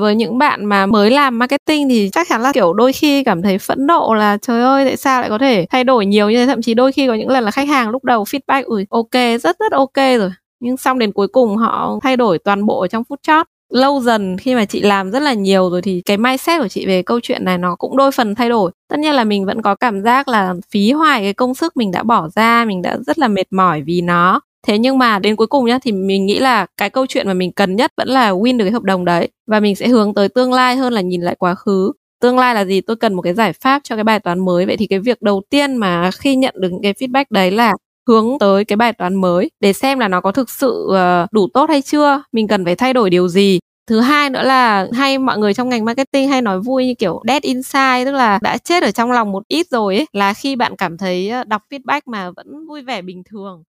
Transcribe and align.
với 0.00 0.14
những 0.14 0.38
bạn 0.38 0.64
mà 0.64 0.86
mới 0.86 1.10
làm 1.10 1.38
marketing 1.38 1.88
thì 1.88 2.10
chắc 2.12 2.28
chắn 2.28 2.42
là, 2.42 2.52
kiểu, 2.52 2.72
đôi 2.72 2.92
khi 2.92 3.24
cảm 3.24 3.42
thấy 3.42 3.58
phẫn 3.58 3.86
nộ 3.86 4.14
là, 4.14 4.36
trời 4.42 4.62
ơi, 4.62 4.84
tại 4.84 4.96
sao 4.96 5.20
lại 5.20 5.30
có 5.30 5.38
thể 5.38 5.66
thay 5.70 5.84
đổi 5.84 6.06
nhiều 6.06 6.30
như 6.30 6.36
thế? 6.36 6.46
Thậm 6.46 6.62
chí 6.62 6.74
đôi 6.74 6.92
khi 6.92 7.06
có 7.06 7.14
những 7.14 7.28
lần 7.28 7.44
là 7.44 7.50
khách 7.50 7.68
hàng 7.68 7.90
lúc 7.90 8.04
đầu 8.04 8.24
feedback, 8.24 8.64
ui, 8.64 8.86
ok, 8.90 9.40
rất 9.42 9.58
rất 9.58 9.72
ok 9.72 9.96
rồi. 10.18 10.30
Nhưng 10.60 10.76
xong 10.76 10.98
đến 10.98 11.12
cuối 11.12 11.28
cùng 11.28 11.56
họ 11.56 11.98
thay 12.02 12.16
đổi 12.16 12.38
toàn 12.38 12.66
bộ 12.66 12.80
ở 12.80 12.88
trong 12.88 13.04
phút 13.04 13.20
chót 13.22 13.46
lâu 13.72 14.00
dần 14.00 14.36
khi 14.38 14.54
mà 14.54 14.64
chị 14.64 14.80
làm 14.80 15.10
rất 15.10 15.22
là 15.22 15.32
nhiều 15.34 15.70
rồi 15.70 15.82
thì 15.82 16.02
cái 16.04 16.16
mindset 16.16 16.60
của 16.60 16.68
chị 16.68 16.86
về 16.86 17.02
câu 17.02 17.20
chuyện 17.22 17.44
này 17.44 17.58
nó 17.58 17.74
cũng 17.76 17.96
đôi 17.96 18.12
phần 18.12 18.34
thay 18.34 18.48
đổi. 18.48 18.70
Tất 18.90 18.98
nhiên 18.98 19.14
là 19.14 19.24
mình 19.24 19.46
vẫn 19.46 19.62
có 19.62 19.74
cảm 19.74 20.02
giác 20.02 20.28
là 20.28 20.54
phí 20.70 20.92
hoài 20.92 21.22
cái 21.22 21.32
công 21.34 21.54
sức 21.54 21.76
mình 21.76 21.90
đã 21.90 22.02
bỏ 22.02 22.28
ra, 22.28 22.64
mình 22.64 22.82
đã 22.82 22.98
rất 23.06 23.18
là 23.18 23.28
mệt 23.28 23.46
mỏi 23.52 23.82
vì 23.82 24.00
nó 24.00 24.40
thế 24.66 24.78
nhưng 24.78 24.98
mà 24.98 25.18
đến 25.18 25.36
cuối 25.36 25.46
cùng 25.46 25.64
nhá, 25.66 25.78
thì 25.82 25.92
mình 25.92 26.26
nghĩ 26.26 26.38
là 26.38 26.66
cái 26.76 26.90
câu 26.90 27.06
chuyện 27.06 27.26
mà 27.26 27.34
mình 27.34 27.52
cần 27.52 27.76
nhất 27.76 27.92
vẫn 27.96 28.08
là 28.08 28.30
win 28.32 28.58
được 28.58 28.64
cái 28.64 28.72
hợp 28.72 28.82
đồng 28.82 29.04
đấy. 29.04 29.28
Và 29.46 29.60
mình 29.60 29.76
sẽ 29.76 29.88
hướng 29.88 30.14
tới 30.14 30.28
tương 30.28 30.52
lai 30.52 30.76
hơn 30.76 30.92
là 30.92 31.00
nhìn 31.00 31.22
lại 31.22 31.34
quá 31.38 31.54
khứ. 31.54 31.92
Tương 32.20 32.38
lai 32.38 32.54
là 32.54 32.64
gì? 32.64 32.80
Tôi 32.80 32.96
cần 32.96 33.14
một 33.14 33.22
cái 33.22 33.34
giải 33.34 33.52
pháp 33.52 33.80
cho 33.84 33.94
cái 33.94 34.04
bài 34.04 34.20
toán 34.20 34.44
mới. 34.44 34.66
Vậy 34.66 34.76
thì 34.76 34.86
cái 34.86 34.98
việc 34.98 35.22
đầu 35.22 35.42
tiên 35.50 35.76
mà 35.76 36.10
khi 36.18 36.36
nhận 36.36 36.54
được 36.58 36.68
những 36.72 36.82
cái 36.82 36.92
feedback 36.92 37.24
đấy 37.30 37.50
là 37.50 37.74
hướng 38.08 38.38
tới 38.40 38.64
cái 38.64 38.76
bài 38.76 38.92
toán 38.92 39.14
mới 39.14 39.50
để 39.60 39.72
xem 39.72 39.98
là 39.98 40.08
nó 40.08 40.20
có 40.20 40.32
thực 40.32 40.50
sự 40.50 40.86
ờ, 40.90 41.26
đủ 41.32 41.48
tốt 41.54 41.70
hay 41.70 41.82
chưa. 41.82 42.22
Mình 42.32 42.48
cần 42.48 42.64
phải 42.64 42.76
thay 42.76 42.92
đổi 42.92 43.10
điều 43.10 43.28
gì. 43.28 43.58
Thứ 43.88 44.00
hai 44.00 44.30
nữa 44.30 44.42
là 44.42 44.88
hay 44.92 45.18
mọi 45.18 45.38
người 45.38 45.54
trong 45.54 45.68
ngành 45.68 45.84
marketing 45.84 46.28
hay 46.28 46.42
nói 46.42 46.60
vui 46.60 46.86
như 46.86 46.94
kiểu 46.98 47.22
dead 47.28 47.42
inside, 47.42 48.04
tức 48.04 48.12
là 48.12 48.38
đã 48.42 48.58
chết 48.58 48.82
ở 48.82 48.90
trong 48.90 49.12
lòng 49.12 49.32
một 49.32 49.42
ít 49.48 49.66
rồi 49.70 49.96
ấy, 49.96 50.06
là 50.12 50.34
khi 50.34 50.56
bạn 50.56 50.76
cảm 50.76 50.98
thấy 50.98 51.28
ờ, 51.28 51.44
đọc 51.44 51.62
feedback 51.70 52.00
mà 52.06 52.30
vẫn 52.30 52.66
vui 52.68 52.82
vẻ 52.82 53.02
bình 53.02 53.22
thường. 53.30 53.62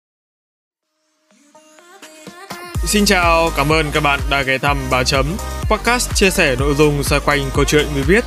Xin 2.85 3.05
chào, 3.05 3.51
cảm 3.57 3.71
ơn 3.71 3.91
các 3.91 4.03
bạn 4.03 4.19
đã 4.29 4.41
ghé 4.41 4.57
thăm 4.57 4.77
Báo 4.91 5.03
Chấm. 5.03 5.25
Podcast 5.69 6.15
chia 6.15 6.29
sẻ 6.29 6.55
nội 6.59 6.73
dung 6.77 7.03
xoay 7.03 7.21
quanh 7.25 7.49
câu 7.55 7.65
chuyện 7.65 7.87
người 7.93 8.03
viết, 8.03 8.23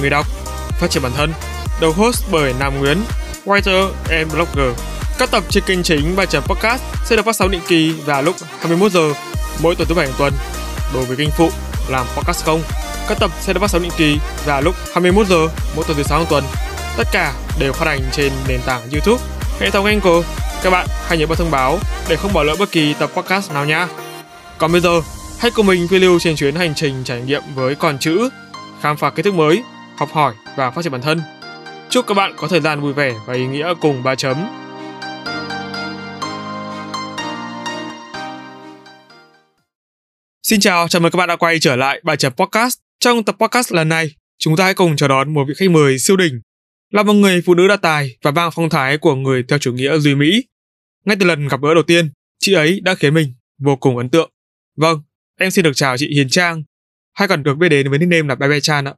người 0.00 0.10
đọc, 0.10 0.26
phát 0.80 0.90
triển 0.90 1.02
bản 1.02 1.12
thân. 1.16 1.32
Đầu 1.80 1.92
host 1.92 2.24
bởi 2.30 2.54
Nam 2.58 2.78
Nguyễn, 2.78 2.98
writer 3.44 3.90
and 4.10 4.32
blogger. 4.32 4.78
Các 5.18 5.30
tập 5.30 5.44
trên 5.48 5.64
kênh 5.66 5.82
chính 5.82 6.16
Báo 6.16 6.26
Chấm 6.26 6.42
Podcast 6.42 6.82
sẽ 7.04 7.16
được 7.16 7.24
phát 7.24 7.36
sóng 7.36 7.50
định 7.50 7.60
kỳ 7.68 7.92
vào 8.04 8.22
lúc 8.22 8.36
21 8.60 8.92
giờ 8.92 9.12
mỗi 9.62 9.74
tuần 9.76 9.88
thứ 9.88 9.94
bảy 9.94 10.06
hàng 10.06 10.16
tuần. 10.18 10.32
Đối 10.94 11.04
với 11.04 11.16
kênh 11.16 11.30
phụ 11.30 11.50
làm 11.88 12.06
podcast 12.16 12.44
không 12.44 12.62
Các 13.08 13.18
tập 13.20 13.30
sẽ 13.40 13.52
được 13.52 13.60
phát 13.60 13.70
sóng 13.70 13.82
định 13.82 13.92
kỳ 13.96 14.18
vào 14.44 14.62
lúc 14.62 14.74
21 14.94 15.26
giờ 15.26 15.48
mỗi 15.76 15.84
tuần 15.84 15.96
thứ 15.96 16.02
sáu 16.02 16.18
hàng 16.18 16.28
tuần. 16.30 16.44
Tất 16.96 17.08
cả 17.12 17.34
đều 17.58 17.72
phát 17.72 17.86
hành 17.86 18.00
trên 18.12 18.32
nền 18.48 18.60
tảng 18.66 18.90
YouTube, 18.90 19.24
hệ 19.60 19.70
thống 19.70 19.84
Anchor. 19.84 20.24
Các 20.62 20.70
bạn 20.70 20.86
hãy 21.06 21.18
nhớ 21.18 21.26
bật 21.26 21.38
thông 21.38 21.50
báo 21.50 21.78
để 22.08 22.16
không 22.16 22.32
bỏ 22.32 22.42
lỡ 22.42 22.56
bất 22.58 22.72
kỳ 22.72 22.94
tập 22.94 23.10
podcast 23.14 23.52
nào 23.52 23.64
nhé. 23.64 23.86
Còn 24.58 24.72
bây 24.72 24.80
giờ, 24.80 25.00
hãy 25.38 25.50
cùng 25.50 25.66
mình 25.66 25.88
phiêu 25.88 26.00
lưu 26.00 26.18
trên 26.18 26.36
chuyến 26.36 26.54
hành 26.54 26.74
trình 26.74 26.94
trải 27.04 27.22
nghiệm 27.22 27.42
với 27.54 27.74
con 27.74 27.98
chữ, 27.98 28.28
khám 28.80 28.96
phá 28.96 29.10
kiến 29.10 29.24
thức 29.24 29.34
mới, 29.34 29.62
học 29.96 30.08
hỏi 30.12 30.34
và 30.56 30.70
phát 30.70 30.82
triển 30.82 30.92
bản 30.92 31.02
thân. 31.02 31.20
Chúc 31.90 32.06
các 32.06 32.14
bạn 32.14 32.34
có 32.36 32.48
thời 32.48 32.60
gian 32.60 32.80
vui 32.80 32.92
vẻ 32.92 33.14
và 33.26 33.34
ý 33.34 33.46
nghĩa 33.46 33.74
cùng 33.80 34.02
ba 34.02 34.14
chấm. 34.14 34.36
Xin 40.42 40.60
chào, 40.60 40.88
chào 40.88 41.00
mừng 41.00 41.12
các 41.12 41.16
bạn 41.16 41.28
đã 41.28 41.36
quay 41.36 41.58
trở 41.60 41.76
lại 41.76 42.00
bài 42.04 42.16
chấm 42.16 42.32
podcast. 42.32 42.78
Trong 43.00 43.24
tập 43.24 43.36
podcast 43.38 43.72
lần 43.72 43.88
này, 43.88 44.10
chúng 44.38 44.56
ta 44.56 44.64
hãy 44.64 44.74
cùng 44.74 44.96
chào 44.96 45.08
đón 45.08 45.34
một 45.34 45.44
vị 45.48 45.54
khách 45.58 45.70
mời 45.70 45.98
siêu 45.98 46.16
đỉnh 46.16 46.40
là 46.90 47.02
một 47.02 47.12
người 47.12 47.42
phụ 47.46 47.54
nữ 47.54 47.68
đa 47.68 47.76
tài 47.76 48.16
và 48.22 48.30
mang 48.30 48.50
phong 48.54 48.68
thái 48.68 48.98
của 48.98 49.14
người 49.14 49.44
theo 49.48 49.58
chủ 49.58 49.72
nghĩa 49.72 49.98
duy 49.98 50.14
Mỹ. 50.14 50.44
Ngay 51.04 51.16
từ 51.20 51.26
lần 51.26 51.48
gặp 51.48 51.60
gỡ 51.62 51.74
đầu 51.74 51.82
tiên, 51.82 52.10
chị 52.40 52.52
ấy 52.52 52.80
đã 52.82 52.94
khiến 52.94 53.14
mình 53.14 53.34
vô 53.58 53.76
cùng 53.76 53.96
ấn 53.96 54.08
tượng. 54.08 54.30
Vâng, 54.80 54.98
em 55.40 55.50
xin 55.50 55.64
được 55.64 55.70
chào 55.74 55.96
chị 55.96 56.08
Hiền 56.14 56.28
Trang, 56.30 56.62
hay 57.14 57.28
còn 57.28 57.42
được 57.42 57.54
biết 57.54 57.68
đến 57.68 57.90
với 57.90 57.98
nickname 57.98 58.28
là 58.28 58.34
Bebe 58.34 58.60
Chan 58.60 58.84
ạ. 58.84 58.94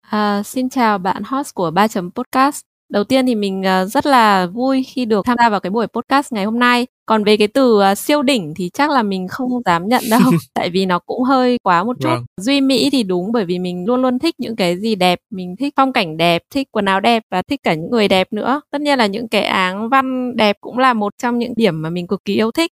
À, 0.00 0.42
xin 0.42 0.68
chào 0.68 0.98
bạn 0.98 1.22
host 1.26 1.54
của 1.54 1.70
3 1.70 1.88
chấm 1.88 2.10
podcast. 2.10 2.60
Đầu 2.92 3.04
tiên 3.04 3.26
thì 3.26 3.34
mình 3.34 3.60
uh, 3.60 3.90
rất 3.90 4.06
là 4.06 4.46
vui 4.46 4.82
khi 4.82 5.04
được 5.04 5.26
tham 5.26 5.36
gia 5.38 5.48
vào 5.48 5.60
cái 5.60 5.70
buổi 5.70 5.86
podcast 5.86 6.32
ngày 6.32 6.44
hôm 6.44 6.58
nay. 6.58 6.86
Còn 7.06 7.24
về 7.24 7.36
cái 7.36 7.48
từ 7.48 7.78
uh, 7.92 7.98
siêu 7.98 8.22
đỉnh 8.22 8.52
thì 8.56 8.70
chắc 8.72 8.90
là 8.90 9.02
mình 9.02 9.28
không 9.28 9.50
dám 9.64 9.88
nhận 9.88 10.02
đâu, 10.10 10.20
tại 10.54 10.70
vì 10.70 10.86
nó 10.86 10.98
cũng 10.98 11.22
hơi 11.22 11.58
quá 11.62 11.84
một 11.84 11.96
chút. 12.00 12.08
Vâng. 12.08 12.24
Duy 12.40 12.60
Mỹ 12.60 12.88
thì 12.92 13.02
đúng 13.02 13.32
bởi 13.32 13.44
vì 13.44 13.58
mình 13.58 13.84
luôn 13.86 14.02
luôn 14.02 14.18
thích 14.18 14.34
những 14.38 14.56
cái 14.56 14.76
gì 14.78 14.94
đẹp, 14.94 15.18
mình 15.30 15.56
thích 15.58 15.74
phong 15.76 15.92
cảnh 15.92 16.16
đẹp, 16.16 16.42
thích 16.50 16.68
quần 16.70 16.84
áo 16.84 17.00
đẹp 17.00 17.22
và 17.30 17.42
thích 17.42 17.60
cả 17.62 17.74
những 17.74 17.90
người 17.90 18.08
đẹp 18.08 18.32
nữa. 18.32 18.60
Tất 18.70 18.80
nhiên 18.80 18.98
là 18.98 19.06
những 19.06 19.28
cái 19.28 19.42
áng 19.42 19.88
văn 19.88 20.36
đẹp 20.36 20.56
cũng 20.60 20.78
là 20.78 20.94
một 20.94 21.12
trong 21.22 21.38
những 21.38 21.52
điểm 21.56 21.82
mà 21.82 21.90
mình 21.90 22.06
cực 22.06 22.24
kỳ 22.24 22.34
yêu 22.34 22.50
thích. 22.50 22.70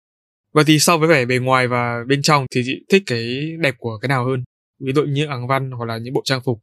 Vậy 0.54 0.64
thì 0.68 0.80
so 0.80 0.98
với 0.98 1.08
vẻ 1.08 1.26
bề 1.26 1.38
ngoài 1.38 1.68
và 1.68 2.04
bên 2.08 2.22
trong 2.22 2.46
thì 2.56 2.62
chị 2.66 2.86
thích 2.90 3.04
cái 3.06 3.52
đẹp 3.60 3.76
của 3.78 3.98
cái 4.02 4.10
nào 4.10 4.26
hơn? 4.26 4.44
Ví 4.80 4.94
dụ 4.94 5.04
như 5.04 5.26
áng 5.26 5.48
văn 5.48 5.72
hoặc 5.72 5.86
là 5.86 5.98
những 5.98 6.14
bộ 6.14 6.22
trang 6.26 6.42
phục. 6.46 6.60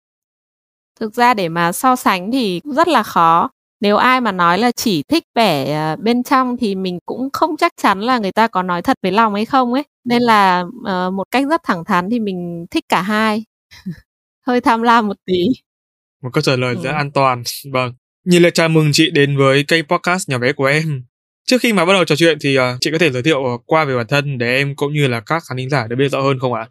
Thực 1.00 1.14
ra 1.14 1.34
để 1.34 1.48
mà 1.48 1.72
so 1.72 1.96
sánh 1.96 2.32
thì 2.32 2.60
rất 2.64 2.88
là 2.88 3.02
khó. 3.02 3.50
Nếu 3.80 3.96
ai 3.96 4.20
mà 4.20 4.32
nói 4.32 4.58
là 4.58 4.72
chỉ 4.72 5.02
thích 5.02 5.24
vẻ 5.34 5.72
à, 5.72 5.96
bên 5.96 6.22
trong 6.22 6.56
thì 6.56 6.74
mình 6.74 6.98
cũng 7.06 7.28
không 7.32 7.56
chắc 7.56 7.72
chắn 7.76 8.00
là 8.00 8.18
người 8.18 8.32
ta 8.32 8.48
có 8.48 8.62
nói 8.62 8.82
thật 8.82 8.96
với 9.02 9.12
lòng 9.12 9.34
hay 9.34 9.44
không 9.44 9.72
ấy. 9.72 9.84
Nên 10.04 10.22
là 10.22 10.60
uh, 10.60 11.14
một 11.14 11.24
cách 11.30 11.44
rất 11.50 11.60
thẳng 11.64 11.84
thắn 11.84 12.10
thì 12.10 12.20
mình 12.20 12.66
thích 12.70 12.84
cả 12.88 13.02
hai. 13.02 13.44
Hơi 14.46 14.60
tham 14.60 14.82
lam 14.82 15.06
một 15.06 15.16
tí. 15.26 15.42
Một 16.22 16.30
câu 16.32 16.42
trả 16.42 16.56
lời 16.56 16.74
ừ. 16.74 16.82
rất 16.82 16.90
an 16.90 17.12
toàn. 17.12 17.42
Vâng. 17.72 17.94
Như 18.24 18.38
là 18.38 18.50
chào 18.50 18.68
mừng 18.68 18.90
chị 18.92 19.10
đến 19.10 19.36
với 19.36 19.64
kênh 19.68 19.84
podcast 19.84 20.28
nhỏ 20.28 20.38
bé 20.38 20.52
của 20.52 20.64
em 20.64 21.04
trước 21.46 21.60
khi 21.60 21.72
mà 21.72 21.84
bắt 21.84 21.92
đầu 21.92 22.04
trò 22.04 22.16
chuyện 22.16 22.38
thì 22.40 22.58
uh, 22.58 22.62
chị 22.80 22.90
có 22.92 22.98
thể 22.98 23.10
giới 23.10 23.22
thiệu 23.22 23.44
ờ, 23.44 23.58
qua 23.66 23.84
về 23.84 23.96
bản 23.96 24.06
thân 24.06 24.38
để 24.38 24.56
em 24.56 24.76
cũng 24.76 24.92
như 24.92 25.08
là 25.08 25.20
các 25.20 25.42
khán 25.48 25.58
thính 25.58 25.70
giả 25.70 25.86
được 25.86 25.96
biết 25.96 26.08
rõ 26.08 26.20
hơn 26.20 26.38
không 26.38 26.52
ạ 26.52 26.68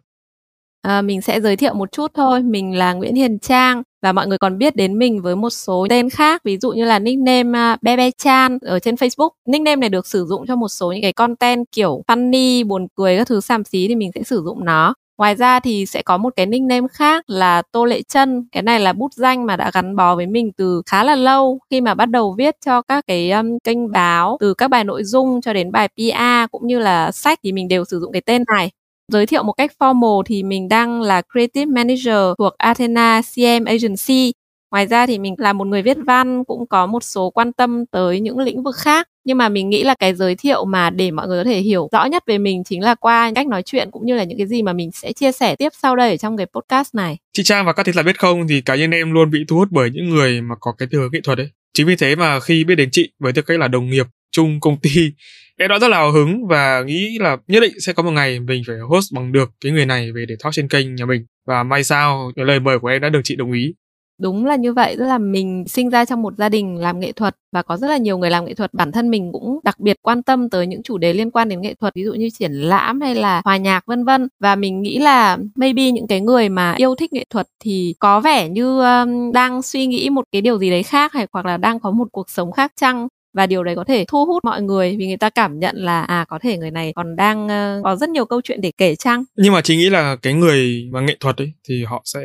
À, 0.82 1.02
mình 1.02 1.22
sẽ 1.22 1.40
giới 1.40 1.56
thiệu 1.56 1.74
một 1.74 1.92
chút 1.92 2.10
thôi. 2.14 2.42
Mình 2.42 2.78
là 2.78 2.92
Nguyễn 2.92 3.14
Hiền 3.14 3.38
Trang 3.38 3.82
và 4.02 4.12
mọi 4.12 4.26
người 4.26 4.38
còn 4.38 4.58
biết 4.58 4.76
đến 4.76 4.98
mình 4.98 5.22
với 5.22 5.36
một 5.36 5.50
số 5.50 5.86
tên 5.90 6.10
khác, 6.10 6.44
ví 6.44 6.58
dụ 6.58 6.72
như 6.72 6.84
là 6.84 6.98
nickname 6.98 7.58
à, 7.58 7.72
uh, 7.72 7.82
Bebe 7.82 8.10
Chan 8.10 8.58
ở 8.62 8.78
trên 8.78 8.94
Facebook. 8.94 9.30
Nickname 9.46 9.76
này 9.76 9.88
được 9.88 10.06
sử 10.06 10.24
dụng 10.24 10.46
cho 10.46 10.56
một 10.56 10.68
số 10.68 10.92
những 10.92 11.02
cái 11.02 11.12
content 11.12 11.64
kiểu 11.72 12.02
funny, 12.06 12.66
buồn 12.66 12.86
cười 12.94 13.16
các 13.16 13.28
thứ 13.28 13.40
xàm 13.40 13.64
xí 13.64 13.88
thì 13.88 13.94
mình 13.94 14.10
sẽ 14.14 14.22
sử 14.22 14.42
dụng 14.44 14.64
nó. 14.64 14.94
Ngoài 15.18 15.34
ra 15.34 15.60
thì 15.60 15.86
sẽ 15.86 16.02
có 16.02 16.16
một 16.16 16.32
cái 16.36 16.46
nickname 16.46 16.86
khác 16.92 17.24
là 17.26 17.62
Tô 17.72 17.84
Lệ 17.84 18.02
Chân. 18.02 18.48
Cái 18.52 18.62
này 18.62 18.80
là 18.80 18.92
bút 18.92 19.12
danh 19.14 19.46
mà 19.46 19.56
đã 19.56 19.70
gắn 19.74 19.96
bó 19.96 20.16
với 20.16 20.26
mình 20.26 20.52
từ 20.56 20.82
khá 20.86 21.04
là 21.04 21.14
lâu 21.14 21.58
khi 21.70 21.80
mà 21.80 21.94
bắt 21.94 22.06
đầu 22.06 22.34
viết 22.38 22.56
cho 22.64 22.82
các 22.82 23.04
cái 23.06 23.30
um, 23.30 23.58
kênh 23.64 23.92
báo 23.92 24.36
từ 24.40 24.54
các 24.54 24.68
bài 24.68 24.84
nội 24.84 25.04
dung 25.04 25.40
cho 25.40 25.52
đến 25.52 25.72
bài 25.72 25.88
PR 25.88 26.50
cũng 26.50 26.66
như 26.66 26.78
là 26.78 27.12
sách 27.12 27.38
thì 27.42 27.52
mình 27.52 27.68
đều 27.68 27.84
sử 27.84 28.00
dụng 28.00 28.12
cái 28.12 28.22
tên 28.22 28.42
này. 28.56 28.70
Giới 29.12 29.26
thiệu 29.26 29.42
một 29.42 29.52
cách 29.52 29.72
formal 29.78 30.22
thì 30.26 30.42
mình 30.42 30.68
đang 30.68 31.00
là 31.02 31.22
Creative 31.32 31.64
Manager 31.64 32.34
thuộc 32.38 32.52
Athena 32.58 33.22
CM 33.34 33.64
Agency. 33.64 34.32
Ngoài 34.76 34.86
ra 34.86 35.06
thì 35.06 35.18
mình 35.18 35.34
là 35.38 35.52
một 35.52 35.66
người 35.66 35.82
viết 35.82 35.96
văn, 36.06 36.44
cũng 36.44 36.66
có 36.66 36.86
một 36.86 37.04
số 37.04 37.30
quan 37.30 37.52
tâm 37.52 37.86
tới 37.86 38.20
những 38.20 38.38
lĩnh 38.38 38.62
vực 38.62 38.76
khác 38.76 39.08
nhưng 39.24 39.38
mà 39.38 39.48
mình 39.48 39.70
nghĩ 39.70 39.84
là 39.84 39.94
cái 39.94 40.14
giới 40.14 40.34
thiệu 40.34 40.64
mà 40.64 40.90
để 40.90 41.10
mọi 41.10 41.28
người 41.28 41.44
có 41.44 41.50
thể 41.50 41.60
hiểu 41.60 41.88
rõ 41.92 42.04
nhất 42.04 42.22
về 42.26 42.38
mình 42.38 42.64
chính 42.64 42.82
là 42.82 42.94
qua 42.94 43.32
cách 43.34 43.46
nói 43.46 43.62
chuyện 43.62 43.90
cũng 43.90 44.06
như 44.06 44.14
là 44.16 44.24
những 44.24 44.38
cái 44.38 44.46
gì 44.46 44.62
mà 44.62 44.72
mình 44.72 44.90
sẽ 44.92 45.12
chia 45.12 45.32
sẻ 45.32 45.56
tiếp 45.56 45.68
sau 45.82 45.96
đây 45.96 46.10
ở 46.10 46.16
trong 46.16 46.36
cái 46.36 46.46
podcast 46.54 46.94
này. 46.94 47.16
Chị 47.32 47.42
Trang 47.42 47.66
và 47.66 47.72
các 47.72 47.86
thính 47.86 47.94
giả 47.94 48.02
biết 48.02 48.18
không 48.18 48.48
thì 48.48 48.60
cá 48.60 48.76
nhân 48.76 48.90
em 48.90 49.12
luôn 49.12 49.30
bị 49.30 49.38
thu 49.48 49.56
hút 49.56 49.68
bởi 49.70 49.90
những 49.90 50.08
người 50.08 50.40
mà 50.40 50.54
có 50.60 50.72
cái 50.72 50.88
hướng 50.92 51.12
nghệ 51.12 51.20
thuật 51.24 51.38
ấy. 51.38 51.50
Chính 51.74 51.86
vì 51.86 51.96
thế 51.96 52.16
mà 52.16 52.40
khi 52.40 52.64
biết 52.64 52.74
đến 52.74 52.88
chị 52.92 53.12
với 53.18 53.32
tư 53.32 53.42
cách 53.42 53.58
là 53.58 53.68
đồng 53.68 53.90
nghiệp 53.90 54.06
chung 54.32 54.60
công 54.60 54.80
ty, 54.80 54.90
em 55.58 55.68
đã 55.68 55.78
rất 55.78 55.88
là 55.88 55.96
hào 55.96 56.12
hứng 56.12 56.46
và 56.46 56.82
nghĩ 56.86 57.18
là 57.20 57.36
nhất 57.46 57.60
định 57.60 57.80
sẽ 57.80 57.92
có 57.92 58.02
một 58.02 58.10
ngày 58.10 58.40
mình 58.40 58.62
phải 58.66 58.76
host 58.88 59.12
bằng 59.12 59.32
được 59.32 59.50
cái 59.60 59.72
người 59.72 59.86
này 59.86 60.12
về 60.12 60.24
để 60.28 60.34
talk 60.44 60.54
trên 60.54 60.68
kênh 60.68 60.94
nhà 60.94 61.06
mình 61.06 61.26
và 61.46 61.62
may 61.62 61.84
sao 61.84 62.32
lời 62.36 62.60
mời 62.60 62.78
của 62.78 62.88
em 62.88 63.02
đã 63.02 63.08
được 63.08 63.20
chị 63.24 63.36
đồng 63.36 63.52
ý 63.52 63.74
đúng 64.18 64.46
là 64.46 64.56
như 64.56 64.72
vậy 64.72 64.96
tức 64.98 65.04
là 65.04 65.18
mình 65.18 65.64
sinh 65.68 65.90
ra 65.90 66.04
trong 66.04 66.22
một 66.22 66.34
gia 66.38 66.48
đình 66.48 66.76
làm 66.76 67.00
nghệ 67.00 67.12
thuật 67.12 67.36
và 67.52 67.62
có 67.62 67.76
rất 67.76 67.88
là 67.88 67.96
nhiều 67.96 68.18
người 68.18 68.30
làm 68.30 68.44
nghệ 68.44 68.54
thuật. 68.54 68.74
Bản 68.74 68.92
thân 68.92 69.10
mình 69.10 69.32
cũng 69.32 69.60
đặc 69.64 69.80
biệt 69.80 69.96
quan 70.02 70.22
tâm 70.22 70.50
tới 70.50 70.66
những 70.66 70.82
chủ 70.82 70.98
đề 70.98 71.12
liên 71.12 71.30
quan 71.30 71.48
đến 71.48 71.60
nghệ 71.60 71.74
thuật 71.74 71.94
ví 71.94 72.04
dụ 72.04 72.12
như 72.12 72.30
triển 72.30 72.52
lãm 72.52 73.00
hay 73.00 73.14
là 73.14 73.40
hòa 73.44 73.56
nhạc 73.56 73.86
vân 73.86 74.04
vân. 74.04 74.28
Và 74.40 74.54
mình 74.54 74.82
nghĩ 74.82 74.98
là 74.98 75.38
maybe 75.54 75.90
những 75.90 76.06
cái 76.06 76.20
người 76.20 76.48
mà 76.48 76.74
yêu 76.76 76.94
thích 76.94 77.12
nghệ 77.12 77.24
thuật 77.30 77.46
thì 77.64 77.94
có 77.98 78.20
vẻ 78.20 78.48
như 78.48 78.80
um, 78.80 79.32
đang 79.32 79.62
suy 79.62 79.86
nghĩ 79.86 80.10
một 80.10 80.24
cái 80.32 80.42
điều 80.42 80.58
gì 80.58 80.70
đấy 80.70 80.82
khác 80.82 81.12
hay 81.12 81.26
hoặc 81.32 81.46
là 81.46 81.56
đang 81.56 81.80
có 81.80 81.90
một 81.90 82.08
cuộc 82.12 82.30
sống 82.30 82.52
khác 82.52 82.72
chăng? 82.76 83.08
Và 83.34 83.46
điều 83.46 83.64
đấy 83.64 83.76
có 83.76 83.84
thể 83.84 84.04
thu 84.08 84.24
hút 84.26 84.44
mọi 84.44 84.62
người 84.62 84.96
vì 84.98 85.06
người 85.06 85.16
ta 85.16 85.30
cảm 85.30 85.58
nhận 85.58 85.76
là 85.76 86.02
à 86.02 86.24
có 86.28 86.38
thể 86.42 86.58
người 86.58 86.70
này 86.70 86.92
còn 86.96 87.16
đang 87.16 87.44
uh, 87.46 87.84
có 87.84 87.96
rất 87.96 88.08
nhiều 88.08 88.24
câu 88.24 88.40
chuyện 88.44 88.60
để 88.60 88.72
kể 88.78 88.94
chăng? 88.94 89.24
Nhưng 89.36 89.52
mà 89.52 89.60
chị 89.60 89.76
nghĩ 89.76 89.90
là 89.90 90.16
cái 90.22 90.34
người 90.34 90.88
mà 90.92 91.00
nghệ 91.00 91.16
thuật 91.20 91.36
ấy 91.36 91.52
thì 91.68 91.84
họ 91.84 92.02
sẽ 92.04 92.20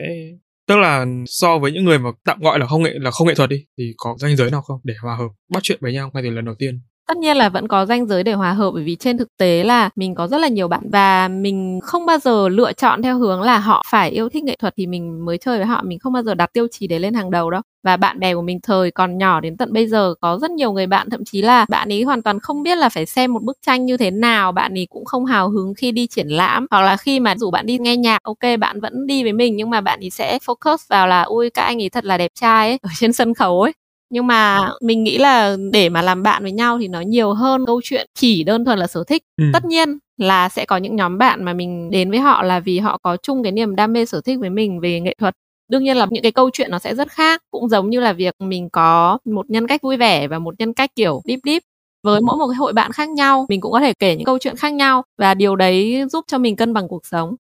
tức 0.72 0.78
là 0.78 1.06
so 1.26 1.60
với 1.60 1.72
những 1.72 1.86
người 1.86 2.00
mà 2.00 2.10
tạm 2.26 2.40
gọi 2.40 2.60
là 2.60 2.66
không 2.66 2.84
nghệ, 2.84 2.92
là 2.94 3.12
không 3.12 3.28
nghệ 3.28 3.36
thuật 3.36 3.50
đi, 3.50 3.66
thì 3.78 3.94
có 3.98 4.16
ranh 4.20 4.36
giới 4.36 4.52
nào 4.52 4.62
không? 4.62 4.80
Để 4.84 4.94
hòa 5.02 5.16
hợp, 5.16 5.28
bắt 5.50 5.60
chuyện 5.64 5.78
với 5.82 5.94
nhau 5.94 6.12
ngay 6.14 6.24
từ 6.24 6.30
lần 6.30 6.46
đầu 6.46 6.56
tiên 6.60 6.82
tất 7.12 7.18
nhiên 7.18 7.38
là 7.38 7.50
vẫn 7.50 7.68
có 7.68 7.86
ranh 7.86 8.06
giới 8.08 8.24
để 8.24 8.34
hòa 8.34 8.52
hợp, 8.54 8.72
bởi 8.74 8.84
vì 8.84 8.96
trên 8.96 9.18
thực 9.18 9.28
tế 9.38 9.64
là 9.64 9.90
mình 9.96 10.16
có 10.16 10.28
rất 10.28 10.38
là 10.38 10.48
nhiều 10.48 10.68
bạn 10.68 10.82
và 10.92 11.28
mình 11.28 11.80
không 11.84 12.06
bao 12.06 12.18
giờ 12.18 12.50
lựa 12.50 12.74
chọn 12.74 13.02
theo 13.02 13.18
hướng 13.18 13.42
là 13.42 13.58
họ 13.60 13.84
phải 13.92 14.10
yêu 14.12 14.30
thích 14.30 14.44
nghệ 14.44 14.56
thuật 14.62 14.74
thì 14.78 14.88
mình 14.88 15.26
mới 15.26 15.38
chơi 15.38 15.58
với 15.58 15.66
họ, 15.68 15.82
mình 15.86 16.00
không 16.00 16.14
bao 16.14 16.24
giờ 16.24 16.34
đặt 16.34 16.54
tiêu 16.54 16.68
chí 16.72 16.88
đấy 16.88 17.00
lên 17.00 17.14
hàng 17.14 17.32
đầu 17.32 17.50
đâu. 17.52 17.62
Và 17.84 17.98
bạn 17.98 18.20
bè 18.20 18.34
của 18.36 18.42
mình 18.42 18.60
thời 18.64 18.92
còn 18.92 19.18
nhỏ 19.18 19.40
đến 19.40 19.58
tận 19.58 19.74
bây 19.74 19.88
giờ 19.88 20.14
có 20.22 20.38
rất 20.42 20.52
nhiều 20.52 20.72
người 20.72 20.88
bạn, 20.88 21.10
thậm 21.10 21.22
chí 21.26 21.42
là 21.42 21.66
bạn 21.70 21.90
ấy 21.92 22.04
hoàn 22.04 22.22
toàn 22.22 22.40
không 22.40 22.64
biết 22.64 22.78
là 22.78 22.90
phải 22.90 23.06
xem 23.06 23.34
một 23.34 23.44
bức 23.44 23.58
tranh 23.66 23.86
như 23.86 23.98
thế 23.98 24.12
nào, 24.12 24.52
bạn 24.52 24.74
ấy 24.74 24.88
cũng 24.90 25.06
không 25.06 25.26
hào 25.26 25.50
hứng 25.50 25.74
khi 25.78 25.92
đi 25.92 26.08
triển 26.08 26.28
lãm. 26.28 26.68
Hoặc 26.72 26.82
là 26.82 26.98
khi 26.98 27.20
mà 27.20 27.36
rủ 27.36 27.52
bạn 27.52 27.66
đi 27.66 27.78
nghe 27.78 27.98
nhạc, 27.98 28.24
ok, 28.24 28.60
bạn 28.60 28.82
vẫn 28.82 29.08
đi 29.08 29.24
với 29.24 29.34
mình, 29.34 29.56
nhưng 29.56 29.70
mà 29.70 29.82
bạn 29.82 30.00
ấy 30.00 30.10
sẽ 30.10 30.38
focus 30.46 30.78
vào 30.90 31.08
là, 31.08 31.22
ui, 31.22 31.50
các 31.50 31.64
anh 31.64 31.82
ấy 31.82 31.90
thật 31.90 32.06
là 32.06 32.18
đẹp 32.18 32.32
trai 32.36 32.70
ấy, 32.70 32.80
ở 32.82 32.90
trên 33.00 33.14
sân 33.14 33.34
khấu 33.34 33.62
ấy 33.62 33.74
nhưng 34.12 34.28
mà 34.28 34.70
mình 34.82 35.04
nghĩ 35.04 35.18
là 35.18 35.58
để 35.72 35.90
mà 35.90 36.02
làm 36.02 36.24
bạn 36.24 36.44
với 36.44 36.52
nhau 36.52 36.78
thì 36.82 36.88
nó 36.88 37.02
nhiều 37.02 37.34
hơn 37.34 37.66
câu 37.66 37.82
chuyện 37.84 38.08
chỉ 38.16 38.44
đơn 38.44 38.66
thuần 38.66 38.80
là 38.80 38.88
sở 38.88 39.04
thích. 39.08 39.24
Ừ. 39.38 39.46
tất 39.54 39.66
nhiên 39.66 39.98
là 40.18 40.50
sẽ 40.50 40.66
có 40.66 40.78
những 40.78 40.96
nhóm 40.96 41.18
bạn 41.18 41.44
mà 41.44 41.54
mình 41.54 41.92
đến 41.92 42.12
với 42.12 42.20
họ 42.20 42.44
là 42.44 42.60
vì 42.60 42.80
họ 42.80 42.98
có 43.04 43.18
chung 43.18 43.44
cái 43.44 43.52
niềm 43.52 43.76
đam 43.76 43.94
mê 43.94 44.06
sở 44.06 44.22
thích 44.22 44.40
với 44.40 44.50
mình 44.50 44.80
về 44.80 45.00
nghệ 45.00 45.16
thuật. 45.20 45.36
Đương 45.70 45.84
nhiên 45.84 45.98
là 45.98 46.08
những 46.10 46.24
cái 46.24 46.32
câu 46.32 46.50
chuyện 46.54 46.72
nó 46.72 46.80
sẽ 46.80 46.96
rất 46.96 47.12
khác 47.12 47.42
cũng 47.52 47.70
giống 47.70 47.90
như 47.90 48.00
là 48.00 48.14
việc 48.14 48.36
mình 48.40 48.70
có 48.70 49.18
một 49.26 49.50
nhân 49.50 49.68
cách 49.68 49.82
vui 49.82 49.98
vẻ 49.98 50.28
và 50.28 50.40
một 50.40 50.56
nhân 50.60 50.74
cách 50.74 50.92
kiểu 50.96 51.22
deep 51.26 51.40
deep 51.44 51.64
với 52.04 52.22
mỗi 52.22 52.38
một 52.38 52.48
cái 52.48 52.56
hội 52.56 52.74
bạn 52.74 52.92
khác 52.92 53.10
nhau. 53.10 53.46
Mình 53.50 53.62
cũng 53.62 53.72
có 53.72 53.80
thể 53.80 53.94
kể 53.94 54.16
những 54.16 54.26
câu 54.26 54.38
chuyện 54.40 54.56
khác 54.56 54.74
nhau 54.74 55.04
và 55.18 55.34
điều 55.34 55.56
đấy 55.56 56.04
giúp 56.12 56.26
cho 56.28 56.38
mình 56.38 56.56
cân 56.56 56.74
bằng 56.74 56.88
cuộc 56.88 57.06
sống. 57.06 57.36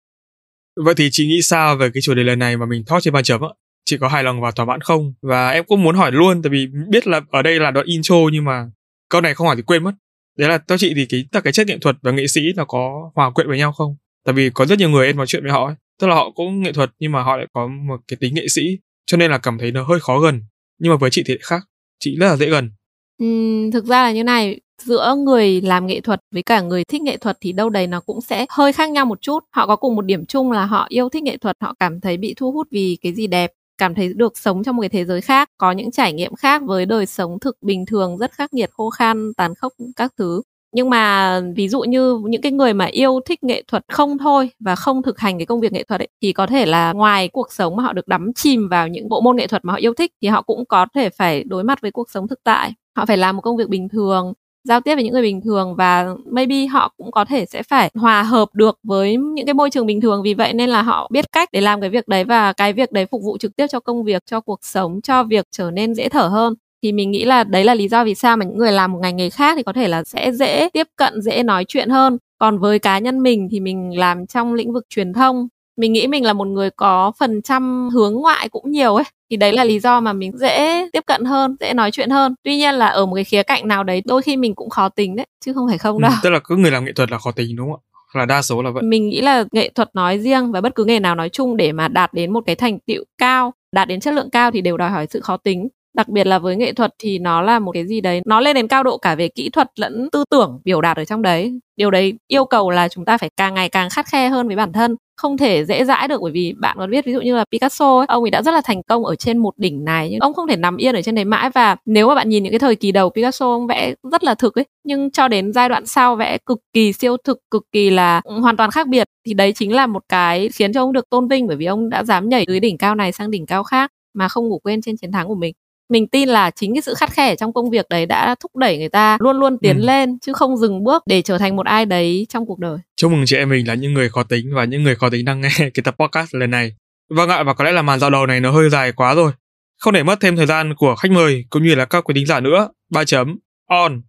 Vậy 0.75 0.93
thì 0.97 1.09
chị 1.11 1.27
nghĩ 1.27 1.41
sao 1.41 1.75
về 1.75 1.89
cái 1.93 2.01
chủ 2.01 2.13
đề 2.13 2.23
lần 2.23 2.39
này 2.39 2.57
mà 2.57 2.65
mình 2.65 2.83
talk 2.87 3.03
trên 3.03 3.13
bàn 3.13 3.23
chấm 3.23 3.41
ạ 3.43 3.60
chị 3.85 3.97
có 3.97 4.07
hài 4.07 4.23
lòng 4.23 4.41
và 4.41 4.51
thỏa 4.51 4.65
mãn 4.65 4.81
không? 4.81 5.13
Và 5.21 5.49
em 5.49 5.63
cũng 5.67 5.83
muốn 5.83 5.95
hỏi 5.95 6.11
luôn 6.11 6.41
tại 6.41 6.49
vì 6.49 6.67
biết 6.89 7.07
là 7.07 7.21
ở 7.31 7.41
đây 7.41 7.59
là 7.59 7.71
đoạn 7.71 7.85
intro 7.85 8.15
nhưng 8.31 8.45
mà 8.45 8.65
câu 9.09 9.21
này 9.21 9.33
không 9.33 9.47
hỏi 9.47 9.55
thì 9.55 9.61
quên 9.61 9.83
mất. 9.83 9.91
Đấy 10.37 10.49
là 10.49 10.57
theo 10.67 10.77
chị 10.77 10.93
thì 10.95 11.05
cái 11.09 11.25
tất 11.31 11.39
cái 11.43 11.53
chất 11.53 11.67
nghệ 11.67 11.77
thuật 11.81 11.95
và 12.01 12.11
nghệ 12.11 12.27
sĩ 12.27 12.41
nó 12.55 12.65
có 12.65 13.11
hòa 13.15 13.31
quyện 13.31 13.47
với 13.47 13.57
nhau 13.57 13.71
không? 13.71 13.95
Tại 14.25 14.33
vì 14.33 14.49
có 14.49 14.65
rất 14.65 14.79
nhiều 14.79 14.89
người 14.89 15.07
em 15.07 15.17
nói 15.17 15.27
chuyện 15.27 15.43
với 15.43 15.51
họ 15.51 15.65
ấy. 15.65 15.75
Tức 15.99 16.07
là 16.07 16.15
họ 16.15 16.31
cũng 16.31 16.61
nghệ 16.61 16.73
thuật 16.73 16.91
nhưng 16.99 17.11
mà 17.11 17.23
họ 17.23 17.37
lại 17.37 17.47
có 17.53 17.67
một 17.67 17.99
cái 18.07 18.17
tính 18.19 18.33
nghệ 18.33 18.47
sĩ 18.47 18.61
cho 19.05 19.17
nên 19.17 19.31
là 19.31 19.37
cảm 19.37 19.57
thấy 19.57 19.71
nó 19.71 19.83
hơi 19.83 19.99
khó 19.99 20.19
gần. 20.19 20.43
Nhưng 20.79 20.91
mà 20.91 20.97
với 20.97 21.09
chị 21.09 21.23
thì 21.25 21.33
lại 21.33 21.41
khác. 21.43 21.61
Chị 21.99 22.15
rất 22.19 22.27
là 22.27 22.35
dễ 22.35 22.49
gần. 22.49 22.71
Ừ, 23.19 23.25
thực 23.73 23.85
ra 23.85 24.03
là 24.03 24.11
như 24.11 24.23
này 24.23 24.59
giữa 24.83 25.15
người 25.17 25.61
làm 25.61 25.87
nghệ 25.87 26.01
thuật 26.01 26.19
với 26.31 26.43
cả 26.43 26.61
người 26.61 26.83
thích 26.83 27.01
nghệ 27.01 27.17
thuật 27.17 27.37
thì 27.41 27.51
đâu 27.51 27.69
đấy 27.69 27.87
nó 27.87 27.99
cũng 27.99 28.21
sẽ 28.21 28.45
hơi 28.49 28.73
khác 28.73 28.89
nhau 28.89 29.05
một 29.05 29.21
chút. 29.21 29.39
Họ 29.51 29.67
có 29.67 29.75
cùng 29.75 29.95
một 29.95 30.05
điểm 30.05 30.25
chung 30.25 30.51
là 30.51 30.65
họ 30.65 30.85
yêu 30.89 31.09
thích 31.09 31.23
nghệ 31.23 31.37
thuật 31.37 31.57
họ 31.61 31.75
cảm 31.79 32.01
thấy 32.01 32.17
bị 32.17 32.33
thu 32.37 32.51
hút 32.51 32.67
vì 32.71 32.97
cái 33.01 33.13
gì 33.13 33.27
đẹp 33.27 33.51
cảm 33.81 33.95
thấy 33.95 34.13
được 34.15 34.37
sống 34.37 34.63
trong 34.63 34.75
một 34.75 34.81
cái 34.81 34.89
thế 34.89 35.05
giới 35.05 35.21
khác 35.21 35.49
có 35.57 35.71
những 35.71 35.91
trải 35.91 36.13
nghiệm 36.13 36.35
khác 36.35 36.61
với 36.65 36.85
đời 36.85 37.05
sống 37.05 37.39
thực 37.39 37.57
bình 37.61 37.85
thường 37.85 38.17
rất 38.17 38.31
khắc 38.31 38.53
nghiệt 38.53 38.69
khô 38.73 38.89
khan 38.89 39.31
tàn 39.37 39.55
khốc 39.55 39.73
các 39.95 40.13
thứ. 40.17 40.41
Nhưng 40.73 40.89
mà 40.89 41.39
ví 41.55 41.69
dụ 41.69 41.81
như 41.81 42.19
những 42.25 42.41
cái 42.41 42.51
người 42.51 42.73
mà 42.73 42.85
yêu 42.85 43.19
thích 43.25 43.43
nghệ 43.43 43.63
thuật 43.67 43.83
không 43.87 44.17
thôi 44.17 44.49
và 44.59 44.75
không 44.75 45.03
thực 45.03 45.19
hành 45.19 45.39
cái 45.39 45.45
công 45.45 45.59
việc 45.59 45.71
nghệ 45.71 45.83
thuật 45.83 46.01
ấy, 46.01 46.07
thì 46.21 46.33
có 46.33 46.47
thể 46.47 46.65
là 46.65 46.93
ngoài 46.93 47.27
cuộc 47.27 47.51
sống 47.51 47.75
mà 47.75 47.83
họ 47.83 47.93
được 47.93 48.07
đắm 48.07 48.33
chìm 48.33 48.69
vào 48.69 48.87
những 48.87 49.09
bộ 49.09 49.21
môn 49.21 49.37
nghệ 49.37 49.47
thuật 49.47 49.65
mà 49.65 49.73
họ 49.73 49.79
yêu 49.79 49.93
thích 49.93 50.11
thì 50.21 50.27
họ 50.27 50.41
cũng 50.41 50.65
có 50.65 50.85
thể 50.95 51.09
phải 51.09 51.43
đối 51.43 51.63
mặt 51.63 51.81
với 51.81 51.91
cuộc 51.91 52.09
sống 52.11 52.27
thực 52.27 52.39
tại. 52.43 52.73
Họ 52.97 53.05
phải 53.05 53.17
làm 53.17 53.35
một 53.35 53.41
công 53.41 53.57
việc 53.57 53.69
bình 53.69 53.89
thường 53.89 54.33
giao 54.63 54.81
tiếp 54.81 54.95
với 54.95 55.03
những 55.03 55.13
người 55.13 55.21
bình 55.21 55.41
thường 55.41 55.75
và 55.75 56.07
maybe 56.25 56.65
họ 56.65 56.93
cũng 56.97 57.11
có 57.11 57.25
thể 57.25 57.45
sẽ 57.45 57.63
phải 57.63 57.89
hòa 57.95 58.23
hợp 58.23 58.49
được 58.53 58.79
với 58.83 59.17
những 59.17 59.45
cái 59.45 59.53
môi 59.53 59.69
trường 59.69 59.85
bình 59.85 60.01
thường. 60.01 60.21
Vì 60.23 60.33
vậy 60.33 60.53
nên 60.53 60.69
là 60.69 60.81
họ 60.81 61.07
biết 61.11 61.31
cách 61.31 61.49
để 61.51 61.61
làm 61.61 61.81
cái 61.81 61.89
việc 61.89 62.07
đấy 62.07 62.23
và 62.23 62.53
cái 62.53 62.73
việc 62.73 62.91
đấy 62.91 63.05
phục 63.05 63.21
vụ 63.23 63.37
trực 63.37 63.55
tiếp 63.55 63.67
cho 63.67 63.79
công 63.79 64.03
việc, 64.03 64.23
cho 64.25 64.39
cuộc 64.41 64.59
sống, 64.61 65.01
cho 65.01 65.23
việc 65.23 65.45
trở 65.51 65.71
nên 65.71 65.95
dễ 65.95 66.09
thở 66.09 66.27
hơn. 66.27 66.53
Thì 66.83 66.91
mình 66.91 67.11
nghĩ 67.11 67.25
là 67.25 67.43
đấy 67.43 67.63
là 67.63 67.75
lý 67.75 67.87
do 67.87 68.03
vì 68.03 68.15
sao 68.15 68.37
mà 68.37 68.45
những 68.45 68.57
người 68.57 68.71
làm 68.71 68.91
một 68.91 68.99
ngành 69.01 69.15
nghề 69.17 69.29
khác 69.29 69.53
thì 69.57 69.63
có 69.63 69.73
thể 69.73 69.87
là 69.87 70.03
sẽ 70.03 70.31
dễ 70.31 70.69
tiếp 70.73 70.87
cận, 70.95 71.21
dễ 71.21 71.43
nói 71.43 71.65
chuyện 71.67 71.89
hơn. 71.89 72.17
Còn 72.39 72.59
với 72.59 72.79
cá 72.79 72.99
nhân 72.99 73.23
mình 73.23 73.47
thì 73.51 73.59
mình 73.59 73.97
làm 73.99 74.25
trong 74.27 74.53
lĩnh 74.53 74.73
vực 74.73 74.85
truyền 74.89 75.13
thông 75.13 75.47
mình 75.77 75.93
nghĩ 75.93 76.07
mình 76.07 76.25
là 76.25 76.33
một 76.33 76.47
người 76.47 76.69
có 76.69 77.11
phần 77.19 77.41
trăm 77.41 77.89
hướng 77.93 78.13
ngoại 78.13 78.49
cũng 78.49 78.71
nhiều 78.71 78.95
ấy 78.95 79.05
thì 79.29 79.37
đấy 79.37 79.53
là 79.53 79.63
lý 79.63 79.79
do 79.79 79.99
mà 79.99 80.13
mình 80.13 80.37
dễ 80.37 80.87
tiếp 80.93 81.03
cận 81.07 81.25
hơn 81.25 81.55
dễ 81.59 81.73
nói 81.73 81.91
chuyện 81.91 82.09
hơn. 82.09 82.35
Tuy 82.43 82.57
nhiên 82.57 82.75
là 82.75 82.87
ở 82.87 83.05
một 83.05 83.15
cái 83.15 83.23
khía 83.23 83.43
cạnh 83.43 83.67
nào 83.67 83.83
đấy 83.83 84.01
đôi 84.05 84.21
khi 84.21 84.37
mình 84.37 84.55
cũng 84.55 84.69
khó 84.69 84.89
tính 84.89 85.15
đấy 85.15 85.25
chứ 85.45 85.53
không 85.53 85.67
phải 85.67 85.77
không 85.77 85.97
ừ, 85.97 86.01
đâu. 86.01 86.11
ừ, 86.11 86.17
tức 86.23 86.29
là 86.29 86.39
cứ 86.43 86.55
người 86.55 86.71
làm 86.71 86.85
nghệ 86.85 86.91
thuật 86.93 87.11
là 87.11 87.17
khó 87.17 87.31
tính 87.31 87.55
đúng 87.55 87.71
không 87.71 87.81
ạ? 88.13 88.19
Là 88.19 88.25
đa 88.25 88.41
số 88.41 88.61
là 88.61 88.69
vậy. 88.71 88.83
Mình 88.83 89.09
nghĩ 89.09 89.21
là 89.21 89.43
nghệ 89.51 89.69
thuật 89.69 89.89
nói 89.95 90.19
riêng 90.19 90.51
và 90.51 90.61
bất 90.61 90.75
cứ 90.75 90.85
nghề 90.85 90.99
nào 90.99 91.15
nói 91.15 91.29
chung 91.29 91.57
để 91.57 91.71
mà 91.71 91.87
đạt 91.87 92.13
đến 92.13 92.33
một 92.33 92.43
cái 92.45 92.55
thành 92.55 92.79
tựu 92.79 93.03
cao 93.17 93.53
đạt 93.71 93.87
đến 93.87 93.99
chất 93.99 94.13
lượng 94.13 94.29
cao 94.29 94.51
thì 94.51 94.61
đều 94.61 94.77
đòi 94.77 94.89
hỏi 94.89 95.07
sự 95.09 95.19
khó 95.19 95.37
tính 95.37 95.67
đặc 95.93 96.07
biệt 96.07 96.27
là 96.27 96.39
với 96.39 96.55
nghệ 96.55 96.73
thuật 96.73 96.93
thì 96.99 97.19
nó 97.19 97.41
là 97.41 97.59
một 97.59 97.71
cái 97.71 97.87
gì 97.87 98.01
đấy 98.01 98.21
nó 98.25 98.39
lên 98.39 98.55
đến 98.55 98.67
cao 98.67 98.83
độ 98.83 98.97
cả 98.97 99.15
về 99.15 99.27
kỹ 99.27 99.49
thuật 99.49 99.67
lẫn 99.79 100.09
tư 100.11 100.23
tưởng 100.29 100.59
biểu 100.63 100.81
đạt 100.81 100.97
ở 100.97 101.05
trong 101.05 101.21
đấy. 101.21 101.59
Điều 101.77 101.91
đấy 101.91 102.13
yêu 102.27 102.45
cầu 102.45 102.69
là 102.69 102.87
chúng 102.87 103.05
ta 103.05 103.17
phải 103.17 103.29
càng 103.37 103.53
ngày 103.53 103.69
càng 103.69 103.89
khắt 103.89 104.05
khe 104.05 104.29
hơn 104.29 104.47
với 104.47 104.55
bản 104.55 104.73
thân 104.73 104.95
không 105.17 105.37
thể 105.37 105.65
dễ 105.65 105.85
dãi 105.85 106.07
được 106.07 106.21
bởi 106.21 106.31
vì 106.31 106.53
bạn 106.57 106.77
có 106.79 106.87
biết 106.87 107.05
ví 107.05 107.13
dụ 107.13 107.21
như 107.21 107.35
là 107.35 107.45
Picasso 107.51 107.97
ấy, 107.97 108.05
ông 108.09 108.23
ấy 108.23 108.31
đã 108.31 108.41
rất 108.41 108.51
là 108.51 108.61
thành 108.65 108.83
công 108.83 109.05
ở 109.05 109.15
trên 109.15 109.37
một 109.37 109.53
đỉnh 109.57 109.85
này 109.85 110.09
nhưng 110.11 110.19
ông 110.19 110.33
không 110.33 110.47
thể 110.47 110.55
nằm 110.55 110.77
yên 110.77 110.95
ở 110.95 111.01
trên 111.01 111.15
đấy 111.15 111.25
mãi. 111.25 111.49
Và 111.49 111.75
nếu 111.85 112.07
mà 112.07 112.15
bạn 112.15 112.29
nhìn 112.29 112.43
những 112.43 112.51
cái 112.51 112.59
thời 112.59 112.75
kỳ 112.75 112.91
đầu 112.91 113.09
Picasso 113.09 113.45
ông 113.45 113.67
vẽ 113.67 113.93
rất 114.11 114.23
là 114.23 114.35
thực 114.35 114.55
ấy 114.55 114.65
nhưng 114.83 115.11
cho 115.11 115.27
đến 115.27 115.53
giai 115.53 115.69
đoạn 115.69 115.85
sau 115.85 116.15
vẽ 116.15 116.37
cực 116.45 116.59
kỳ 116.73 116.93
siêu 116.93 117.17
thực 117.23 117.39
cực 117.51 117.63
kỳ 117.71 117.89
là 117.89 118.21
ừ, 118.23 118.39
hoàn 118.39 118.57
toàn 118.57 118.71
khác 118.71 118.87
biệt 118.87 119.07
thì 119.25 119.33
đấy 119.33 119.53
chính 119.53 119.75
là 119.75 119.87
một 119.87 120.03
cái 120.09 120.49
khiến 120.49 120.73
cho 120.73 120.81
ông 120.83 120.93
được 120.93 121.09
tôn 121.09 121.27
vinh 121.27 121.47
bởi 121.47 121.57
vì 121.57 121.65
ông 121.65 121.89
đã 121.89 122.03
dám 122.03 122.29
nhảy 122.29 122.45
từ 122.47 122.59
đỉnh 122.59 122.77
cao 122.77 122.95
này 122.95 123.11
sang 123.11 123.31
đỉnh 123.31 123.45
cao 123.45 123.63
khác 123.63 123.91
mà 124.13 124.27
không 124.27 124.47
ngủ 124.47 124.59
quên 124.59 124.81
trên 124.81 124.97
chiến 124.97 125.11
thắng 125.11 125.27
của 125.27 125.35
mình 125.35 125.53
mình 125.91 126.07
tin 126.07 126.29
là 126.29 126.51
chính 126.51 126.75
cái 126.75 126.81
sự 126.81 126.93
khắt 126.93 127.11
khe 127.11 127.35
trong 127.35 127.53
công 127.53 127.69
việc 127.69 127.85
đấy 127.89 128.05
đã 128.05 128.35
thúc 128.39 128.55
đẩy 128.55 128.77
người 128.77 128.89
ta 128.89 129.17
luôn 129.19 129.39
luôn 129.39 129.57
tiến 129.61 129.77
ừ. 129.77 129.85
lên 129.85 130.19
chứ 130.19 130.33
không 130.33 130.57
dừng 130.57 130.83
bước 130.83 131.03
để 131.05 131.21
trở 131.21 131.37
thành 131.37 131.55
một 131.55 131.65
ai 131.65 131.85
đấy 131.85 132.25
trong 132.29 132.45
cuộc 132.45 132.59
đời. 132.59 132.77
Chúc 132.97 133.11
mừng 133.11 133.23
chị 133.25 133.35
em 133.35 133.49
mình 133.49 133.67
là 133.67 133.73
những 133.73 133.93
người 133.93 134.09
khó 134.09 134.23
tính 134.23 134.51
và 134.55 134.65
những 134.65 134.83
người 134.83 134.95
khó 134.95 135.09
tính 135.09 135.25
đang 135.25 135.41
nghe 135.41 135.49
cái 135.57 135.83
tập 135.83 135.95
podcast 135.99 136.35
lần 136.35 136.51
này. 136.51 136.75
Vâng 137.09 137.29
ạ 137.29 137.43
và 137.43 137.53
có 137.53 137.63
lẽ 137.63 137.71
là 137.71 137.81
màn 137.81 137.99
dạo 137.99 138.09
đầu 138.09 138.25
này 138.25 138.39
nó 138.39 138.51
hơi 138.51 138.69
dài 138.69 138.91
quá 138.91 139.15
rồi. 139.15 139.31
Không 139.79 139.93
để 139.93 140.03
mất 140.03 140.19
thêm 140.21 140.35
thời 140.35 140.45
gian 140.45 140.75
của 140.75 140.95
khách 140.95 141.11
mời 141.11 141.45
cũng 141.49 141.63
như 141.63 141.75
là 141.75 141.85
các 141.85 142.03
quý 142.03 142.13
thính 142.15 142.25
giả 142.25 142.39
nữa. 142.39 142.69
Ba 142.91 143.03
chấm 143.03 143.37
on. 143.69 144.01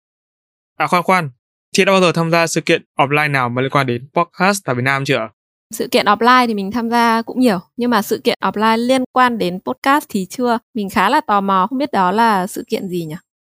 À 0.79 0.87
khoan 0.87 1.03
khoan. 1.03 1.31
Chị 1.77 1.85
đã 1.85 1.93
bao 1.93 2.01
giờ 2.01 2.13
tham 2.13 2.31
gia 2.31 2.47
sự 2.47 2.61
kiện 2.61 2.83
offline 2.99 3.31
nào 3.31 3.49
mà 3.49 3.63
liên 3.63 3.71
quan 3.71 3.87
đến 3.87 4.09
podcast 4.15 4.65
tại 4.65 4.75
Việt 4.75 4.83
Nam 4.85 5.05
chưa 5.05 5.29
sự 5.73 5.89
kiện 5.91 6.07
offline 6.07 6.47
thì 6.47 6.55
mình 6.55 6.71
tham 6.71 6.91
gia 6.91 7.23
cũng 7.23 7.41
nhiều 7.41 7.59
nhưng 7.77 7.91
mà 7.91 8.03
sự 8.03 8.21
kiện 8.25 8.39
offline 8.45 8.77
liên 8.77 9.05
quan 9.13 9.39
đến 9.39 9.59
podcast 9.65 10.05
thì 10.09 10.27
chưa. 10.31 10.59
Mình 10.75 10.91
khá 10.91 11.09
là 11.09 11.21
tò 11.21 11.41
mò 11.41 11.67
không 11.71 11.79
biết 11.79 11.93
đó 11.93 12.11
là 12.11 12.47
sự 12.47 12.65
kiện 12.69 12.89
gì 12.89 13.05
nhỉ? 13.05 13.15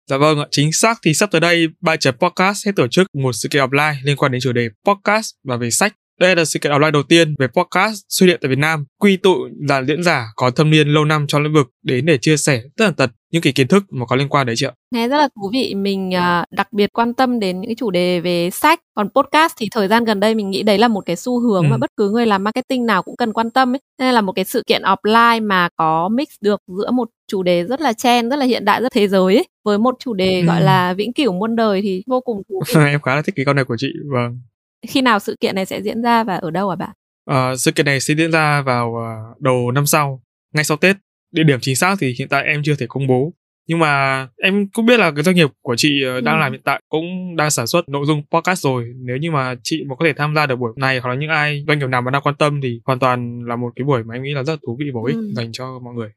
Dạ 0.10 0.18
vâng 0.18 0.40
ạ, 0.40 0.46
chính 0.52 0.74
xác 0.74 1.00
thì 1.04 1.14
sắp 1.14 1.32
tới 1.32 1.42
đây 1.42 1.68
ba 1.82 1.96
chấm 1.96 2.16
podcast 2.18 2.66
sẽ 2.66 2.72
tổ 2.76 2.88
chức 2.88 3.08
một 3.16 3.32
sự 3.34 3.50
kiện 3.50 3.64
offline 3.64 3.96
liên 4.04 4.18
quan 4.18 4.32
đến 4.32 4.42
chủ 4.42 4.52
đề 4.52 4.70
podcast 4.86 5.32
và 5.44 5.58
về 5.58 5.72
sách 5.72 5.94
đây 6.20 6.36
là 6.36 6.46
sự 6.46 6.60
kiện 6.60 6.72
online 6.72 6.92
đầu 6.92 7.04
tiên 7.04 7.36
về 7.40 7.48
podcast 7.48 8.02
xuất 8.10 8.26
hiện 8.26 8.40
tại 8.42 8.50
Việt 8.50 8.58
Nam, 8.58 8.86
quy 9.00 9.18
tụ 9.18 9.36
dàn 9.70 9.88
diễn 9.88 10.04
giả 10.04 10.26
có 10.36 10.50
thâm 10.50 10.70
niên 10.70 10.88
lâu 10.88 11.06
năm 11.06 11.28
trong 11.28 11.44
lĩnh 11.44 11.54
vực 11.54 11.68
đến 11.84 12.06
để 12.06 12.18
chia 12.18 12.38
sẻ 12.38 12.62
tất 12.78 12.86
tần 12.86 12.94
tật 12.94 13.10
những 13.32 13.42
cái 13.42 13.54
kiến 13.54 13.68
thức 13.68 13.84
mà 13.90 14.06
có 14.06 14.16
liên 14.16 14.30
quan 14.30 14.48
đấy 14.48 14.56
chị 14.60 14.66
ạ. 14.66 14.72
Nghe 14.94 15.08
rất 15.08 15.18
là 15.18 15.28
thú 15.36 15.50
vị, 15.54 15.76
mình 15.76 16.10
uh, 16.10 16.46
đặc 16.52 16.74
biệt 16.74 16.94
quan 16.94 17.14
tâm 17.14 17.40
đến 17.40 17.62
những 17.62 17.70
cái 17.70 17.76
chủ 17.76 17.92
đề 17.92 18.20
về 18.20 18.50
sách, 18.50 18.80
còn 18.96 19.10
podcast 19.16 19.54
thì 19.58 19.68
thời 19.72 19.88
gian 19.88 20.06
gần 20.06 20.20
đây 20.20 20.36
mình 20.36 20.50
nghĩ 20.50 20.64
đấy 20.64 20.78
là 20.78 20.88
một 20.88 21.06
cái 21.06 21.16
xu 21.16 21.40
hướng 21.40 21.64
ừ. 21.64 21.68
mà 21.70 21.78
bất 21.78 21.90
cứ 21.98 22.10
người 22.10 22.26
làm 22.26 22.44
marketing 22.44 22.86
nào 22.86 23.04
cũng 23.04 23.16
cần 23.16 23.34
quan 23.34 23.50
tâm 23.50 23.74
ấy. 23.74 23.80
Nên 24.00 24.14
là 24.14 24.22
một 24.22 24.32
cái 24.32 24.46
sự 24.46 24.64
kiện 24.68 24.82
offline 24.82 25.48
mà 25.48 25.70
có 25.76 26.10
mix 26.10 26.28
được 26.42 26.62
giữa 26.68 26.92
một 26.92 27.10
chủ 27.28 27.44
đề 27.44 27.64
rất 27.64 27.82
là 27.82 27.94
trend, 27.94 28.32
rất 28.32 28.36
là 28.36 28.46
hiện 28.46 28.66
đại, 28.66 28.82
rất 28.82 28.92
thế 28.92 29.08
giới 29.08 29.36
ấy, 29.36 29.48
với 29.66 29.78
một 29.78 29.96
chủ 30.00 30.14
đề 30.14 30.40
ừ. 30.40 30.46
gọi 30.46 30.62
là 30.62 30.94
vĩnh 30.94 31.14
cửu 31.14 31.34
muôn 31.34 31.56
đời 31.56 31.82
thì 31.82 32.04
vô 32.08 32.22
cùng 32.22 32.42
thú 32.50 32.62
vị. 32.68 32.74
em 32.86 33.02
khá 33.02 33.16
là 33.16 33.22
thích 33.22 33.36
cái 33.36 33.46
câu 33.46 33.54
này 33.54 33.66
của 33.66 33.76
chị, 33.78 33.88
vâng 34.14 34.40
khi 34.88 35.02
nào 35.02 35.20
sự 35.20 35.36
kiện 35.40 35.56
này 35.56 35.66
sẽ 35.66 35.82
diễn 35.82 36.02
ra 36.02 36.24
và 36.24 36.36
ở 36.36 36.52
đâu 36.52 36.70
à 36.70 36.76
bạn? 36.76 36.92
Uh, 37.32 37.60
sự 37.60 37.72
kiện 37.72 37.86
này 37.86 38.00
sẽ 38.00 38.14
diễn 38.14 38.32
ra 38.32 38.62
vào 38.62 38.90
uh, 38.90 39.42
đầu 39.42 39.72
năm 39.72 39.86
sau, 39.86 40.22
ngay 40.54 40.64
sau 40.64 40.78
Tết. 40.78 40.96
Địa 41.32 41.44
điểm 41.44 41.60
chính 41.62 41.76
xác 41.76 41.96
thì 42.00 42.16
hiện 42.20 42.28
tại 42.30 42.44
em 42.44 42.62
chưa 42.64 42.76
thể 42.76 42.86
công 42.90 43.08
bố. 43.08 43.34
Nhưng 43.68 43.80
mà 43.80 44.28
em 44.44 44.68
cũng 44.74 44.86
biết 44.86 45.00
là 45.00 45.12
cái 45.12 45.24
doanh 45.24 45.36
nghiệp 45.36 45.50
của 45.62 45.76
chị 45.78 46.04
uh, 46.18 46.24
đang 46.24 46.36
ừ. 46.36 46.40
làm 46.40 46.52
hiện 46.52 46.62
tại 46.64 46.82
cũng 46.90 47.36
đang 47.36 47.52
sản 47.52 47.68
xuất 47.68 47.90
nội 47.90 48.06
dung 48.06 48.24
podcast 48.32 48.64
rồi. 48.64 48.94
Nếu 48.96 49.18
như 49.18 49.32
mà 49.32 49.56
chị 49.64 49.84
mà 49.90 49.96
có 49.96 50.06
thể 50.06 50.14
tham 50.14 50.36
gia 50.36 50.46
được 50.46 50.56
buổi 50.56 50.74
này 50.76 51.00
hoặc 51.00 51.10
là 51.10 51.16
những 51.16 51.30
ai 51.30 51.64
doanh 51.68 51.80
nghiệp 51.80 51.88
nào 51.88 52.02
mà 52.02 52.12
đang 52.12 52.22
quan 52.22 52.36
tâm 52.36 52.62
thì 52.62 52.82
hoàn 52.86 53.00
toàn 53.00 53.44
là 53.46 53.56
một 53.56 53.70
cái 53.76 53.84
buổi 53.84 54.04
mà 54.04 54.16
em 54.16 54.24
nghĩ 54.24 54.34
là 54.34 54.44
rất 54.44 54.60
thú 54.68 54.78
vị 54.80 54.86
bổ 54.94 55.06
ích 55.06 55.16
ừ. 55.16 55.34
dành 55.36 55.52
cho 55.52 55.80
mọi 55.80 55.94
người. 55.94 56.10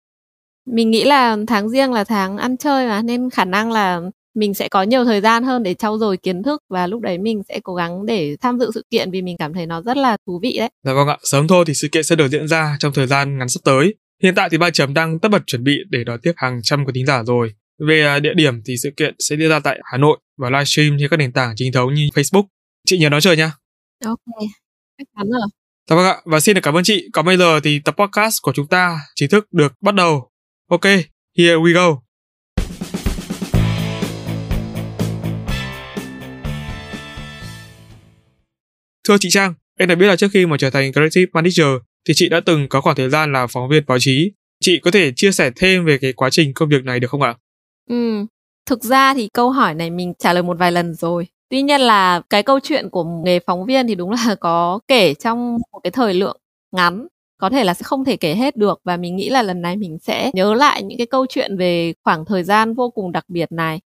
Mình 0.67 0.91
nghĩ 0.91 1.05
là 1.05 1.37
tháng 1.47 1.69
riêng 1.69 1.93
là 1.93 2.05
tháng 2.05 2.37
ăn 2.37 2.57
chơi 2.57 2.89
mà 2.89 3.03
nên 3.03 3.31
khả 3.31 3.45
năng 3.45 3.73
là 3.73 4.01
mình 4.35 4.55
sẽ 4.55 4.69
có 4.69 4.83
nhiều 4.83 5.05
thời 5.05 5.21
gian 5.21 5.45
hơn 5.45 5.63
để 5.63 5.75
trau 5.75 5.99
dồi 5.99 6.17
kiến 6.17 6.43
thức 6.43 6.63
và 6.69 6.87
lúc 6.87 7.01
đấy 7.01 7.19
mình 7.19 7.43
sẽ 7.49 7.61
cố 7.63 7.75
gắng 7.75 8.07
để 8.07 8.37
tham 8.41 8.59
dự 8.59 8.71
sự 8.75 8.85
kiện 8.91 9.11
vì 9.11 9.23
mình 9.23 9.37
cảm 9.39 9.55
thấy 9.55 9.67
nó 9.67 9.83
rất 9.83 9.97
là 9.97 10.17
thú 10.27 10.41
vị 10.43 10.57
đấy. 10.59 10.69
Dạ 10.85 10.93
vâng 10.93 11.09
ạ, 11.09 11.19
sớm 11.23 11.49
thôi 11.49 11.65
thì 11.67 11.75
sự 11.75 11.89
kiện 11.93 12.03
sẽ 12.03 12.17
được 12.17 12.29
diễn 12.29 12.49
ra 12.49 12.77
trong 12.79 12.93
thời 12.93 13.07
gian 13.07 13.39
ngắn 13.39 13.49
sắp 13.49 13.61
tới. 13.65 13.95
Hiện 14.23 14.35
tại 14.35 14.49
thì 14.51 14.59
ba 14.59 14.71
chấm 14.71 14.95
đang 14.95 15.19
tất 15.19 15.29
bật 15.29 15.43
chuẩn 15.47 15.65
bị 15.65 15.77
để 15.91 16.05
đón 16.05 16.21
tiếp 16.23 16.33
hàng 16.37 16.61
trăm 16.63 16.85
quý 16.85 16.93
thính 16.95 17.07
giả 17.07 17.23
rồi. 17.23 17.55
Về 17.89 18.03
à, 18.03 18.19
địa 18.19 18.35
điểm 18.37 18.63
thì 18.67 18.75
sự 18.83 18.91
kiện 18.97 19.15
sẽ 19.19 19.37
diễn 19.37 19.49
ra 19.49 19.61
tại 19.61 19.81
Hà 19.85 19.99
Nội 19.99 20.19
và 20.39 20.51
livestream 20.51 20.97
trên 21.01 21.09
các 21.09 21.17
nền 21.17 21.33
tảng 21.33 21.53
chính 21.57 21.73
thống 21.73 21.95
như 21.95 22.09
Facebook. 22.15 22.45
Chị 22.87 22.99
nhớ 22.99 23.09
nói 23.09 23.21
chơi 23.21 23.37
nha. 23.37 23.53
Ok, 24.05 24.19
chắc 24.99 25.07
chắn 25.17 25.27
rồi. 25.31 25.49
Dạ 25.91 25.97
vâng 25.97 26.05
ạ, 26.05 26.17
và 26.25 26.41
xin 26.41 26.55
được 26.55 26.61
cảm 26.65 26.75
ơn 26.75 26.85
chị. 26.85 27.09
Còn 27.13 27.27
bây 27.27 27.37
giờ 27.37 27.61
thì 27.61 27.81
tập 27.85 27.95
podcast 27.99 28.43
của 28.43 28.53
chúng 28.55 28.67
ta 28.67 28.97
chính 29.15 29.31
thức 29.31 29.53
được 29.53 29.73
bắt 29.81 29.95
đầu. 29.95 30.31
Ok, 30.71 30.85
here 31.39 31.55
we 31.55 31.75
go. 31.75 32.01
Thưa 39.11 39.17
chị 39.21 39.29
Trang, 39.31 39.55
em 39.79 39.89
đã 39.89 39.95
biết 39.95 40.07
là 40.07 40.17
trước 40.17 40.29
khi 40.33 40.47
mà 40.47 40.57
trở 40.59 40.71
thành 40.71 40.93
Creative 40.93 41.31
Manager 41.33 41.67
thì 42.09 42.15
chị 42.17 42.29
đã 42.29 42.41
từng 42.41 42.69
có 42.69 42.81
khoảng 42.81 42.97
thời 42.97 43.11
gian 43.11 43.33
là 43.33 43.47
phóng 43.47 43.69
viên 43.69 43.85
báo 43.87 43.99
chí. 44.01 44.33
Chị 44.61 44.81
có 44.83 44.91
thể 44.91 45.13
chia 45.17 45.33
sẻ 45.33 45.51
thêm 45.57 45.85
về 45.85 45.99
cái 45.99 46.13
quá 46.13 46.31
trình 46.31 46.55
công 46.55 46.69
việc 46.69 46.85
này 46.85 47.01
được 47.01 47.11
không 47.11 47.23
ạ? 47.23 47.35
Ừ, 47.89 48.27
thực 48.67 48.85
ra 48.85 49.15
thì 49.15 49.29
câu 49.33 49.51
hỏi 49.51 49.75
này 49.75 49.91
mình 49.91 50.13
trả 50.19 50.33
lời 50.33 50.43
một 50.43 50.59
vài 50.59 50.73
lần 50.73 50.95
rồi. 50.95 51.27
Tuy 51.49 51.63
nhiên 51.63 51.81
là 51.81 52.23
cái 52.31 52.43
câu 52.43 52.61
chuyện 52.61 52.89
của 52.91 53.05
nghề 53.25 53.39
phóng 53.47 53.67
viên 53.67 53.87
thì 53.87 53.95
đúng 53.95 54.11
là 54.11 54.35
có 54.41 54.81
kể 54.89 55.15
trong 55.15 55.59
một 55.73 55.81
cái 55.85 55.91
thời 55.91 56.15
lượng 56.15 56.37
ngắn 56.73 57.07
có 57.41 57.51
thể 57.51 57.65
là 57.65 57.75
sẽ 57.75 57.83
không 57.83 58.05
thể 58.05 58.17
kể 58.17 58.35
hết 58.35 58.57
được 58.57 58.81
và 58.85 58.97
mình 58.97 59.17
nghĩ 59.17 59.29
là 59.29 59.43
lần 59.43 59.63
này 59.63 59.77
mình 59.77 59.99
sẽ 59.99 60.31
nhớ 60.35 60.55
lại 60.55 60.83
những 60.83 60.99
cái 60.99 61.07
câu 61.07 61.27
chuyện 61.29 61.57
về 61.57 61.93
khoảng 62.05 62.25
thời 62.25 62.43
gian 62.43 62.75
vô 62.75 62.91
cùng 62.91 63.13
đặc 63.13 63.25
biệt 63.29 63.53
này 63.53 63.81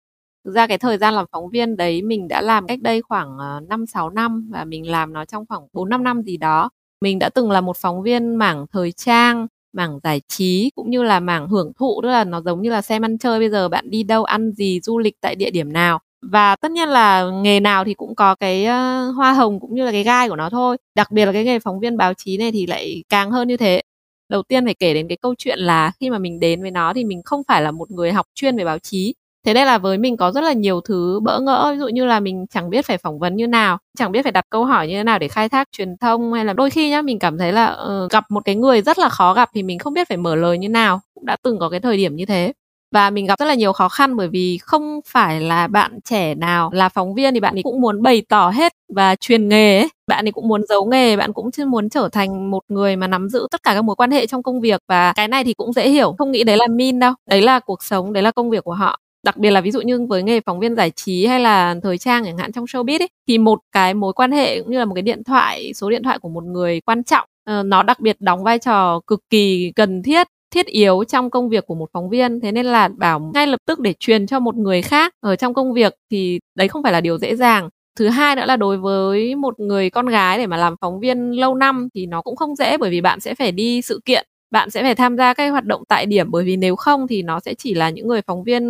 thực 0.44 0.54
ra 0.54 0.66
cái 0.66 0.78
thời 0.78 0.98
gian 0.98 1.14
làm 1.14 1.26
phóng 1.32 1.50
viên 1.50 1.76
đấy 1.76 2.02
mình 2.02 2.28
đã 2.28 2.40
làm 2.40 2.66
cách 2.66 2.82
đây 2.82 3.02
khoảng 3.02 3.38
ờ, 3.38 3.60
5 3.68 3.86
6 3.86 4.10
năm 4.10 4.48
và 4.52 4.64
mình 4.64 4.90
làm 4.90 5.12
nó 5.12 5.24
trong 5.24 5.44
khoảng 5.48 5.62
4 5.72 5.88
5 5.88 6.04
năm 6.04 6.22
gì 6.22 6.36
đó. 6.36 6.70
Mình 7.00 7.18
đã 7.18 7.28
từng 7.28 7.50
là 7.50 7.60
một 7.60 7.76
phóng 7.76 8.02
viên 8.02 8.36
mảng 8.36 8.66
thời 8.72 8.92
trang, 8.92 9.46
mảng 9.72 9.98
giải 10.02 10.20
trí 10.28 10.70
cũng 10.74 10.90
như 10.90 11.02
là 11.02 11.20
mảng 11.20 11.48
hưởng 11.48 11.72
thụ 11.78 12.00
tức 12.02 12.08
là 12.08 12.24
nó 12.24 12.40
giống 12.40 12.62
như 12.62 12.70
là 12.70 12.82
xem 12.82 13.04
ăn 13.04 13.18
chơi 13.18 13.38
bây 13.38 13.50
giờ 13.50 13.68
bạn 13.68 13.90
đi 13.90 14.02
đâu 14.02 14.24
ăn 14.24 14.52
gì 14.52 14.80
du 14.82 14.98
lịch 14.98 15.14
tại 15.20 15.34
địa 15.34 15.50
điểm 15.50 15.72
nào. 15.72 16.00
Và 16.22 16.56
tất 16.56 16.70
nhiên 16.70 16.88
là 16.88 17.30
nghề 17.42 17.60
nào 17.60 17.84
thì 17.84 17.94
cũng 17.94 18.14
có 18.14 18.34
cái 18.34 18.62
uh, 18.62 19.16
hoa 19.16 19.32
hồng 19.32 19.60
cũng 19.60 19.74
như 19.74 19.84
là 19.84 19.92
cái 19.92 20.02
gai 20.02 20.28
của 20.28 20.36
nó 20.36 20.50
thôi. 20.50 20.76
Đặc 20.94 21.10
biệt 21.10 21.26
là 21.26 21.32
cái 21.32 21.44
nghề 21.44 21.58
phóng 21.58 21.80
viên 21.80 21.96
báo 21.96 22.14
chí 22.14 22.36
này 22.38 22.52
thì 22.52 22.66
lại 22.66 23.04
càng 23.08 23.30
hơn 23.30 23.48
như 23.48 23.56
thế. 23.56 23.82
Đầu 24.28 24.42
tiên 24.42 24.64
phải 24.64 24.74
kể 24.74 24.94
đến 24.94 25.08
cái 25.08 25.16
câu 25.16 25.34
chuyện 25.38 25.58
là 25.58 25.92
khi 26.00 26.10
mà 26.10 26.18
mình 26.18 26.40
đến 26.40 26.62
với 26.62 26.70
nó 26.70 26.92
thì 26.94 27.04
mình 27.04 27.22
không 27.24 27.42
phải 27.48 27.62
là 27.62 27.70
một 27.70 27.90
người 27.90 28.12
học 28.12 28.26
chuyên 28.34 28.56
về 28.56 28.64
báo 28.64 28.78
chí 28.78 29.14
thế 29.44 29.54
nên 29.54 29.66
là 29.66 29.78
với 29.78 29.98
mình 29.98 30.16
có 30.16 30.32
rất 30.32 30.40
là 30.40 30.52
nhiều 30.52 30.80
thứ 30.80 31.20
bỡ 31.22 31.40
ngỡ 31.40 31.70
ví 31.72 31.78
dụ 31.78 31.88
như 31.88 32.04
là 32.04 32.20
mình 32.20 32.46
chẳng 32.50 32.70
biết 32.70 32.86
phải 32.86 32.98
phỏng 32.98 33.18
vấn 33.18 33.36
như 33.36 33.46
nào 33.46 33.78
chẳng 33.98 34.12
biết 34.12 34.22
phải 34.22 34.32
đặt 34.32 34.44
câu 34.50 34.64
hỏi 34.64 34.88
như 34.88 34.94
thế 34.94 35.04
nào 35.04 35.18
để 35.18 35.28
khai 35.28 35.48
thác 35.48 35.68
truyền 35.72 35.96
thông 35.96 36.32
hay 36.32 36.44
là 36.44 36.52
đôi 36.52 36.70
khi 36.70 36.90
nhá 36.90 37.02
mình 37.02 37.18
cảm 37.18 37.38
thấy 37.38 37.52
là 37.52 37.76
uh, 38.04 38.10
gặp 38.10 38.24
một 38.30 38.44
cái 38.44 38.54
người 38.54 38.82
rất 38.82 38.98
là 38.98 39.08
khó 39.08 39.34
gặp 39.34 39.50
thì 39.54 39.62
mình 39.62 39.78
không 39.78 39.92
biết 39.94 40.08
phải 40.08 40.16
mở 40.16 40.36
lời 40.36 40.58
như 40.58 40.68
nào 40.68 41.00
cũng 41.14 41.26
đã 41.26 41.36
từng 41.42 41.58
có 41.58 41.68
cái 41.68 41.80
thời 41.80 41.96
điểm 41.96 42.16
như 42.16 42.26
thế. 42.26 42.52
Và 42.94 43.10
mình 43.10 43.26
gặp 43.26 43.38
rất 43.38 43.46
là 43.46 43.54
nhiều 43.54 43.72
khó 43.72 43.88
khăn 43.88 44.16
bởi 44.16 44.28
vì 44.28 44.58
không 44.62 45.00
phải 45.06 45.40
là 45.40 45.66
bạn 45.66 45.98
trẻ 46.04 46.34
nào 46.34 46.70
là 46.72 46.88
phóng 46.88 47.14
viên 47.14 47.34
thì 47.34 47.40
bạn 47.40 47.56
ấy 47.56 47.62
cũng 47.62 47.80
muốn 47.80 48.02
bày 48.02 48.22
tỏ 48.28 48.50
hết 48.50 48.72
và 48.94 49.16
truyền 49.16 49.48
nghề 49.48 49.78
ấy. 49.78 49.88
bạn 50.06 50.26
ấy 50.26 50.32
cũng 50.32 50.48
muốn 50.48 50.62
giấu 50.68 50.84
nghề 50.84 51.16
bạn 51.16 51.32
cũng 51.32 51.50
chưa 51.50 51.66
muốn 51.66 51.88
trở 51.88 52.08
thành 52.12 52.50
một 52.50 52.62
người 52.68 52.96
mà 52.96 53.06
nắm 53.06 53.28
giữ 53.28 53.46
tất 53.50 53.62
cả 53.62 53.74
các 53.74 53.82
mối 53.82 53.96
quan 53.96 54.10
hệ 54.10 54.26
trong 54.26 54.42
công 54.42 54.60
việc. 54.60 54.80
Và 54.88 55.12
cái 55.12 55.28
này 55.28 55.44
thì 55.44 55.54
cũng 55.54 55.72
dễ 55.72 55.88
hiểu 55.88 56.14
không 56.18 56.32
nghĩ 56.32 56.44
đấy 56.44 56.56
là 56.56 56.66
min 56.70 56.98
đâu 56.98 57.12
đấy 57.30 57.42
là 57.42 57.60
cuộc 57.60 57.82
sống 57.84 58.12
đấy 58.12 58.22
là 58.22 58.30
công 58.30 58.50
việc 58.50 58.64
của 58.64 58.74
họ 58.74 58.98
đặc 59.24 59.36
biệt 59.36 59.50
là 59.50 59.60
ví 59.60 59.70
dụ 59.70 59.80
như 59.80 60.06
với 60.08 60.22
nghề 60.22 60.40
phóng 60.40 60.60
viên 60.60 60.76
giải 60.76 60.90
trí 60.90 61.26
hay 61.26 61.40
là 61.40 61.74
thời 61.82 61.98
trang 61.98 62.24
chẳng 62.24 62.38
hạn 62.38 62.52
trong 62.52 62.64
showbiz 62.64 63.02
ấy 63.02 63.08
thì 63.28 63.38
một 63.38 63.60
cái 63.72 63.94
mối 63.94 64.12
quan 64.12 64.32
hệ 64.32 64.60
cũng 64.60 64.70
như 64.70 64.78
là 64.78 64.84
một 64.84 64.94
cái 64.94 65.02
điện 65.02 65.24
thoại 65.24 65.74
số 65.74 65.90
điện 65.90 66.02
thoại 66.02 66.18
của 66.18 66.28
một 66.28 66.44
người 66.44 66.80
quan 66.80 67.04
trọng 67.04 67.28
uh, 67.50 67.66
nó 67.66 67.82
đặc 67.82 68.00
biệt 68.00 68.16
đóng 68.20 68.44
vai 68.44 68.58
trò 68.58 69.00
cực 69.06 69.20
kỳ 69.30 69.72
cần 69.76 70.02
thiết 70.02 70.26
thiết 70.54 70.66
yếu 70.66 71.04
trong 71.04 71.30
công 71.30 71.48
việc 71.48 71.66
của 71.66 71.74
một 71.74 71.90
phóng 71.92 72.08
viên. 72.08 72.40
Thế 72.40 72.52
nên 72.52 72.66
là 72.66 72.88
bảo 72.88 73.30
ngay 73.34 73.46
lập 73.46 73.60
tức 73.66 73.80
để 73.80 73.94
truyền 74.00 74.26
cho 74.26 74.40
một 74.40 74.54
người 74.54 74.82
khác 74.82 75.12
ở 75.20 75.36
trong 75.36 75.54
công 75.54 75.72
việc 75.72 75.94
thì 76.10 76.40
đấy 76.54 76.68
không 76.68 76.82
phải 76.82 76.92
là 76.92 77.00
điều 77.00 77.18
dễ 77.18 77.36
dàng. 77.36 77.68
Thứ 77.98 78.08
hai 78.08 78.36
nữa 78.36 78.44
là 78.46 78.56
đối 78.56 78.78
với 78.78 79.34
một 79.34 79.60
người 79.60 79.90
con 79.90 80.06
gái 80.06 80.38
để 80.38 80.46
mà 80.46 80.56
làm 80.56 80.74
phóng 80.80 81.00
viên 81.00 81.30
lâu 81.30 81.54
năm 81.54 81.88
thì 81.94 82.06
nó 82.06 82.22
cũng 82.22 82.36
không 82.36 82.56
dễ 82.56 82.76
bởi 82.78 82.90
vì 82.90 83.00
bạn 83.00 83.20
sẽ 83.20 83.34
phải 83.34 83.52
đi 83.52 83.82
sự 83.82 84.00
kiện 84.04 84.26
bạn 84.54 84.70
sẽ 84.70 84.82
phải 84.82 84.94
tham 84.94 85.16
gia 85.16 85.34
các 85.34 85.50
hoạt 85.50 85.64
động 85.64 85.82
tại 85.88 86.06
điểm, 86.06 86.30
bởi 86.30 86.44
vì 86.44 86.56
nếu 86.56 86.76
không 86.76 87.08
thì 87.08 87.22
nó 87.22 87.40
sẽ 87.40 87.54
chỉ 87.54 87.74
là 87.74 87.90
những 87.90 88.08
người 88.08 88.22
phóng 88.22 88.44
viên 88.44 88.62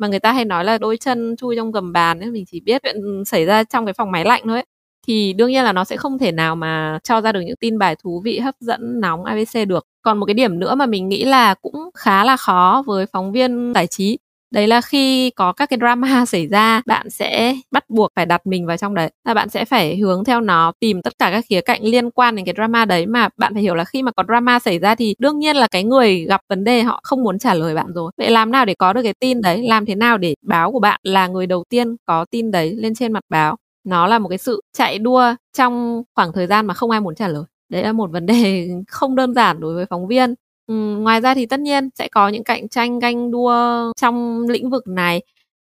mà 0.00 0.08
người 0.08 0.20
ta 0.20 0.32
hay 0.32 0.44
nói 0.44 0.64
là 0.64 0.78
đôi 0.78 0.96
chân 0.96 1.36
chui 1.36 1.56
trong 1.56 1.72
gầm 1.72 1.92
bàn 1.92 2.20
ấy, 2.20 2.30
mình 2.30 2.44
chỉ 2.46 2.60
biết 2.60 2.82
chuyện 2.82 2.96
xảy 3.26 3.44
ra 3.46 3.64
trong 3.64 3.86
cái 3.86 3.92
phòng 3.92 4.10
máy 4.12 4.24
lạnh 4.24 4.42
thôi 4.44 4.54
ấy. 4.58 4.64
Thì 5.06 5.32
đương 5.32 5.50
nhiên 5.50 5.64
là 5.64 5.72
nó 5.72 5.84
sẽ 5.84 5.96
không 5.96 6.18
thể 6.18 6.32
nào 6.32 6.56
mà 6.56 6.98
cho 7.04 7.20
ra 7.20 7.32
được 7.32 7.40
những 7.40 7.56
tin 7.56 7.78
bài 7.78 7.96
thú 8.02 8.20
vị, 8.24 8.38
hấp 8.38 8.54
dẫn, 8.60 9.00
nóng 9.00 9.24
abc 9.24 9.68
được. 9.68 9.86
Còn 10.02 10.18
một 10.18 10.26
cái 10.26 10.34
điểm 10.34 10.58
nữa 10.58 10.74
mà 10.74 10.86
mình 10.86 11.08
nghĩ 11.08 11.24
là 11.24 11.54
cũng 11.54 11.90
khá 11.94 12.24
là 12.24 12.36
khó 12.36 12.82
với 12.86 13.06
phóng 13.12 13.32
viên 13.32 13.72
giải 13.74 13.86
trí 13.86 14.18
đấy 14.50 14.66
là 14.66 14.80
khi 14.80 15.30
có 15.30 15.52
các 15.52 15.70
cái 15.70 15.78
drama 15.80 16.24
xảy 16.26 16.46
ra, 16.46 16.82
bạn 16.86 17.10
sẽ 17.10 17.54
bắt 17.70 17.84
buộc 17.90 18.10
phải 18.16 18.26
đặt 18.26 18.46
mình 18.46 18.66
vào 18.66 18.76
trong 18.76 18.94
đấy 18.94 19.10
là 19.24 19.34
bạn 19.34 19.48
sẽ 19.48 19.64
phải 19.64 19.96
hướng 19.96 20.24
theo 20.24 20.40
nó, 20.40 20.72
tìm 20.80 21.02
tất 21.02 21.12
cả 21.18 21.30
các 21.30 21.44
khía 21.48 21.60
cạnh 21.60 21.82
liên 21.84 22.10
quan 22.10 22.36
đến 22.36 22.44
cái 22.44 22.54
drama 22.56 22.84
đấy 22.84 23.06
mà 23.06 23.28
bạn 23.36 23.54
phải 23.54 23.62
hiểu 23.62 23.74
là 23.74 23.84
khi 23.84 24.02
mà 24.02 24.12
có 24.12 24.22
drama 24.28 24.58
xảy 24.58 24.78
ra 24.78 24.94
thì 24.94 25.14
đương 25.18 25.38
nhiên 25.38 25.56
là 25.56 25.66
cái 25.70 25.84
người 25.84 26.24
gặp 26.28 26.40
vấn 26.48 26.64
đề 26.64 26.82
họ 26.82 27.00
không 27.02 27.22
muốn 27.22 27.38
trả 27.38 27.54
lời 27.54 27.74
bạn 27.74 27.92
rồi. 27.94 28.12
Vậy 28.18 28.30
làm 28.30 28.50
nào 28.50 28.64
để 28.64 28.74
có 28.74 28.92
được 28.92 29.02
cái 29.02 29.14
tin 29.20 29.40
đấy? 29.40 29.62
Làm 29.68 29.86
thế 29.86 29.94
nào 29.94 30.18
để 30.18 30.34
báo 30.46 30.72
của 30.72 30.80
bạn 30.80 31.00
là 31.02 31.26
người 31.26 31.46
đầu 31.46 31.64
tiên 31.68 31.96
có 32.04 32.24
tin 32.30 32.50
đấy 32.50 32.74
lên 32.76 32.94
trên 32.94 33.12
mặt 33.12 33.24
báo? 33.28 33.56
Nó 33.84 34.06
là 34.06 34.18
một 34.18 34.28
cái 34.28 34.38
sự 34.38 34.60
chạy 34.76 34.98
đua 34.98 35.34
trong 35.56 36.02
khoảng 36.14 36.32
thời 36.32 36.46
gian 36.46 36.66
mà 36.66 36.74
không 36.74 36.90
ai 36.90 37.00
muốn 37.00 37.14
trả 37.14 37.28
lời. 37.28 37.44
Đấy 37.68 37.82
là 37.82 37.92
một 37.92 38.10
vấn 38.10 38.26
đề 38.26 38.68
không 38.88 39.16
đơn 39.16 39.34
giản 39.34 39.60
đối 39.60 39.74
với 39.74 39.86
phóng 39.90 40.06
viên 40.06 40.34
ừ, 40.68 40.74
ngoài 40.74 41.20
ra 41.20 41.34
thì 41.34 41.46
tất 41.46 41.60
nhiên 41.60 41.88
sẽ 41.94 42.08
có 42.08 42.28
những 42.28 42.44
cạnh 42.44 42.68
tranh 42.68 42.98
ganh 42.98 43.30
đua 43.30 43.52
trong 43.96 44.48
lĩnh 44.48 44.70
vực 44.70 44.86
này 44.88 45.22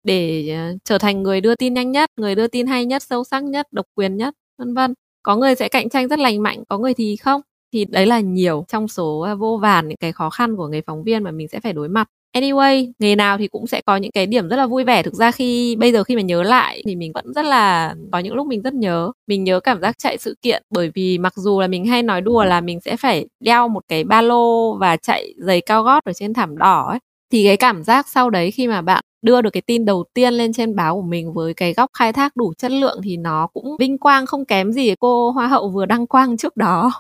để 0.05 0.49
ờ, 0.51 0.77
trở 0.85 0.99
thành 0.99 1.23
người 1.23 1.41
đưa 1.41 1.55
tin 1.55 1.75
nhanh 1.75 1.93
nhất 1.93 2.11
người 2.17 2.35
đưa 2.35 2.47
tin 2.49 2.67
hay 2.67 2.87
nhất 2.87 3.03
sâu 3.03 3.25
sắc 3.25 3.45
nhất 3.45 3.67
độc 3.73 3.87
quyền 3.95 4.17
nhất 4.17 4.35
vân 4.59 4.75
vân. 4.75 4.95
Có 5.23 5.37
người 5.37 5.55
sẽ 5.55 5.69
cạnh 5.69 5.89
tranh 5.89 6.09
rất 6.09 6.19
lành 6.19 6.43
mạnh 6.43 6.65
có 6.69 6.79
người 6.79 6.95
thì 6.95 7.17
không? 7.17 7.41
Thì 7.73 7.85
đấy 7.85 8.07
là 8.07 8.21
nhiều 8.21 8.65
trong 8.69 8.89
số 8.89 9.21
ờ, 9.21 9.37
vô 9.37 9.59
vàn 9.63 9.89
những 9.89 9.97
cái 10.01 10.13
khó 10.13 10.31
khăn 10.31 10.57
của 10.57 10.69
người 10.69 10.83
phóng 10.87 11.05
viên 11.05 11.23
mà 11.23 11.31
mình 11.31 11.49
sẽ 11.49 11.61
phải 11.61 11.73
đối 11.73 11.89
mặt. 11.89 12.09
Anyway, 12.33 12.93
nghề 12.99 13.17
nào 13.17 13.39
thì 13.39 13.49
cũng 13.49 13.67
sẽ 13.67 13.81
có 13.87 13.97
những 13.97 14.11
cái 14.13 14.27
điểm 14.27 14.49
rất 14.49 14.57
là 14.57 14.67
vui 14.67 14.85
vẻ. 14.85 15.03
Thực 15.03 15.15
ra 15.15 15.31
khi 15.31 15.77
bây 15.77 15.93
giờ 15.93 16.05
khi 16.05 16.17
mà 16.17 16.23
nhớ 16.23 16.43
lại 16.43 16.83
thì 16.87 16.97
mình 16.97 17.13
vẫn 17.15 17.33
rất 17.35 17.45
là 17.45 17.95
có 18.13 18.19
những 18.19 18.35
lúc 18.35 18.47
mình 18.47 18.63
rất 18.63 18.75
nhớ. 18.75 19.13
Mình 19.27 19.45
nhớ 19.45 19.61
cảm 19.61 19.81
giác 19.81 19.99
chạy 19.99 20.19
sự 20.19 20.35
kiện 20.43 20.63
bởi 20.71 20.91
vì 20.95 21.19
mặc 21.19 21.33
dù 21.37 21.61
là 21.61 21.67
mình 21.67 21.87
hay 21.87 22.03
nói 22.03 22.21
đùa 22.21 22.45
là 22.45 22.61
mình 22.61 22.81
sẽ 22.81 22.97
phải 22.97 23.27
đeo 23.41 23.69
một 23.69 23.81
cái 23.89 24.05
ba 24.05 24.23
lô 24.23 24.75
và 24.79 24.97
chạy 24.97 25.35
giày 25.39 25.61
cao 25.61 25.83
gót 25.83 26.05
ở 26.05 26.13
trên 26.13 26.35
thảm 26.35 26.59
đỏ 26.59 26.87
ấy 26.91 26.99
thì 27.33 27.45
cái 27.45 27.57
cảm 27.57 27.83
giác 27.85 28.09
sau 28.09 28.31
đấy 28.31 28.51
khi 28.51 28.69
mà 28.69 28.83
bạn 28.83 29.05
đưa 29.23 29.43
được 29.43 29.51
cái 29.51 29.63
tin 29.67 29.85
đầu 29.85 30.05
tiên 30.15 30.35
lên 30.35 30.53
trên 30.53 30.77
báo 30.77 30.95
của 30.97 31.03
mình 31.03 31.33
với 31.33 31.55
cái 31.55 31.75
góc 31.75 31.91
khai 31.99 32.13
thác 32.13 32.37
đủ 32.37 32.53
chất 32.59 32.71
lượng 32.71 33.01
thì 33.05 33.17
nó 33.17 33.47
cũng 33.53 33.77
vinh 33.79 33.99
quang 33.99 34.27
không 34.27 34.45
kém 34.45 34.73
gì 34.73 34.95
cô 35.01 35.31
hoa 35.31 35.47
hậu 35.47 35.69
vừa 35.69 35.87
đăng 35.87 36.07
quang 36.07 36.37
trước 36.37 36.57
đó 36.57 36.91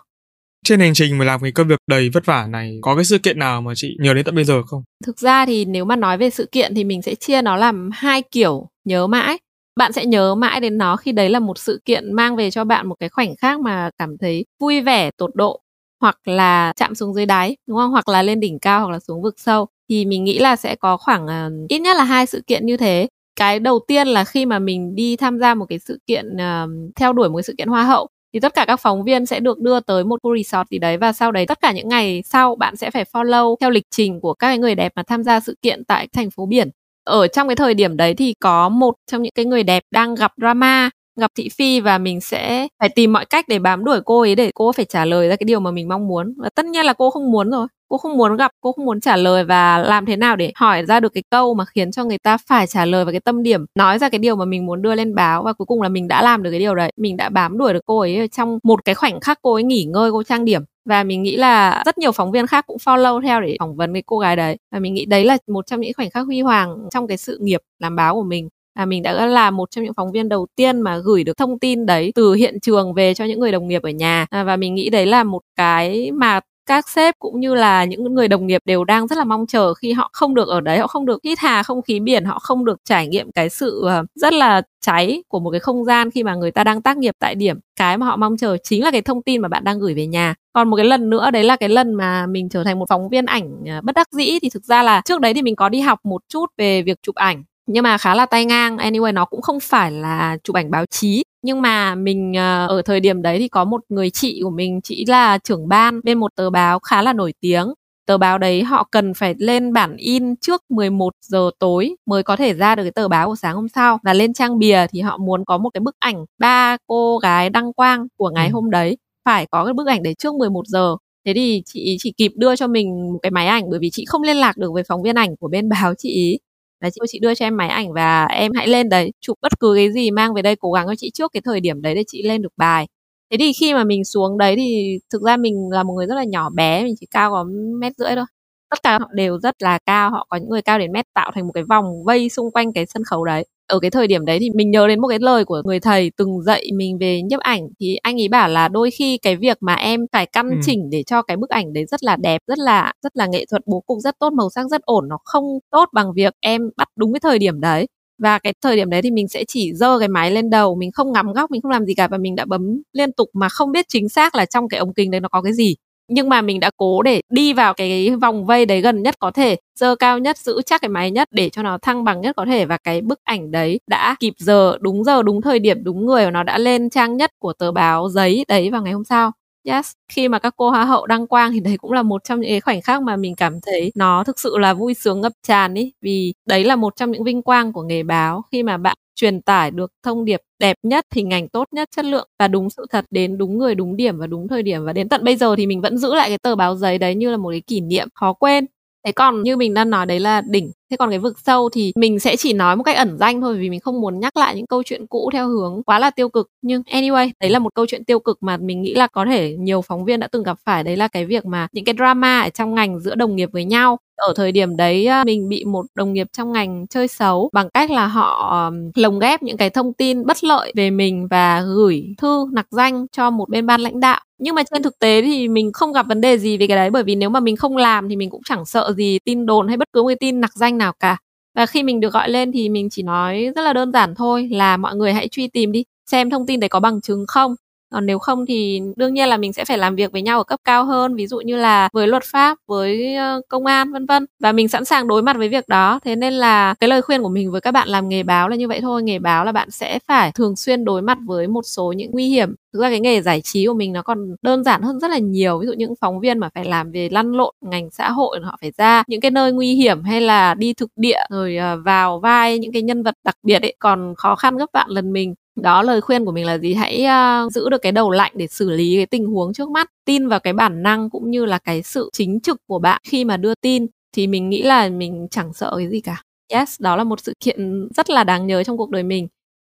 trên 0.64 0.80
hành 0.80 0.94
trình 0.94 1.18
mà 1.18 1.24
làm 1.24 1.40
cái 1.40 1.52
công 1.52 1.68
việc 1.68 1.78
đầy 1.86 2.10
vất 2.10 2.26
vả 2.26 2.46
này 2.46 2.78
có 2.82 2.94
cái 2.94 3.04
sự 3.04 3.18
kiện 3.18 3.38
nào 3.38 3.60
mà 3.60 3.72
chị 3.76 3.96
nhớ 4.00 4.14
đến 4.14 4.24
tận 4.24 4.34
bây 4.34 4.44
giờ 4.44 4.62
không? 4.62 4.82
Thực 5.06 5.18
ra 5.18 5.46
thì 5.46 5.64
nếu 5.64 5.84
mà 5.84 5.96
nói 5.96 6.18
về 6.18 6.30
sự 6.30 6.48
kiện 6.52 6.74
thì 6.74 6.84
mình 6.84 7.02
sẽ 7.02 7.14
chia 7.14 7.42
nó 7.42 7.56
làm 7.56 7.90
hai 7.92 8.22
kiểu 8.22 8.68
nhớ 8.84 9.06
mãi. 9.06 9.38
Bạn 9.76 9.92
sẽ 9.92 10.06
nhớ 10.06 10.34
mãi 10.34 10.60
đến 10.60 10.78
nó 10.78 10.96
khi 10.96 11.12
đấy 11.12 11.30
là 11.30 11.38
một 11.38 11.58
sự 11.58 11.80
kiện 11.84 12.12
mang 12.12 12.36
về 12.36 12.50
cho 12.50 12.64
bạn 12.64 12.88
một 12.88 12.94
cái 13.00 13.08
khoảnh 13.08 13.36
khắc 13.36 13.60
mà 13.60 13.90
cảm 13.98 14.18
thấy 14.18 14.44
vui 14.60 14.80
vẻ 14.80 15.10
tột 15.10 15.30
độ 15.34 15.60
hoặc 16.00 16.18
là 16.24 16.72
chạm 16.76 16.94
xuống 16.94 17.14
dưới 17.14 17.26
đáy 17.26 17.56
đúng 17.68 17.78
không? 17.78 17.90
Hoặc 17.90 18.08
là 18.08 18.22
lên 18.22 18.40
đỉnh 18.40 18.58
cao 18.58 18.80
hoặc 18.80 18.92
là 18.92 18.98
xuống 18.98 19.22
vực 19.22 19.34
sâu 19.38 19.66
thì 19.90 20.04
mình 20.04 20.24
nghĩ 20.24 20.38
là 20.38 20.56
sẽ 20.56 20.76
có 20.76 20.96
khoảng 20.96 21.24
uh, 21.24 21.68
ít 21.68 21.78
nhất 21.78 21.96
là 21.96 22.04
hai 22.04 22.26
sự 22.26 22.42
kiện 22.46 22.66
như 22.66 22.76
thế 22.76 23.08
cái 23.36 23.58
đầu 23.58 23.80
tiên 23.88 24.08
là 24.08 24.24
khi 24.24 24.46
mà 24.46 24.58
mình 24.58 24.94
đi 24.94 25.16
tham 25.16 25.38
gia 25.38 25.54
một 25.54 25.66
cái 25.68 25.78
sự 25.78 25.98
kiện 26.06 26.26
uh, 26.36 26.94
theo 26.96 27.12
đuổi 27.12 27.28
một 27.28 27.36
cái 27.36 27.42
sự 27.42 27.54
kiện 27.58 27.68
hoa 27.68 27.84
hậu 27.84 28.08
thì 28.38 28.40
tất 28.40 28.54
cả 28.54 28.64
các 28.64 28.76
phóng 28.76 29.04
viên 29.04 29.26
sẽ 29.26 29.40
được 29.40 29.60
đưa 29.60 29.80
tới 29.80 30.04
một 30.04 30.22
khu 30.22 30.36
resort 30.36 30.68
gì 30.70 30.78
đấy 30.78 30.96
và 30.96 31.12
sau 31.12 31.32
đấy 31.32 31.46
tất 31.46 31.60
cả 31.60 31.72
những 31.72 31.88
ngày 31.88 32.22
sau 32.24 32.56
bạn 32.56 32.76
sẽ 32.76 32.90
phải 32.90 33.04
follow 33.12 33.56
theo 33.60 33.70
lịch 33.70 33.86
trình 33.90 34.20
của 34.20 34.34
các 34.34 34.60
người 34.60 34.74
đẹp 34.74 34.92
mà 34.96 35.02
tham 35.02 35.22
gia 35.22 35.40
sự 35.40 35.56
kiện 35.62 35.84
tại 35.84 36.08
thành 36.12 36.30
phố 36.30 36.46
biển. 36.46 36.70
Ở 37.04 37.26
trong 37.28 37.48
cái 37.48 37.56
thời 37.56 37.74
điểm 37.74 37.96
đấy 37.96 38.14
thì 38.14 38.34
có 38.40 38.68
một 38.68 38.94
trong 39.06 39.22
những 39.22 39.32
cái 39.34 39.44
người 39.44 39.62
đẹp 39.62 39.82
đang 39.90 40.14
gặp 40.14 40.32
drama 40.36 40.90
gặp 41.18 41.30
thị 41.34 41.48
phi 41.58 41.80
và 41.80 41.98
mình 41.98 42.20
sẽ 42.20 42.68
phải 42.80 42.88
tìm 42.88 43.12
mọi 43.12 43.24
cách 43.24 43.44
để 43.48 43.58
bám 43.58 43.84
đuổi 43.84 44.00
cô 44.04 44.20
ấy, 44.20 44.34
để 44.34 44.50
cô 44.54 44.72
phải 44.72 44.84
trả 44.84 45.04
lời 45.04 45.28
ra 45.28 45.36
cái 45.36 45.44
điều 45.44 45.60
mà 45.60 45.70
mình 45.70 45.88
mong 45.88 46.08
muốn. 46.08 46.34
Và 46.38 46.48
tất 46.54 46.66
nhiên 46.66 46.86
là 46.86 46.92
cô 46.92 47.10
không 47.10 47.30
muốn 47.30 47.50
rồi. 47.50 47.66
Cô 47.88 47.98
không 47.98 48.16
muốn 48.16 48.36
gặp, 48.36 48.50
cô 48.60 48.72
không 48.72 48.84
muốn 48.84 49.00
trả 49.00 49.16
lời 49.16 49.44
và 49.44 49.78
làm 49.78 50.06
thế 50.06 50.16
nào 50.16 50.36
để 50.36 50.52
hỏi 50.54 50.86
ra 50.86 51.00
được 51.00 51.12
cái 51.14 51.22
câu 51.30 51.54
mà 51.54 51.64
khiến 51.64 51.92
cho 51.92 52.04
người 52.04 52.18
ta 52.18 52.36
phải 52.48 52.66
trả 52.66 52.84
lời 52.84 53.04
và 53.04 53.10
cái 53.10 53.20
tâm 53.20 53.42
điểm, 53.42 53.64
nói 53.74 53.98
ra 53.98 54.08
cái 54.08 54.18
điều 54.18 54.36
mà 54.36 54.44
mình 54.44 54.66
muốn 54.66 54.82
đưa 54.82 54.94
lên 54.94 55.14
báo. 55.14 55.42
Và 55.42 55.52
cuối 55.52 55.66
cùng 55.66 55.82
là 55.82 55.88
mình 55.88 56.08
đã 56.08 56.22
làm 56.22 56.42
được 56.42 56.50
cái 56.50 56.60
điều 56.60 56.74
đấy. 56.74 56.92
Mình 56.96 57.16
đã 57.16 57.28
bám 57.28 57.58
đuổi 57.58 57.72
được 57.72 57.80
cô 57.86 57.98
ấy 57.98 58.28
trong 58.32 58.58
một 58.62 58.84
cái 58.84 58.94
khoảnh 58.94 59.20
khắc 59.20 59.38
cô 59.42 59.54
ấy 59.54 59.62
nghỉ 59.62 59.84
ngơi, 59.84 60.12
cô 60.12 60.22
trang 60.22 60.44
điểm. 60.44 60.62
Và 60.88 61.02
mình 61.04 61.22
nghĩ 61.22 61.36
là 61.36 61.82
rất 61.86 61.98
nhiều 61.98 62.12
phóng 62.12 62.32
viên 62.32 62.46
khác 62.46 62.64
cũng 62.66 62.76
follow 62.76 63.20
theo 63.22 63.40
để 63.40 63.56
phỏng 63.60 63.76
vấn 63.76 63.92
cái 63.92 64.02
cô 64.06 64.18
gái 64.18 64.36
đấy. 64.36 64.56
Và 64.72 64.78
mình 64.78 64.94
nghĩ 64.94 65.04
đấy 65.04 65.24
là 65.24 65.38
một 65.48 65.66
trong 65.66 65.80
những 65.80 65.92
khoảnh 65.96 66.10
khắc 66.10 66.26
huy 66.26 66.40
hoàng 66.40 66.76
trong 66.90 67.06
cái 67.06 67.16
sự 67.16 67.38
nghiệp 67.40 67.60
làm 67.78 67.96
báo 67.96 68.14
của 68.14 68.22
mình 68.24 68.48
à, 68.78 68.86
mình 68.86 69.02
đã 69.02 69.26
là 69.26 69.50
một 69.50 69.70
trong 69.70 69.84
những 69.84 69.94
phóng 69.94 70.12
viên 70.12 70.28
đầu 70.28 70.46
tiên 70.56 70.80
mà 70.80 70.98
gửi 70.98 71.24
được 71.24 71.36
thông 71.36 71.58
tin 71.58 71.86
đấy 71.86 72.12
từ 72.14 72.34
hiện 72.34 72.60
trường 72.60 72.94
về 72.94 73.14
cho 73.14 73.24
những 73.24 73.40
người 73.40 73.52
đồng 73.52 73.68
nghiệp 73.68 73.82
ở 73.82 73.90
nhà. 73.90 74.26
À, 74.30 74.44
và 74.44 74.56
mình 74.56 74.74
nghĩ 74.74 74.90
đấy 74.90 75.06
là 75.06 75.24
một 75.24 75.40
cái 75.56 76.10
mà 76.12 76.40
các 76.66 76.88
sếp 76.88 77.14
cũng 77.18 77.40
như 77.40 77.54
là 77.54 77.84
những 77.84 78.14
người 78.14 78.28
đồng 78.28 78.46
nghiệp 78.46 78.62
đều 78.64 78.84
đang 78.84 79.06
rất 79.06 79.18
là 79.18 79.24
mong 79.24 79.46
chờ 79.46 79.74
khi 79.74 79.92
họ 79.92 80.10
không 80.12 80.34
được 80.34 80.48
ở 80.48 80.60
đấy 80.60 80.78
họ 80.78 80.86
không 80.86 81.06
được 81.06 81.20
hít 81.24 81.38
hà 81.38 81.62
không 81.62 81.82
khí 81.82 82.00
biển 82.00 82.24
họ 82.24 82.38
không 82.38 82.64
được 82.64 82.80
trải 82.84 83.06
nghiệm 83.06 83.32
cái 83.32 83.48
sự 83.48 83.82
ờ, 83.84 84.04
rất 84.14 84.32
là 84.32 84.62
cháy 84.80 85.22
của 85.28 85.40
một 85.40 85.50
cái 85.50 85.60
không 85.60 85.84
gian 85.84 86.10
khi 86.10 86.22
mà 86.22 86.34
người 86.34 86.50
ta 86.50 86.64
đang 86.64 86.82
tác 86.82 86.96
nghiệp 86.96 87.14
tại 87.18 87.34
điểm. 87.34 87.58
Cái 87.76 87.98
mà 87.98 88.06
họ 88.06 88.16
mong 88.16 88.36
chờ 88.36 88.56
chính 88.62 88.84
là 88.84 88.90
cái 88.90 89.02
thông 89.02 89.22
tin 89.22 89.40
mà 89.40 89.48
bạn 89.48 89.64
đang 89.64 89.78
gửi 89.78 89.94
về 89.94 90.06
nhà. 90.06 90.34
Còn 90.52 90.68
một 90.70 90.76
cái 90.76 90.86
lần 90.86 91.10
nữa 91.10 91.30
đấy 91.30 91.44
là 91.44 91.56
cái 91.56 91.68
lần 91.68 91.94
mà 91.94 92.26
mình 92.26 92.48
trở 92.48 92.64
thành 92.64 92.78
một 92.78 92.86
phóng 92.88 93.08
viên 93.08 93.26
ảnh 93.26 93.50
ờ, 93.66 93.80
bất 93.82 93.94
đắc 93.94 94.08
dĩ. 94.12 94.38
Thì 94.42 94.50
thực 94.50 94.64
ra 94.64 94.82
là 94.82 95.02
trước 95.04 95.20
đấy 95.20 95.34
thì 95.34 95.42
mình 95.42 95.56
có 95.56 95.68
đi 95.68 95.80
học 95.80 95.98
một 96.04 96.22
chút 96.28 96.46
về 96.58 96.82
việc 96.82 96.98
chụp 97.02 97.14
ảnh 97.14 97.42
nhưng 97.68 97.82
mà 97.82 97.98
khá 97.98 98.14
là 98.14 98.26
tay 98.26 98.44
ngang. 98.44 98.76
Anyway 98.76 99.14
nó 99.14 99.24
cũng 99.24 99.42
không 99.42 99.60
phải 99.60 99.90
là 99.90 100.38
chụp 100.44 100.56
ảnh 100.56 100.70
báo 100.70 100.86
chí. 100.86 101.22
Nhưng 101.42 101.62
mà 101.62 101.94
mình 101.94 102.34
ờ, 102.34 102.66
ở 102.66 102.82
thời 102.82 103.00
điểm 103.00 103.22
đấy 103.22 103.38
thì 103.38 103.48
có 103.48 103.64
một 103.64 103.80
người 103.88 104.10
chị 104.10 104.40
của 104.44 104.50
mình 104.50 104.80
chị 104.82 105.04
là 105.08 105.38
trưởng 105.38 105.68
ban 105.68 106.00
bên 106.04 106.18
một 106.18 106.34
tờ 106.36 106.50
báo 106.50 106.78
khá 106.78 107.02
là 107.02 107.12
nổi 107.12 107.32
tiếng. 107.40 107.74
Tờ 108.06 108.18
báo 108.18 108.38
đấy 108.38 108.62
họ 108.62 108.88
cần 108.90 109.14
phải 109.14 109.34
lên 109.38 109.72
bản 109.72 109.96
in 109.96 110.36
trước 110.36 110.62
11 110.70 111.12
giờ 111.20 111.50
tối 111.58 111.96
mới 112.06 112.22
có 112.22 112.36
thể 112.36 112.54
ra 112.54 112.74
được 112.74 112.82
cái 112.82 112.92
tờ 112.92 113.08
báo 113.08 113.28
của 113.28 113.36
sáng 113.36 113.54
hôm 113.54 113.68
sau. 113.68 113.98
Và 114.02 114.14
lên 114.14 114.32
trang 114.32 114.58
bìa 114.58 114.86
thì 114.90 115.00
họ 115.00 115.18
muốn 115.18 115.44
có 115.44 115.58
một 115.58 115.70
cái 115.74 115.80
bức 115.80 115.96
ảnh 115.98 116.24
ba 116.38 116.76
cô 116.86 117.18
gái 117.18 117.50
đăng 117.50 117.72
quang 117.72 118.06
của 118.16 118.30
ngày 118.30 118.48
ừ. 118.48 118.52
hôm 118.52 118.70
đấy. 118.70 118.96
Phải 119.24 119.46
có 119.46 119.64
cái 119.64 119.74
bức 119.74 119.86
ảnh 119.86 120.02
đấy 120.02 120.14
trước 120.18 120.34
11 120.34 120.66
giờ. 120.66 120.96
Thế 121.26 121.32
thì 121.34 121.62
chị 121.66 121.96
chỉ 122.00 122.12
kịp 122.16 122.32
đưa 122.36 122.56
cho 122.56 122.66
mình 122.66 123.12
một 123.12 123.18
cái 123.22 123.30
máy 123.30 123.46
ảnh 123.46 123.70
bởi 123.70 123.78
vì 123.78 123.90
chị 123.92 124.04
không 124.08 124.22
liên 124.22 124.36
lạc 124.36 124.56
được 124.56 124.72
với 124.72 124.82
phóng 124.88 125.02
viên 125.02 125.14
ảnh 125.14 125.36
của 125.36 125.48
bên 125.48 125.68
báo 125.68 125.94
chị 125.98 126.08
ý 126.10 126.38
là 126.80 126.90
chị 126.90 127.00
chị 127.08 127.18
đưa 127.18 127.34
cho 127.34 127.46
em 127.46 127.56
máy 127.56 127.68
ảnh 127.68 127.92
và 127.92 128.24
em 128.26 128.52
hãy 128.54 128.68
lên 128.68 128.88
đấy, 128.88 129.12
chụp 129.20 129.38
bất 129.42 129.60
cứ 129.60 129.72
cái 129.76 129.92
gì 129.92 130.10
mang 130.10 130.34
về 130.34 130.42
đây, 130.42 130.56
cố 130.60 130.72
gắng 130.72 130.86
cho 130.86 130.94
chị 130.98 131.10
trước 131.14 131.32
cái 131.32 131.40
thời 131.44 131.60
điểm 131.60 131.82
đấy 131.82 131.94
để 131.94 132.04
chị 132.06 132.22
lên 132.22 132.42
được 132.42 132.52
bài. 132.56 132.86
Thế 133.30 133.36
thì 133.40 133.52
khi 133.52 133.74
mà 133.74 133.84
mình 133.84 134.04
xuống 134.04 134.38
đấy 134.38 134.56
thì 134.56 134.98
thực 135.12 135.22
ra 135.22 135.36
mình 135.36 135.68
là 135.72 135.82
một 135.82 135.94
người 135.94 136.06
rất 136.06 136.14
là 136.14 136.24
nhỏ 136.24 136.50
bé, 136.50 136.84
mình 136.84 136.94
chỉ 137.00 137.06
cao 137.10 137.30
có 137.30 137.44
mét 137.80 137.92
rưỡi 137.96 138.10
thôi. 138.16 138.24
Tất 138.70 138.82
cả 138.82 138.98
họ 138.98 139.08
đều 139.14 139.38
rất 139.40 139.54
là 139.62 139.78
cao, 139.86 140.10
họ 140.10 140.26
có 140.30 140.36
những 140.36 140.48
người 140.50 140.62
cao 140.62 140.78
đến 140.78 140.92
mét 140.92 141.06
tạo 141.14 141.30
thành 141.34 141.46
một 141.46 141.52
cái 141.54 141.64
vòng 141.64 142.04
vây 142.04 142.28
xung 142.28 142.50
quanh 142.52 142.72
cái 142.72 142.86
sân 142.86 143.02
khấu 143.04 143.24
đấy 143.24 143.44
ở 143.68 143.78
cái 143.80 143.90
thời 143.90 144.06
điểm 144.06 144.24
đấy 144.24 144.38
thì 144.40 144.50
mình 144.54 144.70
nhớ 144.70 144.88
đến 144.88 145.00
một 145.00 145.08
cái 145.08 145.18
lời 145.18 145.44
của 145.44 145.62
người 145.64 145.80
thầy 145.80 146.10
từng 146.16 146.42
dạy 146.42 146.64
mình 146.74 146.98
về 146.98 147.22
nhiếp 147.22 147.40
ảnh. 147.40 147.68
Thì 147.80 147.96
anh 148.02 148.20
ấy 148.20 148.28
bảo 148.28 148.48
là 148.48 148.68
đôi 148.68 148.90
khi 148.90 149.18
cái 149.18 149.36
việc 149.36 149.56
mà 149.60 149.74
em 149.74 150.00
phải 150.12 150.26
căn 150.26 150.50
ừ. 150.50 150.56
chỉnh 150.62 150.90
để 150.90 151.02
cho 151.02 151.22
cái 151.22 151.36
bức 151.36 151.50
ảnh 151.50 151.72
đấy 151.72 151.84
rất 151.86 152.02
là 152.04 152.16
đẹp 152.16 152.42
rất 152.46 152.58
là 152.58 152.92
rất 153.02 153.16
là 153.16 153.26
nghệ 153.26 153.44
thuật 153.50 153.62
bố 153.66 153.80
cục 153.86 153.98
rất 154.00 154.18
tốt 154.18 154.32
màu 154.32 154.50
sắc 154.50 154.66
rất 154.70 154.82
ổn 154.82 155.08
nó 155.08 155.18
không 155.24 155.44
tốt 155.70 155.88
bằng 155.92 156.12
việc 156.14 156.34
em 156.40 156.62
bắt 156.76 156.88
đúng 156.96 157.12
cái 157.12 157.20
thời 157.20 157.38
điểm 157.38 157.60
đấy. 157.60 157.86
Và 158.22 158.38
cái 158.38 158.52
thời 158.62 158.76
điểm 158.76 158.90
đấy 158.90 159.02
thì 159.02 159.10
mình 159.10 159.28
sẽ 159.28 159.44
chỉ 159.48 159.72
dơ 159.74 159.98
cái 159.98 160.08
máy 160.08 160.30
lên 160.30 160.50
đầu 160.50 160.76
mình 160.76 160.92
không 160.92 161.12
ngắm 161.12 161.32
góc 161.32 161.50
mình 161.50 161.62
không 161.62 161.70
làm 161.72 161.84
gì 161.84 161.94
cả 161.94 162.08
và 162.08 162.18
mình 162.18 162.34
đã 162.36 162.44
bấm 162.44 162.82
liên 162.92 163.12
tục 163.12 163.28
mà 163.34 163.48
không 163.48 163.72
biết 163.72 163.86
chính 163.88 164.08
xác 164.08 164.34
là 164.34 164.46
trong 164.46 164.68
cái 164.68 164.80
ống 164.80 164.94
kính 164.94 165.10
đấy 165.10 165.20
nó 165.20 165.28
có 165.28 165.42
cái 165.42 165.52
gì 165.52 165.74
nhưng 166.08 166.28
mà 166.28 166.42
mình 166.42 166.60
đã 166.60 166.70
cố 166.76 167.02
để 167.02 167.20
đi 167.32 167.52
vào 167.52 167.74
cái 167.74 168.10
vòng 168.22 168.46
vây 168.46 168.66
đấy 168.66 168.80
gần 168.80 169.02
nhất 169.02 169.14
có 169.18 169.30
thể 169.30 169.56
dơ 169.80 169.94
cao 169.96 170.18
nhất 170.18 170.38
giữ 170.38 170.62
chắc 170.66 170.80
cái 170.80 170.88
máy 170.88 171.10
nhất 171.10 171.28
để 171.32 171.48
cho 171.50 171.62
nó 171.62 171.78
thăng 171.82 172.04
bằng 172.04 172.20
nhất 172.20 172.36
có 172.36 172.44
thể. 172.44 172.64
Và 172.66 172.76
cái 172.84 173.00
bức 173.00 173.20
ảnh 173.24 173.50
đấy 173.50 173.80
đã 173.86 174.16
kịp 174.20 174.32
giờ 174.38 174.78
đúng 174.80 175.04
giờ 175.04 175.22
đúng 175.22 175.40
thời 175.42 175.58
điểm 175.58 175.84
đúng 175.84 176.06
người 176.06 176.24
và 176.24 176.30
nó 176.30 176.42
đã 176.42 176.58
lên 176.58 176.90
trang 176.90 177.16
nhất 177.16 177.30
của 177.38 177.52
tờ 177.52 177.72
báo 177.72 178.08
giấy 178.08 178.44
đấy 178.48 178.70
vào 178.70 178.82
ngày 178.82 178.92
hôm 178.92 179.04
sau. 179.04 179.32
Yes, 179.68 179.92
khi 180.12 180.28
mà 180.28 180.38
các 180.38 180.54
cô 180.56 180.70
hoa 180.70 180.84
hậu 180.84 181.06
đăng 181.06 181.26
quang 181.26 181.52
thì 181.52 181.60
đấy 181.60 181.76
cũng 181.78 181.92
là 181.92 182.02
một 182.02 182.24
trong 182.24 182.40
những 182.40 182.50
cái 182.50 182.60
khoảnh 182.60 182.82
khắc 182.82 183.02
mà 183.02 183.16
mình 183.16 183.34
cảm 183.36 183.60
thấy 183.66 183.92
nó 183.94 184.24
thực 184.24 184.40
sự 184.40 184.58
là 184.58 184.74
vui 184.74 184.94
sướng 184.94 185.20
ngập 185.20 185.32
tràn 185.46 185.74
ý. 185.74 185.92
Vì 186.02 186.34
đấy 186.46 186.64
là 186.64 186.76
một 186.76 186.96
trong 186.96 187.10
những 187.10 187.24
vinh 187.24 187.42
quang 187.42 187.72
của 187.72 187.82
nghề 187.82 188.02
báo. 188.02 188.42
Khi 188.52 188.62
mà 188.62 188.76
bạn 188.76 188.96
truyền 189.18 189.42
tải 189.42 189.70
được 189.70 189.92
thông 190.02 190.24
điệp 190.24 190.40
đẹp 190.58 190.76
nhất, 190.82 191.04
hình 191.14 191.30
ảnh 191.34 191.48
tốt 191.48 191.68
nhất, 191.72 191.88
chất 191.96 192.04
lượng 192.04 192.28
và 192.38 192.48
đúng 192.48 192.70
sự 192.70 192.86
thật 192.90 193.04
đến 193.10 193.38
đúng 193.38 193.58
người, 193.58 193.74
đúng 193.74 193.96
điểm 193.96 194.18
và 194.18 194.26
đúng 194.26 194.48
thời 194.48 194.62
điểm 194.62 194.84
và 194.84 194.92
đến 194.92 195.08
tận 195.08 195.24
bây 195.24 195.36
giờ 195.36 195.56
thì 195.56 195.66
mình 195.66 195.80
vẫn 195.80 195.98
giữ 195.98 196.14
lại 196.14 196.28
cái 196.28 196.38
tờ 196.38 196.56
báo 196.56 196.76
giấy 196.76 196.98
đấy 196.98 197.14
như 197.14 197.30
là 197.30 197.36
một 197.36 197.50
cái 197.50 197.60
kỷ 197.60 197.80
niệm 197.80 198.08
khó 198.14 198.32
quên. 198.32 198.66
Thế 199.06 199.12
còn 199.12 199.42
như 199.42 199.56
mình 199.56 199.74
đang 199.74 199.90
nói 199.90 200.06
đấy 200.06 200.20
là 200.20 200.40
đỉnh. 200.40 200.70
Thế 200.90 200.96
còn 200.96 201.10
cái 201.10 201.18
vực 201.18 201.38
sâu 201.38 201.68
thì 201.72 201.92
mình 201.96 202.18
sẽ 202.18 202.36
chỉ 202.36 202.52
nói 202.52 202.76
một 202.76 202.82
cách 202.82 202.96
ẩn 202.96 203.16
danh 203.18 203.40
thôi 203.40 203.56
vì 203.58 203.70
mình 203.70 203.80
không 203.80 204.00
muốn 204.00 204.20
nhắc 204.20 204.36
lại 204.36 204.56
những 204.56 204.66
câu 204.66 204.82
chuyện 204.82 205.06
cũ 205.06 205.30
theo 205.32 205.48
hướng 205.48 205.82
quá 205.82 205.98
là 205.98 206.10
tiêu 206.10 206.28
cực. 206.28 206.48
Nhưng 206.62 206.82
anyway, 206.82 207.30
đấy 207.40 207.50
là 207.50 207.58
một 207.58 207.74
câu 207.74 207.86
chuyện 207.86 208.04
tiêu 208.04 208.18
cực 208.18 208.38
mà 208.42 208.56
mình 208.56 208.82
nghĩ 208.82 208.94
là 208.94 209.06
có 209.06 209.24
thể 209.24 209.56
nhiều 209.58 209.82
phóng 209.82 210.04
viên 210.04 210.20
đã 210.20 210.26
từng 210.32 210.42
gặp 210.42 210.58
phải. 210.64 210.84
Đấy 210.84 210.96
là 210.96 211.08
cái 211.08 211.26
việc 211.26 211.44
mà 211.46 211.68
những 211.72 211.84
cái 211.84 211.94
drama 211.98 212.40
ở 212.40 212.48
trong 212.50 212.74
ngành 212.74 213.00
giữa 213.00 213.14
đồng 213.14 213.36
nghiệp 213.36 213.48
với 213.52 213.64
nhau 213.64 213.98
ở 214.18 214.32
thời 214.36 214.52
điểm 214.52 214.76
đấy 214.76 215.06
à, 215.06 215.24
mình 215.24 215.48
bị 215.48 215.64
một 215.64 215.86
đồng 215.94 216.12
nghiệp 216.12 216.26
trong 216.32 216.52
ngành 216.52 216.86
chơi 216.90 217.08
xấu, 217.08 217.50
bằng 217.52 217.68
cách 217.74 217.90
là 217.90 218.06
họ 218.06 218.70
lồng 218.94 219.18
ghép 219.18 219.42
những 219.42 219.56
cái 219.56 219.70
thông 219.70 219.92
tin 219.94 220.26
bất 220.26 220.44
lợi 220.44 220.72
về 220.76 220.90
mình 220.90 221.26
và 221.30 221.62
gửi 221.62 222.04
thư, 222.18 222.46
nặc 222.52 222.66
danh 222.70 223.06
cho 223.12 223.30
một 223.30 223.48
bên 223.48 223.66
ban 223.66 223.80
lãnh 223.80 224.00
đạo. 224.00 224.20
Nhưng 224.38 224.54
mà 224.54 224.62
trên 224.70 224.82
thực 224.82 224.98
tế 224.98 225.22
thì 225.22 225.48
mình 225.48 225.72
không 225.72 225.92
gặp 225.92 226.06
vấn 226.08 226.20
đề 226.20 226.38
gì 226.38 226.56
về 226.58 226.66
cái 226.66 226.76
đấy, 226.76 226.90
bởi 226.90 227.02
vì 227.02 227.14
nếu 227.14 227.30
mà 227.30 227.40
mình 227.40 227.56
không 227.56 227.76
làm 227.76 228.08
thì 228.08 228.16
mình 228.16 228.30
cũng 228.30 228.42
chẳng 228.44 228.64
sợ 228.64 228.92
gì 228.96 229.18
tin 229.24 229.46
đồn 229.46 229.68
hay 229.68 229.76
bất 229.76 229.88
cứ 229.92 230.02
một 230.02 230.08
cái 230.08 230.16
tin 230.20 230.40
nặc 230.40 230.50
danh 230.56 230.78
nào 230.78 230.92
cả. 231.00 231.16
Và 231.56 231.66
khi 231.66 231.82
mình 231.82 232.00
được 232.00 232.12
gọi 232.12 232.30
lên 232.30 232.52
thì 232.52 232.68
mình 232.68 232.88
chỉ 232.90 233.02
nói 233.02 233.52
rất 233.56 233.62
là 233.62 233.72
đơn 233.72 233.92
giản 233.92 234.14
thôi 234.14 234.48
là, 234.52 234.76
mọi 234.76 234.96
người 234.96 235.12
hãy 235.12 235.28
truy 235.28 235.48
tìm 235.48 235.72
đi, 235.72 235.84
xem 236.10 236.30
thông 236.30 236.46
tin 236.46 236.60
đấy 236.60 236.68
có 236.68 236.80
bằng 236.80 237.00
chứng 237.00 237.24
không? 237.28 237.54
Còn 237.90 238.06
nếu 238.06 238.18
không 238.18 238.46
thì 238.46 238.80
đương 238.96 239.14
nhiên 239.14 239.28
là 239.28 239.36
mình 239.36 239.52
sẽ 239.52 239.64
phải 239.64 239.78
làm 239.78 239.96
việc 239.96 240.12
với 240.12 240.22
nhau 240.22 240.38
ở 240.38 240.44
cấp 240.44 240.60
cao 240.64 240.84
hơn, 240.84 241.14
ví 241.14 241.26
dụ 241.26 241.40
như 241.40 241.56
là 241.56 241.88
với 241.92 242.06
luật 242.06 242.22
pháp, 242.24 242.58
với 242.66 243.14
ờ, 243.14 243.40
công 243.48 243.66
an, 243.66 243.92
vân 243.92 244.06
vân. 244.06 244.26
Và 244.40 244.52
mình 244.52 244.68
sẵn 244.68 244.84
sàng 244.84 245.08
đối 245.08 245.22
mặt 245.22 245.36
với 245.36 245.48
việc 245.48 245.68
đó. 245.68 246.00
Thế 246.04 246.16
nên 246.16 246.32
là 246.32 246.74
cái 246.80 246.88
lời 246.88 247.02
khuyên 247.02 247.22
của 247.22 247.28
mình 247.28 247.50
với 247.50 247.60
các 247.60 247.70
bạn 247.72 247.88
làm 247.88 248.08
nghề 248.08 248.22
báo 248.22 248.48
là 248.48 248.56
như 248.56 248.68
vậy 248.68 248.80
thôi. 248.80 249.02
Nghề 249.02 249.18
báo 249.18 249.44
là 249.44 249.52
bạn 249.52 249.70
sẽ 249.70 249.98
phải 250.08 250.32
thường 250.32 250.56
xuyên 250.56 250.84
đối 250.84 251.02
mặt 251.02 251.18
với 251.26 251.48
một 251.48 251.62
số 251.64 251.92
những 251.92 252.10
nguy 252.12 252.28
hiểm. 252.28 252.54
Thực 252.72 252.80
ra 252.80 252.90
cái 252.90 253.00
nghề 253.00 253.22
giải 253.22 253.40
trí 253.44 253.66
của 253.66 253.74
mình 253.74 253.92
nó 253.92 254.02
còn 254.02 254.34
đơn 254.42 254.64
giản 254.64 254.82
hơn 254.82 255.00
rất 255.00 255.10
là 255.10 255.18
nhiều. 255.18 255.58
Ví 255.58 255.66
dụ 255.66 255.72
những 255.72 255.94
phóng 256.00 256.20
viên 256.20 256.38
mà 256.38 256.48
phải 256.54 256.64
làm 256.64 256.90
về 256.92 257.08
lăn 257.12 257.32
lộn, 257.32 257.54
ngành 257.60 257.90
xã 257.90 258.10
hội, 258.10 258.40
họ 258.42 258.56
phải 258.60 258.70
ra 258.78 259.02
những 259.06 259.20
cái 259.20 259.30
nơi 259.30 259.52
nguy 259.52 259.74
hiểm 259.74 260.02
hay 260.02 260.20
là 260.20 260.54
đi 260.54 260.72
thực 260.74 260.90
địa, 260.96 261.18
rồi 261.30 261.56
ờ, 261.56 261.76
vào 261.84 262.20
vai 262.20 262.58
những 262.58 262.72
cái 262.72 262.82
nhân 262.82 263.02
vật 263.02 263.14
đặc 263.24 263.36
biệt 263.42 263.62
ấy, 263.62 263.74
còn 263.78 264.14
khó 264.16 264.34
khăn 264.36 264.56
gấp 264.56 264.66
vạn 264.72 264.90
lần 264.90 265.12
mình 265.12 265.34
đó 265.62 265.82
lời 265.82 266.00
khuyên 266.00 266.24
của 266.24 266.32
mình 266.32 266.46
là 266.46 266.58
gì? 266.58 266.74
Hãy 266.74 267.04
uh, 267.46 267.52
giữ 267.52 267.68
được 267.70 267.82
cái 267.82 267.92
đầu 267.92 268.10
lạnh 268.10 268.32
để 268.34 268.46
xử 268.46 268.70
lý 268.70 268.96
cái 268.96 269.06
tình 269.06 269.26
huống 269.26 269.52
trước 269.52 269.68
mắt. 269.68 269.90
Tin 270.04 270.28
vào 270.28 270.40
cái 270.40 270.52
bản 270.52 270.82
năng 270.82 271.10
cũng 271.10 271.30
như 271.30 271.44
là 271.44 271.58
cái 271.58 271.82
sự 271.82 272.10
chính 272.12 272.40
trực 272.40 272.56
của 272.66 272.78
bạn 272.78 273.00
khi 273.04 273.24
mà 273.24 273.36
đưa 273.36 273.54
tin 273.54 273.86
thì 274.12 274.26
mình 274.26 274.48
nghĩ 274.48 274.62
là 274.62 274.88
mình 274.88 275.26
chẳng 275.30 275.52
sợ 275.52 275.74
cái 275.76 275.88
gì 275.88 276.00
cả. 276.00 276.22
Yes 276.52 276.80
đó 276.80 276.96
là 276.96 277.04
một 277.04 277.20
sự 277.20 277.32
kiện 277.40 277.88
rất 277.96 278.10
là 278.10 278.24
đáng 278.24 278.46
nhớ 278.46 278.64
trong 278.64 278.76
cuộc 278.76 278.90
đời 278.90 279.02
mình. 279.02 279.28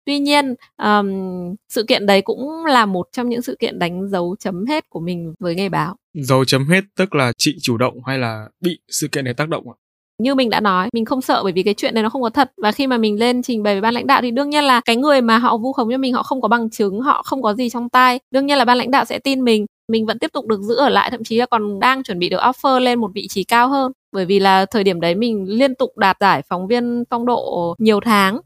Tuy 0.05 0.19
nhiên 0.19 0.55
um, 0.83 1.09
sự 1.69 1.83
kiện 1.87 2.05
đấy 2.05 2.21
cũng 2.21 2.65
là 2.65 2.85
một 2.85 3.07
trong 3.11 3.29
những 3.29 3.41
sự 3.41 3.55
kiện 3.59 3.79
đánh 3.79 4.09
dấu 4.09 4.35
chấm 4.39 4.65
hết 4.65 4.89
của 4.89 4.99
mình 4.99 5.33
với 5.39 5.55
nghề 5.55 5.69
báo. 5.69 5.95
Dấu 6.13 6.45
chấm 6.45 6.67
hết 6.67 6.83
tức 6.97 7.15
là 7.15 7.33
chị 7.37 7.57
chủ 7.61 7.77
động 7.77 8.03
hay 8.05 8.17
là 8.17 8.47
bị 8.61 8.79
sự 8.89 9.07
kiện 9.07 9.25
này 9.25 9.33
tác 9.33 9.49
động 9.49 9.65
ạ? 9.69 9.75
Như 10.17 10.35
mình 10.35 10.49
đã 10.49 10.59
nói, 10.59 10.89
mình 10.93 11.05
không 11.05 11.21
sợ 11.21 11.43
bởi 11.43 11.51
vì 11.51 11.63
cái 11.63 11.73
chuyện 11.73 11.93
này 11.93 12.03
nó 12.03 12.09
không 12.09 12.21
có 12.21 12.29
thật. 12.29 12.51
Và 12.61 12.71
khi 12.71 12.87
mà 12.87 12.97
mình 12.97 13.19
lên 13.19 13.41
trình 13.41 13.63
bày 13.63 13.73
với 13.73 13.81
ban 13.81 13.93
lãnh 13.93 14.07
đạo 14.07 14.21
thì 14.21 14.31
đương 14.31 14.49
nhiên 14.49 14.63
là 14.63 14.81
cái 14.85 14.95
người 14.95 15.21
mà 15.21 15.37
họ 15.37 15.57
vu 15.57 15.73
khống 15.73 15.91
cho 15.91 15.97
mình, 15.97 16.13
họ 16.13 16.23
không 16.23 16.41
có 16.41 16.47
bằng 16.47 16.69
chứng, 16.69 17.01
họ 17.01 17.21
không 17.25 17.41
có 17.41 17.53
gì 17.53 17.69
trong 17.69 17.89
tay 17.89 18.19
đương 18.31 18.45
nhiên 18.45 18.57
là 18.57 18.65
ban 18.65 18.77
lãnh 18.77 18.91
đạo 18.91 19.05
sẽ 19.05 19.19
tin 19.19 19.43
mình 19.43 19.65
mình 19.87 20.05
vẫn 20.05 20.19
tiếp 20.19 20.31
tục 20.33 20.45
được 20.47 20.61
giữ 20.61 20.75
ở 20.75 20.89
lại, 20.89 21.11
thậm 21.11 21.23
chí 21.23 21.37
là 21.37 21.45
còn 21.45 21.79
đang 21.79 22.03
chuẩn 22.03 22.19
bị 22.19 22.29
được 22.29 22.37
offer 22.37 22.79
lên 22.79 22.99
một 22.99 23.11
vị 23.15 23.27
trí 23.27 23.43
cao 23.43 23.69
hơn. 23.69 23.91
Bởi 24.11 24.25
vì 24.25 24.39
là 24.39 24.65
thời 24.65 24.83
điểm 24.83 25.01
đấy 25.01 25.15
mình 25.15 25.45
liên 25.47 25.75
tục 25.75 25.97
đạt 25.97 26.17
giải 26.19 26.41
phóng 26.49 26.67
viên 26.67 27.03
phong 27.09 27.25
độ 27.25 27.75
nhiều 27.79 27.99
tháng. 27.99 28.39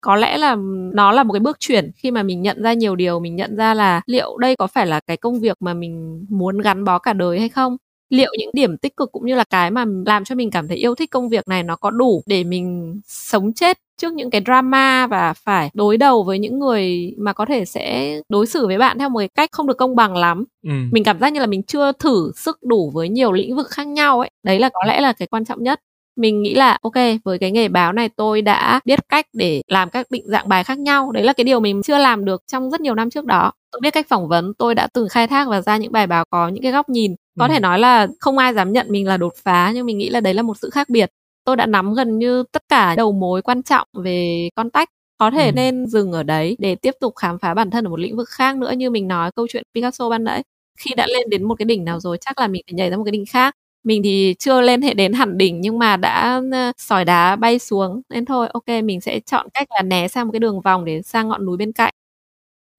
Có 0.00 0.16
lẽ 0.16 0.38
là 0.38 0.56
nó 0.94 1.12
là 1.12 1.22
một 1.24 1.32
cái 1.32 1.40
bước 1.40 1.56
chuyển 1.60 1.90
khi 1.96 2.10
mà 2.10 2.22
mình 2.22 2.42
nhận 2.42 2.62
ra 2.62 2.72
nhiều 2.72 2.96
điều, 2.96 3.20
mình 3.20 3.36
nhận 3.36 3.56
ra 3.56 3.74
là 3.74 4.00
liệu 4.06 4.36
đây 4.38 4.56
có 4.56 4.66
phải 4.66 4.86
là 4.86 5.00
cái 5.00 5.16
công 5.16 5.40
việc 5.40 5.56
mà 5.60 5.74
mình 5.74 6.26
muốn 6.30 6.58
gắn 6.58 6.84
bó 6.84 6.98
cả 6.98 7.12
đời 7.12 7.38
hay 7.40 7.48
không 7.48 7.76
liệu 8.10 8.32
những 8.38 8.50
điểm 8.52 8.76
tích 8.76 8.96
cực 8.96 9.12
cũng 9.12 9.26
như 9.26 9.34
là 9.34 9.44
cái 9.50 9.70
mà 9.70 9.84
làm 10.06 10.24
cho 10.24 10.34
mình 10.34 10.50
cảm 10.50 10.68
thấy 10.68 10.76
yêu 10.76 10.94
thích 10.94 11.10
công 11.10 11.28
việc 11.28 11.48
này 11.48 11.62
nó 11.62 11.76
có 11.76 11.90
đủ 11.90 12.22
để 12.26 12.44
mình 12.44 13.00
sống 13.06 13.52
chết 13.52 13.78
trước 14.00 14.12
những 14.12 14.30
cái 14.30 14.42
drama 14.46 15.06
và 15.06 15.32
phải 15.32 15.70
đối 15.74 15.96
đầu 15.96 16.22
với 16.22 16.38
những 16.38 16.58
người 16.58 17.14
mà 17.18 17.32
có 17.32 17.44
thể 17.46 17.64
sẽ 17.64 18.16
đối 18.28 18.46
xử 18.46 18.66
với 18.66 18.78
bạn 18.78 18.98
theo 18.98 19.08
một 19.08 19.18
cái 19.18 19.28
cách 19.28 19.52
không 19.52 19.66
được 19.66 19.76
công 19.78 19.96
bằng 19.96 20.16
lắm? 20.16 20.44
Ừ. 20.66 20.70
mình 20.92 21.04
cảm 21.04 21.18
giác 21.18 21.32
như 21.32 21.40
là 21.40 21.46
mình 21.46 21.62
chưa 21.62 21.92
thử 21.92 22.32
sức 22.36 22.58
đủ 22.62 22.90
với 22.94 23.08
nhiều 23.08 23.32
lĩnh 23.32 23.56
vực 23.56 23.68
khác 23.70 23.86
nhau 23.86 24.20
ấy. 24.20 24.30
Đấy 24.42 24.58
là 24.58 24.68
có 24.72 24.80
lẽ 24.86 25.00
là 25.00 25.12
cái 25.12 25.28
quan 25.28 25.44
trọng 25.44 25.62
nhất. 25.62 25.80
Mình 26.16 26.42
nghĩ 26.42 26.54
là 26.54 26.78
ok 26.82 26.94
với 27.24 27.38
cái 27.38 27.50
nghề 27.50 27.68
báo 27.68 27.92
này 27.92 28.08
tôi 28.16 28.42
đã 28.42 28.80
biết 28.84 28.98
cách 29.08 29.26
để 29.32 29.62
làm 29.66 29.90
các 29.90 30.06
định 30.10 30.24
dạng 30.26 30.48
bài 30.48 30.64
khác 30.64 30.78
nhau. 30.78 31.12
Đấy 31.12 31.24
là 31.24 31.32
cái 31.32 31.44
điều 31.44 31.60
mình 31.60 31.82
chưa 31.82 31.98
làm 31.98 32.24
được 32.24 32.42
trong 32.46 32.70
rất 32.70 32.80
nhiều 32.80 32.94
năm 32.94 33.10
trước 33.10 33.24
đó. 33.24 33.52
Tôi 33.72 33.80
biết 33.80 33.90
cách 33.90 34.06
phỏng 34.08 34.28
vấn 34.28 34.52
tôi 34.58 34.74
đã 34.74 34.88
từng 34.94 35.08
khai 35.08 35.26
thác 35.26 35.48
và 35.48 35.60
ra 35.60 35.76
những 35.76 35.92
bài 35.92 36.06
báo 36.06 36.24
có 36.30 36.48
những 36.48 36.62
cái 36.62 36.72
góc 36.72 36.88
nhìn 36.88 37.14
có 37.40 37.46
ừ. 37.46 37.48
thể 37.52 37.60
nói 37.60 37.78
là 37.78 38.06
không 38.20 38.38
ai 38.38 38.54
dám 38.54 38.72
nhận 38.72 38.86
mình 38.90 39.06
là 39.06 39.16
đột 39.16 39.32
phá 39.44 39.72
nhưng 39.74 39.86
mình 39.86 39.98
nghĩ 39.98 40.08
là 40.08 40.20
đấy 40.20 40.34
là 40.34 40.42
một 40.42 40.56
sự 40.58 40.70
khác 40.70 40.88
biệt 40.88 41.10
tôi 41.44 41.56
đã 41.56 41.66
nắm 41.66 41.94
gần 41.94 42.18
như 42.18 42.44
tất 42.52 42.62
cả 42.68 42.94
đầu 42.96 43.12
mối 43.12 43.42
quan 43.42 43.62
trọng 43.62 43.88
về 43.94 44.48
contact 44.54 44.90
có 45.18 45.30
thể 45.30 45.46
ừ. 45.46 45.52
nên 45.52 45.86
dừng 45.86 46.12
ở 46.12 46.22
đấy 46.22 46.56
để 46.58 46.74
tiếp 46.74 46.94
tục 47.00 47.16
khám 47.16 47.38
phá 47.38 47.54
bản 47.54 47.70
thân 47.70 47.84
ở 47.86 47.90
một 47.90 48.00
lĩnh 48.00 48.16
vực 48.16 48.28
khác 48.28 48.56
nữa 48.56 48.72
như 48.76 48.90
mình 48.90 49.08
nói 49.08 49.30
câu 49.36 49.46
chuyện 49.50 49.62
Picasso 49.74 50.08
ban 50.08 50.24
nãy 50.24 50.42
khi 50.78 50.90
đã 50.96 51.06
lên 51.06 51.30
đến 51.30 51.42
một 51.42 51.54
cái 51.54 51.66
đỉnh 51.66 51.84
nào 51.84 52.00
rồi 52.00 52.18
chắc 52.20 52.38
là 52.38 52.48
mình 52.48 52.62
phải 52.66 52.74
nhảy 52.74 52.90
ra 52.90 52.96
một 52.96 53.04
cái 53.04 53.12
đỉnh 53.12 53.26
khác 53.26 53.54
mình 53.84 54.02
thì 54.02 54.34
chưa 54.38 54.60
lên 54.60 54.82
hệ 54.82 54.94
đến 54.94 55.12
hẳn 55.12 55.38
đỉnh 55.38 55.60
nhưng 55.60 55.78
mà 55.78 55.96
đã 55.96 56.40
sỏi 56.78 57.04
đá 57.04 57.36
bay 57.36 57.58
xuống 57.58 58.02
nên 58.10 58.24
thôi 58.24 58.48
ok 58.52 58.68
mình 58.84 59.00
sẽ 59.00 59.20
chọn 59.20 59.46
cách 59.54 59.68
là 59.70 59.82
né 59.82 60.08
sang 60.08 60.26
một 60.26 60.32
cái 60.32 60.40
đường 60.40 60.60
vòng 60.60 60.84
để 60.84 61.02
sang 61.02 61.28
ngọn 61.28 61.46
núi 61.46 61.56
bên 61.56 61.72
cạnh 61.72 61.94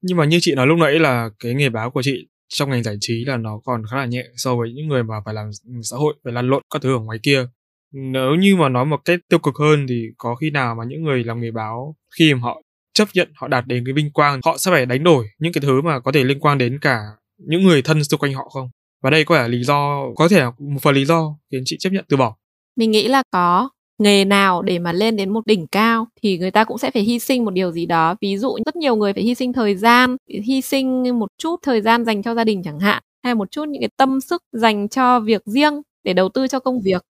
nhưng 0.02 0.16
mà 0.16 0.24
như 0.24 0.38
chị 0.40 0.54
nói 0.54 0.66
lúc 0.66 0.78
nãy 0.78 0.98
là 0.98 1.30
cái 1.38 1.54
nghề 1.54 1.68
báo 1.68 1.90
của 1.90 2.02
chị 2.02 2.26
trong 2.52 2.70
ngành 2.70 2.82
giải 2.82 2.96
trí 3.00 3.24
là 3.24 3.36
nó 3.36 3.60
còn 3.64 3.82
khá 3.90 3.96
là 3.96 4.04
nhẹ 4.04 4.24
so 4.36 4.56
với 4.56 4.72
những 4.72 4.88
người 4.88 5.02
mà 5.02 5.14
phải 5.24 5.34
làm 5.34 5.50
xã 5.82 5.96
hội, 5.96 6.14
phải 6.24 6.32
lăn 6.32 6.48
lộn 6.48 6.62
các 6.70 6.82
thứ 6.82 6.96
ở 6.96 6.98
ngoài 6.98 7.18
kia. 7.22 7.46
Nếu 7.92 8.34
như 8.34 8.56
mà 8.56 8.68
nói 8.68 8.84
một 8.84 9.00
cách 9.04 9.20
tiêu 9.28 9.38
cực 9.38 9.54
hơn 9.56 9.86
thì 9.88 10.06
có 10.18 10.34
khi 10.34 10.50
nào 10.50 10.74
mà 10.74 10.84
những 10.88 11.04
người 11.04 11.24
làm 11.24 11.40
nghề 11.40 11.50
báo, 11.50 11.96
khi 12.18 12.34
mà 12.34 12.40
họ 12.40 12.62
chấp 12.94 13.08
nhận, 13.14 13.32
họ 13.34 13.48
đạt 13.48 13.66
đến 13.66 13.84
cái 13.86 13.92
vinh 13.92 14.10
quang, 14.12 14.40
họ 14.44 14.56
sẽ 14.58 14.70
phải 14.70 14.86
đánh 14.86 15.04
đổi 15.04 15.26
những 15.38 15.52
cái 15.52 15.62
thứ 15.62 15.82
mà 15.82 16.00
có 16.00 16.12
thể 16.12 16.24
liên 16.24 16.40
quan 16.40 16.58
đến 16.58 16.78
cả 16.80 17.00
những 17.38 17.62
người 17.62 17.82
thân 17.82 18.04
xung 18.04 18.20
quanh 18.20 18.34
họ 18.34 18.48
không? 18.48 18.70
Và 19.02 19.10
đây 19.10 19.24
có 19.24 19.34
phải 19.34 19.42
là 19.42 19.48
lý 19.48 19.62
do, 19.64 20.04
có 20.16 20.28
thể 20.28 20.40
là 20.40 20.50
một 20.58 20.82
phần 20.82 20.94
lý 20.94 21.04
do 21.04 21.36
khiến 21.52 21.62
chị 21.64 21.76
chấp 21.80 21.90
nhận 21.90 22.04
từ 22.08 22.16
bỏ? 22.16 22.36
Mình 22.76 22.90
nghĩ 22.90 23.08
là 23.08 23.22
có 23.30 23.68
nghề 24.02 24.24
nào 24.24 24.62
để 24.62 24.78
mà 24.78 24.92
lên 24.92 25.16
đến 25.16 25.30
một 25.32 25.46
đỉnh 25.46 25.66
cao 25.66 26.06
thì 26.22 26.38
người 26.38 26.50
ta 26.50 26.64
cũng 26.64 26.78
sẽ 26.78 26.90
phải 26.90 27.02
hy 27.02 27.18
sinh 27.18 27.44
một 27.44 27.50
điều 27.50 27.72
gì 27.72 27.86
đó. 27.86 28.14
Ví 28.20 28.36
dụ 28.38 28.56
rất 28.66 28.76
nhiều 28.76 28.96
người 28.96 29.12
phải 29.12 29.22
hy 29.22 29.34
sinh 29.34 29.52
thời 29.52 29.74
gian, 29.76 30.16
hy 30.44 30.60
sinh 30.62 31.18
một 31.18 31.28
chút 31.38 31.56
thời 31.62 31.80
gian 31.82 32.04
dành 32.04 32.22
cho 32.22 32.34
gia 32.34 32.44
đình 32.44 32.62
chẳng 32.64 32.80
hạn, 32.80 33.02
hay 33.24 33.34
một 33.34 33.50
chút 33.50 33.64
những 33.68 33.82
cái 33.82 33.90
tâm 33.96 34.20
sức 34.20 34.42
dành 34.52 34.88
cho 34.88 35.20
việc 35.20 35.42
riêng 35.44 35.82
để 36.04 36.12
đầu 36.12 36.28
tư 36.28 36.46
cho 36.48 36.60
công 36.60 36.80
việc. 36.84 37.02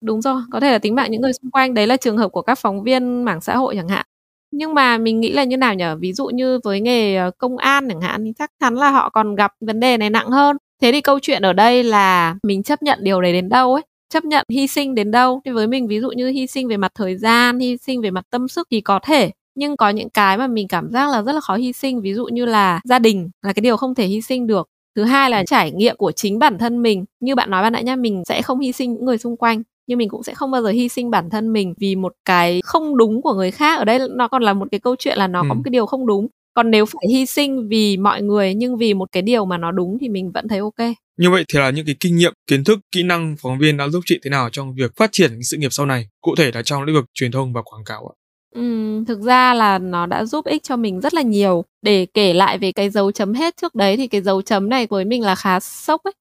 Đúng 0.00 0.20
rồi, 0.22 0.42
có 0.52 0.60
thể 0.60 0.72
là 0.72 0.78
tính 0.78 0.94
mạng 0.94 1.10
những 1.10 1.20
người 1.20 1.32
xung 1.32 1.50
quanh, 1.50 1.74
đấy 1.74 1.86
là 1.86 1.96
trường 1.96 2.16
hợp 2.18 2.28
của 2.32 2.42
các 2.42 2.58
phóng 2.58 2.82
viên 2.82 3.22
mảng 3.24 3.40
xã 3.40 3.56
hội 3.56 3.74
chẳng 3.76 3.88
hạn. 3.88 4.06
Nhưng 4.50 4.74
mà 4.74 4.98
mình 4.98 5.20
nghĩ 5.20 5.32
là 5.32 5.44
như 5.44 5.56
nào 5.56 5.74
nhỉ 5.74 5.84
ví 6.00 6.12
dụ 6.12 6.26
như 6.26 6.58
với 6.64 6.80
nghề 6.80 7.16
ờ, 7.16 7.30
công 7.38 7.56
an 7.56 7.88
chẳng 7.88 8.00
hạn 8.00 8.24
thì 8.24 8.32
chắc 8.38 8.50
chắn 8.60 8.74
là 8.74 8.90
họ 8.90 9.08
còn 9.10 9.34
gặp 9.34 9.52
vấn 9.60 9.80
đề 9.80 9.96
này 9.96 10.10
nặng 10.10 10.30
hơn. 10.30 10.56
Thế 10.82 10.92
thì 10.92 11.00
câu 11.00 11.18
chuyện 11.22 11.42
ở 11.42 11.52
đây 11.52 11.84
là 11.84 12.36
mình 12.42 12.62
chấp 12.62 12.82
nhận 12.82 12.98
điều 13.02 13.20
đấy 13.20 13.32
đến 13.32 13.48
đâu 13.48 13.74
ấy? 13.74 13.82
Chấp 14.10 14.24
nhận 14.24 14.46
hy 14.48 14.66
sinh 14.66 14.94
đến 14.94 15.10
đâu. 15.10 15.40
Thì 15.44 15.50
với 15.50 15.66
mình 15.66 15.86
ví 15.86 16.00
dụ 16.00 16.10
như 16.10 16.28
hy 16.28 16.46
sinh 16.46 16.68
về 16.68 16.76
mặt 16.76 16.92
thời 16.94 17.16
gian 17.16 17.58
hy 17.58 17.76
sinh 17.76 18.00
về 18.00 18.10
mặt 18.10 18.24
tâm 18.30 18.48
sức 18.48 18.68
thì 18.70 18.80
có 18.80 18.98
thể. 19.02 19.30
Nhưng 19.54 19.76
có 19.76 19.90
những 19.90 20.10
cái 20.10 20.38
mà 20.38 20.46
mình 20.46 20.68
cảm 20.68 20.90
giác 20.90 21.10
là 21.10 21.22
rất 21.22 21.32
là 21.32 21.40
khó 21.40 21.56
hy 21.56 21.72
sinh. 21.72 22.00
Ví 22.00 22.14
dụ 22.14 22.24
như 22.24 22.44
là 22.44 22.80
gia 22.84 22.98
đình 22.98 23.30
là 23.42 23.52
cái 23.52 23.60
điều 23.60 23.76
không 23.76 23.94
thể 23.94 24.06
hy 24.06 24.20
sinh 24.20 24.46
được. 24.46 24.68
Thứ 24.96 25.04
hai 25.04 25.30
là 25.30 25.44
trải 25.44 25.70
nghiệm 25.72 25.96
của 25.96 26.12
chính 26.12 26.38
bản 26.38 26.58
thân 26.58 26.82
mình. 26.82 27.04
Như 27.20 27.34
bạn 27.34 27.50
nói 27.50 27.62
ban 27.62 27.72
nãy 27.72 27.84
nhá 27.84 27.96
mình 27.96 28.22
sẽ 28.26 28.42
không 28.42 28.60
hy 28.60 28.72
sinh 28.72 28.92
những 28.92 29.04
người 29.04 29.18
xung 29.18 29.36
quanh 29.36 29.62
nhưng 29.90 29.98
mình 29.98 30.08
cũng 30.08 30.22
sẽ 30.22 30.34
không 30.34 30.50
bao 30.50 30.62
giờ 30.62 30.68
hy 30.68 30.88
sinh 30.88 31.10
bản 31.10 31.30
thân 31.30 31.52
mình 31.52 31.74
vì 31.78 31.96
một 31.96 32.12
cái 32.24 32.60
không 32.64 32.96
đúng 32.96 33.22
của 33.22 33.34
người 33.34 33.50
khác. 33.50 33.78
Ở 33.78 33.84
đây 33.84 33.98
nó 34.10 34.28
còn 34.28 34.42
là 34.42 34.52
một 34.52 34.68
cái 34.70 34.80
câu 34.80 34.96
chuyện 34.98 35.18
là 35.18 35.26
nó 35.26 35.40
ừ. 35.40 35.46
có 35.48 35.54
một 35.54 35.60
cái 35.64 35.70
điều 35.70 35.86
không 35.86 36.06
đúng 36.06 36.26
còn 36.54 36.70
nếu 36.70 36.86
phải 36.86 37.02
hy 37.10 37.26
sinh 37.26 37.68
vì 37.68 37.96
mọi 37.96 38.22
người 38.22 38.54
nhưng 38.54 38.76
vì 38.76 38.94
một 38.94 39.12
cái 39.12 39.22
điều 39.22 39.44
mà 39.44 39.58
nó 39.58 39.70
đúng 39.70 39.98
thì 40.00 40.08
mình 40.08 40.32
vẫn 40.32 40.48
thấy 40.48 40.58
ok. 40.58 40.94
Như 41.18 41.30
vậy 41.30 41.44
thì 41.52 41.58
là 41.58 41.70
những 41.70 41.86
cái 41.86 41.96
kinh 42.00 42.16
nghiệm 42.16 42.32
kiến 42.46 42.64
thức 42.64 42.78
kỹ 42.92 43.02
năng 43.02 43.36
phóng 43.42 43.58
viên 43.58 43.76
đã 43.76 43.88
giúp 43.88 44.00
chị 44.06 44.20
thế 44.24 44.30
nào 44.30 44.48
trong 44.52 44.74
việc 44.74 44.96
phát 44.96 45.08
triển 45.12 45.42
sự 45.42 45.56
nghiệp 45.56 45.72
sau 45.72 45.86
này 45.86 46.06
cụ 46.20 46.34
thể 46.36 46.50
là 46.54 46.62
trong 46.62 46.82
lĩnh 46.82 46.96
vực 46.96 47.04
truyền 47.14 47.32
thông 47.32 47.52
và 47.52 47.62
quảng 47.62 47.84
cáo 47.84 48.06
ạ? 48.06 48.14
Ừ, 48.54 48.62
thực 49.08 49.20
ra 49.20 49.54
là 49.54 49.78
nó 49.78 50.06
đã 50.06 50.24
giúp 50.24 50.44
ích 50.44 50.62
cho 50.62 50.76
mình 50.76 51.00
rất 51.00 51.14
là 51.14 51.22
nhiều. 51.22 51.64
Để 51.82 52.06
kể 52.14 52.34
lại 52.34 52.58
về 52.58 52.72
cái 52.72 52.90
dấu 52.90 53.12
chấm 53.12 53.34
hết 53.34 53.56
trước 53.56 53.74
đấy 53.74 53.96
thì 53.96 54.08
cái 54.08 54.20
dấu 54.22 54.42
chấm 54.42 54.68
này 54.68 54.86
với 54.86 55.04
mình 55.04 55.22
là 55.22 55.34
khá 55.34 55.60
sốc 55.60 56.02
ấy. 56.04 56.12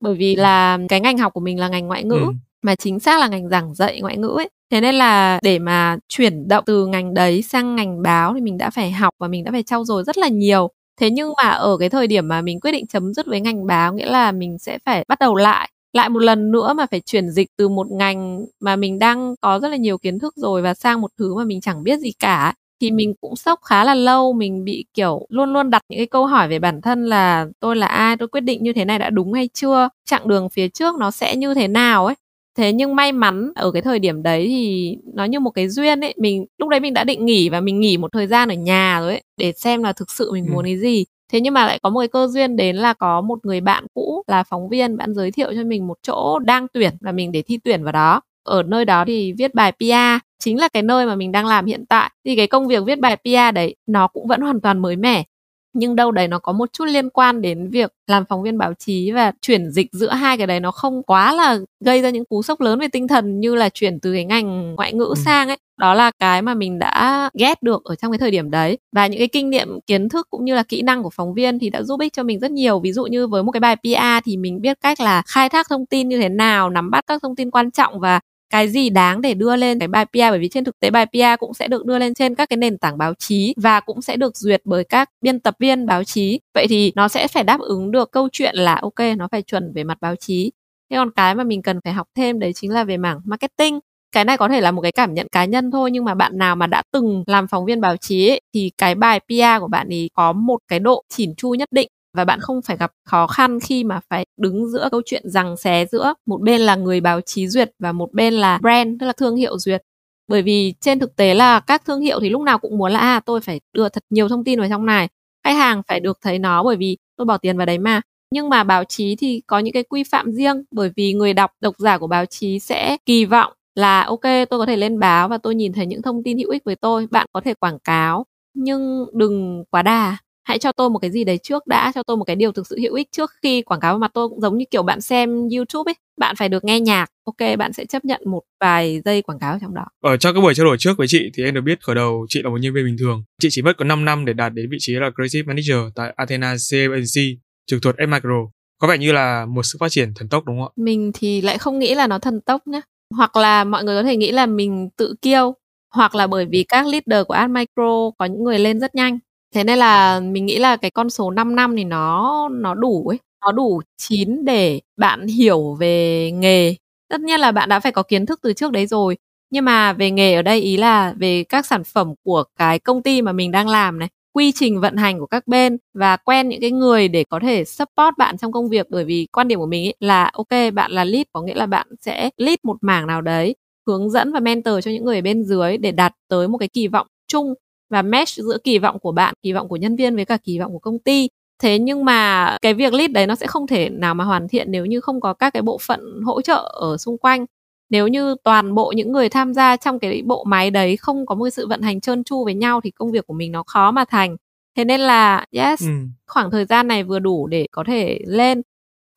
Bởi 0.00 0.14
vì 0.14 0.36
là 0.36 0.78
cái 0.88 1.00
ngành 1.00 1.18
học 1.18 1.32
của 1.32 1.40
mình 1.40 1.60
là 1.60 1.68
ngành 1.68 1.86
ngoại 1.86 2.04
ngữ 2.04 2.14
ừ. 2.14 2.32
mà 2.62 2.74
chính 2.74 3.00
xác 3.00 3.20
là 3.20 3.28
ngành 3.28 3.48
giảng 3.48 3.74
dạy 3.74 4.00
ngoại 4.00 4.16
ngữ 4.16 4.28
ấy 4.36 4.48
thế 4.70 4.80
nên 4.80 4.94
là 4.94 5.38
để 5.42 5.58
mà 5.58 5.96
chuyển 6.08 6.48
động 6.48 6.64
từ 6.66 6.86
ngành 6.86 7.14
đấy 7.14 7.42
sang 7.42 7.76
ngành 7.76 8.02
báo 8.02 8.34
thì 8.34 8.40
mình 8.40 8.58
đã 8.58 8.70
phải 8.70 8.90
học 8.92 9.14
và 9.18 9.28
mình 9.28 9.44
đã 9.44 9.50
phải 9.52 9.62
trau 9.62 9.84
dồi 9.84 10.04
rất 10.04 10.18
là 10.18 10.28
nhiều. 10.28 10.68
Thế 11.00 11.10
nhưng 11.10 11.32
mà 11.42 11.48
ở 11.50 11.76
cái 11.80 11.88
thời 11.88 12.06
điểm 12.06 12.28
mà 12.28 12.40
mình 12.42 12.60
quyết 12.60 12.72
định 12.72 12.86
chấm 12.86 13.14
dứt 13.14 13.26
với 13.26 13.40
ngành 13.40 13.66
báo, 13.66 13.94
nghĩa 13.94 14.06
là 14.06 14.32
mình 14.32 14.58
sẽ 14.58 14.78
phải 14.86 15.04
bắt 15.08 15.18
đầu 15.20 15.34
lại 15.34 15.70
lại 15.92 16.08
một 16.08 16.18
lần 16.22 16.50
nữa 16.52 16.72
mà 16.76 16.86
phải 16.90 17.00
chuyển 17.00 17.30
dịch 17.30 17.48
từ 17.56 17.68
một 17.68 17.86
ngành 17.90 18.44
mà 18.60 18.76
mình 18.76 18.98
đang 18.98 19.34
có 19.40 19.58
rất 19.60 19.68
là 19.68 19.76
nhiều 19.76 19.98
kiến 19.98 20.18
thức 20.18 20.34
rồi 20.36 20.62
và 20.62 20.74
sang 20.74 21.00
một 21.00 21.10
thứ 21.18 21.34
mà 21.34 21.44
mình 21.44 21.60
chẳng 21.60 21.82
biết 21.82 21.98
gì 22.00 22.12
cả, 22.18 22.54
thì 22.80 22.90
mình 22.90 23.14
cũng 23.20 23.36
sốc 23.36 23.60
khá 23.64 23.84
là 23.84 23.94
lâu. 23.94 24.32
Mình 24.32 24.64
bị, 24.64 24.84
kiểu, 24.94 25.26
luôn 25.28 25.52
luôn 25.52 25.70
đặt 25.70 25.82
những 25.88 25.98
cái 25.98 26.06
câu 26.06 26.26
hỏi 26.26 26.48
về 26.48 26.58
bản 26.58 26.80
thân 26.80 27.06
là 27.06 27.46
tôi 27.60 27.76
là 27.76 27.86
ai? 27.86 28.16
Tôi 28.16 28.28
quyết 28.28 28.40
định 28.40 28.62
như 28.62 28.72
thế 28.72 28.84
này 28.84 28.98
đã 28.98 29.10
đúng 29.10 29.32
hay 29.32 29.48
chưa? 29.54 29.88
Chặng 30.10 30.28
đường 30.28 30.48
phía 30.48 30.68
trước 30.68 30.96
nó 30.96 31.10
sẽ 31.10 31.36
như 31.36 31.54
thế 31.54 31.68
nào? 31.68 32.06
ấy 32.06 32.14
thế 32.58 32.72
nhưng 32.72 32.96
may 32.96 33.12
mắn 33.12 33.52
ở 33.54 33.70
cái 33.70 33.82
thời 33.82 33.98
điểm 33.98 34.22
đấy 34.22 34.46
thì 34.48 34.96
nó 35.14 35.24
như 35.24 35.40
một 35.40 35.50
cái 35.50 35.68
duyên 35.68 36.00
ấy. 36.00 36.14
Mình 36.16 36.46
lúc 36.58 36.68
đấy 36.68 36.80
mình 36.80 36.94
đã 36.94 37.04
định 37.04 37.26
nghỉ 37.26 37.48
và 37.48 37.60
mình 37.60 37.80
nghỉ 37.80 37.96
một 37.96 38.12
thời 38.12 38.26
gian 38.26 38.48
ở 38.48 38.54
nhà 38.54 39.00
rồi 39.00 39.10
ấy 39.10 39.22
để 39.36 39.52
xem 39.52 39.82
là 39.82 39.92
thực 39.92 40.10
sự 40.10 40.32
mình 40.32 40.46
ừ. 40.46 40.52
muốn 40.52 40.64
cái 40.64 40.78
gì. 40.78 41.04
Thế 41.32 41.40
nhưng 41.40 41.54
mà 41.54 41.66
lại 41.66 41.78
có 41.82 41.90
một 41.90 42.00
cái 42.00 42.08
cơ 42.08 42.26
duyên 42.26 42.56
đến 42.56 42.76
là 42.76 42.92
có 42.94 43.20
một 43.20 43.38
người 43.42 43.60
bạn 43.60 43.86
cũ 43.94 44.22
là 44.26 44.42
phóng 44.42 44.68
viên 44.68 44.96
bạn 44.96 45.14
giới 45.14 45.30
thiệu 45.30 45.52
cho 45.54 45.64
mình 45.64 45.86
một 45.86 45.98
chỗ 46.02 46.38
đang 46.38 46.66
tuyển 46.72 46.92
và 47.00 47.12
mình 47.12 47.32
để 47.32 47.42
thi 47.42 47.58
tuyển 47.64 47.84
vào 47.84 47.92
đó. 47.92 48.20
Ở 48.44 48.62
nơi 48.62 48.84
đó 48.84 49.04
thì 49.06 49.32
viết 49.32 49.54
bài 49.54 49.72
PR 49.72 50.24
chính 50.38 50.60
là 50.60 50.68
cái 50.68 50.82
nơi 50.82 51.06
mà 51.06 51.14
mình 51.14 51.32
đang 51.32 51.46
làm 51.46 51.66
hiện 51.66 51.86
tại. 51.88 52.10
Thì 52.24 52.36
cái 52.36 52.46
công 52.46 52.68
việc 52.68 52.84
viết 52.86 52.98
bài 53.00 53.16
PR 53.16 53.54
đấy 53.54 53.76
nó 53.86 54.06
cũng 54.06 54.26
vẫn 54.26 54.40
hoàn 54.40 54.60
toàn 54.60 54.78
mới 54.78 54.96
mẻ 54.96 55.24
nhưng 55.72 55.96
đâu 55.96 56.10
đấy 56.12 56.28
nó 56.28 56.38
có 56.38 56.52
một 56.52 56.72
chút 56.72 56.84
liên 56.84 57.10
quan 57.10 57.40
đến 57.40 57.70
việc 57.70 57.92
làm 58.06 58.24
phóng 58.28 58.42
viên 58.42 58.58
báo 58.58 58.74
chí 58.74 59.10
và 59.10 59.32
chuyển 59.42 59.70
dịch 59.70 59.86
giữa 59.92 60.10
hai 60.10 60.36
cái 60.36 60.46
đấy 60.46 60.60
nó 60.60 60.70
không 60.70 61.02
quá 61.02 61.34
là 61.34 61.58
gây 61.84 62.02
ra 62.02 62.10
những 62.10 62.24
cú 62.24 62.42
sốc 62.42 62.60
lớn 62.60 62.78
về 62.78 62.88
tinh 62.88 63.08
thần 63.08 63.40
như 63.40 63.54
là 63.54 63.68
chuyển 63.68 64.00
từ 64.00 64.12
cái 64.12 64.24
ngành 64.24 64.74
ngoại 64.74 64.92
ngữ 64.92 65.04
ừ. 65.04 65.14
sang 65.24 65.48
ấy. 65.48 65.56
Đó 65.78 65.94
là 65.94 66.10
cái 66.18 66.42
mà 66.42 66.54
mình 66.54 66.78
đã 66.78 67.30
ghét 67.38 67.62
được 67.62 67.84
ở 67.84 67.94
trong 67.94 68.12
cái 68.12 68.18
thời 68.18 68.30
điểm 68.30 68.50
đấy. 68.50 68.78
Và 68.92 69.06
những 69.06 69.18
cái 69.18 69.28
kinh 69.28 69.50
nghiệm 69.50 69.80
kiến 69.86 70.08
thức 70.08 70.26
cũng 70.30 70.44
như 70.44 70.54
là 70.54 70.62
kỹ 70.62 70.82
năng 70.82 71.02
của 71.02 71.10
phóng 71.10 71.34
viên 71.34 71.58
thì 71.58 71.70
đã 71.70 71.82
giúp 71.82 72.00
ích 72.00 72.12
cho 72.12 72.22
mình 72.22 72.38
rất 72.40 72.50
nhiều. 72.50 72.80
Ví 72.80 72.92
dụ 72.92 73.06
như 73.06 73.26
với 73.26 73.42
một 73.42 73.52
cái 73.52 73.60
bài 73.60 73.76
PR 73.76 74.24
thì 74.24 74.36
mình 74.36 74.60
biết 74.60 74.78
cách 74.80 75.00
là 75.00 75.22
khai 75.26 75.48
thác 75.48 75.66
thông 75.68 75.86
tin 75.86 76.08
như 76.08 76.18
thế 76.18 76.28
nào 76.28 76.70
nắm 76.70 76.90
bắt 76.90 77.04
các 77.06 77.22
thông 77.22 77.36
tin 77.36 77.50
quan 77.50 77.70
trọng 77.70 78.00
và 78.00 78.20
cái 78.50 78.68
gì 78.68 78.90
đáng 78.90 79.20
để 79.20 79.34
đưa 79.34 79.56
lên 79.56 79.78
cái 79.78 79.88
bài 79.88 80.06
PR 80.06 80.18
bởi 80.30 80.38
vì 80.38 80.48
trên 80.48 80.64
thực 80.64 80.80
tế 80.80 80.90
bài 80.90 81.06
PR 81.06 81.38
cũng 81.38 81.54
sẽ 81.54 81.68
được 81.68 81.86
đưa 81.86 81.98
lên 81.98 82.14
trên 82.14 82.34
các 82.34 82.48
cái 82.48 82.56
nền 82.56 82.78
tảng 82.78 82.98
báo 82.98 83.14
chí 83.14 83.54
và 83.56 83.80
cũng 83.80 84.02
sẽ 84.02 84.16
được 84.16 84.36
duyệt 84.36 84.60
bởi 84.64 84.84
các 84.84 85.10
biên 85.20 85.40
tập 85.40 85.54
viên 85.58 85.86
báo 85.86 86.04
chí. 86.04 86.40
Vậy 86.54 86.66
thì 86.68 86.92
nó 86.96 87.08
sẽ 87.08 87.28
phải 87.28 87.44
đáp 87.44 87.60
ứng 87.60 87.90
được 87.90 88.10
câu 88.12 88.28
chuyện 88.32 88.54
là 88.56 88.74
ok 88.82 89.00
nó 89.16 89.28
phải 89.32 89.42
chuẩn 89.42 89.72
về 89.74 89.84
mặt 89.84 89.98
báo 90.00 90.16
chí. 90.16 90.52
Thế 90.90 90.96
còn 90.96 91.10
cái 91.10 91.34
mà 91.34 91.44
mình 91.44 91.62
cần 91.62 91.80
phải 91.84 91.92
học 91.92 92.06
thêm 92.16 92.38
đấy 92.38 92.52
chính 92.54 92.72
là 92.72 92.84
về 92.84 92.96
mảng 92.96 93.20
marketing. 93.24 93.80
Cái 94.12 94.24
này 94.24 94.36
có 94.36 94.48
thể 94.48 94.60
là 94.60 94.70
một 94.70 94.82
cái 94.82 94.92
cảm 94.92 95.14
nhận 95.14 95.26
cá 95.32 95.44
nhân 95.44 95.70
thôi 95.70 95.90
nhưng 95.90 96.04
mà 96.04 96.14
bạn 96.14 96.38
nào 96.38 96.56
mà 96.56 96.66
đã 96.66 96.82
từng 96.92 97.24
làm 97.26 97.48
phóng 97.48 97.64
viên 97.64 97.80
báo 97.80 97.96
chí 97.96 98.28
ấy, 98.28 98.40
thì 98.54 98.70
cái 98.78 98.94
bài 98.94 99.20
PR 99.20 99.60
của 99.60 99.68
bạn 99.68 99.88
ấy 99.88 100.10
có 100.14 100.32
một 100.32 100.58
cái 100.68 100.78
độ 100.78 101.02
chỉn 101.08 101.34
chu 101.36 101.50
nhất 101.54 101.68
định 101.72 101.88
và 102.16 102.24
bạn 102.24 102.40
không 102.40 102.62
phải 102.62 102.76
gặp 102.76 102.92
khó 103.04 103.26
khăn 103.26 103.60
khi 103.60 103.84
mà 103.84 104.00
phải 104.10 104.26
đứng 104.40 104.68
giữa 104.70 104.88
câu 104.90 105.02
chuyện 105.06 105.22
rằng 105.30 105.56
xé 105.56 105.86
giữa 105.92 106.14
một 106.26 106.40
bên 106.42 106.60
là 106.60 106.76
người 106.76 107.00
báo 107.00 107.20
chí 107.20 107.48
duyệt 107.48 107.70
và 107.78 107.92
một 107.92 108.12
bên 108.12 108.34
là 108.34 108.58
brand, 108.62 109.00
tức 109.00 109.06
là 109.06 109.12
thương 109.12 109.36
hiệu 109.36 109.58
duyệt. 109.58 109.82
Bởi 110.28 110.42
vì 110.42 110.74
trên 110.80 110.98
thực 110.98 111.16
tế 111.16 111.34
là 111.34 111.60
các 111.60 111.84
thương 111.86 112.00
hiệu 112.00 112.20
thì 112.20 112.30
lúc 112.30 112.42
nào 112.42 112.58
cũng 112.58 112.78
muốn 112.78 112.92
là 112.92 112.98
à 112.98 113.20
tôi 113.26 113.40
phải 113.40 113.60
đưa 113.72 113.88
thật 113.88 114.02
nhiều 114.10 114.28
thông 114.28 114.44
tin 114.44 114.60
vào 114.60 114.68
trong 114.68 114.86
này, 114.86 115.08
khách 115.44 115.52
hàng 115.52 115.82
phải 115.88 116.00
được 116.00 116.18
thấy 116.22 116.38
nó 116.38 116.62
bởi 116.62 116.76
vì 116.76 116.96
tôi 117.16 117.24
bỏ 117.24 117.38
tiền 117.38 117.56
vào 117.56 117.66
đấy 117.66 117.78
mà. 117.78 118.00
Nhưng 118.30 118.48
mà 118.48 118.64
báo 118.64 118.84
chí 118.84 119.16
thì 119.16 119.42
có 119.46 119.58
những 119.58 119.72
cái 119.72 119.82
quy 119.82 120.04
phạm 120.04 120.32
riêng, 120.32 120.64
bởi 120.70 120.90
vì 120.96 121.12
người 121.12 121.34
đọc, 121.34 121.50
độc 121.60 121.74
giả 121.78 121.98
của 121.98 122.06
báo 122.06 122.26
chí 122.26 122.58
sẽ 122.58 122.96
kỳ 123.06 123.24
vọng 123.24 123.52
là, 123.74 124.02
ok, 124.02 124.20
tôi 124.22 124.58
có 124.58 124.66
thể 124.66 124.76
lên 124.76 124.98
báo 124.98 125.28
và 125.28 125.38
tôi 125.38 125.54
nhìn 125.54 125.72
thấy 125.72 125.86
những 125.86 126.02
thông 126.02 126.22
tin 126.22 126.38
hữu 126.38 126.50
ích 126.50 126.64
với 126.64 126.76
tôi, 126.76 127.06
bạn 127.10 127.26
có 127.32 127.40
thể 127.40 127.54
quảng 127.54 127.78
cáo, 127.78 128.26
nhưng 128.54 129.06
đừng 129.12 129.64
quá 129.70 129.82
đà 129.82 130.16
hãy 130.48 130.58
cho 130.58 130.72
tôi 130.72 130.90
một 130.90 130.98
cái 130.98 131.10
gì 131.10 131.24
đấy 131.24 131.38
trước 131.38 131.66
đã 131.66 131.92
cho 131.94 132.02
tôi 132.02 132.16
một 132.16 132.24
cái 132.24 132.36
điều 132.36 132.52
thực 132.52 132.66
sự 132.66 132.78
hữu 132.82 132.94
ích 132.94 133.08
trước 133.12 133.30
khi 133.42 133.62
quảng 133.62 133.80
cáo 133.80 133.92
vào 133.92 133.98
mặt 133.98 134.10
tôi 134.14 134.28
cũng 134.28 134.40
giống 134.40 134.58
như 134.58 134.64
kiểu 134.70 134.82
bạn 134.82 135.00
xem 135.00 135.48
youtube 135.56 135.90
ấy. 135.90 135.94
Bạn 136.18 136.36
phải 136.36 136.48
được 136.48 136.64
nghe 136.64 136.80
nhạc 136.80 137.06
ok 137.24 137.58
bạn 137.58 137.72
sẽ 137.72 137.84
chấp 137.84 138.04
nhận 138.04 138.20
một 138.26 138.42
vài 138.60 139.00
giây 139.04 139.22
quảng 139.22 139.38
cáo 139.38 139.58
trong 139.60 139.74
đó. 139.74 139.84
Ở 140.02 140.16
trong 140.16 140.34
cái 140.34 140.42
buổi 140.42 140.54
trao 140.54 140.66
đổi 140.66 140.76
trước 140.78 140.98
với 140.98 141.06
chị 141.06 141.30
thì 141.34 141.44
em 141.44 141.54
được 141.54 141.60
biết 141.60 141.80
khởi 141.82 141.94
đầu 141.94 142.26
chị 142.28 142.42
là 142.42 142.50
một 142.50 142.56
nhân 142.60 142.74
viên 142.74 142.84
bình 142.84 142.96
thường. 142.98 143.24
Chị 143.42 143.48
chỉ 143.50 143.62
mất 143.62 143.76
có 143.78 143.84
5 143.84 144.04
năm 144.04 144.24
để 144.24 144.32
đạt 144.32 144.52
đến 144.54 144.70
vị 144.70 144.76
trí 144.80 144.92
là 144.92 145.10
creative 145.16 145.46
manager 145.46 145.92
tại 145.94 146.12
Athena 146.16 146.54
CMC 146.70 147.22
trực 147.66 147.82
thuộc 147.82 147.94
Micro 148.08 148.48
có 148.80 148.88
vẻ 148.88 148.98
như 148.98 149.12
là 149.12 149.46
một 149.46 149.62
sự 149.62 149.76
phát 149.80 149.88
triển 149.90 150.12
thần 150.14 150.28
tốc 150.28 150.44
đúng 150.46 150.56
không 150.56 150.72
ạ? 150.76 150.76
Mình 150.76 151.10
thì 151.14 151.40
lại 151.40 151.58
không 151.58 151.78
nghĩ 151.78 151.94
là 151.94 152.06
nó 152.06 152.18
thần 152.18 152.40
tốc 152.40 152.66
nhé 152.66 152.80
hoặc 153.16 153.36
là 153.36 153.64
mọi 153.64 153.84
người 153.84 154.02
có 154.02 154.02
thể 154.02 154.16
nghĩ 154.16 154.32
là 154.32 154.46
mình 154.46 154.88
tự 154.96 155.14
kiêu 155.22 155.54
hoặc 155.94 156.14
là 156.14 156.26
bởi 156.26 156.46
vì 156.50 156.64
các 156.68 156.86
leader 156.86 157.26
của 157.26 157.34
Ad 157.34 157.50
Micro 157.50 158.10
có 158.18 158.24
những 158.24 158.44
người 158.44 158.58
lên 158.58 158.80
rất 158.80 158.94
nhanh 158.94 159.18
thế 159.54 159.64
nên 159.64 159.78
là 159.78 160.20
mình 160.20 160.46
nghĩ 160.46 160.58
là 160.58 160.76
cái 160.76 160.90
con 160.90 161.10
số 161.10 161.30
5 161.30 161.56
năm 161.56 161.76
thì 161.76 161.84
nó 161.84 162.48
nó 162.52 162.74
đủ 162.74 163.06
ấy. 163.08 163.18
Nó 163.46 163.52
đủ 163.52 163.80
chín 163.96 164.44
để 164.44 164.80
bạn 164.96 165.26
hiểu 165.26 165.74
về 165.80 166.30
nghề. 166.30 166.74
Tất 167.10 167.20
nhiên 167.20 167.40
là 167.40 167.52
bạn 167.52 167.68
đã 167.68 167.80
phải 167.80 167.92
có 167.92 168.02
kiến 168.02 168.26
thức 168.26 168.40
từ 168.42 168.52
trước 168.52 168.72
đấy 168.72 168.86
rồi. 168.86 169.16
Nhưng 169.50 169.64
mà 169.64 169.92
về 169.92 170.10
nghề 170.10 170.34
ở 170.34 170.42
đây, 170.42 170.60
ý 170.60 170.76
là 170.76 171.14
về 171.18 171.44
các 171.44 171.66
sản 171.66 171.84
phẩm 171.84 172.14
của 172.24 172.44
cái 172.58 172.78
công 172.78 173.02
ty 173.02 173.22
mà 173.22 173.32
mình 173.32 173.50
đang 173.50 173.68
làm 173.68 173.98
này, 173.98 174.08
quy 174.32 174.52
trình 174.54 174.80
vận 174.80 174.96
hành 174.96 175.18
của 175.20 175.26
các 175.26 175.46
bên 175.46 175.76
và 175.94 176.16
quen 176.16 176.48
những 176.48 176.60
cái 176.60 176.70
người 176.70 177.08
để 177.08 177.24
có 177.24 177.40
thể 177.42 177.64
support 177.64 178.16
bạn 178.18 178.38
trong 178.38 178.52
công 178.52 178.68
việc. 178.68 178.86
Bởi 178.90 179.04
vì 179.04 179.26
quan 179.32 179.48
điểm 179.48 179.58
của 179.58 179.66
mình 179.66 179.84
ý 179.84 179.92
là, 180.00 180.30
ok, 180.32 180.48
bạn 180.74 180.90
là 180.92 181.04
lead, 181.04 181.22
có 181.32 181.42
nghĩa 181.42 181.54
là 181.54 181.66
bạn 181.66 181.86
sẽ 182.00 182.30
lead 182.36 182.58
một 182.64 182.76
mảng 182.80 183.06
nào 183.06 183.20
đấy, 183.20 183.56
hướng 183.86 184.10
dẫn 184.10 184.32
và 184.32 184.40
mentor 184.40 184.74
cho 184.84 184.90
những 184.90 185.04
người 185.04 185.16
ở 185.16 185.22
bên 185.22 185.44
dưới 185.44 185.76
để 185.78 185.92
đạt 185.92 186.12
tới 186.28 186.48
một 186.48 186.58
cái 186.58 186.68
kỳ 186.68 186.88
vọng 186.88 187.06
chung 187.28 187.54
và 187.90 188.02
match 188.02 188.28
giữa 188.28 188.58
kỳ 188.64 188.78
vọng 188.78 188.98
của 188.98 189.12
bạn 189.12 189.34
kỳ 189.42 189.52
vọng 189.52 189.68
của 189.68 189.76
nhân 189.76 189.96
viên 189.96 190.16
với 190.16 190.24
cả 190.24 190.36
kỳ 190.36 190.58
vọng 190.58 190.72
của 190.72 190.78
công 190.78 190.98
ty. 190.98 191.28
Thế 191.62 191.78
nhưng 191.78 192.04
mà 192.04 192.56
cái 192.62 192.74
việc 192.74 192.92
lead 192.92 193.10
đấy 193.10 193.26
nó 193.26 193.34
sẽ 193.34 193.46
không 193.46 193.66
thể 193.66 193.88
nào 193.88 194.14
mà 194.14 194.24
hoàn 194.24 194.48
thiện 194.48 194.70
nếu 194.70 194.86
như 194.86 195.00
không 195.00 195.20
có 195.20 195.34
các 195.34 195.52
cái 195.52 195.62
bộ 195.62 195.78
phận 195.86 196.00
hỗ 196.24 196.42
trợ 196.42 196.72
ở 196.80 196.96
xung 196.96 197.18
quanh. 197.18 197.46
Nếu 197.90 198.08
như 198.08 198.36
toàn 198.44 198.74
bộ 198.74 198.92
những 198.96 199.12
người 199.12 199.28
tham 199.28 199.54
gia 199.54 199.76
trong 199.76 199.98
cái 199.98 200.22
bộ 200.26 200.44
máy 200.44 200.70
đấy 200.70 200.96
không 200.96 201.26
có 201.26 201.34
một 201.34 201.50
sự 201.50 201.66
vận 201.66 201.82
hành 201.82 202.00
trơn 202.00 202.24
tru 202.24 202.44
với 202.44 202.54
nhau 202.54 202.80
thì 202.84 202.90
công 202.90 203.12
việc 203.12 203.26
của 203.26 203.34
mình 203.34 203.52
nó 203.52 203.62
khó 203.66 203.90
mà 203.90 204.04
thành. 204.04 204.36
Thế 204.76 204.84
nên 204.84 205.00
là 205.00 205.46
yes 205.52 205.80
ừ. 205.80 205.88
khoảng 206.26 206.50
thời 206.50 206.64
gian 206.64 206.88
này 206.88 207.04
vừa 207.04 207.18
đủ 207.18 207.46
để 207.46 207.66
có 207.70 207.84
thể 207.86 208.18
lên. 208.26 208.62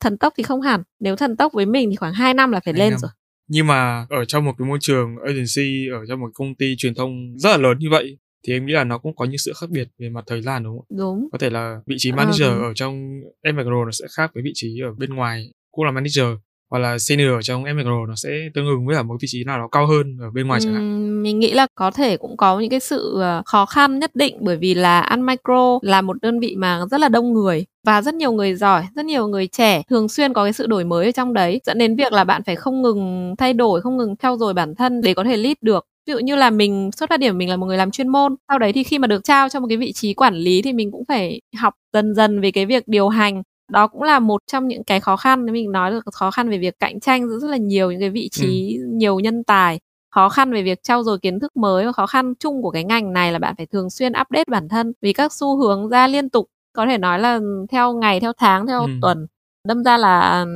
Thần 0.00 0.18
tốc 0.18 0.32
thì 0.36 0.42
không 0.42 0.60
hẳn 0.60 0.82
nếu 1.00 1.16
thần 1.16 1.36
tốc 1.36 1.52
với 1.52 1.66
mình 1.66 1.90
thì 1.90 1.96
khoảng 1.96 2.12
2 2.12 2.34
năm 2.34 2.52
là 2.52 2.60
phải 2.64 2.74
2 2.74 2.78
lên 2.78 2.90
năm. 2.90 2.98
rồi. 2.98 3.10
Nhưng 3.48 3.66
mà 3.66 4.06
ở 4.10 4.24
trong 4.24 4.44
một 4.44 4.52
cái 4.58 4.68
môi 4.68 4.78
trường 4.80 5.16
agency 5.26 5.88
ở 5.92 6.06
trong 6.08 6.20
một 6.20 6.30
công 6.34 6.54
ty 6.54 6.74
truyền 6.78 6.94
thông 6.94 7.38
rất 7.38 7.50
là 7.50 7.56
lớn 7.56 7.78
như 7.78 7.88
vậy 7.90 8.18
thì 8.46 8.52
em 8.52 8.66
nghĩ 8.66 8.72
là 8.72 8.84
nó 8.84 8.98
cũng 8.98 9.16
có 9.16 9.24
những 9.24 9.38
sự 9.38 9.52
khác 9.60 9.70
biệt 9.70 9.88
về 9.98 10.08
mặt 10.08 10.24
thời 10.26 10.42
gian 10.42 10.64
đúng 10.64 10.78
không? 10.78 10.98
Đúng. 10.98 11.28
Có 11.32 11.38
thể 11.38 11.50
là 11.50 11.80
vị 11.86 11.96
trí 11.98 12.10
ờ, 12.10 12.16
manager 12.16 12.48
à, 12.48 12.58
ở 12.62 12.74
trong 12.74 13.20
Emagro 13.42 13.84
nó 13.84 13.90
sẽ 13.92 14.06
khác 14.16 14.30
với 14.34 14.42
vị 14.42 14.52
trí 14.54 14.80
ở 14.80 14.92
bên 14.98 15.14
ngoài 15.14 15.52
cũng 15.70 15.84
là 15.84 15.90
manager 15.90 16.26
hoặc 16.72 16.78
là 16.78 16.98
senior 16.98 17.30
ở 17.30 17.42
trong 17.42 17.64
Emigro 17.64 18.06
nó 18.08 18.14
sẽ 18.16 18.30
tương 18.54 18.66
ứng 18.66 18.86
với 18.86 18.96
ở 18.96 19.02
một 19.02 19.14
vị 19.20 19.28
trí 19.30 19.44
nào 19.44 19.58
đó 19.58 19.68
cao 19.72 19.86
hơn 19.86 20.16
ở 20.20 20.30
bên 20.30 20.46
ngoài 20.46 20.60
chẳng 20.60 20.74
hạn 20.74 21.22
mình 21.22 21.38
nghĩ 21.38 21.52
là 21.52 21.66
có 21.74 21.90
thể 21.90 22.16
cũng 22.16 22.36
có 22.36 22.60
những 22.60 22.70
cái 22.70 22.80
sự 22.80 23.20
ờ, 23.20 23.42
khó 23.46 23.66
khăn 23.66 23.98
nhất 23.98 24.10
định 24.14 24.36
bởi 24.40 24.56
vì 24.56 24.74
là 24.74 25.00
ăn 25.00 25.26
micro 25.26 25.78
là 25.82 26.00
một 26.00 26.16
đơn 26.22 26.40
vị 26.40 26.54
mà 26.58 26.80
rất 26.90 27.00
là 27.00 27.08
đông 27.08 27.32
người 27.32 27.64
và 27.86 28.02
rất 28.02 28.14
nhiều 28.14 28.32
người 28.32 28.54
giỏi, 28.54 28.84
rất 28.96 29.04
nhiều 29.04 29.28
người 29.28 29.46
trẻ 29.46 29.82
thường 29.90 30.08
xuyên 30.08 30.32
có 30.32 30.44
cái 30.44 30.52
sự 30.52 30.66
đổi 30.66 30.84
mới 30.84 31.06
ở 31.06 31.12
trong 31.12 31.34
đấy 31.34 31.60
dẫn 31.64 31.78
đến 31.78 31.96
việc 31.96 32.12
là 32.12 32.24
bạn 32.24 32.42
phải 32.46 32.56
không 32.56 32.82
ngừng 32.82 33.34
thay 33.38 33.52
đổi, 33.52 33.80
không 33.80 33.96
ngừng 33.96 34.16
theo 34.16 34.36
dõi 34.36 34.54
bản 34.54 34.74
thân 34.74 35.00
để 35.00 35.14
có 35.14 35.24
thể 35.24 35.36
lead 35.36 35.56
được 35.60 35.86
ví 36.06 36.12
dụ 36.12 36.18
như 36.18 36.36
là 36.36 36.50
mình 36.50 36.90
xuất 36.96 37.10
phát 37.10 37.20
điểm 37.20 37.38
mình 37.38 37.48
là 37.48 37.56
một 37.56 37.66
người 37.66 37.76
làm 37.76 37.90
chuyên 37.90 38.08
môn 38.08 38.36
sau 38.48 38.58
đấy 38.58 38.72
thì 38.72 38.82
khi 38.82 38.98
mà 38.98 39.06
được 39.06 39.24
trao 39.24 39.48
cho 39.48 39.60
một 39.60 39.66
cái 39.68 39.76
vị 39.76 39.92
trí 39.92 40.14
quản 40.14 40.34
lý 40.34 40.62
thì 40.62 40.72
mình 40.72 40.92
cũng 40.92 41.04
phải 41.08 41.40
học 41.58 41.74
dần 41.92 42.14
dần 42.14 42.40
về 42.40 42.50
cái 42.50 42.66
việc 42.66 42.88
điều 42.88 43.08
hành 43.08 43.42
đó 43.72 43.86
cũng 43.86 44.02
là 44.02 44.18
một 44.18 44.42
trong 44.46 44.68
những 44.68 44.84
cái 44.84 45.00
khó 45.00 45.16
khăn 45.16 45.46
nếu 45.46 45.52
mình 45.52 45.72
nói 45.72 45.90
được 45.90 46.04
khó 46.12 46.30
khăn 46.30 46.50
về 46.50 46.58
việc 46.58 46.78
cạnh 46.78 47.00
tranh 47.00 47.28
giữa 47.28 47.38
rất 47.38 47.48
là 47.48 47.56
nhiều 47.56 47.90
những 47.90 48.00
cái 48.00 48.10
vị 48.10 48.28
trí 48.32 48.76
ừ. 48.76 48.86
nhiều 48.92 49.20
nhân 49.20 49.44
tài 49.44 49.80
khó 50.10 50.28
khăn 50.28 50.52
về 50.52 50.62
việc 50.62 50.82
trau 50.82 51.02
dồi 51.02 51.18
kiến 51.18 51.40
thức 51.40 51.56
mới 51.56 51.86
và 51.86 51.92
khó 51.92 52.06
khăn 52.06 52.34
chung 52.38 52.62
của 52.62 52.70
cái 52.70 52.84
ngành 52.84 53.12
này 53.12 53.32
là 53.32 53.38
bạn 53.38 53.54
phải 53.56 53.66
thường 53.66 53.90
xuyên 53.90 54.12
update 54.12 54.44
bản 54.50 54.68
thân 54.68 54.92
vì 55.00 55.12
các 55.12 55.32
xu 55.32 55.56
hướng 55.56 55.88
ra 55.88 56.08
liên 56.08 56.30
tục 56.30 56.46
có 56.72 56.86
thể 56.86 56.98
nói 56.98 57.18
là 57.18 57.40
theo 57.70 57.92
ngày 57.92 58.20
theo 58.20 58.32
tháng 58.38 58.66
theo 58.66 58.80
ừ. 58.80 58.88
tuần 59.02 59.26
đâm 59.68 59.84
ra 59.84 59.96
là 59.96 60.46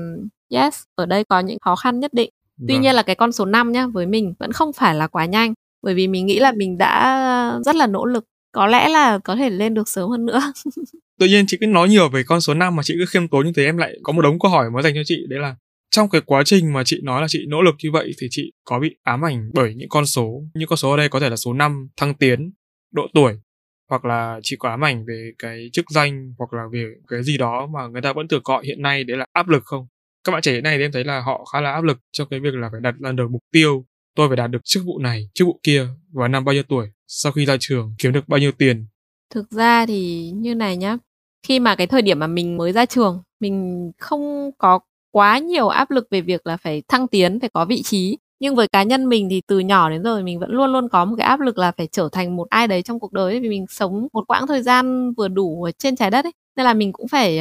yes 0.51 0.83
ở 0.95 1.07
đây 1.07 1.25
có 1.25 1.41
những 1.41 1.59
khó 1.61 1.77
khăn 1.77 2.01
nhất 2.01 2.15
định 2.15 2.31
tuy 2.69 2.75
vâng. 2.75 2.83
nhiên 2.83 2.95
là 2.95 3.03
cái 3.03 3.17
con 3.17 3.33
số 3.33 3.45
5 3.45 3.73
nhá 3.73 3.87
với 3.87 4.07
mình 4.07 4.35
vẫn 4.39 4.53
không 4.53 4.73
phải 4.73 4.95
là 4.95 5.07
quá 5.07 5.25
nhanh 5.25 5.55
bởi 5.83 5.95
vì 5.95 6.09
mình 6.09 6.27
nghĩ 6.27 6.39
là 6.39 6.53
mình 6.53 6.79
đã 6.79 7.59
rất 7.65 7.77
là 7.77 7.87
nỗ 7.87 8.05
lực 8.05 8.25
có 8.53 8.67
lẽ 8.67 8.89
là 8.89 9.19
có 9.19 9.37
thể 9.37 9.51
lên 9.51 9.75
được 9.75 9.89
sớm 9.89 10.11
hơn 10.11 10.27
nữa. 10.27 10.41
Tự 11.21 11.27
nhiên 11.27 11.45
chị 11.47 11.57
cứ 11.61 11.67
nói 11.67 11.89
nhiều 11.89 12.09
về 12.09 12.23
con 12.27 12.41
số 12.41 12.55
5 12.55 12.77
mà 12.77 12.83
chị 12.83 12.95
cứ 12.99 13.05
khiêm 13.07 13.29
tốn 13.29 13.47
như 13.47 13.53
thế 13.57 13.65
em 13.65 13.77
lại 13.77 13.95
có 14.03 14.13
một 14.13 14.23
đống 14.23 14.39
câu 14.39 14.51
hỏi 14.51 14.71
muốn 14.71 14.83
dành 14.83 14.95
cho 14.95 15.03
chị. 15.05 15.27
Đấy 15.29 15.39
là 15.39 15.57
trong 15.91 16.09
cái 16.09 16.21
quá 16.21 16.43
trình 16.45 16.73
mà 16.73 16.83
chị 16.85 17.01
nói 17.03 17.21
là 17.21 17.27
chị 17.29 17.47
nỗ 17.49 17.63
lực 17.63 17.75
như 17.83 17.91
vậy 17.91 18.13
thì 18.21 18.27
chị 18.31 18.53
có 18.65 18.79
bị 18.79 18.97
ám 19.03 19.25
ảnh 19.25 19.51
bởi 19.55 19.75
những 19.75 19.89
con 19.89 20.07
số 20.07 20.43
những 20.55 20.69
con 20.69 20.77
số 20.77 20.91
ở 20.91 20.97
đây 20.97 21.09
có 21.09 21.21
thể 21.21 21.31
là 21.31 21.37
số 21.37 21.53
năm 21.53 21.89
thăng 21.97 22.15
tiến 22.15 22.53
độ 22.93 23.07
tuổi 23.15 23.41
hoặc 23.91 24.05
là 24.05 24.41
chị 24.43 24.57
có 24.59 24.69
ám 24.69 24.85
ảnh 24.85 25.05
về 25.07 25.31
cái 25.39 25.71
chức 25.73 25.91
danh 25.91 26.35
hoặc 26.39 26.53
là 26.53 26.63
về 26.73 26.85
cái 27.09 27.23
gì 27.23 27.39
đó 27.39 27.67
mà 27.67 27.87
người 27.87 28.03
ta 28.03 28.13
vẫn 28.13 28.29
thường 28.29 28.43
gọi 28.45 28.67
hiện 28.67 28.83
nay 28.83 29.05
đấy 29.05 29.17
là 29.17 29.27
áp 29.33 29.49
lực 29.49 29.65
không 29.65 29.87
các 30.27 30.33
bạn 30.33 30.43
trẻ 30.43 30.53
hiện 30.53 30.63
nay 30.63 30.77
thì 30.79 30.85
em 30.85 30.93
thấy 30.93 31.05
là 31.05 31.21
họ 31.21 31.45
khá 31.53 31.61
là 31.61 31.73
áp 31.73 31.85
lực 31.85 31.99
trong 32.13 32.29
cái 32.31 32.41
việc 32.41 32.55
là 32.55 32.69
phải 32.73 32.81
đặt 32.81 32.95
ra 33.01 33.13
được 33.13 33.31
mục 33.31 33.43
tiêu, 33.53 33.85
tôi 34.17 34.29
phải 34.29 34.37
đạt 34.37 34.51
được 34.51 34.65
chức 34.65 34.83
vụ 34.87 34.99
này, 34.99 35.29
chức 35.35 35.47
vụ 35.47 35.61
kia 35.63 35.87
vào 36.13 36.29
năm 36.29 36.45
bao 36.45 36.53
nhiêu 36.53 36.63
tuổi, 36.63 36.89
sau 37.07 37.33
khi 37.33 37.45
ra 37.47 37.57
trường 37.61 37.95
kiếm 37.99 38.13
được 38.13 38.29
bao 38.29 38.39
nhiêu 38.39 38.53
tiền. 38.53 38.87
Thực 39.35 39.51
ra 39.51 39.87
thì 39.87 40.31
như 40.35 40.55
này 40.55 40.77
nhá, 40.77 40.97
khi 41.47 41.61
mà 41.61 41.75
cái 41.75 41.87
thời 41.87 42.03
điểm 42.03 42.19
mà 42.19 42.27
mình 42.27 42.57
mới 42.57 42.73
ra 42.73 42.87
trường, 42.87 43.23
mình 43.41 43.91
không 43.99 44.51
có 44.59 44.79
quá 45.11 45.39
nhiều 45.39 45.69
áp 45.69 45.91
lực 45.91 46.07
về 46.11 46.21
việc 46.21 46.47
là 46.47 46.57
phải 46.57 46.83
thăng 46.89 47.09
tiến, 47.09 47.41
phải 47.41 47.51
có 47.55 47.65
vị 47.65 47.83
trí 47.83 48.19
nhưng 48.41 48.55
với 48.55 48.69
cá 48.69 48.83
nhân 48.83 49.09
mình 49.09 49.29
thì 49.31 49.43
từ 49.47 49.59
nhỏ 49.59 49.91
đến 49.91 50.03
giờ 50.03 50.23
mình 50.23 50.39
vẫn 50.39 50.51
luôn 50.51 50.73
luôn 50.73 50.89
có 50.89 51.05
một 51.05 51.17
cái 51.19 51.27
áp 51.27 51.41
lực 51.41 51.59
là 51.59 51.73
phải 51.73 51.87
trở 51.93 52.09
thành 52.13 52.37
một 52.37 52.47
ai 52.51 52.69
đấy 52.69 52.83
trong 52.83 53.01
cuộc 53.01 53.13
đời 53.13 53.41
vì 53.41 53.49
mình 53.49 53.67
sống 53.69 54.09
một 54.13 54.25
quãng 54.29 54.47
thời 54.47 54.63
gian 54.63 55.13
vừa 55.13 55.29
đủ 55.29 55.65
ở 55.65 55.71
trên 55.79 55.97
trái 55.97 56.11
đất 56.11 56.25
ấy. 56.25 56.33
Nên 56.57 56.65
là 56.65 56.75
mình 56.75 56.93
cũng 56.93 57.09
phải 57.09 57.41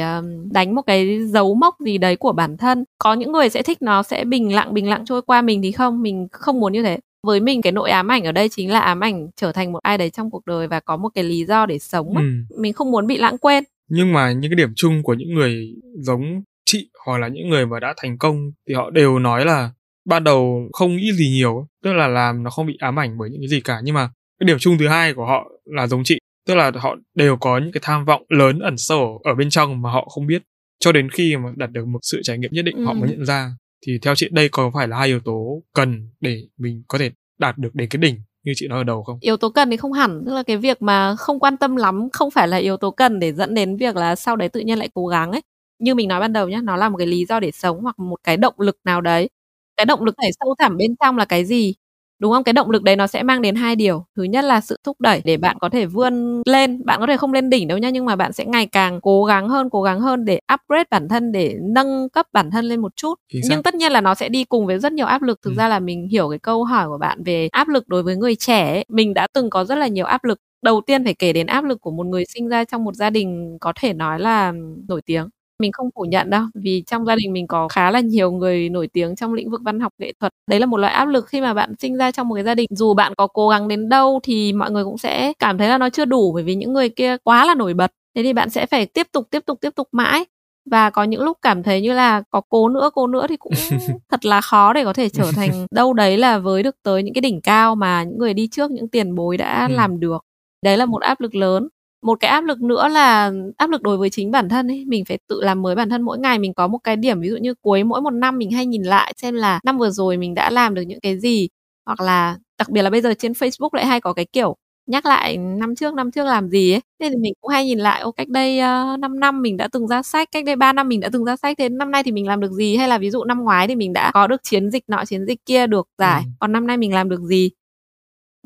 đánh 0.50 0.74
một 0.74 0.82
cái 0.86 1.18
dấu 1.26 1.54
mốc 1.54 1.74
gì 1.80 1.98
đấy 1.98 2.16
của 2.16 2.32
bản 2.32 2.56
thân. 2.56 2.84
Có 2.98 3.14
những 3.14 3.32
người 3.32 3.48
sẽ 3.48 3.62
thích 3.62 3.82
nó 3.82 4.02
sẽ 4.02 4.24
bình 4.24 4.54
lặng 4.54 4.74
bình 4.74 4.88
lặng 4.88 5.04
trôi 5.06 5.22
qua 5.22 5.42
mình 5.42 5.62
thì 5.62 5.72
không 5.72 6.02
mình 6.02 6.28
không 6.32 6.60
muốn 6.60 6.72
như 6.72 6.82
thế. 6.82 6.98
Với 7.26 7.40
mình 7.40 7.62
cái 7.62 7.72
nội 7.72 7.90
ám 7.90 8.08
ảnh 8.08 8.24
ở 8.24 8.32
đây 8.32 8.48
chính 8.48 8.70
là 8.70 8.80
ám 8.80 9.00
ảnh 9.00 9.28
trở 9.36 9.52
thành 9.52 9.72
một 9.72 9.82
ai 9.82 9.98
đấy 9.98 10.10
trong 10.10 10.30
cuộc 10.30 10.46
đời 10.46 10.66
và 10.68 10.80
có 10.80 10.96
một 10.96 11.08
cái 11.14 11.24
lý 11.24 11.44
do 11.44 11.66
để 11.66 11.78
sống 11.78 12.16
ừ. 12.16 12.22
mình 12.58 12.72
không 12.72 12.90
muốn 12.90 13.06
bị 13.06 13.18
lãng 13.18 13.38
quên. 13.38 13.64
Nhưng 13.88 14.12
mà 14.12 14.32
những 14.32 14.50
cái 14.50 14.56
điểm 14.56 14.72
chung 14.76 15.02
của 15.02 15.14
những 15.14 15.34
người 15.34 15.74
giống 15.98 16.42
chị 16.64 16.90
hoặc 17.06 17.18
là 17.18 17.28
những 17.28 17.48
người 17.48 17.66
mà 17.66 17.80
đã 17.80 17.94
thành 17.96 18.18
công 18.18 18.50
thì 18.68 18.74
họ 18.74 18.90
đều 18.90 19.18
nói 19.18 19.44
là 19.44 19.70
ban 20.06 20.24
đầu 20.24 20.68
không 20.72 20.96
nghĩ 20.96 21.12
gì 21.12 21.30
nhiều 21.30 21.66
tức 21.82 21.92
là 21.92 22.08
làm 22.08 22.42
nó 22.42 22.50
không 22.50 22.66
bị 22.66 22.76
ám 22.78 22.98
ảnh 22.98 23.18
bởi 23.18 23.30
những 23.30 23.40
cái 23.40 23.48
gì 23.48 23.60
cả 23.60 23.80
nhưng 23.84 23.94
mà 23.94 24.10
cái 24.40 24.44
điểm 24.46 24.58
chung 24.60 24.78
thứ 24.78 24.88
hai 24.88 25.14
của 25.14 25.26
họ 25.26 25.50
là 25.64 25.86
giống 25.86 26.02
chị 26.04 26.18
tức 26.46 26.54
là 26.54 26.72
họ 26.74 26.96
đều 27.14 27.36
có 27.36 27.58
những 27.58 27.72
cái 27.72 27.80
tham 27.84 28.04
vọng 28.04 28.22
lớn 28.28 28.58
ẩn 28.58 28.76
sâu 28.76 29.20
ở 29.24 29.34
bên 29.34 29.50
trong 29.50 29.82
mà 29.82 29.90
họ 29.90 30.08
không 30.08 30.26
biết 30.26 30.42
cho 30.80 30.92
đến 30.92 31.10
khi 31.10 31.36
mà 31.36 31.52
đạt 31.56 31.70
được 31.70 31.86
một 31.86 31.98
sự 32.02 32.20
trải 32.22 32.38
nghiệm 32.38 32.50
nhất 32.52 32.64
định 32.64 32.76
ừ. 32.76 32.84
họ 32.84 32.92
mới 32.92 33.10
nhận 33.10 33.24
ra 33.24 33.50
thì 33.86 33.98
theo 34.02 34.14
chị 34.14 34.28
đây 34.30 34.48
có 34.48 34.70
phải 34.74 34.88
là 34.88 34.98
hai 34.98 35.08
yếu 35.08 35.20
tố 35.20 35.62
cần 35.74 36.08
để 36.20 36.42
mình 36.58 36.82
có 36.88 36.98
thể 36.98 37.10
đạt 37.38 37.58
được 37.58 37.74
đến 37.74 37.88
cái 37.88 37.98
đỉnh 37.98 38.20
như 38.46 38.52
chị 38.56 38.68
nói 38.68 38.80
ở 38.80 38.84
đầu 38.84 39.02
không? 39.02 39.18
Yếu 39.20 39.36
tố 39.36 39.50
cần 39.50 39.70
thì 39.70 39.76
không 39.76 39.92
hẳn, 39.92 40.22
tức 40.26 40.34
là 40.34 40.42
cái 40.42 40.56
việc 40.56 40.82
mà 40.82 41.16
không 41.16 41.40
quan 41.40 41.56
tâm 41.56 41.76
lắm 41.76 42.08
không 42.12 42.30
phải 42.30 42.48
là 42.48 42.56
yếu 42.56 42.76
tố 42.76 42.90
cần 42.90 43.18
để 43.18 43.32
dẫn 43.32 43.54
đến 43.54 43.76
việc 43.76 43.96
là 43.96 44.16
sau 44.16 44.36
đấy 44.36 44.48
tự 44.48 44.60
nhiên 44.60 44.78
lại 44.78 44.88
cố 44.94 45.06
gắng 45.06 45.32
ấy. 45.32 45.40
Như 45.78 45.94
mình 45.94 46.08
nói 46.08 46.20
ban 46.20 46.32
đầu 46.32 46.48
nhé, 46.48 46.60
nó 46.62 46.76
là 46.76 46.88
một 46.88 46.96
cái 46.98 47.06
lý 47.06 47.24
do 47.28 47.40
để 47.40 47.50
sống 47.50 47.80
hoặc 47.80 47.98
một 47.98 48.16
cái 48.24 48.36
động 48.36 48.54
lực 48.58 48.78
nào 48.84 49.00
đấy. 49.00 49.28
Cái 49.76 49.86
động 49.86 50.04
lực 50.04 50.14
này 50.18 50.30
sâu 50.40 50.54
thẳm 50.58 50.76
bên 50.76 50.96
trong 51.00 51.16
là 51.16 51.24
cái 51.24 51.44
gì? 51.44 51.74
đúng 52.18 52.32
không? 52.32 52.44
Cái 52.44 52.52
động 52.52 52.70
lực 52.70 52.82
đấy 52.82 52.96
nó 52.96 53.06
sẽ 53.06 53.22
mang 53.22 53.42
đến 53.42 53.54
hai 53.54 53.76
điều. 53.76 54.04
Thứ 54.16 54.22
nhất 54.22 54.44
là 54.44 54.60
sự 54.60 54.76
thúc 54.84 55.00
đẩy 55.00 55.22
để 55.24 55.36
bạn 55.36 55.56
có 55.60 55.68
thể 55.68 55.86
vươn 55.86 56.42
lên 56.46 56.84
bạn 56.84 57.00
có 57.00 57.06
thể 57.06 57.16
không 57.16 57.32
lên 57.32 57.50
đỉnh 57.50 57.68
đâu 57.68 57.78
nhá 57.78 57.90
nhưng 57.90 58.04
mà 58.04 58.16
bạn 58.16 58.32
sẽ 58.32 58.44
ngày 58.44 58.66
càng 58.66 59.00
cố 59.00 59.24
gắng 59.24 59.48
hơn 59.48 59.70
cố 59.70 59.82
gắng 59.82 60.00
hơn 60.00 60.24
để 60.24 60.40
upgrade 60.54 60.84
bản 60.90 61.08
thân 61.08 61.32
để 61.32 61.54
nâng 61.60 62.08
cấp 62.08 62.26
bản 62.32 62.50
thân 62.50 62.64
lên 62.64 62.80
một 62.80 62.96
chút. 62.96 63.14
Nhưng 63.48 63.62
tất 63.62 63.74
nhiên 63.74 63.92
là 63.92 64.00
nó 64.00 64.14
sẽ 64.14 64.28
đi 64.28 64.44
cùng 64.44 64.66
với 64.66 64.78
rất 64.78 64.92
nhiều 64.92 65.06
áp 65.06 65.22
lực. 65.22 65.42
Thực 65.42 65.50
ừ. 65.50 65.56
ra 65.56 65.68
là 65.68 65.78
mình 65.80 66.08
hiểu 66.08 66.28
cái 66.30 66.38
câu 66.38 66.64
hỏi 66.64 66.88
của 66.88 66.98
bạn 66.98 67.22
về 67.24 67.48
áp 67.52 67.68
lực 67.68 67.88
đối 67.88 68.02
với 68.02 68.16
người 68.16 68.36
trẻ 68.36 68.72
ấy. 68.72 68.84
mình 68.88 69.14
đã 69.14 69.26
từng 69.34 69.50
có 69.50 69.64
rất 69.64 69.74
là 69.78 69.86
nhiều 69.86 70.06
áp 70.06 70.24
lực. 70.24 70.38
Đầu 70.62 70.80
tiên 70.86 71.04
phải 71.04 71.14
kể 71.14 71.32
đến 71.32 71.46
áp 71.46 71.64
lực 71.64 71.80
của 71.80 71.90
một 71.90 72.06
người 72.06 72.24
sinh 72.34 72.48
ra 72.48 72.64
trong 72.64 72.84
một 72.84 72.94
gia 72.94 73.10
đình 73.10 73.58
có 73.60 73.72
thể 73.76 73.92
nói 73.92 74.20
là 74.20 74.52
nổi 74.88 75.02
tiếng 75.06 75.28
mình 75.60 75.72
không 75.72 75.90
phủ 75.94 76.02
nhận 76.02 76.30
đâu 76.30 76.42
vì 76.54 76.82
trong 76.86 77.04
gia 77.04 77.16
đình 77.16 77.32
mình 77.32 77.46
có 77.46 77.68
khá 77.68 77.90
là 77.90 78.00
nhiều 78.00 78.32
người 78.32 78.68
nổi 78.68 78.88
tiếng 78.92 79.16
trong 79.16 79.34
lĩnh 79.34 79.50
vực 79.50 79.60
văn 79.64 79.80
học 79.80 79.92
nghệ 79.98 80.12
thuật. 80.20 80.32
Đấy 80.50 80.60
là 80.60 80.66
một 80.66 80.76
loại 80.76 80.92
áp 80.92 81.04
lực 81.04 81.26
khi 81.26 81.40
mà 81.40 81.54
bạn 81.54 81.74
sinh 81.78 81.96
ra 81.96 82.10
trong 82.10 82.28
một 82.28 82.34
cái 82.34 82.44
gia 82.44 82.54
đình. 82.54 82.66
Dù 82.70 82.94
bạn 82.94 83.14
có 83.14 83.26
cố 83.26 83.48
gắng 83.48 83.68
đến 83.68 83.88
đâu 83.88 84.20
thì 84.22 84.52
mọi 84.52 84.70
người 84.70 84.84
cũng 84.84 84.98
sẽ 84.98 85.32
cảm 85.38 85.58
thấy 85.58 85.68
là 85.68 85.78
nó 85.78 85.90
chưa 85.90 86.04
đủ 86.04 86.32
bởi 86.32 86.42
vì 86.42 86.54
những 86.54 86.72
người 86.72 86.88
kia 86.88 87.16
quá 87.24 87.44
là 87.44 87.54
nổi 87.54 87.74
bật. 87.74 87.92
Thế 88.14 88.22
thì 88.22 88.32
bạn 88.32 88.50
sẽ 88.50 88.66
phải 88.66 88.86
tiếp 88.86 89.06
tục 89.12 89.26
tiếp 89.30 89.42
tục 89.46 89.58
tiếp 89.60 89.70
tục 89.74 89.88
mãi. 89.92 90.24
Và 90.70 90.90
có 90.90 91.04
những 91.04 91.22
lúc 91.22 91.38
cảm 91.42 91.62
thấy 91.62 91.80
như 91.80 91.92
là 91.92 92.22
có 92.30 92.40
cố 92.48 92.68
nữa 92.68 92.90
cố 92.94 93.06
nữa 93.06 93.26
thì 93.28 93.36
cũng 93.36 93.52
thật 94.10 94.24
là 94.24 94.40
khó 94.40 94.72
để 94.72 94.84
có 94.84 94.92
thể 94.92 95.08
trở 95.08 95.30
thành 95.36 95.66
đâu 95.70 95.92
đấy 95.92 96.18
là 96.18 96.38
với 96.38 96.62
được 96.62 96.76
tới 96.82 97.02
những 97.02 97.14
cái 97.14 97.20
đỉnh 97.20 97.40
cao 97.40 97.74
mà 97.74 98.02
những 98.02 98.18
người 98.18 98.34
đi 98.34 98.48
trước 98.48 98.70
những 98.70 98.88
tiền 98.88 99.14
bối 99.14 99.36
đã 99.36 99.66
ừ. 99.70 99.74
làm 99.74 100.00
được. 100.00 100.24
Đấy 100.62 100.76
là 100.76 100.86
một 100.86 101.02
áp 101.02 101.20
lực 101.20 101.34
lớn 101.34 101.68
một 102.02 102.20
cái 102.20 102.30
áp 102.30 102.44
lực 102.44 102.62
nữa 102.62 102.88
là 102.88 103.32
áp 103.56 103.70
lực 103.70 103.82
đối 103.82 103.96
với 103.96 104.10
chính 104.10 104.30
bản 104.30 104.48
thân 104.48 104.68
ấy. 104.68 104.84
Mình 104.88 105.04
phải 105.04 105.18
tự 105.28 105.40
làm 105.42 105.62
mới 105.62 105.74
bản 105.74 105.90
thân. 105.90 106.02
Mỗi 106.02 106.18
ngày 106.18 106.38
mình 106.38 106.54
có 106.54 106.66
một 106.68 106.78
cái 106.78 106.96
điểm 106.96 107.20
ví 107.20 107.28
dụ 107.28 107.36
như 107.36 107.54
cuối 107.54 107.84
mỗi 107.84 108.00
một 108.00 108.10
năm 108.10 108.38
mình 108.38 108.50
hay 108.50 108.66
nhìn 108.66 108.82
lại 108.82 109.14
xem 109.16 109.34
là 109.34 109.60
năm 109.64 109.78
vừa 109.78 109.90
rồi 109.90 110.16
mình 110.16 110.34
đã 110.34 110.50
làm 110.50 110.74
được 110.74 110.82
những 110.82 111.00
cái 111.00 111.18
gì. 111.20 111.48
Hoặc 111.86 112.00
là 112.00 112.38
đặc 112.58 112.68
biệt 112.70 112.82
là 112.82 112.90
bây 112.90 113.00
giờ 113.00 113.14
trên 113.18 113.32
Facebook 113.32 113.68
lại 113.72 113.86
hay 113.86 114.00
có 114.00 114.12
cái 114.12 114.24
kiểu 114.32 114.56
nhắc 114.86 115.06
lại 115.06 115.36
năm 115.36 115.74
trước 115.74 115.94
năm 115.94 116.10
trước 116.10 116.24
làm 116.24 116.48
gì 116.48 116.72
ấy. 116.72 116.80
Nên 117.00 117.12
thì 117.12 117.18
mình 117.18 117.32
cũng 117.40 117.50
hay 117.50 117.66
nhìn 117.66 117.78
lại 117.78 118.00
ô 118.00 118.12
cách 118.12 118.28
đây 118.28 118.58
uh, 118.58 118.98
5 118.98 119.20
năm 119.20 119.42
mình 119.42 119.56
đã 119.56 119.68
từng 119.72 119.88
ra 119.88 120.02
sách 120.02 120.28
cách 120.32 120.44
đây 120.44 120.56
3 120.56 120.72
năm 120.72 120.88
mình 120.88 121.00
đã 121.00 121.08
từng 121.12 121.24
ra 121.24 121.36
sách 121.36 121.58
thế 121.58 121.68
năm 121.68 121.90
nay 121.90 122.02
thì 122.02 122.12
mình 122.12 122.26
làm 122.26 122.40
được 122.40 122.52
gì? 122.52 122.76
Hay 122.76 122.88
là 122.88 122.98
ví 122.98 123.10
dụ 123.10 123.24
năm 123.24 123.44
ngoái 123.44 123.68
thì 123.68 123.74
mình 123.76 123.92
đã 123.92 124.10
có 124.14 124.26
được 124.26 124.42
chiến 124.42 124.70
dịch 124.70 124.84
nọ 124.88 125.04
chiến 125.04 125.26
dịch 125.26 125.38
kia 125.46 125.66
được 125.66 125.88
giải. 125.98 126.22
Ừ. 126.24 126.30
còn 126.40 126.52
năm 126.52 126.66
nay 126.66 126.76
mình 126.76 126.94
làm 126.94 127.08
được 127.08 127.20
gì? 127.20 127.50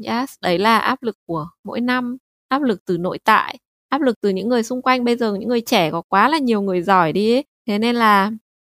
Yes 0.05 0.35
đấy 0.43 0.59
là 0.59 0.79
áp 0.79 1.03
lực 1.03 1.17
của 1.27 1.47
mỗi 1.65 1.81
năm 1.81 2.17
áp 2.51 2.63
lực 2.63 2.85
từ 2.87 2.99
nội 2.99 3.19
tại 3.25 3.59
áp 3.89 4.03
lực 4.03 4.21
từ 4.21 4.29
những 4.29 4.49
người 4.49 4.63
xung 4.63 4.83
quanh. 4.83 5.05
Bây 5.05 5.17
giờ 5.17 5.35
những 5.35 5.49
người 5.49 5.61
trẻ 5.61 5.91
có 5.91 6.03
quá 6.09 6.29
là 6.29 6.39
nhiều 6.39 6.63
người 6.63 6.83
giỏi 6.83 7.13
đi 7.13 7.35
ấy. 7.35 7.45
thế 7.67 7.79
nên 7.79 7.97
là 7.97 8.31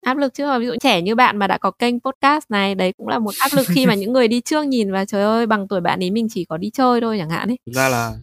áp 0.05 0.17
lực 0.17 0.33
chứ 0.33 0.59
ví 0.59 0.65
dụ 0.65 0.73
trẻ 0.81 1.01
như 1.01 1.15
bạn 1.15 1.37
mà 1.37 1.47
đã 1.47 1.57
có 1.57 1.71
kênh 1.71 1.99
podcast 1.99 2.45
này 2.49 2.75
đấy 2.75 2.93
cũng 2.97 3.07
là 3.07 3.19
một 3.19 3.31
áp 3.39 3.49
lực 3.55 3.67
khi 3.67 3.85
mà 3.85 3.93
những 3.95 4.13
người 4.13 4.27
đi 4.27 4.41
trước 4.41 4.63
nhìn 4.63 4.91
và 4.91 5.05
trời 5.05 5.23
ơi 5.23 5.45
bằng 5.45 5.67
tuổi 5.67 5.81
bạn 5.81 6.03
ấy 6.03 6.11
mình 6.11 6.27
chỉ 6.29 6.45
có 6.45 6.57
đi 6.57 6.69
chơi 6.73 7.01
thôi 7.01 7.17
chẳng 7.19 7.29
hạn 7.29 7.47
ấy. 7.47 7.57
Thực 7.65 7.75
ra 7.75 7.89
là 7.89 8.13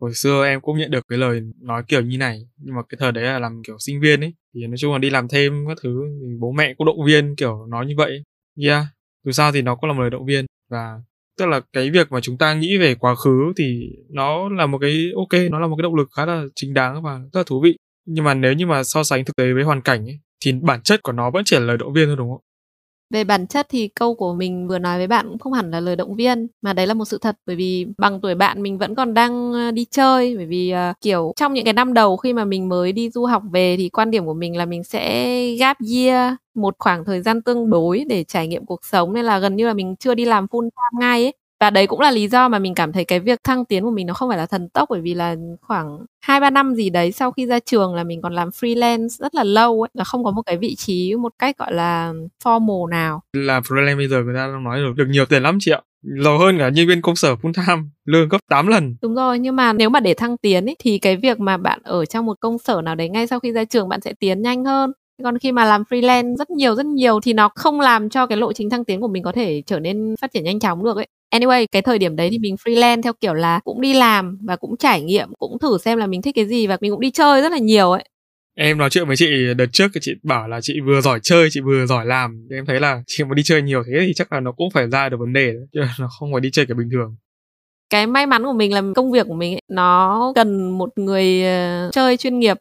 hồi 0.00 0.14
xưa 0.14 0.46
em 0.46 0.60
cũng 0.60 0.78
nhận 0.78 0.90
được 0.90 1.04
cái 1.08 1.18
lời 1.18 1.40
nói 1.60 1.82
kiểu 1.88 2.00
như 2.00 2.18
này 2.18 2.46
nhưng 2.56 2.74
mà 2.74 2.82
cái 2.88 2.98
thời 3.00 3.12
đấy 3.12 3.24
là 3.24 3.38
làm 3.38 3.62
kiểu 3.66 3.76
sinh 3.78 4.00
viên 4.00 4.20
ấy. 4.20 4.34
Thì 4.54 4.66
nói 4.66 4.76
chung 4.78 4.92
là 4.92 4.98
đi 4.98 5.10
làm 5.10 5.28
thêm 5.28 5.64
các 5.68 5.78
thứ 5.82 6.02
thì 6.20 6.36
bố 6.40 6.52
mẹ 6.52 6.74
cũng 6.78 6.86
động 6.86 7.04
viên 7.06 7.36
kiểu 7.36 7.66
nói 7.66 7.86
như 7.86 7.94
vậy 7.96 8.22
yeah 8.62 8.84
dù 9.24 9.32
sao 9.32 9.52
thì 9.52 9.62
nó 9.62 9.74
cũng 9.74 9.90
là 9.90 9.94
một 9.96 10.00
lời 10.00 10.10
động 10.10 10.26
viên. 10.26 10.46
Và 10.70 11.00
tức 11.38 11.46
là 11.46 11.60
cái 11.72 11.90
việc 11.90 12.12
mà 12.12 12.20
chúng 12.20 12.38
ta 12.38 12.54
nghĩ 12.54 12.78
về 12.78 12.94
quá 12.94 13.14
khứ 13.14 13.52
thì 13.58 13.88
nó 14.10 14.48
là 14.48 14.66
một 14.66 14.78
cái 14.78 15.10
ok 15.16 15.40
nó 15.50 15.60
là 15.60 15.66
một 15.66 15.76
cái 15.76 15.82
động 15.82 15.94
lực 15.94 16.08
khá 16.16 16.26
là 16.26 16.44
chính 16.54 16.74
đáng 16.74 17.02
và 17.02 17.18
rất 17.18 17.40
là 17.40 17.44
thú 17.46 17.60
vị. 17.60 17.76
Nhưng 18.06 18.24
mà 18.24 18.34
nếu 18.34 18.52
như 18.52 18.66
mà 18.66 18.84
so 18.84 19.04
sánh 19.04 19.24
thực 19.24 19.36
tế 19.36 19.52
với 19.52 19.64
hoàn 19.64 19.82
cảnh 19.82 20.06
ấy, 20.06 20.18
thì 20.44 20.52
bản 20.62 20.82
chất 20.82 21.02
của 21.02 21.12
nó 21.12 21.30
vẫn 21.30 21.42
chỉ 21.46 21.56
là 21.56 21.62
lời 21.62 21.76
động 21.76 21.92
viên 21.92 22.06
thôi 22.06 22.16
đúng 22.16 22.30
không? 22.30 22.40
Về 23.10 23.24
bản 23.24 23.46
chất 23.46 23.66
thì 23.70 23.88
câu 23.88 24.14
của 24.14 24.34
mình 24.34 24.68
vừa 24.68 24.78
nói 24.78 24.98
với 24.98 25.06
bạn 25.06 25.28
cũng 25.28 25.38
không 25.38 25.52
hẳn 25.52 25.70
là 25.70 25.80
lời 25.80 25.96
động 25.96 26.14
viên 26.16 26.46
mà 26.62 26.72
đấy 26.72 26.86
là 26.86 26.94
một 26.94 27.04
sự 27.04 27.18
thật. 27.18 27.36
Bởi 27.46 27.56
vì 27.56 27.86
bằng 27.98 28.20
tuổi 28.20 28.34
bạn 28.34 28.62
mình 28.62 28.78
vẫn 28.78 28.94
còn 28.94 29.14
đang 29.14 29.52
ờ, 29.52 29.70
đi 29.70 29.84
chơi 29.90 30.36
bởi 30.36 30.46
vì 30.46 30.74
uh, 30.90 30.96
kiểu 31.00 31.32
trong 31.36 31.52
những 31.54 31.64
cái 31.64 31.72
năm 31.74 31.94
đầu 31.94 32.16
khi 32.16 32.32
mà 32.32 32.44
mình 32.44 32.68
mới 32.68 32.92
đi 32.92 33.10
du 33.10 33.24
học 33.24 33.42
về 33.52 33.76
thì 33.78 33.88
quan 33.88 34.10
điểm 34.10 34.26
của 34.26 34.34
mình 34.34 34.56
là 34.56 34.64
mình 34.66 34.84
sẽ 34.84 35.36
gap 35.60 35.76
year 35.94 36.34
một 36.54 36.74
khoảng 36.78 37.04
thời 37.04 37.22
gian 37.22 37.42
tương 37.42 37.70
đối 37.70 38.04
để 38.08 38.24
trải 38.24 38.46
nghiệm 38.48 38.66
cuộc 38.66 38.84
sống. 38.84 39.12
Nên 39.12 39.24
là 39.24 39.38
gần 39.38 39.56
như 39.56 39.66
là 39.66 39.72
mình 39.74 39.96
chưa 39.96 40.14
đi 40.14 40.24
làm 40.24 40.46
full 40.46 40.62
time 40.70 41.00
ngay 41.06 41.24
ấy 41.24 41.37
và 41.60 41.70
đấy 41.70 41.86
cũng 41.86 42.00
là 42.00 42.10
lý 42.10 42.28
do 42.28 42.48
mà 42.48 42.58
mình 42.58 42.74
cảm 42.74 42.92
thấy 42.92 43.04
cái 43.04 43.20
việc 43.20 43.44
thăng 43.44 43.64
tiến 43.64 43.84
của 43.84 43.90
mình 43.90 44.06
nó 44.06 44.14
không 44.14 44.28
phải 44.28 44.38
là 44.38 44.46
thần 44.46 44.68
tốc 44.68 44.88
bởi 44.90 45.00
vì 45.00 45.14
là 45.14 45.36
khoảng 45.60 45.98
hai 46.20 46.40
ba 46.40 46.50
năm 46.50 46.74
gì 46.74 46.90
đấy 46.90 47.12
sau 47.12 47.30
khi 47.32 47.46
ra 47.46 47.58
trường 47.58 47.94
là 47.94 48.04
mình 48.04 48.22
còn 48.22 48.32
làm 48.32 48.48
freelance 48.48 49.08
rất 49.08 49.34
là 49.34 49.44
lâu 49.44 49.82
ấy 49.82 49.88
là 49.94 50.04
không 50.04 50.24
có 50.24 50.30
một 50.30 50.42
cái 50.46 50.56
vị 50.56 50.74
trí 50.74 51.14
một 51.14 51.32
cách 51.38 51.58
gọi 51.58 51.72
là 51.72 52.12
formal 52.44 52.88
nào. 52.88 53.22
Làm 53.32 53.62
freelance 53.62 53.96
bây 53.96 54.08
giờ 54.08 54.22
người 54.22 54.34
ta 54.34 54.46
đang 54.46 54.64
nói 54.64 54.78
được, 54.78 54.92
được 54.96 55.06
nhiều 55.08 55.26
tiền 55.26 55.42
lắm 55.42 55.58
chị 55.60 55.70
ạ. 55.70 55.80
Giàu 56.24 56.38
hơn 56.38 56.58
cả 56.58 56.68
nhân 56.68 56.88
viên 56.88 57.02
công 57.02 57.16
sở 57.16 57.34
full 57.34 57.52
time 57.52 57.82
lương 58.04 58.28
gấp 58.28 58.38
8 58.50 58.66
lần. 58.66 58.96
Đúng 59.02 59.14
rồi 59.14 59.38
nhưng 59.38 59.56
mà 59.56 59.72
nếu 59.72 59.90
mà 59.90 60.00
để 60.00 60.14
thăng 60.14 60.36
tiến 60.36 60.68
ấy, 60.68 60.76
thì 60.78 60.98
cái 60.98 61.16
việc 61.16 61.40
mà 61.40 61.56
bạn 61.56 61.80
ở 61.82 62.04
trong 62.04 62.26
một 62.26 62.36
công 62.40 62.58
sở 62.58 62.82
nào 62.82 62.94
đấy 62.94 63.08
ngay 63.08 63.26
sau 63.26 63.40
khi 63.40 63.52
ra 63.52 63.64
trường 63.64 63.88
bạn 63.88 64.00
sẽ 64.00 64.12
tiến 64.20 64.42
nhanh 64.42 64.64
hơn. 64.64 64.92
Còn 65.24 65.38
khi 65.38 65.52
mà 65.52 65.64
làm 65.64 65.82
freelance 65.82 66.36
rất 66.36 66.50
nhiều 66.50 66.74
rất 66.74 66.86
nhiều 66.86 67.20
thì 67.22 67.32
nó 67.32 67.48
không 67.54 67.80
làm 67.80 68.08
cho 68.08 68.26
cái 68.26 68.38
lộ 68.38 68.52
trình 68.52 68.70
thăng 68.70 68.84
tiến 68.84 69.00
của 69.00 69.08
mình 69.08 69.22
có 69.22 69.32
thể 69.32 69.62
trở 69.66 69.80
nên 69.80 70.14
phát 70.20 70.32
triển 70.32 70.44
nhanh 70.44 70.60
chóng 70.60 70.84
được 70.84 70.96
ấy 70.96 71.08
anyway 71.34 71.66
cái 71.72 71.82
thời 71.82 71.98
điểm 71.98 72.16
đấy 72.16 72.28
thì 72.30 72.38
mình 72.38 72.54
freelance 72.54 73.02
theo 73.02 73.12
kiểu 73.20 73.34
là 73.34 73.60
cũng 73.64 73.80
đi 73.80 73.94
làm 73.94 74.38
và 74.42 74.56
cũng 74.56 74.76
trải 74.76 75.02
nghiệm 75.02 75.28
cũng 75.38 75.58
thử 75.58 75.78
xem 75.78 75.98
là 75.98 76.06
mình 76.06 76.22
thích 76.22 76.34
cái 76.34 76.46
gì 76.46 76.66
và 76.66 76.78
mình 76.80 76.90
cũng 76.90 77.00
đi 77.00 77.10
chơi 77.10 77.42
rất 77.42 77.52
là 77.52 77.58
nhiều 77.58 77.90
ấy. 77.90 78.04
Em 78.60 78.78
nói 78.78 78.90
chuyện 78.90 79.06
với 79.06 79.16
chị 79.16 79.26
đợt 79.56 79.66
trước 79.72 79.88
chị 80.00 80.12
bảo 80.22 80.48
là 80.48 80.60
chị 80.60 80.74
vừa 80.86 81.00
giỏi 81.00 81.20
chơi 81.22 81.48
chị 81.50 81.60
vừa 81.60 81.86
giỏi 81.86 82.06
làm. 82.06 82.46
Em 82.50 82.66
thấy 82.66 82.80
là 82.80 83.02
chị 83.06 83.24
mà 83.24 83.34
đi 83.34 83.42
chơi 83.42 83.62
nhiều 83.62 83.82
thế 83.86 83.92
thì 84.06 84.12
chắc 84.14 84.32
là 84.32 84.40
nó 84.40 84.52
cũng 84.52 84.68
phải 84.74 84.90
ra 84.90 85.08
được 85.08 85.16
vấn 85.20 85.32
đề 85.32 85.52
chứ 85.72 85.80
nó 86.00 86.08
không 86.18 86.32
phải 86.32 86.40
đi 86.40 86.50
chơi 86.52 86.66
kiểu 86.66 86.76
bình 86.76 86.88
thường. 86.92 87.16
Cái 87.90 88.06
may 88.06 88.26
mắn 88.26 88.44
của 88.44 88.52
mình 88.52 88.74
là 88.74 88.82
công 88.96 89.12
việc 89.12 89.26
của 89.26 89.34
mình 89.34 89.54
ấy, 89.54 89.62
nó 89.68 90.32
cần 90.34 90.78
một 90.78 90.90
người 90.96 91.42
uh, 91.86 91.92
chơi 91.92 92.16
chuyên 92.16 92.38
nghiệp 92.38 92.56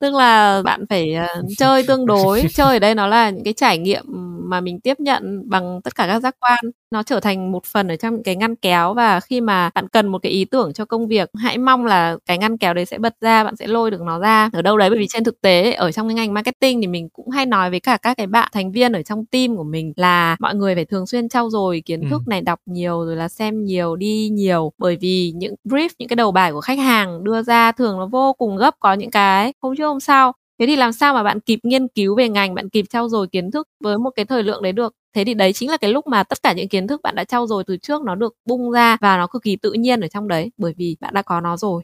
tức 0.00 0.14
là 0.14 0.62
bạn 0.62 0.84
phải 0.90 1.16
uh, 1.38 1.44
chơi 1.58 1.82
tương 1.82 2.06
đối 2.06 2.44
chơi 2.54 2.74
ở 2.74 2.78
đây 2.78 2.94
nó 2.94 3.06
là 3.06 3.30
những 3.30 3.44
cái 3.44 3.52
trải 3.52 3.78
nghiệm 3.78 4.04
mà 4.48 4.60
mình 4.60 4.80
tiếp 4.80 5.00
nhận 5.00 5.50
bằng 5.50 5.80
tất 5.82 5.94
cả 5.94 6.06
các 6.06 6.20
giác 6.20 6.36
quan. 6.40 6.58
Nó 6.90 7.02
trở 7.02 7.20
thành 7.20 7.52
một 7.52 7.64
phần 7.64 7.88
ở 7.88 7.96
trong 7.96 8.22
cái 8.22 8.36
ngăn 8.36 8.56
kéo 8.56 8.94
và 8.94 9.20
khi 9.20 9.40
mà 9.40 9.70
bạn 9.74 9.88
cần 9.88 10.08
một 10.08 10.18
cái 10.22 10.32
ý 10.32 10.44
tưởng 10.44 10.72
cho 10.72 10.84
công 10.84 11.08
việc 11.08 11.30
hãy 11.38 11.58
mong 11.58 11.84
là 11.84 12.16
cái 12.26 12.38
ngăn 12.38 12.58
kéo 12.58 12.74
đấy 12.74 12.84
sẽ 12.84 12.98
bật 12.98 13.14
ra 13.20 13.44
bạn 13.44 13.56
sẽ 13.56 13.66
lôi 13.66 13.90
được 13.90 14.00
nó 14.00 14.18
ra. 14.18 14.50
Ở 14.52 14.62
đâu 14.62 14.78
đấy 14.78 14.90
bởi 14.90 14.98
vì 14.98 15.06
trên 15.08 15.24
thực 15.24 15.40
tế 15.40 15.72
ở 15.72 15.92
trong 15.92 16.08
cái 16.08 16.14
ngành 16.14 16.34
marketing 16.34 16.80
thì 16.80 16.86
mình 16.86 17.08
cũng 17.12 17.28
hay 17.30 17.46
nói 17.46 17.70
với 17.70 17.80
cả 17.80 17.96
các 17.96 18.16
cái 18.16 18.26
bạn 18.26 18.50
thành 18.52 18.72
viên 18.72 18.92
ở 18.92 19.02
trong 19.02 19.26
team 19.26 19.56
của 19.56 19.64
mình 19.64 19.92
là 19.96 20.36
mọi 20.40 20.54
người 20.54 20.74
phải 20.74 20.84
thường 20.84 21.06
xuyên 21.06 21.28
trau 21.28 21.50
dồi 21.50 21.82
kiến 21.84 22.10
thức 22.10 22.22
ừ. 22.26 22.30
này 22.30 22.40
đọc 22.40 22.60
nhiều 22.66 23.04
rồi 23.04 23.16
là 23.16 23.28
xem 23.28 23.64
nhiều 23.64 23.96
đi 23.96 24.28
nhiều. 24.32 24.72
Bởi 24.78 24.96
vì 25.00 25.32
những 25.36 25.54
brief 25.64 25.88
những 25.98 26.08
cái 26.08 26.16
đầu 26.16 26.32
bài 26.32 26.52
của 26.52 26.60
khách 26.60 26.78
hàng 26.78 27.24
đưa 27.24 27.42
ra 27.42 27.72
thường 27.72 27.98
nó 27.98 28.06
vô 28.06 28.32
cùng 28.32 28.56
gấp 28.56 28.74
có 28.80 28.94
những 28.94 29.10
cái 29.10 29.52
hôm 29.66 29.76
trước 29.76 29.86
hôm 29.86 30.00
sau 30.00 30.32
thế 30.60 30.66
thì 30.66 30.76
làm 30.76 30.92
sao 30.92 31.14
mà 31.14 31.22
bạn 31.22 31.40
kịp 31.40 31.58
nghiên 31.62 31.88
cứu 31.88 32.16
về 32.16 32.28
ngành 32.28 32.54
bạn 32.54 32.68
kịp 32.68 32.84
trau 32.90 33.08
dồi 33.08 33.26
kiến 33.28 33.50
thức 33.50 33.68
với 33.84 33.98
một 33.98 34.10
cái 34.16 34.24
thời 34.24 34.42
lượng 34.42 34.62
đấy 34.62 34.72
được? 34.72 34.92
Thế 35.14 35.24
thì 35.24 35.34
đấy 35.34 35.52
chính 35.52 35.70
là 35.70 35.76
cái 35.76 35.92
lúc 35.92 36.06
mà 36.06 36.22
tất 36.22 36.38
cả 36.42 36.52
những 36.52 36.68
kiến 36.68 36.86
thức 36.86 37.00
bạn 37.02 37.14
đã 37.14 37.24
trau 37.24 37.46
dồi 37.46 37.64
từ 37.66 37.76
trước 37.76 38.02
nó 38.02 38.14
được 38.14 38.34
bung 38.46 38.70
ra 38.70 38.96
và 39.00 39.16
nó 39.16 39.26
cực 39.26 39.42
kỳ 39.42 39.56
tự 39.56 39.72
nhiên 39.72 40.00
ở 40.00 40.08
trong 40.08 40.28
đấy 40.28 40.50
bởi 40.58 40.74
vì 40.76 40.96
bạn 41.00 41.14
đã 41.14 41.22
có 41.22 41.40
nó 41.40 41.56
rồi. 41.56 41.82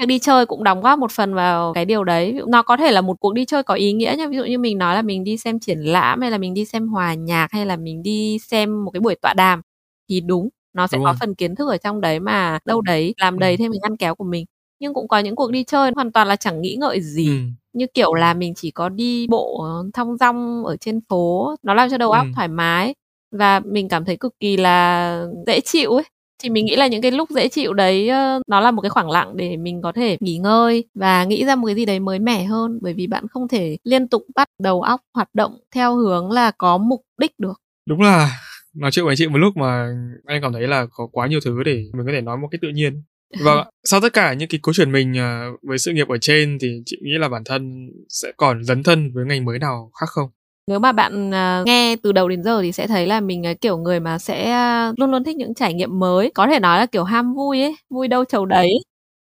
Việc 0.00 0.06
đi 0.06 0.18
chơi 0.18 0.46
cũng 0.46 0.64
đóng 0.64 0.80
góp 0.82 0.98
một 0.98 1.12
phần 1.12 1.34
vào 1.34 1.72
cái 1.74 1.84
điều 1.84 2.04
đấy. 2.04 2.36
Nó 2.48 2.62
có 2.62 2.76
thể 2.76 2.92
là 2.92 3.00
một 3.00 3.16
cuộc 3.20 3.34
đi 3.34 3.44
chơi 3.44 3.62
có 3.62 3.74
ý 3.74 3.92
nghĩa 3.92 4.14
nha. 4.18 4.26
Ví 4.28 4.36
dụ 4.36 4.44
như 4.44 4.58
mình 4.58 4.78
nói 4.78 4.94
là 4.94 5.02
mình 5.02 5.24
đi 5.24 5.36
xem 5.38 5.60
triển 5.60 5.78
lãm 5.78 6.20
hay 6.20 6.30
là 6.30 6.38
mình 6.38 6.54
đi 6.54 6.64
xem 6.64 6.88
hòa 6.88 7.14
nhạc 7.14 7.48
hay 7.52 7.66
là 7.66 7.76
mình 7.76 8.02
đi 8.02 8.38
xem 8.38 8.84
một 8.84 8.90
cái 8.90 9.00
buổi 9.00 9.14
tọa 9.22 9.34
đàm 9.34 9.60
thì 10.08 10.20
đúng 10.20 10.48
nó 10.72 10.86
sẽ 10.86 10.98
đúng 10.98 11.04
có 11.04 11.12
rồi. 11.12 11.16
phần 11.20 11.34
kiến 11.34 11.54
thức 11.54 11.68
ở 11.68 11.76
trong 11.76 12.00
đấy 12.00 12.20
mà 12.20 12.58
đâu 12.64 12.80
đấy 12.80 13.14
làm 13.20 13.38
đầy 13.38 13.56
thêm 13.56 13.72
cái 13.72 13.78
ngăn 13.82 13.96
kéo 13.96 14.14
của 14.14 14.24
mình 14.24 14.44
nhưng 14.80 14.94
cũng 14.94 15.08
có 15.08 15.18
những 15.18 15.36
cuộc 15.36 15.50
đi 15.50 15.64
chơi 15.64 15.90
hoàn 15.94 16.12
toàn 16.12 16.28
là 16.28 16.36
chẳng 16.36 16.60
nghĩ 16.60 16.76
ngợi 16.80 17.00
gì. 17.00 17.26
Ừ. 17.26 17.34
như 17.72 17.86
kiểu 17.94 18.14
là 18.14 18.34
mình 18.34 18.54
chỉ 18.54 18.70
có 18.70 18.88
đi 18.88 19.26
bộ 19.30 19.66
thong 19.94 20.16
dong 20.16 20.64
ở 20.64 20.76
trên 20.76 21.00
phố 21.08 21.54
nó 21.62 21.74
làm 21.74 21.90
cho 21.90 21.98
đầu 21.98 22.12
óc 22.12 22.26
ừ. 22.26 22.32
thoải 22.34 22.48
mái 22.48 22.94
và 23.36 23.60
mình 23.60 23.88
cảm 23.88 24.04
thấy 24.04 24.16
cực 24.16 24.34
kỳ 24.40 24.56
là 24.56 25.24
dễ 25.46 25.60
chịu 25.60 25.90
ấy. 25.90 26.04
Thì 26.42 26.50
mình 26.50 26.66
nghĩ 26.66 26.76
là 26.76 26.86
những 26.86 27.02
cái 27.02 27.10
lúc 27.10 27.30
dễ 27.30 27.48
chịu 27.48 27.72
đấy 27.72 28.10
nó 28.46 28.60
là 28.60 28.70
một 28.70 28.82
cái 28.82 28.90
khoảng 28.90 29.10
lặng 29.10 29.36
để 29.36 29.56
mình 29.56 29.82
có 29.82 29.92
thể 29.92 30.16
nghỉ 30.20 30.38
ngơi 30.38 30.84
và 30.94 31.24
nghĩ 31.24 31.44
ra 31.44 31.56
một 31.56 31.66
cái 31.66 31.74
gì 31.74 31.84
đấy 31.84 32.00
mới 32.00 32.18
mẻ 32.18 32.44
hơn. 32.44 32.78
Bởi 32.82 32.94
vì 32.94 33.06
bạn 33.06 33.28
không 33.28 33.48
thể 33.48 33.76
liên 33.84 34.08
tục 34.08 34.22
bắt 34.34 34.48
đầu 34.58 34.82
óc 34.82 35.00
hoạt 35.14 35.28
động 35.34 35.58
theo 35.74 35.96
hướng 35.96 36.30
là 36.30 36.50
có 36.50 36.78
mục 36.78 37.02
đích 37.18 37.32
được. 37.38 37.60
Đúng 37.86 38.00
là 38.00 38.30
nói 38.74 38.90
chuyện 38.90 39.06
với 39.06 39.16
chị 39.16 39.28
một 39.28 39.38
lúc 39.38 39.56
mà 39.56 39.88
anh 40.26 40.42
cảm 40.42 40.52
thấy 40.52 40.68
là 40.68 40.86
có 40.90 41.06
quá 41.12 41.26
nhiều 41.26 41.40
thứ 41.44 41.62
để 41.62 41.84
mình 41.92 42.06
có 42.06 42.12
thể 42.12 42.20
nói 42.20 42.36
một 42.36 42.48
cách 42.50 42.60
tự 42.62 42.68
nhiên 42.68 43.02
Vâng, 43.38 43.66
sau 43.84 44.00
tất 44.00 44.12
cả 44.12 44.32
những 44.32 44.48
cái 44.48 44.60
cố 44.62 44.72
chuyển 44.72 44.92
mình 44.92 45.14
ờ, 45.18 45.42
với 45.62 45.78
sự 45.78 45.92
nghiệp 45.92 46.08
ở 46.08 46.18
trên 46.20 46.58
thì 46.60 46.82
chị 46.86 46.96
nghĩ 47.02 47.10
là 47.18 47.28
bản 47.28 47.44
thân 47.44 47.90
sẽ 48.08 48.32
còn 48.36 48.64
dấn 48.64 48.82
thân 48.82 49.10
với 49.14 49.24
ngành 49.24 49.44
mới 49.44 49.58
nào 49.58 49.90
khác 50.00 50.06
không? 50.08 50.28
Nếu 50.66 50.78
mà 50.78 50.92
bạn 50.92 51.30
ờ, 51.30 51.62
nghe 51.66 51.96
từ 51.96 52.12
đầu 52.12 52.28
đến 52.28 52.42
giờ 52.42 52.62
thì 52.62 52.72
sẽ 52.72 52.86
thấy 52.86 53.06
là 53.06 53.20
mình 53.20 53.42
kiểu 53.60 53.78
người 53.78 54.00
mà 54.00 54.18
sẽ 54.18 54.50
ờ, 54.52 54.92
luôn 54.96 55.10
luôn 55.10 55.24
thích 55.24 55.36
những 55.36 55.54
trải 55.54 55.74
nghiệm 55.74 55.98
mới, 55.98 56.30
có 56.34 56.46
thể 56.46 56.60
nói 56.60 56.78
là 56.78 56.86
kiểu 56.86 57.04
ham 57.04 57.34
vui 57.34 57.62
ấy, 57.62 57.76
vui 57.90 58.08
đâu 58.08 58.24
chầu 58.24 58.46
đấy. 58.46 58.70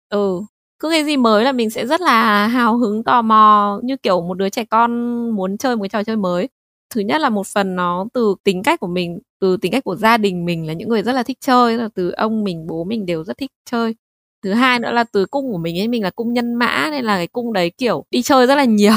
Ừ, 0.09 0.41
cứ 0.79 0.89
cái 0.89 1.05
gì 1.05 1.17
mới 1.17 1.43
là 1.43 1.51
mình 1.51 1.69
sẽ 1.69 1.85
rất 1.87 2.01
là 2.01 2.47
hào 2.47 2.77
hứng 2.77 3.03
tò 3.03 3.21
mò 3.21 3.79
như 3.83 3.97
kiểu 3.97 4.21
một 4.21 4.33
đứa 4.33 4.49
trẻ 4.49 4.65
con 4.65 4.91
muốn 5.35 5.57
chơi 5.57 5.75
một 5.75 5.81
cái 5.81 5.89
trò 5.89 6.03
chơi 6.03 6.17
mới 6.17 6.49
thứ 6.95 7.01
nhất 7.01 7.21
là 7.21 7.29
một 7.29 7.47
phần 7.47 7.75
nó 7.75 8.05
từ 8.13 8.35
tính 8.43 8.63
cách 8.63 8.79
của 8.79 8.87
mình 8.87 9.19
từ 9.43 9.57
tính 9.57 9.71
cách 9.71 9.83
của 9.83 9.95
gia 9.95 10.17
đình 10.17 10.45
mình 10.45 10.67
là 10.67 10.73
những 10.73 10.89
người 10.89 11.03
rất 11.03 11.13
là 11.13 11.23
thích 11.23 11.37
chơi 11.41 11.77
là 11.77 11.89
từ 11.95 12.11
ông 12.11 12.43
mình 12.43 12.67
bố 12.67 12.83
mình 12.83 13.05
đều 13.05 13.23
rất 13.23 13.37
thích 13.37 13.51
chơi. 13.71 13.95
Thứ 14.43 14.53
hai 14.53 14.79
nữa 14.79 14.91
là 14.91 15.03
từ 15.03 15.25
cung 15.25 15.51
của 15.51 15.57
mình 15.57 15.79
ấy 15.79 15.87
mình 15.87 16.03
là 16.03 16.09
cung 16.09 16.33
nhân 16.33 16.53
mã 16.53 16.89
nên 16.91 17.05
là 17.05 17.17
cái 17.17 17.27
cung 17.27 17.53
đấy 17.53 17.71
kiểu 17.77 18.05
đi 18.11 18.21
chơi 18.21 18.47
rất 18.47 18.55
là 18.55 18.63
nhiều 18.63 18.93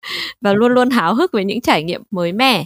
và 0.40 0.52
luôn 0.52 0.72
luôn 0.72 0.90
háo 0.90 1.14
hức 1.14 1.32
với 1.32 1.44
những 1.44 1.60
trải 1.60 1.82
nghiệm 1.84 2.02
mới 2.10 2.32
mẻ. 2.32 2.64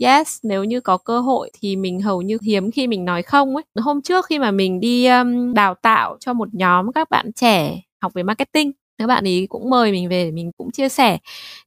Yes 0.00 0.38
nếu 0.42 0.64
như 0.64 0.80
có 0.80 0.96
cơ 0.96 1.20
hội 1.20 1.50
thì 1.60 1.76
mình 1.76 2.00
hầu 2.00 2.22
như 2.22 2.38
hiếm 2.42 2.70
khi 2.70 2.86
mình 2.86 3.04
nói 3.04 3.22
không 3.22 3.56
ấy. 3.56 3.64
Hôm 3.74 4.02
trước 4.02 4.26
khi 4.26 4.38
mà 4.38 4.50
mình 4.50 4.80
đi 4.80 5.06
um, 5.06 5.54
đào 5.54 5.74
tạo 5.74 6.16
cho 6.20 6.32
một 6.32 6.48
nhóm 6.52 6.92
các 6.92 7.10
bạn 7.10 7.32
trẻ 7.32 7.80
học 8.02 8.12
về 8.14 8.22
marketing 8.22 8.72
các 8.98 9.06
bạn 9.06 9.24
ấy 9.24 9.46
cũng 9.48 9.70
mời 9.70 9.92
mình 9.92 10.08
về 10.08 10.24
để 10.24 10.30
mình 10.30 10.50
cũng 10.58 10.70
chia 10.70 10.88
sẻ. 10.88 11.18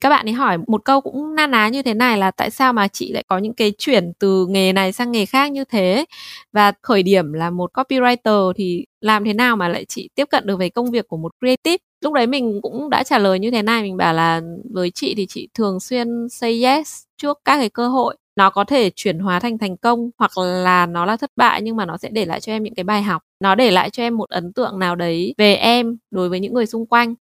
Các 0.02 0.10
bạn 0.10 0.26
ấy 0.26 0.34
hỏi 0.34 0.58
một 0.68 0.86
câu 0.86 1.02
cũng 1.02 1.36
na 1.36 1.48
ná 1.48 1.68
như 1.70 1.82
thế 1.82 1.94
này 1.94 2.18
là 2.18 2.32
tại 2.32 2.50
sao 2.52 2.74
mà 2.74 2.88
chị 2.88 3.12
lại 3.14 3.24
có 3.28 3.38
những 3.38 3.54
cái 3.54 3.74
chuyển 3.78 4.14
từ 4.20 4.46
nghề 4.50 4.74
này 4.74 4.92
sang 4.92 5.12
nghề 5.12 5.26
khác 5.26 5.52
như 5.52 5.64
thế? 5.66 6.06
Và 6.54 6.72
khởi 6.82 7.04
điểm 7.04 7.34
là 7.34 7.50
một 7.50 7.72
copywriter 7.74 8.54
thì 8.54 8.86
làm 9.02 9.26
thế 9.26 9.34
nào 9.34 9.56
mà 9.56 9.68
lại 9.68 9.86
chị 9.86 10.10
tiếp 10.16 10.26
cận 10.32 10.46
được 10.48 10.58
về 10.60 10.70
công 10.70 10.92
việc 10.92 11.08
của 11.08 11.18
một 11.18 11.32
creative? 11.40 11.78
Lúc 12.04 12.14
đấy 12.14 12.28
mình 12.28 12.60
cũng 12.62 12.90
đã 12.90 13.04
trả 13.04 13.18
lời 13.18 13.40
như 13.40 13.52
thế 13.52 13.62
này, 13.62 13.84
mình 13.84 13.98
bảo 13.98 14.14
là 14.14 14.42
với 14.74 14.92
chị 14.92 15.14
thì 15.18 15.26
chị 15.30 15.48
thường 15.54 15.80
xuyên 15.80 16.08
say 16.30 16.64
yes 16.64 17.04
trước 17.18 17.40
các 17.46 17.58
cái 17.58 17.70
cơ 17.70 17.88
hội. 17.88 18.18
Nó 18.36 18.50
có 18.50 18.64
thể 18.64 18.90
chuyển 18.96 19.20
hóa 19.20 19.40
thành 19.40 19.58
thành 19.58 19.78
công 19.78 20.10
hoặc 20.18 20.38
là 20.38 20.86
nó 20.86 21.06
là 21.06 21.18
thất 21.18 21.32
bại 21.36 21.62
nhưng 21.62 21.76
mà 21.76 21.86
nó 21.86 21.98
sẽ 21.98 22.10
để 22.10 22.26
lại 22.26 22.40
cho 22.42 22.52
em 22.54 22.64
những 22.64 22.76
cái 22.76 22.84
bài 22.84 23.04
học. 23.04 23.22
Nó 23.40 23.56
để 23.56 23.72
lại 23.72 23.90
cho 23.90 24.04
em 24.04 24.18
một 24.18 24.30
ấn 24.30 24.54
tượng 24.54 24.80
nào 24.80 24.96
đấy 24.96 25.34
về 25.38 25.56
em 25.56 25.98
đối 26.12 26.30
với 26.30 26.40
những 26.40 26.54
người 26.54 26.66
xung 26.66 26.86
quanh 26.86 27.16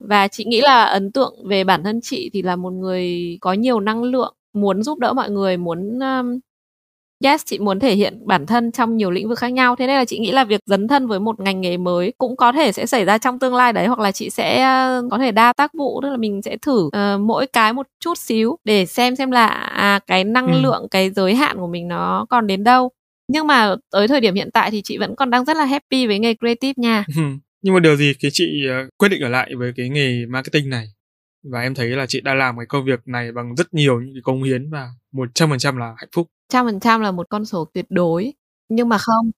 và 0.00 0.28
chị 0.28 0.44
nghĩ 0.44 0.60
là 0.60 0.84
ấn 0.84 1.12
tượng 1.12 1.34
về 1.48 1.64
bản 1.64 1.84
thân 1.84 2.00
chị 2.02 2.30
thì 2.32 2.42
là 2.42 2.56
một 2.56 2.70
người 2.70 3.36
có 3.40 3.52
nhiều 3.52 3.80
năng 3.80 4.02
lượng 4.02 4.34
muốn 4.52 4.82
giúp 4.82 4.98
đỡ 4.98 5.12
mọi 5.12 5.30
người 5.30 5.56
muốn 5.56 5.98
um, 5.98 6.38
yes 7.24 7.42
chị 7.46 7.58
muốn 7.58 7.80
thể 7.80 7.94
hiện 7.94 8.26
bản 8.26 8.46
thân 8.46 8.72
trong 8.72 8.96
nhiều 8.96 9.10
lĩnh 9.10 9.28
vực 9.28 9.38
khác 9.38 9.48
nhau 9.48 9.76
thế 9.76 9.86
nên 9.86 9.96
là 9.96 10.04
chị 10.04 10.18
nghĩ 10.18 10.32
là 10.32 10.44
việc 10.44 10.60
dấn 10.66 10.88
thân 10.88 11.06
với 11.06 11.20
một 11.20 11.40
ngành 11.40 11.60
nghề 11.60 11.76
mới 11.76 12.12
cũng 12.18 12.36
có 12.36 12.52
thể 12.52 12.72
sẽ 12.72 12.86
xảy 12.86 13.04
ra 13.04 13.18
trong 13.18 13.38
tương 13.38 13.54
lai 13.54 13.72
đấy 13.72 13.86
hoặc 13.86 13.98
là 13.98 14.12
chị 14.12 14.30
sẽ 14.30 14.66
uh, 14.98 15.10
có 15.10 15.18
thể 15.18 15.32
đa 15.32 15.52
tác 15.52 15.74
vụ 15.74 16.00
tức 16.02 16.10
là 16.10 16.16
mình 16.16 16.42
sẽ 16.42 16.56
thử 16.56 16.86
uh, 16.86 17.20
mỗi 17.20 17.46
cái 17.46 17.72
một 17.72 17.86
chút 18.00 18.18
xíu 18.18 18.56
để 18.64 18.86
xem 18.86 19.16
xem 19.16 19.30
là 19.30 19.46
à, 19.46 20.00
cái 20.06 20.24
năng 20.24 20.46
ừ. 20.46 20.60
lượng 20.62 20.86
cái 20.90 21.10
giới 21.10 21.34
hạn 21.34 21.56
của 21.56 21.66
mình 21.66 21.88
nó 21.88 22.26
còn 22.30 22.46
đến 22.46 22.64
đâu 22.64 22.90
nhưng 23.28 23.46
mà 23.46 23.74
tới 23.90 24.08
thời 24.08 24.20
điểm 24.20 24.34
hiện 24.34 24.50
tại 24.52 24.70
thì 24.70 24.82
chị 24.82 24.98
vẫn 24.98 25.16
còn 25.16 25.30
đang 25.30 25.44
rất 25.44 25.56
là 25.56 25.64
happy 25.64 26.06
với 26.06 26.18
nghề 26.18 26.34
creative 26.34 26.74
nha 26.76 27.04
ừ. 27.16 27.22
Nhưng 27.64 27.74
mà 27.74 27.80
điều 27.80 27.96
gì 27.96 28.12
khiến 28.14 28.30
chị 28.34 28.66
uh, 28.84 28.88
quyết 28.98 29.08
định 29.08 29.22
ở 29.22 29.28
lại 29.28 29.54
với 29.58 29.72
cái 29.76 29.88
nghề 29.88 30.26
marketing 30.26 30.70
này? 30.70 30.86
Và 31.42 31.60
em 31.60 31.74
thấy 31.74 31.88
là 31.88 32.06
chị 32.06 32.20
đã 32.20 32.34
làm 32.34 32.56
cái 32.56 32.66
công 32.66 32.84
việc 32.84 33.00
này 33.04 33.32
bằng 33.32 33.54
rất 33.56 33.74
nhiều 33.74 34.00
những 34.00 34.14
cái 34.14 34.22
công 34.24 34.42
hiến 34.42 34.70
và 34.70 34.88
một 35.12 35.28
trăm 35.34 35.50
phần 35.50 35.58
trăm 35.58 35.76
là 35.76 35.86
hạnh 35.96 36.08
phúc. 36.14 36.28
Trăm 36.52 36.66
phần 36.66 36.80
trăm 36.80 37.00
là 37.00 37.10
một 37.10 37.26
con 37.30 37.44
số 37.44 37.66
tuyệt 37.74 37.86
đối. 37.88 38.32
Nhưng 38.68 38.88
mà 38.88 38.98
không. 38.98 39.30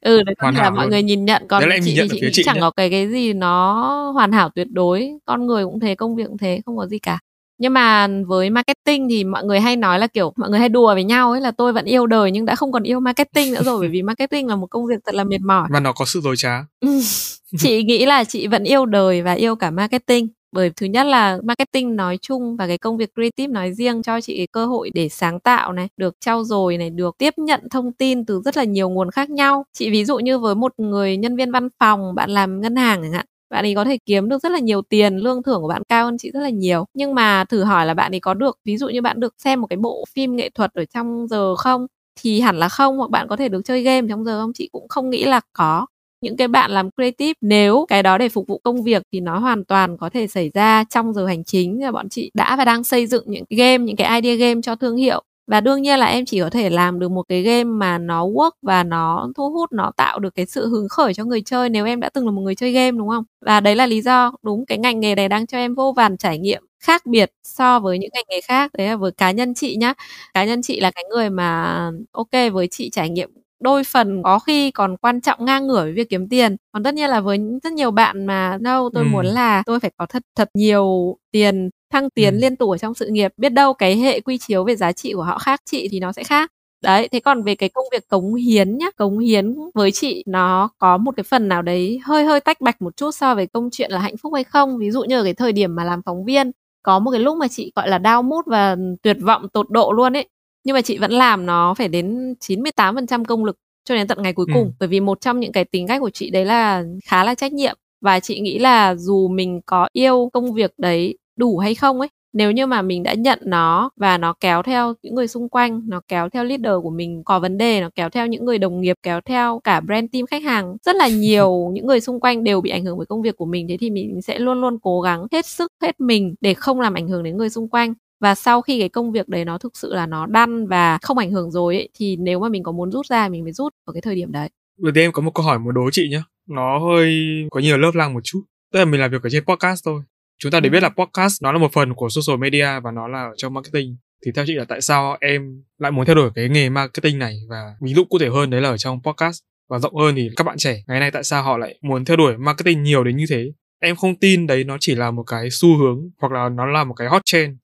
Ừ 0.00 0.22
đấy 0.22 0.34
có 0.38 0.50
là 0.50 0.70
mọi 0.70 0.84
luôn. 0.84 0.90
người 0.90 1.02
nhìn 1.02 1.24
nhận 1.24 1.42
còn 1.48 1.62
chị 1.62 1.80
nhìn 1.80 1.96
nhận 1.96 2.08
thì 2.10 2.18
chị, 2.20 2.28
chị 2.32 2.42
chẳng 2.46 2.54
nhé. 2.54 2.60
có 2.60 2.70
cái 2.70 2.90
cái 2.90 3.08
gì 3.08 3.32
nó 3.32 4.10
hoàn 4.10 4.32
hảo 4.32 4.50
tuyệt 4.54 4.66
đối. 4.70 5.10
Con 5.24 5.46
người 5.46 5.64
cũng 5.64 5.80
thế 5.80 5.94
công 5.94 6.16
việc 6.16 6.24
cũng 6.26 6.38
thế 6.38 6.60
không 6.66 6.76
có 6.76 6.86
gì 6.86 6.98
cả 6.98 7.18
nhưng 7.64 7.72
mà 7.72 8.08
với 8.26 8.50
marketing 8.50 9.08
thì 9.08 9.24
mọi 9.24 9.44
người 9.44 9.60
hay 9.60 9.76
nói 9.76 9.98
là 9.98 10.06
kiểu 10.06 10.32
mọi 10.36 10.50
người 10.50 10.58
hay 10.58 10.68
đùa 10.68 10.94
với 10.94 11.04
nhau 11.04 11.30
ấy 11.30 11.40
là 11.40 11.50
tôi 11.50 11.72
vẫn 11.72 11.84
yêu 11.84 12.06
đời 12.06 12.30
nhưng 12.30 12.44
đã 12.44 12.54
không 12.54 12.72
còn 12.72 12.82
yêu 12.82 13.00
marketing 13.00 13.52
nữa 13.52 13.62
rồi 13.64 13.78
bởi 13.80 13.88
vì 13.88 14.02
marketing 14.02 14.46
là 14.46 14.56
một 14.56 14.66
công 14.66 14.86
việc 14.86 14.94
thật 15.06 15.14
là 15.14 15.24
mệt 15.24 15.40
mỏi. 15.40 15.68
Và 15.70 15.80
nó 15.80 15.92
có 15.92 16.04
sự 16.04 16.20
dối 16.20 16.36
trá. 16.36 16.64
Chị 17.58 17.82
nghĩ 17.82 18.06
là 18.06 18.24
chị 18.24 18.46
vẫn 18.46 18.64
yêu 18.64 18.86
đời 18.86 19.22
và 19.22 19.32
yêu 19.32 19.56
cả 19.56 19.70
marketing 19.70 20.28
bởi 20.52 20.70
thứ 20.70 20.86
nhất 20.86 21.06
là 21.06 21.38
marketing 21.44 21.96
nói 21.96 22.18
chung 22.22 22.56
và 22.56 22.66
cái 22.66 22.78
công 22.78 22.96
việc 22.96 23.10
creative 23.14 23.52
nói 23.52 23.72
riêng 23.72 24.02
cho 24.02 24.20
chị 24.20 24.46
cơ 24.46 24.66
hội 24.66 24.90
để 24.94 25.08
sáng 25.08 25.40
tạo 25.40 25.72
này 25.72 25.88
được 25.96 26.16
trau 26.20 26.44
dồi 26.44 26.78
này 26.78 26.90
được 26.90 27.18
tiếp 27.18 27.34
nhận 27.36 27.60
thông 27.70 27.92
tin 27.92 28.26
từ 28.26 28.40
rất 28.44 28.56
là 28.56 28.64
nhiều 28.64 28.88
nguồn 28.88 29.10
khác 29.10 29.30
nhau. 29.30 29.64
Chị 29.72 29.90
ví 29.90 30.04
dụ 30.04 30.18
như 30.18 30.38
với 30.38 30.54
một 30.54 30.72
người 30.76 31.16
nhân 31.16 31.36
viên 31.36 31.52
văn 31.52 31.68
phòng 31.80 32.14
bạn 32.14 32.30
làm 32.30 32.60
ngân 32.60 32.76
hàng 32.76 33.02
chẳng 33.02 33.12
hạn 33.12 33.26
bạn 33.54 33.64
ấy 33.66 33.74
có 33.74 33.84
thể 33.84 33.98
kiếm 34.06 34.28
được 34.28 34.42
rất 34.42 34.52
là 34.52 34.58
nhiều 34.58 34.82
tiền, 34.82 35.16
lương 35.16 35.42
thưởng 35.42 35.60
của 35.62 35.68
bạn 35.68 35.82
cao 35.88 36.04
hơn 36.04 36.18
chị 36.18 36.30
rất 36.34 36.40
là 36.40 36.48
nhiều. 36.50 36.84
Nhưng 36.94 37.14
mà 37.14 37.44
thử 37.44 37.64
hỏi 37.64 37.86
là 37.86 37.94
bạn 37.94 38.14
ấy 38.14 38.20
có 38.20 38.34
được, 38.34 38.58
ví 38.64 38.76
dụ 38.78 38.88
như 38.88 39.02
bạn 39.02 39.20
được 39.20 39.34
xem 39.38 39.60
một 39.60 39.66
cái 39.70 39.76
bộ 39.76 40.04
phim 40.14 40.36
nghệ 40.36 40.50
thuật 40.54 40.74
ở 40.74 40.84
trong 40.94 41.26
giờ 41.28 41.56
không, 41.56 41.86
thì 42.20 42.40
hẳn 42.40 42.56
là 42.58 42.68
không, 42.68 42.98
hoặc 42.98 43.10
bạn 43.10 43.28
có 43.28 43.36
thể 43.36 43.48
được 43.48 43.60
chơi 43.64 43.82
game 43.82 44.08
trong 44.08 44.24
giờ 44.24 44.40
không? 44.42 44.52
Chị 44.54 44.68
cũng 44.72 44.88
không 44.88 45.10
nghĩ 45.10 45.24
là 45.24 45.40
có. 45.52 45.86
Những 46.22 46.36
cái 46.36 46.48
bạn 46.48 46.70
làm 46.70 46.90
creative, 46.96 47.32
nếu 47.40 47.84
cái 47.88 48.02
đó 48.02 48.18
để 48.18 48.28
phục 48.28 48.46
vụ 48.48 48.60
công 48.64 48.82
việc 48.82 49.02
thì 49.12 49.20
nó 49.20 49.38
hoàn 49.38 49.64
toàn 49.64 49.96
có 49.98 50.10
thể 50.10 50.26
xảy 50.26 50.50
ra 50.54 50.84
trong 50.90 51.12
giờ 51.14 51.26
hành 51.26 51.44
chính. 51.44 51.82
Là 51.84 51.92
bọn 51.92 52.08
chị 52.08 52.30
đã 52.34 52.56
và 52.56 52.64
đang 52.64 52.84
xây 52.84 53.06
dựng 53.06 53.24
những 53.26 53.44
game, 53.50 53.78
những 53.78 53.96
cái 53.96 54.20
idea 54.22 54.36
game 54.48 54.60
cho 54.62 54.76
thương 54.76 54.96
hiệu 54.96 55.22
và 55.46 55.60
đương 55.60 55.82
nhiên 55.82 55.98
là 55.98 56.06
em 56.06 56.24
chỉ 56.24 56.40
có 56.40 56.50
thể 56.50 56.70
làm 56.70 56.98
được 56.98 57.10
một 57.10 57.22
cái 57.28 57.42
game 57.42 57.64
mà 57.64 57.98
nó 57.98 58.26
work 58.26 58.50
và 58.62 58.82
nó 58.84 59.28
thu 59.36 59.50
hút 59.50 59.72
nó 59.72 59.92
tạo 59.96 60.18
được 60.18 60.34
cái 60.34 60.46
sự 60.46 60.68
hứng 60.68 60.88
khởi 60.88 61.14
cho 61.14 61.24
người 61.24 61.42
chơi 61.42 61.68
nếu 61.68 61.86
em 61.86 62.00
đã 62.00 62.08
từng 62.08 62.24
là 62.26 62.30
một 62.32 62.42
người 62.42 62.54
chơi 62.54 62.72
game 62.72 62.90
đúng 62.90 63.08
không? 63.08 63.24
Và 63.46 63.60
đấy 63.60 63.76
là 63.76 63.86
lý 63.86 64.02
do 64.02 64.32
đúng 64.42 64.66
cái 64.66 64.78
ngành 64.78 65.00
nghề 65.00 65.14
này 65.14 65.28
đang 65.28 65.46
cho 65.46 65.58
em 65.58 65.74
vô 65.74 65.92
vàn 65.96 66.16
trải 66.16 66.38
nghiệm 66.38 66.62
khác 66.84 67.06
biệt 67.06 67.30
so 67.44 67.80
với 67.80 67.98
những 67.98 68.10
ngành 68.14 68.24
nghề 68.28 68.40
khác. 68.40 68.70
Đấy 68.78 68.86
là 68.86 68.96
với 68.96 69.12
cá 69.12 69.30
nhân 69.30 69.54
chị 69.54 69.76
nhá. 69.76 69.94
Cá 70.34 70.44
nhân 70.44 70.62
chị 70.62 70.80
là 70.80 70.90
cái 70.90 71.04
người 71.10 71.30
mà 71.30 71.90
ok 72.12 72.30
với 72.52 72.68
chị 72.70 72.90
trải 72.90 73.10
nghiệm 73.10 73.30
đôi 73.60 73.84
phần 73.84 74.22
có 74.22 74.38
khi 74.38 74.70
còn 74.70 74.96
quan 74.96 75.20
trọng 75.20 75.44
ngang 75.44 75.66
ngửa 75.66 75.82
với 75.82 75.92
việc 75.92 76.08
kiếm 76.10 76.28
tiền. 76.28 76.56
Còn 76.72 76.82
tất 76.82 76.94
nhiên 76.94 77.10
là 77.10 77.20
với 77.20 77.38
rất 77.62 77.72
nhiều 77.72 77.90
bạn 77.90 78.26
mà 78.26 78.58
đâu 78.60 78.90
tôi 78.94 79.02
ừ. 79.04 79.08
muốn 79.12 79.26
là 79.26 79.62
tôi 79.66 79.80
phải 79.80 79.90
có 79.96 80.06
thật 80.06 80.22
thật 80.36 80.50
nhiều 80.54 81.16
tiền 81.32 81.70
thăng 81.94 82.10
tiến 82.10 82.34
ừ. 82.34 82.38
liên 82.38 82.56
tục 82.56 82.70
ở 82.70 82.78
trong 82.78 82.94
sự 82.94 83.06
nghiệp 83.06 83.32
biết 83.36 83.48
đâu 83.48 83.74
cái 83.74 83.96
hệ 83.96 84.20
quy 84.20 84.38
chiếu 84.38 84.64
về 84.64 84.76
giá 84.76 84.92
trị 84.92 85.12
của 85.12 85.22
họ 85.22 85.38
khác 85.38 85.60
chị 85.64 85.88
thì 85.90 86.00
nó 86.00 86.12
sẽ 86.12 86.24
khác 86.24 86.50
đấy 86.82 87.08
thế 87.08 87.20
còn 87.20 87.42
về 87.42 87.54
cái 87.54 87.68
công 87.68 87.84
việc 87.92 88.08
cống 88.08 88.34
hiến 88.34 88.78
nhá 88.78 88.86
cống 88.96 89.18
hiến 89.18 89.54
với 89.74 89.90
chị 89.92 90.24
nó 90.26 90.68
có 90.78 90.96
một 90.96 91.12
cái 91.16 91.24
phần 91.24 91.48
nào 91.48 91.62
đấy 91.62 92.00
hơi 92.04 92.24
hơi 92.24 92.40
tách 92.40 92.60
bạch 92.60 92.82
một 92.82 92.96
chút 92.96 93.10
so 93.10 93.34
với 93.34 93.46
công 93.46 93.68
chuyện 93.72 93.90
là 93.90 93.98
hạnh 93.98 94.16
phúc 94.16 94.34
hay 94.34 94.44
không 94.44 94.78
ví 94.78 94.90
dụ 94.90 95.02
như 95.02 95.18
ở 95.20 95.24
cái 95.24 95.34
thời 95.34 95.52
điểm 95.52 95.74
mà 95.74 95.84
làm 95.84 96.02
phóng 96.06 96.24
viên 96.24 96.50
có 96.82 96.98
một 96.98 97.10
cái 97.10 97.20
lúc 97.20 97.36
mà 97.36 97.48
chị 97.48 97.72
gọi 97.76 97.88
là 97.88 97.98
đau 97.98 98.22
mút 98.22 98.46
và 98.46 98.76
tuyệt 99.02 99.16
vọng 99.20 99.48
tột 99.48 99.70
độ 99.70 99.92
luôn 99.92 100.16
ấy 100.16 100.28
nhưng 100.64 100.74
mà 100.74 100.80
chị 100.80 100.98
vẫn 100.98 101.12
làm 101.12 101.46
nó 101.46 101.74
phải 101.74 101.88
đến 101.88 102.34
98% 102.40 103.24
công 103.24 103.44
lực 103.44 103.56
cho 103.84 103.94
đến 103.94 104.06
tận 104.06 104.22
ngày 104.22 104.32
cuối 104.32 104.46
ừ. 104.48 104.52
cùng 104.54 104.72
bởi 104.80 104.88
vì 104.88 105.00
một 105.00 105.20
trong 105.20 105.40
những 105.40 105.52
cái 105.52 105.64
tính 105.64 105.86
cách 105.86 106.00
của 106.00 106.10
chị 106.10 106.30
đấy 106.30 106.44
là 106.44 106.84
khá 107.04 107.24
là 107.24 107.34
trách 107.34 107.52
nhiệm 107.52 107.76
và 108.00 108.20
chị 108.20 108.40
nghĩ 108.40 108.58
là 108.58 108.94
dù 108.94 109.28
mình 109.28 109.60
có 109.66 109.88
yêu 109.92 110.30
công 110.32 110.52
việc 110.52 110.74
đấy 110.78 111.18
đủ 111.36 111.58
hay 111.58 111.74
không 111.74 112.00
ấy. 112.00 112.08
Nếu 112.34 112.50
như 112.52 112.66
mà 112.66 112.82
mình 112.82 113.02
đã 113.02 113.14
nhận 113.14 113.38
nó 113.42 113.90
và 113.96 114.18
nó 114.18 114.34
kéo 114.40 114.62
theo 114.62 114.94
những 115.02 115.14
người 115.14 115.28
xung 115.28 115.48
quanh 115.48 115.82
nó 115.86 116.00
kéo 116.08 116.28
theo 116.28 116.44
leader 116.44 116.72
của 116.82 116.90
mình 116.90 117.22
có 117.24 117.38
vấn 117.40 117.58
đề 117.58 117.80
nó 117.80 117.90
kéo 117.94 118.10
theo 118.10 118.26
những 118.26 118.44
người 118.44 118.58
đồng 118.58 118.80
nghiệp 118.80 118.96
kéo 119.02 119.20
theo 119.20 119.60
cả 119.64 119.80
brand 119.80 120.06
team 120.12 120.26
khách 120.26 120.42
hàng 120.42 120.76
rất 120.82 120.96
là 120.96 121.08
nhiều 121.08 121.70
những 121.72 121.86
người 121.86 122.00
xung 122.00 122.20
quanh 122.20 122.44
đều 122.44 122.60
bị 122.60 122.70
ảnh 122.70 122.84
hưởng 122.84 122.96
với 122.96 123.06
công 123.06 123.22
việc 123.22 123.36
của 123.36 123.44
mình. 123.44 123.68
Thế 123.68 123.76
thì 123.80 123.90
mình 123.90 124.22
sẽ 124.22 124.38
luôn 124.38 124.60
luôn 124.60 124.78
cố 124.82 125.00
gắng 125.00 125.26
hết 125.32 125.46
sức 125.46 125.72
hết 125.82 126.00
mình 126.00 126.34
để 126.40 126.54
không 126.54 126.80
làm 126.80 126.94
ảnh 126.94 127.08
hưởng 127.08 127.22
đến 127.22 127.36
người 127.36 127.50
xung 127.50 127.68
quanh. 127.68 127.94
Và 128.20 128.34
sau 128.34 128.62
khi 128.62 128.78
cái 128.78 128.88
công 128.88 129.12
việc 129.12 129.28
đấy 129.28 129.44
nó 129.44 129.58
thực 129.58 129.76
sự 129.76 129.94
là 129.94 130.06
nó 130.06 130.26
đăn 130.26 130.66
và 130.66 130.98
không 131.02 131.18
ảnh 131.18 131.30
hưởng 131.30 131.50
rồi 131.50 131.76
ấy, 131.76 131.88
thì 131.94 132.16
nếu 132.16 132.40
mà 132.40 132.48
mình 132.48 132.62
có 132.62 132.72
muốn 132.72 132.90
rút 132.90 133.06
ra 133.06 133.28
mình 133.28 133.44
mới 133.44 133.52
rút 133.52 133.72
ở 133.84 133.92
cái 133.92 134.02
thời 134.02 134.14
điểm 134.14 134.32
đấy. 134.32 134.48
Vừa 134.82 134.90
tiên 134.94 135.04
em 135.04 135.12
có 135.12 135.22
một 135.22 135.30
câu 135.34 135.46
hỏi 135.46 135.58
muốn 135.58 135.74
đố 135.74 135.90
chị 135.92 136.08
nhé 136.10 136.22
nó 136.48 136.78
hơi 136.78 137.24
có 137.50 137.60
nhiều 137.60 137.78
lớp 137.78 137.90
lang 137.94 138.14
một 138.14 138.20
chút. 138.24 138.42
Tức 138.72 138.78
là 138.78 138.84
mình 138.84 139.00
làm 139.00 139.10
việc 139.10 139.22
ở 139.22 139.30
trên 139.30 139.44
podcast 139.44 139.84
thôi 139.84 140.02
chúng 140.38 140.52
ta 140.52 140.60
đều 140.60 140.72
biết 140.72 140.82
là 140.82 140.88
podcast 140.88 141.42
nó 141.42 141.52
là 141.52 141.58
một 141.58 141.72
phần 141.72 141.94
của 141.94 142.08
social 142.08 142.40
media 142.40 142.80
và 142.82 142.90
nó 142.90 143.08
là 143.08 143.22
ở 143.22 143.32
trong 143.36 143.54
marketing 143.54 143.96
thì 144.26 144.32
theo 144.34 144.44
chị 144.46 144.54
là 144.54 144.64
tại 144.68 144.80
sao 144.80 145.16
em 145.20 145.62
lại 145.78 145.92
muốn 145.92 146.06
theo 146.06 146.14
đuổi 146.14 146.30
cái 146.34 146.48
nghề 146.48 146.68
marketing 146.68 147.18
này 147.18 147.38
và 147.48 147.74
ví 147.80 147.94
dụ 147.94 148.04
cụ 148.04 148.18
thể 148.18 148.28
hơn 148.28 148.50
đấy 148.50 148.60
là 148.60 148.68
ở 148.68 148.76
trong 148.76 149.02
podcast 149.02 149.38
và 149.68 149.78
rộng 149.78 149.96
hơn 149.96 150.14
thì 150.14 150.30
các 150.36 150.44
bạn 150.44 150.56
trẻ 150.58 150.82
ngày 150.86 151.00
nay 151.00 151.10
tại 151.10 151.24
sao 151.24 151.42
họ 151.42 151.58
lại 151.58 151.78
muốn 151.82 152.04
theo 152.04 152.16
đuổi 152.16 152.36
marketing 152.36 152.82
nhiều 152.82 153.04
đến 153.04 153.16
như 153.16 153.24
thế 153.28 153.52
em 153.80 153.96
không 153.96 154.16
tin 154.16 154.46
đấy 154.46 154.64
nó 154.64 154.76
chỉ 154.80 154.94
là 154.94 155.10
một 155.10 155.22
cái 155.22 155.48
xu 155.50 155.76
hướng 155.76 155.98
hoặc 156.20 156.32
là 156.32 156.48
nó 156.48 156.66
là 156.66 156.84
một 156.84 156.94
cái 156.94 157.08
hot 157.08 157.22
trend 157.24 157.56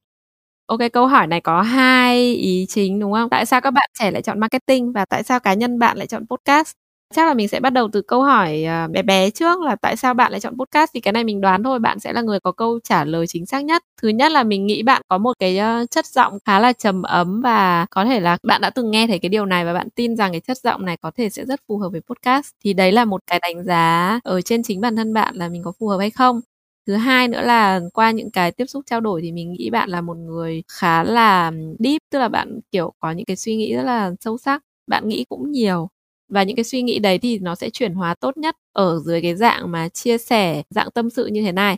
Ok, 0.71 0.81
câu 0.93 1.07
hỏi 1.07 1.27
này 1.27 1.41
có 1.41 1.63
hai 1.63 2.35
ý 2.35 2.67
chính 2.69 3.01
đúng 3.01 3.13
không? 3.13 3.31
Tại 3.31 3.47
sao 3.47 3.61
các 3.61 3.71
bạn 3.71 3.91
trẻ 3.99 4.11
lại 4.11 4.23
chọn 4.23 4.41
marketing 4.41 4.93
và 4.93 5.05
tại 5.05 5.23
sao 5.23 5.41
cá 5.41 5.55
nhân 5.55 5.79
bạn 5.79 5.97
lại 5.97 6.07
chọn 6.07 6.27
podcast? 6.27 6.73
Chắc 7.15 7.27
là 7.27 7.35
mình 7.35 7.49
sẽ 7.49 7.61
bắt 7.61 7.71
đầu 7.71 7.89
từ 7.93 8.03
câu 8.03 8.23
hỏi 8.23 8.65
à, 8.65 8.87
bé 8.89 9.03
bé 9.03 9.31
trước 9.31 9.61
là 9.61 9.77
tại 9.77 9.97
sao 9.97 10.15
bạn 10.15 10.31
lại 10.33 10.41
chọn 10.41 10.57
podcast 10.59 10.91
thì 10.95 11.01
cái 11.01 11.13
này 11.13 11.25
mình 11.25 11.41
đoán 11.41 11.63
thôi, 11.63 11.79
bạn 11.79 12.01
sẽ 12.01 12.13
là 12.13 12.23
người 12.23 12.41
có 12.41 12.53
câu 12.53 12.79
trả 12.85 13.05
lời 13.05 13.27
chính 13.27 13.47
xác 13.47 13.65
nhất. 13.65 13.83
Thứ 14.03 14.09
nhất 14.09 14.33
là 14.33 14.43
mình 14.45 14.67
nghĩ 14.67 14.83
bạn 14.83 15.03
có 15.09 15.19
một 15.19 15.33
cái 15.39 15.59
à, 15.59 15.85
chất 15.91 16.07
giọng 16.07 16.39
khá 16.45 16.59
là 16.59 16.73
trầm 16.73 17.03
ấm 17.03 17.41
và 17.41 17.87
có 17.91 18.05
thể 18.05 18.21
là 18.21 18.39
bạn 18.43 18.61
đã 18.61 18.71
từng 18.71 18.91
nghe 18.91 19.07
thấy 19.07 19.19
cái 19.19 19.29
điều 19.29 19.47
này 19.47 19.65
và 19.65 19.73
bạn 19.73 19.89
tin 19.95 20.17
rằng 20.17 20.33
cái 20.33 20.41
chất 20.41 20.59
giọng 20.59 20.85
này 20.85 20.97
có 20.97 21.11
thể 21.17 21.31
sẽ 21.31 21.45
rất 21.45 21.61
phù 21.69 21.79
hợp 21.79 21.89
với 21.89 22.01
podcast. 22.01 22.51
Thì 22.65 22.73
đấy 22.73 22.93
là 22.93 23.05
một 23.05 23.21
cái 23.27 23.39
đánh 23.43 23.65
giá 23.65 24.21
ở 24.25 24.41
trên 24.41 24.63
chính 24.63 24.81
bản 24.81 24.97
thân 24.97 25.13
bạn 25.15 25.35
là 25.37 25.49
mình 25.49 25.63
có 25.63 25.73
phù 25.81 25.89
hợp 25.89 25.99
hay 25.99 26.11
không 26.11 26.41
thứ 26.87 26.95
hai 26.97 27.29
nữa 27.29 27.43
là 27.43 27.81
qua 27.95 28.11
những 28.11 28.31
cái 28.31 28.53
tiếp 28.53 28.67
xúc 28.67 28.83
trao 28.87 29.01
đổi 29.01 29.21
thì 29.23 29.33
mình 29.33 29.53
nghĩ 29.53 29.71
bạn 29.71 29.89
là 29.91 30.01
một 30.01 30.17
người 30.17 30.63
khá 30.73 31.03
là 31.05 31.53
deep 31.79 32.03
tức 32.11 32.19
là 32.19 32.29
bạn 32.29 32.61
kiểu 32.73 32.93
có 33.01 33.11
những 33.13 33.25
cái 33.27 33.37
suy 33.37 33.57
nghĩ 33.57 33.75
rất 33.75 33.83
là 33.83 34.11
sâu 34.21 34.39
sắc 34.39 34.63
bạn 34.87 35.09
nghĩ 35.09 35.25
cũng 35.29 35.51
nhiều 35.53 35.89
và 36.31 36.43
những 36.43 36.57
cái 36.57 36.65
suy 36.65 36.83
nghĩ 36.83 36.99
đấy 36.99 37.19
thì 37.19 37.39
nó 37.39 37.55
sẽ 37.55 37.71
chuyển 37.71 37.95
hóa 37.95 38.15
tốt 38.15 38.37
nhất 38.37 38.57
ở 38.73 38.99
dưới 39.05 39.23
cái 39.23 39.37
dạng 39.37 39.71
mà 39.71 39.89
chia 39.89 40.19
sẻ 40.19 40.63
dạng 40.71 40.89
tâm 40.95 41.11
sự 41.11 41.27
như 41.27 41.43
thế 41.43 41.53
này. 41.53 41.77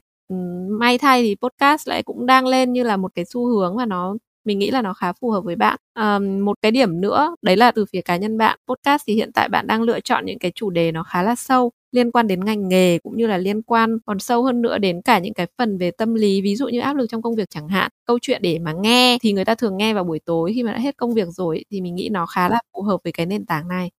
May 0.81 0.99
thay 0.99 1.23
thì 1.23 1.37
podcast 1.43 1.89
lại 1.89 2.03
cũng 2.03 2.27
đang 2.27 2.47
lên 2.47 2.73
như 2.73 2.83
là 2.83 2.97
một 2.97 3.13
cái 3.15 3.25
xu 3.25 3.47
hướng 3.47 3.77
và 3.77 3.87
nó 3.87 4.15
mình 4.45 4.59
nghĩ 4.59 4.71
là 4.71 4.83
nó 4.83 4.93
khá 4.95 5.13
phù 5.13 5.31
hợp 5.31 5.41
với 5.45 5.57
bạn. 5.57 5.79
À, 5.95 6.19
một 6.19 6.59
cái 6.63 6.71
điểm 6.71 7.01
nữa 7.01 7.37
đấy 7.43 7.57
là 7.57 7.71
từ 7.71 7.85
phía 7.93 8.01
cá 8.01 8.17
nhân 8.17 8.39
bạn. 8.39 8.59
Podcast 8.69 9.03
thì 9.07 9.15
hiện 9.15 9.31
tại 9.35 9.49
bạn 9.49 9.67
đang 9.67 9.83
lựa 9.83 10.01
chọn 10.01 10.27
những 10.27 10.39
cái 10.39 10.53
chủ 10.55 10.71
đề 10.71 10.93
nó 10.93 11.03
khá 11.03 11.23
là 11.23 11.35
sâu 11.35 11.71
liên 11.93 12.11
quan 12.11 12.27
đến 12.27 12.45
ngành 12.45 12.69
nghề 12.69 12.99
cũng 12.99 13.17
như 13.17 13.27
là 13.27 13.39
liên 13.39 13.63
quan 13.63 13.99
còn 14.07 14.19
sâu 14.19 14.43
hơn 14.45 14.63
nữa 14.63 14.79
đến 14.79 15.03
cả 15.03 15.19
những 15.19 15.35
cái 15.35 15.47
phần 15.59 15.79
về 15.79 15.91
tâm 15.91 16.15
lý 16.15 16.43
ví 16.43 16.57
dụ 16.57 16.69
như 16.69 16.81
áp 16.81 16.97
lực 16.97 17.07
trong 17.11 17.23
công 17.23 17.35
việc 17.35 17.51
chẳng 17.51 17.69
hạn. 17.69 17.91
Câu 18.07 18.19
chuyện 18.23 18.43
để 18.43 18.59
mà 18.59 18.73
nghe 18.73 19.19
thì 19.23 19.33
người 19.33 19.45
ta 19.45 19.55
thường 19.55 19.77
nghe 19.77 19.95
vào 19.95 20.05
buổi 20.05 20.19
tối 20.25 20.53
khi 20.55 20.63
mà 20.63 20.73
đã 20.73 20.79
hết 20.79 20.97
công 20.97 21.15
việc 21.15 21.29
rồi 21.29 21.65
thì 21.71 21.81
mình 21.81 21.95
nghĩ 21.95 22.09
nó 22.13 22.27
khá 22.27 22.49
là 22.49 22.61
phù 22.75 22.83
hợp 22.83 23.01
với 23.05 23.13
cái 23.13 23.27
nền 23.27 23.47
tảng 23.47 23.69
này 23.69 23.91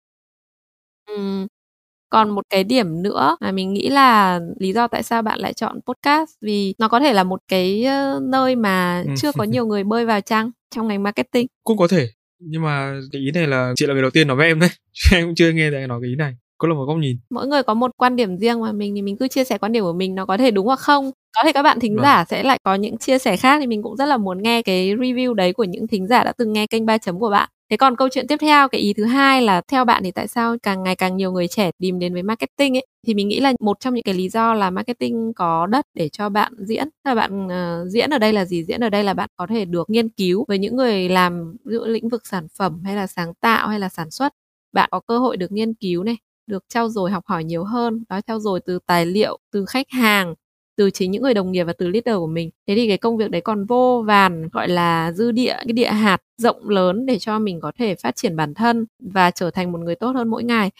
còn 2.10 2.30
một 2.30 2.46
cái 2.50 2.64
điểm 2.64 3.02
nữa 3.04 3.38
mà 3.42 3.52
mình 3.52 3.74
nghĩ 3.74 3.90
là 3.90 4.40
lý 4.60 4.74
do 4.74 4.88
tại 4.88 5.04
sao 5.04 5.22
bạn 5.22 5.40
lại 5.40 5.54
chọn 5.54 5.80
podcast 5.86 6.30
vì 6.42 6.76
nó 6.78 6.88
có 6.88 7.00
thể 7.00 7.14
là 7.14 7.24
một 7.24 7.40
cái 7.48 7.86
nơi 8.22 8.56
mà 8.56 9.04
chưa 9.18 9.32
có 9.32 9.44
nhiều 9.44 9.66
người 9.66 9.84
bơi 9.84 10.06
vào 10.06 10.22
chăng 10.22 10.52
trong 10.76 10.88
ngành 10.88 11.04
marketing? 11.04 11.48
Cũng 11.64 11.78
có 11.78 11.88
thể 11.88 12.10
nhưng 12.40 12.64
mà 12.64 12.94
cái 13.12 13.22
ý 13.22 13.32
này 13.32 13.48
là 13.48 13.74
chị 13.76 13.86
là 13.86 13.94
người 13.94 14.02
đầu 14.02 14.12
tiên 14.12 14.28
nói 14.28 14.38
với 14.38 14.48
em 14.48 14.60
đấy 14.60 14.70
em 15.12 15.26
cũng 15.26 15.36
chưa 15.36 15.52
nghe 15.52 15.72
thấy 15.72 15.88
nói 15.88 16.00
cái 16.02 16.10
ý 16.10 16.16
này 16.16 16.36
cũng 16.58 16.70
là 16.70 16.76
một 16.76 16.86
góc 16.86 16.98
nhìn. 16.98 17.18
Mỗi 17.30 17.48
người 17.48 17.64
có 17.64 17.74
một 17.74 17.92
quan 17.98 18.16
điểm 18.16 18.38
riêng 18.38 18.62
mà 18.62 18.72
mình 18.72 18.96
thì 18.96 19.02
mình 19.02 19.18
cứ 19.18 19.28
chia 19.28 19.44
sẻ 19.44 19.58
quan 19.58 19.72
điểm 19.72 19.84
của 19.84 19.94
mình 19.94 20.16
nó 20.16 20.26
có 20.26 20.38
thể 20.38 20.52
đúng 20.52 20.66
hoặc 20.66 20.80
không 20.80 21.12
có 21.36 21.44
thể 21.44 21.54
các 21.54 21.64
bạn 21.64 21.80
thính 21.80 21.96
vâng. 21.96 22.04
giả 22.04 22.26
sẽ 22.26 22.44
lại 22.44 22.60
có 22.64 22.76
những 22.76 22.98
chia 22.98 23.18
sẻ 23.18 23.38
khác 23.38 23.60
thì 23.60 23.68
mình 23.68 23.84
cũng 23.84 23.96
rất 23.96 24.06
là 24.06 24.18
muốn 24.18 24.44
nghe 24.44 24.62
cái 24.62 24.96
review 24.96 25.34
đấy 25.34 25.54
của 25.54 25.64
những 25.64 25.88
thính 25.88 26.08
giả 26.08 26.24
đã 26.24 26.34
từng 26.38 26.54
nghe 26.54 26.68
kênh 26.68 26.86
ba 26.86 26.98
chấm 26.98 27.20
của 27.20 27.30
bạn. 27.30 27.50
Thế 27.70 27.78
còn 27.78 27.96
câu 27.96 28.10
chuyện 28.12 28.28
tiếp 28.28 28.38
theo 28.42 28.68
cái 28.68 28.82
ý 28.82 28.94
thứ 28.94 29.06
hai 29.06 29.42
là 29.42 29.62
theo 29.68 29.86
bạn 29.86 30.04
thì 30.04 30.12
tại 30.12 30.28
sao 30.28 30.56
càng 30.64 30.84
ngày 30.84 30.96
càng 30.96 31.18
nhiều 31.18 31.32
người 31.32 31.48
trẻ 31.48 31.72
tìm 31.80 32.00
đến 32.00 32.14
với 32.14 32.24
marketing 32.24 32.78
ấy? 32.78 32.86
Thì 33.08 33.14
mình 33.14 33.28
nghĩ 33.28 33.40
là 33.40 33.54
một 33.60 33.80
trong 33.80 33.94
những 33.94 34.04
cái 34.04 34.14
lý 34.14 34.30
do 34.30 34.54
là 34.54 34.70
marketing 34.70 35.34
có 35.36 35.66
đất 35.66 35.86
để 35.94 36.10
cho 36.10 36.30
bạn 36.30 36.54
diễn. 36.58 36.90
Là 37.06 37.16
bạn 37.16 37.48
uh, 37.48 37.92
diễn 37.92 38.10
ở 38.10 38.18
đây 38.18 38.34
là 38.34 38.46
gì? 38.46 38.64
Diễn 38.64 38.84
ở 38.84 38.90
đây 38.90 39.04
là 39.04 39.14
bạn 39.14 39.30
có 39.38 39.48
thể 39.48 39.66
được 39.66 39.90
nghiên 39.90 40.10
cứu 40.10 40.46
với 40.48 40.58
những 40.60 40.76
người 40.76 41.10
làm 41.10 41.58
ví 41.66 41.74
dụ 41.74 41.86
lĩnh 41.86 42.10
vực 42.10 42.28
sản 42.28 42.48
phẩm 42.58 42.82
hay 42.86 42.96
là 42.96 43.08
sáng 43.08 43.34
tạo 43.34 43.68
hay 43.68 43.80
là 43.80 43.90
sản 43.90 44.12
xuất. 44.12 44.34
Bạn 44.74 44.90
có 44.92 45.00
cơ 45.08 45.20
hội 45.20 45.38
được 45.38 45.52
nghiên 45.52 45.74
cứu 45.74 46.04
này 46.04 46.18
được 46.48 46.64
trau 46.70 46.90
dồi 46.90 47.12
học 47.12 47.24
hỏi 47.28 47.44
nhiều 47.44 47.64
hơn 47.64 48.04
đó 48.10 48.22
trau 48.28 48.40
dồi 48.40 48.60
từ 48.66 48.80
tài 48.86 49.06
liệu 49.06 49.38
từ 49.52 49.66
khách 49.66 49.88
hàng 49.90 50.36
từ 50.78 50.90
chính 50.90 51.12
những 51.12 51.22
người 51.24 51.34
đồng 51.34 51.52
nghiệp 51.52 51.64
và 51.64 51.74
từ 51.74 51.88
leader 51.88 52.16
của 52.16 52.28
mình. 52.28 52.50
Thế 52.68 52.76
thì 52.76 52.88
cái 52.88 52.98
công 52.98 53.18
việc 53.18 53.32
đấy 53.32 53.42
còn 53.42 53.66
vô 53.66 54.04
vàn, 54.08 54.50
gọi 54.50 54.68
là 54.70 55.12
dư 55.12 55.32
địa, 55.32 55.54
cái 55.66 55.74
địa 55.74 55.88
hạt 55.90 56.18
rộng 56.38 56.70
lớn 56.70 57.06
để 57.06 57.20
cho 57.20 57.40
mình 57.40 57.60
có 57.62 57.72
thể 57.80 57.96
phát 57.96 58.16
triển 58.16 58.36
bản 58.36 58.54
thân 58.54 58.86
và 59.00 59.32
trở 59.32 59.52
thành 59.52 59.72
một 59.72 59.80
người 59.80 59.96
tốt 59.96 60.12
hơn 60.16 60.28
mỗi 60.30 60.44
ngày. 60.44 60.72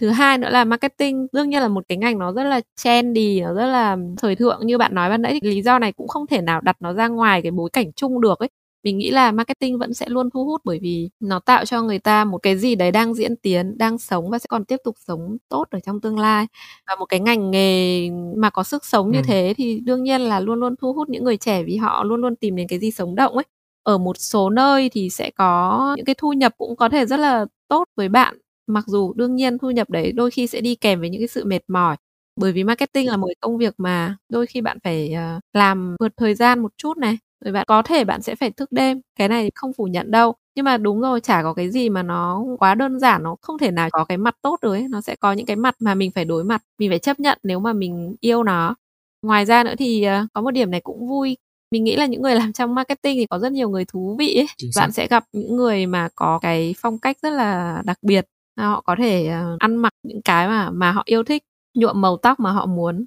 Thứ 0.00 0.08
hai 0.10 0.38
nữa 0.38 0.48
là 0.50 0.64
marketing, 0.64 1.26
đương 1.32 1.48
nhiên 1.50 1.60
là 1.62 1.68
một 1.68 1.84
cái 1.88 1.98
ngành 1.98 2.18
nó 2.18 2.32
rất 2.32 2.44
là 2.44 2.60
trendy, 2.76 3.40
nó 3.40 3.54
rất 3.54 3.66
là 3.66 3.96
thời 4.18 4.36
thượng. 4.36 4.66
Như 4.66 4.78
bạn 4.78 4.94
nói 4.94 5.10
ban 5.10 5.22
nãy 5.22 5.38
thì 5.42 5.50
lý 5.50 5.62
do 5.62 5.78
này 5.78 5.92
cũng 5.92 6.08
không 6.08 6.26
thể 6.26 6.40
nào 6.40 6.60
đặt 6.60 6.76
nó 6.80 6.92
ra 6.92 7.08
ngoài 7.08 7.42
cái 7.42 7.50
bối 7.50 7.70
cảnh 7.72 7.92
chung 7.96 8.20
được 8.20 8.38
ấy 8.38 8.48
mình 8.86 8.98
nghĩ 8.98 9.10
là 9.10 9.32
marketing 9.32 9.78
vẫn 9.78 9.94
sẽ 9.94 10.06
luôn 10.08 10.30
thu 10.30 10.44
hút 10.44 10.60
bởi 10.64 10.78
vì 10.82 11.10
nó 11.20 11.38
tạo 11.38 11.64
cho 11.64 11.82
người 11.82 11.98
ta 11.98 12.24
một 12.24 12.38
cái 12.38 12.56
gì 12.56 12.74
đấy 12.74 12.90
đang 12.92 13.14
diễn 13.14 13.36
tiến 13.36 13.78
đang 13.78 13.98
sống 13.98 14.30
và 14.30 14.38
sẽ 14.38 14.46
còn 14.48 14.64
tiếp 14.64 14.76
tục 14.84 14.96
sống 15.06 15.36
tốt 15.48 15.64
ở 15.70 15.80
trong 15.80 16.00
tương 16.00 16.18
lai. 16.18 16.46
Và 16.86 16.96
một 16.98 17.04
cái 17.04 17.20
ngành 17.20 17.50
nghề 17.50 18.10
mà 18.36 18.50
có 18.50 18.62
sức 18.62 18.84
sống 18.84 19.10
như 19.10 19.18
ừ. 19.18 19.22
thế 19.26 19.54
thì 19.56 19.80
đương 19.80 20.02
nhiên 20.02 20.20
là 20.20 20.40
luôn 20.40 20.60
luôn 20.60 20.74
thu 20.80 20.92
hút 20.92 21.08
những 21.08 21.24
người 21.24 21.36
trẻ 21.36 21.62
vì 21.62 21.76
họ 21.76 22.04
luôn 22.04 22.20
luôn 22.20 22.36
tìm 22.36 22.56
đến 22.56 22.68
cái 22.68 22.78
gì 22.78 22.90
sống 22.90 23.14
động 23.14 23.34
ấy. 23.34 23.44
Ở 23.82 23.98
một 23.98 24.16
số 24.18 24.50
nơi 24.50 24.88
thì 24.92 25.10
sẽ 25.10 25.30
có 25.30 25.94
những 25.96 26.06
cái 26.06 26.14
thu 26.18 26.32
nhập 26.32 26.54
cũng 26.58 26.76
có 26.76 26.88
thể 26.88 27.06
rất 27.06 27.20
là 27.20 27.46
tốt 27.68 27.84
với 27.96 28.08
bạn 28.08 28.38
mặc 28.66 28.84
dù 28.86 29.12
đương 29.12 29.36
nhiên 29.36 29.58
thu 29.58 29.70
nhập 29.70 29.90
đấy 29.90 30.12
đôi 30.12 30.30
khi 30.30 30.46
sẽ 30.46 30.60
đi 30.60 30.74
kèm 30.74 31.00
với 31.00 31.10
những 31.10 31.20
cái 31.20 31.28
sự 31.28 31.44
mệt 31.44 31.62
mỏi. 31.68 31.96
Bởi 32.40 32.52
vì 32.52 32.64
marketing 32.64 33.08
là 33.08 33.16
một 33.16 33.28
công 33.40 33.58
việc 33.58 33.74
mà 33.78 34.16
đôi 34.28 34.46
khi 34.46 34.60
bạn 34.60 34.78
phải 34.84 35.14
uh, 35.36 35.40
làm 35.52 35.96
vượt 36.00 36.12
thời 36.16 36.34
gian 36.34 36.60
một 36.60 36.72
chút 36.76 36.96
này 36.98 37.18
rồi 37.44 37.52
bạn 37.52 37.64
có 37.68 37.82
thể 37.82 38.04
bạn 38.04 38.22
sẽ 38.22 38.34
phải 38.34 38.50
thức 38.50 38.72
đêm 38.72 39.00
cái 39.16 39.28
này 39.28 39.50
không 39.54 39.72
phủ 39.72 39.84
nhận 39.84 40.10
đâu. 40.10 40.34
Nhưng 40.54 40.64
mà 40.64 40.76
đúng 40.76 41.00
rồi 41.00 41.20
chả 41.20 41.42
có 41.42 41.54
cái 41.54 41.70
gì 41.70 41.88
mà 41.88 42.02
nó 42.02 42.44
quá 42.58 42.74
đơn 42.74 42.98
giản 43.00 43.22
nó 43.22 43.36
không 43.40 43.58
thể 43.58 43.70
nào 43.70 43.88
có 43.92 44.04
cái 44.04 44.18
mặt 44.18 44.36
tốt 44.42 44.58
được 44.62 44.72
ấy. 44.72 44.88
Nó 44.88 45.00
sẽ 45.00 45.16
có 45.16 45.32
những 45.32 45.46
cái 45.46 45.56
mặt 45.56 45.74
mà 45.80 45.94
mình 45.94 46.10
phải 46.14 46.24
đối 46.24 46.44
mặt 46.44 46.62
mình 46.78 46.90
phải 46.90 46.98
chấp 46.98 47.20
nhận 47.20 47.38
nếu 47.42 47.60
mà 47.60 47.72
mình 47.72 48.16
yêu 48.20 48.42
nó. 48.42 48.74
Ngoài 49.22 49.46
ra 49.46 49.64
nữa 49.64 49.74
thì 49.78 50.06
uh, 50.24 50.28
có 50.32 50.40
một 50.40 50.50
điểm 50.50 50.70
này 50.70 50.80
cũng 50.80 51.08
vui. 51.08 51.36
Mình 51.70 51.84
nghĩ 51.84 51.96
là 51.96 52.06
những 52.06 52.22
người 52.22 52.34
làm 52.34 52.52
trong 52.52 52.74
marketing 52.74 53.16
thì 53.18 53.26
có 53.26 53.38
rất 53.38 53.52
nhiều 53.52 53.70
người 53.70 53.84
thú 53.84 54.16
vị 54.18 54.34
ấy. 54.34 54.46
bạn 54.76 54.92
sẽ 54.92 55.06
gặp 55.08 55.24
những 55.32 55.56
người 55.56 55.86
mà 55.86 56.08
có 56.14 56.38
cái 56.42 56.74
phong 56.78 56.98
cách 56.98 57.16
rất 57.22 57.30
là 57.30 57.82
đặc 57.84 57.98
biệt 58.02 58.26
họ 58.60 58.80
có 58.80 58.96
thể 58.98 59.30
uh, 59.54 59.58
ăn 59.60 59.76
mặc 59.76 59.92
những 60.02 60.22
cái 60.22 60.48
mà 60.48 60.70
mà 60.70 60.92
họ 60.92 61.02
yêu 61.04 61.22
thích 61.24 61.42
nhuộm 61.74 62.00
màu 62.00 62.16
tóc 62.16 62.40
mà 62.40 62.50
họ 62.52 62.66
muốn 62.66 63.06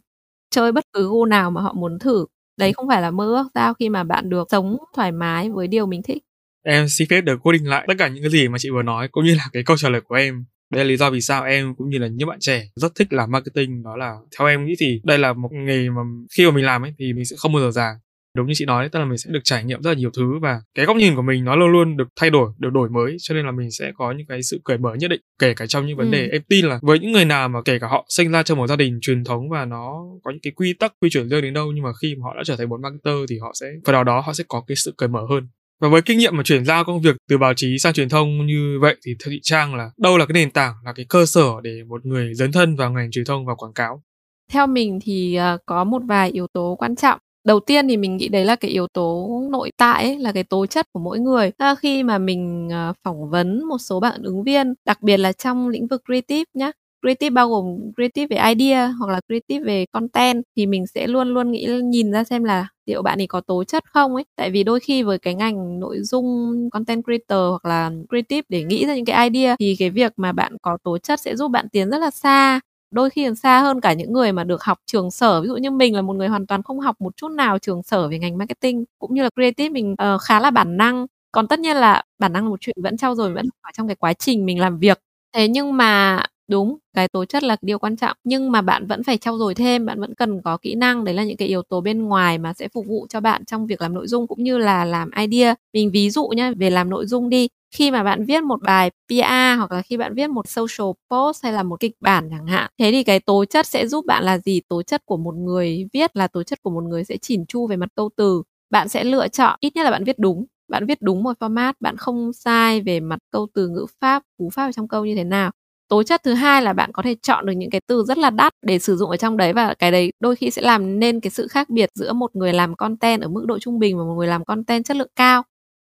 chơi 0.49 0.71
bất 0.71 0.86
cứ 0.93 1.09
gu 1.09 1.25
nào 1.25 1.51
mà 1.51 1.61
họ 1.61 1.73
muốn 1.73 1.99
thử 1.99 2.25
đấy 2.60 2.74
không 2.74 2.88
phải 2.88 3.01
là 3.01 3.12
mơ 3.12 3.26
ước 3.26 3.47
sao? 3.53 3.74
Khi 3.74 3.89
mà 3.89 4.03
bạn 4.03 4.30
được 4.30 4.47
sống 4.51 4.78
thoải 4.95 5.12
mái 5.12 5.49
với 5.49 5.68
điều 5.68 5.86
mình 5.86 6.01
thích. 6.03 6.24
Em 6.66 6.86
xin 6.89 7.07
phép 7.10 7.22
được 7.22 7.39
cố 7.43 7.51
định 7.51 7.70
lại 7.70 7.86
tất 7.88 7.93
cả 7.97 8.07
những 8.07 8.24
cái 8.24 8.32
gì 8.32 8.47
mà 8.47 8.57
chị 8.57 8.70
vừa 8.70 8.84
nói 8.84 9.07
cũng 9.12 9.26
như 9.26 9.36
là 9.36 9.45
cái 9.53 9.64
câu 9.64 9.78
trả 9.78 9.89
lời 9.89 10.01
của 10.01 10.16
em. 10.16 10.45
Đây 10.74 10.84
là 10.84 10.88
lý 10.88 10.97
do 10.97 11.10
vì 11.10 11.22
sao 11.22 11.43
em 11.43 11.76
cũng 11.76 11.89
như 11.89 11.97
là 11.97 12.07
những 12.07 12.28
bạn 12.28 12.38
trẻ 12.41 12.70
rất 12.76 12.95
thích 12.95 13.14
làm 13.14 13.32
marketing 13.32 13.84
đó 13.84 13.95
là 13.95 14.16
theo 14.38 14.47
em 14.47 14.66
nghĩ 14.66 14.74
thì 14.80 15.01
đây 15.03 15.18
là 15.18 15.34
một 15.34 15.49
nghề 15.51 15.89
mà 15.89 16.01
khi 16.38 16.45
mà 16.45 16.51
mình 16.51 16.66
làm 16.66 16.82
ấy 16.82 16.93
thì 16.99 17.14
mình 17.14 17.26
sẽ 17.26 17.36
không 17.39 17.53
bao 17.53 17.62
giờ 17.62 17.72
già 17.72 17.95
đúng 18.36 18.47
như 18.47 18.53
chị 18.55 18.65
nói 18.65 18.89
tức 18.89 18.99
là 18.99 19.05
mình 19.05 19.17
sẽ 19.17 19.32
được 19.32 19.39
trải 19.43 19.63
nghiệm 19.63 19.82
rất 19.82 19.91
là 19.91 19.97
nhiều 19.97 20.09
thứ 20.17 20.39
và 20.41 20.61
cái 20.75 20.86
góc 20.86 20.97
nhìn 20.97 21.15
của 21.15 21.21
mình 21.21 21.45
nó 21.45 21.55
luôn 21.55 21.71
luôn 21.71 21.97
được 21.97 22.07
thay 22.19 22.30
đổi 22.30 22.51
được 22.57 22.69
đổi 22.73 22.89
mới. 22.89 23.15
Cho 23.19 23.36
nên 23.36 23.45
là 23.45 23.51
mình 23.51 23.71
sẽ 23.71 23.91
có 23.97 24.11
những 24.11 24.27
cái 24.27 24.43
sự 24.43 24.61
cởi 24.63 24.77
mở 24.77 24.93
nhất 24.99 25.07
định 25.07 25.21
kể 25.39 25.53
cả 25.53 25.65
trong 25.65 25.88
những 25.88 25.97
vấn 25.97 26.11
ừ. 26.11 26.11
đề 26.11 26.30
em 26.32 26.41
tin 26.49 26.65
là 26.65 26.80
với 26.82 26.99
những 26.99 27.11
người 27.11 27.25
nào 27.25 27.49
mà 27.49 27.59
kể 27.65 27.80
cả 27.80 27.88
họ 27.88 28.05
sinh 28.09 28.32
ra 28.32 28.43
trong 28.43 28.57
một 28.57 28.67
gia 28.67 28.75
đình 28.75 28.99
truyền 29.01 29.23
thống 29.23 29.49
và 29.49 29.65
nó 29.65 30.05
có 30.23 30.32
những 30.32 30.41
cái 30.41 30.51
quy 30.55 30.73
tắc 30.73 30.93
quy 31.01 31.09
chuẩn 31.09 31.30
riêng 31.30 31.41
đến 31.41 31.53
đâu 31.53 31.71
nhưng 31.71 31.84
mà 31.84 31.89
khi 32.01 32.15
mà 32.15 32.21
họ 32.23 32.36
đã 32.36 32.41
trở 32.45 32.55
thành 32.55 32.69
một 32.69 32.80
marketer 32.80 33.15
thì 33.30 33.39
họ 33.39 33.51
sẽ 33.59 33.67
phần 33.86 33.93
nào 33.93 34.03
đó 34.03 34.19
họ 34.19 34.34
sẽ 34.34 34.43
có 34.47 34.63
cái 34.67 34.75
sự 34.75 34.93
cởi 34.97 35.09
mở 35.09 35.21
hơn. 35.30 35.47
Và 35.82 35.89
với 35.89 36.01
kinh 36.01 36.17
nghiệm 36.17 36.38
mà 36.38 36.43
chuyển 36.43 36.65
giao 36.65 36.84
công 36.84 37.01
việc 37.01 37.15
từ 37.30 37.38
báo 37.38 37.53
chí 37.53 37.77
sang 37.80 37.93
truyền 37.93 38.09
thông 38.09 38.45
như 38.45 38.77
vậy 38.82 38.95
thì 39.05 39.15
theo 39.19 39.32
thị 39.32 39.39
trang 39.43 39.75
là 39.75 39.91
đâu 39.97 40.17
là 40.17 40.25
cái 40.25 40.34
nền 40.34 40.51
tảng 40.51 40.73
là 40.86 40.93
cái 40.93 41.05
cơ 41.09 41.25
sở 41.25 41.45
để 41.63 41.84
một 41.88 42.05
người 42.05 42.34
dấn 42.34 42.51
thân 42.51 42.75
vào 42.75 42.91
ngành 42.91 43.11
truyền 43.11 43.25
thông 43.25 43.45
và 43.45 43.55
quảng 43.55 43.73
cáo? 43.73 44.03
Theo 44.51 44.67
mình 44.67 44.99
thì 45.03 45.39
uh, 45.55 45.61
có 45.65 45.84
một 45.84 46.01
vài 46.07 46.32
yếu 46.32 46.47
tố 46.53 46.75
quan 46.80 46.95
trọng 46.95 47.19
đầu 47.50 47.60
tiên 47.60 47.88
thì 47.88 47.97
mình 47.97 48.18
nghĩ 48.18 48.30
đấy 48.30 48.45
là 48.45 48.56
cái 48.56 48.72
yếu 48.72 48.88
tố 48.88 49.30
nội 49.52 49.72
tại 49.78 50.04
ấy, 50.04 50.20
là 50.20 50.32
cái 50.32 50.43
tố 50.43 50.66
chất 50.66 50.86
của 50.93 51.00
mỗi 51.00 51.20
người. 51.20 51.52
À, 51.58 51.76
khi 51.76 52.04
mà 52.04 52.18
mình 52.18 52.70
uh, 52.89 52.95
phỏng 53.04 53.30
vấn 53.30 53.64
một 53.64 53.78
số 53.78 54.00
bạn 54.00 54.24
ứng 54.24 54.43
viên 54.43 54.74
đặc 54.86 55.02
biệt 55.04 55.18
là 55.18 55.32
trong 55.34 55.70
lĩnh 55.70 55.88
vực 55.88 56.02
creative 56.06 56.43
nhé 56.54 56.72
creative 57.02 57.30
bao 57.30 57.50
gồm 57.50 57.66
creative 57.95 58.28
về 58.36 58.54
idea 58.56 58.88
hoặc 58.88 59.12
là 59.12 59.20
creative 59.28 59.64
về 59.66 59.86
content 59.91 60.43
thì 60.56 60.66
mình 60.66 60.88
sẽ 60.88 61.08
luôn 61.08 61.28
luôn 61.34 61.52
nghĩ 61.52 61.68
nhìn 61.84 62.12
ra 62.12 62.24
xem 62.24 62.43
là 62.43 62.68
liệu 62.86 63.02
bạn 63.02 63.22
ấy 63.22 63.28
có 63.28 63.41
tố 63.41 63.64
chất 63.64 63.84
không 63.93 64.16
ấy. 64.16 64.26
Tại 64.36 64.50
vì 64.52 64.64
đôi 64.64 64.80
khi 64.80 65.04
với 65.04 65.18
cái 65.20 65.36
ngành 65.36 65.80
nội 65.80 65.97
dung 66.02 66.54
content 66.72 67.04
creator 67.06 67.39
hoặc 67.50 67.66
là 67.66 67.91
creative 68.10 68.41
để 68.50 68.64
nghĩ 68.64 68.86
ra 68.86 68.95
những 68.95 69.06
cái 69.06 69.30
idea 69.30 69.56
thì 69.60 69.76
cái 69.80 69.89
việc 69.89 70.14
mà 70.18 70.32
bạn 70.32 70.58
có 70.62 70.78
tố 70.84 70.97
chất 70.97 71.20
sẽ 71.20 71.36
giúp 71.36 71.47
bạn 71.52 71.70
tiến 71.72 71.89
rất 71.89 71.97
là 71.97 72.12
xa 72.12 72.60
đôi 72.91 73.09
khi 73.09 73.25
còn 73.25 73.35
xa 73.35 73.59
hơn 73.61 73.81
cả 73.81 73.93
những 73.93 74.13
người 74.13 74.31
mà 74.31 74.43
được 74.43 74.63
học 74.63 74.77
trường 74.85 75.11
sở. 75.11 75.41
Ví 75.41 75.47
dụ 75.47 75.55
như 75.55 75.71
mình 75.71 75.95
là 75.95 76.01
một 76.01 76.13
người 76.13 76.27
hoàn 76.27 76.47
toàn 76.47 76.63
không 76.63 76.79
học 76.79 76.95
một 77.01 77.17
chút 77.17 77.27
nào 77.31 77.59
trường 77.59 77.83
sở 77.83 78.07
về 78.07 78.19
ngành 78.19 78.37
marketing 78.37 78.85
cũng 78.99 79.13
như 79.13 79.23
là 79.23 79.29
creative 79.35 79.69
mình 79.69 79.91
uh, 80.15 80.21
khá 80.21 80.39
là 80.39 80.51
bản 80.51 80.77
năng. 80.77 81.05
Còn 81.31 81.47
tất 81.47 81.59
nhiên 81.59 81.75
là 81.77 82.03
bản 82.19 82.33
năng 82.33 82.43
là 82.43 82.49
một 82.49 82.61
chuyện 82.61 82.75
vẫn 82.83 82.97
trau 82.97 83.15
dồi 83.15 83.33
vẫn 83.33 83.45
ở 83.61 83.71
trong 83.73 83.87
cái 83.87 83.95
quá 83.95 84.13
trình 84.13 84.45
mình 84.45 84.59
làm 84.59 84.79
việc. 84.79 84.99
Thế 85.33 85.47
nhưng 85.47 85.77
mà 85.77 86.19
đúng, 86.50 86.78
cái 86.95 87.08
tố 87.08 87.26
chất 87.26 87.43
là 87.43 87.58
điều 87.62 87.80
quan 87.80 87.95
trọng, 87.95 88.18
nhưng 88.24 88.52
mà 88.52 88.62
bạn 88.62 88.88
vẫn 88.88 89.04
phải 89.04 89.18
trau 89.18 89.38
dồi 89.38 89.56
thêm, 89.56 89.86
bạn 89.86 90.00
vẫn 90.02 90.16
cần 90.16 90.41
có 90.41 90.58
kỹ 90.58 90.76
năng. 90.76 91.04
Đấy 91.04 91.16
là 91.16 91.24
những 91.24 91.38
cái 91.38 91.47
yếu 91.47 91.62
tố 91.64 91.82
bên 91.82 92.04
ngoài 92.04 92.38
mà 92.38 92.54
sẽ 92.54 92.68
phục 92.74 92.86
vụ 92.88 93.08
cho 93.10 93.20
bạn 93.20 93.45
trong 93.45 93.68
việc 93.68 93.82
làm 93.82 93.93
nội 93.93 94.08
dung 94.08 94.28
cũng 94.28 94.43
như 94.43 94.58
là 94.58 94.86
làm 94.86 95.10
idea. 95.28 95.56
Mình 95.74 95.91
ví 95.91 96.10
dụ 96.10 96.28
nhé 96.28 96.52
về 96.58 96.70
làm 96.70 96.89
nội 96.89 97.06
dung 97.06 97.30
đi, 97.30 97.47
khi 97.76 97.91
mà 97.91 98.04
bạn 98.04 98.26
viết 98.26 98.43
một 98.43 98.62
bài 98.62 98.91
PR 99.10 99.56
hoặc 99.58 99.72
là 99.72 99.82
khi 99.82 99.97
bạn 99.97 100.14
viết 100.16 100.30
một 100.30 100.47
social 100.50 100.88
post 101.12 101.43
hay 101.43 101.54
là 101.54 101.64
một 101.64 101.80
kịch 101.80 101.93
bản 102.02 102.28
chẳng 102.32 102.47
hạn, 102.47 102.70
thế 102.80 102.91
thì 102.91 103.04
cái 103.04 103.20
tố 103.20 103.45
chất 103.45 103.68
sẽ 103.68 103.88
giúp 103.88 104.06
bạn 104.06 104.24
là 104.24 104.38
gì? 104.38 104.62
Tố 104.70 104.84
chất 104.84 105.06
của 105.06 105.18
một 105.18 105.36
người 105.36 105.88
viết 105.93 106.16
là 106.18 106.28
tố 106.28 106.43
chất 106.43 106.60
của 106.64 106.70
một 106.70 106.84
người 106.84 107.04
sẽ 107.04 107.18
chỉn 107.18 107.45
chu 107.45 107.68
về 107.68 107.76
mặt 107.76 107.89
câu 107.95 108.10
từ. 108.18 108.43
Bạn 108.70 108.89
sẽ 108.89 109.04
lựa 109.04 109.28
chọn, 109.28 109.58
ít 109.60 109.76
nhất 109.76 109.84
là 109.84 109.91
bạn 109.91 110.04
viết 110.04 110.20
đúng, 110.20 110.45
bạn 110.68 110.86
viết 110.86 111.02
đúng 111.02 111.24
một 111.24 111.34
format, 111.39 111.74
bạn 111.80 111.97
không 111.97 112.34
sai 112.34 112.82
về 112.82 113.00
mặt 113.00 113.20
câu 113.32 113.47
từ 113.54 113.68
ngữ 113.68 113.86
pháp, 114.02 114.24
cú 114.38 114.50
pháp 114.50 114.66
ở 114.66 114.72
trong 114.72 114.88
câu 114.88 115.06
như 115.06 115.16
thế 115.16 115.24
nào 115.24 115.52
tố 115.89 116.03
chất 116.03 116.23
thứ 116.23 116.33
hai 116.33 116.61
là 116.61 116.73
bạn 116.73 116.91
có 116.93 117.03
thể 117.03 117.15
chọn 117.21 117.45
được 117.45 117.53
những 117.57 117.69
cái 117.69 117.81
từ 117.87 118.03
rất 118.07 118.17
là 118.17 118.29
đắt 118.29 118.53
để 118.61 118.79
sử 118.79 118.95
dụng 118.97 119.09
ở 119.09 119.17
trong 119.17 119.37
đấy 119.37 119.53
và 119.53 119.73
cái 119.79 119.91
đấy 119.91 120.11
đôi 120.19 120.35
khi 120.35 120.51
sẽ 120.51 120.61
làm 120.61 120.99
nên 120.99 121.19
cái 121.19 121.31
sự 121.31 121.47
khác 121.47 121.69
biệt 121.69 121.89
giữa 121.95 122.13
một 122.13 122.35
người 122.35 122.53
làm 122.53 122.75
content 122.75 123.21
ở 123.21 123.27
mức 123.27 123.45
độ 123.47 123.59
trung 123.59 123.79
bình 123.79 123.97
và 123.97 124.03
một 124.03 124.13
người 124.15 124.27
làm 124.27 124.45
content 124.45 124.85
chất 124.85 124.97
lượng 124.97 125.09
cao. 125.15 125.43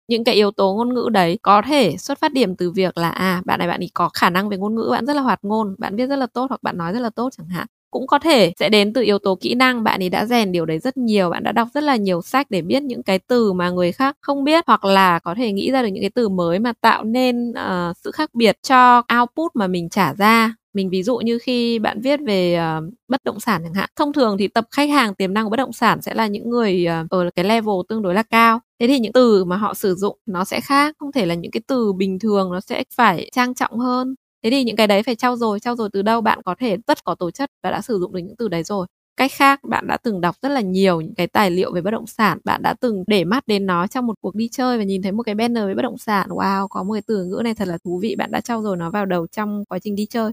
Những 0.07 0.23
cái 0.23 0.35
yếu 0.35 0.51
tố 0.51 0.73
ngôn 0.75 0.93
ngữ 0.93 1.09
đấy 1.13 1.39
có 1.41 1.61
thể 1.67 1.97
xuất 1.97 2.19
phát 2.19 2.33
điểm 2.33 2.55
từ 2.55 2.71
việc 2.71 2.97
là 2.97 3.09
à 3.09 3.41
bạn 3.45 3.59
này 3.59 3.67
bạn 3.67 3.79
ấy 3.83 3.89
có 3.93 4.09
khả 4.13 4.29
năng 4.29 4.49
về 4.49 4.57
ngôn 4.57 4.75
ngữ, 4.75 4.87
bạn 4.91 5.05
rất 5.05 5.15
là 5.15 5.21
hoạt 5.21 5.39
ngôn, 5.43 5.75
bạn 5.79 5.95
viết 5.95 6.07
rất 6.07 6.15
là 6.15 6.27
tốt 6.33 6.45
hoặc 6.49 6.63
bạn 6.63 6.77
nói 6.77 6.93
rất 6.93 6.99
là 6.99 7.09
tốt 7.09 7.29
chẳng 7.37 7.47
hạn 7.47 7.67
cũng 7.91 8.07
có 8.07 8.19
thể 8.19 8.53
sẽ 8.59 8.69
đến 8.69 8.93
từ 8.93 9.01
yếu 9.01 9.19
tố 9.19 9.35
kỹ 9.35 9.55
năng 9.55 9.83
bạn 9.83 10.03
ấy 10.03 10.09
đã 10.09 10.25
rèn 10.25 10.51
điều 10.51 10.65
đấy 10.65 10.79
rất 10.79 10.97
nhiều 10.97 11.29
bạn 11.29 11.43
đã 11.43 11.51
đọc 11.51 11.67
rất 11.73 11.83
là 11.83 11.95
nhiều 11.95 12.21
sách 12.21 12.47
để 12.49 12.61
biết 12.61 12.83
những 12.83 13.03
cái 13.03 13.19
từ 13.19 13.53
mà 13.53 13.69
người 13.69 13.91
khác 13.91 14.17
không 14.21 14.43
biết 14.43 14.63
hoặc 14.67 14.85
là 14.85 15.19
có 15.19 15.35
thể 15.35 15.51
nghĩ 15.51 15.71
ra 15.71 15.81
được 15.81 15.87
những 15.87 16.03
cái 16.03 16.09
từ 16.09 16.29
mới 16.29 16.59
mà 16.59 16.73
tạo 16.81 17.03
nên 17.03 17.49
uh, 17.51 17.97
sự 18.03 18.11
khác 18.11 18.29
biệt 18.33 18.57
cho 18.63 19.03
output 19.19 19.51
mà 19.55 19.67
mình 19.67 19.89
trả 19.89 20.13
ra. 20.13 20.55
Mình 20.73 20.89
ví 20.89 21.03
dụ 21.03 21.17
như 21.17 21.39
khi 21.39 21.79
bạn 21.79 22.01
viết 22.01 22.19
về 22.25 22.59
uh, 22.59 22.93
bất 23.07 23.23
động 23.23 23.39
sản 23.39 23.61
chẳng 23.63 23.73
hạn 23.73 23.89
thông 23.95 24.13
thường 24.13 24.37
thì 24.39 24.47
tập 24.47 24.65
khách 24.71 24.89
hàng 24.89 25.15
tiềm 25.15 25.33
năng 25.33 25.45
của 25.45 25.49
bất 25.49 25.57
động 25.57 25.73
sản 25.73 26.01
sẽ 26.01 26.13
là 26.13 26.27
những 26.27 26.49
người 26.49 26.87
uh, 27.03 27.09
ở 27.09 27.29
cái 27.35 27.45
level 27.45 27.75
tương 27.89 28.01
đối 28.01 28.13
là 28.13 28.23
cao. 28.23 28.59
Thế 28.79 28.87
thì 28.87 28.99
những 28.99 29.13
từ 29.13 29.43
mà 29.45 29.57
họ 29.57 29.73
sử 29.73 29.95
dụng 29.95 30.17
nó 30.25 30.45
sẽ 30.45 30.61
khác 30.61 30.95
không 30.99 31.11
thể 31.11 31.25
là 31.25 31.35
những 31.35 31.51
cái 31.51 31.61
từ 31.67 31.93
bình 31.93 32.19
thường 32.19 32.51
nó 32.51 32.59
sẽ 32.59 32.83
phải 32.95 33.29
trang 33.33 33.53
trọng 33.53 33.79
hơn 33.79 34.15
thế 34.43 34.49
thì 34.49 34.63
những 34.63 34.75
cái 34.75 34.87
đấy 34.87 35.03
phải 35.03 35.15
trau 35.15 35.35
dồi 35.35 35.59
trau 35.59 35.75
dồi 35.75 35.89
từ 35.93 36.01
đâu 36.01 36.21
bạn 36.21 36.39
có 36.45 36.55
thể 36.59 36.77
rất 36.87 37.03
có 37.03 37.15
tố 37.15 37.31
chất 37.31 37.49
và 37.63 37.71
đã 37.71 37.81
sử 37.81 37.99
dụng 37.99 38.13
được 38.13 38.19
những 38.23 38.35
từ 38.37 38.47
đấy 38.47 38.63
rồi. 38.63 38.87
Cách 39.17 39.31
khác, 39.35 39.59
bạn 39.63 39.87
đã 39.87 39.97
từng 40.03 40.21
đọc 40.21 40.35
rất 40.41 40.49
là 40.49 40.61
nhiều 40.61 41.01
những 41.01 41.15
cái 41.15 41.27
tài 41.27 41.51
liệu 41.51 41.73
về 41.73 41.81
bất 41.81 41.91
động 41.91 42.07
sản, 42.07 42.37
bạn 42.43 42.61
đã 42.63 42.73
từng 42.81 43.03
để 43.07 43.23
mắt 43.23 43.47
đến 43.47 43.65
nó 43.65 43.87
trong 43.87 44.07
một 44.07 44.13
cuộc 44.21 44.35
đi 44.35 44.49
chơi 44.51 44.77
và 44.77 44.83
nhìn 44.83 45.01
thấy 45.01 45.11
một 45.11 45.23
cái 45.23 45.35
banner 45.35 45.65
về 45.67 45.73
bất 45.75 45.81
động 45.81 45.97
sản. 45.97 46.29
Wow, 46.29 46.67
có 46.67 46.83
một 46.83 46.93
cái 46.93 47.01
từ 47.07 47.25
ngữ 47.25 47.41
này 47.43 47.53
thật 47.53 47.67
là 47.67 47.77
thú 47.83 47.99
vị, 48.03 48.15
bạn 48.15 48.31
đã 48.31 48.41
trau 48.41 48.61
dồi 48.63 48.77
nó 48.77 48.89
vào 48.91 49.05
đầu 49.05 49.27
trong 49.27 49.63
quá 49.69 49.79
trình 49.79 49.95
đi 49.95 50.05
chơi. 50.09 50.31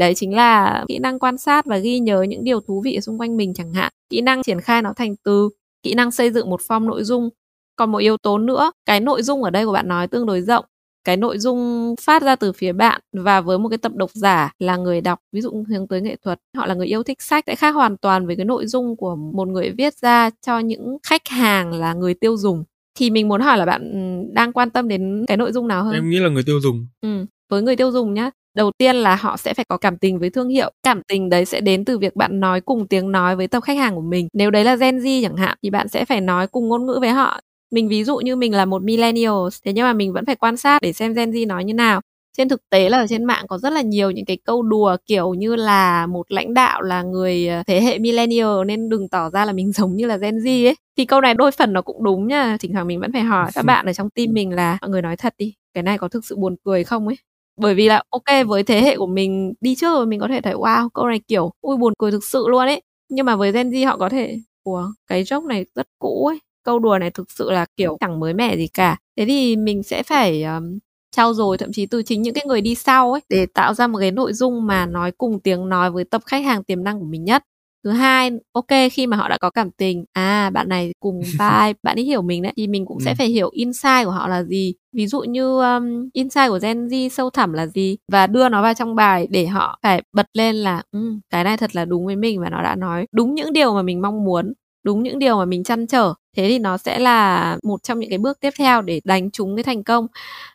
Đấy 0.00 0.14
chính 0.14 0.34
là 0.36 0.84
kỹ 0.88 0.98
năng 0.98 1.18
quan 1.18 1.38
sát 1.38 1.66
và 1.66 1.78
ghi 1.78 1.98
nhớ 2.00 2.22
những 2.22 2.44
điều 2.44 2.60
thú 2.60 2.80
vị 2.84 3.00
xung 3.00 3.18
quanh 3.20 3.36
mình 3.36 3.54
chẳng 3.54 3.72
hạn. 3.72 3.92
Kỹ 4.10 4.20
năng 4.20 4.42
triển 4.42 4.60
khai 4.60 4.82
nó 4.82 4.92
thành 4.96 5.16
từ, 5.24 5.48
kỹ 5.82 5.94
năng 5.94 6.10
xây 6.10 6.30
dựng 6.30 6.50
một 6.50 6.60
form 6.68 6.84
nội 6.86 7.04
dung. 7.04 7.28
Còn 7.76 7.92
một 7.92 7.98
yếu 7.98 8.16
tố 8.16 8.38
nữa, 8.38 8.72
cái 8.86 9.00
nội 9.00 9.22
dung 9.22 9.42
ở 9.42 9.50
đây 9.50 9.66
của 9.66 9.72
bạn 9.72 9.88
nói 9.88 10.08
tương 10.08 10.26
đối 10.26 10.42
rộng 10.42 10.64
cái 11.04 11.16
nội 11.16 11.38
dung 11.38 11.94
phát 12.00 12.22
ra 12.22 12.36
từ 12.36 12.52
phía 12.52 12.72
bạn 12.72 13.00
và 13.12 13.40
với 13.40 13.58
một 13.58 13.68
cái 13.68 13.78
tập 13.78 13.92
độc 13.94 14.10
giả 14.14 14.52
là 14.58 14.76
người 14.76 15.00
đọc 15.00 15.18
ví 15.32 15.40
dụ 15.40 15.64
hướng 15.68 15.88
tới 15.88 16.00
nghệ 16.00 16.16
thuật. 16.24 16.38
Họ 16.56 16.66
là 16.66 16.74
người 16.74 16.86
yêu 16.86 17.02
thích 17.02 17.22
sách 17.22 17.44
sẽ 17.46 17.54
khác 17.54 17.74
hoàn 17.74 17.96
toàn 17.96 18.26
với 18.26 18.36
cái 18.36 18.44
nội 18.44 18.66
dung 18.66 18.96
của 18.96 19.16
một 19.16 19.48
người 19.48 19.70
viết 19.78 19.94
ra 19.94 20.30
cho 20.46 20.58
những 20.58 20.98
khách 21.02 21.28
hàng 21.28 21.72
là 21.72 21.94
người 21.94 22.14
tiêu 22.14 22.36
dùng. 22.36 22.64
Thì 22.98 23.10
mình 23.10 23.28
muốn 23.28 23.40
hỏi 23.40 23.58
là 23.58 23.66
bạn 23.66 23.92
đang 24.34 24.52
quan 24.52 24.70
tâm 24.70 24.88
đến 24.88 25.24
cái 25.28 25.36
nội 25.36 25.52
dung 25.52 25.68
nào 25.68 25.84
hơn? 25.84 25.94
Em 25.94 26.10
nghĩ 26.10 26.18
là 26.18 26.28
người 26.28 26.42
tiêu 26.46 26.60
dùng. 26.60 26.86
Ừ 27.00 27.26
với 27.54 27.62
người 27.62 27.76
tiêu 27.76 27.90
dùng 27.90 28.14
nhá. 28.14 28.30
Đầu 28.56 28.70
tiên 28.78 28.96
là 28.96 29.16
họ 29.16 29.36
sẽ 29.36 29.54
phải 29.54 29.64
có 29.68 29.76
cảm 29.76 29.98
tình 29.98 30.18
với 30.18 30.30
thương 30.30 30.48
hiệu. 30.48 30.70
Cảm 30.82 31.02
tình 31.08 31.28
đấy 31.28 31.44
sẽ 31.44 31.60
đến 31.60 31.84
từ 31.84 31.98
việc 31.98 32.16
bạn 32.16 32.40
nói 32.40 32.60
cùng 32.60 32.86
tiếng 32.86 33.12
nói 33.12 33.36
với 33.36 33.48
tập 33.48 33.60
khách 33.60 33.76
hàng 33.76 33.94
của 33.94 34.00
mình. 34.00 34.28
Nếu 34.32 34.50
đấy 34.50 34.64
là 34.64 34.76
gen 34.76 34.98
z 34.98 35.22
chẳng 35.22 35.36
hạn 35.36 35.58
thì 35.62 35.70
bạn 35.70 35.88
sẽ 35.88 36.04
phải 36.04 36.20
nói 36.20 36.46
cùng 36.46 36.68
ngôn 36.68 36.86
ngữ 36.86 36.98
với 37.00 37.10
họ 37.10 37.40
mình 37.74 37.88
ví 37.88 38.04
dụ 38.04 38.16
như 38.16 38.36
mình 38.36 38.52
là 38.54 38.64
một 38.64 38.82
millennial 38.82 39.32
thế 39.64 39.72
nhưng 39.72 39.84
mà 39.84 39.92
mình 39.92 40.12
vẫn 40.12 40.26
phải 40.26 40.36
quan 40.36 40.56
sát 40.56 40.82
để 40.82 40.92
xem 40.92 41.14
Gen 41.14 41.30
Z 41.30 41.46
nói 41.46 41.64
như 41.64 41.74
nào. 41.74 42.00
Trên 42.36 42.48
thực 42.48 42.60
tế 42.70 42.88
là 42.88 42.98
ở 42.98 43.06
trên 43.06 43.24
mạng 43.24 43.44
có 43.48 43.58
rất 43.58 43.72
là 43.72 43.80
nhiều 43.82 44.10
những 44.10 44.24
cái 44.24 44.38
câu 44.44 44.62
đùa 44.62 44.96
kiểu 45.06 45.34
như 45.34 45.56
là 45.56 46.06
một 46.06 46.32
lãnh 46.32 46.54
đạo 46.54 46.82
là 46.82 47.02
người 47.02 47.48
ờ, 47.48 47.62
thế 47.66 47.80
hệ 47.80 47.98
millennial 47.98 48.64
nên 48.66 48.88
đừng 48.88 49.08
tỏ 49.08 49.30
ra 49.30 49.44
là 49.44 49.52
mình 49.52 49.72
giống 49.72 49.96
như 49.96 50.06
là 50.06 50.16
Gen 50.16 50.38
Z 50.38 50.66
ấy. 50.68 50.74
Thì 50.96 51.04
câu 51.04 51.20
này 51.20 51.34
đôi 51.34 51.50
phần 51.50 51.72
nó 51.72 51.82
cũng 51.82 52.04
đúng 52.04 52.26
nha 52.28 52.56
thỉnh 52.60 52.72
thoảng 52.72 52.86
mình 52.86 53.00
vẫn 53.00 53.12
phải 53.12 53.22
hỏi 53.22 53.50
các 53.54 53.64
bạn 53.64 53.86
ở 53.86 53.92
trong 53.92 54.10
team 54.10 54.28
mình 54.32 54.50
là 54.50 54.78
mọi 54.80 54.90
người 54.90 55.02
nói 55.02 55.16
thật 55.16 55.34
đi 55.38 55.54
cái 55.74 55.82
này 55.82 55.98
có 55.98 56.08
thực 56.08 56.24
sự 56.24 56.36
buồn 56.36 56.56
cười 56.64 56.84
không 56.84 57.06
ấy? 57.08 57.16
Bởi 57.60 57.74
vì 57.74 57.88
là 57.88 58.02
ok 58.10 58.46
với 58.46 58.62
thế 58.62 58.80
hệ 58.82 58.96
của 58.96 59.06
mình 59.06 59.54
đi 59.60 59.74
trước 59.74 59.88
rồi 59.94 60.06
mình 60.06 60.20
có 60.20 60.28
thể 60.28 60.40
thấy 60.40 60.54
wow 60.54 60.88
câu 60.94 61.06
này 61.08 61.20
kiểu 61.28 61.50
ui 61.60 61.76
buồn 61.76 61.92
cười 61.98 62.10
thực 62.10 62.24
sự 62.24 62.44
luôn 62.48 62.66
ấy. 62.66 62.82
Nhưng 63.10 63.26
mà 63.26 63.36
với 63.36 63.52
Gen 63.52 63.70
Z 63.70 63.86
họ 63.86 63.96
có 63.96 64.08
thể 64.08 64.38
ủa 64.64 64.86
cái 65.06 65.24
joke 65.24 65.46
này 65.46 65.64
rất 65.74 65.86
cũ 65.98 66.26
ấy 66.26 66.38
câu 66.64 66.78
đùa 66.78 66.98
này 66.98 67.10
thực 67.10 67.30
sự 67.30 67.50
là 67.50 67.66
kiểu 67.76 67.96
chẳng 68.00 68.20
mới 68.20 68.34
mẻ 68.34 68.56
gì 68.56 68.68
cả. 68.68 68.96
Thế 69.16 69.24
thì 69.26 69.56
mình 69.56 69.82
sẽ 69.82 70.02
phải 70.02 70.42
um, 70.42 70.78
trao 71.16 71.34
dồi 71.34 71.58
thậm 71.58 71.72
chí 71.72 71.86
từ 71.86 72.02
chính 72.02 72.22
những 72.22 72.34
cái 72.34 72.44
người 72.46 72.60
đi 72.60 72.74
sau 72.74 73.12
ấy 73.12 73.20
để 73.28 73.46
tạo 73.46 73.74
ra 73.74 73.86
một 73.86 73.98
cái 73.98 74.10
nội 74.10 74.32
dung 74.32 74.66
mà 74.66 74.86
nói 74.86 75.12
cùng 75.12 75.40
tiếng 75.40 75.68
nói 75.68 75.90
với 75.90 76.04
tập 76.04 76.22
khách 76.26 76.44
hàng 76.44 76.64
tiềm 76.64 76.84
năng 76.84 77.00
của 77.00 77.06
mình 77.06 77.24
nhất. 77.24 77.44
Thứ 77.84 77.90
hai 77.90 78.30
ok 78.52 78.66
khi 78.92 79.06
mà 79.06 79.16
họ 79.16 79.28
đã 79.28 79.38
có 79.38 79.50
cảm 79.50 79.70
tình 79.70 80.04
à 80.12 80.50
bạn 80.50 80.68
này 80.68 80.92
cùng 81.00 81.20
vibe 81.32 81.72
bạn 81.82 81.98
ấy 81.98 82.04
hiểu 82.04 82.22
mình 82.22 82.42
đấy 82.42 82.52
thì 82.56 82.66
mình 82.66 82.86
cũng 82.86 82.98
ừ. 82.98 83.02
sẽ 83.04 83.14
phải 83.14 83.26
hiểu 83.26 83.50
insight 83.52 84.04
của 84.04 84.10
họ 84.10 84.28
là 84.28 84.42
gì. 84.42 84.74
Ví 84.92 85.06
dụ 85.06 85.20
như 85.20 85.60
um, 85.60 86.08
insight 86.12 86.48
của 86.48 86.58
Gen 86.62 86.86
Z 86.86 87.08
sâu 87.08 87.30
thẳm 87.30 87.52
là 87.52 87.66
gì 87.66 87.96
và 88.12 88.26
đưa 88.26 88.48
nó 88.48 88.62
vào 88.62 88.74
trong 88.74 88.94
bài 88.94 89.26
để 89.30 89.46
họ 89.46 89.78
phải 89.82 90.02
bật 90.12 90.26
lên 90.32 90.54
là 90.54 90.82
um, 90.92 91.20
cái 91.30 91.44
này 91.44 91.56
thật 91.56 91.76
là 91.76 91.84
đúng 91.84 92.06
với 92.06 92.16
mình 92.16 92.40
và 92.40 92.50
nó 92.50 92.62
đã 92.62 92.76
nói 92.76 93.06
đúng 93.12 93.34
những 93.34 93.52
điều 93.52 93.74
mà 93.74 93.82
mình 93.82 94.02
mong 94.02 94.24
muốn 94.24 94.52
đúng 94.84 95.02
những 95.02 95.18
điều 95.18 95.36
mà 95.38 95.44
mình 95.44 95.64
chăn 95.64 95.86
trở. 95.86 96.14
Thế 96.36 96.48
thì 96.48 96.58
nó 96.58 96.76
sẽ 96.76 96.98
là 96.98 97.58
một 97.62 97.82
trong 97.82 98.00
những 98.00 98.10
cái 98.10 98.18
bước 98.18 98.40
tiếp 98.40 98.50
theo 98.58 98.82
để 98.82 99.00
đánh 99.04 99.30
trúng 99.30 99.56
cái 99.56 99.62
thành 99.62 99.82
công, 99.84 100.06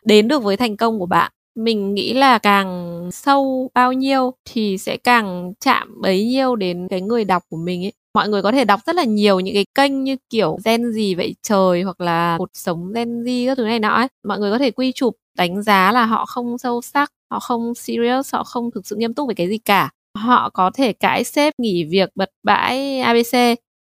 đến 0.04 0.28
được 0.28 0.42
với 0.42 0.56
thành 0.56 0.76
công 0.76 0.98
của 0.98 1.06
bạn. 1.06 1.32
Mình 1.56 1.94
nghĩ 1.94 2.14
là 2.14 2.38
càng 2.38 3.08
sâu 3.12 3.70
bao 3.74 3.92
nhiêu 3.92 4.34
thì 4.44 4.78
sẽ 4.78 4.96
càng 4.96 5.52
chạm 5.60 6.00
bấy 6.02 6.24
nhiêu 6.26 6.56
đến 6.56 6.88
cái 6.90 7.00
người 7.00 7.24
đọc 7.24 7.42
của 7.50 7.56
mình 7.56 7.84
ấy. 7.84 7.92
Mọi 8.14 8.28
người 8.28 8.42
có 8.42 8.52
thể 8.52 8.64
đọc 8.64 8.80
rất 8.86 8.96
là 8.96 9.04
nhiều 9.04 9.40
những 9.40 9.54
cái 9.54 9.64
kênh 9.74 10.04
như 10.04 10.16
kiểu 10.30 10.58
gen 10.64 10.92
gì 10.92 11.14
vậy, 11.14 11.34
trời, 11.42 11.82
hoặc 11.82 12.00
là 12.00 12.36
cuộc 12.38 12.50
sống 12.54 12.92
gen 12.92 13.24
gì 13.24 13.46
các 13.46 13.56
thứ 13.56 13.64
này 13.64 13.78
nọ 13.78 13.88
ấy. 13.88 14.08
mọi 14.26 14.38
người 14.38 14.50
có 14.50 14.58
thể 14.58 14.70
quy 14.70 14.92
chụp, 14.92 15.16
đánh 15.38 15.62
giá 15.62 15.92
là 15.92 16.06
họ 16.06 16.26
không 16.26 16.58
sâu 16.58 16.82
sắc, 16.82 17.12
họ 17.30 17.40
không 17.40 17.74
serious, 17.74 18.34
họ 18.34 18.44
không 18.44 18.70
thực 18.70 18.86
sự 18.86 18.96
nghiêm 18.96 19.14
túc 19.14 19.28
về 19.28 19.34
cái 19.34 19.48
gì 19.48 19.58
cả. 19.58 19.90
Họ 20.18 20.50
có 20.50 20.70
thể 20.74 20.92
cãi 20.92 21.24
sếp, 21.24 21.54
nghỉ 21.58 21.84
việc, 21.84 22.10
bật 22.14 22.30
bãi 22.42 23.00
abc 23.00 23.36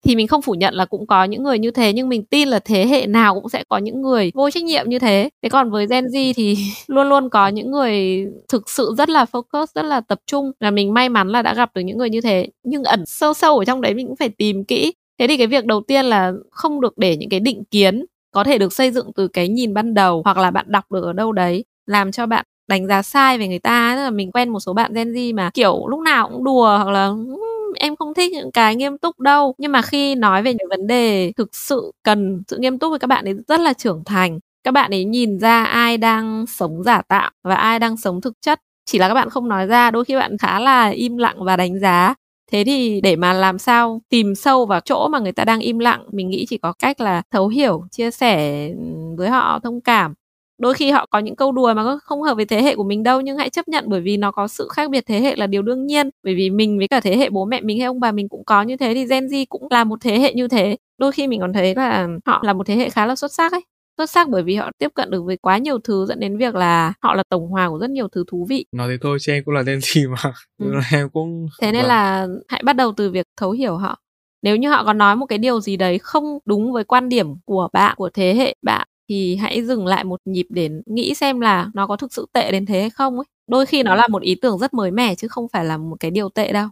thì 0.04 0.16
mình 0.16 0.28
không 0.28 0.42
phủ 0.42 0.54
nhận 0.54 0.74
là 0.74 0.86
cũng 0.86 1.08
có 1.08 1.24
những 1.24 1.44
người 1.44 1.60
như 1.60 1.72
thế, 1.72 1.94
nhưng 1.94 2.10
mình 2.10 2.26
tin 2.26 2.48
là 2.48 2.60
thế 2.60 2.88
hệ 2.88 3.06
nào 3.08 3.34
cũng 3.36 3.50
sẽ 3.50 3.64
có 3.70 3.78
những 3.78 4.02
người 4.02 4.32
vô 4.36 4.50
trách 4.50 4.64
nhiệm 4.64 4.90
như 4.90 5.00
thế. 5.00 5.30
Thế 5.44 5.50
còn 5.50 5.72
với 5.72 5.88
Gen 5.88 6.06
Z 6.06 6.34
thì 6.36 6.58
luôn 6.88 7.10
luôn 7.10 7.30
có 7.30 7.48
những 7.48 7.72
người 7.72 8.26
thực 8.50 8.70
sự 8.70 8.94
rất 8.98 9.10
là 9.10 9.26
focus, 9.32 9.66
rất 9.76 9.86
là 9.86 10.02
tập 10.02 10.20
trung 10.28 10.52
là 10.60 10.72
mình 10.72 10.94
may 10.94 11.10
mắn 11.10 11.28
là 11.30 11.42
đã 11.42 11.54
gặp 11.54 11.70
được 11.76 11.82
những 11.82 11.98
người 11.98 12.10
như 12.10 12.22
thế. 12.22 12.48
Nhưng 12.64 12.84
ẩn 12.84 13.06
sâu 13.06 13.34
sâu 13.34 13.60
ở 13.60 13.66
trong 13.66 13.82
đấy 13.82 13.94
mình 13.94 14.08
cũng 14.08 14.16
phải 14.16 14.30
tìm 14.30 14.64
kỹ. 14.66 14.94
Thế 15.20 15.28
thì 15.28 15.38
cái 15.38 15.48
việc 15.48 15.66
đầu 15.66 15.82
tiên 15.88 16.06
là 16.06 16.32
không 16.52 16.82
được 16.82 16.98
để 16.98 17.18
những 17.18 17.30
cái 17.30 17.40
định 17.40 17.64
kiến 17.72 18.06
có 18.32 18.44
thể 18.44 18.58
được 18.58 18.74
xây 18.74 18.92
dựng 18.92 19.12
từ 19.16 19.28
cái 19.28 19.48
nhìn 19.48 19.74
ban 19.74 19.94
đầu 19.94 20.22
hoặc 20.26 20.38
là 20.38 20.52
bạn 20.52 20.66
đọc 20.70 20.92
được 20.92 21.04
ở 21.04 21.14
đâu 21.14 21.32
đấy 21.32 21.66
làm 21.86 22.12
cho 22.12 22.26
bạn 22.26 22.46
đánh 22.70 22.88
giá 22.88 23.02
sai 23.02 23.38
về 23.38 23.48
người 23.48 23.60
ta. 23.60 23.94
Tức 23.96 24.02
là 24.04 24.10
mình 24.10 24.32
quen 24.32 24.50
một 24.50 24.60
số 24.60 24.74
bạn 24.74 24.94
Gen 24.94 25.14
Z 25.14 25.36
mà 25.36 25.50
kiểu 25.54 25.88
lúc 25.88 26.00
nào 26.00 26.30
cũng 26.30 26.44
đùa 26.44 26.78
hoặc 26.78 26.88
là 26.90 27.06
ừ, 27.06 27.38
em 27.74 27.96
không 27.96 28.14
thích 28.14 28.32
những 28.32 28.52
cái 28.52 28.76
nghiêm 28.76 28.98
túc 28.98 29.20
đâu. 29.20 29.56
Nhưng 29.58 29.72
mà 29.72 29.82
khi 29.82 30.16
nói 30.16 30.44
về 30.44 30.54
những 30.54 30.70
vấn 30.70 30.88
đề 30.88 31.32
thực 31.38 31.56
sự 31.56 31.92
cần 32.04 32.44
sự 32.48 32.58
nghiêm 32.58 32.80
túc 32.80 32.94
thì 32.94 33.00
các 33.00 33.08
bạn 33.08 33.26
ấy 33.26 33.36
rất 33.48 33.60
là 33.60 33.74
trưởng 33.74 34.04
thành, 34.06 34.40
các 34.64 34.72
bạn 34.72 34.92
ấy 34.92 35.06
nhìn 35.06 35.40
ra 35.40 35.64
ai 35.64 35.98
đang 35.98 36.46
sống 36.48 36.84
giả 36.84 37.02
tạo 37.08 37.32
và 37.44 37.56
ai 37.56 37.80
đang 37.80 37.98
sống 37.98 38.22
thực 38.22 38.34
chất. 38.42 38.60
Chỉ 38.86 39.00
là 39.00 39.08
các 39.08 39.14
bạn 39.14 39.30
không 39.30 39.48
nói 39.50 39.68
ra, 39.68 39.92
đôi 39.92 40.06
khi 40.06 40.16
bạn 40.16 40.38
khá 40.38 40.60
là 40.60 40.90
im 40.90 41.18
lặng 41.18 41.44
và 41.44 41.58
đánh 41.58 41.80
giá. 41.80 42.16
Thế 42.52 42.64
thì 42.66 43.02
để 43.02 43.16
mà 43.16 43.34
làm 43.34 43.60
sao 43.60 44.02
tìm 44.10 44.36
sâu 44.36 44.66
vào 44.66 44.80
chỗ 44.80 45.08
mà 45.08 45.20
người 45.20 45.32
ta 45.32 45.46
đang 45.46 45.60
im 45.60 45.80
lặng, 45.80 46.06
mình 46.12 46.30
nghĩ 46.30 46.46
chỉ 46.50 46.58
có 46.58 46.74
cách 46.80 47.02
là 47.02 47.22
thấu 47.32 47.48
hiểu, 47.48 47.84
chia 47.92 48.12
sẻ 48.12 48.70
với 49.18 49.30
họ 49.30 49.60
thông 49.64 49.82
cảm 49.82 50.14
đôi 50.58 50.74
khi 50.74 50.92
họ 50.92 51.06
có 51.10 51.20
những 51.20 51.36
câu 51.36 51.52
đùa 51.52 51.74
mà 51.74 51.98
không 52.04 52.22
hợp 52.22 52.36
với 52.36 52.46
thế 52.46 52.62
hệ 52.62 52.76
của 52.76 52.84
mình 52.84 53.04
đâu 53.04 53.22
nhưng 53.22 53.38
hãy 53.38 53.50
chấp 53.50 53.68
nhận 53.68 53.84
bởi 53.88 54.02
vì 54.02 54.18
nó 54.18 54.32
có 54.32 54.48
sự 54.48 54.68
khác 54.72 54.90
biệt 54.90 55.04
thế 55.08 55.20
hệ 55.20 55.36
là 55.36 55.48
điều 55.48 55.62
đương 55.62 55.86
nhiên. 55.86 56.10
Bởi 56.24 56.36
vì 56.36 56.50
mình 56.50 56.78
với 56.78 56.88
cả 56.88 57.00
thế 57.00 57.18
hệ 57.18 57.30
bố 57.30 57.46
mẹ 57.46 57.62
mình 57.62 57.80
hay 57.80 57.86
ông 57.86 58.00
bà 58.00 58.12
mình 58.12 58.30
cũng 58.30 58.46
có 58.46 58.62
như 58.62 58.78
thế 58.78 58.94
thì 58.94 59.06
Gen 59.06 59.26
Z 59.26 59.46
cũng 59.50 59.68
là 59.70 59.84
một 59.84 60.00
thế 60.02 60.20
hệ 60.20 60.34
như 60.34 60.48
thế. 60.48 60.78
Đôi 60.98 61.12
khi 61.12 61.28
mình 61.28 61.40
còn 61.40 61.54
thấy 61.54 61.76
là 61.76 62.08
họ 62.26 62.42
là 62.46 62.54
một 62.54 62.68
thế 62.68 62.76
hệ 62.76 62.90
khá 62.90 63.06
là 63.06 63.16
xuất 63.16 63.34
sắc 63.34 63.52
ấy. 63.52 63.62
Xuất 63.98 64.10
sắc 64.10 64.30
bởi 64.30 64.44
vì 64.44 64.56
họ 64.56 64.72
tiếp 64.78 64.92
cận 64.96 65.10
được 65.10 65.24
với 65.26 65.38
quá 65.38 65.58
nhiều 65.58 65.80
thứ 65.80 66.06
dẫn 66.06 66.20
đến 66.20 66.38
việc 66.38 66.56
là 66.56 66.94
họ 67.02 67.16
là 67.16 67.24
tổng 67.30 67.48
hòa 67.48 67.70
của 67.70 67.78
rất 67.78 67.90
nhiều 67.90 68.08
thứ 68.08 68.24
thú 68.28 68.46
vị. 68.50 68.66
Nói 68.72 68.88
thế 68.90 68.98
thôi 69.02 69.18
chứ 69.22 69.32
em 69.32 69.44
cũng 69.46 69.54
là 69.54 69.62
Gen 69.62 69.80
Z 69.80 70.10
mà. 70.12 70.34
Ừ. 70.60 70.74
em 70.92 71.10
cũng 71.10 71.48
thế 71.62 71.72
nên 71.72 71.82
vâng. 71.82 71.90
là 71.90 72.28
hãy 72.48 72.62
bắt 72.66 72.74
đầu 72.74 72.94
từ 72.98 73.12
việc 73.12 73.28
thấu 73.38 73.52
hiểu 73.52 73.78
họ. 73.78 74.00
Nếu 74.42 74.56
như 74.56 74.70
họ 74.70 74.84
có 74.84 74.94
nói 74.94 75.16
một 75.16 75.26
cái 75.26 75.38
điều 75.38 75.62
gì 75.62 75.78
đấy 75.78 76.00
không 76.00 76.40
đúng 76.46 76.74
với 76.74 76.84
quan 76.84 77.10
điểm 77.10 77.28
của 77.46 77.70
bạn 77.74 77.96
của 77.98 78.10
thế 78.14 78.36
hệ 78.36 78.56
bạn 78.62 78.88
thì 79.14 79.36
hãy 79.36 79.64
dừng 79.64 79.86
lại 79.86 80.04
một 80.04 80.20
nhịp 80.26 80.46
để 80.50 80.70
nghĩ 80.86 81.14
xem 81.14 81.40
là 81.40 81.70
nó 81.74 81.88
có 81.88 81.98
thực 81.98 82.14
sự 82.14 82.26
tệ 82.34 82.52
đến 82.52 82.66
thế 82.66 82.82
hay 82.82 82.90
không 82.90 83.16
ấy. 83.16 83.26
Đôi 83.48 83.66
khi 83.66 83.84
nó 83.84 83.96
là 83.96 84.08
một 84.08 84.22
ý 84.22 84.36
tưởng 84.36 84.58
rất 84.58 84.74
mới 84.74 84.92
mẻ 84.92 85.16
chứ 85.16 85.28
không 85.28 85.48
phải 85.54 85.66
là 85.66 85.78
một 85.78 85.96
cái 86.00 86.12
điều 86.12 86.30
tệ 86.30 86.54
đâu. 86.54 86.68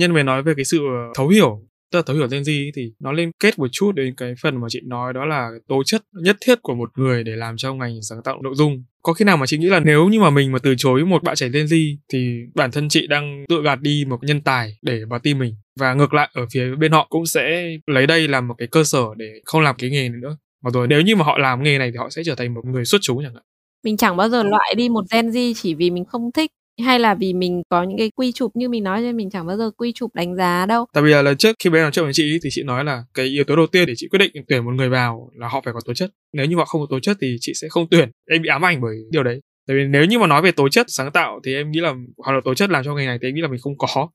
Nhân 0.00 0.12
về 0.12 0.22
nói 0.22 0.42
về 0.42 0.52
cái 0.56 0.64
sự 0.64 0.78
ờ, 0.78 1.12
thấu 1.14 1.28
hiểu 1.28 1.62
tức 1.92 1.98
là 1.98 2.02
thấu 2.06 2.16
hiểu 2.16 2.28
tên 2.30 2.44
gì 2.44 2.70
thì 2.74 2.92
nó 3.00 3.12
liên 3.12 3.30
kết 3.40 3.58
một 3.58 3.68
chút 3.72 3.94
đến 3.94 4.14
cái 4.16 4.34
phần 4.42 4.60
mà 4.60 4.66
chị 4.70 4.80
nói 4.84 5.12
đó 5.12 5.24
là 5.24 5.50
tố 5.68 5.82
chất 5.86 6.02
nhất 6.12 6.36
thiết 6.40 6.62
của 6.62 6.74
một 6.74 6.90
người 6.98 7.24
để 7.24 7.36
làm 7.36 7.56
cho 7.56 7.74
ngành 7.74 8.02
sáng 8.02 8.22
tạo 8.24 8.42
nội 8.42 8.54
dung. 8.56 8.84
Có 9.02 9.12
khi 9.12 9.24
nào 9.24 9.36
mà 9.36 9.46
chị 9.46 9.58
nghĩ 9.58 9.66
là 9.66 9.80
nếu 9.80 10.08
như 10.08 10.20
mà 10.20 10.30
mình 10.30 10.52
mà 10.52 10.58
từ 10.62 10.74
chối 10.78 11.04
một 11.04 11.22
bạn 11.22 11.36
trẻ 11.36 11.48
tên 11.52 11.66
gì 11.66 11.98
thì 12.12 12.38
bản 12.54 12.70
thân 12.70 12.88
chị 12.88 13.06
đang 13.06 13.44
tự 13.48 13.62
gạt 13.62 13.80
đi 13.80 14.04
một 14.08 14.18
nhân 14.22 14.40
tài 14.40 14.78
để 14.82 15.04
vào 15.08 15.18
tim 15.18 15.38
mình. 15.38 15.54
Và 15.80 15.94
ngược 15.94 16.14
lại 16.14 16.30
ở 16.32 16.46
phía 16.52 16.74
bên 16.78 16.92
họ 16.92 17.06
cũng 17.10 17.26
sẽ 17.26 17.76
lấy 17.86 18.06
đây 18.06 18.28
làm 18.28 18.48
một 18.48 18.54
cái 18.58 18.68
cơ 18.68 18.84
sở 18.84 19.04
để 19.16 19.32
không 19.44 19.60
làm 19.60 19.76
cái 19.78 19.90
nghề 19.90 20.08
này 20.08 20.18
nữa 20.22 20.36
mà 20.62 20.70
rồi 20.74 20.88
nếu 20.88 21.00
như 21.00 21.16
mà 21.16 21.24
họ 21.24 21.38
làm 21.38 21.62
nghề 21.62 21.78
này 21.78 21.90
thì 21.90 21.96
họ 21.96 22.10
sẽ 22.10 22.22
trở 22.24 22.34
thành 22.34 22.54
một 22.54 22.64
người 22.64 22.84
xuất 22.84 22.98
chúng 23.02 23.22
chẳng 23.22 23.34
hạn 23.34 23.42
mình 23.84 23.96
chẳng 23.96 24.16
bao 24.16 24.28
giờ 24.28 24.42
loại 24.42 24.74
đi 24.76 24.88
một 24.88 25.04
gen 25.12 25.28
Z 25.28 25.52
chỉ 25.56 25.74
vì 25.74 25.90
mình 25.90 26.04
không 26.04 26.32
thích 26.32 26.50
hay 26.80 26.98
là 26.98 27.14
vì 27.14 27.32
mình 27.32 27.62
có 27.68 27.82
những 27.82 27.98
cái 27.98 28.10
quy 28.16 28.32
chụp 28.32 28.50
như 28.54 28.68
mình 28.68 28.84
nói 28.84 29.00
nên 29.00 29.16
mình 29.16 29.30
chẳng 29.30 29.46
bao 29.46 29.56
giờ 29.56 29.70
quy 29.76 29.92
chụp 29.92 30.14
đánh 30.14 30.36
giá 30.36 30.66
đâu. 30.66 30.86
Tại 30.92 31.02
vì 31.02 31.10
là 31.10 31.22
lần 31.22 31.36
trước 31.36 31.56
khi 31.58 31.70
bé 31.70 31.82
nói 31.82 31.90
chuyện 31.92 32.04
với 32.04 32.12
chị 32.12 32.38
thì 32.42 32.48
chị 32.52 32.62
nói 32.62 32.84
là 32.84 33.04
cái 33.14 33.26
yếu 33.26 33.44
tố 33.44 33.56
đầu 33.56 33.66
tiên 33.66 33.86
để 33.86 33.94
chị 33.96 34.08
quyết 34.10 34.18
định 34.18 34.44
tuyển 34.48 34.64
một 34.64 34.70
người 34.70 34.88
vào 34.88 35.30
là 35.34 35.48
họ 35.48 35.60
phải 35.64 35.74
có 35.74 35.80
tố 35.86 35.94
chất. 35.94 36.10
Nếu 36.32 36.46
như 36.46 36.56
họ 36.56 36.64
không 36.64 36.80
có 36.80 36.86
tố 36.90 37.00
chất 37.00 37.16
thì 37.20 37.36
chị 37.40 37.52
sẽ 37.54 37.68
không 37.68 37.86
tuyển. 37.90 38.10
Em 38.30 38.42
bị 38.42 38.48
ám 38.48 38.64
ảnh 38.64 38.80
bởi 38.80 38.96
điều 39.10 39.22
đấy. 39.22 39.40
Tại 39.68 39.76
vì 39.76 39.84
nếu 39.84 40.04
như 40.04 40.18
mà 40.18 40.26
nói 40.26 40.42
về 40.42 40.52
tố 40.52 40.68
chất 40.68 40.86
sáng 40.88 41.12
tạo 41.12 41.40
thì 41.44 41.54
em 41.54 41.70
nghĩ 41.70 41.80
là 41.80 41.94
hoặc 42.24 42.32
là 42.32 42.40
tố 42.44 42.54
chất 42.54 42.70
làm 42.70 42.84
cho 42.84 42.94
ngành 42.94 43.06
này 43.06 43.18
thì 43.22 43.28
em 43.28 43.34
nghĩ 43.34 43.40
là 43.40 43.48
mình 43.48 43.60
không 43.60 43.78
có. 43.78 44.08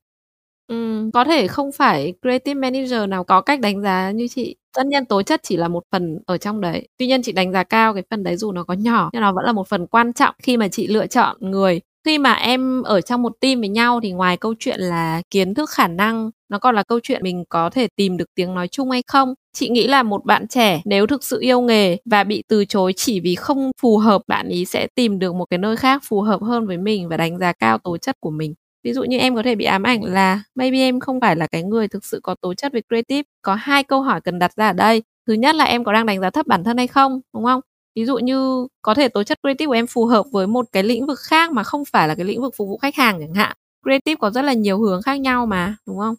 Có 1.14 1.24
thể 1.24 1.48
không 1.48 1.72
phải 1.72 2.14
creative 2.22 2.54
manager 2.60 3.10
nào 3.10 3.24
có 3.24 3.42
cách 3.42 3.60
đánh 3.60 3.82
giá 3.82 4.12
như 4.12 4.28
chị. 4.28 4.56
Tất 4.78 4.86
nhiên 4.86 5.06
tố 5.06 5.22
chất 5.24 5.40
chỉ 5.44 5.58
là 5.58 5.68
một 5.68 5.84
phần 5.92 6.20
ở 6.26 6.38
trong 6.38 6.62
đấy. 6.62 6.88
Tuy 6.98 7.08
nhiên 7.08 7.22
chị 7.24 7.32
đánh 7.32 7.52
giá 7.52 7.64
cao 7.64 7.94
cái 7.94 8.04
phần 8.12 8.24
đấy 8.24 8.36
dù 8.38 8.52
nó 8.52 8.64
có 8.64 8.74
nhỏ, 8.74 9.10
nhưng 9.14 9.22
nó 9.22 9.32
vẫn 9.34 9.46
là 9.46 9.52
một 9.52 9.68
phần 9.68 9.88
quan 9.88 10.14
trọng 10.14 10.36
khi 10.44 10.58
mà 10.58 10.68
chị 10.68 10.88
lựa 10.88 11.08
chọn 11.08 11.38
người. 11.40 11.82
Khi 12.06 12.18
mà 12.18 12.34
em 12.34 12.82
ở 12.84 13.02
trong 13.02 13.22
một 13.22 13.34
team 13.42 13.60
với 13.60 13.70
nhau 13.70 14.00
thì 14.04 14.12
ngoài 14.12 14.38
câu 14.38 14.54
chuyện 14.60 14.80
là 14.80 15.22
kiến 15.32 15.54
thức, 15.54 15.70
khả 15.70 15.88
năng, 15.88 16.30
nó 16.50 16.60
còn 16.60 16.76
là 16.76 16.84
câu 16.84 17.00
chuyện 17.04 17.24
mình 17.24 17.44
có 17.50 17.70
thể 17.70 17.88
tìm 17.96 18.18
được 18.18 18.26
tiếng 18.36 18.54
nói 18.56 18.68
chung 18.68 18.90
hay 18.92 19.02
không. 19.08 19.34
Chị 19.54 19.70
nghĩ 19.70 19.88
là 19.88 20.04
một 20.04 20.26
bạn 20.26 20.48
trẻ 20.48 20.82
nếu 20.86 21.08
thực 21.08 21.24
sự 21.24 21.40
yêu 21.42 21.62
nghề 21.62 21.98
và 22.06 22.24
bị 22.24 22.44
từ 22.50 22.66
chối 22.66 22.94
chỉ 22.96 23.20
vì 23.20 23.36
không 23.36 23.72
phù 23.82 23.98
hợp, 23.98 24.22
bạn 24.28 24.48
ý 24.50 24.66
sẽ 24.66 24.88
tìm 24.96 25.20
được 25.20 25.36
một 25.36 25.46
cái 25.50 25.58
nơi 25.58 25.76
khác 25.76 26.02
phù 26.10 26.22
hợp 26.22 26.42
hơn 26.42 26.68
với 26.68 26.78
mình 26.78 27.08
và 27.10 27.18
đánh 27.18 27.38
giá 27.38 27.54
cao 27.54 27.78
tố 27.78 27.98
chất 27.98 28.16
của 28.20 28.32
mình 28.32 28.54
ví 28.84 28.94
dụ 28.94 29.04
như 29.04 29.18
em 29.18 29.36
có 29.36 29.44
thể 29.44 29.56
bị 29.56 29.66
ám 29.66 29.84
ảnh 29.84 30.04
là 30.04 30.44
maybe 30.56 30.78
em 30.78 31.00
không 31.00 31.22
phải 31.22 31.36
là 31.36 31.48
cái 31.48 31.64
người 31.64 31.88
thực 31.88 32.06
sự 32.06 32.20
có 32.24 32.36
tố 32.42 32.54
chất 32.54 32.74
về 32.74 32.82
creative. 32.90 33.24
Có 33.42 33.56
hai 33.56 33.84
câu 33.84 34.02
hỏi 34.02 34.22
cần 34.22 34.40
đặt 34.40 34.52
ra 34.56 34.68
ở 34.68 34.74
đây. 34.74 35.04
Thứ 35.28 35.34
nhất 35.34 35.56
là 35.56 35.64
em 35.66 35.84
có 35.84 35.94
đang 35.94 36.06
đánh 36.06 36.20
giá 36.22 36.30
thấp 36.30 36.48
bản 36.48 36.64
thân 36.64 36.78
hay 36.78 36.88
không, 36.88 37.22
đúng 37.34 37.46
không? 37.46 37.62
Ví 37.96 38.06
dụ 38.06 38.18
như 38.18 38.68
có 38.82 38.94
thể 38.94 39.08
tố 39.08 39.24
chất 39.24 39.38
creative 39.44 39.68
của 39.68 39.74
em 39.74 39.88
phù 39.88 40.06
hợp 40.06 40.26
với 40.32 40.48
một 40.48 40.66
cái 40.72 40.84
lĩnh 40.84 41.06
vực 41.06 41.20
khác 41.20 41.52
mà 41.52 41.64
không 41.64 41.84
phải 41.86 42.08
là 42.08 42.16
cái 42.16 42.26
lĩnh 42.26 42.42
vực 42.42 42.54
phục 42.58 42.68
vụ 42.70 42.78
khách 42.78 42.96
hàng 42.96 43.20
chẳng 43.20 43.34
hạn. 43.34 43.56
Creative 43.84 44.16
có 44.20 44.30
rất 44.32 44.42
là 44.42 44.54
nhiều 44.54 44.80
hướng 44.80 45.02
khác 45.02 45.16
nhau 45.20 45.46
mà, 45.46 45.76
đúng 45.88 45.98
không? 46.00 46.16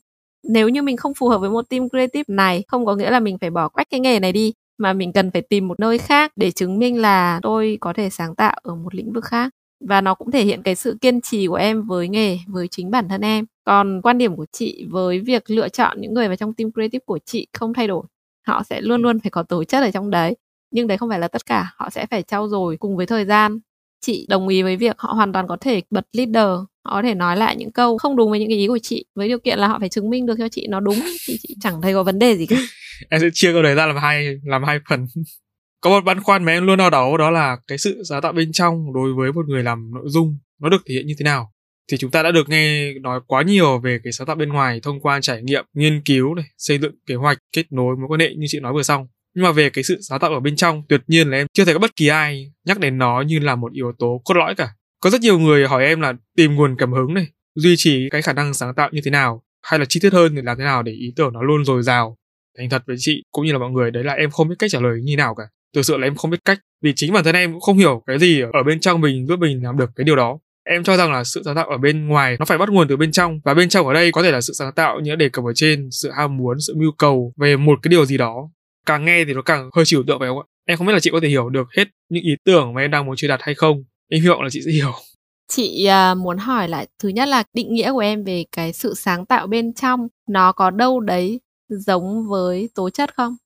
Nếu 0.48 0.68
như 0.68 0.82
mình 0.82 0.96
không 0.96 1.14
phù 1.14 1.28
hợp 1.28 1.38
với 1.38 1.50
một 1.50 1.68
team 1.68 1.88
creative 1.88 2.24
này, 2.34 2.64
không 2.68 2.86
có 2.86 2.94
nghĩa 2.96 3.10
là 3.10 3.20
mình 3.20 3.38
phải 3.40 3.50
bỏ 3.50 3.68
quách 3.68 3.90
cái 3.90 4.00
nghề 4.00 4.20
này 4.20 4.32
đi, 4.32 4.52
mà 4.78 4.92
mình 4.92 5.12
cần 5.12 5.30
phải 5.30 5.42
tìm 5.42 5.68
một 5.68 5.80
nơi 5.80 5.98
khác 5.98 6.32
để 6.36 6.50
chứng 6.50 6.78
minh 6.78 7.00
là 7.00 7.38
tôi 7.42 7.78
có 7.80 7.92
thể 7.92 8.10
sáng 8.10 8.34
tạo 8.34 8.56
ở 8.62 8.74
một 8.74 8.94
lĩnh 8.94 9.12
vực 9.12 9.24
khác 9.24 9.50
và 9.80 10.00
nó 10.00 10.14
cũng 10.14 10.30
thể 10.30 10.44
hiện 10.44 10.62
cái 10.62 10.74
sự 10.74 10.96
kiên 11.00 11.20
trì 11.20 11.46
của 11.46 11.54
em 11.54 11.82
với 11.82 12.08
nghề, 12.08 12.38
với 12.46 12.68
chính 12.68 12.90
bản 12.90 13.08
thân 13.08 13.20
em. 13.20 13.44
Còn 13.64 14.00
quan 14.02 14.18
điểm 14.18 14.36
của 14.36 14.46
chị 14.52 14.86
với 14.90 15.20
việc 15.20 15.50
lựa 15.50 15.68
chọn 15.68 16.00
những 16.00 16.14
người 16.14 16.26
vào 16.26 16.36
trong 16.36 16.54
team 16.54 16.72
creative 16.72 17.02
của 17.06 17.18
chị 17.24 17.46
không 17.52 17.74
thay 17.74 17.86
đổi, 17.86 18.02
họ 18.46 18.62
sẽ 18.70 18.80
luôn 18.80 19.02
luôn 19.02 19.20
phải 19.20 19.30
có 19.30 19.42
tố 19.42 19.64
chất 19.64 19.82
ở 19.82 19.90
trong 19.90 20.10
đấy. 20.10 20.36
Nhưng 20.70 20.86
đấy 20.86 20.98
không 20.98 21.08
phải 21.08 21.18
là 21.18 21.28
tất 21.28 21.46
cả, 21.46 21.72
họ 21.76 21.90
sẽ 21.90 22.06
phải 22.06 22.22
trau 22.22 22.48
dồi 22.48 22.76
cùng 22.76 22.96
với 22.96 23.06
thời 23.06 23.24
gian. 23.24 23.58
Chị 24.00 24.26
đồng 24.28 24.48
ý 24.48 24.62
với 24.62 24.76
việc 24.76 24.98
họ 24.98 25.12
hoàn 25.12 25.32
toàn 25.32 25.46
có 25.48 25.56
thể 25.60 25.82
bật 25.90 26.06
leader, 26.12 26.58
họ 26.84 26.94
có 26.94 27.02
thể 27.02 27.14
nói 27.14 27.36
lại 27.36 27.56
những 27.56 27.72
câu 27.72 27.98
không 27.98 28.16
đúng 28.16 28.30
với 28.30 28.40
những 28.40 28.48
cái 28.48 28.58
ý 28.58 28.66
của 28.66 28.78
chị, 28.78 29.04
với 29.14 29.28
điều 29.28 29.38
kiện 29.38 29.58
là 29.58 29.68
họ 29.68 29.78
phải 29.78 29.88
chứng 29.88 30.10
minh 30.10 30.26
được 30.26 30.34
cho 30.38 30.48
chị 30.48 30.66
nó 30.66 30.80
đúng. 30.80 31.00
Thì 31.26 31.38
chị 31.42 31.56
chẳng 31.60 31.82
thấy 31.82 31.94
có 31.94 32.02
vấn 32.02 32.18
đề 32.18 32.36
gì 32.36 32.46
cả. 32.46 32.56
Em 33.10 33.20
sẽ 33.20 33.28
chia 33.32 33.52
câu 33.52 33.62
đấy 33.62 33.74
ra 33.74 33.86
làm 33.86 33.96
hai 33.96 34.36
làm 34.44 34.64
hai 34.64 34.78
phần 34.88 35.06
có 35.80 35.90
một 35.90 36.04
băn 36.04 36.22
khoăn 36.22 36.44
mà 36.44 36.52
em 36.52 36.66
luôn 36.66 36.78
đau 36.78 36.90
đầu, 36.90 37.16
đó 37.16 37.30
là 37.30 37.56
cái 37.66 37.78
sự 37.78 38.02
sáng 38.08 38.22
tạo 38.22 38.32
bên 38.32 38.52
trong 38.52 38.92
đối 38.94 39.14
với 39.14 39.32
một 39.32 39.48
người 39.48 39.62
làm 39.62 39.90
nội 39.94 40.04
dung, 40.06 40.38
nó 40.60 40.68
được 40.68 40.82
thể 40.88 40.94
hiện 40.94 41.06
như 41.06 41.14
thế 41.18 41.24
nào? 41.24 41.52
Thì 41.90 41.96
chúng 41.96 42.10
ta 42.10 42.22
đã 42.22 42.30
được 42.30 42.48
nghe 42.48 42.92
nói 42.94 43.20
quá 43.26 43.42
nhiều 43.42 43.78
về 43.78 43.98
cái 44.04 44.12
sáng 44.12 44.26
tạo 44.26 44.36
bên 44.36 44.48
ngoài 44.48 44.80
thông 44.82 45.00
qua 45.00 45.20
trải 45.20 45.42
nghiệm, 45.42 45.64
nghiên 45.74 46.02
cứu 46.04 46.34
này, 46.34 46.44
xây 46.58 46.78
dựng 46.78 46.94
kế 47.06 47.14
hoạch, 47.14 47.38
kết 47.52 47.72
nối 47.72 47.96
mối 47.96 48.06
quan 48.08 48.20
hệ 48.20 48.34
như 48.36 48.46
chị 48.48 48.60
nói 48.60 48.72
vừa 48.72 48.82
xong. 48.82 49.06
Nhưng 49.34 49.44
mà 49.44 49.52
về 49.52 49.70
cái 49.70 49.84
sự 49.84 49.98
sáng 50.08 50.20
tạo 50.20 50.32
ở 50.32 50.40
bên 50.40 50.56
trong, 50.56 50.82
tuyệt 50.88 51.00
nhiên 51.06 51.30
là 51.30 51.36
em 51.36 51.46
chưa 51.52 51.64
thấy 51.64 51.74
có 51.74 51.80
bất 51.80 51.96
kỳ 51.96 52.08
ai 52.08 52.52
nhắc 52.66 52.80
đến 52.80 52.98
nó 52.98 53.20
như 53.20 53.38
là 53.38 53.56
một 53.56 53.72
yếu 53.72 53.92
tố 53.98 54.22
cốt 54.24 54.34
lõi 54.34 54.54
cả. 54.54 54.68
Có 55.00 55.10
rất 55.10 55.20
nhiều 55.20 55.38
người 55.38 55.66
hỏi 55.66 55.84
em 55.84 56.00
là 56.00 56.12
tìm 56.36 56.54
nguồn 56.54 56.76
cảm 56.78 56.92
hứng 56.92 57.14
này, 57.14 57.26
duy 57.54 57.74
trì 57.76 58.08
cái 58.10 58.22
khả 58.22 58.32
năng 58.32 58.54
sáng 58.54 58.74
tạo 58.74 58.88
như 58.92 59.00
thế 59.04 59.10
nào, 59.10 59.42
hay 59.62 59.78
là 59.78 59.84
chi 59.88 60.00
tiết 60.00 60.12
hơn 60.12 60.36
thì 60.36 60.42
làm 60.42 60.58
thế 60.58 60.64
nào 60.64 60.82
để 60.82 60.92
ý 60.92 61.12
tưởng 61.16 61.32
nó 61.32 61.42
luôn 61.42 61.64
dồi 61.64 61.82
dào. 61.82 62.16
Thành 62.58 62.70
thật 62.70 62.82
với 62.86 62.96
chị 62.98 63.22
cũng 63.32 63.46
như 63.46 63.52
là 63.52 63.58
mọi 63.58 63.70
người, 63.70 63.90
đấy 63.90 64.04
là 64.04 64.12
em 64.12 64.30
không 64.30 64.48
biết 64.48 64.54
cách 64.58 64.70
trả 64.72 64.80
lời 64.80 65.00
như 65.02 65.16
nào 65.16 65.34
cả 65.34 65.44
thực 65.74 65.82
sự 65.82 65.96
là 65.96 66.06
em 66.06 66.14
không 66.14 66.30
biết 66.30 66.44
cách 66.44 66.60
vì 66.82 66.92
chính 66.96 67.12
bản 67.12 67.24
thân 67.24 67.34
em 67.34 67.52
cũng 67.52 67.60
không 67.60 67.78
hiểu 67.78 68.02
cái 68.06 68.18
gì 68.18 68.40
ở 68.40 68.62
bên 68.66 68.80
trong 68.80 69.00
mình 69.00 69.26
giúp 69.26 69.38
mình 69.38 69.64
làm 69.64 69.76
được 69.76 69.90
cái 69.96 70.04
điều 70.04 70.16
đó. 70.16 70.38
Em 70.70 70.84
cho 70.84 70.96
rằng 70.96 71.12
là 71.12 71.24
sự 71.24 71.42
sáng 71.44 71.54
tạo 71.54 71.68
ở 71.68 71.78
bên 71.78 72.08
ngoài 72.08 72.36
nó 72.38 72.44
phải 72.44 72.58
bắt 72.58 72.68
nguồn 72.68 72.88
từ 72.88 72.96
bên 72.96 73.12
trong 73.12 73.40
và 73.44 73.54
bên 73.54 73.68
trong 73.68 73.86
ở 73.86 73.94
đây 73.94 74.12
có 74.12 74.22
thể 74.22 74.30
là 74.30 74.40
sự 74.40 74.52
sáng 74.52 74.72
tạo 74.72 75.00
như 75.00 75.16
đề 75.16 75.28
cập 75.28 75.44
ở 75.44 75.52
trên 75.54 75.88
sự 75.90 76.10
ham 76.16 76.36
muốn 76.36 76.56
sự 76.66 76.74
mưu 76.76 76.92
cầu 76.98 77.32
về 77.36 77.56
một 77.56 77.78
cái 77.82 77.88
điều 77.88 78.04
gì 78.04 78.16
đó. 78.16 78.50
Càng 78.86 79.04
nghe 79.04 79.24
thì 79.24 79.32
nó 79.32 79.42
càng 79.42 79.70
hơi 79.76 79.84
chịu 79.84 80.02
tượng 80.06 80.18
phải 80.18 80.28
không 80.28 80.38
ạ? 80.38 80.46
Em 80.66 80.78
không 80.78 80.86
biết 80.86 80.92
là 80.92 81.00
chị 81.00 81.10
có 81.10 81.20
thể 81.22 81.28
hiểu 81.28 81.48
được 81.48 81.68
hết 81.76 81.84
những 82.08 82.22
ý 82.22 82.30
tưởng 82.44 82.74
mà 82.74 82.80
em 82.80 82.90
đang 82.90 83.06
muốn 83.06 83.16
truyền 83.16 83.28
đạt 83.28 83.40
hay 83.42 83.54
không. 83.54 83.84
Em 84.10 84.22
hy 84.22 84.28
vọng 84.28 84.42
là 84.42 84.48
chị 84.50 84.60
sẽ 84.64 84.70
hiểu. 84.70 84.92
Chị 85.48 85.88
uh, 86.12 86.18
muốn 86.18 86.38
hỏi 86.38 86.68
lại 86.68 86.86
thứ 87.02 87.08
nhất 87.08 87.28
là 87.28 87.42
định 87.54 87.74
nghĩa 87.74 87.92
của 87.92 87.98
em 87.98 88.24
về 88.24 88.44
cái 88.52 88.72
sự 88.72 88.94
sáng 88.94 89.26
tạo 89.26 89.46
bên 89.46 89.72
trong 89.72 90.08
nó 90.28 90.52
có 90.52 90.70
đâu 90.70 91.00
đấy 91.00 91.40
giống 91.68 92.28
với 92.28 92.68
tố 92.74 92.90
chất 92.90 93.14
không? 93.14 93.36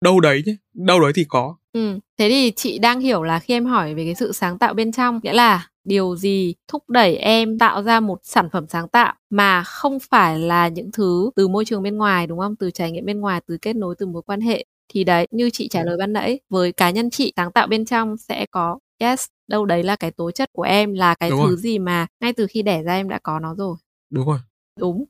Đâu 0.00 0.20
đấy 0.20 0.42
nhé 0.46 0.56
đâu 0.74 1.00
đấy 1.00 1.12
thì 1.14 1.24
có. 1.28 1.56
Ừ 1.72 1.98
thế 2.18 2.28
thì 2.28 2.52
chị 2.56 2.78
đang 2.78 3.00
hiểu 3.00 3.22
là 3.22 3.38
khi 3.38 3.54
em 3.54 3.66
hỏi 3.66 3.94
về 3.94 4.04
cái 4.04 4.14
sự 4.14 4.32
sáng 4.32 4.58
tạo 4.58 4.74
bên 4.74 4.92
trong 4.92 5.20
nghĩa 5.22 5.32
là 5.32 5.68
điều 5.84 6.16
gì 6.16 6.54
thúc 6.68 6.90
đẩy 6.90 7.16
em 7.16 7.58
tạo 7.58 7.82
ra 7.82 8.00
một 8.00 8.18
sản 8.22 8.48
phẩm 8.52 8.66
sáng 8.68 8.88
tạo 8.88 9.14
mà 9.30 9.62
không 9.64 9.98
phải 10.10 10.38
là 10.38 10.68
những 10.68 10.92
thứ 10.92 11.30
từ 11.36 11.48
môi 11.48 11.64
trường 11.64 11.82
bên 11.82 11.96
ngoài 11.96 12.26
đúng 12.26 12.38
không? 12.38 12.56
Từ 12.56 12.70
trải 12.70 12.90
nghiệm 12.90 13.04
bên 13.04 13.20
ngoài 13.20 13.40
từ 13.46 13.58
kết 13.62 13.76
nối 13.76 13.94
từ 13.98 14.06
mối 14.06 14.22
quan 14.22 14.40
hệ. 14.40 14.64
Thì 14.88 15.04
đấy 15.04 15.26
như 15.30 15.50
chị 15.50 15.68
trả 15.68 15.82
lời 15.82 15.96
ban 15.98 16.12
nãy 16.12 16.40
với 16.50 16.72
cá 16.72 16.90
nhân 16.90 17.10
chị 17.10 17.32
sáng 17.36 17.52
tạo 17.52 17.66
bên 17.66 17.84
trong 17.84 18.16
sẽ 18.16 18.46
có 18.50 18.78
yes 18.98 19.26
đâu 19.48 19.64
đấy 19.64 19.82
là 19.82 19.96
cái 19.96 20.10
tố 20.10 20.30
chất 20.30 20.52
của 20.52 20.62
em 20.62 20.94
là 20.94 21.14
cái 21.14 21.30
Đúng 21.30 21.40
thứ 21.40 21.48
rồi. 21.48 21.56
gì 21.56 21.78
mà 21.78 22.06
ngay 22.20 22.32
từ 22.32 22.46
khi 22.50 22.62
đẻ 22.62 22.82
ra 22.82 22.94
em 22.94 23.08
đã 23.08 23.18
có 23.22 23.38
nó 23.38 23.54
rồi. 23.54 23.76
Đúng 24.10 24.26
rồi. 24.26 24.38
Đúng. 24.78 25.04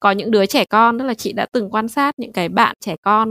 Có 0.00 0.10
những 0.10 0.30
đứa 0.30 0.46
trẻ 0.46 0.64
con 0.64 0.98
tức 0.98 1.04
là 1.04 1.14
chị 1.14 1.32
đã 1.32 1.46
từng 1.52 1.70
quan 1.70 1.88
sát 1.88 2.18
những 2.18 2.32
cái 2.32 2.48
bạn 2.48 2.76
trẻ 2.80 2.96
con 3.02 3.28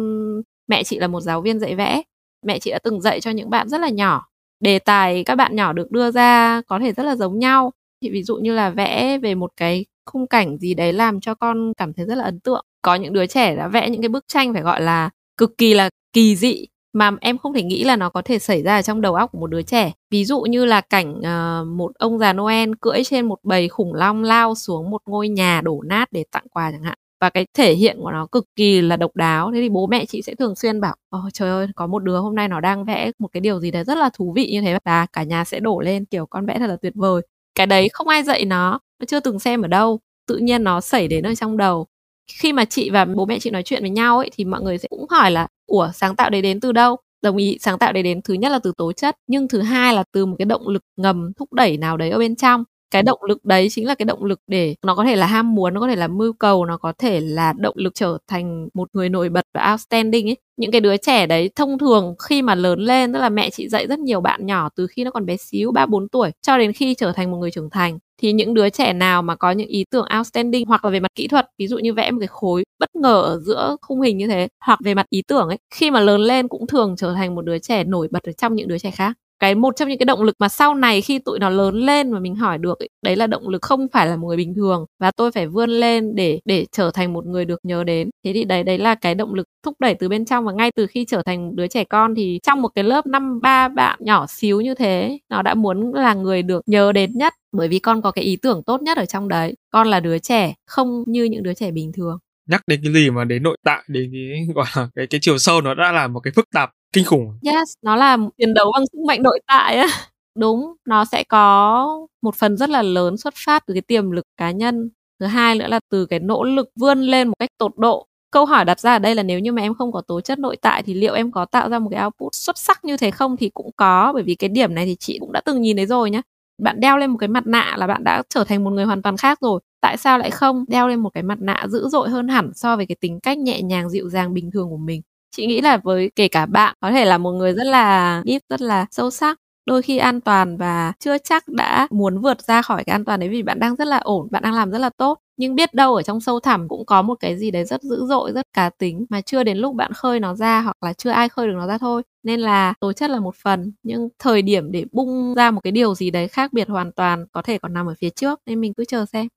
mẹ 0.69 0.83
chị 0.83 0.99
là 0.99 1.07
một 1.07 1.21
giáo 1.21 1.41
viên 1.41 1.59
dạy 1.59 1.75
vẽ. 1.75 2.01
Mẹ 2.45 2.59
chị 2.59 2.71
đã 2.71 2.79
từng 2.83 3.01
dạy 3.01 3.21
cho 3.21 3.31
những 3.31 3.49
bạn 3.49 3.69
rất 3.69 3.81
là 3.81 3.89
nhỏ. 3.89 4.25
Đề 4.59 4.79
tài 4.79 5.23
các 5.23 5.35
bạn 5.35 5.55
nhỏ 5.55 5.73
được 5.73 5.91
đưa 5.91 6.11
ra 6.11 6.61
có 6.67 6.79
thể 6.79 6.93
rất 6.93 7.03
là 7.03 7.15
giống 7.15 7.39
nhau. 7.39 7.71
Thì 8.01 8.09
ví 8.09 8.23
dụ 8.23 8.35
như 8.35 8.53
là 8.53 8.69
vẽ 8.69 9.17
về 9.17 9.35
một 9.35 9.51
cái 9.57 9.85
khung 10.05 10.27
cảnh 10.27 10.57
gì 10.57 10.73
đấy 10.73 10.93
làm 10.93 11.19
cho 11.19 11.35
con 11.35 11.73
cảm 11.77 11.93
thấy 11.93 12.05
rất 12.05 12.15
là 12.15 12.23
ấn 12.23 12.39
tượng. 12.39 12.65
Có 12.81 12.95
những 12.95 13.13
đứa 13.13 13.25
trẻ 13.25 13.55
đã 13.55 13.67
vẽ 13.67 13.89
những 13.89 14.01
cái 14.01 14.09
bức 14.09 14.25
tranh 14.27 14.53
phải 14.53 14.61
gọi 14.61 14.81
là 14.81 15.09
cực 15.37 15.57
kỳ 15.57 15.73
là 15.73 15.89
kỳ 16.13 16.35
dị 16.35 16.65
mà 16.93 17.11
em 17.21 17.37
không 17.37 17.53
thể 17.53 17.63
nghĩ 17.63 17.83
là 17.83 17.95
nó 17.95 18.09
có 18.09 18.21
thể 18.21 18.39
xảy 18.39 18.63
ra 18.63 18.75
ở 18.75 18.81
trong 18.81 19.01
đầu 19.01 19.15
óc 19.15 19.31
của 19.31 19.39
một 19.39 19.47
đứa 19.47 19.61
trẻ. 19.61 19.91
Ví 20.11 20.25
dụ 20.25 20.41
như 20.41 20.65
là 20.65 20.81
cảnh 20.81 21.13
uh, 21.19 21.67
một 21.67 21.91
ông 21.95 22.19
già 22.19 22.33
noel 22.33 22.71
cưỡi 22.81 23.03
trên 23.03 23.25
một 23.25 23.39
bầy 23.43 23.69
khủng 23.69 23.93
long 23.93 24.23
lao 24.23 24.55
xuống 24.55 24.89
một 24.89 25.01
ngôi 25.05 25.29
nhà 25.29 25.61
đổ 25.61 25.81
nát 25.81 26.11
để 26.11 26.23
tặng 26.31 26.45
quà 26.51 26.71
chẳng 26.71 26.83
hạn 26.83 26.97
và 27.21 27.29
cái 27.29 27.45
thể 27.53 27.73
hiện 27.73 27.97
của 28.01 28.11
nó 28.11 28.25
cực 28.31 28.45
kỳ 28.55 28.81
là 28.81 28.97
độc 28.97 29.15
đáo. 29.15 29.51
Thế 29.53 29.61
thì 29.61 29.69
bố 29.69 29.87
mẹ 29.87 30.05
chị 30.05 30.21
sẽ 30.21 30.35
thường 30.35 30.55
xuyên 30.55 30.81
bảo 30.81 30.95
oh, 31.17 31.33
trời 31.33 31.49
ơi 31.49 31.67
có 31.75 31.87
một 31.87 32.03
đứa 32.03 32.17
hôm 32.19 32.35
nay 32.35 32.47
nó 32.47 32.59
đang 32.59 32.85
vẽ 32.85 33.11
một 33.19 33.27
cái 33.33 33.41
điều 33.41 33.59
gì 33.59 33.71
đấy 33.71 33.83
rất 33.83 33.97
là 33.97 34.09
thú 34.13 34.33
vị 34.35 34.49
như 34.51 34.61
thế 34.61 34.77
và 34.85 35.05
cả 35.13 35.23
nhà 35.23 35.45
sẽ 35.45 35.59
đổ 35.59 35.79
lên 35.79 36.05
kiểu 36.05 36.25
con 36.25 36.45
vẽ 36.45 36.59
thật 36.59 36.67
là 36.67 36.77
tuyệt 36.81 36.93
vời. 36.95 37.21
Cái 37.55 37.67
đấy 37.67 37.89
không 37.93 38.07
ai 38.07 38.23
dạy 38.23 38.45
nó 38.45 38.79
nó 38.99 39.05
chưa 39.07 39.19
từng 39.19 39.39
xem 39.39 39.61
ở 39.61 39.67
đâu. 39.67 39.99
Tự 40.27 40.37
nhiên 40.37 40.63
nó 40.63 40.81
xảy 40.81 41.07
đến 41.07 41.23
ở 41.25 41.35
trong 41.35 41.57
đầu. 41.57 41.87
Khi 42.33 42.53
mà 42.53 42.65
chị 42.65 42.89
và 42.89 43.05
bố 43.05 43.25
mẹ 43.25 43.39
chị 43.39 43.49
nói 43.49 43.63
chuyện 43.63 43.81
với 43.81 43.89
nhau 43.89 44.17
ấy 44.17 44.29
thì 44.33 44.45
mọi 44.45 44.61
người 44.61 44.77
sẽ 44.77 44.87
cũng 44.87 45.05
hỏi 45.09 45.31
là 45.31 45.47
ủa 45.67 45.91
sáng 45.93 46.15
tạo 46.15 46.29
đấy 46.29 46.41
đến 46.41 46.59
từ 46.59 46.71
đâu? 46.71 46.97
Đồng 47.21 47.37
ý 47.37 47.57
sáng 47.61 47.79
tạo 47.79 47.93
đấy 47.93 48.03
đến 48.03 48.21
thứ 48.21 48.33
nhất 48.33 48.51
là 48.51 48.59
từ 48.63 48.73
tố 48.77 48.91
chất 48.93 49.15
nhưng 49.27 49.47
thứ 49.47 49.61
hai 49.61 49.93
là 49.93 50.03
từ 50.11 50.25
một 50.25 50.35
cái 50.39 50.45
động 50.45 50.67
lực 50.67 50.83
ngầm 50.97 51.31
thúc 51.37 51.53
đẩy 51.53 51.77
nào 51.77 51.97
đấy 51.97 52.09
ở 52.09 52.19
bên 52.19 52.35
trong 52.35 52.63
cái 52.91 53.03
động 53.03 53.19
lực 53.27 53.45
đấy 53.45 53.67
chính 53.71 53.87
là 53.87 53.95
cái 53.95 54.05
động 54.05 54.23
lực 54.25 54.39
để 54.47 54.75
nó 54.85 54.95
có 54.95 55.03
thể 55.03 55.15
là 55.15 55.25
ham 55.25 55.55
muốn, 55.55 55.73
nó 55.73 55.79
có 55.81 55.87
thể 55.87 55.95
là 55.95 56.07
mưu 56.07 56.33
cầu, 56.33 56.65
nó 56.65 56.77
có 56.77 56.93
thể 56.97 57.19
là 57.19 57.53
động 57.57 57.75
lực 57.77 57.93
trở 57.95 58.17
thành 58.27 58.67
một 58.73 58.89
người 58.93 59.09
nổi 59.09 59.29
bật 59.29 59.45
và 59.53 59.71
outstanding 59.71 60.29
ấy. 60.29 60.37
Những 60.57 60.71
cái 60.71 60.81
đứa 60.81 60.97
trẻ 60.97 61.25
đấy 61.25 61.49
thông 61.55 61.77
thường 61.77 62.15
khi 62.29 62.41
mà 62.41 62.55
lớn 62.55 62.79
lên, 62.79 63.13
tức 63.13 63.19
là 63.19 63.29
mẹ 63.29 63.49
chị 63.49 63.69
dạy 63.69 63.87
rất 63.87 63.99
nhiều 63.99 64.21
bạn 64.21 64.45
nhỏ 64.45 64.69
từ 64.75 64.87
khi 64.87 65.03
nó 65.03 65.11
còn 65.11 65.25
bé 65.25 65.37
xíu, 65.37 65.71
ba 65.71 65.85
bốn 65.85 66.09
tuổi, 66.09 66.31
cho 66.41 66.57
đến 66.57 66.73
khi 66.73 66.95
trở 66.95 67.11
thành 67.11 67.31
một 67.31 67.37
người 67.37 67.51
trưởng 67.51 67.69
thành, 67.69 67.99
thì 68.21 68.31
những 68.33 68.53
đứa 68.53 68.69
trẻ 68.69 68.93
nào 68.93 69.21
mà 69.21 69.35
có 69.35 69.51
những 69.51 69.67
ý 69.67 69.85
tưởng 69.91 70.05
outstanding 70.17 70.65
hoặc 70.65 70.85
là 70.85 70.91
về 70.91 70.99
mặt 70.99 71.11
kỹ 71.15 71.27
thuật, 71.27 71.47
ví 71.57 71.67
dụ 71.67 71.77
như 71.77 71.93
vẽ 71.93 72.11
một 72.11 72.17
cái 72.19 72.27
khối 72.27 72.63
bất 72.79 72.95
ngờ 72.95 73.21
ở 73.21 73.39
giữa 73.39 73.75
khung 73.81 74.01
hình 74.01 74.17
như 74.17 74.27
thế, 74.27 74.47
hoặc 74.65 74.79
về 74.83 74.93
mặt 74.93 75.05
ý 75.09 75.21
tưởng 75.27 75.47
ấy, 75.47 75.57
khi 75.73 75.91
mà 75.91 75.99
lớn 75.99 76.21
lên 76.21 76.47
cũng 76.47 76.67
thường 76.67 76.95
trở 76.97 77.13
thành 77.13 77.35
một 77.35 77.41
đứa 77.45 77.59
trẻ 77.59 77.83
nổi 77.83 78.07
bật 78.11 78.23
ở 78.23 78.31
trong 78.31 78.55
những 78.55 78.67
đứa 78.67 78.77
trẻ 78.77 78.91
khác 78.91 79.13
cái 79.39 79.55
một 79.55 79.75
trong 79.75 79.89
những 79.89 79.97
cái 79.97 80.05
động 80.05 80.23
lực 80.23 80.35
mà 80.39 80.49
sau 80.49 80.75
này 80.75 81.01
khi 81.01 81.19
tụi 81.19 81.39
nó 81.39 81.49
lớn 81.49 81.75
lên 81.75 82.11
mà 82.11 82.19
mình 82.19 82.35
hỏi 82.35 82.57
được 82.57 82.79
ấy, 82.79 82.89
đấy 83.01 83.15
là 83.15 83.27
động 83.27 83.47
lực 83.49 83.61
không 83.61 83.87
phải 83.93 84.07
là 84.07 84.15
một 84.15 84.27
người 84.27 84.37
bình 84.37 84.53
thường 84.55 84.85
và 84.99 85.11
tôi 85.11 85.31
phải 85.31 85.47
vươn 85.47 85.69
lên 85.69 86.15
để 86.15 86.39
để 86.45 86.65
trở 86.71 86.91
thành 86.91 87.13
một 87.13 87.25
người 87.25 87.45
được 87.45 87.59
nhớ 87.63 87.83
đến. 87.83 88.09
Thế 88.25 88.33
thì 88.33 88.43
đấy 88.43 88.63
đấy 88.63 88.77
là 88.77 88.95
cái 88.95 89.15
động 89.15 89.33
lực 89.33 89.47
thúc 89.63 89.75
đẩy 89.79 89.95
từ 89.95 90.09
bên 90.09 90.25
trong 90.25 90.45
và 90.45 90.51
ngay 90.51 90.71
từ 90.71 90.87
khi 90.87 91.05
trở 91.07 91.21
thành 91.25 91.55
đứa 91.55 91.67
trẻ 91.67 91.83
con 91.83 92.15
thì 92.15 92.39
trong 92.43 92.61
một 92.61 92.69
cái 92.75 92.83
lớp 92.83 93.05
năm 93.07 93.39
ba 93.41 93.67
bạn 93.67 93.99
nhỏ 94.01 94.25
xíu 94.29 94.61
như 94.61 94.75
thế 94.75 95.17
nó 95.29 95.41
đã 95.41 95.53
muốn 95.53 95.93
là 95.93 96.13
người 96.13 96.43
được 96.43 96.61
nhớ 96.65 96.91
đến 96.91 97.11
nhất 97.17 97.33
bởi 97.51 97.67
vì 97.67 97.79
con 97.79 98.01
có 98.01 98.11
cái 98.11 98.23
ý 98.25 98.37
tưởng 98.41 98.63
tốt 98.65 98.81
nhất 98.81 98.97
ở 98.97 99.05
trong 99.05 99.27
đấy. 99.27 99.55
Con 99.69 99.87
là 99.87 99.99
đứa 99.99 100.19
trẻ 100.19 100.53
không 100.65 101.03
như 101.07 101.23
những 101.23 101.43
đứa 101.43 101.53
trẻ 101.53 101.71
bình 101.71 101.91
thường 101.97 102.17
nhắc 102.49 102.61
đến 102.67 102.79
cái 102.83 102.93
gì 102.93 103.09
mà 103.09 103.23
đến 103.25 103.43
nội 103.43 103.57
tại, 103.63 103.83
đến 103.87 104.11
cái, 104.13 104.47
gọi 104.55 104.65
là, 104.75 104.87
cái 104.95 105.07
cái 105.07 105.19
chiều 105.23 105.37
sâu, 105.37 105.61
nó 105.61 105.73
đã 105.73 105.91
là 105.91 106.07
một 106.07 106.19
cái 106.19 106.33
phức 106.35 106.45
tạp, 106.53 106.71
kinh 106.93 107.05
khủng. 107.05 107.39
Yes, 107.45 107.73
nó 107.81 107.95
là 107.95 108.17
chiến 108.37 108.53
đấu 108.53 108.71
bằng 108.73 108.85
sức 108.91 108.99
mạnh 109.07 109.23
nội 109.23 109.39
tại 109.47 109.77
á. 109.77 109.87
Đúng, 110.39 110.73
nó 110.85 111.05
sẽ 111.05 111.23
có 111.23 111.87
một 112.21 112.35
phần 112.35 112.57
rất 112.57 112.69
là 112.69 112.81
lớn 112.81 113.17
xuất 113.17 113.33
phát 113.45 113.63
từ 113.67 113.73
cái 113.73 113.81
tiềm 113.81 114.11
lực 114.11 114.25
cá 114.37 114.51
nhân. 114.51 114.89
Thứ 115.19 115.25
hai 115.25 115.55
nữa 115.55 115.67
là 115.67 115.79
từ 115.91 116.05
cái 116.05 116.19
nỗ 116.19 116.43
lực 116.43 116.69
vươn 116.75 117.01
lên 117.01 117.27
một 117.27 117.33
cách 117.39 117.49
tột 117.57 117.77
độ. 117.77 118.05
Câu 118.31 118.45
hỏi 118.45 118.65
đặt 118.65 118.79
ra 118.79 118.93
ở 118.93 118.99
đây 118.99 119.15
là 119.15 119.23
nếu 119.23 119.39
như 119.39 119.51
mà 119.51 119.61
em 119.61 119.73
không 119.73 119.91
có 119.91 120.01
tố 120.01 120.21
chất 120.21 120.39
nội 120.39 120.57
tại 120.61 120.83
thì 120.83 120.93
liệu 120.93 121.13
em 121.13 121.31
có 121.31 121.45
tạo 121.45 121.69
ra 121.69 121.79
một 121.79 121.89
cái 121.91 122.03
output 122.03 122.35
xuất 122.35 122.57
sắc 122.57 122.85
như 122.85 122.97
thế 122.97 123.11
không? 123.11 123.37
Thì 123.37 123.49
cũng 123.53 123.71
có, 123.77 124.11
bởi 124.13 124.23
vì 124.23 124.35
cái 124.35 124.49
điểm 124.49 124.75
này 124.75 124.85
thì 124.85 124.95
chị 124.99 125.17
cũng 125.19 125.31
đã 125.31 125.41
từng 125.45 125.61
nhìn 125.61 125.77
thấy 125.77 125.85
rồi 125.85 126.09
nhá. 126.09 126.21
Bạn 126.61 126.79
đeo 126.79 126.97
lên 126.97 127.09
một 127.11 127.17
cái 127.17 127.27
mặt 127.27 127.47
nạ 127.47 127.75
là 127.77 127.87
bạn 127.87 128.03
đã 128.03 128.23
trở 128.29 128.43
thành 128.43 128.63
một 128.63 128.69
người 128.69 128.85
hoàn 128.85 129.01
toàn 129.01 129.17
khác 129.17 129.37
rồi 129.41 129.59
tại 129.81 129.97
sao 129.97 130.17
lại 130.19 130.31
không? 130.31 130.65
Đeo 130.67 130.87
lên 130.87 130.99
một 130.99 131.09
cái 131.13 131.23
mặt 131.23 131.37
nạ 131.41 131.65
dữ 131.69 131.87
dội 131.89 132.09
hơn 132.09 132.27
hẳn 132.27 132.51
so 132.55 132.75
với 132.77 132.85
cái 132.85 132.95
tính 133.01 133.19
cách 133.19 133.37
nhẹ 133.37 133.61
nhàng, 133.61 133.89
dịu 133.89 134.09
dàng, 134.09 134.33
bình 134.33 134.51
thường 134.51 134.69
của 134.69 134.77
mình. 134.77 135.01
Chị 135.35 135.45
nghĩ 135.47 135.61
là 135.61 135.77
với 135.77 136.11
kể 136.15 136.27
cả 136.27 136.45
bạn, 136.45 136.75
có 136.79 136.91
thể 136.91 137.05
là 137.05 137.17
một 137.17 137.31
người 137.31 137.53
rất 137.53 137.63
là 137.67 138.21
deep 138.25 138.41
rất 138.49 138.61
là 138.61 138.85
sâu 138.91 139.09
sắc, 139.11 139.39
đôi 139.65 139.81
khi 139.81 139.97
an 139.97 140.21
toàn 140.21 140.57
và 140.57 140.93
chưa 140.99 141.17
chắc 141.17 141.47
đã 141.47 141.87
muốn 141.91 142.21
vượt 142.21 142.41
ra 142.41 142.61
khỏi 142.61 142.83
cái 142.83 142.93
an 142.93 143.05
toàn 143.05 143.19
đấy 143.19 143.29
vì 143.29 143.43
bạn 143.43 143.59
đang 143.59 143.75
rất 143.75 143.87
là 143.87 143.97
ổn, 143.97 144.27
bạn 144.31 144.43
đang 144.43 144.53
làm 144.53 144.71
rất 144.71 144.77
là 144.79 144.89
tốt. 144.97 145.19
Nhưng 145.37 145.55
biết 145.55 145.73
đâu 145.73 145.95
ở 145.95 146.01
trong 146.01 146.19
sâu 146.21 146.39
thẳm 146.39 146.67
cũng 146.67 146.85
có 146.85 147.01
một 147.01 147.15
cái 147.19 147.37
gì 147.37 147.51
đấy 147.51 147.65
rất 147.65 147.81
dữ 147.83 148.05
dội, 148.09 148.31
rất 148.31 148.45
cá 148.53 148.69
tính 148.69 149.05
mà 149.09 149.21
chưa 149.21 149.43
đến 149.43 149.57
lúc 149.57 149.75
bạn 149.75 149.93
khơi 149.93 150.19
nó 150.19 150.35
ra 150.35 150.61
hoặc 150.61 150.77
là 150.85 150.93
chưa 150.93 151.09
ai 151.09 151.29
khơi 151.29 151.47
được 151.47 151.53
nó 151.55 151.67
ra 151.67 151.77
thôi. 151.77 152.03
Nên 152.23 152.39
là 152.39 152.73
tố 152.79 152.93
chất 152.93 153.09
là 153.09 153.19
một 153.19 153.35
phần, 153.35 153.71
nhưng 153.83 154.09
thời 154.19 154.41
điểm 154.41 154.71
để 154.71 154.85
bung 154.91 155.33
ra 155.35 155.51
một 155.51 155.61
cái 155.63 155.71
điều 155.71 155.95
gì 155.95 156.11
đấy 156.11 156.27
khác 156.27 156.53
biệt 156.53 156.67
hoàn 156.69 156.91
toàn 156.91 157.25
có 157.31 157.41
thể 157.41 157.57
còn 157.57 157.73
nằm 157.73 157.85
ở 157.87 157.93
phía 157.99 158.09
trước, 158.09 158.39
nên 158.45 158.61
mình 158.61 158.73
cứ 158.73 158.85
chờ 158.85 159.05
xem 159.05 159.27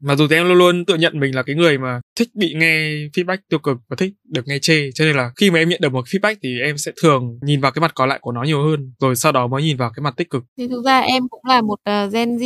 mặc 0.00 0.14
dù 0.14 0.28
thì 0.28 0.36
em 0.36 0.48
luôn 0.48 0.58
luôn 0.58 0.84
tự 0.84 0.94
nhận 0.94 1.20
mình 1.20 1.34
là 1.34 1.42
cái 1.42 1.56
người 1.56 1.78
mà 1.78 2.00
thích 2.18 2.28
bị 2.34 2.54
nghe 2.56 2.78
feedback 2.88 3.38
tiêu 3.48 3.58
cực 3.58 3.76
và 3.88 3.96
thích 3.96 4.12
được 4.24 4.42
nghe 4.46 4.58
chê 4.58 4.90
cho 4.94 5.04
nên 5.04 5.16
là 5.16 5.30
khi 5.36 5.50
mà 5.50 5.58
em 5.58 5.68
nhận 5.68 5.80
được 5.82 5.92
một 5.92 6.04
feedback 6.06 6.36
thì 6.42 6.60
em 6.60 6.78
sẽ 6.78 6.92
thường 7.02 7.38
nhìn 7.42 7.60
vào 7.60 7.72
cái 7.72 7.80
mặt 7.80 7.92
còn 7.94 8.08
lại 8.08 8.18
của 8.22 8.32
nó 8.32 8.42
nhiều 8.42 8.62
hơn 8.62 8.92
rồi 9.00 9.16
sau 9.16 9.32
đó 9.32 9.46
mới 9.46 9.62
nhìn 9.62 9.76
vào 9.76 9.90
cái 9.96 10.02
mặt 10.02 10.14
tích 10.16 10.30
cực. 10.30 10.44
Thì 10.58 10.68
thực 10.68 10.82
ra 10.84 11.00
em 11.00 11.28
cũng 11.28 11.42
là 11.48 11.60
một 11.60 11.78
uh, 11.90 12.12
Gen 12.12 12.36
Z 12.36 12.42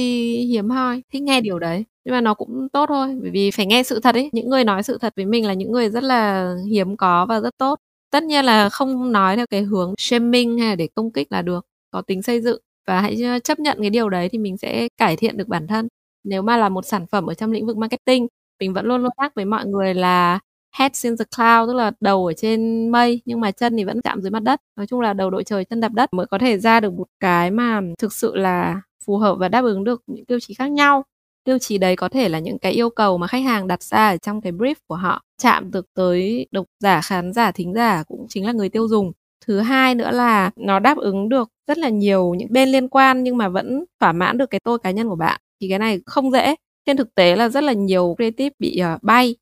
hiếm 0.48 0.70
hoi 0.70 1.02
thích 1.12 1.22
nghe 1.22 1.40
điều 1.40 1.58
đấy 1.58 1.84
nhưng 2.04 2.14
mà 2.14 2.20
nó 2.20 2.34
cũng 2.34 2.68
tốt 2.72 2.86
thôi 2.88 3.08
bởi 3.22 3.30
vì 3.30 3.50
phải 3.50 3.66
nghe 3.66 3.82
sự 3.82 4.00
thật 4.00 4.14
ấy. 4.14 4.30
Những 4.32 4.48
người 4.48 4.64
nói 4.64 4.82
sự 4.82 4.98
thật 5.00 5.12
với 5.16 5.26
mình 5.26 5.46
là 5.46 5.52
những 5.52 5.72
người 5.72 5.90
rất 5.90 6.02
là 6.02 6.54
hiếm 6.70 6.96
có 6.96 7.26
và 7.26 7.40
rất 7.40 7.58
tốt. 7.58 7.78
Tất 8.12 8.22
nhiên 8.22 8.44
là 8.44 8.68
không 8.68 9.12
nói 9.12 9.36
theo 9.36 9.46
cái 9.50 9.62
hướng 9.62 9.94
shaming 9.98 10.58
hay 10.58 10.68
là 10.68 10.74
để 10.74 10.88
công 10.94 11.12
kích 11.12 11.32
là 11.32 11.42
được 11.42 11.66
có 11.90 12.02
tính 12.02 12.22
xây 12.22 12.40
dựng 12.40 12.60
và 12.86 13.00
hãy 13.00 13.22
ờ, 13.22 13.38
chấp 13.38 13.58
nhận 13.60 13.78
cái 13.80 13.90
điều 13.90 14.08
đấy 14.08 14.28
thì 14.32 14.38
mình 14.38 14.56
sẽ 14.56 14.88
cải 14.96 15.16
thiện 15.16 15.36
được 15.36 15.48
bản 15.48 15.66
thân 15.66 15.88
nếu 16.24 16.42
mà 16.42 16.56
là 16.56 16.68
một 16.68 16.86
sản 16.86 17.06
phẩm 17.06 17.26
ở 17.26 17.34
trong 17.34 17.52
lĩnh 17.52 17.66
vực 17.66 17.76
marketing, 17.76 18.26
mình 18.60 18.72
vẫn 18.72 18.86
luôn 18.86 19.02
luôn 19.02 19.12
nhắc 19.18 19.32
với 19.34 19.44
mọi 19.44 19.66
người 19.66 19.94
là 19.94 20.38
head 20.76 21.04
in 21.04 21.16
the 21.16 21.24
cloud, 21.36 21.68
tức 21.68 21.74
là 21.74 21.92
đầu 22.00 22.26
ở 22.26 22.32
trên 22.32 22.88
mây, 22.88 23.22
nhưng 23.24 23.40
mà 23.40 23.50
chân 23.50 23.76
thì 23.76 23.84
vẫn 23.84 24.02
chạm 24.02 24.20
dưới 24.22 24.30
mặt 24.30 24.42
đất. 24.42 24.60
Nói 24.76 24.86
chung 24.86 25.00
là 25.00 25.12
đầu 25.12 25.30
đội 25.30 25.44
trời, 25.44 25.64
chân 25.64 25.80
đạp 25.80 25.92
đất 25.92 26.12
mới 26.14 26.26
có 26.26 26.38
thể 26.38 26.58
ra 26.58 26.80
được 26.80 26.92
một 26.92 27.06
cái 27.20 27.50
mà 27.50 27.80
thực 27.98 28.12
sự 28.12 28.36
là 28.36 28.80
phù 29.06 29.16
hợp 29.18 29.34
và 29.38 29.48
đáp 29.48 29.64
ứng 29.64 29.84
được 29.84 30.02
những 30.06 30.24
tiêu 30.26 30.38
chí 30.40 30.54
khác 30.54 30.70
nhau. 30.70 31.04
Tiêu 31.44 31.58
chí 31.58 31.78
đấy 31.78 31.96
có 31.96 32.08
thể 32.08 32.28
là 32.28 32.38
những 32.38 32.58
cái 32.58 32.72
yêu 32.72 32.90
cầu 32.90 33.18
mà 33.18 33.26
khách 33.26 33.42
hàng 33.44 33.66
đặt 33.68 33.82
ra 33.82 34.08
ở 34.10 34.16
trong 34.16 34.40
cái 34.40 34.52
brief 34.52 34.74
của 34.86 34.94
họ. 34.94 35.22
Chạm 35.42 35.70
được 35.70 35.86
tới 35.94 36.46
độc 36.50 36.66
giả, 36.80 37.00
khán 37.04 37.32
giả, 37.32 37.52
thính 37.52 37.74
giả 37.74 38.02
cũng 38.08 38.26
chính 38.28 38.46
là 38.46 38.52
người 38.52 38.68
tiêu 38.68 38.88
dùng. 38.88 39.12
Thứ 39.46 39.60
hai 39.60 39.94
nữa 39.94 40.10
là 40.10 40.50
nó 40.56 40.78
đáp 40.78 40.98
ứng 40.98 41.28
được 41.28 41.48
rất 41.66 41.78
là 41.78 41.88
nhiều 41.88 42.34
những 42.38 42.48
bên 42.52 42.68
liên 42.68 42.88
quan 42.88 43.22
nhưng 43.24 43.36
mà 43.36 43.48
vẫn 43.48 43.84
thỏa 44.00 44.12
mãn 44.12 44.38
được 44.38 44.50
cái 44.50 44.60
tôi 44.64 44.78
cá 44.78 44.90
nhân 44.90 45.08
của 45.08 45.16
bạn 45.16 45.40
thì 45.60 45.68
cái 45.68 45.78
này 45.78 46.00
không 46.06 46.30
dễ. 46.30 46.54
Trên 46.86 46.96
thực 46.96 47.14
tế 47.14 47.36
là 47.36 47.48
rất 47.48 47.64
là 47.64 47.72
nhiều 47.72 48.14
creative 48.18 48.54
bị 48.58 48.80
uh, 48.94 49.02
bay 49.02 49.34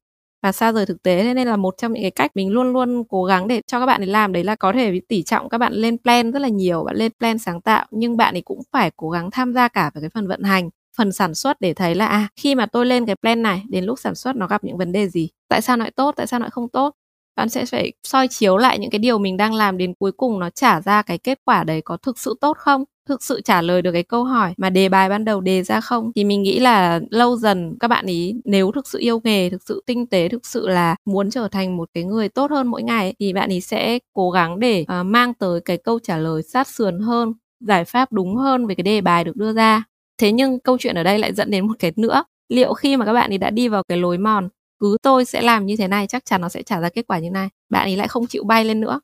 và 0.43 0.53
xa 0.53 0.73
rời 0.73 0.87
thực 0.87 1.03
tế 1.03 1.23
thế 1.23 1.35
nên 1.35 1.49
là 1.49 1.57
một 1.57 1.75
trong 1.79 1.93
những 1.93 2.03
cái 2.03 2.11
cách 2.11 2.31
mình 2.35 2.51
luôn 2.51 2.73
luôn 2.73 3.05
cố 3.09 3.25
gắng 3.25 3.49
để 3.49 3.61
cho 3.67 3.81
các 3.81 3.87
bạn 3.87 4.01
ấy 4.01 4.07
làm 4.07 4.33
đấy 4.33 4.45
là 4.45 4.55
có 4.57 4.73
thể 4.73 5.01
tỉ 5.09 5.23
trọng 5.23 5.49
các 5.49 5.59
bạn 5.59 5.73
lên 5.73 5.99
plan 5.99 6.33
rất 6.33 6.43
là 6.43 6.49
nhiều 6.49 6.85
bạn 6.85 6.97
lên 6.97 7.13
plan 7.19 7.39
sáng 7.39 7.61
tạo 7.61 7.87
nhưng 7.91 8.17
bạn 8.17 8.35
ấy 8.35 8.43
cũng 8.43 8.61
phải 8.73 8.91
cố 8.97 9.11
gắng 9.11 9.31
tham 9.31 9.55
gia 9.55 9.69
cả 9.69 9.91
vào 9.95 10.01
cái 10.01 10.11
phần 10.11 10.29
vận 10.29 10.43
hành 10.43 10.71
phần 10.97 11.13
sản 11.13 11.35
xuất 11.35 11.61
để 11.61 11.75
thấy 11.75 11.95
là 11.95 12.07
à 12.07 12.29
khi 12.37 12.55
mà 12.55 12.67
tôi 12.67 12.87
lên 12.87 13.07
cái 13.07 13.17
plan 13.17 13.43
này 13.43 13.63
đến 13.69 13.85
lúc 13.85 13.99
sản 13.99 14.15
xuất 14.15 14.37
nó 14.37 14.47
gặp 14.47 14.65
những 14.65 14.77
vấn 14.79 14.93
đề 14.93 15.09
gì 15.09 15.29
tại 15.49 15.63
sao 15.63 15.77
nó 15.77 15.85
lại 15.85 15.91
tốt 15.97 16.15
tại 16.17 16.27
sao 16.27 16.41
nó 16.41 16.45
lại 16.45 16.51
không 16.51 16.69
tốt 16.69 16.95
bạn 17.37 17.49
sẽ 17.49 17.65
phải 17.65 17.93
soi 18.03 18.29
chiếu 18.29 18.57
lại 18.57 18.79
những 18.79 18.91
cái 18.91 18.99
điều 18.99 19.19
mình 19.19 19.37
đang 19.37 19.55
làm 19.55 19.79
đến 19.79 19.95
cuối 19.99 20.13
cùng 20.13 20.39
nó 20.41 20.51
trả 20.51 20.81
ra 20.81 21.03
cái 21.03 21.19
kết 21.19 21.39
quả 21.45 21.65
đấy 21.65 21.83
có 21.83 21.97
thực 21.97 22.19
sự 22.19 22.35
tốt 22.41 22.57
không? 22.59 22.85
Thực 23.09 23.23
sự 23.23 23.41
trả 23.41 23.63
lời 23.63 23.83
được 23.83 23.93
cái 23.93 24.03
câu 24.03 24.25
hỏi 24.25 24.55
mà 24.57 24.71
đề 24.71 24.89
bài 24.89 25.09
ban 25.09 25.25
đầu 25.25 25.41
đề 25.41 25.63
ra 25.63 25.81
không? 25.81 26.13
Thì 26.15 26.25
mình 26.25 26.43
nghĩ 26.43 26.59
là 26.59 27.01
lâu 27.11 27.37
dần 27.37 27.77
các 27.81 27.89
bạn 27.89 28.07
ý 28.07 28.35
nếu 28.45 28.73
thực 28.73 28.89
sự 28.89 28.99
yêu 28.99 29.21
nghề 29.25 29.51
thực 29.51 29.63
sự 29.63 29.83
tinh 29.87 30.07
tế 30.07 30.29
thực 30.29 30.47
sự 30.47 30.69
là 30.69 30.97
muốn 31.05 31.31
trở 31.31 31.49
thành 31.49 31.77
một 31.77 31.89
cái 31.95 32.05
người 32.05 32.29
tốt 32.29 32.51
hơn 32.51 32.67
mỗi 32.67 32.83
ngày 32.83 33.15
thì 33.21 33.33
bạn 33.33 33.51
ý 33.51 33.61
sẽ 33.61 33.99
cố 34.13 34.31
gắng 34.31 34.61
để 34.61 34.85
uh, 35.01 35.07
mang 35.07 35.35
tới 35.35 35.61
cái 35.61 35.77
câu 35.77 35.99
trả 35.99 36.17
lời 36.17 36.43
sát 36.43 36.69
sườn 36.69 37.01
hơn 37.01 37.33
giải 37.61 37.85
pháp 37.85 38.13
đúng 38.13 38.37
hơn 38.37 38.67
về 38.67 38.75
cái 38.75 38.83
đề 38.83 39.01
bài 39.01 39.25
được 39.25 39.37
đưa 39.37 39.53
ra. 39.53 39.85
Thế 40.19 40.33
nhưng 40.33 40.61
câu 40.61 40.79
chuyện 40.79 40.95
ở 40.95 41.03
đây 41.03 41.19
lại 41.19 41.35
dẫn 41.35 41.51
đến 41.51 41.67
một 41.69 41.75
cái 41.79 41.93
nữa. 41.97 42.25
Liệu 42.49 42.75
khi 42.75 42.97
mà 42.97 43.05
các 43.05 43.13
bạn 43.13 43.31
ấy 43.33 43.39
đã 43.39 43.51
đi 43.51 43.69
vào 43.69 43.83
cái 43.89 43.99
lối 43.99 44.19
mòn 44.19 44.49
cứ 44.81 44.97
tôi 45.03 45.25
sẽ 45.25 45.43
làm 45.43 45.67
như 45.67 45.77
thế 45.77 45.89
này 45.89 46.07
chắc 46.07 46.25
chắn 46.25 46.41
nó 46.41 46.49
sẽ 46.49 46.63
trả 46.63 46.81
ra 46.81 46.89
kết 46.89 47.07
quả 47.07 47.19
như 47.19 47.31
này 47.31 47.49
bạn 47.71 47.89
ấy 47.89 47.97
lại 47.97 48.09
không 48.09 48.27
chịu 48.27 48.45
bay 48.45 48.65
lên 48.65 48.81
nữa? 48.81 49.01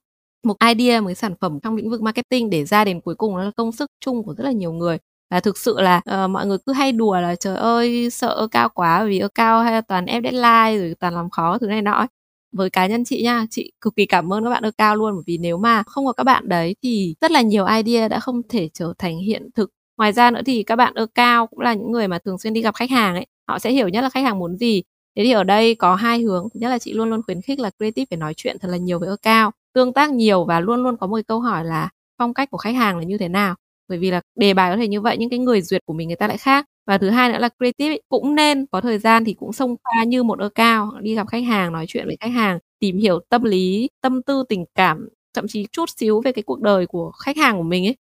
Một 0.47 0.57
idea 0.69 1.01
một 1.01 1.07
cái 1.07 1.15
sản 1.15 1.35
phẩm 1.41 1.59
trong 1.63 1.77
lĩnh 1.77 1.91
vực 1.91 2.03
marketing 2.03 2.51
để 2.51 2.65
ra 2.65 2.85
đến 2.85 3.01
cuối 3.01 3.15
cùng 3.15 3.37
nó 3.37 3.45
là 3.45 3.51
công 3.57 3.73
sức 3.73 3.91
chung 4.01 4.23
của 4.25 4.35
rất 4.35 4.45
là 4.45 4.53
nhiều 4.53 4.73
người. 4.73 4.99
Và 5.31 5.41
thực 5.41 5.59
sự 5.59 5.81
là 5.81 6.01
uh, 6.25 6.31
mọi 6.31 6.47
người 6.47 6.59
cứ 6.67 6.73
hay 6.73 6.93
đùa 6.93 7.21
là 7.21 7.37
trời 7.37 7.57
ơi 7.57 8.11
sợ 8.11 8.29
ơ 8.29 8.47
cao 8.51 8.69
quá 8.69 9.05
vì 9.05 9.19
ơ 9.19 9.29
cao 9.35 9.63
hay 9.63 9.73
là 9.73 9.81
toàn 9.81 10.07
ép 10.07 10.23
deadline 10.23 10.79
rồi 10.79 10.95
toàn 11.01 11.15
làm 11.15 11.31
khó 11.31 11.59
thứ 11.59 11.67
này 11.67 11.83
nọ 11.83 12.07
với 12.53 12.71
cá 12.71 12.87
nhân 12.87 13.05
chị 13.05 13.23
nha 13.23 13.47
chị 13.51 13.73
cực 13.81 13.97
kỳ 13.97 14.07
cảm 14.07 14.33
ơn 14.33 14.45
các 14.45 14.51
bạn 14.51 14.63
ơ 14.63 14.71
cao 14.79 14.97
luôn 14.97 15.15
bởi 15.15 15.23
vì 15.27 15.39
nếu 15.39 15.59
mà 15.59 15.83
không 15.83 16.07
có 16.07 16.13
các 16.13 16.25
bạn 16.25 16.49
đấy 16.49 16.77
thì 16.83 17.15
rất 17.21 17.31
là 17.31 17.41
nhiều 17.41 17.67
idea 17.67 18.09
đã 18.09 18.21
không 18.21 18.43
thể 18.49 18.69
trở 18.75 18.95
thành 18.99 19.19
hiện 19.19 19.51
thực. 19.55 19.71
Ngoài 19.99 20.13
ra 20.13 20.31
nữa 20.31 20.41
thì 20.47 20.63
các 20.63 20.77
bạn 20.77 20.95
ơ 20.95 21.07
cao 21.15 21.47
cũng 21.47 21.61
là 21.61 21.75
những 21.75 21.93
người 21.93 22.09
mà 22.09 22.19
thường 22.19 22.39
xuyên 22.39 22.53
đi 22.53 22.63
gặp 22.63 22.75
khách 22.75 22.91
hàng 22.91 23.15
ấy 23.15 23.27
họ 23.49 23.59
sẽ 23.59 23.71
hiểu 23.73 23.89
nhất 23.89 24.01
là 24.01 24.09
khách 24.11 24.25
hàng 24.25 24.39
muốn 24.39 24.57
gì. 24.57 24.83
Thế 25.17 25.25
thì 25.25 25.31
ở 25.33 25.45
đây 25.45 25.75
có 25.75 25.95
hai 25.95 26.21
hướng 26.23 26.49
thứ 26.55 26.61
nhất 26.61 26.69
là 26.69 26.79
chị 26.79 26.93
luôn 26.93 27.11
luôn 27.11 27.23
khuyến 27.23 27.43
khích 27.43 27.59
là 27.61 27.71
creative 27.79 28.07
phải 28.11 28.17
nói 28.17 28.35
chuyện 28.37 28.57
thật 28.61 28.69
là 28.69 28.77
nhiều 28.77 28.99
với 28.99 29.09
ơ 29.09 29.17
cao 29.23 29.51
tương 29.75 29.93
tác 29.93 30.11
nhiều 30.12 30.45
và 30.45 30.61
luôn 30.61 30.83
luôn 30.83 30.97
có 30.97 31.07
một 31.07 31.18
câu 31.29 31.41
hỏi 31.41 31.64
là 31.64 31.89
phong 32.18 32.35
cách 32.35 32.51
của 32.51 32.59
khách 32.59 32.75
hàng 32.75 32.99
là 32.99 33.05
như 33.05 33.18
thế 33.18 33.29
nào. 33.29 33.55
Bởi 33.89 33.99
vì 33.99 34.11
là 34.11 34.20
đề 34.39 34.55
bài 34.55 34.70
có 34.72 34.77
thể 34.77 34.89
như 34.89 35.01
vậy 35.01 35.16
nhưng 35.18 35.31
cái 35.31 35.39
người 35.39 35.61
duyệt 35.62 35.83
của 35.87 35.93
mình 35.95 36.09
người 36.09 36.16
ta 36.16 36.29
lại 36.29 36.39
khác. 36.39 36.66
Và 36.87 36.99
thứ 36.99 37.11
hai 37.11 37.33
nữa 37.33 37.39
là 37.39 37.49
creative 37.59 37.97
cũng 38.09 38.35
nên 38.35 38.66
có 38.72 38.81
thời 38.81 38.99
gian 38.99 39.25
thì 39.25 39.35
cũng 39.35 39.53
xông 39.53 39.77
pha 39.85 40.05
như 40.05 40.22
một 40.22 40.39
ơ 40.39 40.49
cao 40.55 40.93
đi 41.03 41.14
gặp 41.14 41.29
khách 41.29 41.45
hàng 41.45 41.72
nói 41.72 41.85
chuyện 41.89 42.07
với 42.07 42.16
khách 42.20 42.29
hàng 42.33 42.59
tìm 42.81 42.99
hiểu 42.99 43.20
tâm 43.29 43.43
lý 43.45 43.89
tâm 44.03 44.22
tư 44.22 44.45
tình 44.49 44.64
cảm 44.75 45.09
thậm 45.35 45.49
chí 45.49 45.66
chút 45.72 45.91
xíu 45.97 46.20
về 46.25 46.33
cái 46.33 46.43
cuộc 46.43 46.61
đời 46.61 46.87
của 46.87 47.11
khách 47.25 47.37
hàng 47.37 47.57
của 47.57 47.62
mình 47.62 47.87
ấy. 47.87 47.97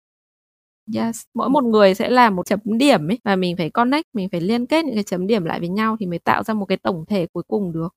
Yes, 0.96 1.22
mỗi 1.34 1.48
một 1.50 1.64
người 1.64 1.94
sẽ 1.94 2.10
là 2.10 2.30
một 2.30 2.46
chấm 2.46 2.60
điểm 2.78 3.08
ấy 3.10 3.18
và 3.24 3.36
mình 3.36 3.56
phải 3.56 3.70
connect, 3.70 4.06
mình 4.14 4.28
phải 4.32 4.40
liên 4.40 4.66
kết 4.66 4.84
những 4.84 4.94
cái 4.94 5.04
chấm 5.04 5.26
điểm 5.26 5.44
lại 5.44 5.60
với 5.60 5.68
nhau 5.68 5.96
thì 6.00 6.06
mới 6.06 6.18
tạo 6.18 6.42
ra 6.44 6.54
một 6.54 6.66
cái 6.66 6.78
tổng 6.78 7.04
thể 7.08 7.26
cuối 7.32 7.42
cùng 7.48 7.72
được. 7.72 7.88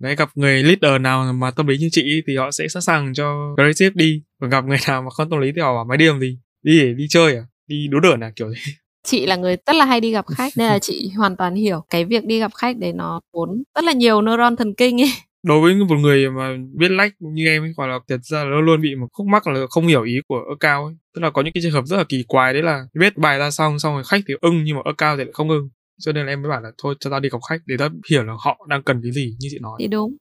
Đấy 0.00 0.16
gặp 0.16 0.28
người 0.34 0.62
leader 0.62 1.00
nào 1.00 1.32
mà 1.32 1.50
tâm 1.50 1.66
lý 1.66 1.78
như 1.78 1.88
chị 1.92 2.22
thì 2.26 2.36
họ 2.36 2.50
sẽ 2.50 2.68
sẵn 2.68 2.82
sàng 2.82 3.14
cho 3.14 3.54
creative 3.56 3.94
đi, 3.94 4.22
còn 4.40 4.50
gặp 4.50 4.64
người 4.64 4.78
nào 4.88 5.02
mà 5.02 5.10
không 5.10 5.30
tâm 5.30 5.40
lý 5.40 5.52
thì 5.56 5.60
họ 5.60 5.74
bảo 5.74 5.84
máy 5.84 5.98
đi 5.98 6.06
làm 6.06 6.20
gì? 6.20 6.38
Đi 6.62 6.80
để 6.80 6.94
đi 6.94 7.06
chơi 7.08 7.36
à? 7.36 7.42
Đi 7.66 7.88
đố 7.90 8.00
đởn 8.00 8.24
à 8.24 8.32
kiểu 8.36 8.50
gì? 8.50 8.56
chị 9.04 9.26
là 9.26 9.36
người 9.36 9.56
rất 9.66 9.76
là 9.76 9.84
hay 9.84 10.00
đi 10.00 10.10
gặp 10.10 10.24
khách 10.26 10.52
nên 10.56 10.68
là 10.68 10.78
chị 10.78 11.10
hoàn 11.16 11.36
toàn 11.36 11.54
hiểu 11.54 11.84
cái 11.90 12.04
việc 12.04 12.24
đi 12.24 12.38
gặp 12.38 12.50
khách 12.54 12.76
đấy 12.76 12.92
nó 12.92 13.20
tốn 13.32 13.62
rất 13.74 13.84
là 13.84 13.92
nhiều 13.92 14.22
neuron 14.22 14.56
thần 14.56 14.74
kinh 14.74 15.00
ấy 15.00 15.10
đối 15.42 15.60
với 15.60 15.74
một 15.74 15.96
người 15.96 16.30
mà 16.30 16.56
biết 16.74 16.90
lách 16.90 17.12
như 17.18 17.46
em 17.46 17.62
ấy 17.62 17.72
gọi 17.76 17.88
là 17.88 17.98
thật 18.08 18.20
ra 18.22 18.44
là 18.44 18.50
luôn 18.50 18.64
luôn 18.64 18.80
bị 18.80 18.94
một 18.94 19.06
khúc 19.12 19.26
mắc 19.26 19.46
là 19.46 19.66
không 19.70 19.86
hiểu 19.86 20.02
ý 20.02 20.14
của 20.28 20.36
ơ 20.36 20.54
cao 20.60 20.84
ấy 20.84 20.94
tức 21.14 21.22
là 21.22 21.30
có 21.30 21.42
những 21.42 21.52
cái 21.52 21.62
trường 21.62 21.72
hợp 21.72 21.84
rất 21.86 21.96
là 21.96 22.04
kỳ 22.08 22.24
quái 22.28 22.52
đấy 22.52 22.62
là 22.62 22.84
viết 22.94 23.16
bài 23.16 23.38
ra 23.38 23.50
xong 23.50 23.78
xong 23.78 23.94
rồi 23.94 24.04
khách 24.04 24.20
thì 24.28 24.34
ưng 24.40 24.64
nhưng 24.64 24.76
mà 24.76 24.82
ơ 24.84 24.92
cao 24.98 25.16
thì 25.16 25.24
lại 25.24 25.32
không 25.32 25.48
ưng 25.50 25.68
cho 26.00 26.12
nên 26.12 26.26
là 26.26 26.32
em 26.32 26.42
mới 26.42 26.50
bảo 26.50 26.60
là 26.60 26.70
thôi 26.82 26.94
cho 27.00 27.10
tao 27.10 27.20
đi 27.20 27.28
gặp 27.28 27.38
khách 27.48 27.60
để 27.66 27.76
tao 27.78 27.88
hiểu 28.10 28.22
là 28.24 28.32
họ 28.44 28.66
đang 28.68 28.82
cần 28.82 29.00
cái 29.02 29.12
gì 29.12 29.34
như 29.38 29.48
chị 29.50 29.58
nói. 29.60 29.76
Thì 29.78 29.86
đúng. 29.86 30.16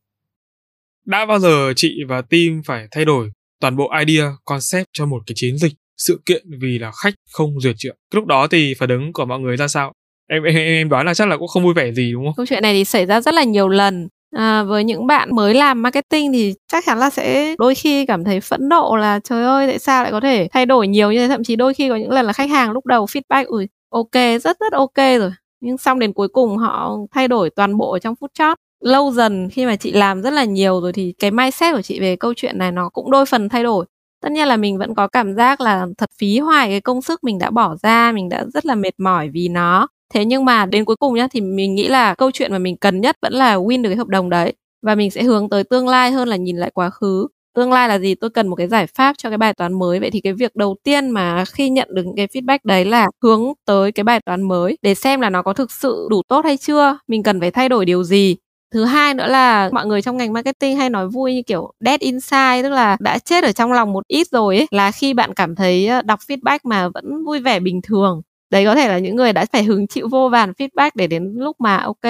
Đã 1.06 1.26
bao 1.26 1.40
giờ 1.40 1.74
chị 1.76 2.04
và 2.08 2.22
team 2.22 2.62
phải 2.66 2.88
thay 2.92 3.06
đổi 3.06 3.30
toàn 3.62 3.76
bộ 3.76 3.92
idea 4.06 4.32
concept 4.46 4.88
cho 4.94 5.06
một 5.06 5.20
cái 5.28 5.34
chiến 5.36 5.58
dịch 5.58 5.74
sự 5.98 6.22
kiện 6.26 6.46
vì 6.62 6.80
là 6.80 6.92
khách 7.04 7.14
không 7.32 7.60
duyệt 7.60 7.76
chuyện 7.78 7.96
lúc 8.14 8.26
đó 8.26 8.48
thì 8.48 8.74
phản 8.74 8.90
ứng 8.90 9.14
của 9.14 9.26
mọi 9.26 9.40
người 9.40 9.58
ra 9.58 9.68
sao? 9.68 9.94
Em, 10.30 10.44
em 10.44 10.56
em 10.56 10.90
đoán 10.90 11.06
là 11.06 11.14
chắc 11.14 11.28
là 11.28 11.38
cũng 11.38 11.48
không 11.48 11.64
vui 11.64 11.74
vẻ 11.74 11.92
gì 11.92 12.12
đúng 12.12 12.26
không? 12.26 12.34
Câu 12.38 12.46
chuyện 12.46 12.64
này 12.64 12.74
thì 12.74 12.86
xảy 12.86 13.06
ra 13.06 13.22
rất 13.22 13.34
là 13.34 13.44
nhiều 13.44 13.68
lần. 13.68 14.08
À, 14.36 14.64
với 14.64 14.84
những 14.84 15.08
bạn 15.08 15.36
mới 15.36 15.54
làm 15.54 15.82
marketing 15.82 16.34
thì 16.34 16.54
chắc 16.72 16.84
chắn 16.86 17.00
là 17.00 17.10
sẽ 17.10 17.56
đôi 17.58 17.76
khi 17.76 18.06
cảm 18.06 18.24
thấy 18.24 18.42
phẫn 18.42 18.70
nộ 18.70 18.96
là 18.96 19.20
trời 19.24 19.44
ơi 19.44 19.68
tại 19.68 19.80
sao 19.80 20.04
lại 20.04 20.12
có 20.12 20.20
thể 20.20 20.48
thay 20.52 20.66
đổi 20.66 20.88
nhiều 20.88 21.12
như 21.12 21.20
thế? 21.20 21.28
Thậm 21.28 21.44
chí 21.44 21.56
đôi 21.56 21.74
khi 21.74 21.90
có 21.90 21.96
những 21.96 22.12
lần 22.12 22.26
là 22.26 22.34
khách 22.34 22.50
hàng 22.50 22.72
lúc 22.72 22.86
đầu 22.86 23.06
feedback 23.06 23.46
ui 23.46 23.68
ok 23.90 24.42
rất 24.42 24.60
rất 24.60 24.74
ok 24.74 24.98
rồi 25.20 25.32
nhưng 25.62 25.78
xong 25.78 26.00
đến 26.00 26.14
cuối 26.14 26.28
cùng 26.28 26.58
họ 26.58 26.98
thay 27.12 27.28
đổi 27.28 27.50
toàn 27.50 27.78
bộ 27.78 28.00
trong 28.00 28.16
phút 28.16 28.32
chót 28.34 28.58
lâu 28.80 29.12
dần 29.12 29.50
khi 29.50 29.66
mà 29.66 29.76
chị 29.76 29.92
làm 29.92 30.22
rất 30.22 30.34
là 30.34 30.44
nhiều 30.44 30.82
rồi 30.82 30.94
thì 30.94 31.14
cái 31.20 31.32
mindset 31.32 31.76
của 31.76 31.82
chị 31.82 32.00
về 32.00 32.16
câu 32.16 32.34
chuyện 32.34 32.58
này 32.58 32.72
nó 32.72 32.90
cũng 32.90 33.12
đôi 33.12 33.26
phần 33.26 33.50
thay 33.50 33.64
đổi. 33.64 33.86
Tất 34.22 34.32
nhiên 34.32 34.48
là 34.48 34.58
mình 34.58 34.78
vẫn 34.78 34.96
có 34.96 35.08
cảm 35.08 35.36
giác 35.36 35.62
là 35.62 35.88
thật 35.98 36.10
phí 36.20 36.40
hoài 36.40 36.70
cái 36.70 36.82
công 36.82 37.02
sức 37.02 37.24
mình 37.24 37.40
đã 37.40 37.50
bỏ 37.50 37.76
ra, 37.84 38.12
mình 38.12 38.30
đã 38.30 38.46
rất 38.54 38.66
là 38.66 38.76
mệt 38.76 39.00
mỏi 39.00 39.30
vì 39.30 39.48
nó. 39.48 39.88
Thế 40.14 40.26
nhưng 40.26 40.46
mà 40.46 40.66
đến 40.66 40.86
cuối 40.86 40.96
cùng 40.96 41.14
nhá, 41.16 41.28
thì 41.32 41.42
mình 41.42 41.76
nghĩ 41.76 41.88
là 41.88 42.16
câu 42.16 42.32
chuyện 42.34 42.52
mà 42.52 42.58
mình 42.58 42.78
cần 42.78 43.02
nhất 43.02 43.18
vẫn 43.22 43.34
là 43.34 43.56
win 43.56 43.82
được 43.82 43.90
cái 43.90 43.98
hợp 43.98 44.08
đồng 44.08 44.30
đấy. 44.30 44.54
Và 44.82 44.96
mình 44.96 45.12
sẽ 45.12 45.24
hướng 45.24 45.50
tới 45.50 45.64
tương 45.64 45.88
lai 45.88 46.12
hơn 46.12 46.28
là 46.28 46.36
nhìn 46.36 46.58
lại 46.58 46.72
quá 46.74 46.90
khứ 46.90 47.28
tương 47.56 47.72
lai 47.72 47.90
là 47.90 48.00
gì? 48.00 48.16
Tôi 48.16 48.30
cần 48.30 48.48
một 48.48 48.56
cái 48.56 48.68
giải 48.68 48.88
pháp 48.88 49.18
cho 49.18 49.30
cái 49.30 49.38
bài 49.38 49.54
toán 49.54 49.80
mới. 49.80 50.00
Vậy 50.00 50.12
thì 50.12 50.22
cái 50.22 50.34
việc 50.34 50.56
đầu 50.56 50.76
tiên 50.84 51.10
mà 51.10 51.44
khi 51.46 51.70
nhận 51.70 51.88
được 51.96 52.04
những 52.06 52.16
cái 52.16 52.28
feedback 52.28 52.60
đấy 52.64 52.86
là 52.86 53.08
hướng 53.24 53.42
tới 53.66 53.92
cái 53.92 54.04
bài 54.04 54.20
toán 54.26 54.42
mới 54.48 54.78
để 54.82 54.96
xem 54.96 55.22
là 55.22 55.30
nó 55.30 55.42
có 55.42 55.54
thực 55.54 55.72
sự 55.72 56.08
đủ 56.10 56.22
tốt 56.28 56.46
hay 56.46 56.58
chưa. 56.58 56.98
Mình 57.08 57.24
cần 57.24 57.40
phải 57.40 57.52
thay 57.52 57.70
đổi 57.70 57.86
điều 57.86 58.04
gì. 58.04 58.36
Thứ 58.74 58.86
hai 58.86 59.14
nữa 59.14 59.28
là 59.28 59.70
mọi 59.74 59.86
người 59.86 60.02
trong 60.02 60.18
ngành 60.18 60.34
marketing 60.34 60.78
hay 60.78 60.90
nói 60.90 61.08
vui 61.08 61.34
như 61.34 61.42
kiểu 61.48 61.72
dead 61.86 62.00
inside, 62.02 62.64
tức 62.64 62.70
là 62.70 62.98
đã 63.00 63.20
chết 63.20 63.44
ở 63.44 63.52
trong 63.52 63.72
lòng 63.72 63.94
một 63.94 64.04
ít 64.08 64.28
rồi 64.32 64.58
ấy, 64.58 64.68
là 64.72 64.92
khi 64.92 65.14
bạn 65.14 65.34
cảm 65.34 65.56
thấy 65.56 65.88
ờ, 65.88 66.02
đọc 66.02 66.20
feedback 66.28 66.60
mà 66.64 66.90
vẫn 66.90 67.26
vui 67.26 67.40
vẻ 67.40 67.60
bình 67.60 67.82
thường, 67.84 68.22
đấy 68.52 68.66
có 68.66 68.76
thể 68.76 68.88
là 68.88 69.00
những 69.00 69.16
người 69.16 69.34
đã 69.34 69.46
phải 69.54 69.64
hứng 69.64 69.88
chịu 69.88 70.08
vô 70.12 70.30
vàn 70.30 70.52
feedback 70.52 70.92
để 70.96 71.08
đến 71.08 71.34
lúc 71.38 71.56
mà, 71.60 71.78
ok 71.78 72.02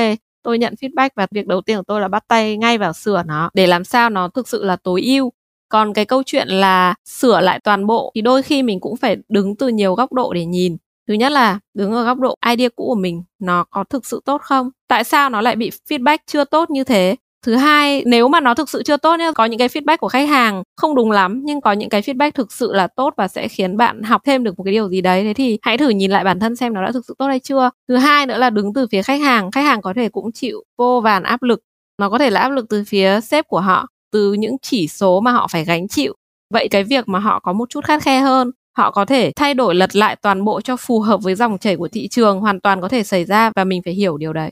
tôi 0.43 0.57
nhận 0.57 0.73
feedback 0.81 1.09
và 1.15 1.27
việc 1.31 1.47
đầu 1.47 1.61
tiên 1.61 1.77
của 1.77 1.83
tôi 1.87 2.01
là 2.01 2.07
bắt 2.07 2.23
tay 2.27 2.57
ngay 2.57 2.77
vào 2.77 2.93
sửa 2.93 3.23
nó 3.25 3.49
để 3.53 3.67
làm 3.67 3.83
sao 3.83 4.09
nó 4.09 4.27
thực 4.27 4.47
sự 4.47 4.63
là 4.63 4.75
tối 4.75 5.01
ưu. 5.01 5.31
Còn 5.69 5.93
cái 5.93 6.05
câu 6.05 6.23
chuyện 6.25 6.47
là 6.47 6.95
sửa 7.05 7.41
lại 7.41 7.59
toàn 7.63 7.85
bộ 7.87 8.11
thì 8.15 8.21
đôi 8.21 8.41
khi 8.43 8.63
mình 8.63 8.79
cũng 8.79 8.97
phải 8.97 9.17
đứng 9.29 9.55
từ 9.55 9.67
nhiều 9.67 9.95
góc 9.95 10.13
độ 10.13 10.33
để 10.33 10.45
nhìn. 10.45 10.77
Thứ 11.07 11.13
nhất 11.13 11.31
là 11.31 11.59
đứng 11.73 11.91
ở 11.91 12.03
góc 12.03 12.19
độ 12.19 12.35
idea 12.49 12.69
cũ 12.75 12.85
của 12.87 12.95
mình, 12.95 13.23
nó 13.39 13.65
có 13.69 13.83
thực 13.83 14.05
sự 14.05 14.21
tốt 14.25 14.41
không? 14.41 14.69
Tại 14.87 15.03
sao 15.03 15.29
nó 15.29 15.41
lại 15.41 15.55
bị 15.55 15.71
feedback 15.89 16.17
chưa 16.25 16.43
tốt 16.43 16.69
như 16.69 16.83
thế? 16.83 17.15
Thứ 17.45 17.55
hai, 17.55 18.03
nếu 18.05 18.27
mà 18.27 18.39
nó 18.39 18.53
thực 18.53 18.69
sự 18.69 18.83
chưa 18.83 18.97
tốt 18.97 19.15
nhá, 19.19 19.31
có 19.31 19.45
những 19.45 19.59
cái 19.59 19.67
feedback 19.67 19.97
của 19.97 20.07
khách 20.07 20.29
hàng 20.29 20.63
không 20.77 20.95
đúng 20.95 21.11
lắm, 21.11 21.41
nhưng 21.43 21.61
có 21.61 21.71
những 21.71 21.89
cái 21.89 22.01
feedback 22.01 22.31
thực 22.31 22.51
sự 22.51 22.73
là 22.73 22.87
tốt 22.87 23.13
và 23.17 23.27
sẽ 23.27 23.47
khiến 23.47 23.77
bạn 23.77 24.03
học 24.03 24.21
thêm 24.25 24.43
được 24.43 24.57
một 24.57 24.63
cái 24.63 24.71
điều 24.73 24.89
gì 24.89 25.01
đấy, 25.01 25.23
thế 25.23 25.33
thì 25.33 25.59
hãy 25.61 25.77
thử 25.77 25.89
nhìn 25.89 26.11
lại 26.11 26.23
bản 26.23 26.39
thân 26.39 26.55
xem 26.55 26.73
nó 26.73 26.81
đã 26.85 26.91
thực 26.91 27.05
sự 27.07 27.15
tốt 27.17 27.27
hay 27.27 27.39
chưa. 27.39 27.69
Thứ 27.87 27.95
hai 27.97 28.25
nữa 28.25 28.37
là 28.37 28.49
đứng 28.49 28.73
từ 28.73 28.87
phía 28.91 29.01
khách 29.01 29.21
hàng 29.21 29.51
khách 29.51 29.61
hàng 29.61 29.81
có 29.81 29.93
thể 29.95 30.09
cũng 30.09 30.31
chịu 30.31 30.63
vô 30.77 31.01
vàn 31.01 31.23
áp 31.23 31.43
lực. 31.43 31.59
Nó 31.97 32.09
có 32.09 32.17
thể 32.17 32.29
là 32.29 32.39
áp 32.41 32.49
lực 32.49 32.65
từ 32.69 32.83
phía 32.87 33.21
sếp 33.21 33.47
của 33.47 33.59
họ, 33.59 33.87
từ 34.11 34.33
những 34.33 34.55
chỉ 34.61 34.87
số 34.87 35.19
mà 35.19 35.31
họ 35.31 35.47
phải 35.51 35.65
gánh 35.65 35.87
chịu. 35.87 36.13
Vậy 36.53 36.67
cái 36.67 36.83
việc 36.83 37.07
mà 37.07 37.19
họ 37.19 37.39
có 37.39 37.53
một 37.53 37.69
chút 37.69 37.85
khắt 37.85 38.01
khe 38.03 38.19
hơn, 38.19 38.51
họ 38.77 38.91
có 38.91 39.05
thể 39.05 39.31
thay 39.35 39.53
đổi 39.53 39.75
lật 39.75 39.95
lại 39.95 40.15
toàn 40.21 40.45
bộ 40.45 40.61
cho 40.61 40.75
phù 40.77 40.99
hợp 40.99 41.21
với 41.23 41.35
dòng 41.35 41.57
chảy 41.57 41.75
của 41.75 41.87
thị 41.87 42.07
trường, 42.07 42.39
hoàn 42.39 42.59
toàn 42.61 42.81
có 42.81 42.87
thể 42.87 43.03
xảy 43.03 43.25
ra 43.25 43.51
và 43.55 43.63
mình 43.63 43.81
phải 43.85 43.93
hiểu 43.93 44.17
điều 44.17 44.33
đấy. 44.33 44.51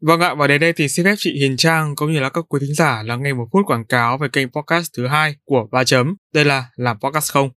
Vâng 0.00 0.20
ạ, 0.20 0.34
và 0.34 0.46
đến 0.46 0.60
đây 0.60 0.72
thì 0.72 0.88
xin 0.88 1.04
phép 1.04 1.14
chị 1.18 1.30
Hiền 1.40 1.56
Trang 1.56 1.96
cũng 1.96 2.12
như 2.12 2.20
là 2.20 2.28
các 2.28 2.44
quý 2.48 2.60
thính 2.60 2.74
giả 2.74 3.02
lắng 3.02 3.22
nghe 3.22 3.32
một 3.32 3.48
phút 3.52 3.66
quảng 3.66 3.84
cáo 3.84 4.18
về 4.18 4.28
kênh 4.32 4.48
podcast 4.48 4.90
thứ 4.96 5.06
hai 5.06 5.34
của 5.44 5.68
Ba 5.72 5.84
Chấm. 5.84 6.16
Đây 6.34 6.44
là 6.44 6.64
Làm 6.76 6.96
Podcast 7.00 7.32
Không. 7.32 7.50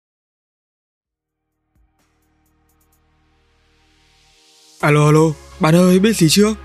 Alo 4.80 5.06
alo, 5.06 5.32
bạn 5.60 5.76
ơi 5.76 6.00
biết 6.00 6.16
gì 6.16 6.28
chưa? 6.30 6.56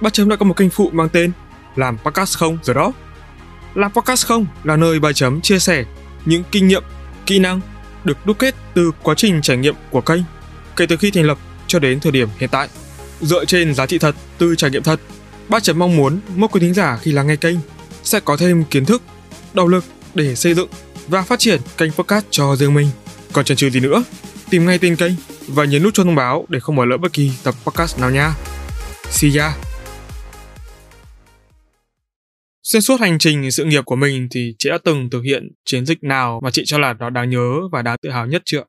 Ba 0.00 0.10
Chấm 0.10 0.28
đã 0.28 0.36
có 0.36 0.44
một 0.46 0.56
kênh 0.56 0.70
phụ 0.70 0.90
mang 0.92 1.08
tên 1.08 1.32
Làm 1.76 1.98
Podcast 1.98 2.38
Không 2.38 2.58
rồi 2.62 2.74
đó. 2.74 2.92
Làm 3.74 3.92
Podcast 3.92 4.26
Không 4.26 4.46
là 4.64 4.76
nơi 4.76 5.00
Ba 5.00 5.12
Chấm 5.12 5.40
chia 5.40 5.58
sẻ 5.58 5.84
những 6.24 6.42
kinh 6.50 6.68
nghiệm, 6.68 6.82
kỹ 7.26 7.38
năng 7.38 7.60
được 8.04 8.26
đúc 8.26 8.38
kết 8.38 8.54
từ 8.74 8.92
quá 9.02 9.14
trình 9.14 9.42
trải 9.42 9.56
nghiệm 9.56 9.74
của 9.90 10.00
kênh 10.00 10.20
kể 10.76 10.86
từ 10.86 10.96
khi 10.96 11.10
thành 11.10 11.24
lập 11.24 11.38
cho 11.66 11.78
đến 11.78 12.00
thời 12.00 12.12
điểm 12.12 12.28
hiện 12.38 12.50
tại. 12.52 12.68
Dựa 13.20 13.44
trên 13.44 13.74
giá 13.74 13.86
trị 13.86 13.98
thật 13.98 14.14
từ 14.38 14.54
trải 14.56 14.70
nghiệm 14.70 14.82
thật 14.82 15.00
Ba 15.48 15.60
chấm 15.60 15.78
mong 15.78 15.96
muốn 15.96 16.20
mỗi 16.36 16.48
quý 16.52 16.60
thính 16.60 16.74
giả 16.74 16.98
khi 17.02 17.12
lắng 17.12 17.26
nghe 17.26 17.36
kênh 17.36 17.56
sẽ 18.02 18.20
có 18.20 18.36
thêm 18.36 18.64
kiến 18.64 18.84
thức, 18.84 19.02
động 19.54 19.68
lực 19.68 19.84
để 20.14 20.34
xây 20.34 20.54
dựng 20.54 20.68
và 21.08 21.22
phát 21.22 21.38
triển 21.38 21.60
kênh 21.76 21.92
podcast 21.92 22.26
cho 22.30 22.56
riêng 22.56 22.74
mình. 22.74 22.88
Còn 23.32 23.44
chần 23.44 23.56
chừ 23.56 23.70
gì 23.70 23.80
nữa, 23.80 24.04
tìm 24.50 24.66
ngay 24.66 24.78
tên 24.78 24.96
kênh 24.96 25.12
và 25.48 25.64
nhấn 25.64 25.82
nút 25.82 25.94
cho 25.94 26.04
thông 26.04 26.14
báo 26.14 26.46
để 26.48 26.60
không 26.60 26.76
bỏ 26.76 26.84
lỡ 26.84 26.96
bất 26.96 27.12
kỳ 27.12 27.32
tập 27.44 27.54
podcast 27.64 28.00
nào 28.00 28.10
nha. 28.10 28.34
See 29.10 29.30
ya! 29.38 29.56
Xuyên 32.62 32.82
suốt 32.82 33.00
hành 33.00 33.18
trình 33.18 33.50
sự 33.50 33.64
nghiệp 33.64 33.84
của 33.84 33.96
mình 33.96 34.28
thì 34.30 34.54
chị 34.58 34.70
đã 34.70 34.78
từng 34.84 35.10
thực 35.10 35.20
hiện 35.20 35.48
chiến 35.64 35.86
dịch 35.86 36.02
nào 36.02 36.40
mà 36.42 36.50
chị 36.50 36.62
cho 36.66 36.78
là 36.78 36.92
nó 36.92 37.10
đáng 37.10 37.30
nhớ 37.30 37.68
và 37.72 37.82
đáng 37.82 37.96
tự 38.02 38.10
hào 38.10 38.26
nhất 38.26 38.42
chưa? 38.44 38.62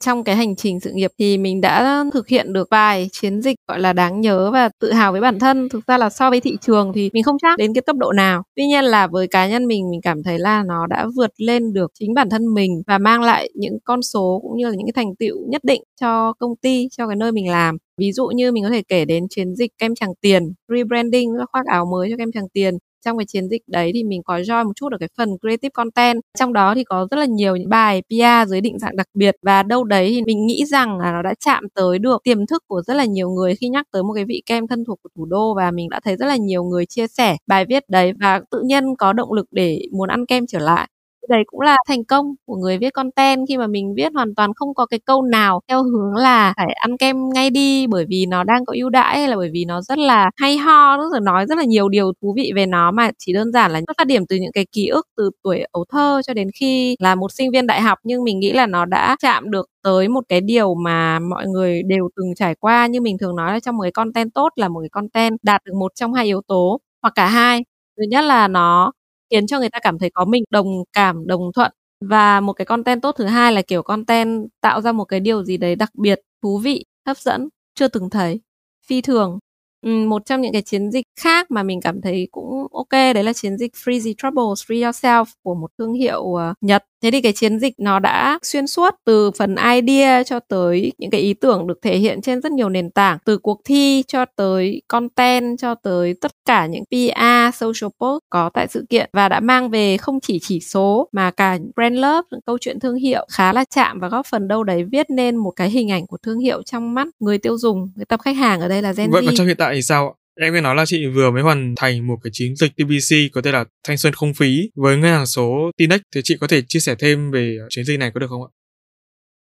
Trong 0.00 0.24
cái 0.24 0.36
hành 0.36 0.56
trình 0.56 0.80
sự 0.80 0.90
nghiệp 0.92 1.10
thì 1.18 1.38
mình 1.38 1.60
đã 1.60 2.04
thực 2.12 2.28
hiện 2.28 2.52
được 2.52 2.68
vài 2.70 3.08
chiến 3.12 3.40
dịch, 3.42 3.56
gọi 3.68 3.80
là, 3.80 3.92
đáng 3.92 4.20
nhớ 4.20 4.50
và 4.50 4.68
tự 4.80 4.92
hào 4.92 5.12
với 5.12 5.20
bản 5.20 5.38
thân. 5.38 5.68
Thực 5.68 5.86
ra 5.86 5.98
là 5.98 6.10
so 6.10 6.30
với 6.30 6.40
thị 6.40 6.56
trường 6.60 6.92
thì 6.94 7.10
mình 7.12 7.22
không 7.22 7.36
chắc 7.42 7.58
đến 7.58 7.74
cái 7.74 7.82
cấp 7.82 7.96
độ 7.96 8.12
nào. 8.12 8.42
Tuy 8.56 8.66
nhiên 8.66 8.84
là 8.84 9.06
với 9.06 9.26
cá 9.28 9.48
nhân 9.48 9.66
mình 9.66 9.90
mình 9.90 10.00
cảm 10.02 10.22
thấy 10.22 10.38
là 10.38 10.62
nó 10.66 10.86
đã 10.86 11.06
vượt 11.16 11.30
lên 11.38 11.72
được 11.72 11.90
chính 11.94 12.14
bản 12.14 12.30
thân 12.30 12.54
mình 12.54 12.82
và 12.86 12.98
mang 12.98 13.22
lại 13.22 13.50
những 13.54 13.78
con 13.84 14.02
số 14.02 14.40
cũng 14.42 14.56
như 14.56 14.64
là 14.68 14.74
những 14.76 14.86
cái 14.86 15.04
thành 15.04 15.14
tựu 15.18 15.36
nhất 15.48 15.64
định 15.64 15.82
cho 16.00 16.32
công 16.32 16.56
ty, 16.62 16.88
cho 16.90 17.06
cái 17.06 17.16
nơi 17.16 17.32
mình 17.32 17.48
làm. 17.50 17.76
Ví 17.98 18.12
dụ 18.12 18.26
như 18.26 18.52
mình 18.52 18.64
có 18.64 18.70
thể 18.70 18.82
kể 18.88 19.04
đến 19.04 19.26
chiến 19.30 19.54
dịch 19.56 19.70
kem 19.78 19.94
Tràng 19.94 20.14
Tiền, 20.20 20.52
rebranding, 20.68 21.30
khoác 21.52 21.66
áo 21.66 21.86
mới 21.92 22.08
cho 22.10 22.16
kem 22.16 22.32
Tràng 22.32 22.48
Tiền 22.54 22.74
trong 23.04 23.18
cái 23.18 23.24
chiến 23.28 23.48
dịch 23.48 23.62
đấy 23.66 23.90
thì 23.94 24.04
mình 24.04 24.22
có 24.24 24.38
join 24.38 24.64
một 24.66 24.72
chút 24.76 24.92
ở 24.92 24.98
cái 24.98 25.08
phần 25.18 25.28
creative 25.40 25.70
content. 25.74 26.20
Trong 26.38 26.52
đó 26.52 26.74
thì 26.74 26.84
có 26.84 27.06
rất 27.10 27.16
là 27.16 27.24
nhiều 27.26 27.56
những 27.56 27.68
bài 27.68 28.02
PR 28.02 28.50
dưới 28.50 28.60
định 28.60 28.78
dạng 28.78 28.96
đặc 28.96 29.06
biệt. 29.14 29.36
Và 29.42 29.62
đâu 29.62 29.84
đấy 29.84 30.10
thì 30.10 30.22
mình 30.22 30.46
nghĩ 30.46 30.64
rằng 30.66 30.98
là 30.98 31.12
nó 31.12 31.22
đã 31.22 31.34
chạm 31.44 31.64
tới 31.74 31.98
được 31.98 32.22
tiềm 32.24 32.46
thức 32.46 32.64
của 32.68 32.82
rất 32.86 32.94
là 32.94 33.04
nhiều 33.04 33.30
người 33.30 33.54
khi 33.54 33.68
nhắc 33.68 33.86
tới 33.92 34.02
một 34.02 34.12
cái 34.14 34.24
vị 34.24 34.42
kem 34.46 34.66
thân 34.68 34.84
thuộc 34.84 34.98
của 35.02 35.08
thủ 35.16 35.26
đô. 35.26 35.54
Và 35.56 35.70
mình 35.70 35.88
đã 35.88 36.00
thấy 36.04 36.16
rất 36.16 36.26
là 36.26 36.36
nhiều 36.36 36.64
người 36.64 36.86
chia 36.86 37.06
sẻ 37.06 37.36
bài 37.46 37.64
viết 37.68 37.84
đấy. 37.88 38.12
Và 38.20 38.40
tự 38.50 38.62
nhiên 38.64 38.84
có 38.98 39.12
động 39.12 39.32
lực 39.32 39.46
để 39.50 39.80
muốn 39.92 40.08
ăn 40.08 40.26
kem 40.26 40.46
trở 40.46 40.58
lại 40.58 40.88
đấy 41.30 41.42
cũng 41.46 41.60
là 41.60 41.76
thành 41.88 42.04
công 42.04 42.26
của 42.46 42.56
người 42.56 42.78
viết 42.78 42.90
content 42.94 43.40
khi 43.48 43.56
mà 43.56 43.66
mình 43.66 43.94
viết 43.96 44.12
hoàn 44.14 44.34
toàn 44.34 44.50
không 44.56 44.74
có 44.74 44.86
cái 44.86 45.00
câu 45.06 45.22
nào 45.22 45.60
theo 45.68 45.82
hướng 45.82 46.14
là 46.16 46.52
phải 46.56 46.72
ăn 46.72 46.96
kem 46.98 47.16
ngay 47.34 47.50
đi 47.50 47.86
bởi 47.86 48.04
vì 48.08 48.26
nó 48.26 48.44
đang 48.44 48.64
có 48.64 48.72
ưu 48.76 48.90
đãi 48.90 49.18
hay 49.18 49.28
là 49.28 49.36
bởi 49.36 49.50
vì 49.52 49.64
nó 49.64 49.80
rất 49.82 49.98
là 49.98 50.30
hay 50.36 50.56
ho, 50.58 50.96
nó 50.96 51.08
là 51.12 51.20
nói 51.20 51.46
rất 51.46 51.58
là 51.58 51.64
nhiều 51.64 51.88
điều 51.88 52.12
thú 52.22 52.34
vị 52.36 52.52
về 52.56 52.66
nó 52.66 52.90
mà 52.90 53.10
chỉ 53.18 53.32
đơn 53.32 53.52
giản 53.52 53.70
là 53.72 53.80
xuất 53.86 53.94
phát 53.98 54.06
điểm 54.06 54.26
từ 54.28 54.36
những 54.36 54.52
cái 54.54 54.66
ký 54.72 54.86
ức 54.88 55.06
từ 55.16 55.30
tuổi 55.44 55.64
ấu 55.72 55.84
thơ 55.92 56.20
cho 56.26 56.34
đến 56.34 56.48
khi 56.60 56.96
là 56.98 57.14
một 57.14 57.32
sinh 57.32 57.50
viên 57.52 57.66
đại 57.66 57.80
học. 57.80 57.98
Nhưng 58.04 58.24
mình 58.24 58.40
nghĩ 58.40 58.52
là 58.52 58.66
nó 58.66 58.84
đã 58.84 59.16
chạm 59.22 59.50
được 59.50 59.66
tới 59.82 60.08
một 60.08 60.24
cái 60.28 60.40
điều 60.40 60.74
mà 60.74 61.18
mọi 61.18 61.46
người 61.46 61.82
đều 61.86 62.08
từng 62.16 62.34
trải 62.36 62.54
qua. 62.60 62.86
Như 62.86 63.00
mình 63.00 63.18
thường 63.18 63.36
nói 63.36 63.52
là 63.52 63.60
trong 63.60 63.76
một 63.76 63.82
cái 63.82 63.92
content 63.92 64.34
tốt 64.34 64.48
là 64.56 64.68
một 64.68 64.80
cái 64.80 64.88
content 64.88 65.32
đạt 65.42 65.62
được 65.64 65.72
một 65.80 65.92
trong 65.94 66.12
hai 66.14 66.24
yếu 66.26 66.40
tố 66.48 66.80
hoặc 67.02 67.12
cả 67.14 67.26
hai. 67.26 67.64
Thứ 67.98 68.02
nhất 68.10 68.24
là 68.24 68.48
nó 68.48 68.92
khiến 69.30 69.46
cho 69.46 69.58
người 69.58 69.70
ta 69.70 69.78
cảm 69.82 69.98
thấy 69.98 70.10
có 70.14 70.24
mình 70.24 70.44
đồng 70.50 70.66
cảm 70.92 71.26
đồng 71.26 71.50
thuận. 71.54 71.72
Và 72.00 72.40
một 72.40 72.52
cái 72.52 72.64
content 72.64 73.02
tốt 73.02 73.14
thứ 73.18 73.24
hai 73.24 73.52
là 73.52 73.62
kiểu 73.62 73.82
content 73.82 74.48
tạo 74.60 74.80
ra 74.80 74.92
một 74.92 75.04
cái 75.04 75.20
điều 75.20 75.44
gì 75.44 75.56
đấy 75.56 75.76
đặc 75.76 75.90
biệt 75.94 76.20
thú 76.42 76.58
vị 76.58 76.84
hấp 77.06 77.18
dẫn 77.18 77.48
chưa 77.74 77.88
từng 77.88 78.10
thấy. 78.10 78.40
Phi 78.86 79.00
thường. 79.00 79.38
Một 79.86 80.22
trong 80.26 80.40
những 80.40 80.52
cái 80.52 80.62
chiến 80.62 80.90
dịch 80.90 81.04
khác 81.20 81.50
mà 81.50 81.62
mình 81.62 81.80
cảm 81.80 82.00
thấy 82.00 82.28
cũng 82.30 82.66
ok 82.72 82.90
đấy 82.90 83.24
là 83.24 83.32
chiến 83.32 83.58
dịch 83.58 83.72
Freezy 83.74 84.14
Troubles, 84.18 84.70
Free 84.70 84.90
Yourself 84.90 85.24
của 85.42 85.54
một 85.54 85.70
thương 85.78 85.92
hiệu 85.94 86.22
uh, 86.22 86.40
Nhật. 86.60 86.84
Thế 87.02 87.10
thì 87.10 87.20
cái 87.20 87.32
chiến 87.32 87.58
dịch 87.58 87.74
nó 87.78 87.98
đã 87.98 88.38
xuyên 88.42 88.66
suốt 88.66 88.94
từ 89.04 89.30
phần 89.30 89.56
idea 89.74 90.22
cho 90.22 90.40
tới 90.40 90.92
những 90.98 91.10
cái 91.10 91.20
ý 91.20 91.34
tưởng 91.34 91.66
được 91.66 91.78
thể 91.82 91.96
hiện 91.96 92.20
trên 92.22 92.40
rất 92.40 92.52
nhiều 92.52 92.68
nền 92.68 92.90
tảng, 92.90 93.18
từ 93.24 93.38
cuộc 93.38 93.60
thi 93.64 94.04
cho 94.08 94.24
tới 94.36 94.82
content 94.88 95.58
cho 95.58 95.74
tới 95.74 96.14
tất 96.20 96.32
cả 96.44 96.66
những 96.66 96.84
PR, 96.84 97.56
social 97.56 97.90
post 98.00 98.22
có 98.30 98.50
tại 98.54 98.66
sự 98.68 98.86
kiện 98.90 99.10
và 99.12 99.28
đã 99.28 99.40
mang 99.40 99.70
về 99.70 99.96
không 99.96 100.20
chỉ 100.20 100.38
chỉ 100.42 100.60
số 100.60 101.08
mà 101.12 101.30
cả 101.30 101.58
brand 101.76 101.94
love, 101.94 102.38
câu 102.46 102.58
chuyện 102.60 102.80
thương 102.80 102.94
hiệu 102.94 103.26
khá 103.32 103.52
là 103.52 103.64
chạm 103.64 104.00
và 104.00 104.08
góp 104.08 104.26
phần 104.26 104.48
đâu 104.48 104.64
đấy 104.64 104.84
viết 104.84 105.06
nên 105.10 105.36
một 105.36 105.50
cái 105.50 105.70
hình 105.70 105.90
ảnh 105.90 106.06
của 106.06 106.16
thương 106.22 106.38
hiệu 106.38 106.62
trong 106.62 106.94
mắt 106.94 107.08
người 107.20 107.38
tiêu 107.38 107.58
dùng, 107.58 107.92
người 107.96 108.04
tập 108.04 108.20
khách 108.24 108.36
hàng 108.36 108.60
ở 108.60 108.68
đây 108.68 108.82
là 108.82 108.92
Gen 108.92 109.10
Vậy 109.10 109.22
còn 109.26 109.34
trong 109.34 109.46
hiện 109.46 109.56
tại 109.56 109.74
thì 109.74 109.82
sao 109.82 110.14
Em 110.42 110.54
nghe 110.54 110.60
nói 110.60 110.74
là 110.74 110.86
chị 110.86 111.06
vừa 111.06 111.30
mới 111.30 111.42
hoàn 111.42 111.74
thành 111.76 112.06
một 112.06 112.16
cái 112.22 112.30
chiến 112.34 112.56
dịch 112.56 112.72
TBC 112.76 113.16
có 113.32 113.40
tên 113.40 113.54
là 113.54 113.64
Thanh 113.84 113.96
Xuân 113.96 114.12
Không 114.12 114.34
Phí. 114.34 114.70
Với 114.76 114.96
ngân 114.96 115.12
hàng 115.12 115.26
số 115.26 115.70
Tinex 115.76 116.00
thì 116.14 116.20
chị 116.24 116.36
có 116.40 116.46
thể 116.46 116.62
chia 116.68 116.80
sẻ 116.80 116.94
thêm 116.98 117.30
về 117.30 117.56
chiến 117.68 117.84
dịch 117.84 117.98
này 117.98 118.10
có 118.14 118.20
được 118.20 118.26
không 118.30 118.42
ạ? 118.42 118.50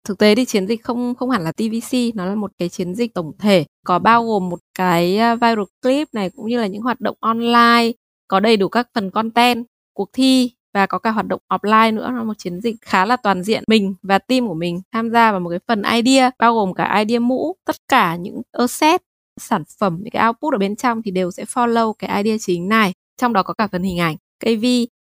Thực 0.08 0.18
tế 0.18 0.34
thì 0.34 0.44
chiến 0.44 0.66
dịch 0.66 0.82
không 0.82 1.14
không 1.14 1.30
hẳn 1.30 1.44
là 1.44 1.52
TVC, 1.52 2.14
nó 2.14 2.26
là 2.26 2.34
một 2.34 2.50
cái 2.58 2.68
chiến 2.68 2.94
dịch 2.94 3.14
tổng 3.14 3.32
thể, 3.38 3.64
có 3.86 3.98
bao 3.98 4.24
gồm 4.24 4.48
một 4.48 4.58
cái 4.78 5.16
à, 5.16 5.34
viral 5.34 5.64
clip 5.82 6.08
này 6.12 6.30
cũng 6.36 6.48
như 6.48 6.60
là 6.60 6.66
những 6.66 6.82
hoạt 6.82 7.00
động 7.00 7.16
online, 7.20 7.92
có 8.28 8.40
đầy 8.40 8.56
đủ 8.56 8.68
các 8.68 8.88
phần 8.94 9.10
content, 9.10 9.64
cuộc 9.94 10.08
thi 10.12 10.50
và 10.74 10.86
có 10.86 10.98
cả 10.98 11.10
hoạt 11.10 11.26
động 11.26 11.40
offline 11.48 11.94
nữa. 11.94 12.08
Nó 12.10 12.18
là 12.18 12.24
một 12.24 12.38
chiến 12.38 12.60
dịch 12.60 12.76
khá 12.82 13.06
là 13.06 13.16
toàn 13.16 13.42
diện 13.42 13.64
mình 13.68 13.94
và 14.02 14.18
team 14.18 14.48
của 14.48 14.54
mình 14.54 14.80
tham 14.92 15.10
gia 15.10 15.30
vào 15.30 15.40
một 15.40 15.50
cái 15.50 15.60
phần 15.68 15.82
idea 15.82 16.30
bao 16.38 16.54
gồm 16.54 16.74
cả 16.74 16.98
idea 16.98 17.18
mũ 17.18 17.56
tất 17.66 17.76
cả 17.88 18.16
những 18.16 18.42
asset 18.52 19.00
sản 19.40 19.62
phẩm, 19.80 19.98
những 20.00 20.10
cái 20.10 20.26
output 20.26 20.54
ở 20.54 20.58
bên 20.58 20.76
trong 20.76 21.02
thì 21.02 21.10
đều 21.10 21.30
sẽ 21.30 21.44
follow 21.44 21.92
cái 21.92 22.22
idea 22.22 22.38
chính 22.40 22.68
này, 22.68 22.92
trong 23.20 23.32
đó 23.32 23.42
có 23.42 23.54
cả 23.54 23.66
phần 23.72 23.82
hình 23.82 23.98
ảnh 23.98 24.16
KV 24.40 24.64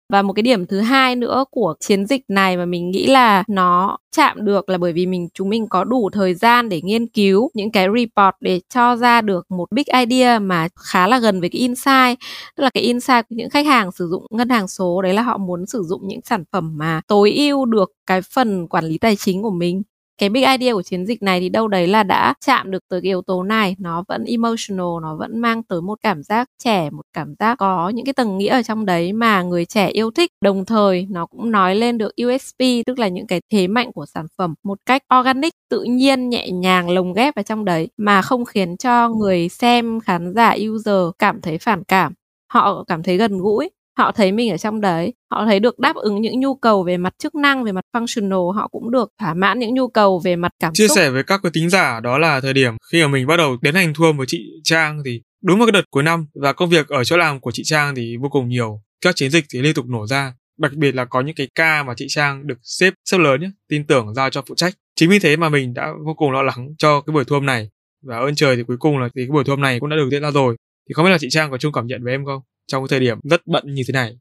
và 0.09 0.21
một 0.21 0.33
cái 0.33 0.43
điểm 0.43 0.65
thứ 0.65 0.79
hai 0.79 1.15
nữa 1.15 1.45
của 1.51 1.75
chiến 1.79 2.05
dịch 2.05 2.21
này 2.27 2.57
mà 2.57 2.65
mình 2.65 2.91
nghĩ 2.91 3.07
là 3.07 3.43
nó 3.47 3.97
chạm 4.15 4.45
được 4.45 4.69
là 4.69 4.77
bởi 4.77 4.93
vì 4.93 5.05
mình, 5.05 5.27
chúng 5.33 5.49
mình 5.49 5.67
có 5.67 5.83
đủ 5.83 6.09
thời 6.13 6.33
gian 6.33 6.69
để 6.69 6.81
nghiên 6.81 7.07
cứu 7.07 7.49
những 7.53 7.71
cái 7.71 7.87
report 7.97 8.35
để 8.41 8.61
cho 8.73 8.95
ra 8.95 9.21
được 9.21 9.51
một 9.51 9.71
big 9.71 9.83
idea 9.99 10.39
mà 10.39 10.67
khá 10.75 11.07
là 11.07 11.19
gần 11.19 11.39
với 11.39 11.49
cái 11.49 11.59
insight. 11.59 12.19
Tức 12.55 12.63
là 12.63 12.69
cái 12.69 12.83
insight 12.83 13.29
của 13.29 13.35
những 13.35 13.49
khách 13.49 13.65
hàng 13.65 13.91
sử 13.91 14.07
dụng 14.07 14.25
ngân 14.29 14.49
hàng 14.49 14.67
số, 14.67 15.01
đấy 15.01 15.13
là 15.13 15.21
họ 15.21 15.37
muốn 15.37 15.65
sử 15.65 15.83
dụng 15.83 16.07
những 16.07 16.21
sản 16.23 16.43
phẩm 16.51 16.77
mà 16.77 17.01
tối 17.07 17.31
ưu 17.31 17.65
được 17.65 17.91
cái 18.05 18.21
phần 18.21 18.67
quản 18.67 18.85
lý 18.85 18.97
tài 18.97 19.15
chính 19.15 19.41
của 19.41 19.51
mình 19.51 19.81
cái 20.17 20.29
big 20.29 20.43
idea 20.43 20.73
của 20.73 20.81
chiến 20.81 21.05
dịch 21.05 21.23
này 21.23 21.39
thì 21.39 21.49
đâu 21.49 21.67
đấy 21.67 21.87
là 21.87 22.03
đã 22.03 22.33
chạm 22.45 22.71
được 22.71 22.83
tới 22.89 23.01
cái 23.01 23.09
yếu 23.09 23.21
tố 23.21 23.43
này, 23.43 23.75
nó 23.79 24.03
vẫn 24.07 24.25
emotional, 24.25 24.85
nó 25.01 25.15
vẫn 25.19 25.39
mang 25.39 25.63
tới 25.63 25.81
một 25.81 25.99
cảm 26.01 26.23
giác 26.23 26.49
trẻ, 26.63 26.89
một 26.89 27.01
cảm 27.13 27.33
giác 27.39 27.55
có 27.57 27.89
những 27.89 28.05
cái 28.05 28.13
tầng 28.13 28.37
nghĩa 28.37 28.49
ở 28.49 28.61
trong 28.61 28.85
đấy 28.85 29.13
mà 29.13 29.41
người 29.41 29.65
trẻ 29.65 29.87
yêu 29.87 30.11
thích. 30.11 30.31
Đồng 30.41 30.65
thời, 30.65 31.07
nó 31.09 31.25
cũng 31.25 31.51
nói 31.51 31.75
lên 31.75 31.97
được 31.97 32.11
USP 32.25 32.83
tức 32.85 32.99
là 32.99 33.07
những 33.07 33.27
cái 33.27 33.41
thế 33.51 33.67
mạnh 33.67 33.91
của 33.91 34.05
sản 34.05 34.25
phẩm 34.37 34.53
một 34.63 34.79
cách 34.85 35.01
organic, 35.19 35.53
tự 35.69 35.83
nhiên, 35.83 36.29
nhẹ 36.29 36.49
nhàng, 36.49 36.89
lồng 36.89 37.13
ghép 37.13 37.35
vào 37.35 37.43
trong 37.43 37.65
đấy 37.65 37.89
mà 37.97 38.21
không 38.21 38.45
khiến 38.45 38.77
cho 38.77 39.09
người 39.09 39.49
xem, 39.49 39.99
khán 39.99 40.33
giả, 40.35 40.55
user 40.69 41.13
cảm 41.19 41.41
thấy 41.41 41.57
phản 41.57 41.83
cảm. 41.83 42.13
Họ 42.53 42.83
cảm 42.87 43.03
thấy 43.03 43.17
gần 43.17 43.37
gũi 43.37 43.69
họ 43.97 44.11
thấy 44.11 44.31
mình 44.31 44.51
ở 44.51 44.57
trong 44.57 44.81
đấy. 44.81 45.13
Họ 45.31 45.45
thấy 45.45 45.59
được 45.59 45.79
đáp 45.79 45.95
ứng 45.95 46.21
những 46.21 46.39
nhu 46.39 46.55
cầu 46.55 46.83
về 46.83 46.97
mặt 46.97 47.13
chức 47.19 47.35
năng 47.35 47.63
về 47.63 47.71
mặt 47.71 47.85
functional 47.93 48.51
họ 48.51 48.67
cũng 48.67 48.91
được 48.91 49.09
thỏa 49.19 49.33
mãn 49.33 49.59
những 49.59 49.73
nhu 49.73 49.87
cầu 49.87 50.21
về 50.23 50.35
mặt 50.35 50.51
cảm 50.59 50.73
chia 50.73 50.87
xúc. 50.87 50.95
chia 50.95 51.01
sẻ 51.01 51.09
với 51.09 51.23
các 51.23 51.39
quý 51.43 51.49
tính 51.53 51.69
giả 51.69 51.99
đó 51.99 52.17
là 52.17 52.39
thời 52.39 52.53
điểm 52.53 52.73
khi 52.91 53.01
mà 53.01 53.07
mình 53.07 53.27
bắt 53.27 53.37
đầu 53.37 53.57
tiến 53.61 53.75
hành 53.75 53.93
thua 53.93 54.13
với 54.13 54.25
chị 54.29 54.45
trang 54.63 55.01
thì 55.05 55.21
đúng 55.43 55.59
vào 55.59 55.67
cái 55.67 55.71
đợt 55.71 55.83
cuối 55.89 56.03
năm 56.03 56.25
và 56.41 56.53
công 56.53 56.69
việc 56.69 56.87
ở 56.87 57.03
chỗ 57.03 57.17
làm 57.17 57.39
của 57.39 57.51
chị 57.51 57.63
trang 57.65 57.95
thì 57.95 58.17
vô 58.21 58.29
cùng 58.29 58.47
nhiều. 58.47 58.81
Các 59.01 59.15
chiến 59.15 59.31
dịch 59.31 59.45
thì 59.53 59.61
liên 59.61 59.73
tục 59.73 59.85
nổ 59.85 60.07
ra. 60.07 60.33
Đặc 60.59 60.73
biệt 60.73 60.95
là 60.95 61.05
có 61.05 61.21
những 61.21 61.35
cái 61.35 61.47
ca 61.55 61.83
mà 61.83 61.93
chị 61.97 62.05
trang 62.09 62.47
được 62.47 62.57
xếp 62.63 62.93
xếp 63.05 63.17
lớn 63.17 63.41
nhé 63.41 63.51
tin 63.69 63.87
tưởng 63.87 64.13
giao 64.13 64.29
cho 64.29 64.41
phụ 64.47 64.55
trách. 64.55 64.73
Chính 64.95 65.09
vì 65.09 65.19
thế 65.19 65.37
mà 65.37 65.49
mình 65.49 65.73
đã 65.73 65.91
vô 66.05 66.13
cùng 66.13 66.31
lo 66.31 66.41
lắng 66.41 66.67
cho 66.77 67.01
cái 67.01 67.13
buổi 67.13 67.23
thu 67.25 67.35
âm 67.35 67.45
này 67.45 67.69
và 68.05 68.17
ơn 68.17 68.35
trời 68.35 68.55
thì 68.55 68.63
cuối 68.67 68.77
cùng 68.77 68.97
là 68.97 69.09
thì 69.15 69.21
cái 69.21 69.31
buổi 69.31 69.43
thu 69.43 69.53
âm 69.53 69.61
này 69.61 69.79
cũng 69.79 69.89
đã 69.89 69.95
được 69.95 70.07
diễn 70.11 70.21
ra 70.21 70.31
rồi. 70.31 70.55
Thì 70.89 70.93
không 70.93 71.05
biết 71.05 71.11
là 71.11 71.17
chị 71.17 71.27
trang 71.29 71.51
có 71.51 71.57
chung 71.57 71.73
cảm 71.73 71.87
nhận 71.87 72.03
với 72.03 72.13
em 72.13 72.25
không 72.25 72.41
trong 72.67 72.87
thời 72.89 72.99
điểm 72.99 73.17
rất 73.23 73.41
bận 73.47 73.63
như 73.67 73.83
thế 73.87 73.91
này. 73.91 74.17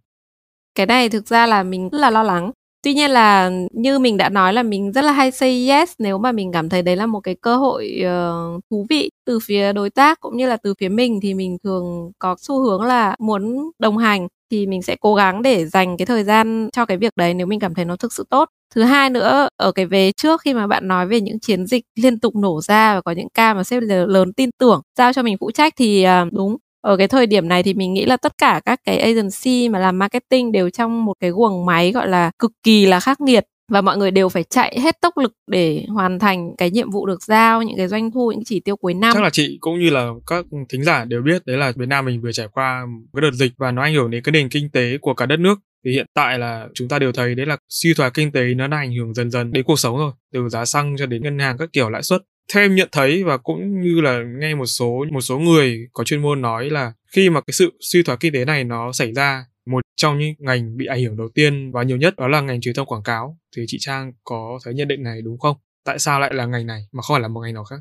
Cái 0.75 0.87
này 0.87 1.09
thực 1.09 1.29
ra 1.29 1.47
là 1.47 1.63
mình 1.63 1.89
rất 1.89 1.99
là 1.99 2.11
lo 2.11 2.23
lắng. 2.23 2.51
Tuy 2.83 2.95
nhiên 2.95 3.11
là 3.11 3.51
như 3.73 3.99
mình 3.99 4.17
đã 4.17 4.29
nói 4.29 4.53
là 4.53 4.63
mình 4.63 4.93
rất 4.93 5.03
là 5.05 5.13
hay 5.13 5.31
say 5.31 5.69
yes 5.69 5.93
nếu 5.99 6.19
mà 6.19 6.33
mình 6.33 6.53
cảm 6.53 6.69
thấy 6.69 6.83
đấy 6.83 6.97
là 6.97 7.07
một 7.07 7.21
cái 7.21 7.35
cơ 7.41 7.57
hội 7.57 8.03
uh, 8.03 8.65
thú 8.71 8.87
vị 8.91 9.11
từ 9.27 9.39
phía 9.41 9.73
đối 9.73 9.91
tác 9.91 10.21
cũng 10.21 10.37
như 10.37 10.47
là 10.47 10.57
từ 10.57 10.75
phía 10.81 10.89
mình 10.89 11.21
thì 11.23 11.35
mình 11.35 11.57
thường 11.65 12.11
có 12.19 12.37
xu 12.39 12.63
hướng 12.63 12.83
là 12.83 13.17
muốn 13.19 13.71
đồng 13.79 13.97
hành 13.97 14.29
thì 14.51 14.67
mình 14.67 14.83
sẽ 14.83 14.97
cố 15.01 15.15
gắng 15.15 15.43
để 15.43 15.67
dành 15.67 15.97
cái 15.97 16.07
thời 16.07 16.25
gian 16.25 16.69
cho 16.73 16.87
cái 16.87 16.97
việc 16.97 17.13
đấy 17.17 17.35
nếu 17.35 17.47
mình 17.47 17.61
cảm 17.61 17.75
thấy 17.75 17.85
nó 17.85 17.97
thực 17.97 18.13
sự 18.13 18.25
tốt. 18.31 18.49
Thứ 18.75 18.83
hai 18.83 19.11
nữa 19.11 19.49
ở 19.57 19.73
cái 19.73 19.87
về 19.87 20.13
trước 20.13 20.41
khi 20.41 20.55
mà 20.55 20.67
bạn 20.67 20.89
nói 20.89 21.07
về 21.07 21.21
những 21.21 21.41
chiến 21.41 21.67
dịch 21.67 21.85
liên 21.95 22.21
tục 22.21 22.37
nổ 22.37 22.61
ra 22.61 22.95
và 22.95 23.01
có 23.01 23.13
những 23.13 23.29
ca 23.35 23.55
mà 23.55 23.65
sếp 23.65 23.83
lớn 23.87 24.33
tin 24.33 24.51
tưởng 24.59 24.83
giao 24.99 25.13
cho 25.13 25.23
mình 25.23 25.37
phụ 25.41 25.51
trách 25.51 25.73
thì 25.77 26.07
uh, 26.07 26.33
đúng 26.33 26.57
ở 26.85 26.97
cái 26.97 27.09
thời 27.09 27.27
điểm 27.27 27.49
này 27.49 27.63
thì 27.63 27.75
mình 27.75 27.95
nghĩ 27.95 28.05
là 28.05 28.17
tất 28.17 28.39
cả 28.39 28.61
các 28.65 28.81
cái 28.85 28.99
agency 28.99 29.69
mà 29.69 29.79
làm 29.79 29.99
marketing 29.99 30.53
đều 30.53 30.71
trong 30.71 31.05
một 31.05 31.15
cái 31.21 31.31
guồng 31.31 31.67
máy 31.67 31.93
gọi 31.93 32.09
là 32.09 32.31
cực 32.39 32.53
kỳ 32.63 32.87
là 32.87 33.01
khắc 33.01 33.21
nghiệt 33.21 33.45
và 33.69 33.81
mọi 33.81 33.97
người 33.97 34.11
đều 34.11 34.29
phải 34.29 34.45
chạy 34.45 34.79
hết 34.81 35.01
tốc 35.01 35.19
lực 35.19 35.33
để 35.47 35.85
hoàn 35.89 36.19
thành 36.19 36.57
cái 36.59 36.71
nhiệm 36.71 36.91
vụ 36.91 37.07
được 37.07 37.23
giao, 37.23 37.63
những 37.63 37.77
cái 37.77 37.89
doanh 37.89 38.11
thu, 38.11 38.33
những 38.33 38.45
chỉ 38.45 38.61
tiêu 38.61 38.77
cuối 38.77 38.95
năm. 38.95 39.15
Chắc 39.15 39.23
là 39.23 39.31
chị 39.31 39.59
cũng 39.61 39.81
như 39.81 39.91
là 39.91 40.11
các 40.27 40.45
thính 40.69 40.85
giả 40.85 41.05
đều 41.05 41.23
biết 41.23 41.47
đấy 41.47 41.57
là 41.57 41.73
Việt 41.77 41.89
Nam 41.89 42.05
mình 42.05 42.21
vừa 42.21 42.33
trải 42.33 42.49
qua 42.53 42.87
cái 43.13 43.21
đợt 43.21 43.33
dịch 43.33 43.53
và 43.59 43.71
nó 43.71 43.83
ảnh 43.83 43.95
hưởng 43.95 44.11
đến 44.11 44.23
cái 44.23 44.33
nền 44.33 44.49
kinh 44.49 44.71
tế 44.71 44.99
của 45.01 45.15
cả 45.15 45.27
đất 45.27 45.41
nước. 45.41 45.59
Thì 45.85 45.93
hiện 45.93 46.07
tại 46.15 46.39
là 46.39 46.67
chúng 46.75 46.89
ta 46.89 46.99
đều 46.99 47.13
thấy 47.13 47.35
đấy 47.35 47.47
là 47.47 47.57
suy 47.69 47.95
thoái 47.95 48.11
kinh 48.15 48.33
tế 48.33 48.55
nó 48.57 48.67
đã 48.67 48.77
ảnh 48.77 48.95
hưởng 48.95 49.15
dần 49.15 49.31
dần 49.31 49.53
đến 49.53 49.65
cuộc 49.65 49.79
sống 49.79 49.97
rồi, 49.99 50.13
từ 50.33 50.49
giá 50.49 50.65
xăng 50.65 50.97
cho 50.99 51.07
đến 51.07 51.23
ngân 51.23 51.39
hàng 51.39 51.59
các 51.59 51.69
kiểu, 51.73 51.91
lãi 51.91 52.03
suất 52.03 52.23
theo 52.53 52.65
em 52.65 52.75
nhận 52.75 52.89
thấy 52.93 53.25
và 53.25 53.37
cũng 53.37 53.81
như 53.81 54.01
là 54.01 54.23
nghe 54.39 54.55
một 54.55 54.67
số 54.67 55.05
một 55.13 55.21
số 55.21 55.39
người 55.39 55.79
có 55.93 56.05
chuyên 56.05 56.23
môn 56.23 56.43
nói 56.43 56.71
là 56.71 56.93
khi 57.13 57.31
mà 57.31 57.41
cái 57.41 57.53
sự 57.53 57.73
suy 57.81 58.03
thoái 58.03 58.19
kinh 58.21 58.33
tế 58.33 58.45
này 58.45 58.65
nó 58.65 58.93
xảy 58.93 59.13
ra 59.13 59.45
một 59.67 59.81
trong 59.97 60.19
những 60.19 60.35
ngành 60.39 60.77
bị 60.77 60.87
ảnh 60.87 61.03
hưởng 61.05 61.17
đầu 61.17 61.29
tiên 61.35 61.71
và 61.73 61.83
nhiều 61.83 61.97
nhất 61.97 62.17
đó 62.17 62.29
là 62.29 62.41
ngành 62.41 62.61
truyền 62.61 62.75
thông 62.75 62.87
quảng 62.87 63.03
cáo 63.03 63.39
thì 63.57 63.63
chị 63.67 63.77
Trang 63.81 64.13
có 64.25 64.59
thấy 64.65 64.75
nhận 64.75 64.89
định 64.89 65.03
này 65.03 65.23
đúng 65.23 65.39
không? 65.39 65.57
Tại 65.85 65.99
sao 65.99 66.21
lại 66.21 66.35
là 66.35 66.47
ngành 66.47 66.67
này 66.67 66.81
mà 66.93 67.03
không 67.03 67.15
phải 67.15 67.23
là 67.23 67.29
một 67.29 67.41
ngành 67.41 67.55
nào 67.55 67.65
khác? 67.65 67.77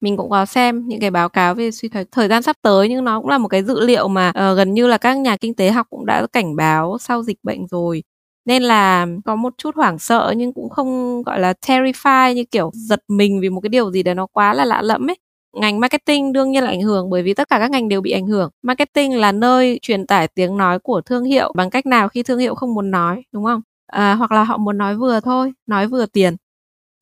mình 0.00 0.16
cũng 0.16 0.30
có 0.30 0.46
xem 0.46 0.86
những 0.86 1.00
cái 1.00 1.10
báo 1.10 1.28
cáo 1.28 1.54
về 1.54 1.70
suy 1.70 1.88
thoái 1.88 2.04
thời 2.12 2.28
gian 2.28 2.42
sắp 2.42 2.56
tới 2.62 2.88
nhưng 2.88 3.04
nó 3.04 3.20
cũng 3.20 3.30
là 3.30 3.38
một 3.38 3.48
cái 3.48 3.62
dữ 3.62 3.80
liệu 3.86 4.08
mà 4.08 4.28
uh, 4.28 4.56
gần 4.56 4.74
như 4.74 4.86
là 4.86 4.98
các 4.98 5.18
nhà 5.18 5.36
kinh 5.36 5.54
tế 5.54 5.70
học 5.70 5.86
cũng 5.90 6.06
đã 6.06 6.26
cảnh 6.32 6.56
báo 6.56 6.98
sau 7.00 7.22
dịch 7.22 7.38
bệnh 7.42 7.66
rồi 7.66 8.02
nên 8.46 8.62
là 8.62 9.06
có 9.24 9.36
một 9.36 9.54
chút 9.58 9.76
hoảng 9.76 9.98
sợ 9.98 10.34
nhưng 10.36 10.52
cũng 10.52 10.70
không 10.70 11.22
gọi 11.22 11.40
là 11.40 11.52
terrify 11.66 12.32
như 12.32 12.44
kiểu 12.44 12.70
giật 12.74 13.00
mình 13.08 13.40
vì 13.40 13.50
một 13.50 13.60
cái 13.60 13.68
điều 13.68 13.92
gì 13.92 14.02
đấy 14.02 14.14
nó 14.14 14.26
quá 14.26 14.54
là 14.54 14.64
lạ 14.64 14.82
lẫm 14.82 15.10
ấy. 15.10 15.16
Ngành 15.60 15.80
marketing 15.80 16.32
đương 16.32 16.50
nhiên 16.52 16.64
là 16.64 16.70
ảnh 16.70 16.82
hưởng 16.82 17.10
bởi 17.10 17.22
vì 17.22 17.34
tất 17.34 17.48
cả 17.48 17.58
các 17.58 17.70
ngành 17.70 17.88
đều 17.88 18.00
bị 18.00 18.10
ảnh 18.10 18.26
hưởng. 18.26 18.50
Marketing 18.62 19.16
là 19.16 19.32
nơi 19.32 19.78
truyền 19.82 20.06
tải 20.06 20.28
tiếng 20.28 20.56
nói 20.56 20.78
của 20.78 21.00
thương 21.00 21.24
hiệu 21.24 21.52
bằng 21.56 21.70
cách 21.70 21.86
nào 21.86 22.08
khi 22.08 22.22
thương 22.22 22.38
hiệu 22.38 22.54
không 22.54 22.74
muốn 22.74 22.90
nói 22.90 23.22
đúng 23.32 23.44
không? 23.44 23.60
À, 23.86 24.14
hoặc 24.14 24.32
là 24.32 24.44
họ 24.44 24.56
muốn 24.56 24.78
nói 24.78 24.96
vừa 24.96 25.20
thôi 25.20 25.52
nói 25.66 25.86
vừa 25.86 26.06
tiền. 26.06 26.36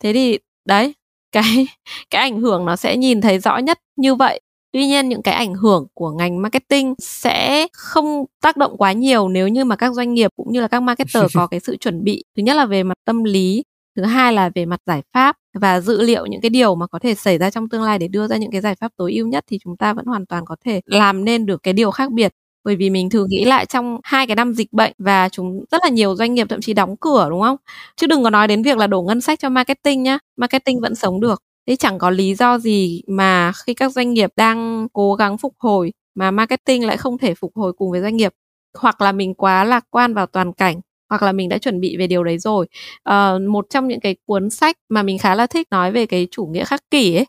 Thế 0.02 0.12
thì 0.12 0.38
đấy 0.64 0.94
cái 1.32 1.66
cái 2.10 2.22
ảnh 2.22 2.40
hưởng 2.40 2.64
nó 2.66 2.76
sẽ 2.76 2.96
nhìn 2.96 3.20
thấy 3.20 3.38
rõ 3.38 3.58
nhất 3.58 3.78
như 3.96 4.14
vậy. 4.14 4.40
Tuy 4.74 4.86
nhiên 4.86 5.08
những 5.08 5.22
cái 5.22 5.34
ảnh 5.34 5.54
hưởng 5.54 5.86
của 5.94 6.10
ngành 6.10 6.42
marketing 6.42 6.94
sẽ 6.98 7.66
không 7.72 8.24
tác 8.42 8.56
động 8.56 8.76
quá 8.76 8.92
nhiều 8.92 9.28
nếu 9.28 9.48
như 9.48 9.64
mà 9.64 9.76
các 9.76 9.92
doanh 9.94 10.14
nghiệp 10.14 10.30
cũng 10.36 10.52
như 10.52 10.60
là 10.60 10.68
các 10.68 10.80
marketer 10.80 11.24
có 11.34 11.46
cái 11.46 11.60
sự 11.60 11.76
chuẩn 11.76 12.04
bị. 12.04 12.24
Thứ 12.36 12.42
nhất 12.42 12.56
là 12.56 12.66
về 12.66 12.82
mặt 12.82 12.98
tâm 13.04 13.24
lý, 13.24 13.64
thứ 13.96 14.02
hai 14.02 14.32
là 14.32 14.50
về 14.54 14.66
mặt 14.66 14.80
giải 14.86 15.02
pháp 15.12 15.36
và 15.60 15.80
dự 15.80 16.02
liệu 16.02 16.26
những 16.26 16.40
cái 16.40 16.50
điều 16.50 16.74
mà 16.74 16.86
có 16.86 16.98
thể 16.98 17.14
xảy 17.14 17.38
ra 17.38 17.50
trong 17.50 17.68
tương 17.68 17.82
lai 17.82 17.98
để 17.98 18.08
đưa 18.08 18.26
ra 18.26 18.36
những 18.36 18.50
cái 18.50 18.60
giải 18.60 18.74
pháp 18.74 18.92
tối 18.96 19.12
ưu 19.12 19.26
nhất 19.26 19.44
thì 19.50 19.58
chúng 19.64 19.76
ta 19.76 19.92
vẫn 19.92 20.06
hoàn 20.06 20.26
toàn 20.26 20.44
có 20.46 20.56
thể 20.64 20.80
làm 20.86 21.24
nên 21.24 21.46
được 21.46 21.62
cái 21.62 21.74
điều 21.74 21.90
khác 21.90 22.12
biệt. 22.12 22.32
Bởi 22.64 22.76
vì 22.76 22.90
mình 22.90 23.10
thử 23.10 23.26
nghĩ 23.28 23.44
lại 23.44 23.66
trong 23.66 24.00
hai 24.04 24.26
cái 24.26 24.36
năm 24.36 24.52
dịch 24.54 24.72
bệnh 24.72 24.92
và 24.98 25.28
chúng 25.28 25.64
rất 25.70 25.80
là 25.82 25.88
nhiều 25.88 26.16
doanh 26.16 26.34
nghiệp 26.34 26.46
thậm 26.50 26.60
chí 26.60 26.72
đóng 26.74 26.96
cửa 26.96 27.26
đúng 27.30 27.42
không? 27.42 27.56
Chứ 27.96 28.06
đừng 28.06 28.24
có 28.24 28.30
nói 28.30 28.48
đến 28.48 28.62
việc 28.62 28.78
là 28.78 28.86
đổ 28.86 29.02
ngân 29.02 29.20
sách 29.20 29.38
cho 29.40 29.48
marketing 29.48 30.02
nhá. 30.02 30.18
Marketing 30.36 30.80
vẫn 30.80 30.94
sống 30.94 31.20
được 31.20 31.42
thế 31.66 31.76
chẳng 31.76 31.98
có 31.98 32.10
lý 32.10 32.34
do 32.34 32.58
gì 32.58 33.02
mà 33.06 33.52
khi 33.66 33.74
các 33.74 33.92
doanh 33.92 34.12
nghiệp 34.12 34.30
đang 34.36 34.88
cố 34.92 35.14
gắng 35.14 35.38
phục 35.38 35.54
hồi 35.58 35.92
mà 36.14 36.30
marketing 36.30 36.86
lại 36.86 36.96
không 36.96 37.18
thể 37.18 37.34
phục 37.34 37.52
hồi 37.56 37.72
cùng 37.72 37.90
với 37.90 38.00
doanh 38.00 38.16
nghiệp. 38.16 38.32
Hoặc 38.78 39.00
là 39.00 39.12
mình 39.12 39.34
quá 39.34 39.64
lạc 39.64 39.84
quan 39.90 40.14
vào 40.14 40.26
toàn 40.26 40.52
cảnh 40.52 40.80
hoặc 41.10 41.22
là 41.22 41.32
mình 41.32 41.48
đã 41.48 41.58
chuẩn 41.58 41.80
bị 41.80 41.96
về 41.96 42.06
điều 42.06 42.24
đấy 42.24 42.38
rồi. 42.38 42.66
À, 43.04 43.38
một 43.38 43.66
trong 43.70 43.88
những 43.88 44.00
cái 44.00 44.16
cuốn 44.26 44.50
sách 44.50 44.76
mà 44.88 45.02
mình 45.02 45.18
khá 45.18 45.34
là 45.34 45.46
thích 45.46 45.68
nói 45.70 45.92
về 45.92 46.06
cái 46.06 46.28
chủ 46.30 46.46
nghĩa 46.46 46.64
khắc 46.64 46.90
kỷ 46.90 47.16
ấy 47.16 47.26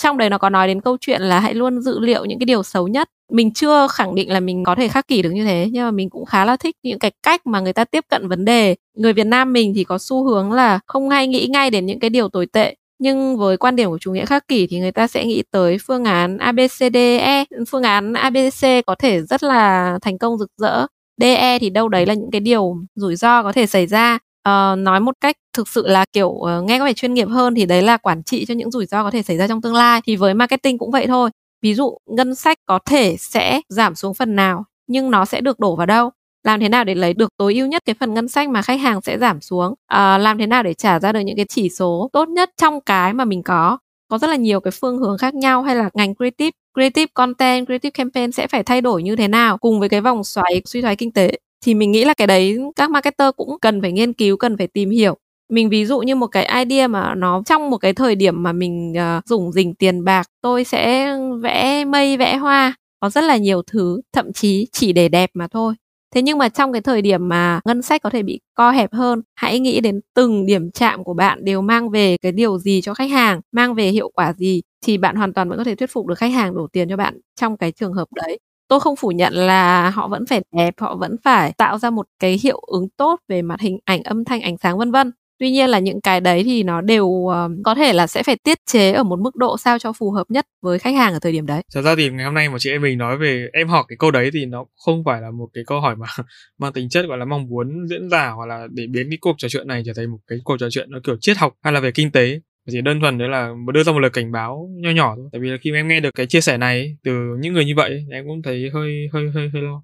trong 0.00 0.18
đấy 0.18 0.30
nó 0.30 0.38
có 0.38 0.50
nói 0.50 0.66
đến 0.68 0.80
câu 0.80 0.96
chuyện 1.00 1.22
là 1.22 1.40
hãy 1.40 1.54
luôn 1.54 1.80
dự 1.80 1.98
liệu 1.98 2.24
những 2.24 2.38
cái 2.38 2.44
điều 2.44 2.62
xấu 2.62 2.88
nhất. 2.88 3.08
Mình 3.32 3.52
chưa 3.54 3.86
khẳng 3.90 4.14
định 4.14 4.30
là 4.32 4.40
mình 4.40 4.64
có 4.64 4.74
thể 4.74 4.88
khắc 4.88 5.08
kỷ 5.08 5.22
được 5.22 5.30
như 5.30 5.44
thế 5.44 5.68
nhưng 5.72 5.84
mà 5.84 5.90
mình 5.90 6.10
cũng 6.10 6.24
khá 6.24 6.44
là 6.44 6.56
thích 6.56 6.76
những 6.82 6.98
cái 6.98 7.12
cách 7.22 7.46
mà 7.46 7.60
người 7.60 7.72
ta 7.72 7.84
tiếp 7.84 8.04
cận 8.10 8.28
vấn 8.28 8.44
đề. 8.44 8.76
Người 8.96 9.12
việt 9.12 9.26
nam 9.26 9.52
mình 9.52 9.72
thì 9.76 9.84
có 9.84 9.98
xu 9.98 10.24
hướng 10.24 10.52
là 10.52 10.80
không 10.86 11.10
hay 11.10 11.26
nghĩ 11.26 11.46
ngay 11.50 11.70
đến 11.70 11.86
những 11.86 12.00
cái 12.00 12.10
điều 12.10 12.28
tồi 12.28 12.46
tệ 12.46 12.74
nhưng 12.98 13.36
với 13.38 13.56
quan 13.56 13.76
điểm 13.76 13.90
của 13.90 13.98
chủ 13.98 14.12
nghĩa 14.12 14.26
khắc 14.26 14.48
kỷ 14.48 14.66
thì 14.66 14.80
người 14.80 14.92
ta 14.92 15.06
sẽ 15.06 15.24
nghĩ 15.24 15.42
tới 15.50 15.76
phương 15.86 16.04
án 16.04 16.38
ABCDE 16.38 17.44
phương 17.70 17.82
án 17.82 18.12
ABC 18.12 18.86
có 18.86 18.94
thể 18.94 19.22
rất 19.22 19.42
là 19.42 19.98
thành 20.02 20.18
công 20.18 20.38
rực 20.38 20.50
rỡ. 20.56 20.86
DE 21.20 21.58
thì 21.58 21.70
đâu 21.70 21.88
đấy 21.88 22.06
là 22.06 22.14
những 22.14 22.30
cái 22.30 22.40
điều 22.40 22.76
rủi 22.94 23.16
ro 23.16 23.42
có 23.42 23.52
thể 23.52 23.66
xảy 23.66 23.86
ra. 23.86 24.18
Uh, 24.48 24.78
nói 24.78 25.00
một 25.00 25.14
cách 25.20 25.36
thực 25.56 25.68
sự 25.68 25.86
là 25.88 26.04
kiểu 26.12 26.28
uh, 26.28 26.64
nghe 26.64 26.78
có 26.78 26.84
vẻ 26.84 26.92
chuyên 26.92 27.14
nghiệp 27.14 27.28
hơn 27.28 27.54
thì 27.54 27.66
đấy 27.66 27.82
là 27.82 27.96
quản 27.96 28.22
trị 28.22 28.44
cho 28.44 28.54
những 28.54 28.70
rủi 28.70 28.86
ro 28.86 29.02
có 29.02 29.10
thể 29.10 29.22
xảy 29.22 29.36
ra 29.36 29.48
trong 29.48 29.62
tương 29.62 29.74
lai. 29.74 30.00
Thì 30.04 30.16
với 30.16 30.34
marketing 30.34 30.78
cũng 30.78 30.90
vậy 30.90 31.06
thôi. 31.06 31.30
Ví 31.62 31.74
dụ 31.74 31.98
ngân 32.06 32.34
sách 32.34 32.58
có 32.66 32.78
thể 32.86 33.16
sẽ 33.18 33.60
giảm 33.68 33.94
xuống 33.94 34.14
phần 34.14 34.36
nào 34.36 34.64
nhưng 34.86 35.10
nó 35.10 35.24
sẽ 35.24 35.40
được 35.40 35.58
đổ 35.60 35.76
vào 35.76 35.86
đâu? 35.86 36.10
Làm 36.48 36.60
thế 36.60 36.68
nào 36.68 36.84
để 36.84 36.94
lấy 36.94 37.14
được 37.14 37.36
tối 37.36 37.54
ưu 37.54 37.66
nhất 37.66 37.82
cái 37.84 37.94
phần 38.00 38.14
ngân 38.14 38.28
sách 38.28 38.48
mà 38.48 38.62
khách 38.62 38.80
hàng 38.80 39.00
sẽ 39.00 39.18
giảm 39.18 39.40
xuống? 39.40 39.74
À, 39.86 40.18
làm 40.18 40.38
thế 40.38 40.46
nào 40.46 40.62
để 40.62 40.74
trả 40.74 41.00
ra 41.00 41.12
được 41.12 41.20
những 41.20 41.36
cái 41.36 41.46
chỉ 41.48 41.68
số 41.68 42.10
tốt 42.12 42.28
nhất 42.28 42.50
trong 42.56 42.80
cái 42.80 43.12
mà 43.12 43.24
mình 43.24 43.42
có? 43.42 43.78
Có 44.08 44.18
rất 44.18 44.30
là 44.30 44.36
nhiều 44.36 44.60
cái 44.60 44.70
phương 44.80 44.98
hướng 44.98 45.18
khác 45.18 45.34
nhau 45.34 45.62
hay 45.62 45.76
là 45.76 45.90
ngành 45.94 46.14
creative 46.14 46.50
creative 46.74 47.06
content 47.14 47.66
creative 47.66 47.90
campaign 47.90 48.32
sẽ 48.32 48.46
phải 48.46 48.62
thay 48.62 48.80
đổi 48.80 49.02
như 49.02 49.16
thế 49.16 49.28
nào 49.28 49.58
cùng 49.58 49.80
với 49.80 49.88
cái 49.88 50.00
vòng 50.00 50.24
xoáy 50.24 50.62
suy 50.64 50.80
thoái 50.82 50.96
kinh 50.96 51.12
tế? 51.12 51.38
Thì 51.64 51.74
mình 51.74 51.92
nghĩ 51.92 52.04
là 52.04 52.14
cái 52.14 52.26
đấy 52.26 52.58
các 52.76 52.90
marketer 52.90 53.30
cũng 53.36 53.58
cần 53.60 53.80
phải 53.80 53.92
nghiên 53.92 54.12
cứu 54.12 54.36
cần 54.36 54.56
phải 54.56 54.66
tìm 54.66 54.90
hiểu. 54.90 55.16
Mình 55.52 55.68
ví 55.68 55.86
dụ 55.86 56.00
như 56.00 56.14
một 56.14 56.26
cái 56.26 56.64
idea 56.64 56.88
mà 56.88 57.14
nó 57.14 57.42
trong 57.46 57.70
một 57.70 57.78
cái 57.78 57.92
thời 57.92 58.14
điểm 58.14 58.42
mà 58.42 58.52
mình 58.52 58.94
uh, 59.18 59.26
dùng 59.26 59.52
dình 59.52 59.74
tiền 59.74 60.04
bạc 60.04 60.26
tôi 60.42 60.64
sẽ 60.64 61.16
vẽ 61.42 61.84
mây 61.84 62.16
vẽ 62.16 62.36
hoa. 62.36 62.74
Có 63.00 63.10
rất 63.10 63.24
là 63.24 63.36
nhiều 63.36 63.62
thứ 63.62 64.00
thậm 64.12 64.32
chí 64.32 64.66
chỉ 64.72 64.92
để 64.92 65.08
đẹp 65.08 65.30
mà 65.34 65.48
thôi 65.48 65.74
thế 66.14 66.22
nhưng 66.22 66.38
mà 66.38 66.48
trong 66.48 66.72
cái 66.72 66.82
thời 66.82 67.02
điểm 67.02 67.28
mà 67.28 67.60
ngân 67.64 67.82
sách 67.82 68.02
có 68.02 68.10
thể 68.10 68.22
bị 68.22 68.40
co 68.54 68.70
hẹp 68.70 68.92
hơn, 68.92 69.22
hãy 69.34 69.58
nghĩ 69.60 69.80
đến 69.80 70.00
từng 70.14 70.46
điểm 70.46 70.70
chạm 70.70 71.04
của 71.04 71.14
bạn 71.14 71.44
đều 71.44 71.60
mang 71.62 71.90
về 71.90 72.16
cái 72.22 72.32
điều 72.32 72.58
gì 72.58 72.80
cho 72.82 72.94
khách 72.94 73.10
hàng, 73.10 73.40
mang 73.52 73.74
về 73.74 73.88
hiệu 73.88 74.10
quả 74.14 74.32
gì, 74.32 74.62
thì 74.86 74.98
bạn 74.98 75.16
hoàn 75.16 75.32
toàn 75.32 75.48
vẫn 75.48 75.58
có 75.58 75.64
thể 75.64 75.74
thuyết 75.74 75.90
phục 75.92 76.06
được 76.06 76.18
khách 76.18 76.32
hàng 76.32 76.54
đổ 76.56 76.66
tiền 76.72 76.88
cho 76.88 76.96
bạn 76.96 77.20
trong 77.40 77.56
cái 77.56 77.72
trường 77.72 77.92
hợp 77.92 78.08
đấy. 78.14 78.38
Tôi 78.68 78.80
không 78.80 78.96
phủ 78.96 79.08
nhận 79.10 79.32
là 79.34 79.90
họ 79.90 80.08
vẫn 80.08 80.26
phải 80.26 80.40
đẹp, 80.56 80.74
họ 80.80 80.96
vẫn 80.96 81.16
phải 81.24 81.52
tạo 81.52 81.78
ra 81.78 81.90
một 81.90 82.06
cái 82.18 82.38
hiệu 82.42 82.60
ứng 82.66 82.88
tốt 82.96 83.20
về 83.28 83.42
mặt 83.42 83.60
hình 83.60 83.78
ảnh, 83.84 84.02
âm 84.02 84.24
thanh, 84.24 84.40
ánh 84.42 84.56
sáng, 84.62 84.78
vân 84.78 84.90
vân 84.92 85.12
tuy 85.38 85.50
nhiên 85.50 85.70
là 85.70 85.78
những 85.78 86.00
cái 86.00 86.20
đấy 86.20 86.42
thì 86.44 86.62
nó 86.62 86.80
đều 86.80 87.06
uh, 87.06 87.32
có 87.64 87.74
thể 87.74 87.92
là 87.92 88.06
sẽ 88.06 88.22
phải 88.22 88.36
tiết 88.36 88.58
chế 88.66 88.92
ở 88.92 89.02
một 89.02 89.18
mức 89.20 89.36
độ 89.36 89.56
sao 89.58 89.78
cho 89.78 89.92
phù 89.92 90.10
hợp 90.10 90.24
nhất 90.30 90.46
với 90.62 90.78
khách 90.78 90.94
hàng 90.94 91.12
ở 91.12 91.18
thời 91.18 91.32
điểm 91.32 91.46
đấy. 91.46 91.62
Thật 91.74 91.82
ra 91.82 91.94
thì 91.96 92.10
ngày 92.10 92.24
hôm 92.24 92.34
nay 92.34 92.48
mà 92.48 92.56
chị 92.58 92.70
em 92.70 92.82
mình 92.82 92.98
nói 92.98 93.18
về 93.18 93.46
em 93.52 93.68
hỏi 93.68 93.84
cái 93.88 93.96
câu 93.98 94.10
đấy 94.10 94.30
thì 94.32 94.46
nó 94.46 94.64
không 94.76 95.02
phải 95.04 95.20
là 95.20 95.30
một 95.30 95.48
cái 95.54 95.64
câu 95.66 95.80
hỏi 95.80 95.96
mà 95.96 96.06
mang 96.58 96.72
tính 96.72 96.88
chất 96.88 97.06
gọi 97.06 97.18
là 97.18 97.24
mong 97.24 97.46
muốn 97.46 97.86
diễn 97.90 98.10
giả 98.10 98.30
hoặc 98.30 98.46
là 98.46 98.66
để 98.70 98.86
biến 98.86 99.10
cái 99.10 99.18
cuộc 99.20 99.34
trò 99.38 99.48
chuyện 99.48 99.68
này 99.68 99.82
trở 99.86 99.92
thành 99.96 100.10
một 100.10 100.18
cái 100.26 100.38
cuộc 100.44 100.56
trò 100.60 100.70
chuyện 100.70 100.90
nó 100.90 100.98
kiểu 101.04 101.16
triết 101.20 101.36
học 101.36 101.54
hay 101.62 101.72
là 101.72 101.80
về 101.80 101.90
kinh 101.90 102.10
tế. 102.10 102.40
Chỉ 102.70 102.80
đơn 102.80 103.00
thuần 103.00 103.18
đấy 103.18 103.28
là 103.28 103.50
đưa 103.74 103.82
ra 103.82 103.92
một 103.92 103.98
lời 103.98 104.10
cảnh 104.10 104.32
báo 104.32 104.68
nho 104.74 104.90
nhỏ 104.90 105.14
thôi. 105.16 105.28
Tại 105.32 105.40
vì 105.40 105.48
là 105.48 105.56
khi 105.60 105.72
em 105.72 105.88
nghe 105.88 106.00
được 106.00 106.14
cái 106.14 106.26
chia 106.26 106.40
sẻ 106.40 106.58
này 106.58 106.96
từ 107.04 107.12
những 107.40 107.52
người 107.52 107.64
như 107.64 107.72
vậy 107.76 108.06
em 108.10 108.26
cũng 108.26 108.42
thấy 108.42 108.70
hơi 108.74 109.08
hơi 109.12 109.30
hơi 109.34 109.50
hơi 109.52 109.62
lo. 109.62 109.82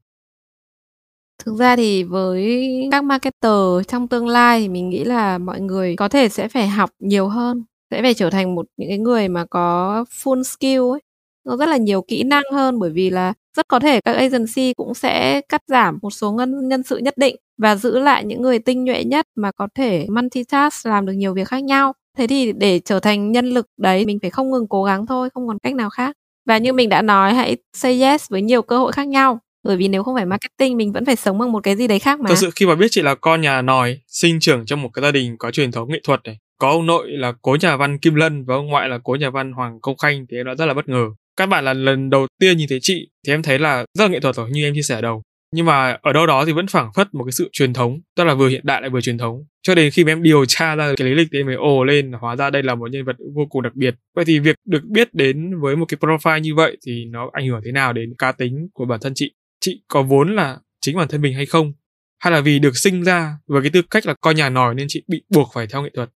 Thực 1.46 1.56
ra 1.58 1.76
thì 1.76 2.02
với 2.04 2.68
các 2.92 3.04
marketer 3.04 3.52
trong 3.88 4.08
tương 4.08 4.28
lai 4.28 4.60
thì 4.60 4.68
mình 4.68 4.88
nghĩ 4.88 5.04
là 5.04 5.38
mọi 5.38 5.60
người 5.60 5.96
có 5.96 6.08
thể 6.08 6.28
sẽ 6.28 6.48
phải 6.48 6.68
học 6.68 6.90
nhiều 6.98 7.28
hơn, 7.28 7.64
sẽ 7.90 8.02
phải 8.02 8.14
trở 8.14 8.30
thành 8.30 8.54
một 8.54 8.66
những 8.76 8.88
cái 8.88 8.98
người 8.98 9.28
mà 9.28 9.44
có 9.44 10.04
full 10.22 10.42
skill 10.42 10.80
ấy. 10.92 11.00
Nó 11.44 11.56
rất 11.56 11.68
là 11.68 11.76
nhiều 11.76 12.02
kỹ 12.02 12.22
năng 12.22 12.42
hơn 12.52 12.78
bởi 12.78 12.90
vì 12.90 13.10
là 13.10 13.32
rất 13.56 13.68
có 13.68 13.78
thể 13.80 14.00
các 14.00 14.12
agency 14.16 14.74
cũng 14.74 14.94
sẽ 14.94 15.40
cắt 15.40 15.62
giảm 15.66 15.98
một 16.02 16.10
số 16.10 16.32
ngân 16.32 16.68
nhân 16.68 16.82
sự 16.82 16.96
nhất 16.98 17.14
định 17.18 17.36
và 17.58 17.76
giữ 17.76 17.98
lại 17.98 18.24
những 18.24 18.42
người 18.42 18.58
tinh 18.58 18.84
nhuệ 18.84 19.04
nhất 19.04 19.26
mà 19.36 19.52
có 19.52 19.68
thể 19.74 20.06
multitask 20.10 20.86
làm 20.86 21.06
được 21.06 21.12
nhiều 21.12 21.34
việc 21.34 21.48
khác 21.48 21.64
nhau. 21.64 21.92
Thế 22.18 22.26
thì 22.26 22.52
để 22.52 22.78
trở 22.84 23.00
thành 23.00 23.32
nhân 23.32 23.46
lực 23.46 23.66
đấy 23.76 24.06
mình 24.06 24.18
phải 24.22 24.30
không 24.30 24.50
ngừng 24.50 24.68
cố 24.68 24.84
gắng 24.84 25.06
thôi, 25.06 25.28
không 25.34 25.48
còn 25.48 25.58
cách 25.58 25.74
nào 25.74 25.90
khác. 25.90 26.16
Và 26.46 26.58
như 26.58 26.72
mình 26.72 26.88
đã 26.88 27.02
nói 27.02 27.34
hãy 27.34 27.56
say 27.72 28.00
yes 28.02 28.30
với 28.30 28.42
nhiều 28.42 28.62
cơ 28.62 28.78
hội 28.78 28.92
khác 28.92 29.08
nhau 29.08 29.38
bởi 29.64 29.76
vì 29.76 29.88
nếu 29.88 30.02
không 30.02 30.14
phải 30.14 30.26
marketing, 30.26 30.76
mình 30.76 30.92
vẫn 30.92 31.04
phải 31.04 31.16
sống 31.16 31.38
bằng 31.38 31.52
một 31.52 31.60
cái 31.60 31.76
gì 31.76 31.86
đấy 31.86 31.98
khác 31.98 32.20
mà. 32.20 32.30
Thật 32.30 32.36
sự 32.38 32.50
khi 32.56 32.66
mà 32.66 32.74
biết 32.74 32.86
chị 32.90 33.02
là 33.02 33.14
con 33.14 33.40
nhà 33.40 33.62
nòi, 33.62 33.98
sinh 34.08 34.40
trưởng 34.40 34.66
trong 34.66 34.82
một 34.82 34.88
cái 34.88 35.02
gia 35.02 35.10
đình 35.10 35.36
có 35.38 35.50
truyền 35.50 35.72
thống 35.72 35.88
nghệ 35.92 36.00
thuật 36.04 36.20
này, 36.24 36.38
có 36.58 36.70
ông 36.70 36.86
nội 36.86 37.08
là 37.10 37.32
cố 37.42 37.56
nhà 37.60 37.76
văn 37.76 37.98
kim 37.98 38.14
lân 38.14 38.44
và 38.44 38.54
ông 38.54 38.66
ngoại 38.66 38.88
là 38.88 38.98
cố 39.04 39.14
nhà 39.14 39.30
văn 39.30 39.52
hoàng 39.52 39.80
công 39.80 39.96
khanh 39.96 40.26
thì 40.30 40.36
em 40.36 40.46
đã 40.46 40.54
rất 40.54 40.66
là 40.66 40.74
bất 40.74 40.88
ngờ. 40.88 41.06
Các 41.36 41.46
bạn 41.46 41.64
là 41.64 41.72
lần 41.72 42.10
đầu 42.10 42.26
tiên 42.40 42.56
nhìn 42.56 42.68
thấy 42.68 42.78
chị 42.82 43.08
thì 43.26 43.32
em 43.32 43.42
thấy 43.42 43.58
là 43.58 43.84
rất 43.98 44.04
là 44.04 44.08
nghệ 44.08 44.20
thuật 44.20 44.36
rồi, 44.36 44.50
như 44.50 44.64
em 44.64 44.74
chia 44.74 44.82
sẻ 44.82 44.94
ở 44.94 45.00
đầu. 45.00 45.22
Nhưng 45.54 45.66
mà 45.66 45.98
ở 46.02 46.12
đâu 46.12 46.26
đó 46.26 46.44
thì 46.44 46.52
vẫn 46.52 46.66
phảng 46.66 46.90
phất 46.94 47.14
một 47.14 47.24
cái 47.24 47.32
sự 47.32 47.48
truyền 47.52 47.72
thống, 47.72 48.00
tức 48.16 48.24
là 48.24 48.34
vừa 48.34 48.48
hiện 48.48 48.60
đại 48.64 48.80
lại 48.80 48.90
vừa 48.90 49.00
truyền 49.00 49.18
thống. 49.18 49.44
Cho 49.62 49.74
đến 49.74 49.90
khi 49.90 50.04
mà 50.04 50.12
em 50.12 50.22
điều 50.22 50.44
tra 50.44 50.74
ra 50.74 50.92
cái 50.96 51.08
lý 51.08 51.14
lịch 51.14 51.28
thì 51.32 51.38
em 51.38 51.46
mới 51.46 51.54
ồ 51.54 51.84
lên, 51.84 52.12
hóa 52.12 52.36
ra 52.36 52.50
đây 52.50 52.62
là 52.62 52.74
một 52.74 52.90
nhân 52.90 53.04
vật 53.04 53.16
vô 53.34 53.46
cùng 53.50 53.62
đặc 53.62 53.74
biệt. 53.74 53.94
Vậy 54.16 54.24
thì 54.24 54.38
việc 54.38 54.56
được 54.66 54.80
biết 54.84 55.14
đến 55.14 55.60
với 55.60 55.76
một 55.76 55.86
cái 55.88 55.98
profile 56.00 56.38
như 56.38 56.54
vậy 56.54 56.76
thì 56.86 57.04
nó 57.04 57.30
ảnh 57.32 57.46
hưởng 57.46 57.60
thế 57.64 57.72
nào 57.72 57.92
đến 57.92 58.14
cá 58.18 58.32
tính 58.32 58.68
của 58.72 58.84
bản 58.84 59.00
thân 59.02 59.12
chị? 59.14 59.32
Chị 59.64 59.82
có 59.88 60.02
vốn 60.02 60.36
là 60.36 60.58
chính 60.80 60.96
bản 60.96 61.08
thân 61.08 61.20
mình 61.20 61.34
hay 61.34 61.46
không? 61.46 61.72
Hay 62.18 62.32
là 62.32 62.40
vì 62.40 62.58
được 62.58 62.76
sinh 62.76 63.02
ra 63.02 63.38
với 63.46 63.62
cái 63.62 63.70
tư 63.74 63.82
cách 63.90 64.06
là 64.06 64.14
con 64.20 64.36
nhà 64.36 64.48
nòi 64.48 64.74
nên 64.74 64.86
chị 64.88 65.02
bị 65.08 65.22
buộc 65.28 65.50
phải 65.54 65.66
theo 65.66 65.82
nghệ 65.82 65.90
thuật? 65.94 66.10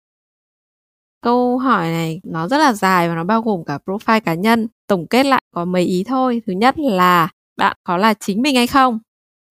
Câu 1.21 1.57
hỏi 1.57 1.87
này 1.87 2.19
nó 2.23 2.47
rất 2.47 2.57
là 2.57 2.73
dài 2.73 3.09
và 3.09 3.15
nó 3.15 3.23
bao 3.23 3.41
gồm 3.41 3.65
cả 3.65 3.79
profile 3.85 4.19
cá 4.19 4.33
nhân. 4.33 4.67
Tổng 4.87 5.07
kết 5.07 5.25
lại 5.25 5.41
có 5.55 5.65
mấy 5.65 5.83
ý 5.83 6.03
thôi. 6.07 6.41
Thứ 6.47 6.53
nhất 6.53 6.79
là 6.79 7.29
bạn 7.57 7.77
có 7.83 7.97
là 7.97 8.13
chính 8.13 8.41
mình 8.41 8.55
hay 8.55 8.67
không? 8.67 8.99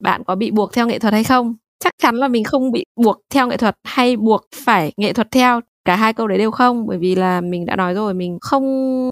Bạn 0.02 0.22
có 0.26 0.34
bị 0.34 0.50
buộc 0.50 0.72
theo 0.72 0.86
nghệ 0.88 0.98
thuật 0.98 1.12
hay 1.12 1.24
không? 1.24 1.54
Chắc 1.84 1.92
chắn 2.02 2.16
là 2.16 2.28
mình 2.28 2.44
không 2.44 2.72
bị 2.72 2.84
buộc 2.96 3.20
theo 3.30 3.48
nghệ 3.48 3.56
thuật 3.56 3.76
hay 3.84 4.16
buộc 4.16 4.46
phải 4.64 4.92
nghệ 4.96 5.12
thuật 5.12 5.30
theo 5.30 5.60
cả 5.84 5.96
hai 5.96 6.12
câu 6.12 6.28
đấy 6.28 6.38
đều 6.38 6.50
không. 6.50 6.86
Bởi 6.86 6.98
vì 6.98 7.14
là 7.14 7.40
mình 7.40 7.66
đã 7.66 7.76
nói 7.76 7.94
rồi, 7.94 8.14
mình 8.14 8.38
không 8.40 8.64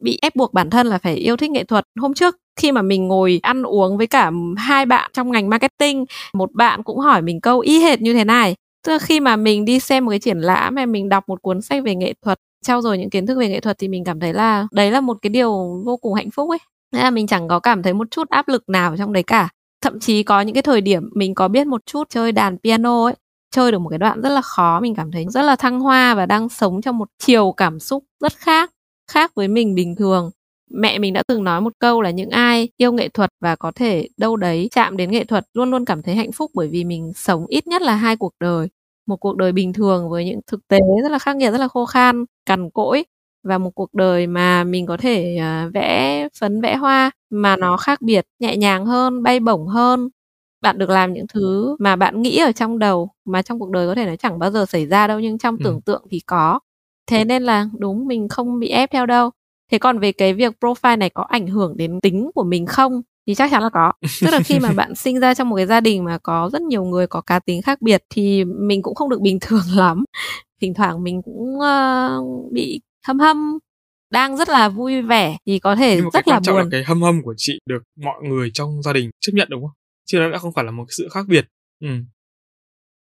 bị 0.02 0.18
ép 0.22 0.36
buộc 0.36 0.52
bản 0.52 0.70
thân 0.70 0.86
là 0.86 0.98
phải 0.98 1.14
yêu 1.14 1.36
thích 1.36 1.50
nghệ 1.50 1.64
thuật. 1.64 1.84
Hôm 2.00 2.14
trước 2.14 2.36
khi 2.56 2.72
mà 2.72 2.82
mình 2.82 3.08
ngồi 3.08 3.40
ăn 3.42 3.62
uống 3.62 3.98
với 3.98 4.06
cả 4.06 4.30
hai 4.56 4.86
bạn 4.86 5.10
trong 5.14 5.30
ngành 5.32 5.48
marketing, 5.50 6.04
một 6.34 6.52
bạn 6.52 6.82
cũng 6.82 6.98
hỏi 6.98 7.22
mình 7.22 7.40
câu 7.40 7.60
y 7.60 7.80
hệt 7.80 8.00
như 8.00 8.12
thế 8.14 8.24
này. 8.24 8.54
Tức 8.86 8.92
là 8.92 8.98
khi 8.98 9.20
mà 9.20 9.36
mình 9.36 9.64
đi 9.64 9.80
xem 9.80 10.04
một 10.04 10.10
cái 10.10 10.18
triển 10.18 10.38
lãm 10.38 10.76
hay 10.76 10.86
mình 10.86 11.08
đọc 11.08 11.24
một 11.28 11.42
cuốn 11.42 11.62
sách 11.62 11.84
về 11.84 11.94
nghệ 11.94 12.14
thuật 12.24 12.38
trao 12.66 12.82
dồi 12.82 12.98
những 12.98 13.10
kiến 13.10 13.26
thức 13.26 13.38
về 13.38 13.48
nghệ 13.48 13.60
thuật 13.60 13.78
thì 13.78 13.88
mình 13.88 14.04
cảm 14.04 14.20
thấy 14.20 14.32
là 14.32 14.66
đấy 14.72 14.90
là 14.90 15.00
một 15.00 15.16
cái 15.22 15.30
điều 15.30 15.82
vô 15.84 15.96
cùng 15.96 16.14
hạnh 16.14 16.30
phúc 16.30 16.50
ấy. 16.50 16.58
Nên 16.92 17.02
là 17.02 17.10
mình 17.10 17.26
chẳng 17.26 17.48
có 17.48 17.60
cảm 17.60 17.82
thấy 17.82 17.94
một 17.94 18.10
chút 18.10 18.28
áp 18.30 18.48
lực 18.48 18.68
nào 18.68 18.96
trong 18.98 19.12
đấy 19.12 19.22
cả. 19.22 19.48
Thậm 19.80 20.00
chí 20.00 20.22
có 20.22 20.40
những 20.40 20.54
cái 20.54 20.62
thời 20.62 20.80
điểm 20.80 21.10
mình 21.14 21.34
có 21.34 21.48
biết 21.48 21.66
một 21.66 21.86
chút 21.86 22.08
chơi 22.10 22.32
đàn 22.32 22.58
piano 22.58 23.04
ấy, 23.04 23.14
chơi 23.54 23.72
được 23.72 23.78
một 23.78 23.88
cái 23.88 23.98
đoạn 23.98 24.20
rất 24.22 24.28
là 24.30 24.42
khó, 24.42 24.80
mình 24.80 24.94
cảm 24.94 25.10
thấy 25.12 25.26
rất 25.28 25.42
là 25.42 25.56
thăng 25.56 25.80
hoa 25.80 26.14
và 26.14 26.26
đang 26.26 26.48
sống 26.48 26.82
trong 26.82 26.98
một 26.98 27.08
chiều 27.18 27.52
cảm 27.56 27.80
xúc 27.80 28.04
rất 28.20 28.32
khác 28.36 28.70
khác 29.10 29.32
với 29.34 29.48
mình 29.48 29.74
bình 29.74 29.94
thường 29.96 30.30
mẹ 30.74 30.98
mình 30.98 31.12
đã 31.12 31.22
từng 31.28 31.44
nói 31.44 31.60
một 31.60 31.72
câu 31.78 32.02
là 32.02 32.10
những 32.10 32.30
ai 32.30 32.68
yêu 32.76 32.92
nghệ 32.92 33.08
thuật 33.08 33.30
và 33.40 33.56
có 33.56 33.72
thể 33.74 34.08
đâu 34.16 34.36
đấy 34.36 34.68
chạm 34.72 34.96
đến 34.96 35.10
nghệ 35.10 35.24
thuật 35.24 35.44
luôn 35.54 35.70
luôn 35.70 35.84
cảm 35.84 36.02
thấy 36.02 36.14
hạnh 36.14 36.32
phúc 36.32 36.50
bởi 36.54 36.68
vì 36.68 36.84
mình 36.84 37.12
sống 37.16 37.46
ít 37.48 37.66
nhất 37.66 37.82
là 37.82 37.94
hai 37.94 38.16
cuộc 38.16 38.32
đời. 38.40 38.68
Một 39.06 39.16
cuộc 39.16 39.36
đời 39.36 39.52
bình 39.52 39.72
thường 39.72 40.10
với 40.10 40.24
những 40.24 40.40
thực 40.46 40.68
tế 40.68 40.78
rất 41.02 41.12
là 41.12 41.18
khắc 41.18 41.36
nghiệt 41.36 41.52
rất 41.52 41.58
là 41.58 41.68
khô 41.68 41.86
khan 41.86 42.24
cằn 42.46 42.70
cỗi 42.70 43.04
và 43.42 43.58
một 43.58 43.70
cuộc 43.74 43.94
đời 43.94 44.26
mà 44.26 44.64
mình 44.64 44.86
có 44.86 44.96
thể 44.96 45.38
uh, 45.38 45.74
vẽ 45.74 46.28
phấn 46.40 46.60
vẽ 46.60 46.76
hoa 46.76 47.10
mà 47.30 47.56
nó 47.56 47.76
khác 47.76 48.02
biệt 48.02 48.26
nhẹ 48.40 48.56
nhàng 48.56 48.86
hơn 48.86 49.22
bay 49.22 49.40
bổng 49.40 49.66
hơn. 49.66 50.08
Bạn 50.62 50.78
được 50.78 50.90
làm 50.90 51.12
những 51.12 51.26
thứ 51.34 51.76
mà 51.78 51.96
bạn 51.96 52.22
nghĩ 52.22 52.38
ở 52.38 52.52
trong 52.52 52.78
đầu 52.78 53.10
mà 53.24 53.42
trong 53.42 53.58
cuộc 53.58 53.70
đời 53.70 53.86
có 53.88 53.94
thể 53.94 54.06
nó 54.06 54.16
chẳng 54.16 54.38
bao 54.38 54.50
giờ 54.50 54.66
xảy 54.66 54.86
ra 54.86 55.06
đâu 55.06 55.20
nhưng 55.20 55.38
trong 55.38 55.56
ừ. 55.56 55.60
tưởng 55.64 55.80
tượng 55.80 56.02
thì 56.10 56.20
có. 56.26 56.60
Thế 57.06 57.24
nên 57.24 57.42
là 57.42 57.66
đúng 57.78 58.06
mình 58.06 58.28
không 58.28 58.58
bị 58.58 58.68
ép 58.68 58.90
theo 58.90 59.06
đâu 59.06 59.30
thế 59.72 59.78
còn 59.78 59.98
về 59.98 60.12
cái 60.12 60.34
việc 60.34 60.52
profile 60.60 60.98
này 60.98 61.10
có 61.10 61.22
ảnh 61.22 61.46
hưởng 61.46 61.76
đến 61.76 62.00
tính 62.00 62.30
của 62.34 62.44
mình 62.44 62.66
không? 62.66 63.02
Thì 63.26 63.34
chắc 63.34 63.50
chắn 63.50 63.62
là 63.62 63.70
có. 63.70 63.92
Tức 64.20 64.30
là 64.30 64.40
khi 64.40 64.58
mà 64.58 64.72
bạn 64.76 64.94
sinh 64.94 65.20
ra 65.20 65.34
trong 65.34 65.48
một 65.48 65.56
cái 65.56 65.66
gia 65.66 65.80
đình 65.80 66.04
mà 66.04 66.18
có 66.18 66.50
rất 66.52 66.62
nhiều 66.62 66.84
người 66.84 67.06
có 67.06 67.20
cá 67.20 67.38
tính 67.38 67.62
khác 67.62 67.82
biệt 67.82 68.04
thì 68.10 68.44
mình 68.44 68.82
cũng 68.82 68.94
không 68.94 69.08
được 69.08 69.20
bình 69.20 69.38
thường 69.40 69.62
lắm. 69.76 70.04
Thỉnh 70.60 70.74
thoảng 70.74 71.02
mình 71.02 71.22
cũng 71.22 71.58
uh, 71.58 72.52
bị 72.52 72.80
hâm 73.06 73.18
hâm 73.18 73.58
đang 74.10 74.36
rất 74.36 74.48
là 74.48 74.68
vui 74.68 75.02
vẻ 75.02 75.36
thì 75.46 75.58
có 75.58 75.76
thể 75.76 75.96
Nhưng 75.96 76.04
mà 76.04 76.10
rất 76.12 76.24
cái 76.24 76.32
là 76.32 76.36
quan 76.36 76.42
trọng 76.42 76.54
buồn. 76.54 76.62
là 76.64 76.68
cái 76.70 76.84
hâm 76.84 77.02
hâm 77.02 77.22
của 77.22 77.34
chị 77.36 77.58
được 77.66 77.82
mọi 77.96 78.22
người 78.22 78.50
trong 78.54 78.82
gia 78.82 78.92
đình 78.92 79.10
chấp 79.20 79.32
nhận 79.34 79.48
đúng 79.50 79.62
không? 79.62 79.70
Chứ 80.06 80.18
nó 80.18 80.30
đã 80.30 80.38
không 80.38 80.52
phải 80.52 80.64
là 80.64 80.70
một 80.70 80.84
sự 80.88 81.08
khác 81.12 81.24
biệt. 81.28 81.46
Ừ. 81.80 81.88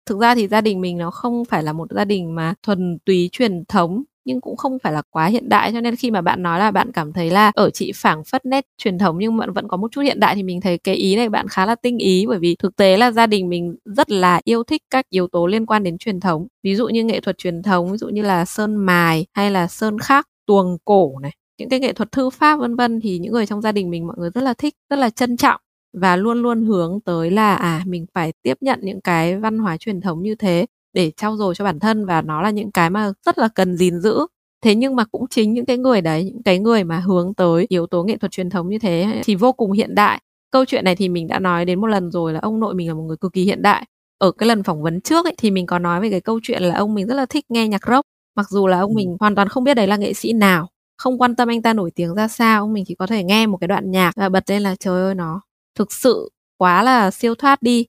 thực 0.05 0.19
ra 0.21 0.35
thì 0.35 0.47
gia 0.47 0.61
đình 0.61 0.81
mình 0.81 0.97
nó 0.97 1.11
không 1.11 1.45
phải 1.45 1.63
là 1.63 1.73
một 1.73 1.87
gia 1.91 2.05
đình 2.05 2.35
mà 2.35 2.53
thuần 2.63 2.97
túy 3.05 3.29
truyền 3.31 3.63
thống 3.67 4.03
nhưng 4.25 4.41
cũng 4.41 4.57
không 4.57 4.77
phải 4.83 4.93
là 4.93 5.01
quá 5.09 5.25
hiện 5.25 5.49
đại, 5.49 5.71
cho 5.73 5.81
nên 5.81 5.95
khi 5.95 6.11
mà 6.11 6.21
bạn 6.21 6.43
nói 6.43 6.59
là 6.59 6.71
bạn 6.71 6.91
cảm 6.91 7.13
thấy 7.13 7.29
là 7.31 7.51
ở 7.55 7.69
chị 7.69 7.91
phảng 7.95 8.23
phất 8.31 8.45
nét 8.45 8.65
truyền 8.77 8.97
thống 8.97 9.17
nhưng 9.19 9.37
mà 9.37 9.45
vẫn 9.55 9.67
có 9.67 9.77
một 9.77 9.91
chút 9.91 10.01
hiện 10.01 10.19
đại 10.19 10.35
thì 10.35 10.43
mình 10.43 10.61
thấy 10.61 10.77
cái 10.77 10.95
ý 10.95 11.15
này 11.15 11.29
bạn 11.29 11.47
khá 11.47 11.65
là 11.65 11.75
tinh 11.75 11.97
ý, 11.97 12.25
bởi 12.27 12.39
vì 12.39 12.55
thực 12.59 12.75
tế 12.75 12.97
là 12.97 13.11
gia 13.11 13.27
đình 13.27 13.49
mình 13.49 13.75
rất 13.85 14.11
là 14.11 14.41
yêu 14.43 14.63
thích 14.63 14.81
các 14.89 15.05
yếu 15.09 15.27
tố 15.27 15.47
liên 15.47 15.65
quan 15.65 15.83
đến 15.83 15.97
truyền 15.97 16.19
thống. 16.19 16.47
Ví 16.63 16.75
dụ 16.75 16.87
như 16.87 17.03
nghệ 17.03 17.19
thuật 17.19 17.37
truyền 17.37 17.63
thống, 17.63 17.91
ví 17.91 17.97
dụ 17.97 18.07
như 18.09 18.21
là 18.21 18.45
sơn 18.45 18.75
mài 18.75 19.25
hay 19.33 19.51
là 19.51 19.67
sơn 19.67 19.99
khắc, 19.99 20.27
tuồng 20.47 20.77
cổ 20.85 21.19
này, 21.21 21.31
những 21.57 21.69
cái 21.69 21.79
nghệ 21.79 21.93
thuật 21.93 22.11
thư 22.11 22.29
pháp 22.29 22.59
vân 22.59 22.75
vân 22.75 22.99
thì 23.03 23.19
những 23.19 23.33
người 23.33 23.45
trong 23.45 23.61
gia 23.61 23.71
đình 23.71 23.89
mình 23.89 24.07
mọi 24.07 24.15
người 24.19 24.29
rất 24.33 24.41
là 24.41 24.53
thích, 24.53 24.73
rất 24.89 24.95
là 24.95 25.09
trân 25.09 25.37
trọng 25.37 25.61
và 25.97 26.15
luôn 26.15 26.41
luôn 26.41 26.65
hướng 26.65 26.99
tới 27.05 27.31
là 27.31 27.55
à 27.55 27.83
mình 27.87 28.05
phải 28.13 28.33
tiếp 28.43 28.57
nhận 28.61 28.79
những 28.83 29.01
cái 29.01 29.37
văn 29.37 29.57
hóa 29.59 29.77
truyền 29.77 30.01
thống 30.01 30.23
như 30.23 30.35
thế 30.35 30.65
để 30.93 31.11
trau 31.17 31.37
dồi 31.37 31.55
cho 31.55 31.65
bản 31.65 31.79
thân 31.79 32.05
và 32.05 32.21
nó 32.21 32.41
là 32.41 32.49
những 32.49 32.71
cái 32.71 32.89
mà 32.89 33.11
rất 33.25 33.37
là 33.37 33.47
cần 33.55 33.77
gìn 33.77 33.99
giữ. 33.99 34.27
Thế 34.63 34.75
nhưng 34.75 34.95
mà 34.95 35.05
cũng 35.11 35.27
chính 35.29 35.53
những 35.53 35.65
cái 35.65 35.77
người 35.77 36.01
đấy 36.01 36.23
những 36.23 36.43
cái 36.43 36.59
người 36.59 36.83
mà 36.83 36.99
hướng 36.99 37.33
tới 37.33 37.65
yếu 37.69 37.87
tố 37.87 38.03
nghệ 38.03 38.17
thuật 38.17 38.31
truyền 38.31 38.49
thống 38.49 38.69
như 38.69 38.79
thế 38.79 39.21
thì 39.25 39.35
vô 39.35 39.51
cùng 39.51 39.71
hiện 39.71 39.95
đại. 39.95 40.21
Câu 40.51 40.65
chuyện 40.65 40.85
này 40.85 40.95
thì 40.95 41.09
mình 41.09 41.27
đã 41.27 41.39
nói 41.39 41.65
đến 41.65 41.81
một 41.81 41.87
lần 41.87 42.11
rồi 42.11 42.33
là 42.33 42.39
ông 42.39 42.59
nội 42.59 42.73
mình 42.73 42.87
là 42.87 42.93
một 42.93 43.03
người 43.03 43.17
cực 43.17 43.33
kỳ 43.33 43.43
hiện 43.43 43.61
đại. 43.61 43.85
Ở 44.17 44.31
cái 44.31 44.47
lần 44.47 44.63
phỏng 44.63 44.81
vấn 44.83 45.01
trước 45.01 45.25
ấy, 45.25 45.35
thì 45.37 45.51
mình 45.51 45.65
có 45.65 45.79
nói 45.79 46.01
về 46.01 46.09
cái 46.09 46.21
câu 46.21 46.39
chuyện 46.43 46.63
là 46.63 46.75
ông 46.75 46.93
mình 46.95 47.07
rất 47.07 47.15
là 47.15 47.25
thích 47.25 47.45
nghe 47.49 47.67
nhạc 47.67 47.87
rock. 47.87 48.05
Mặc 48.35 48.49
dù 48.49 48.67
là 48.67 48.79
ông 48.79 48.93
mình 48.93 49.17
hoàn 49.19 49.35
toàn 49.35 49.49
không 49.49 49.63
biết 49.63 49.73
đấy 49.73 49.87
là 49.87 49.95
nghệ 49.97 50.13
sĩ 50.13 50.33
nào 50.33 50.67
không 50.97 51.17
quan 51.21 51.35
tâm 51.35 51.47
anh 51.49 51.61
ta 51.61 51.73
nổi 51.73 51.91
tiếng 51.95 52.15
ra 52.15 52.27
sao 52.27 52.63
ông 52.63 52.73
mình 52.73 52.83
chỉ 52.87 52.95
có 52.95 53.07
thể 53.07 53.23
nghe 53.23 53.47
một 53.47 53.57
cái 53.61 53.67
đoạn 53.67 53.91
nhạc 53.91 54.11
và 54.15 54.29
bật 54.29 54.49
lên 54.49 54.61
là 54.61 54.75
trời 54.79 55.01
ơi 55.01 55.15
nó 55.15 55.41
thực 55.79 55.91
sự 55.93 56.29
quá 56.57 56.83
là 56.83 57.11
siêu 57.11 57.35
thoát 57.35 57.61
đi 57.61 57.85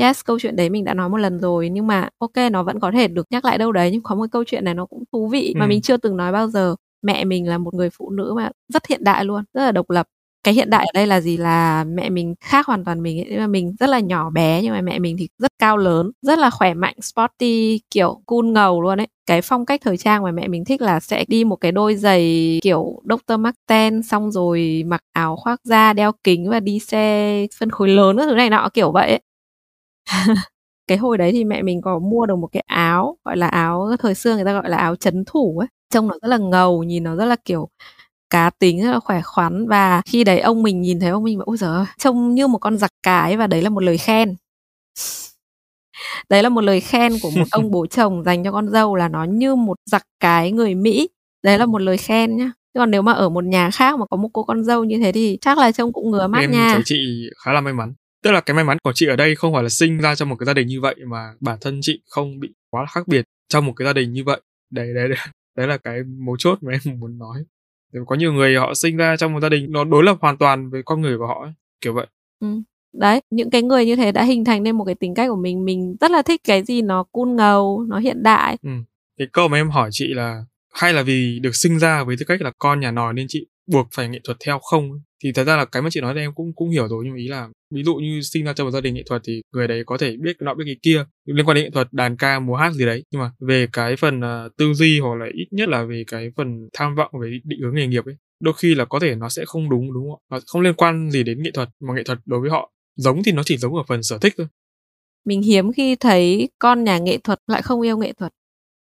yes 0.00 0.20
câu 0.24 0.38
chuyện 0.38 0.56
đấy 0.56 0.70
mình 0.70 0.84
đã 0.84 0.94
nói 0.94 1.08
một 1.08 1.16
lần 1.16 1.38
rồi 1.38 1.68
nhưng 1.68 1.86
mà 1.86 2.08
ok 2.18 2.36
nó 2.52 2.62
vẫn 2.62 2.80
có 2.80 2.90
thể 2.90 3.08
được 3.08 3.26
nhắc 3.30 3.44
lại 3.44 3.58
đâu 3.58 3.72
đấy 3.72 3.90
nhưng 3.92 4.02
có 4.02 4.14
một 4.14 4.26
câu 4.32 4.44
chuyện 4.46 4.64
này 4.64 4.74
nó 4.74 4.86
cũng 4.86 5.04
thú 5.12 5.28
vị 5.28 5.54
mà 5.56 5.64
ừ. 5.64 5.68
mình 5.68 5.80
chưa 5.82 5.96
từng 5.96 6.16
nói 6.16 6.32
bao 6.32 6.48
giờ 6.48 6.74
mẹ 7.02 7.24
mình 7.24 7.48
là 7.48 7.58
một 7.58 7.74
người 7.74 7.90
phụ 7.90 8.10
nữ 8.10 8.32
mà 8.36 8.50
rất 8.68 8.86
hiện 8.86 9.04
đại 9.04 9.24
luôn 9.24 9.44
rất 9.54 9.62
là 9.64 9.72
độc 9.72 9.90
lập 9.90 10.06
cái 10.44 10.54
hiện 10.54 10.70
đại 10.70 10.84
ở 10.84 10.90
đây 10.94 11.06
là 11.06 11.20
gì 11.20 11.36
là 11.36 11.84
mẹ 11.84 12.10
mình 12.10 12.34
khác 12.40 12.66
hoàn 12.66 12.84
toàn 12.84 13.02
mình 13.02 13.20
ấy. 13.20 13.48
mình 13.48 13.74
rất 13.80 13.88
là 13.88 14.00
nhỏ 14.00 14.30
bé 14.30 14.62
nhưng 14.62 14.72
mà 14.72 14.80
mẹ 14.80 14.98
mình 14.98 15.16
thì 15.18 15.28
rất 15.38 15.52
cao 15.58 15.76
lớn 15.76 16.10
rất 16.22 16.38
là 16.38 16.50
khỏe 16.50 16.74
mạnh 16.74 16.94
sporty 17.02 17.80
kiểu 17.90 18.20
cool 18.26 18.46
ngầu 18.46 18.82
luôn 18.82 19.00
ấy 19.00 19.06
cái 19.26 19.42
phong 19.42 19.66
cách 19.66 19.80
thời 19.84 19.96
trang 19.96 20.22
mà 20.22 20.30
mẹ 20.30 20.48
mình 20.48 20.64
thích 20.64 20.82
là 20.82 21.00
sẽ 21.00 21.24
đi 21.28 21.44
một 21.44 21.56
cái 21.56 21.72
đôi 21.72 21.96
giày 21.96 22.58
kiểu 22.62 23.02
Dr. 23.04 23.38
Marten 23.38 24.02
xong 24.02 24.30
rồi 24.30 24.82
mặc 24.86 25.00
áo 25.12 25.36
khoác 25.36 25.60
da 25.64 25.92
đeo 25.92 26.12
kính 26.24 26.50
và 26.50 26.60
đi 26.60 26.78
xe 26.78 27.46
phân 27.58 27.70
khối 27.70 27.88
lớn 27.88 28.16
các 28.18 28.26
thứ 28.26 28.34
này 28.34 28.50
nọ 28.50 28.68
kiểu 28.74 28.92
vậy 28.92 29.08
ấy. 29.08 29.20
cái 30.86 30.98
hồi 30.98 31.18
đấy 31.18 31.32
thì 31.32 31.44
mẹ 31.44 31.62
mình 31.62 31.80
có 31.82 31.98
mua 31.98 32.26
được 32.26 32.36
một 32.36 32.48
cái 32.52 32.64
áo 32.66 33.16
gọi 33.24 33.36
là 33.36 33.48
áo 33.48 33.96
thời 33.98 34.14
xưa 34.14 34.34
người 34.34 34.44
ta 34.44 34.52
gọi 34.52 34.70
là 34.70 34.76
áo 34.76 34.96
chấn 34.96 35.24
thủ 35.26 35.58
ấy. 35.58 35.68
Trông 35.90 36.08
nó 36.08 36.14
rất 36.22 36.28
là 36.28 36.38
ngầu 36.38 36.82
nhìn 36.82 37.04
nó 37.04 37.16
rất 37.16 37.24
là 37.24 37.36
kiểu 37.44 37.68
cá 38.30 38.50
tính 38.50 38.82
rất 38.82 38.90
là 38.90 39.00
khỏe 39.00 39.22
khoắn. 39.22 39.68
Và 39.68 40.02
khi 40.06 40.24
đấy 40.24 40.40
ông 40.40 40.62
mình 40.62 40.80
nhìn 40.80 41.00
thấy 41.00 41.10
ông 41.10 41.24
mình 41.24 41.38
bảo 41.38 41.44
ôi 41.46 41.56
giời 41.56 41.84
trông 41.98 42.34
như 42.34 42.46
một 42.46 42.58
con 42.58 42.78
giặc 42.78 42.90
cái 43.02 43.36
và 43.36 43.46
đấy 43.46 43.62
là 43.62 43.70
một 43.70 43.82
lời 43.82 43.98
khen. 43.98 44.36
Đấy 46.28 46.42
là 46.42 46.48
một 46.48 46.60
lời 46.60 46.80
khen 46.80 47.12
của 47.22 47.30
một 47.30 47.44
ông 47.50 47.70
bố 47.70 47.86
chồng 47.86 48.22
dành 48.24 48.44
cho 48.44 48.52
con 48.52 48.68
dâu 48.68 48.96
là 48.96 49.08
nó 49.08 49.24
như 49.24 49.54
một 49.54 49.76
giặc 49.90 50.02
cái 50.20 50.52
người 50.52 50.74
mỹ. 50.74 51.08
Đấy 51.42 51.58
là 51.58 51.66
một 51.66 51.78
lời 51.78 51.96
khen 51.96 52.36
nhá. 52.36 52.52
Còn 52.74 52.90
nếu 52.90 53.02
mà 53.02 53.12
ở 53.12 53.28
một 53.28 53.44
nhà 53.44 53.70
khác 53.70 53.98
mà 53.98 54.06
có 54.10 54.16
một 54.16 54.28
cô 54.32 54.42
con 54.42 54.64
dâu 54.64 54.84
như 54.84 54.98
thế 54.98 55.12
thì 55.12 55.38
chắc 55.40 55.58
là 55.58 55.72
trông 55.72 55.92
cũng 55.92 56.10
ngứa 56.10 56.26
mắt 56.26 56.40
em 56.40 56.52
nha. 56.52 56.80
chị 56.84 57.28
khá 57.44 57.52
là 57.52 57.60
may 57.60 57.72
mắn 57.72 57.92
tức 58.22 58.30
là 58.30 58.40
cái 58.40 58.54
may 58.54 58.64
mắn 58.64 58.78
của 58.82 58.92
chị 58.94 59.06
ở 59.06 59.16
đây 59.16 59.34
không 59.34 59.52
phải 59.54 59.62
là 59.62 59.68
sinh 59.68 59.98
ra 59.98 60.14
trong 60.14 60.28
một 60.28 60.36
cái 60.36 60.46
gia 60.46 60.54
đình 60.54 60.66
như 60.66 60.80
vậy 60.80 60.94
mà 61.06 61.32
bản 61.40 61.58
thân 61.60 61.78
chị 61.82 62.02
không 62.06 62.40
bị 62.40 62.48
quá 62.70 62.82
là 62.82 62.86
khác 62.86 63.08
biệt 63.08 63.24
trong 63.48 63.66
một 63.66 63.72
cái 63.76 63.86
gia 63.86 63.92
đình 63.92 64.12
như 64.12 64.24
vậy. 64.24 64.40
Đấy 64.70 64.94
đấy 64.94 65.08
đấy, 65.08 65.18
đấy 65.56 65.66
là 65.66 65.76
cái 65.76 66.02
mấu 66.02 66.36
chốt 66.38 66.58
mà 66.62 66.72
em 66.72 67.00
muốn 67.00 67.18
nói. 67.18 67.44
Có 68.06 68.16
nhiều 68.16 68.32
người 68.32 68.56
họ 68.56 68.74
sinh 68.74 68.96
ra 68.96 69.16
trong 69.16 69.32
một 69.32 69.40
gia 69.40 69.48
đình 69.48 69.66
nó 69.72 69.84
đối 69.84 70.04
lập 70.04 70.16
hoàn 70.20 70.36
toàn 70.36 70.70
với 70.70 70.82
con 70.82 71.00
người 71.00 71.18
của 71.18 71.26
họ 71.26 71.42
ấy, 71.44 71.52
kiểu 71.80 71.94
vậy. 71.94 72.06
Ừ. 72.40 72.46
đấy 72.92 73.20
những 73.30 73.50
cái 73.50 73.62
người 73.62 73.86
như 73.86 73.96
thế 73.96 74.12
đã 74.12 74.22
hình 74.22 74.44
thành 74.44 74.62
nên 74.62 74.76
một 74.76 74.84
cái 74.84 74.94
tính 74.94 75.14
cách 75.14 75.28
của 75.28 75.36
mình. 75.36 75.64
Mình 75.64 75.96
rất 76.00 76.10
là 76.10 76.22
thích 76.22 76.40
cái 76.44 76.64
gì 76.64 76.82
nó 76.82 77.04
cool 77.12 77.28
ngầu 77.28 77.84
nó 77.88 77.98
hiện 77.98 78.22
đại. 78.22 78.56
Ừ. 78.62 78.70
cái 79.18 79.28
câu 79.32 79.48
mà 79.48 79.56
em 79.56 79.70
hỏi 79.70 79.88
chị 79.92 80.06
là 80.14 80.44
hay 80.72 80.92
là 80.92 81.02
vì 81.02 81.38
được 81.42 81.56
sinh 81.56 81.78
ra 81.78 82.04
với 82.04 82.16
tư 82.18 82.24
cách 82.28 82.42
là 82.42 82.52
con 82.58 82.80
nhà 82.80 82.90
nòi 82.90 83.14
nên 83.14 83.26
chị 83.28 83.46
buộc 83.72 83.88
phải 83.94 84.08
nghệ 84.08 84.20
thuật 84.24 84.36
theo 84.46 84.58
không 84.58 85.00
thì 85.24 85.32
thật 85.32 85.44
ra 85.44 85.56
là 85.56 85.64
cái 85.64 85.82
mà 85.82 85.90
chị 85.90 86.00
nói 86.00 86.14
thì 86.14 86.20
em 86.20 86.32
cũng 86.34 86.52
cũng 86.54 86.70
hiểu 86.70 86.88
rồi 86.88 87.04
nhưng 87.06 87.16
ý 87.16 87.28
là 87.28 87.48
ví 87.74 87.82
dụ 87.84 87.94
như 87.94 88.20
sinh 88.22 88.44
ra 88.44 88.52
trong 88.52 88.66
một 88.66 88.70
gia 88.70 88.80
đình 88.80 88.94
nghệ 88.94 89.02
thuật 89.06 89.22
thì 89.24 89.42
người 89.54 89.68
đấy 89.68 89.82
có 89.86 89.98
thể 89.98 90.16
biết 90.16 90.36
cái 90.38 90.44
nọ 90.44 90.54
biết 90.54 90.64
cái 90.66 90.76
kia 90.82 91.04
liên 91.24 91.46
quan 91.46 91.54
đến 91.54 91.64
nghệ 91.64 91.70
thuật 91.70 91.92
đàn 91.92 92.16
ca 92.16 92.40
múa 92.40 92.54
hát 92.54 92.72
gì 92.72 92.86
đấy. 92.86 93.02
Nhưng 93.12 93.22
mà 93.22 93.30
về 93.40 93.66
cái 93.72 93.96
phần 93.96 94.20
uh, 94.20 94.56
tư 94.56 94.74
duy 94.74 95.00
hoặc 95.00 95.14
là 95.14 95.26
ít 95.34 95.46
nhất 95.50 95.68
là 95.68 95.84
về 95.84 96.04
cái 96.06 96.30
phần 96.36 96.68
tham 96.72 96.94
vọng 96.94 97.10
về 97.22 97.38
định 97.44 97.60
hướng 97.62 97.74
nghề 97.74 97.86
nghiệp 97.86 98.04
ấy 98.04 98.16
đôi 98.40 98.54
khi 98.56 98.74
là 98.74 98.84
có 98.84 98.98
thể 98.98 99.14
nó 99.14 99.28
sẽ 99.28 99.44
không 99.46 99.70
đúng 99.70 99.92
đúng 99.92 100.10
không 100.10 100.18
nó 100.30 100.38
không 100.46 100.62
liên 100.62 100.74
quan 100.74 101.10
gì 101.10 101.22
đến 101.22 101.42
nghệ 101.42 101.50
thuật 101.54 101.68
mà 101.80 101.94
nghệ 101.94 102.02
thuật 102.04 102.18
đối 102.26 102.40
với 102.40 102.50
họ 102.50 102.72
giống 102.96 103.22
thì 103.22 103.32
nó 103.32 103.42
chỉ 103.42 103.56
giống 103.56 103.74
ở 103.74 103.82
phần 103.88 104.02
sở 104.02 104.18
thích 104.18 104.34
thôi. 104.36 104.46
Mình 105.24 105.42
hiếm 105.42 105.72
khi 105.72 105.96
thấy 105.96 106.48
con 106.58 106.84
nhà 106.84 106.98
nghệ 106.98 107.18
thuật 107.18 107.38
lại 107.46 107.62
không 107.62 107.80
yêu 107.80 107.98
nghệ 107.98 108.12
thuật 108.12 108.32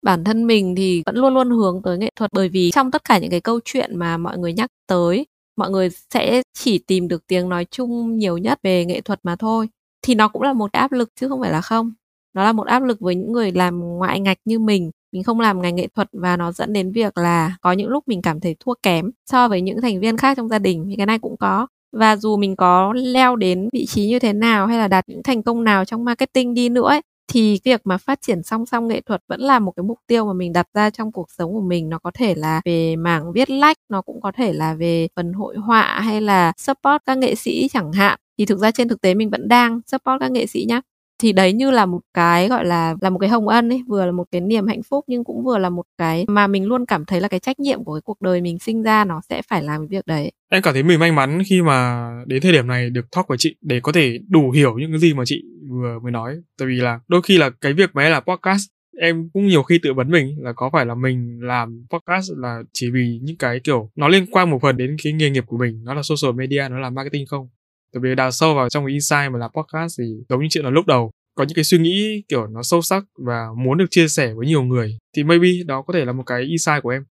bản 0.02 0.24
thân 0.24 0.46
mình 0.46 0.74
thì 0.76 1.02
vẫn 1.06 1.16
luôn 1.16 1.34
luôn 1.34 1.50
hướng 1.50 1.82
tới 1.84 1.98
nghệ 1.98 2.10
thuật. 2.16 2.30
Bởi 2.32 2.48
vì 2.48 2.70
trong 2.70 2.90
tất 2.90 3.04
cả 3.04 3.18
những 3.18 3.30
cái 3.30 3.40
câu 3.40 3.60
chuyện 3.64 3.96
mà 3.96 4.16
mọi 4.16 4.38
người 4.38 4.52
nhắc 4.52 4.70
tới 4.86 5.26
mọi 5.56 5.70
người 5.70 5.88
sẽ 6.10 6.42
chỉ 6.58 6.78
tìm 6.78 7.08
được 7.08 7.26
tiếng 7.26 7.48
nói 7.48 7.66
chung 7.70 8.18
nhiều 8.18 8.38
nhất 8.38 8.58
về 8.62 8.84
nghệ 8.84 9.00
thuật 9.00 9.20
mà 9.22 9.36
thôi. 9.36 9.68
Thì 10.02 10.14
nó 10.14 10.28
cũng 10.28 10.42
là 10.42 10.52
một 10.52 10.72
áp 10.72 10.92
lực 10.92 11.08
chứ 11.20 11.28
không 11.28 11.40
phải 11.40 11.50
là 11.50 11.60
không. 11.60 11.92
Nó 12.34 12.44
là 12.44 12.52
một 12.52 12.66
áp 12.66 12.82
lực 12.82 13.00
với 13.00 13.14
những 13.14 13.32
người 13.32 13.52
làm 13.52 13.80
ngoại 13.80 14.20
ngạch 14.20 14.38
như 14.44 14.58
mình. 14.58 14.90
Mình 15.12 15.22
không 15.22 15.40
làm 15.40 15.62
ngành 15.62 15.76
nghệ 15.76 15.88
thuật 15.94 16.08
và 16.12 16.36
nó 16.36 16.52
dẫn 16.52 16.72
đến 16.72 16.92
việc 16.92 17.18
là 17.18 17.56
có 17.60 17.72
những 17.72 17.88
lúc 17.88 18.04
mình 18.08 18.22
cảm 18.22 18.40
thấy 18.40 18.56
thua 18.60 18.74
kém 18.82 19.10
so 19.30 19.48
với 19.48 19.60
những 19.60 19.80
thành 19.80 20.00
viên 20.00 20.16
khác 20.16 20.36
trong 20.36 20.48
gia 20.48 20.58
đình 20.58 20.84
thì 20.88 20.96
cái 20.96 21.06
này 21.06 21.18
cũng 21.18 21.36
có. 21.36 21.66
Và 21.96 22.16
dù 22.16 22.36
mình 22.36 22.56
có 22.56 22.92
leo 22.96 23.36
đến 23.36 23.68
vị 23.72 23.86
trí 23.86 24.08
như 24.08 24.18
thế 24.18 24.32
nào 24.32 24.66
hay 24.66 24.78
là 24.78 24.88
đạt 24.88 25.08
những 25.08 25.22
thành 25.22 25.42
công 25.42 25.64
nào 25.64 25.84
trong 25.84 26.04
marketing 26.04 26.54
đi 26.54 26.68
nữa 26.68 26.88
ấy, 26.88 27.00
thì 27.32 27.60
việc 27.64 27.80
mà 27.84 27.98
phát 27.98 28.20
triển 28.22 28.42
song 28.42 28.66
song 28.66 28.88
nghệ 28.88 29.00
thuật 29.00 29.22
vẫn 29.28 29.40
là 29.40 29.58
một 29.58 29.72
cái 29.76 29.84
mục 29.84 29.98
tiêu 30.06 30.26
mà 30.26 30.32
mình 30.32 30.52
đặt 30.52 30.66
ra 30.74 30.90
trong 30.90 31.12
cuộc 31.12 31.30
sống 31.30 31.52
của 31.52 31.60
mình. 31.60 31.88
Nó 31.88 31.98
có 31.98 32.10
thể 32.14 32.34
là 32.34 32.60
về 32.64 32.96
mảng 32.96 33.32
viết 33.32 33.50
lách, 33.50 33.76
nó 33.88 34.02
cũng 34.02 34.20
có 34.20 34.32
thể 34.32 34.52
là 34.52 34.74
về 34.74 35.08
phần 35.16 35.32
hội 35.32 35.56
họa 35.56 36.00
hay 36.00 36.20
là 36.20 36.52
support 36.56 37.02
các 37.06 37.18
nghệ 37.18 37.34
sĩ 37.34 37.68
chẳng 37.72 37.92
hạn. 37.92 38.18
Thì 38.38 38.46
thực 38.46 38.58
ra 38.58 38.70
trên 38.70 38.88
thực 38.88 39.00
tế 39.00 39.14
mình 39.14 39.30
vẫn 39.30 39.48
đang 39.48 39.80
support 39.86 40.20
các 40.20 40.32
nghệ 40.32 40.46
sĩ 40.46 40.64
nhá 40.68 40.80
thì 41.18 41.32
đấy 41.32 41.52
như 41.52 41.70
là 41.70 41.86
một 41.86 42.00
cái, 42.14 42.48
gọi 42.48 42.64
là 42.64 42.94
là 43.00 43.10
một 43.10 43.18
cái 43.18 43.28
hồng 43.30 43.48
ân 43.48 43.68
ấy, 43.68 43.82
vừa 43.88 44.06
là 44.06 44.12
một 44.12 44.24
cái 44.32 44.40
niềm 44.40 44.66
hạnh 44.66 44.82
phúc 44.82 45.04
nhưng 45.08 45.24
cũng 45.24 45.44
vừa 45.44 45.58
là 45.58 45.68
một 45.68 45.84
cái 45.98 46.24
mà 46.28 46.46
mình 46.46 46.66
luôn 46.66 46.86
cảm 46.86 47.04
thấy 47.04 47.20
là 47.20 47.28
cái 47.28 47.40
trách 47.40 47.60
nhiệm 47.60 47.84
của 47.84 47.94
cái 47.94 48.00
cuộc 48.04 48.20
đời 48.20 48.40
mình 48.40 48.58
sinh 48.58 48.82
ra 48.82 49.04
nó 49.04 49.20
sẽ 49.28 49.42
phải 49.48 49.62
làm 49.62 49.80
cái 49.80 49.98
việc 49.98 50.06
đấy. 50.06 50.32
Em 50.50 50.62
cảm 50.62 50.74
thấy 50.74 50.82
mình 50.82 50.98
may 51.00 51.12
mắn 51.12 51.42
khi 51.46 51.62
mà 51.62 52.10
đến 52.26 52.42
thời 52.42 52.52
điểm 52.52 52.66
này 52.66 52.90
được 52.90 53.10
talk 53.16 53.28
với 53.28 53.38
chị 53.38 53.56
để 53.60 53.80
có 53.80 53.92
thể 53.92 54.18
đủ 54.28 54.50
hiểu 54.50 54.78
những 54.78 54.90
cái 54.90 54.98
gì 54.98 55.14
mà 55.14 55.22
chị 55.26 55.42
vừa 55.70 55.98
mới 56.02 56.12
nói. 56.12 56.36
Tại 56.58 56.68
vì 56.68 56.74
là 56.74 57.00
đôi 57.08 57.22
khi 57.22 57.38
là 57.38 57.50
cái 57.60 57.72
việc 57.72 57.90
mà 57.94 58.08
là 58.08 58.20
podcast, 58.20 58.62
em 59.00 59.30
cũng 59.32 59.46
nhiều 59.46 59.62
khi 59.62 59.78
tự 59.82 59.92
vấn 59.92 60.10
mình 60.10 60.36
là 60.38 60.52
có 60.52 60.70
phải 60.72 60.86
là 60.86 60.94
mình 60.94 61.38
làm 61.42 61.86
podcast 61.90 62.30
là 62.36 62.62
chỉ 62.72 62.90
vì 62.90 63.18
những 63.22 63.36
cái 63.36 63.60
kiểu 63.64 63.90
nó 63.96 64.08
liên 64.08 64.26
quan 64.30 64.50
một 64.50 64.58
phần 64.62 64.76
đến 64.76 64.96
cái 65.04 65.12
nghề 65.12 65.30
nghiệp 65.30 65.44
của 65.46 65.58
mình, 65.58 65.84
nó 65.84 65.94
là 65.94 66.02
social 66.02 66.34
media, 66.36 66.68
nó 66.70 66.78
là 66.78 66.90
marketing 66.90 67.26
không? 67.26 67.48
Tại 67.92 68.00
vì 68.02 68.14
đào 68.14 68.30
sâu 68.30 68.54
vào 68.54 68.68
trong 68.68 68.86
cái 68.86 68.92
insight 68.92 69.32
mà 69.32 69.38
làm 69.38 69.50
podcast 69.54 69.98
thì 69.98 70.04
giống 70.28 70.42
như 70.42 70.46
chuyện 70.50 70.64
là 70.64 70.70
lúc 70.70 70.86
đầu 70.86 71.10
có 71.34 71.44
những 71.44 71.54
cái 71.54 71.64
suy 71.64 71.78
nghĩ 71.78 72.22
kiểu 72.28 72.46
nó 72.46 72.62
sâu 72.62 72.82
sắc 72.82 73.04
và 73.26 73.46
muốn 73.56 73.78
được 73.78 73.86
chia 73.90 74.08
sẻ 74.08 74.34
với 74.34 74.46
nhiều 74.46 74.62
người 74.62 74.98
thì 75.16 75.24
maybe 75.24 75.48
đó 75.66 75.82
có 75.82 75.92
thể 75.92 76.04
là 76.04 76.12
một 76.12 76.22
cái 76.26 76.42
insight 76.42 76.82
của 76.82 76.90
em 76.90 77.04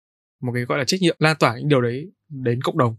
một 0.42 0.52
cái 0.54 0.64
gọi 0.64 0.78
là 0.78 0.84
trách 0.84 1.00
nhiệm 1.00 1.16
lan 1.18 1.36
tỏa 1.38 1.56
những 1.58 1.68
điều 1.68 1.80
đấy 1.80 2.06
đến 2.28 2.62
cộng 2.62 2.78
đồng. 2.78 2.96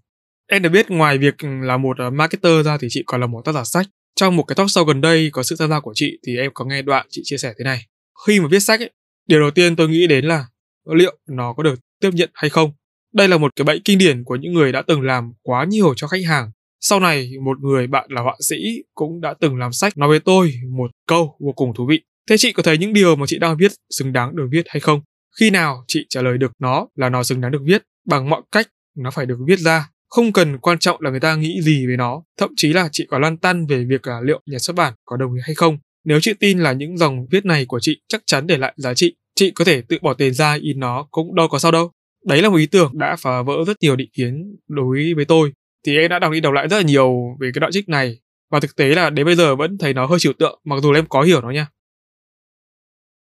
Em 0.47 0.61
được 0.61 0.69
biết 0.69 0.91
ngoài 0.91 1.17
việc 1.17 1.35
là 1.61 1.77
một 1.77 1.97
ờ, 1.97 2.09
marketer 2.09 2.65
ra 2.65 2.77
thì 2.77 2.87
chị 2.89 3.03
còn 3.05 3.21
là 3.21 3.27
một 3.27 3.41
tác 3.45 3.51
giả 3.51 3.63
sách. 3.63 3.87
Trong 4.15 4.35
một 4.35 4.43
cái 4.43 4.55
talk 4.55 4.67
show 4.67 4.83
gần 4.83 5.01
đây 5.01 5.29
có 5.33 5.43
sự 5.43 5.55
tham 5.59 5.69
gia 5.69 5.79
của 5.79 5.91
chị 5.95 6.19
thì 6.27 6.37
em 6.37 6.51
có 6.53 6.65
nghe 6.65 6.81
đoạn 6.81 7.07
chị 7.09 7.21
chia 7.25 7.37
sẻ 7.37 7.53
thế 7.57 7.63
này. 7.63 7.85
Khi 8.27 8.39
mà 8.39 8.47
viết 8.51 8.59
sách 8.59 8.79
ấy, 8.79 8.89
điều 9.27 9.39
đầu 9.39 9.51
tiên 9.51 9.75
tôi 9.75 9.89
nghĩ 9.89 10.07
đến 10.07 10.25
là 10.25 10.45
liệu 10.95 11.17
nó 11.29 11.53
có 11.53 11.63
được 11.63 11.79
tiếp 12.01 12.09
nhận 12.13 12.29
hay 12.33 12.49
không. 12.49 12.71
Đây 13.13 13.27
là 13.27 13.37
một 13.37 13.51
cái 13.55 13.65
bẫy 13.65 13.81
kinh 13.85 13.97
điển 13.97 14.23
của 14.23 14.35
những 14.35 14.53
người 14.53 14.71
đã 14.71 14.81
từng 14.81 15.01
làm 15.01 15.33
quá 15.41 15.65
nhiều 15.65 15.93
cho 15.95 16.07
khách 16.07 16.25
hàng 16.27 16.51
sau 16.81 16.99
này, 16.99 17.31
một 17.45 17.59
người 17.59 17.87
bạn 17.87 18.05
là 18.09 18.21
họa 18.21 18.35
sĩ 18.49 18.55
cũng 18.93 19.21
đã 19.21 19.33
từng 19.39 19.57
làm 19.57 19.71
sách 19.71 19.97
nói 19.97 20.09
với 20.09 20.19
tôi 20.19 20.53
một 20.77 20.91
câu 21.07 21.35
vô 21.39 21.51
cùng 21.51 21.73
thú 21.73 21.85
vị. 21.85 22.01
Thế 22.29 22.37
chị 22.37 22.51
có 22.51 22.63
thấy 22.63 22.77
những 22.77 22.93
điều 22.93 23.15
mà 23.15 23.25
chị 23.27 23.39
đang 23.39 23.57
viết 23.57 23.71
xứng 23.89 24.13
đáng 24.13 24.35
được 24.35 24.47
viết 24.51 24.65
hay 24.67 24.79
không? 24.79 25.01
Khi 25.39 25.49
nào 25.49 25.83
chị 25.87 26.05
trả 26.09 26.21
lời 26.21 26.37
được 26.37 26.51
nó 26.59 26.87
là 26.95 27.09
nó 27.09 27.23
xứng 27.23 27.41
đáng 27.41 27.51
được 27.51 27.61
viết, 27.65 27.83
bằng 28.07 28.29
mọi 28.29 28.41
cách 28.51 28.67
nó 28.97 29.11
phải 29.11 29.25
được 29.25 29.37
viết 29.47 29.59
ra. 29.59 29.89
Không 30.09 30.33
cần 30.33 30.57
quan 30.57 30.79
trọng 30.79 31.01
là 31.01 31.09
người 31.09 31.19
ta 31.19 31.35
nghĩ 31.35 31.61
gì 31.61 31.87
về 31.87 31.95
nó, 31.97 32.23
thậm 32.39 32.49
chí 32.55 32.73
là 32.73 32.89
chị 32.91 33.05
có 33.09 33.19
lăn 33.19 33.37
tăn 33.37 33.67
về 33.67 33.85
việc 33.89 34.07
là 34.07 34.21
liệu 34.21 34.41
nhà 34.45 34.59
xuất 34.59 34.75
bản 34.75 34.93
có 35.05 35.17
đồng 35.17 35.33
ý 35.33 35.41
hay 35.43 35.55
không. 35.55 35.77
Nếu 36.05 36.19
chị 36.21 36.33
tin 36.39 36.59
là 36.59 36.71
những 36.71 36.97
dòng 36.97 37.25
viết 37.31 37.45
này 37.45 37.65
của 37.65 37.79
chị 37.79 38.01
chắc 38.07 38.21
chắn 38.25 38.47
để 38.47 38.57
lại 38.57 38.73
giá 38.77 38.93
trị, 38.93 39.15
chị 39.35 39.51
có 39.51 39.65
thể 39.65 39.81
tự 39.81 39.97
bỏ 40.01 40.13
tiền 40.13 40.33
ra 40.33 40.57
in 40.61 40.79
nó 40.79 41.07
cũng 41.11 41.35
đâu 41.35 41.47
có 41.47 41.59
sao 41.59 41.71
đâu. 41.71 41.91
Đấy 42.25 42.41
là 42.41 42.49
một 42.49 42.57
ý 42.57 42.65
tưởng 42.65 42.91
đã 42.93 43.15
phá 43.19 43.41
vỡ 43.41 43.53
rất 43.67 43.77
nhiều 43.81 43.95
định 43.95 44.09
kiến 44.13 44.57
đối 44.67 45.13
với 45.15 45.25
tôi 45.25 45.51
thì 45.85 45.97
em 45.97 46.09
đã 46.09 46.19
đọc 46.19 46.31
đi 46.31 46.39
đọc 46.39 46.53
lại 46.53 46.67
rất 46.67 46.77
là 46.77 46.83
nhiều 46.83 47.37
về 47.39 47.51
cái 47.53 47.59
đoạn 47.59 47.71
trích 47.71 47.89
này. 47.89 48.19
Và 48.51 48.59
thực 48.59 48.75
tế 48.75 48.85
là 48.95 49.09
đến 49.09 49.25
bây 49.25 49.35
giờ 49.35 49.55
vẫn 49.55 49.77
thấy 49.77 49.93
nó 49.93 50.05
hơi 50.05 50.19
trừu 50.19 50.33
tượng, 50.33 50.59
mặc 50.63 50.79
dù 50.83 50.91
là 50.91 50.99
em 50.99 51.05
có 51.09 51.21
hiểu 51.21 51.41
nó 51.41 51.49
nha. 51.49 51.67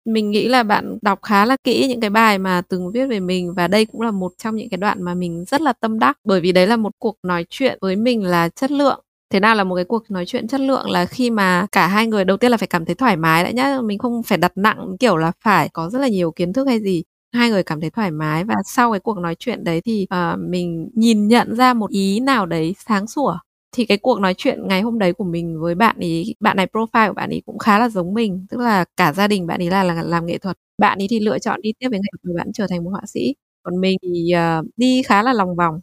Mình 0.05 0.31
nghĩ 0.31 0.49
là 0.49 0.63
bạn 0.63 0.99
đọc 1.03 1.19
khá 1.23 1.45
là 1.45 1.57
kỹ 1.65 1.87
những 1.89 2.01
cái 2.01 2.11
bài 2.11 2.39
mà 2.39 2.63
từng 2.69 2.93
viết 2.93 3.07
về 3.07 3.21
mình 3.21 3.55
và 3.55 3.69
đây 3.69 3.87
cũng 3.87 4.01
là 4.01 4.11
một 4.11 4.33
trong 4.39 4.57
những 4.57 4.69
cái 4.69 4.79
đoạn 4.79 5.03
mà 5.03 5.15
mình 5.15 5.45
rất 5.45 5.61
là 5.61 5.73
tâm 5.73 5.99
đắc, 5.99 6.19
bởi 6.25 6.41
vì 6.41 6.53
đấy 6.53 6.67
là 6.67 6.77
một 6.77 6.91
cuộc 6.99 7.17
nói 7.23 7.47
chuyện 7.51 7.79
với 7.81 7.97
mình 7.97 8.25
là 8.25 8.49
chất 8.49 8.71
lượng. 8.71 9.01
Thế 9.31 9.41
nào 9.41 9.55
là 9.55 9.65
một 9.65 9.75
cái 9.77 9.85
cuộc 9.85 10.11
nói 10.11 10.27
chuyện 10.27 10.49
chất 10.49 10.61
lượng 10.61 10.91
là 10.91 11.07
khi 11.07 11.31
mà 11.31 11.67
cả 11.73 11.87
hai 11.87 12.07
người 12.07 12.25
đầu 12.25 12.37
tiên 12.37 12.51
là 12.51 12.57
phải 12.57 12.69
cảm 12.69 12.85
thấy 12.85 12.95
thoải 12.95 13.17
mái 13.17 13.45
đã 13.45 13.51
nhá, 13.51 13.79
mình 13.85 13.99
không 13.99 14.23
phải 14.23 14.39
đặt 14.39 14.53
nặng, 14.57 14.97
kiểu 15.01 15.17
là 15.17 15.33
phải 15.45 15.69
có 15.73 15.91
rất 15.91 15.99
là 15.99 16.09
nhiều 16.09 16.31
kiến 16.31 16.53
thức 16.53 16.67
hay 16.69 16.81
gì 16.81 17.03
hai 17.33 17.51
người 17.51 17.63
cảm 17.63 17.81
thấy 17.81 17.91
thoải 17.91 18.11
mái 18.11 18.45
và 18.45 18.55
sau 18.67 18.93
cái 18.93 19.01
cuộc 19.01 19.19
nói 19.19 19.35
chuyện 19.39 19.65
đấy 19.65 19.81
thì 19.85 20.07
uh, 20.35 20.39
mình 20.41 20.91
nhìn 20.95 21.29
nhận 21.29 21.57
ra 21.57 21.75
một 21.75 21.91
ý 21.91 22.21
nào 22.21 22.47
đấy 22.47 22.75
sáng 22.87 23.07
sủa. 23.07 23.39
Thì 23.77 23.85
cái 23.87 23.99
cuộc 23.99 24.21
nói 24.21 24.35
chuyện 24.37 24.69
ngày 24.69 24.81
hôm 24.83 24.99
đấy 24.99 25.13
của 25.13 25.25
mình 25.25 25.61
với 25.61 25.75
bạn 25.75 25.97
ấy 26.01 26.35
bạn 26.41 26.57
này 26.57 26.67
profile 26.73 27.09
của 27.09 27.15
bạn 27.15 27.31
ấy 27.31 27.43
cũng 27.47 27.59
khá 27.59 27.79
là 27.79 27.89
giống 27.89 28.15
mình 28.15 28.47
tức 28.51 28.61
là 28.61 28.85
cả 28.97 29.13
gia 29.13 29.29
đình 29.29 29.47
bạn 29.47 29.61
ấy 29.63 29.71
là, 29.71 29.83
là 29.85 30.03
làm 30.03 30.27
nghệ 30.27 30.39
thuật. 30.39 30.57
Bạn 30.79 30.99
ấy 30.99 31.07
thì 31.11 31.21
lựa 31.21 31.39
chọn 31.39 31.61
đi 31.63 31.73
tiếp 31.79 31.89
với 31.91 31.99
nghệ 31.99 32.09
thuật 32.13 32.21
và 32.35 32.39
bạn 32.45 32.53
trở 32.53 32.67
thành 32.71 32.85
một 32.85 32.91
họa 32.91 33.03
sĩ. 33.07 33.35
Còn 33.63 33.81
mình 33.81 33.99
thì 34.03 34.33
uh, 34.61 34.67
đi 34.77 35.03
khá 35.03 35.23
là 35.23 35.33
lòng 35.33 35.57
vòng. 35.57 35.75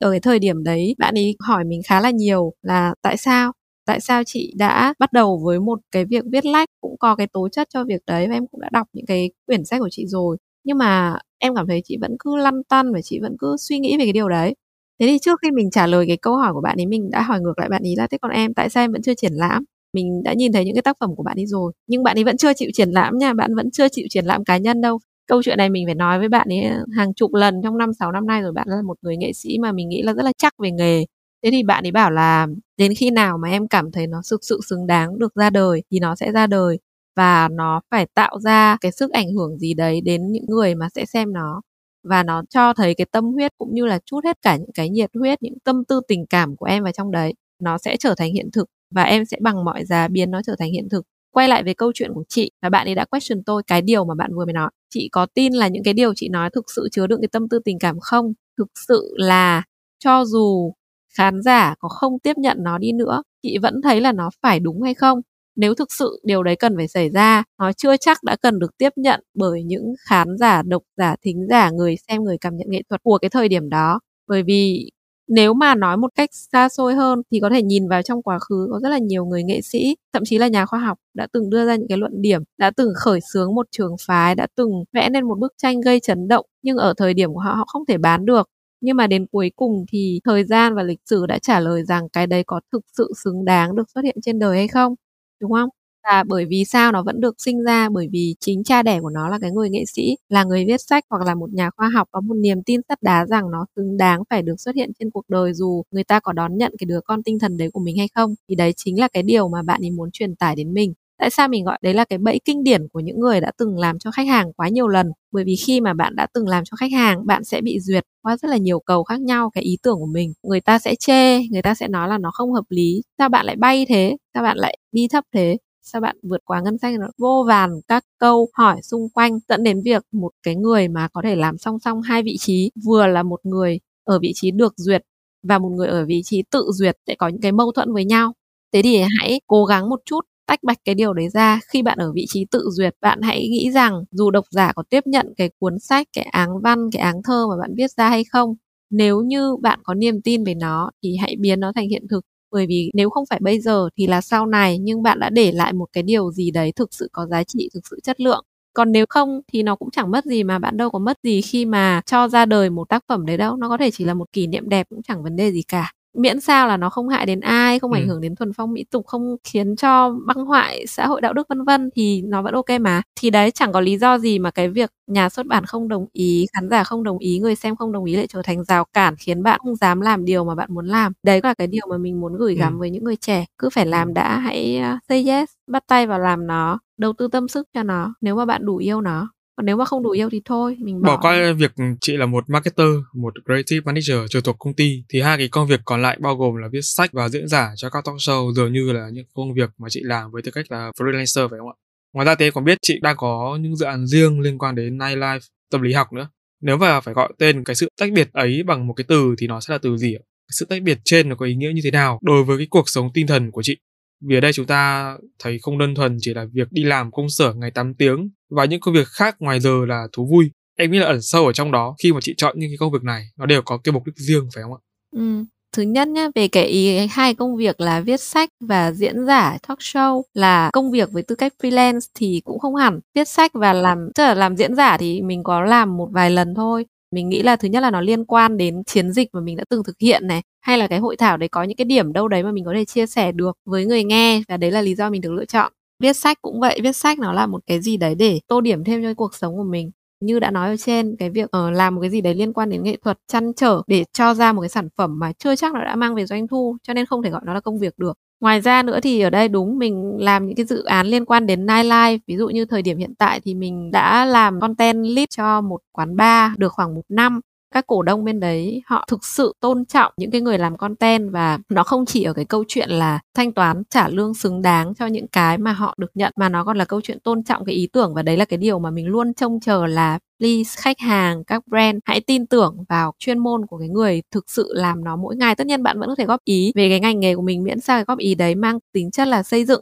Ở 0.00 0.10
cái 0.10 0.20
thời 0.20 0.38
điểm 0.38 0.64
đấy 0.64 0.94
bạn 0.98 1.14
ấy 1.14 1.36
hỏi 1.48 1.64
mình 1.64 1.80
khá 1.88 2.00
là 2.00 2.10
nhiều 2.10 2.52
là 2.62 2.94
tại 3.02 3.16
sao? 3.16 3.52
Tại 3.86 4.00
sao 4.00 4.22
chị 4.26 4.54
đã 4.58 4.94
bắt 4.98 5.12
đầu 5.12 5.40
với 5.44 5.60
một 5.60 5.78
cái 5.92 6.04
việc 6.04 6.24
viết 6.32 6.44
lách 6.46 6.68
cũng 6.80 6.96
có 7.00 7.16
cái 7.16 7.26
tố 7.32 7.48
chất 7.48 7.68
cho 7.74 7.84
việc 7.84 8.00
đấy 8.06 8.26
và 8.28 8.34
em 8.34 8.46
cũng 8.46 8.60
đã 8.60 8.68
đọc 8.72 8.86
những 8.92 9.06
cái 9.06 9.30
quyển 9.46 9.64
sách 9.64 9.80
của 9.80 9.88
chị 9.90 10.06
rồi? 10.06 10.36
Nhưng 10.66 10.78
mà 10.78 11.18
em 11.38 11.54
cảm 11.56 11.66
thấy 11.68 11.80
chị 11.84 11.98
vẫn 12.00 12.16
cứ 12.20 12.36
lăn 12.36 12.62
tăn 12.68 12.92
và 12.94 13.00
chị 13.02 13.18
vẫn 13.22 13.36
cứ 13.40 13.56
suy 13.58 13.78
nghĩ 13.78 13.96
về 13.98 14.04
cái 14.04 14.12
điều 14.12 14.28
đấy. 14.28 14.54
Thế 15.00 15.06
thì 15.06 15.18
trước 15.22 15.40
khi 15.42 15.50
mình 15.50 15.70
trả 15.70 15.86
lời 15.86 16.04
cái 16.08 16.16
câu 16.16 16.36
hỏi 16.36 16.52
của 16.52 16.60
bạn 16.60 16.76
ấy, 16.80 16.86
mình 16.86 17.10
đã 17.10 17.22
hỏi 17.22 17.40
ngược 17.40 17.58
lại 17.58 17.68
bạn 17.68 17.82
ấy 17.82 17.94
là, 17.96 18.06
thế 18.10 18.18
còn 18.22 18.30
em, 18.32 18.54
tại 18.54 18.70
sao 18.70 18.84
em 18.84 18.92
vẫn 18.92 19.02
chưa 19.02 19.14
triển 19.14 19.32
lãm? 19.34 19.64
Mình 19.94 20.22
đã 20.24 20.32
nhìn 20.34 20.52
thấy 20.52 20.64
những 20.64 20.74
cái 20.74 20.82
tác 20.82 20.96
phẩm 21.00 21.10
của 21.16 21.22
bạn 21.22 21.38
ấy 21.38 21.46
rồi, 21.46 21.72
nhưng 21.88 22.02
bạn 22.02 22.18
ấy 22.18 22.24
vẫn 22.24 22.36
chưa 22.36 22.52
chịu 22.54 22.70
triển 22.74 22.90
lãm 22.90 23.18
nha, 23.18 23.34
bạn 23.34 23.54
vẫn 23.54 23.70
chưa 23.70 23.88
chịu 23.88 24.06
triển 24.10 24.24
lãm 24.26 24.44
cá 24.44 24.56
nhân 24.58 24.80
đâu. 24.80 24.98
Câu 25.28 25.42
chuyện 25.42 25.58
này 25.58 25.70
mình 25.70 25.86
phải 25.86 25.94
nói 25.94 26.18
với 26.18 26.28
bạn 26.28 26.48
ấy 26.50 26.62
ờ, 26.62 26.84
hàng 26.96 27.14
chục 27.14 27.34
lần 27.34 27.62
trong 27.62 27.78
năm, 27.78 27.92
sáu 28.00 28.12
năm 28.12 28.26
nay 28.26 28.42
rồi, 28.42 28.52
bạn 28.52 28.68
là 28.70 28.82
một 28.86 28.96
người 29.02 29.16
nghệ 29.16 29.32
sĩ 29.32 29.58
mà 29.62 29.72
mình 29.72 29.88
nghĩ 29.88 30.02
là 30.02 30.12
rất 30.14 30.22
là 30.24 30.32
chắc 30.38 30.54
về 30.62 30.70
nghề. 30.70 31.04
Thế 31.44 31.50
thì 31.50 31.62
bạn 31.62 31.84
ấy 31.86 31.92
bảo 31.92 32.10
là, 32.10 32.46
đến 32.78 32.92
khi 32.98 33.10
nào 33.10 33.38
mà 33.38 33.48
em 33.50 33.68
cảm 33.68 33.92
thấy 33.92 34.06
nó 34.06 34.20
thực 34.30 34.40
sự 34.44 34.60
xứng 34.70 34.86
đáng 34.86 35.18
được 35.18 35.34
ra 35.34 35.50
đời 35.50 35.82
thì 35.92 36.00
nó 36.00 36.16
sẽ 36.16 36.32
ra 36.32 36.46
đời 36.46 36.78
và 37.16 37.48
nó 37.52 37.80
phải 37.90 38.06
tạo 38.14 38.38
ra 38.40 38.76
cái 38.80 38.92
sức 38.92 39.10
ảnh 39.12 39.32
hưởng 39.32 39.58
gì 39.58 39.74
đấy 39.74 40.00
đến 40.04 40.32
những 40.32 40.44
người 40.48 40.74
mà 40.74 40.88
sẽ 40.94 41.04
xem 41.06 41.32
nó. 41.32 41.60
Và 42.08 42.22
nó 42.22 42.42
cho 42.50 42.72
thấy 42.74 42.94
cái 42.94 43.06
tâm 43.12 43.24
huyết 43.24 43.52
cũng 43.58 43.74
như 43.74 43.86
là 43.86 43.98
chút 44.06 44.20
hết 44.24 44.36
cả 44.42 44.56
những 44.56 44.72
cái 44.74 44.88
nhiệt 44.90 45.10
huyết, 45.20 45.42
những 45.42 45.54
tâm 45.64 45.84
tư 45.88 46.00
tình 46.08 46.26
cảm 46.30 46.56
của 46.56 46.66
em 46.66 46.82
vào 46.82 46.92
trong 46.92 47.10
đấy, 47.10 47.34
nó 47.62 47.78
sẽ 47.78 47.96
trở 47.96 48.14
thành 48.18 48.32
hiện 48.32 48.50
thực 48.52 48.66
và 48.94 49.02
em 49.02 49.24
sẽ 49.24 49.36
bằng 49.40 49.64
mọi 49.64 49.84
giá 49.84 50.08
biến 50.08 50.30
nó 50.30 50.40
trở 50.46 50.56
thành 50.58 50.72
hiện 50.72 50.88
thực. 50.90 51.02
Quay 51.32 51.48
lại 51.48 51.62
về 51.62 51.74
câu 51.74 51.92
chuyện 51.94 52.10
của 52.14 52.24
chị 52.28 52.50
và 52.62 52.68
bạn 52.70 52.88
ấy 52.88 52.94
đã 52.94 53.04
question 53.04 53.42
tôi 53.46 53.62
cái 53.66 53.82
điều 53.82 54.04
mà 54.04 54.14
bạn 54.14 54.30
vừa 54.36 54.44
mới 54.44 54.52
nói. 54.52 54.70
Chị 54.94 55.08
có 55.12 55.26
tin 55.34 55.52
là 55.52 55.68
những 55.68 55.82
cái 55.84 55.94
điều 55.94 56.12
chị 56.16 56.28
nói 56.28 56.50
thực 56.54 56.64
sự 56.76 56.88
chứa 56.92 57.06
đựng 57.06 57.20
cái 57.22 57.28
tâm 57.32 57.48
tư 57.48 57.58
tình 57.64 57.78
cảm 57.78 58.00
không? 58.00 58.32
Thực 58.58 58.68
sự 58.88 59.14
là 59.16 59.62
cho 60.04 60.24
dù 60.24 60.72
khán 61.18 61.42
giả 61.42 61.74
có 61.78 61.88
không 61.88 62.18
tiếp 62.18 62.38
nhận 62.38 62.56
nó 62.60 62.78
đi 62.78 62.92
nữa, 62.92 63.22
chị 63.42 63.58
vẫn 63.58 63.82
thấy 63.82 64.00
là 64.00 64.12
nó 64.12 64.30
phải 64.42 64.60
đúng 64.60 64.82
hay 64.82 64.94
không? 64.94 65.20
Nếu 65.56 65.74
thực 65.74 65.92
sự 65.92 66.20
điều 66.24 66.42
đấy 66.42 66.56
cần 66.56 66.76
phải 66.76 66.88
xảy 66.88 67.10
ra, 67.10 67.44
nó 67.58 67.72
chưa 67.72 67.96
chắc 67.96 68.22
đã 68.24 68.36
cần 68.42 68.58
được 68.58 68.78
tiếp 68.78 68.90
nhận 68.96 69.20
bởi 69.34 69.62
những 69.62 69.94
khán 70.08 70.28
giả, 70.38 70.62
độc 70.66 70.82
giả, 70.96 71.16
thính 71.24 71.46
giả, 71.50 71.70
người 71.70 71.96
xem, 72.08 72.22
người 72.24 72.36
cảm 72.40 72.56
nhận 72.56 72.68
nghệ 72.70 72.82
thuật 72.88 73.02
của 73.02 73.18
cái 73.18 73.30
thời 73.30 73.48
điểm 73.48 73.68
đó. 73.68 74.00
Bởi 74.28 74.42
vì 74.42 74.90
nếu 75.28 75.54
mà 75.54 75.74
nói 75.74 75.96
một 75.96 76.08
cách 76.14 76.30
xa 76.32 76.68
xôi 76.68 76.94
hơn 76.94 77.22
thì 77.30 77.40
có 77.40 77.50
thể 77.50 77.62
nhìn 77.62 77.88
vào 77.88 78.02
trong 78.02 78.22
quá 78.22 78.38
khứ 78.38 78.68
có 78.72 78.80
rất 78.82 78.88
là 78.88 78.98
nhiều 78.98 79.24
người 79.24 79.42
nghệ 79.42 79.60
sĩ, 79.62 79.96
thậm 80.12 80.22
chí 80.26 80.38
là 80.38 80.48
nhà 80.48 80.66
khoa 80.66 80.78
học 80.80 80.98
đã 81.14 81.26
từng 81.32 81.50
đưa 81.50 81.66
ra 81.66 81.76
những 81.76 81.88
cái 81.88 81.98
luận 81.98 82.12
điểm, 82.22 82.42
đã 82.58 82.70
từng 82.76 82.88
khởi 82.96 83.20
xướng 83.32 83.54
một 83.54 83.66
trường 83.70 83.96
phái, 84.06 84.34
đã 84.34 84.46
từng 84.56 84.70
vẽ 84.92 85.10
nên 85.10 85.24
một 85.28 85.38
bức 85.38 85.52
tranh 85.62 85.80
gây 85.80 86.00
chấn 86.00 86.28
động, 86.28 86.46
nhưng 86.62 86.76
ở 86.76 86.94
thời 86.96 87.14
điểm 87.14 87.32
của 87.34 87.40
họ 87.40 87.54
họ 87.54 87.64
không 87.68 87.86
thể 87.86 87.98
bán 87.98 88.24
được. 88.26 88.48
Nhưng 88.80 88.96
mà 88.96 89.06
đến 89.06 89.26
cuối 89.32 89.50
cùng 89.56 89.84
thì 89.92 90.20
thời 90.24 90.44
gian 90.44 90.74
và 90.74 90.82
lịch 90.82 91.00
sử 91.10 91.26
đã 91.26 91.38
trả 91.38 91.60
lời 91.60 91.82
rằng 91.84 92.08
cái 92.12 92.26
đấy 92.26 92.42
có 92.46 92.60
thực 92.72 92.80
sự 92.98 93.12
xứng 93.24 93.44
đáng 93.44 93.76
được 93.76 93.90
xuất 93.94 94.04
hiện 94.04 94.16
trên 94.22 94.38
đời 94.38 94.56
hay 94.56 94.68
không? 94.68 94.94
Đúng 95.40 95.52
không? 95.52 95.68
Và 96.04 96.24
bởi 96.28 96.44
vì 96.50 96.64
sao 96.64 96.92
nó 96.92 97.02
vẫn 97.02 97.20
được 97.20 97.34
sinh 97.38 97.62
ra? 97.62 97.88
Bởi 97.88 98.08
vì 98.12 98.34
chính 98.40 98.64
cha 98.64 98.82
đẻ 98.82 99.00
của 99.00 99.10
nó 99.10 99.28
là 99.28 99.38
cái 99.40 99.50
người 99.50 99.70
nghệ 99.70 99.84
sĩ, 99.86 100.16
là 100.28 100.44
người 100.44 100.64
viết 100.66 100.76
sách 100.80 101.04
hoặc 101.10 101.22
là 101.26 101.34
một 101.34 101.52
nhà 101.52 101.70
khoa 101.76 101.88
học 101.94 102.08
có 102.12 102.20
một 102.20 102.34
niềm 102.34 102.62
tin 102.62 102.80
sắt 102.88 103.02
đá 103.02 103.26
rằng 103.26 103.50
nó 103.50 103.66
xứng 103.76 103.96
đáng 103.96 104.22
phải 104.30 104.42
được 104.42 104.54
xuất 104.60 104.74
hiện 104.74 104.90
trên 104.98 105.10
cuộc 105.10 105.24
đời 105.28 105.52
dù 105.54 105.82
người 105.90 106.04
ta 106.04 106.20
có 106.20 106.32
đón 106.32 106.56
nhận 106.56 106.72
cái 106.78 106.86
đứa 106.86 107.00
con 107.04 107.22
tinh 107.22 107.38
thần 107.38 107.56
đấy 107.56 107.70
của 107.72 107.80
mình 107.80 107.96
hay 107.98 108.08
không. 108.14 108.34
Thì 108.48 108.54
đấy 108.54 108.72
chính 108.76 109.00
là 109.00 109.08
cái 109.12 109.22
điều 109.22 109.48
mà 109.48 109.62
bạn 109.62 109.80
ấy 109.84 109.90
muốn 109.90 110.10
truyền 110.12 110.36
tải 110.36 110.56
đến 110.56 110.74
mình 110.74 110.92
tại 111.18 111.30
sao 111.30 111.48
mình 111.48 111.64
gọi 111.64 111.78
đấy 111.82 111.94
là 111.94 112.04
cái 112.04 112.18
bẫy 112.18 112.40
kinh 112.44 112.62
điển 112.64 112.88
của 112.92 113.00
những 113.00 113.20
người 113.20 113.40
đã 113.40 113.52
từng 113.58 113.78
làm 113.78 113.98
cho 113.98 114.10
khách 114.10 114.26
hàng 114.28 114.52
quá 114.52 114.68
nhiều 114.68 114.88
lần? 114.88 115.06
Bởi 115.32 115.44
vì 115.44 115.56
khi 115.66 115.80
mà 115.80 115.94
bạn 115.94 116.16
đã 116.16 116.26
từng 116.34 116.48
làm 116.48 116.64
cho 116.64 116.76
khách 116.76 116.92
hàng, 116.92 117.26
bạn 117.26 117.44
sẽ 117.44 117.60
bị 117.60 117.80
duyệt 117.80 118.04
qua 118.22 118.36
rất 118.36 118.48
là 118.48 118.56
nhiều 118.56 118.80
cầu 118.80 119.04
khác 119.04 119.20
nhau 119.20 119.50
cái 119.54 119.64
ý 119.64 119.76
tưởng 119.82 119.98
của 119.98 120.06
mình. 120.06 120.32
Người 120.42 120.60
ta 120.60 120.78
sẽ 120.78 120.94
chê, 120.94 121.42
người 121.50 121.62
ta 121.62 121.74
sẽ 121.74 121.88
nói 121.88 122.08
là 122.08 122.18
nó 122.18 122.30
không 122.32 122.52
hợp 122.52 122.64
lý. 122.68 123.02
Sao 123.18 123.28
bạn 123.28 123.46
lại 123.46 123.56
bay 123.56 123.86
thế? 123.88 124.16
Sao 124.34 124.42
bạn 124.42 124.56
lại 124.58 124.78
đi 124.92 125.08
thấp 125.08 125.24
thế? 125.34 125.56
Sao 125.82 126.00
bạn 126.00 126.16
vượt 126.30 126.40
quá 126.44 126.60
ngân 126.60 126.78
sách? 126.78 126.94
Nó 127.00 127.06
vô 127.18 127.44
vàn 127.48 127.70
các 127.88 128.04
câu 128.18 128.48
hỏi 128.54 128.76
xung 128.82 129.08
quanh, 129.14 129.38
dẫn 129.48 129.62
đến 129.62 129.82
việc 129.84 130.02
một 130.12 130.30
cái 130.42 130.54
người 130.56 130.88
mà 130.88 131.08
có 131.12 131.22
thể 131.24 131.36
làm 131.36 131.58
song 131.58 131.78
song 131.78 132.00
hai 132.02 132.22
vị 132.22 132.36
trí, 132.40 132.70
vừa 132.86 133.06
là 133.06 133.22
một 133.22 133.40
người 133.44 133.78
ở 134.04 134.18
vị 134.22 134.32
trí 134.34 134.50
được 134.50 134.72
duyệt 134.76 135.02
và 135.48 135.58
một 135.58 135.68
người 135.68 135.88
ở 135.88 136.04
vị 136.06 136.20
trí 136.24 136.42
tự 136.50 136.64
duyệt, 136.72 136.96
sẽ 137.06 137.14
có 137.18 137.28
những 137.28 137.40
cái 137.40 137.52
mâu 137.52 137.72
thuẫn 137.72 137.92
với 137.92 138.04
nhau. 138.04 138.32
Thế 138.72 138.82
thì 138.82 139.02
hãy 139.20 139.40
cố 139.46 139.64
gắng 139.64 139.88
một 139.88 140.00
chút 140.04 140.20
tách 140.46 140.62
bạch 140.62 140.78
cái 140.84 140.94
điều 140.94 141.12
đấy 141.12 141.28
ra. 141.28 141.60
Khi 141.72 141.82
bạn 141.82 141.98
ở 141.98 142.12
vị 142.14 142.24
trí 142.28 142.46
tự 142.50 142.68
duyệt, 142.72 142.94
bạn 143.00 143.20
hãy 143.22 143.48
nghĩ 143.48 143.70
rằng 143.72 144.04
dù 144.10 144.30
độc 144.30 144.44
giả 144.50 144.72
có 144.76 144.82
tiếp 144.90 145.02
nhận 145.06 145.26
cái 145.36 145.50
cuốn 145.58 145.78
sách, 145.78 146.06
cái 146.16 146.24
áng 146.24 146.50
văn, 146.62 146.78
cái 146.92 147.02
áng 147.02 147.22
thơ 147.24 147.46
mà 147.50 147.54
bạn 147.60 147.74
viết 147.76 147.90
ra 147.96 148.08
hay 148.08 148.24
không, 148.24 148.54
nếu 148.90 149.20
như 149.20 149.56
bạn 149.62 149.78
có 149.84 149.94
niềm 149.94 150.22
tin 150.22 150.44
về 150.44 150.54
nó 150.54 150.90
thì 151.02 151.16
hãy 151.20 151.36
biến 151.40 151.60
nó 151.60 151.72
thành 151.74 151.88
hiện 151.88 152.06
thực. 152.10 152.20
Bởi 152.52 152.66
vì 152.68 152.90
nếu 152.94 153.10
không 153.10 153.24
phải 153.30 153.40
bây 153.42 153.60
giờ 153.60 153.88
thì 153.98 154.06
là 154.06 154.20
sau 154.20 154.46
này, 154.46 154.78
nhưng 154.78 155.02
bạn 155.02 155.18
đã 155.20 155.30
để 155.30 155.52
lại 155.52 155.72
một 155.72 155.86
cái 155.92 156.02
điều 156.02 156.32
gì 156.32 156.50
đấy 156.50 156.72
thực 156.76 156.94
sự 156.94 157.08
có 157.12 157.26
giá 157.26 157.44
trị, 157.44 157.68
thực 157.74 157.80
sự 157.90 158.00
chất 158.02 158.20
lượng. 158.20 158.44
Còn 158.74 158.92
nếu 158.92 159.06
không 159.08 159.40
thì 159.52 159.62
nó 159.62 159.76
cũng 159.76 159.90
chẳng 159.90 160.10
mất 160.10 160.24
gì 160.24 160.44
mà, 160.44 160.58
bạn 160.58 160.76
đâu 160.76 160.90
có 160.90 160.98
mất 160.98 161.18
gì 161.22 161.40
khi 161.42 161.64
mà 161.64 162.00
cho 162.06 162.28
ra 162.28 162.44
đời 162.46 162.70
một 162.70 162.88
tác 162.88 163.04
phẩm 163.08 163.26
đấy 163.26 163.36
đâu. 163.36 163.56
Nó 163.56 163.68
có 163.68 163.76
thể 163.76 163.90
chỉ 163.90 164.04
là 164.04 164.14
một 164.14 164.32
kỷ 164.32 164.46
niệm 164.46 164.68
đẹp, 164.68 164.86
cũng 164.90 165.02
chẳng 165.02 165.22
vấn 165.22 165.36
đề 165.36 165.52
gì 165.52 165.62
cả 165.68 165.92
miễn 166.16 166.40
sao 166.40 166.68
là 166.68 166.76
nó 166.76 166.90
không 166.90 167.08
hại 167.08 167.26
đến 167.26 167.40
ai 167.40 167.78
không 167.78 167.92
ừ. 167.92 167.96
ảnh 167.96 168.08
hưởng 168.08 168.20
đến 168.20 168.34
thuần 168.34 168.52
phong 168.52 168.72
mỹ 168.72 168.84
tục 168.90 169.06
không 169.06 169.36
khiến 169.44 169.76
cho 169.76 170.14
băng 170.26 170.46
hoại 170.46 170.86
xã 170.86 171.06
hội 171.06 171.20
đạo 171.20 171.32
đức 171.32 171.48
vân 171.48 171.64
vân 171.64 171.90
thì 171.96 172.22
nó 172.22 172.42
vẫn 172.42 172.54
ok 172.54 172.80
mà 172.80 173.02
thì 173.20 173.30
đấy 173.30 173.50
chẳng 173.50 173.72
có 173.72 173.80
lý 173.80 173.98
do 173.98 174.18
gì 174.18 174.38
mà 174.38 174.50
cái 174.50 174.68
việc 174.68 174.90
nhà 175.06 175.28
xuất 175.28 175.46
bản 175.46 175.64
không 175.64 175.88
đồng 175.88 176.06
ý 176.12 176.46
khán 176.52 176.70
giả 176.70 176.84
không 176.84 177.04
đồng 177.04 177.18
ý 177.18 177.38
người 177.38 177.54
xem 177.54 177.76
không 177.76 177.92
đồng 177.92 178.04
ý 178.04 178.16
lại 178.16 178.26
trở 178.26 178.42
thành 178.42 178.64
rào 178.64 178.84
cản 178.92 179.14
khiến 179.16 179.42
bạn 179.42 179.60
không 179.62 179.76
dám 179.76 180.00
làm 180.00 180.24
điều 180.24 180.44
mà 180.44 180.54
bạn 180.54 180.68
muốn 180.74 180.86
làm 180.86 181.12
đấy 181.22 181.40
là 181.42 181.54
cái 181.54 181.66
điều 181.66 181.86
mà 181.90 181.98
mình 181.98 182.20
muốn 182.20 182.36
gửi 182.36 182.54
gắm 182.54 182.74
ừ. 182.74 182.78
với 182.78 182.90
những 182.90 183.04
người 183.04 183.16
trẻ 183.16 183.46
cứ 183.58 183.70
phải 183.70 183.86
làm 183.86 184.14
đã 184.14 184.38
hãy 184.38 184.76
à, 184.76 184.98
say 185.08 185.24
yes 185.26 185.50
bắt 185.66 185.84
tay 185.86 186.06
vào 186.06 186.18
làm 186.18 186.46
nó 186.46 186.78
đầu 186.98 187.12
tư 187.12 187.28
tâm 187.28 187.48
sức 187.48 187.68
cho 187.74 187.82
nó 187.82 188.14
nếu 188.20 188.36
mà 188.36 188.44
bạn 188.44 188.66
đủ 188.66 188.76
yêu 188.76 189.00
nó 189.00 189.28
còn 189.56 189.66
nếu 189.66 189.76
mà 189.76 189.84
không 189.84 190.02
đủ 190.02 190.10
yêu 190.10 190.30
thì 190.30 190.40
thôi 190.44 190.76
mình 190.80 191.02
bỏ, 191.02 191.08
bỏ 191.08 191.22
qua 191.22 191.52
việc 191.52 191.72
chị 192.00 192.16
là 192.16 192.26
một 192.26 192.50
marketer 192.50 192.86
một 193.14 193.34
creative 193.44 193.80
manager 193.84 194.30
trực 194.30 194.44
thuộc 194.44 194.56
công 194.58 194.74
ty 194.74 195.04
thì 195.08 195.20
hai 195.20 195.38
cái 195.38 195.48
công 195.48 195.66
việc 195.66 195.80
còn 195.84 196.02
lại 196.02 196.16
bao 196.20 196.36
gồm 196.36 196.56
là 196.56 196.68
viết 196.72 196.80
sách 196.82 197.12
và 197.12 197.28
diễn 197.28 197.48
giả 197.48 197.72
cho 197.76 197.90
các 197.90 198.04
talk 198.04 198.16
show 198.16 198.52
dường 198.52 198.72
như 198.72 198.92
là 198.92 199.08
những 199.12 199.24
công 199.34 199.54
việc 199.54 199.70
mà 199.78 199.88
chị 199.90 200.00
làm 200.04 200.30
với 200.30 200.42
tư 200.42 200.50
cách 200.50 200.64
là 200.68 200.90
freelancer 200.98 201.48
phải 201.48 201.58
không 201.58 201.68
ạ? 201.68 201.76
Ngoài 202.14 202.26
ra 202.26 202.34
thì 202.34 202.50
còn 202.50 202.64
biết 202.64 202.78
chị 202.82 202.98
đang 203.02 203.16
có 203.16 203.58
những 203.60 203.76
dự 203.76 203.86
án 203.86 204.06
riêng 204.06 204.40
liên 204.40 204.58
quan 204.58 204.74
đến 204.74 204.98
nightlife 204.98 205.40
tâm 205.70 205.82
lý 205.82 205.92
học 205.92 206.12
nữa. 206.12 206.28
Nếu 206.62 206.76
mà 206.76 207.00
phải 207.00 207.14
gọi 207.14 207.32
tên 207.38 207.64
cái 207.64 207.76
sự 207.76 207.88
tách 208.00 208.12
biệt 208.12 208.32
ấy 208.32 208.62
bằng 208.62 208.86
một 208.86 208.94
cái 208.94 209.04
từ 209.08 209.34
thì 209.38 209.46
nó 209.46 209.60
sẽ 209.60 209.74
là 209.74 209.78
từ 209.78 209.96
gì 209.96 210.14
ạ? 210.14 210.22
Sự 210.50 210.66
tách 210.68 210.82
biệt 210.82 210.98
trên 211.04 211.28
nó 211.28 211.36
có 211.36 211.46
ý 211.46 211.54
nghĩa 211.54 211.72
như 211.74 211.80
thế 211.84 211.90
nào 211.90 212.18
đối 212.22 212.44
với 212.44 212.58
cái 212.58 212.66
cuộc 212.70 212.88
sống 212.88 213.10
tinh 213.14 213.26
thần 213.26 213.50
của 213.50 213.62
chị 213.62 213.76
vì 214.20 214.36
ở 214.36 214.40
đây 214.40 214.52
chúng 214.52 214.66
ta 214.66 215.14
thấy 215.38 215.58
không 215.62 215.78
đơn 215.78 215.94
thuần 215.94 216.16
chỉ 216.20 216.34
là 216.34 216.46
việc 216.52 216.68
đi 216.70 216.84
làm 216.84 217.10
công 217.10 217.28
sở 217.28 217.52
ngày 217.52 217.70
8 217.70 217.94
tiếng 217.94 218.30
và 218.50 218.64
những 218.64 218.80
công 218.80 218.94
việc 218.94 219.08
khác 219.08 219.36
ngoài 219.38 219.60
giờ 219.60 219.86
là 219.86 220.06
thú 220.12 220.28
vui. 220.30 220.50
Em 220.78 220.90
nghĩ 220.90 220.98
là 220.98 221.06
ẩn 221.06 221.22
sâu 221.22 221.46
ở 221.46 221.52
trong 221.52 221.72
đó 221.72 221.94
khi 222.02 222.12
mà 222.12 222.20
chị 222.22 222.34
chọn 222.36 222.58
những 222.58 222.70
cái 222.70 222.76
công 222.78 222.92
việc 222.92 223.02
này 223.02 223.24
nó 223.38 223.46
đều 223.46 223.62
có 223.62 223.78
cái 223.84 223.92
mục 223.92 224.02
đích 224.06 224.16
riêng 224.16 224.48
phải 224.54 224.62
không 224.62 224.72
ạ? 224.72 224.80
Ừ. 225.16 225.44
Thứ 225.76 225.82
nhất 225.82 226.08
nhá, 226.08 226.28
về 226.34 226.48
cái 226.48 226.64
ý 226.64 227.06
hai 227.10 227.34
công 227.34 227.56
việc 227.56 227.80
là 227.80 228.00
viết 228.00 228.20
sách 228.20 228.48
và 228.60 228.92
diễn 228.92 229.26
giả 229.26 229.58
talk 229.68 229.78
show 229.78 230.22
là 230.34 230.70
công 230.72 230.90
việc 230.90 231.12
với 231.12 231.22
tư 231.22 231.34
cách 231.34 231.52
freelance 231.62 232.00
thì 232.14 232.40
cũng 232.44 232.58
không 232.58 232.74
hẳn. 232.74 233.00
Viết 233.14 233.28
sách 233.28 233.50
và 233.54 233.72
làm 233.72 233.98
tức 234.14 234.22
là 234.22 234.34
làm 234.34 234.56
diễn 234.56 234.74
giả 234.74 234.96
thì 234.96 235.22
mình 235.22 235.42
có 235.42 235.62
làm 235.62 235.96
một 235.96 236.08
vài 236.12 236.30
lần 236.30 236.54
thôi 236.54 236.86
mình 237.16 237.28
nghĩ 237.28 237.42
là 237.42 237.56
thứ 237.56 237.68
nhất 237.68 237.80
là 237.80 237.90
nó 237.90 238.00
liên 238.00 238.24
quan 238.24 238.56
đến 238.56 238.84
chiến 238.84 239.12
dịch 239.12 239.28
mà 239.32 239.40
mình 239.40 239.56
đã 239.56 239.64
từng 239.70 239.84
thực 239.84 239.96
hiện 240.00 240.26
này 240.26 240.42
hay 240.60 240.78
là 240.78 240.86
cái 240.86 240.98
hội 240.98 241.16
thảo 241.16 241.36
đấy 241.36 241.48
có 241.48 241.62
những 241.62 241.76
cái 241.76 241.84
điểm 241.84 242.12
đâu 242.12 242.28
đấy 242.28 242.42
mà 242.42 242.52
mình 242.52 242.64
có 242.64 242.72
thể 242.74 242.84
chia 242.84 243.06
sẻ 243.06 243.32
được 243.32 243.58
với 243.64 243.86
người 243.86 244.04
nghe 244.04 244.42
và 244.48 244.56
đấy 244.56 244.70
là 244.70 244.80
lý 244.80 244.94
do 244.94 245.10
mình 245.10 245.20
được 245.20 245.32
lựa 245.32 245.44
chọn. 245.44 245.72
Viết 246.02 246.12
sách 246.12 246.38
cũng 246.42 246.60
vậy 246.60 246.80
viết 246.82 246.96
sách 246.96 247.18
nó 247.18 247.32
là 247.32 247.46
một 247.46 247.60
cái 247.66 247.80
gì 247.80 247.96
đấy 247.96 248.14
để 248.14 248.40
tô 248.48 248.60
điểm 248.60 248.84
thêm 248.84 249.02
cho 249.02 249.14
cuộc 249.14 249.34
sống 249.34 249.56
của 249.56 249.64
mình. 249.64 249.90
Như 250.20 250.38
đã 250.40 250.50
nói 250.50 250.68
ở 250.68 250.76
trên 250.76 251.16
cái 251.18 251.30
việc 251.30 251.44
uh, 251.44 251.72
làm 251.72 251.94
một 251.94 252.00
cái 252.00 252.10
gì 252.10 252.20
đấy 252.20 252.34
liên 252.34 252.52
quan 252.52 252.70
đến 252.70 252.82
nghệ 252.82 252.96
thuật 253.04 253.18
chăn 253.32 253.52
trở 253.56 253.82
để 253.86 254.04
cho 254.12 254.34
ra 254.34 254.52
một 254.52 254.60
cái 254.60 254.68
sản 254.68 254.88
phẩm 254.96 255.18
mà 255.18 255.32
chưa 255.38 255.56
chắc 255.56 255.74
nó 255.74 255.84
đã 255.84 255.96
mang 255.96 256.14
về 256.14 256.26
doanh 256.26 256.48
thu 256.48 256.76
cho 256.82 256.94
nên 256.94 257.06
không 257.06 257.22
thể 257.22 257.30
gọi 257.30 257.40
nó 257.44 257.54
là 257.54 257.60
công 257.60 257.78
việc 257.78 257.98
được. 257.98 258.18
Ngoài 258.40 258.60
ra 258.60 258.82
nữa 258.82 259.00
thì 259.02 259.20
ở 259.20 259.30
đây 259.30 259.48
đúng 259.48 259.78
mình 259.78 260.16
làm 260.20 260.46
những 260.46 260.56
cái 260.56 260.66
dự 260.66 260.84
án 260.84 261.06
liên 261.06 261.24
quan 261.24 261.46
đến 261.46 261.66
nightlife, 261.66 262.18
ví 262.26 262.36
dụ 262.36 262.48
như 262.48 262.64
thời 262.64 262.82
điểm 262.82 262.98
hiện 262.98 263.14
tại 263.18 263.40
thì 263.44 263.54
mình 263.54 263.90
đã 263.90 264.24
làm 264.24 264.60
content 264.60 265.06
lead 265.06 265.26
cho 265.36 265.60
một 265.60 265.80
quán 265.92 266.16
bar 266.16 266.52
được 266.58 266.72
khoảng 266.72 266.94
một 266.94 267.02
năm 267.08 267.40
các 267.74 267.86
cổ 267.86 268.02
đông 268.02 268.24
bên 268.24 268.40
đấy, 268.40 268.82
họ 268.86 269.04
thực 269.08 269.24
sự 269.24 269.52
tôn 269.60 269.84
trọng 269.84 270.12
những 270.16 270.30
cái 270.30 270.40
người 270.40 270.58
làm 270.58 270.76
content 270.76 271.32
và 271.32 271.58
nó 271.68 271.82
không 271.82 272.06
chỉ 272.06 272.22
ở 272.22 272.32
cái 272.32 272.44
câu 272.44 272.64
chuyện 272.68 272.90
là 272.90 273.20
thanh 273.34 273.52
toán 273.52 273.82
trả 273.90 274.08
lương 274.08 274.34
xứng 274.34 274.62
đáng 274.62 274.94
cho 274.94 275.06
những 275.06 275.28
cái 275.28 275.58
mà 275.58 275.72
họ 275.72 275.94
được 275.98 276.10
nhận, 276.14 276.32
mà 276.36 276.48
nó 276.48 276.64
còn 276.64 276.76
là 276.76 276.84
câu 276.84 277.00
chuyện 277.00 277.20
tôn 277.20 277.44
trọng 277.44 277.64
cái 277.64 277.74
ý 277.74 277.88
tưởng 277.92 278.14
và 278.14 278.22
đấy 278.22 278.36
là 278.36 278.44
cái 278.44 278.58
điều 278.58 278.78
mà 278.78 278.90
mình 278.90 279.06
luôn 279.06 279.34
trông 279.34 279.60
chờ 279.60 279.86
là 279.86 280.18
please, 280.38 280.70
khách 280.82 280.98
hàng, 281.00 281.44
các 281.44 281.62
brand, 281.66 281.98
hãy 282.04 282.20
tin 282.20 282.46
tưởng 282.46 282.76
vào 282.88 283.12
chuyên 283.18 283.38
môn 283.38 283.66
của 283.66 283.78
cái 283.78 283.88
người 283.88 284.22
thực 284.30 284.50
sự 284.50 284.70
làm 284.74 285.04
nó 285.04 285.16
mỗi 285.16 285.36
ngày. 285.36 285.54
Tất 285.54 285.66
nhiên 285.66 285.82
bạn 285.82 286.00
vẫn 286.00 286.08
có 286.08 286.14
thể 286.14 286.24
góp 286.24 286.40
ý 286.44 286.72
về 286.74 286.88
cái 286.88 287.00
ngành 287.00 287.20
nghề 287.20 287.34
của 287.36 287.42
mình 287.42 287.64
miễn 287.64 287.80
sao 287.80 287.98
cái 287.98 288.04
góp 288.04 288.18
ý 288.18 288.34
đấy 288.34 288.54
mang 288.54 288.78
tính 288.92 289.10
chất 289.10 289.28
là 289.28 289.42
xây 289.42 289.64
dựng 289.64 289.80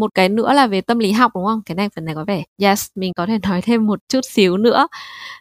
một 0.00 0.14
cái 0.14 0.28
nữa 0.28 0.52
là 0.52 0.66
về 0.66 0.80
tâm 0.80 0.98
lý 0.98 1.12
học, 1.12 1.32
đúng 1.34 1.44
không? 1.44 1.62
Cái 1.66 1.74
này, 1.74 1.88
phần 1.96 2.04
này 2.04 2.14
có 2.14 2.24
vẻ, 2.24 2.44
yes, 2.62 2.86
mình 2.94 3.12
có 3.14 3.26
thể 3.26 3.38
nói 3.48 3.62
thêm 3.62 3.86
một 3.86 3.98
chút 4.08 4.20
xíu 4.30 4.56
nữa. 4.56 4.88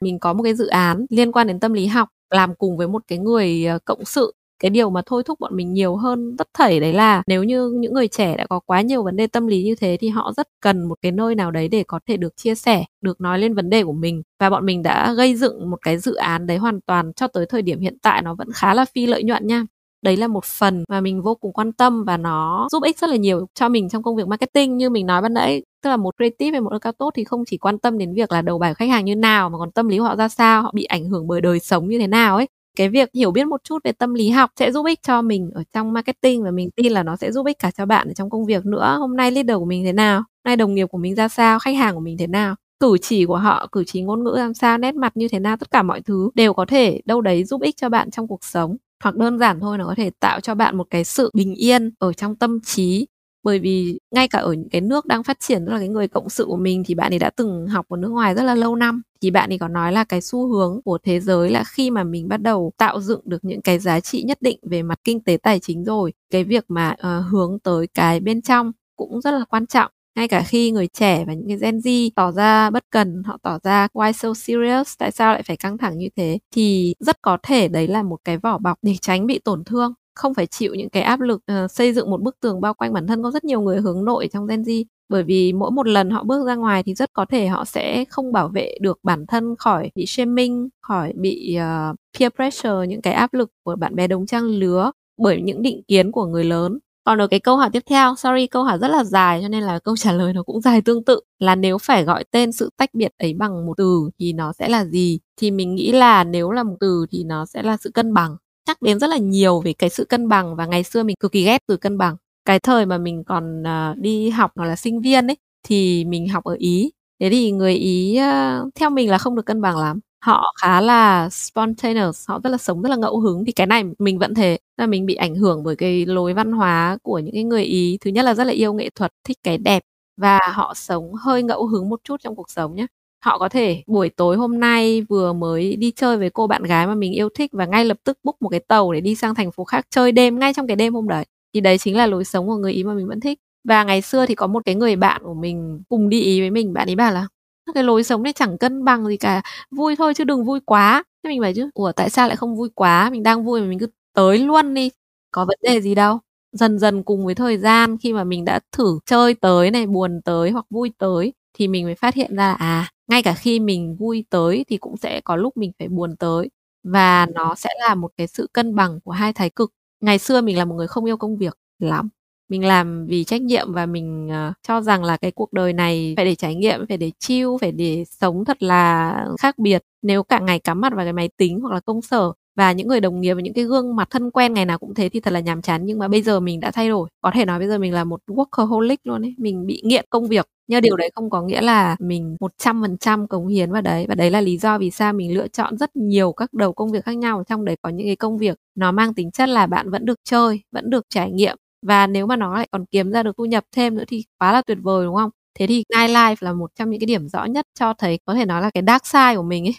Mình 0.01 0.19
có 0.19 0.34
một 0.34 0.43
cái 0.43 0.53
dự 0.55 0.67
án 0.67 1.05
liên 1.09 1.31
quan 1.31 1.47
đến 1.47 1.59
tâm 1.59 1.73
lý 1.73 1.88
học, 1.88 2.09
làm 2.29 2.55
cùng 2.55 2.77
với 2.77 2.88
một 2.88 3.03
cái 3.07 3.17
người 3.19 3.65
ờ, 3.65 3.79
cộng 3.85 4.05
sự. 4.05 4.34
Cái 4.59 4.69
điều 4.69 4.89
mà 4.89 5.01
thôi 5.05 5.23
thúc 5.25 5.39
bọn 5.39 5.55
mình 5.55 5.73
nhiều 5.73 5.95
hơn 5.95 6.35
tất 6.38 6.47
thảy 6.53 6.79
đấy 6.79 6.93
là 6.93 7.23
nếu 7.27 7.43
như 7.43 7.71
những 7.79 7.93
người 7.93 8.07
trẻ 8.07 8.38
đã 8.38 8.45
có 8.49 8.59
quá 8.59 8.81
nhiều 8.81 9.03
vấn 9.03 9.15
đề 9.15 9.27
tâm 9.27 9.47
lý 9.47 9.63
như 9.63 9.75
thế 9.75 9.97
thì 10.01 10.09
họ 10.09 10.34
rất 10.38 10.47
cần 10.61 10.84
một 10.85 10.95
cái 11.01 11.11
nơi 11.11 11.35
nào 11.35 11.51
đấy 11.51 11.67
để 11.67 11.84
có 11.88 11.99
thể 12.07 12.17
được 12.17 12.38
chia 12.38 12.55
sẻ, 12.55 12.85
được 13.01 13.21
nói 13.21 13.39
lên 13.39 13.53
vấn 13.55 13.69
đề 13.69 13.84
của 13.84 13.93
mình. 13.93 14.21
Và 14.39 14.49
bọn 14.49 14.65
mình 14.65 14.84
đã 14.84 15.13
gây 15.13 15.35
dựng 15.35 15.69
một 15.69 15.77
cái 15.81 15.97
dự 15.97 16.15
án 16.15 16.47
đấy 16.47 16.57
hoàn 16.57 16.81
toàn 16.81 17.13
cho 17.13 17.27
tới 17.27 17.45
thời 17.45 17.61
điểm 17.61 17.79
hiện 17.79 17.97
tại, 18.01 18.21
nó 18.21 18.35
vẫn 18.35 18.47
khá 18.55 18.73
là 18.73 18.85
phi 18.95 19.07
lợi 19.07 19.23
nhuận 19.23 19.47
nha 19.47 19.63
đấy 20.02 20.18
là 20.18 20.28
một 20.28 20.45
phần 20.45 20.84
mà 20.90 21.02
mình 21.02 21.22
vô 21.22 21.36
cùng 21.36 21.53
quan 21.53 21.72
tâm 21.74 22.03
và 22.03 22.18
nó 22.18 22.68
giúp 22.72 22.84
ích 22.84 22.99
rất 22.99 23.10
là 23.10 23.15
nhiều 23.15 23.48
cho 23.53 23.69
mình 23.69 23.90
trong 23.90 24.03
công 24.03 24.15
việc 24.15 24.28
marketing, 24.28 24.78
như 24.78 24.90
mình 24.90 25.06
nói 25.06 25.22
ban 25.22 25.34
nãy. 25.34 25.64
Tức 25.84 25.90
là 25.90 25.98
một 25.98 26.15
creative 26.18 26.52
hay 26.52 26.61
một 26.61 26.72
cao 26.82 26.94
tốt 26.94 27.11
thì 27.15 27.24
không 27.24 27.44
chỉ 27.45 27.57
quan 27.57 27.78
tâm 27.80 27.98
đến 27.98 28.14
việc 28.14 28.32
là 28.32 28.41
đầu 28.41 28.60
bài 28.60 28.74
khách 28.74 28.90
hàng 28.90 29.06
như 29.06 29.15
nào, 29.15 29.49
mà 29.49 29.57
còn 29.57 29.72
tâm 29.72 29.88
lý 29.88 29.98
của 29.98 30.03
họ 30.03 30.15
ra 30.15 30.28
sao, 30.28 30.61
họ 30.61 30.72
bị 30.76 30.84
ảnh 30.84 31.10
hưởng 31.10 31.28
bởi 31.28 31.41
đời 31.41 31.60
sống 31.60 31.88
như 31.88 31.99
thế 31.99 32.07
nào 32.07 32.36
ấy. 32.36 32.48
Cái 32.78 32.90
việc 32.90 33.10
hiểu 33.14 33.32
biết 33.32 33.48
một 33.48 33.64
chút 33.64 33.80
về 33.84 33.91
tâm 33.91 34.14
lý 34.14 34.30
học 34.30 34.49
sẽ 34.60 34.72
giúp 34.72 34.86
ích 34.86 34.99
cho 35.07 35.22
mình 35.22 35.52
ở 35.53 35.64
trong 35.74 35.94
marketing 35.94 36.44
và 36.44 36.52
mình 36.52 36.69
tin 36.76 36.91
là 36.91 37.03
nó 37.03 37.15
sẽ 37.15 37.32
giúp 37.32 37.45
ích 37.45 37.60
cả 37.60 37.72
cho 37.72 37.86
bạn 37.86 38.07
ở 38.07 38.14
trong 38.14 38.30
công 38.30 38.45
việc 38.45 38.65
nữa. 38.65 38.95
Hôm 38.99 39.15
nay 39.18 39.32
leader 39.32 39.57
của 39.57 39.65
mình 39.65 39.84
thế 39.86 39.94
nào? 39.94 40.18
Hôm 40.18 40.26
nay 40.45 40.56
đồng 40.56 40.76
nghiệp 40.76 40.86
của 40.91 40.98
mình 40.98 41.15
ra 41.15 41.28
sao? 41.28 41.60
Khách 41.60 41.76
hàng 41.76 41.95
của 41.95 42.02
mình 42.02 42.18
thế 42.18 42.28
nào? 42.28 42.56
Cử 42.80 42.98
chỉ 43.02 43.26
của 43.26 43.38
họ, 43.38 43.68
cử 43.72 43.84
chỉ 43.88 44.02
ngôn 44.02 44.24
ngữ 44.24 44.34
làm 44.38 44.53
sao, 44.53 44.78
nét 44.78 44.95
mặt 44.95 45.18
như 45.18 45.28
thế 45.28 45.40
nào? 45.40 45.57
Tất 45.57 45.72
cả 45.72 45.84
mọi 45.84 46.02
thứ 46.02 46.30
đều 46.36 46.53
có 46.53 46.65
thể 46.65 47.02
đâu 47.06 47.22
đấy 47.22 47.44
giúp 47.44 47.61
ích 47.61 47.78
cho 47.78 47.90
bạn 47.90 48.11
trong 48.11 48.28
cuộc 48.28 48.44
sống 48.44 48.78
hoặc 49.03 49.15
đơn 49.15 49.40
giản 49.40 49.60
thôi 49.60 49.78
nó 49.78 49.86
có 49.86 49.95
thể 49.98 50.10
tạo 50.19 50.40
cho 50.40 50.56
bạn 50.56 50.78
một 50.78 50.88
cái 50.90 51.03
sự 51.03 51.32
bình 51.34 51.56
yên 51.56 51.91
ở 51.99 52.14
trong 52.14 52.36
tâm 52.36 52.60
trí. 52.61 53.07
Bởi 53.44 53.60
vì 53.60 53.99
ngay 54.11 54.28
cả 54.28 54.40
ở 54.40 54.53
những 54.53 54.69
cái 54.69 54.82
nước 54.82 55.06
đang 55.06 55.24
phát 55.24 55.40
triển 55.40 55.65
tức 55.65 55.72
là 55.72 55.78
cái 55.80 55.88
người 55.88 56.07
cộng 56.07 56.30
sự 56.30 56.45
của 56.45 56.57
mình 56.57 56.84
thì 56.86 56.95
bạn 56.95 57.14
ấy 57.14 57.19
đã 57.19 57.30
từng 57.30 57.68
học 57.68 57.86
ở 57.90 57.98
nước 57.98 58.10
ngoài 58.10 58.36
rất 58.36 58.44
là 58.44 58.56
lâu 58.56 58.76
năm. 58.76 59.02
Thì 59.22 59.32
bạn 59.32 59.49
ấy 59.49 59.57
có 59.60 59.68
nói 59.68 59.91
là 59.91 60.03
cái 60.03 60.22
xu 60.22 60.48
hướng 60.48 60.82
của 60.86 60.98
thế 61.03 61.19
giới 61.19 61.49
là 61.49 61.64
khi 61.64 61.91
mà 61.91 62.03
mình 62.03 62.28
bắt 62.28 62.41
đầu 62.41 62.72
tạo 62.78 63.02
dựng 63.02 63.22
được 63.26 63.45
những 63.45 63.61
cái 63.61 63.80
giá 63.80 63.99
trị 63.99 64.24
nhất 64.24 64.38
định 64.41 64.60
về 64.64 64.84
mặt 64.84 64.99
kinh 65.03 65.24
tế 65.24 65.38
tài 65.44 65.60
chính 65.60 65.84
rồi 65.84 66.14
cái 66.32 66.44
việc 66.44 66.65
mà 66.68 66.91
uh, 66.91 67.32
hướng 67.32 67.60
tới 67.60 67.88
cái 67.94 68.19
bên 68.19 68.41
trong 68.41 68.72
cũng 68.95 69.22
rất 69.22 69.32
là 69.32 69.45
quan 69.49 69.68
trọng 69.68 69.91
ngay 70.18 70.27
cả 70.27 70.44
khi 70.44 70.72
người 70.72 70.88
trẻ 70.88 71.26
và 71.27 71.34
những 71.34 71.48
cái 71.48 71.57
Gen 71.57 71.77
Z 71.77 72.10
tỏ 72.15 72.31
ra 72.31 72.69
bất 72.69 72.84
cần 72.89 73.23
họ 73.26 73.38
tỏ 73.44 73.60
ra 73.64 73.88
why 73.94 74.11
so 74.11 74.34
serious 74.34 74.94
tại 74.99 75.11
sao 75.11 75.34
lại 75.34 75.44
phải 75.44 75.57
căng 75.57 75.77
thẳng 75.77 75.98
như 75.98 76.07
thế? 76.15 76.39
Thì 76.56 76.95
rất 76.99 77.22
có 77.22 77.38
thể 77.44 77.68
đấy 77.68 77.88
là 77.88 78.03
một 78.03 78.18
cái 78.23 78.38
vỏ 78.38 78.57
bọc 78.57 78.77
để 78.81 78.95
tránh 79.02 79.27
bị 79.27 79.39
tổn 79.39 79.64
thương 79.64 79.94
không 80.15 80.34
phải 80.34 80.48
chịu 80.48 80.76
những 80.76 80.89
cái 80.89 81.03
áp 81.03 81.19
lực 81.19 81.41
uh, 81.65 81.72
xây 81.72 81.94
dựng 81.94 82.11
một 82.11 82.22
bức 82.22 82.39
tường 82.39 82.61
bao 82.61 82.73
quanh 82.73 82.94
bản 82.94 83.07
thân. 83.07 83.23
Có 83.23 83.31
rất 83.31 83.44
nhiều 83.44 83.61
người 83.61 83.81
hướng 83.81 84.06
nội 84.06 84.30
trong 84.34 84.48
Gen 84.48 84.61
Z 84.61 84.84
bởi 85.10 85.23
vì 85.23 85.53
mỗi 85.53 85.72
một 85.72 85.88
lần 85.88 86.10
họ 86.10 86.23
bước 86.23 86.45
ra 86.48 86.56
ngoài 86.56 86.84
thì 86.84 86.94
rất 86.94 87.14
có 87.14 87.26
thể 87.26 87.48
họ 87.48 87.65
sẽ 87.65 88.06
không 88.10 88.31
bảo 88.31 88.48
vệ 88.49 88.77
được 88.81 88.99
bản 89.03 89.26
thân 89.27 89.56
khỏi 89.60 89.91
bị 89.95 90.06
shaming 90.06 90.69
khỏi 90.81 91.14
bị 91.15 91.57
uh, 91.57 91.95
peer 92.19 92.31
pressure 92.35 92.88
những 92.88 93.02
cái 93.02 93.14
áp 93.14 93.34
lực 93.34 93.52
của 93.64 93.76
bạn 93.76 93.95
bè 93.95 94.07
đồng 94.07 94.26
trang 94.26 94.44
lứa 94.44 94.91
bởi 95.18 95.41
những 95.41 95.61
định 95.61 95.81
kiến 95.88 96.11
của 96.11 96.26
người 96.26 96.44
lớn 96.44 96.80
còn 97.07 97.21
ở 97.21 97.27
cái 97.27 97.39
câu 97.39 97.57
hỏi 97.57 97.69
tiếp 97.73 97.84
theo, 97.89 98.15
sorry 98.15 98.47
câu 98.47 98.63
hỏi 98.63 98.77
rất 98.77 98.88
là 98.88 99.03
dài 99.03 99.39
cho 99.41 99.47
nên 99.47 99.63
là 99.63 99.79
câu 99.79 99.97
trả 99.97 100.11
lời 100.11 100.34
nó 100.34 100.43
cũng 100.43 100.61
dài 100.61 100.81
tương 100.81 101.03
tự 101.03 101.19
là 101.39 101.55
nếu 101.55 101.77
phải 101.77 102.03
gọi 102.03 102.23
tên 102.31 102.51
sự 102.51 102.69
tách 102.77 102.89
biệt 102.93 103.11
ấy 103.17 103.34
bằng 103.34 103.65
một 103.65 103.73
từ 103.77 104.09
thì 104.19 104.34
nó 104.34 104.53
sẽ 104.53 104.69
là 104.69 104.85
gì? 104.85 105.19
Thì 105.38 105.51
mình 105.51 105.75
nghĩ 105.75 105.91
là 105.91 106.23
nếu 106.23 106.51
là 106.51 106.63
một 106.63 106.75
từ 106.79 107.05
thì 107.11 107.23
nó 107.23 107.45
sẽ 107.45 107.63
là 107.63 107.77
sự 107.77 107.91
cân 107.93 108.13
bằng. 108.13 108.35
Chắc 108.65 108.81
đến 108.81 108.99
rất 108.99 109.07
là 109.07 109.17
nhiều 109.17 109.61
về 109.61 109.73
cái 109.73 109.89
sự 109.89 110.05
cân 110.05 110.27
bằng 110.27 110.55
và 110.55 110.65
ngày 110.65 110.84
xưa 110.84 111.03
mình 111.03 111.15
cực 111.19 111.31
kỳ 111.31 111.43
ghét 111.43 111.61
từ 111.67 111.77
cân 111.77 111.97
bằng. 111.97 112.15
Cái 112.45 112.59
thời 112.59 112.85
mà 112.85 112.97
mình 112.97 113.23
còn 113.23 113.63
uh, 113.63 113.97
đi 113.97 114.29
học 114.29 114.51
hoặc 114.55 114.65
là 114.65 114.75
sinh 114.75 115.01
viên 115.01 115.27
ấy 115.27 115.38
thì 115.67 116.05
mình 116.05 116.27
học 116.29 116.43
ở 116.43 116.55
Ý. 116.59 116.91
Thế 117.19 117.29
thì 117.29 117.51
người 117.51 117.73
Ý 117.73 118.19
uh, 118.19 118.73
theo 118.75 118.89
mình 118.89 119.09
là 119.09 119.17
không 119.17 119.35
được 119.35 119.45
cân 119.45 119.61
bằng 119.61 119.77
lắm 119.77 119.99
họ 120.28 120.54
khá 120.62 120.82
là 120.82 121.30
spontaneous, 121.30 122.30
họ 122.30 122.40
rất 122.44 122.49
là 122.49 122.58
sống 122.58 122.82
rất 122.82 122.90
là 122.90 122.95
ngẫu 122.95 123.20
hứng. 123.20 123.45
Thì 123.45 123.52
cái 123.52 123.68
này 123.68 123.84
mình 123.99 124.20
vẫn 124.20 124.34
thế, 124.34 124.58
là 124.78 124.88
mình 124.88 125.06
bị 125.06 125.16
ảnh 125.16 125.36
hưởng 125.36 125.64
bởi 125.64 125.76
cái 125.76 126.06
lối 126.06 126.34
văn 126.34 126.52
hóa 126.52 126.98
của 127.04 127.20
những 127.20 127.34
cái 127.34 127.44
người 127.44 127.64
ý. 127.64 127.98
Thứ 128.02 128.12
nhất 128.12 128.26
là 128.26 128.34
rất 128.34 128.44
là 128.44 128.54
yêu 128.54 128.74
nghệ 128.74 128.90
thuật, 128.95 129.12
thích 129.24 129.38
cái 129.44 129.58
đẹp 129.58 129.84
và 130.22 130.40
họ 130.54 130.74
sống 130.76 131.14
hơi 131.14 131.44
ngẫu 131.44 131.68
hứng 131.68 131.90
một 131.90 131.99
chút 132.04 132.18
trong 132.24 132.36
cuộc 132.36 132.49
sống 132.49 132.76
nhé 132.76 132.86
họ 133.26 133.38
có 133.40 133.49
thể 133.49 133.84
buổi 133.88 134.10
tối 134.10 134.38
hôm 134.38 134.60
nay 134.60 135.02
vừa 135.10 135.34
mới 135.34 135.76
đi 135.76 135.91
chơi 135.95 136.18
với 136.18 136.30
cô 136.30 136.48
bạn 136.48 136.64
gái 136.64 136.88
mà 136.88 136.95
mình 136.95 137.14
yêu 137.14 137.30
thích 137.36 137.52
và 137.54 137.66
ngay 137.66 137.86
lập 137.86 137.98
tức 138.04 138.18
book 138.24 138.41
một 138.41 138.49
cái 138.49 138.60
tàu 138.60 138.94
để 138.94 139.02
đi 139.02 139.16
sang 139.16 139.36
thành 139.36 139.52
phố 139.52 139.64
khác 139.64 139.86
chơi 139.90 140.12
đêm 140.12 140.40
ngay 140.40 140.54
trong 140.54 140.68
cái 140.68 140.76
đêm 140.76 140.94
hôm 140.94 141.08
đấy. 141.08 141.26
Thì 141.54 141.62
đấy 141.62 141.78
chính 141.78 141.98
là 141.98 142.08
lối 142.08 142.24
sống 142.26 142.48
của 142.48 142.56
người 142.56 142.74
ý 142.74 142.84
mà 142.84 142.94
mình 142.94 143.08
vẫn 143.08 143.20
thích. 143.20 143.40
Và 143.68 143.84
ngày 143.84 144.02
xưa 144.02 144.26
thì 144.26 144.36
có 144.36 144.48
một 144.48 144.66
cái 144.66 144.76
người 144.76 144.95
bạn 144.95 145.22
của 145.24 145.34
mình 145.34 145.82
cùng 145.90 146.10
đi 146.10 146.22
ý 146.22 146.40
với 146.41 146.52
mình, 146.52 146.74
bạn 146.74 146.90
ấy 146.90 146.95
bảo 146.95 147.14
là 147.14 147.28
cái 147.76 147.84
lối 147.84 148.03
sống 148.03 148.23
này 148.23 148.34
chẳng 148.34 148.57
cân 148.57 148.84
bằng 148.85 149.06
gì 149.07 149.18
cả, 149.18 149.41
vui 149.72 149.95
thôi 149.95 150.14
chứ 150.14 150.23
đừng 150.23 150.45
vui 150.45 150.60
quá. 150.65 151.03
Thế 151.23 151.30
mình 151.30 151.41
bảo 151.41 151.52
chứ, 151.56 151.69
ủa, 151.73 151.91
tại 151.91 152.10
sao 152.10 152.27
lại 152.27 152.38
không 152.38 152.56
vui 152.56 152.69
quá? 152.76 153.10
Mình 153.10 153.23
đang 153.23 153.44
vui 153.45 153.61
mà 153.61 153.68
mình 153.68 153.80
cứ 153.80 153.88
tới 154.14 154.38
luôn 154.38 154.73
đi. 154.73 154.89
Có 155.31 155.45
vấn 155.45 155.57
đề 155.61 155.81
gì 155.81 155.95
đâu. 155.95 156.19
Dần 156.52 156.80
dần 156.80 157.03
cùng 157.03 157.26
với 157.26 157.35
thời 157.35 157.57
gian, 157.57 157.98
khi 157.98 158.14
mà 158.14 158.23
mình 158.23 158.45
đã 158.45 158.60
thử 158.72 158.99
chơi 159.06 159.34
tới 159.34 159.72
này, 159.72 159.85
buồn 159.88 160.22
tới 160.26 160.52
hoặc 160.52 160.65
vui 160.69 160.91
tới, 160.98 161.34
thì 161.57 161.68
mình 161.68 161.85
mới 161.85 161.95
phát 161.95 162.14
hiện 162.15 162.35
ra 162.35 162.44
là 162.48 162.53
à 162.53 162.89
ngay 163.07 163.23
cả 163.23 163.34
khi 163.34 163.60
mình 163.60 163.95
vui 163.99 164.26
tới 164.30 164.65
thì 164.69 164.77
cũng 164.77 164.98
sẽ 164.98 165.22
có 165.22 165.35
lúc 165.35 165.57
mình 165.57 165.72
phải 165.80 165.88
buồn 165.88 166.15
tới. 166.19 166.49
Và 166.84 167.26
nó 167.26 167.56
sẽ 167.56 167.69
là 167.80 167.95
một 167.95 168.11
cái 168.18 168.27
sự 168.27 168.48
cân 168.53 168.76
bằng 168.76 168.99
của 169.03 169.11
hai 169.11 169.34
thái 169.34 169.49
cực. 169.49 169.72
Ngày 170.02 170.18
xưa 170.19 170.41
mình 170.41 170.57
là 170.57 170.65
một 170.65 170.76
người 170.76 170.88
không 170.88 171.06
yêu 171.06 171.18
công 171.18 171.38
việc 171.38 171.53
lắm 171.80 172.10
mình 172.49 172.65
làm 172.65 173.06
vì 173.07 173.24
trách 173.24 173.41
nhiệm 173.41 173.74
và 173.74 173.86
mình 173.86 174.30
uh, 174.49 174.53
cho 174.68 174.82
rằng 174.82 175.03
là 175.03 175.18
cái 175.18 175.32
cuộc 175.32 175.53
đời 175.53 175.74
này 175.74 176.14
phải 176.18 176.26
để 176.26 176.36
trải 176.36 176.56
nghiệm 176.56 176.88
phải 176.88 176.98
để 176.98 177.11
chill 177.19 177.49
phải 177.61 177.72
để 177.72 178.03
sống 178.19 178.45
thật 178.45 178.64
là 178.64 179.14
khác 179.40 179.57
biệt. 179.60 179.84
Nếu 180.02 180.24
cả 180.24 180.40
ngày 180.40 180.60
cắm 180.60 180.82
mặt 180.82 180.94
vào 180.95 181.06
cái 181.06 181.14
máy 181.14 181.30
tính 181.38 181.60
hoặc 181.61 181.74
là 181.74 181.80
công 181.80 182.02
sở 182.02 182.32
và 182.56 182.72
những 182.72 182.88
người 182.88 182.99
đồng 183.02 183.22
nghiệp 183.22 183.34
và 183.34 183.41
những 183.41 183.53
cái 183.53 183.64
gương 183.64 183.95
mặt 183.95 184.07
thân 184.11 184.32
quen 184.32 184.53
ngày 184.53 184.65
nào 184.65 184.78
cũng 184.78 184.94
thế 184.94 185.10
thì 185.10 185.19
thật 185.19 185.34
là 185.34 185.40
nhàm 185.40 185.61
chán. 185.61 185.86
Nhưng 185.86 185.99
mà 185.99 186.07
bây 186.07 186.22
giờ 186.22 186.40
mình 186.40 186.60
đã 186.60 186.72
thay 186.72 186.90
đổi. 186.90 187.10
Có 187.22 187.32
thể 187.34 187.45
nói 187.45 187.60
bây 187.60 187.68
giờ 187.68 187.78
mình 187.78 187.94
là 187.94 188.03
một 188.03 188.22
workaholic 188.28 188.98
luôn 189.03 189.22
ấy. 189.26 189.36
Mình 189.38 189.65
bị 189.68 189.82
nghiện 189.86 190.06
công 190.10 190.28
việc. 190.28 190.48
Nhưng 190.68 190.82
điều 190.82 190.95
đấy 190.95 191.10
không 191.15 191.30
có 191.30 191.41
nghĩa 191.41 191.61
là 191.61 191.95
mình 191.99 192.38
một 192.40 192.52
trăm 192.57 192.82
phần 192.82 192.98
trăm 192.98 193.28
cống 193.28 193.48
hiến 193.48 193.72
vào 193.72 193.82
đấy. 193.82 194.06
Và 194.10 194.15
đấy 194.15 194.32
là 194.32 194.41
lý 194.41 194.57
do 194.57 194.78
vì 194.78 194.91
sao 194.91 195.14
mình 195.14 195.34
lựa 195.34 195.48
chọn 195.48 195.78
rất 195.78 195.95
nhiều 195.95 196.32
các 196.32 196.53
đầu 196.53 196.74
công 196.74 196.91
việc 196.91 197.06
khác 197.06 197.18
nhau. 197.18 197.44
Trong 197.49 197.65
đấy 197.65 197.76
có 197.82 197.90
những 197.90 198.07
cái 198.07 198.15
công 198.15 198.38
việc 198.38 198.57
nó 198.76 198.91
mang 198.91 199.14
tính 199.14 199.32
chất 199.32 199.49
là 199.49 199.68
bạn 199.68 199.90
vẫn 199.90 200.06
được 200.06 200.19
chơi 200.24 200.61
vẫn 200.72 200.90
được 200.90 201.06
trải 201.10 201.32
nghiệm 201.32 201.57
và 201.88 202.07
nếu 202.07 202.26
mà 202.27 202.35
nó 202.35 202.55
lại 202.57 202.68
còn 202.72 202.85
kiếm 202.91 203.11
ra 203.11 203.23
được 203.23 203.38
thu 203.38 203.45
nhập 203.45 203.64
thêm 203.76 203.95
nữa 203.95 204.03
thì 204.07 204.23
quá 204.39 204.51
là 204.53 204.61
tuyệt 204.68 204.77
vời, 204.81 205.05
đúng 205.05 205.15
không? 205.15 205.30
Thế 205.59 205.68
thì 205.68 205.84
nightlife 205.95 206.35
là 206.39 206.53
một 206.53 206.72
trong 206.76 206.89
những 206.89 206.99
cái 206.99 207.05
điểm 207.07 207.30
rõ 207.30 207.45
nhất 207.45 207.65
cho 207.80 207.93
thấy 207.93 208.19
có 208.26 208.34
thể 208.34 208.45
nói 208.45 208.61
là 208.61 208.69
cái 208.73 208.84
dark 208.88 209.05
side 209.07 209.35
của 209.35 209.43
mình 209.43 209.68
ấy. 209.68 209.76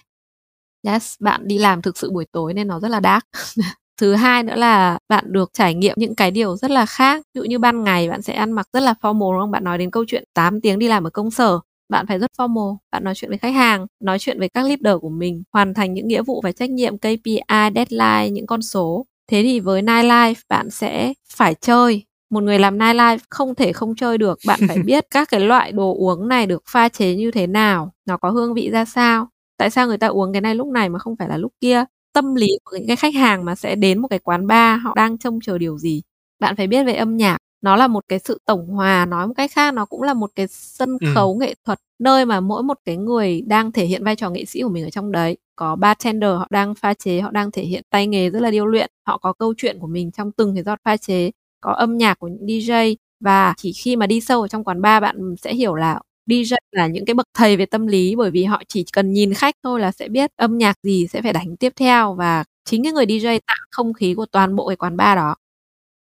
Yes, 0.95 1.15
bạn 1.21 1.49
đi 1.49 1.59
làm 1.59 1.83
thực 1.83 1.99
sự 1.99 2.11
buổi 2.13 2.27
tối 2.33 2.55
nên 2.55 2.69
nó 2.69 2.81
rất 2.81 2.89
là 2.89 3.01
dark. 3.05 3.25
Thứ 4.01 4.15
hai 4.15 4.43
nữa 4.43 4.57
là 4.57 4.99
bạn 5.09 5.25
được 5.33 5.51
trải 5.53 5.75
nghiệm 5.75 5.95
những 5.99 6.15
cái 6.17 6.31
điều 6.31 6.57
rất 6.57 6.71
là 6.71 6.87
khác. 6.87 7.23
Ví 7.35 7.41
dụ 7.41 7.45
như 7.45 7.59
ban 7.59 7.85
ngày 7.85 8.09
bạn 8.11 8.23
sẽ 8.23 8.35
ăn 8.35 8.53
mặc 8.53 8.69
rất 8.73 8.81
là 8.83 8.95
formal, 9.03 9.33
đúng 9.33 9.41
không? 9.43 9.51
Bạn 9.51 9.65
nói 9.65 9.79
đến 9.79 9.91
câu 9.91 10.05
chuyện 10.09 10.25
8 10.35 10.61
tiếng 10.61 10.79
đi 10.79 10.89
làm 10.89 11.05
ở 11.05 11.11
công 11.11 11.31
sở, 11.31 11.61
bạn 11.89 12.07
phải 12.07 12.19
rất 12.19 12.31
formal, 12.39 12.77
bạn 12.93 13.05
nói 13.05 13.15
chuyện 13.17 13.31
với 13.31 13.39
khách 13.39 13.55
hàng, 13.55 13.87
nói 14.01 14.19
chuyện 14.19 14.39
với 14.39 14.49
các 14.49 14.67
leader 14.67 15.01
của 15.01 15.09
mình, 15.11 15.43
hoàn 15.53 15.75
thành 15.75 15.95
những 15.95 16.09
nghĩa 16.09 16.23
vụ 16.23 16.41
và 16.45 16.53
trách 16.53 16.71
nhiệm 16.71 16.99
KPI 16.99 17.71
deadline, 17.75 18.31
những 18.31 18.47
con 18.47 18.63
số 18.63 19.07
thế 19.29 19.43
thì 19.43 19.61
với 19.61 19.83
nightlife 19.83 20.35
bạn 20.49 20.71
sẽ 20.71 21.13
phải 21.35 21.55
chơi. 21.55 22.05
Một 22.31 22.43
người 22.43 22.59
làm 22.59 22.79
nightlife 22.79 23.19
không 23.31 23.55
thể 23.55 23.73
không 23.73 23.95
chơi 23.97 24.19
được. 24.19 24.39
Bạn 24.47 24.61
phải 24.69 24.79
biết 24.87 25.05
các 25.11 25.29
cái 25.31 25.41
loại 25.41 25.73
đồ 25.73 25.95
uống 25.99 26.29
này 26.29 26.47
được 26.47 26.63
pha 26.71 26.89
chế 26.89 27.15
như 27.15 27.31
thế 27.31 27.47
nào 27.47 27.93
nó 28.07 28.17
có 28.17 28.31
hương 28.31 28.55
vị 28.55 28.71
ra 28.71 28.85
sao. 28.85 29.29
Tại 29.59 29.71
sao 29.71 29.87
người 29.87 29.99
ta 29.99 30.07
uống 30.07 30.33
cái 30.33 30.41
này 30.41 30.55
lúc 30.55 30.69
này 30.69 30.89
mà 30.89 30.99
không 30.99 31.17
phải 31.17 31.29
là 31.29 31.37
lúc 31.37 31.53
kia? 31.61 31.85
Tâm 32.13 32.35
lý 32.35 32.49
của 32.65 32.77
những 32.77 32.87
cái 32.87 32.97
khách 32.97 33.15
hàng 33.15 33.45
mà 33.45 33.55
sẽ 33.55 33.75
đến 33.77 33.99
một 34.03 34.09
cái 34.09 34.19
quán 34.19 34.47
bar 34.47 34.81
họ 34.83 34.95
đang 34.97 35.19
trông 35.19 35.39
chờ 35.43 35.59
điều 35.59 35.79
gì? 35.79 36.03
Bạn 36.41 36.57
phải 36.57 36.67
biết 36.67 36.85
về 36.85 36.95
âm 36.95 37.17
nhạc 37.17 37.39
nó 37.63 37.77
là 37.77 37.87
một 37.87 38.05
cái 38.09 38.19
sự 38.19 38.41
tổng 38.45 38.67
hòa 38.67 39.07
nói 39.07 39.27
một 39.27 39.35
cách 39.37 39.51
khác 39.55 39.75
nó 39.75 39.85
cũng 39.85 40.03
là 40.03 40.15
một 40.15 40.31
cái 40.35 40.47
sân 40.51 40.97
ừ. 41.01 41.07
khấu 41.15 41.33
ừ. 41.33 41.39
nghệ 41.41 41.55
thuật 41.65 41.79
nơi 41.99 42.27
mà 42.27 42.41
mỗi 42.41 42.63
một 42.63 42.79
cái 42.85 42.97
người 42.97 43.43
đang 43.47 43.73
thể 43.73 43.85
hiện 43.85 44.05
vai 44.05 44.17
trò 44.17 44.31
nghệ 44.31 44.45
sĩ 44.45 44.63
của 44.63 44.69
mình 44.69 44.85
ở 44.85 44.91
trong 44.91 45.13
đấy 45.13 45.37
có 45.57 45.77
bartender 45.77 46.31
họ 46.31 46.47
đang 46.51 46.75
pha 46.75 46.95
chế 46.95 47.21
họ 47.21 47.31
đang 47.31 47.51
thể 47.51 47.63
hiện 47.63 47.83
tay 47.91 48.07
nghề 48.07 48.31
rất 48.31 48.41
là 48.41 48.51
điêu 48.51 48.67
luyện 48.67 48.91
họ 49.07 49.19
có 49.19 49.33
câu 49.33 49.55
chuyện 49.57 49.79
của 49.79 49.87
mình 49.87 50.11
trong 50.11 50.33
từng 50.33 50.55
cái 50.55 50.65
giọt 50.65 50.79
pha 50.85 50.97
chế 50.97 51.31
có 51.61 51.73
âm 51.73 51.99
nhạc 51.99 52.19
của 52.19 52.29
những 52.29 52.47
DJ 52.47 52.97
và 53.21 53.55
chỉ 53.57 53.73
khi 53.73 53.97
mà 53.97 54.07
đi 54.07 54.21
sâu 54.21 54.43
ở 54.43 54.49
trong 54.49 54.65
quán 54.65 54.83
bar 54.83 55.03
bạn 55.03 55.35
sẽ 55.43 55.55
hiểu 55.55 55.75
là 55.75 56.01
DJ 56.27 56.57
là 56.73 56.87
những 56.87 57.05
cái 57.05 57.15
bậc 57.15 57.27
thầy 57.35 57.57
về 57.57 57.67
tâm 57.67 57.87
lý 57.87 58.15
bởi 58.17 58.31
vì 58.31 58.45
họ 58.45 58.63
chỉ 58.69 58.85
cần 58.93 59.13
nhìn 59.13 59.35
khách 59.35 59.55
thôi 59.63 59.81
là 59.81 59.93
sẽ 59.93 60.09
biết 60.09 60.31
âm 60.37 60.59
nhạc 60.59 60.79
gì 60.83 61.07
sẽ 61.07 61.23
phải 61.23 61.33
đánh 61.33 61.57
tiếp 61.57 61.73
theo 61.77 62.15
và 62.15 62.45
chính 62.65 62.83
cái 62.85 62.93
người 62.93 63.07
DJ 63.07 63.41
tạo 63.47 63.57
không 63.71 63.93
khí 63.93 64.15
của 64.15 64.27
toàn 64.27 64.57
bộ 64.57 64.69
cái 64.69 64.77
quán 64.77 64.97
bar 64.97 65.17
đó. 65.17 65.37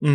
Ừ. 0.01 0.10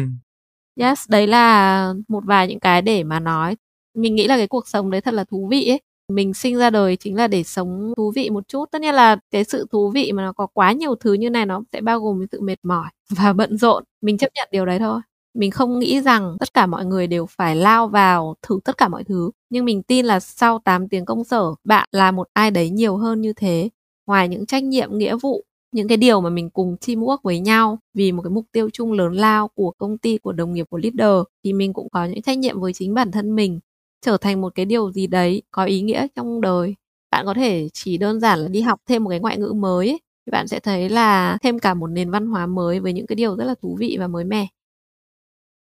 Yes, 0.75 1.09
đấy 1.09 1.27
là 1.27 1.93
một 2.07 2.23
vài 2.25 2.47
những 2.47 2.59
cái 2.59 2.81
để 2.81 3.03
mà 3.03 3.19
nói. 3.19 3.55
Mình 3.97 4.15
nghĩ 4.15 4.27
là 4.27 4.37
cái 4.37 4.47
cuộc 4.47 4.67
sống 4.67 4.91
đấy 4.91 5.01
thật 5.01 5.13
là 5.13 5.23
thú 5.23 5.47
vị 5.51 5.67
ấy. 5.69 5.81
Mình 6.13 6.33
sinh 6.33 6.57
ra 6.57 6.69
đời 6.69 6.95
chính 6.95 7.15
là 7.15 7.27
để 7.27 7.43
sống 7.43 7.93
thú 7.97 8.11
vị 8.15 8.29
một 8.29 8.47
chút. 8.47 8.65
Tất 8.71 8.81
nhiên 8.81 8.95
là 8.95 9.17
cái 9.31 9.43
sự 9.43 9.65
thú 9.71 9.89
vị 9.91 10.11
mà 10.11 10.23
nó 10.23 10.33
có 10.33 10.47
quá 10.53 10.71
nhiều 10.71 10.95
thứ 10.95 11.13
như 11.13 11.29
này 11.29 11.45
nó 11.45 11.63
sẽ 11.73 11.81
bao 11.81 11.99
gồm 11.99 12.19
cái 12.19 12.27
sự 12.31 12.41
mệt 12.41 12.59
mỏi 12.63 12.89
và 13.17 13.33
bận 13.33 13.57
rộn. 13.57 13.83
Mình 14.01 14.17
chấp 14.17 14.27
nhận 14.35 14.47
điều 14.51 14.65
đấy 14.65 14.79
thôi 14.79 15.01
mình 15.33 15.51
không 15.51 15.79
nghĩ 15.79 16.01
rằng 16.01 16.35
tất 16.39 16.53
cả 16.53 16.65
mọi 16.65 16.85
người 16.85 17.07
đều 17.07 17.25
phải 17.25 17.55
lao 17.55 17.87
vào 17.87 18.35
thử 18.41 18.59
tất 18.63 18.77
cả 18.77 18.87
mọi 18.87 19.03
thứ 19.03 19.31
nhưng 19.49 19.65
mình 19.65 19.83
tin 19.83 20.05
là 20.05 20.19
sau 20.19 20.59
8 20.59 20.87
tiếng 20.89 21.05
công 21.05 21.23
sở 21.23 21.43
bạn 21.63 21.87
là 21.91 22.11
một 22.11 22.27
ai 22.33 22.51
đấy 22.51 22.69
nhiều 22.69 22.97
hơn 22.97 23.21
như 23.21 23.33
thế 23.33 23.69
ngoài 24.07 24.27
những 24.27 24.45
trách 24.45 24.63
nhiệm 24.63 24.97
nghĩa 24.97 25.15
vụ 25.15 25.43
những 25.71 25.87
cái 25.87 25.97
điều 25.97 26.21
mà 26.21 26.29
mình 26.29 26.49
cùng 26.49 26.75
teamwork 26.81 27.17
với 27.23 27.39
nhau 27.39 27.79
vì 27.93 28.11
một 28.11 28.21
cái 28.23 28.29
mục 28.31 28.45
tiêu 28.51 28.69
chung 28.73 28.91
lớn 28.93 29.13
lao 29.13 29.47
của 29.47 29.71
công 29.77 29.97
ty 29.97 30.17
của 30.17 30.31
đồng 30.33 30.53
nghiệp 30.53 30.65
của 30.69 30.77
leader 30.77 31.23
thì 31.43 31.53
mình 31.53 31.73
cũng 31.73 31.89
có 31.89 32.05
những 32.05 32.21
trách 32.21 32.37
nhiệm 32.37 32.59
với 32.61 32.73
chính 32.73 32.93
bản 32.93 33.11
thân 33.11 33.35
mình. 33.35 33.59
Trở 34.05 34.17
thành 34.17 34.41
một 34.41 34.55
cái 34.55 34.65
điều 34.65 34.91
gì 34.91 35.07
đấy 35.07 35.41
có 35.51 35.63
ý 35.65 35.81
nghĩa 35.81 36.07
trong 36.15 36.41
đời. 36.41 36.75
Bạn 37.11 37.25
có 37.25 37.33
thể 37.33 37.69
chỉ 37.73 37.97
đơn 37.97 38.19
giản 38.19 38.39
là 38.39 38.47
đi 38.47 38.61
học 38.61 38.79
thêm 38.89 39.03
một 39.03 39.09
cái 39.09 39.19
ngoại 39.19 39.37
ngữ 39.37 39.53
mới 39.55 39.87
ấy, 39.89 39.99
thì 40.25 40.31
bạn 40.31 40.47
sẽ 40.47 40.59
thấy 40.59 40.89
là 40.89 41.37
thêm 41.43 41.59
cả 41.59 41.73
một 41.73 41.87
nền 41.87 42.11
văn 42.11 42.25
hóa 42.27 42.45
mới 42.47 42.79
với 42.79 42.93
những 42.93 43.07
cái 43.07 43.15
điều 43.15 43.35
rất 43.35 43.45
là 43.45 43.55
thú 43.61 43.75
vị 43.79 43.97
và 43.99 44.07
mới 44.07 44.23
mẻ. 44.25 44.47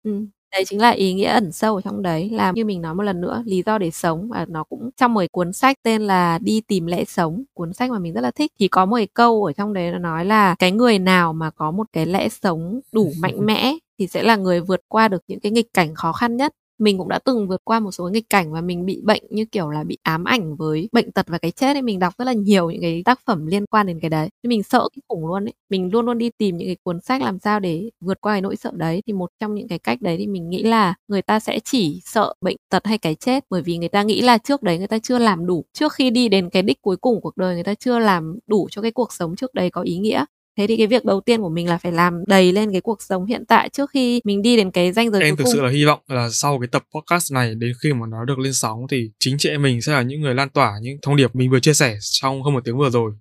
Ừ 0.03 0.25
đấy 0.55 0.65
chính 0.67 0.81
là 0.81 0.89
ý 0.91 1.13
nghĩa 1.13 1.27
ẩn 1.29 1.51
sâu 1.51 1.75
ở 1.75 1.81
trong 1.81 2.01
đấy, 2.01 2.29
là 2.29 2.51
như 2.55 2.65
mình 2.65 2.81
nói 2.81 2.95
một 2.95 3.03
lần 3.03 3.21
nữa, 3.21 3.43
lý 3.45 3.63
do 3.65 3.77
để 3.77 3.91
sống 3.91 4.29
và 4.29 4.45
nó 4.49 4.63
cũng 4.63 4.89
trong 4.97 5.13
một 5.13 5.23
cuốn 5.31 5.53
sách 5.53 5.77
tên 5.83 6.01
là 6.01 6.39
Đi 6.41 6.61
tìm 6.67 6.85
lẽ 6.87 7.05
sống, 7.05 7.43
cuốn 7.53 7.73
sách 7.73 7.91
mà 7.91 7.99
mình 7.99 8.13
rất 8.13 8.21
là 8.21 8.31
thích. 8.31 8.51
Thì 8.59 8.67
có 8.67 8.85
một 8.85 8.97
câu 9.13 9.45
ở 9.45 9.53
trong 9.53 9.73
đấy 9.73 9.91
nó 9.91 9.97
nói 9.99 10.25
là 10.25 10.55
cái 10.59 10.71
người 10.71 10.99
nào 10.99 11.33
mà 11.33 11.49
có 11.51 11.71
một 11.71 11.87
cái 11.93 12.05
lẽ 12.05 12.29
sống 12.29 12.79
đủ 12.91 13.11
mạnh 13.21 13.37
mẽ 13.45 13.75
thì 13.99 14.07
sẽ 14.07 14.23
là 14.23 14.35
người 14.35 14.61
vượt 14.61 14.81
qua 14.87 15.07
được 15.07 15.23
những 15.27 15.39
cái 15.39 15.51
nghịch 15.51 15.73
cảnh 15.73 15.95
khó 15.95 16.11
khăn 16.13 16.37
nhất 16.37 16.53
mình 16.79 16.97
cũng 16.97 17.09
đã 17.09 17.19
từng 17.19 17.47
vượt 17.47 17.61
qua 17.63 17.79
một 17.79 17.91
số 17.91 18.09
nghịch 18.09 18.29
cảnh 18.29 18.51
và 18.51 18.61
mình 18.61 18.85
bị 18.85 19.01
bệnh 19.03 19.23
như 19.29 19.45
kiểu 19.45 19.69
là 19.69 19.83
bị 19.83 19.97
ám 20.03 20.23
ảnh 20.23 20.55
với 20.55 20.89
bệnh 20.91 21.11
tật 21.11 21.25
và 21.29 21.37
cái 21.37 21.51
chết 21.51 21.75
ấy, 21.75 21.81
mình 21.81 21.99
đọc 21.99 22.13
rất 22.17 22.25
là 22.25 22.33
nhiều 22.33 22.69
những 22.71 22.81
cái 22.81 23.01
tác 23.05 23.19
phẩm 23.25 23.45
liên 23.47 23.65
quan 23.65 23.87
đến 23.87 23.99
cái 23.99 24.09
đấy. 24.09 24.29
Thì 24.43 24.47
mình 24.49 24.63
sợ 24.63 24.87
cái 24.95 25.01
khủng 25.07 25.27
luôn 25.27 25.45
ấy. 25.45 25.53
Mình 25.69 25.89
luôn 25.93 26.05
luôn 26.05 26.17
đi 26.17 26.29
tìm 26.37 26.57
những 26.57 26.67
cái 26.67 26.77
cuốn 26.83 27.01
sách 27.01 27.21
làm 27.21 27.39
sao 27.39 27.59
để 27.59 27.89
vượt 28.01 28.21
qua 28.21 28.33
cái 28.33 28.41
nỗi 28.41 28.55
sợ 28.55 28.71
đấy. 28.75 29.01
Thì 29.07 29.13
một 29.13 29.29
trong 29.39 29.55
những 29.55 29.67
cái 29.67 29.79
cách 29.79 30.01
đấy 30.01 30.15
thì 30.19 30.27
mình 30.27 30.49
nghĩ 30.49 30.63
là 30.63 30.93
người 31.07 31.21
ta 31.21 31.39
sẽ 31.39 31.59
chỉ 31.63 32.01
sợ 32.05 32.33
bệnh 32.41 32.57
tật 32.69 32.85
hay 32.87 32.97
cái 32.97 33.15
chết 33.15 33.45
bởi 33.49 33.61
vì 33.61 33.77
người 33.77 33.89
ta 33.89 34.03
nghĩ 34.03 34.21
là 34.21 34.37
trước 34.37 34.63
đấy 34.63 34.77
người 34.77 34.87
ta 34.87 34.99
chưa 34.99 35.17
làm 35.19 35.45
đủ. 35.45 35.65
Trước 35.73 35.93
khi 35.93 36.09
đi 36.09 36.29
đến 36.29 36.49
cái 36.49 36.61
đích 36.63 36.81
cuối 36.81 36.97
cùng 36.97 37.21
cuộc 37.21 37.37
đời, 37.37 37.55
người 37.55 37.63
ta 37.63 37.73
chưa 37.73 37.99
làm 37.99 38.39
đủ 38.47 38.67
cho 38.71 38.81
cái 38.81 38.91
cuộc 38.91 39.13
sống 39.13 39.35
trước 39.35 39.53
đấy 39.53 39.69
có 39.69 39.81
ý 39.81 39.97
nghĩa 39.97 40.25
thế 40.57 40.67
thì 40.67 40.77
cái 40.77 40.87
việc 40.87 41.05
đầu 41.05 41.21
tiên 41.21 41.41
của 41.41 41.49
mình 41.49 41.69
là 41.69 41.77
phải 41.77 41.91
làm 41.91 42.23
đầy 42.27 42.51
lên 42.51 42.71
cái 42.71 42.81
cuộc 42.81 43.01
sống 43.01 43.25
hiện 43.25 43.45
tại 43.47 43.69
trước 43.69 43.89
khi 43.89 44.21
mình 44.23 44.41
đi 44.41 44.57
đến 44.57 44.71
cái 44.71 44.91
danh 44.91 45.11
giới 45.11 45.21
em 45.23 45.35
cuối 45.35 45.37
thực 45.37 45.43
cùng. 45.43 45.53
sự 45.53 45.61
là 45.61 45.69
hy 45.69 45.85
vọng 45.85 45.99
là 46.07 46.29
sau 46.31 46.59
cái 46.59 46.67
tập 46.67 46.83
podcast 46.95 47.33
này 47.33 47.55
đến 47.55 47.73
khi 47.83 47.93
mà 47.93 48.07
nó 48.07 48.25
được 48.25 48.39
lên 48.39 48.53
sóng 48.53 48.79
thì 48.91 49.11
chính 49.19 49.37
chị 49.37 49.49
em 49.49 49.61
mình 49.61 49.81
sẽ 49.81 49.91
là 49.93 50.01
những 50.01 50.21
người 50.21 50.33
lan 50.33 50.49
tỏa 50.49 50.73
những 50.81 50.97
thông 51.01 51.15
điệp 51.15 51.35
mình 51.35 51.49
vừa 51.49 51.59
chia 51.59 51.73
sẻ 51.73 51.97
trong 52.01 52.43
hơn 52.43 52.53
một 52.53 52.65
tiếng 52.65 52.77
vừa 52.77 52.89
rồi. 52.89 53.11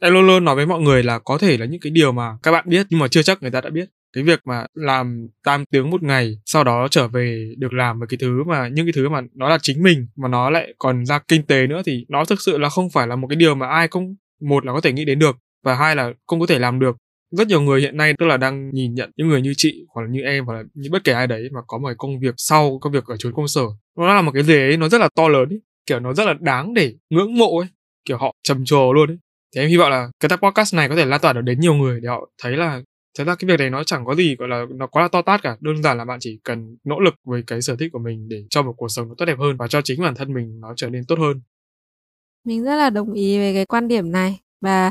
Em 0.00 0.12
luôn 0.12 0.26
luôn 0.26 0.44
nói 0.44 0.56
với 0.56 0.66
mọi 0.66 0.80
người 0.80 1.02
là 1.02 1.18
có 1.18 1.38
thể 1.38 1.58
là 1.58 1.66
những 1.66 1.80
cái 1.80 1.90
điều 1.90 2.12
mà 2.12 2.36
các 2.42 2.52
bạn 2.52 2.64
biết 2.68 2.86
nhưng 2.90 3.00
mà 3.00 3.08
chưa 3.08 3.22
chắc 3.22 3.42
người 3.42 3.50
ta 3.50 3.60
đã 3.60 3.70
biết. 3.70 3.88
Cái 4.14 4.24
việc 4.24 4.40
mà 4.44 4.66
làm 4.74 5.28
8 5.44 5.64
tiếng 5.64 5.90
một 5.90 6.02
ngày 6.02 6.38
sau 6.44 6.64
đó 6.64 6.88
trở 6.90 7.08
về 7.08 7.54
được 7.58 7.72
làm 7.72 8.00
một 8.00 8.06
cái 8.08 8.18
thứ 8.20 8.44
mà 8.46 8.68
những 8.68 8.86
cái 8.86 8.92
thứ 8.92 9.08
mà 9.08 9.20
nó 9.34 9.48
là 9.48 9.58
chính 9.62 9.82
mình 9.82 10.06
mà 10.16 10.28
nó 10.28 10.50
lại 10.50 10.74
còn 10.78 11.06
ra 11.06 11.18
kinh 11.28 11.42
tế 11.42 11.66
nữa 11.66 11.82
thì 11.86 12.06
nó 12.08 12.24
thực 12.24 12.40
sự 12.40 12.58
là 12.58 12.68
không 12.68 12.90
phải 12.90 13.06
là 13.06 13.16
một 13.16 13.26
cái 13.26 13.36
điều 13.36 13.54
mà 13.54 13.66
ai 13.66 13.88
cũng 13.88 14.14
một 14.40 14.66
là 14.66 14.72
có 14.72 14.80
thể 14.80 14.92
nghĩ 14.92 15.04
đến 15.04 15.18
được 15.18 15.36
và 15.62 15.74
hai 15.74 15.96
là 15.96 16.12
không 16.26 16.40
có 16.40 16.46
thể 16.46 16.58
làm 16.58 16.78
được. 16.78 16.96
Rất 17.30 17.48
nhiều 17.48 17.60
người 17.60 17.80
hiện 17.80 17.96
nay 17.96 18.14
tức 18.18 18.26
là 18.26 18.36
đang 18.36 18.70
nhìn 18.70 18.94
nhận 18.94 19.10
những 19.16 19.28
người 19.28 19.42
như 19.42 19.52
chị 19.56 19.86
hoặc 19.94 20.02
là 20.02 20.08
như 20.08 20.20
em 20.20 20.44
hoặc 20.46 20.54
là 20.54 20.62
như 20.74 20.88
bất 20.92 21.04
kể 21.04 21.12
ai 21.12 21.26
đấy 21.26 21.48
mà 21.52 21.60
có 21.66 21.78
một 21.78 21.88
cái 21.88 21.94
công 21.98 22.20
việc 22.20 22.34
sau 22.36 22.78
công 22.78 22.92
việc 22.92 23.04
ở 23.06 23.16
chốn 23.16 23.32
công 23.32 23.48
sở. 23.48 23.62
Nó 23.98 24.14
là 24.14 24.22
một 24.22 24.32
cái 24.34 24.42
gì 24.42 24.54
ấy, 24.54 24.76
nó 24.76 24.88
rất 24.88 25.00
là 25.00 25.08
to 25.14 25.28
lớn 25.28 25.48
ấy. 25.48 25.60
kiểu 25.86 26.00
nó 26.00 26.14
rất 26.14 26.24
là 26.24 26.34
đáng 26.40 26.74
để 26.74 26.94
ngưỡng 27.10 27.38
mộ 27.38 27.58
ấy. 27.58 27.68
Kiểu 28.04 28.16
họ 28.16 28.34
trầm 28.42 28.64
trồ 28.64 28.92
luôn 28.92 29.10
ấy. 29.10 29.18
Thì 29.54 29.60
em 29.60 29.70
hy 29.70 29.76
vọng 29.76 29.90
là 29.90 30.10
cái 30.20 30.28
tập 30.28 30.40
podcast 30.42 30.74
này 30.74 30.88
có 30.88 30.96
thể 30.96 31.04
lan 31.04 31.20
tỏa 31.20 31.32
được 31.32 31.40
đến 31.40 31.60
nhiều 31.60 31.74
người 31.74 32.00
để 32.00 32.08
họ 32.08 32.30
thấy 32.42 32.56
là 32.56 32.82
thật 33.18 33.24
ra 33.24 33.34
cái 33.34 33.48
việc 33.48 33.58
này 33.58 33.70
nó 33.70 33.84
chẳng 33.84 34.04
có 34.04 34.14
gì 34.14 34.36
gọi 34.36 34.48
là 34.48 34.64
nó 34.74 34.86
quá 34.86 35.02
là 35.02 35.08
to 35.08 35.22
tát 35.22 35.42
cả. 35.42 35.56
Đơn 35.60 35.82
giản 35.82 35.98
là 35.98 36.04
bạn 36.04 36.18
chỉ 36.20 36.40
cần 36.44 36.76
nỗ 36.84 37.00
lực 37.00 37.14
với 37.24 37.42
cái 37.46 37.62
sở 37.62 37.76
thích 37.76 37.92
của 37.92 37.98
mình 37.98 38.28
để 38.28 38.44
cho 38.50 38.62
một 38.62 38.74
cuộc 38.76 38.88
sống 38.88 39.08
nó 39.08 39.14
tốt 39.18 39.24
đẹp 39.24 39.38
hơn 39.38 39.56
và 39.56 39.68
cho 39.68 39.80
chính 39.82 40.02
bản 40.02 40.14
thân 40.14 40.34
mình 40.34 40.60
nó 40.60 40.72
trở 40.76 40.88
nên 40.88 41.04
tốt 41.08 41.18
hơn. 41.18 41.40
Mình 42.44 42.64
rất 42.64 42.76
là 42.76 42.90
đồng 42.90 43.12
ý 43.12 43.38
về 43.38 43.54
cái 43.54 43.66
quan 43.66 43.88
điểm 43.88 44.12
này. 44.12 44.40
Và 44.60 44.90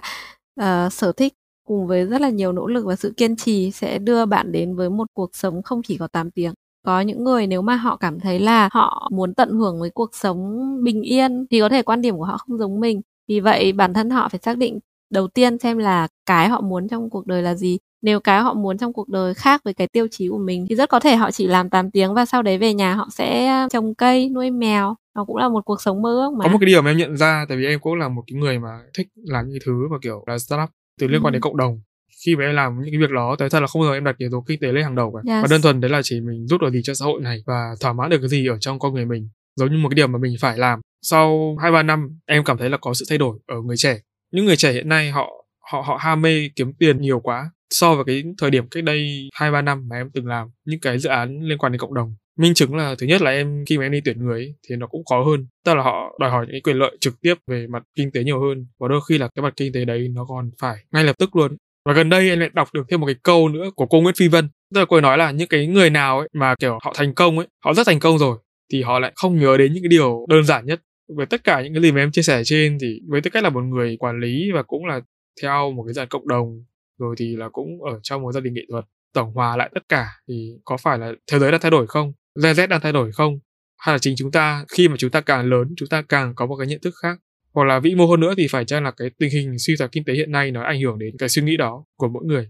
uh, 0.61 0.93
sở 0.93 1.11
thích 1.11 1.33
cùng 1.67 1.87
với 1.87 2.05
rất 2.05 2.21
là 2.21 2.29
nhiều 2.29 2.51
nỗ 2.51 2.67
lực 2.67 2.85
và 2.85 2.95
sự 2.95 3.13
kiên 3.17 3.35
trì 3.35 3.71
sẽ 3.71 3.99
đưa 3.99 4.25
bạn 4.25 4.51
đến 4.51 4.75
với 4.75 4.89
một 4.89 5.07
cuộc 5.13 5.35
sống 5.35 5.63
không 5.63 5.81
chỉ 5.83 5.97
có 5.97 6.07
8 6.07 6.31
tiếng. 6.31 6.53
Có 6.85 7.01
những 7.01 7.23
người 7.23 7.47
nếu 7.47 7.61
mà 7.61 7.75
họ 7.75 7.97
cảm 7.97 8.19
thấy 8.19 8.39
là 8.39 8.69
họ 8.71 9.09
muốn 9.11 9.33
tận 9.33 9.49
hưởng 9.51 9.79
với 9.79 9.89
cuộc 9.89 10.15
sống 10.15 10.59
bình 10.83 11.01
yên 11.01 11.45
thì 11.51 11.59
có 11.59 11.69
thể 11.69 11.81
quan 11.81 12.01
điểm 12.01 12.17
của 12.17 12.23
họ 12.25 12.37
không 12.37 12.57
giống 12.57 12.79
mình. 12.79 13.01
Vì 13.27 13.39
vậy 13.39 13.71
bản 13.73 13.93
thân 13.93 14.09
họ 14.09 14.29
phải 14.29 14.39
xác 14.43 14.57
định 14.57 14.79
đầu 15.09 15.27
tiên 15.27 15.59
xem 15.59 15.77
là 15.77 16.07
cái 16.25 16.49
họ 16.49 16.61
muốn 16.61 16.87
trong 16.87 17.09
cuộc 17.09 17.27
đời 17.27 17.41
là 17.41 17.55
gì. 17.55 17.77
Nếu 18.01 18.19
cái 18.19 18.41
họ 18.41 18.53
muốn 18.53 18.77
trong 18.77 18.93
cuộc 18.93 19.09
đời 19.09 19.33
khác 19.33 19.61
với 19.63 19.73
cái 19.73 19.87
tiêu 19.87 20.07
chí 20.11 20.27
của 20.29 20.37
mình 20.37 20.65
thì 20.69 20.75
rất 20.75 20.89
có 20.89 20.99
thể 20.99 21.15
họ 21.15 21.31
chỉ 21.31 21.47
làm 21.47 21.69
8 21.69 21.91
tiếng 21.91 22.13
và 22.13 22.25
sau 22.25 22.41
đấy 22.41 22.57
về 22.57 22.73
nhà 22.73 22.95
họ 22.95 23.07
sẽ 23.11 23.51
trồng 23.71 23.95
cây, 23.95 24.29
nuôi 24.29 24.51
mèo. 24.51 24.95
Nó 25.15 25.25
cũng 25.25 25.37
là 25.37 25.49
một 25.49 25.61
cuộc 25.65 25.81
sống 25.81 26.01
mơ 26.01 26.09
ước 26.09 26.33
mà. 26.37 26.45
có 26.45 26.51
một 26.51 26.57
cái 26.61 26.67
điều 26.67 26.81
mà 26.81 26.91
em 26.91 26.97
nhận 26.97 27.17
ra 27.17 27.45
tại 27.49 27.57
vì 27.57 27.65
em 27.65 27.79
cũng 27.79 27.95
là 27.95 28.09
một 28.09 28.23
cái 28.27 28.39
người 28.39 28.59
mà 28.59 28.79
thích 28.97 29.07
làm 29.15 29.49
những 29.49 29.59
thứ 29.65 29.87
mà 29.91 29.97
kiểu 30.01 30.23
là 30.27 30.37
startup 30.37 30.69
từ 30.99 31.07
liên 31.07 31.21
quan 31.23 31.31
đến 31.33 31.41
cộng 31.41 31.57
đồng. 31.57 31.81
Khi 32.25 32.35
mà 32.35 32.43
em 32.45 32.55
làm 32.55 32.79
những 32.81 32.91
cái 32.93 32.99
việc 33.01 33.11
đó 33.15 33.35
tới 33.39 33.49
thật 33.49 33.59
là 33.59 33.67
không 33.67 33.81
bao 33.81 33.89
giờ 33.91 33.97
em 33.97 34.03
đặt 34.03 34.17
yếu 34.17 34.29
tố 34.31 34.43
kinh 34.47 34.59
tế 34.59 34.71
lên 34.71 34.83
hàng 34.83 34.95
đầu 34.95 35.13
cả 35.13 35.33
Yes. 35.33 35.41
và 35.43 35.47
đơn 35.51 35.61
thuần 35.61 35.81
đấy 35.81 35.91
là 35.91 36.01
chỉ 36.03 36.21
mình 36.21 36.47
giúp 36.47 36.61
được 36.61 36.71
gì 36.71 36.81
cho 36.83 36.93
xã 36.93 37.05
hội 37.05 37.21
này 37.21 37.43
và 37.45 37.75
thỏa 37.81 37.93
mãn 37.93 38.09
được 38.09 38.17
cái 38.19 38.29
gì 38.29 38.47
ở 38.47 38.57
trong 38.57 38.79
con 38.79 38.93
người 38.93 39.05
mình. 39.05 39.29
Giống 39.55 39.71
như 39.71 39.77
một 39.77 39.89
cái 39.89 39.95
điều 39.95 40.07
mà 40.07 40.19
mình 40.19 40.35
phải 40.39 40.57
làm. 40.57 40.79
Sau 41.01 41.57
hai 41.61 41.71
ba 41.71 41.83
năm 41.83 42.19
em 42.25 42.43
cảm 42.43 42.57
thấy 42.57 42.69
là 42.69 42.77
có 42.77 42.93
sự 42.93 43.05
thay 43.09 43.17
đổi 43.17 43.37
ở 43.47 43.55
người 43.61 43.77
trẻ. 43.77 43.99
Những 44.31 44.45
người 44.45 44.55
trẻ 44.55 44.71
hiện 44.71 44.89
nay 44.89 45.11
họ 45.11 45.27
họ 45.71 45.81
họ 45.81 45.97
ham 45.99 46.21
mê 46.21 46.49
kiếm 46.55 46.73
tiền 46.73 47.01
nhiều 47.01 47.19
quá 47.19 47.51
so 47.69 47.95
với 47.95 48.03
cái 48.05 48.23
thời 48.37 48.49
điểm 48.49 48.67
cách 48.71 48.83
đây 48.83 49.29
hai 49.33 49.51
ba 49.51 49.61
năm 49.61 49.87
mà 49.89 49.95
em 49.95 50.09
từng 50.13 50.27
làm 50.27 50.47
những 50.65 50.79
cái 50.79 50.99
dự 50.99 51.09
án 51.09 51.39
liên 51.41 51.57
quan 51.57 51.71
đến 51.71 51.79
cộng 51.79 51.93
đồng 51.93 52.15
minh 52.37 52.53
chứng 52.53 52.75
là 52.75 52.95
thứ 52.97 53.07
nhất 53.07 53.21
là 53.21 53.31
em 53.31 53.63
khi 53.69 53.77
mà 53.77 53.85
em 53.85 53.91
đi 53.91 54.01
tuyển 54.05 54.25
người 54.25 54.39
ấy, 54.39 54.55
thì 54.69 54.75
nó 54.75 54.87
cũng 54.87 55.05
khó 55.05 55.23
hơn. 55.23 55.47
Tức 55.65 55.73
là 55.73 55.83
họ 55.83 56.17
đòi 56.19 56.29
hỏi 56.29 56.45
những 56.45 56.53
cái 56.53 56.61
quyền 56.61 56.77
lợi 56.77 56.97
trực 57.01 57.21
tiếp 57.21 57.35
về 57.47 57.67
mặt 57.67 57.83
kinh 57.95 58.11
tế 58.11 58.23
nhiều 58.23 58.41
hơn 58.41 58.67
và 58.79 58.87
đôi 58.87 59.01
khi 59.09 59.17
là 59.17 59.27
cái 59.35 59.43
mặt 59.43 59.53
kinh 59.57 59.73
tế 59.73 59.85
đấy 59.85 60.07
nó 60.07 60.25
còn 60.25 60.51
phải 60.61 60.77
ngay 60.91 61.03
lập 61.03 61.17
tức 61.17 61.35
luôn. 61.35 61.57
Và 61.85 61.93
gần 61.93 62.09
đây 62.09 62.29
em 62.29 62.39
lại 62.39 62.49
đọc 62.53 62.69
được 62.73 62.83
thêm 62.89 62.99
một 62.99 63.05
cái 63.05 63.15
câu 63.23 63.49
nữa 63.49 63.69
của 63.75 63.85
cô 63.85 64.01
Nguyễn 64.01 64.15
Phi 64.15 64.27
Vân. 64.27 64.49
Tức 64.73 64.79
là 64.79 64.85
cô 64.85 64.95
ấy 64.95 65.01
nói 65.01 65.17
là 65.17 65.31
những 65.31 65.47
cái 65.47 65.67
người 65.67 65.89
nào 65.89 66.19
ấy 66.19 66.29
mà 66.33 66.55
kiểu 66.59 66.79
họ 66.83 66.93
thành 66.95 67.13
công 67.13 67.37
ấy 67.37 67.47
họ 67.65 67.73
rất 67.73 67.87
thành 67.87 67.99
công 67.99 68.17
rồi 68.17 68.37
thì 68.73 68.81
họ 68.81 68.99
lại 68.99 69.11
không 69.15 69.39
nhớ 69.39 69.57
đến 69.57 69.73
những 69.73 69.83
cái 69.83 69.89
điều 69.89 70.25
đơn 70.29 70.43
giản 70.43 70.65
nhất. 70.65 70.81
Với 71.15 71.25
tất 71.25 71.43
cả 71.43 71.61
những 71.61 71.73
cái 71.73 71.83
gì 71.83 71.91
mà 71.91 72.01
em 72.01 72.11
chia 72.11 72.21
sẻ 72.21 72.41
trên 72.45 72.77
thì 72.81 72.99
với 73.07 73.21
tư 73.21 73.29
cách 73.29 73.43
là 73.43 73.49
một 73.49 73.61
người 73.61 73.97
quản 73.99 74.19
lý 74.19 74.51
và 74.53 74.63
cũng 74.63 74.85
là 74.85 75.01
theo 75.41 75.71
một 75.71 75.83
cái 75.87 75.93
dạng 75.93 76.07
cộng 76.07 76.27
đồng 76.27 76.63
rồi 76.99 77.15
thì 77.17 77.35
là 77.35 77.49
cũng 77.49 77.83
ở 77.83 77.99
trong 78.03 78.21
một 78.21 78.31
gia 78.31 78.41
đình 78.41 78.53
nghệ 78.53 78.61
thuật 78.69 78.85
tổng 79.13 79.31
hòa 79.33 79.57
lại 79.57 79.69
tất 79.73 79.89
cả 79.89 80.07
thì 80.27 80.51
có 80.65 80.77
phải 80.77 80.97
là 80.97 81.11
thế 81.31 81.39
giới 81.39 81.51
đã 81.51 81.57
thay 81.57 81.71
đổi 81.71 81.87
không? 81.87 82.13
Gen 82.43 82.55
Z 82.55 82.67
đang 82.67 82.81
thay 82.81 82.91
đổi 82.91 83.11
không 83.11 83.39
hay 83.77 83.95
là 83.95 83.99
chính 83.99 84.15
chúng 84.17 84.31
ta 84.31 84.65
khi 84.67 84.87
mà 84.87 84.95
chúng 84.97 85.11
ta 85.11 85.21
càng 85.21 85.49
lớn 85.49 85.67
chúng 85.77 85.89
ta 85.89 86.01
càng 86.09 86.33
có 86.35 86.45
một 86.45 86.55
cái 86.55 86.67
nhận 86.67 86.79
thức 86.81 86.93
khác 87.01 87.19
hoặc 87.53 87.63
là 87.63 87.79
vĩ 87.79 87.95
mô 87.95 88.07
hơn 88.07 88.19
nữa 88.19 88.33
thì 88.37 88.47
phải 88.51 88.65
chăng 88.65 88.83
là 88.83 88.91
cái 88.91 89.09
tình 89.19 89.29
hình 89.29 89.59
suy 89.59 89.75
thoái 89.77 89.89
kinh 89.91 90.03
tế 90.03 90.13
hiện 90.13 90.31
nay 90.31 90.51
nó 90.51 90.61
ảnh 90.63 90.81
hưởng 90.81 90.99
đến 90.99 91.15
cái 91.19 91.29
suy 91.29 91.41
nghĩ 91.41 91.57
đó 91.57 91.85
của 91.97 92.07
mỗi 92.07 92.25
người 92.25 92.49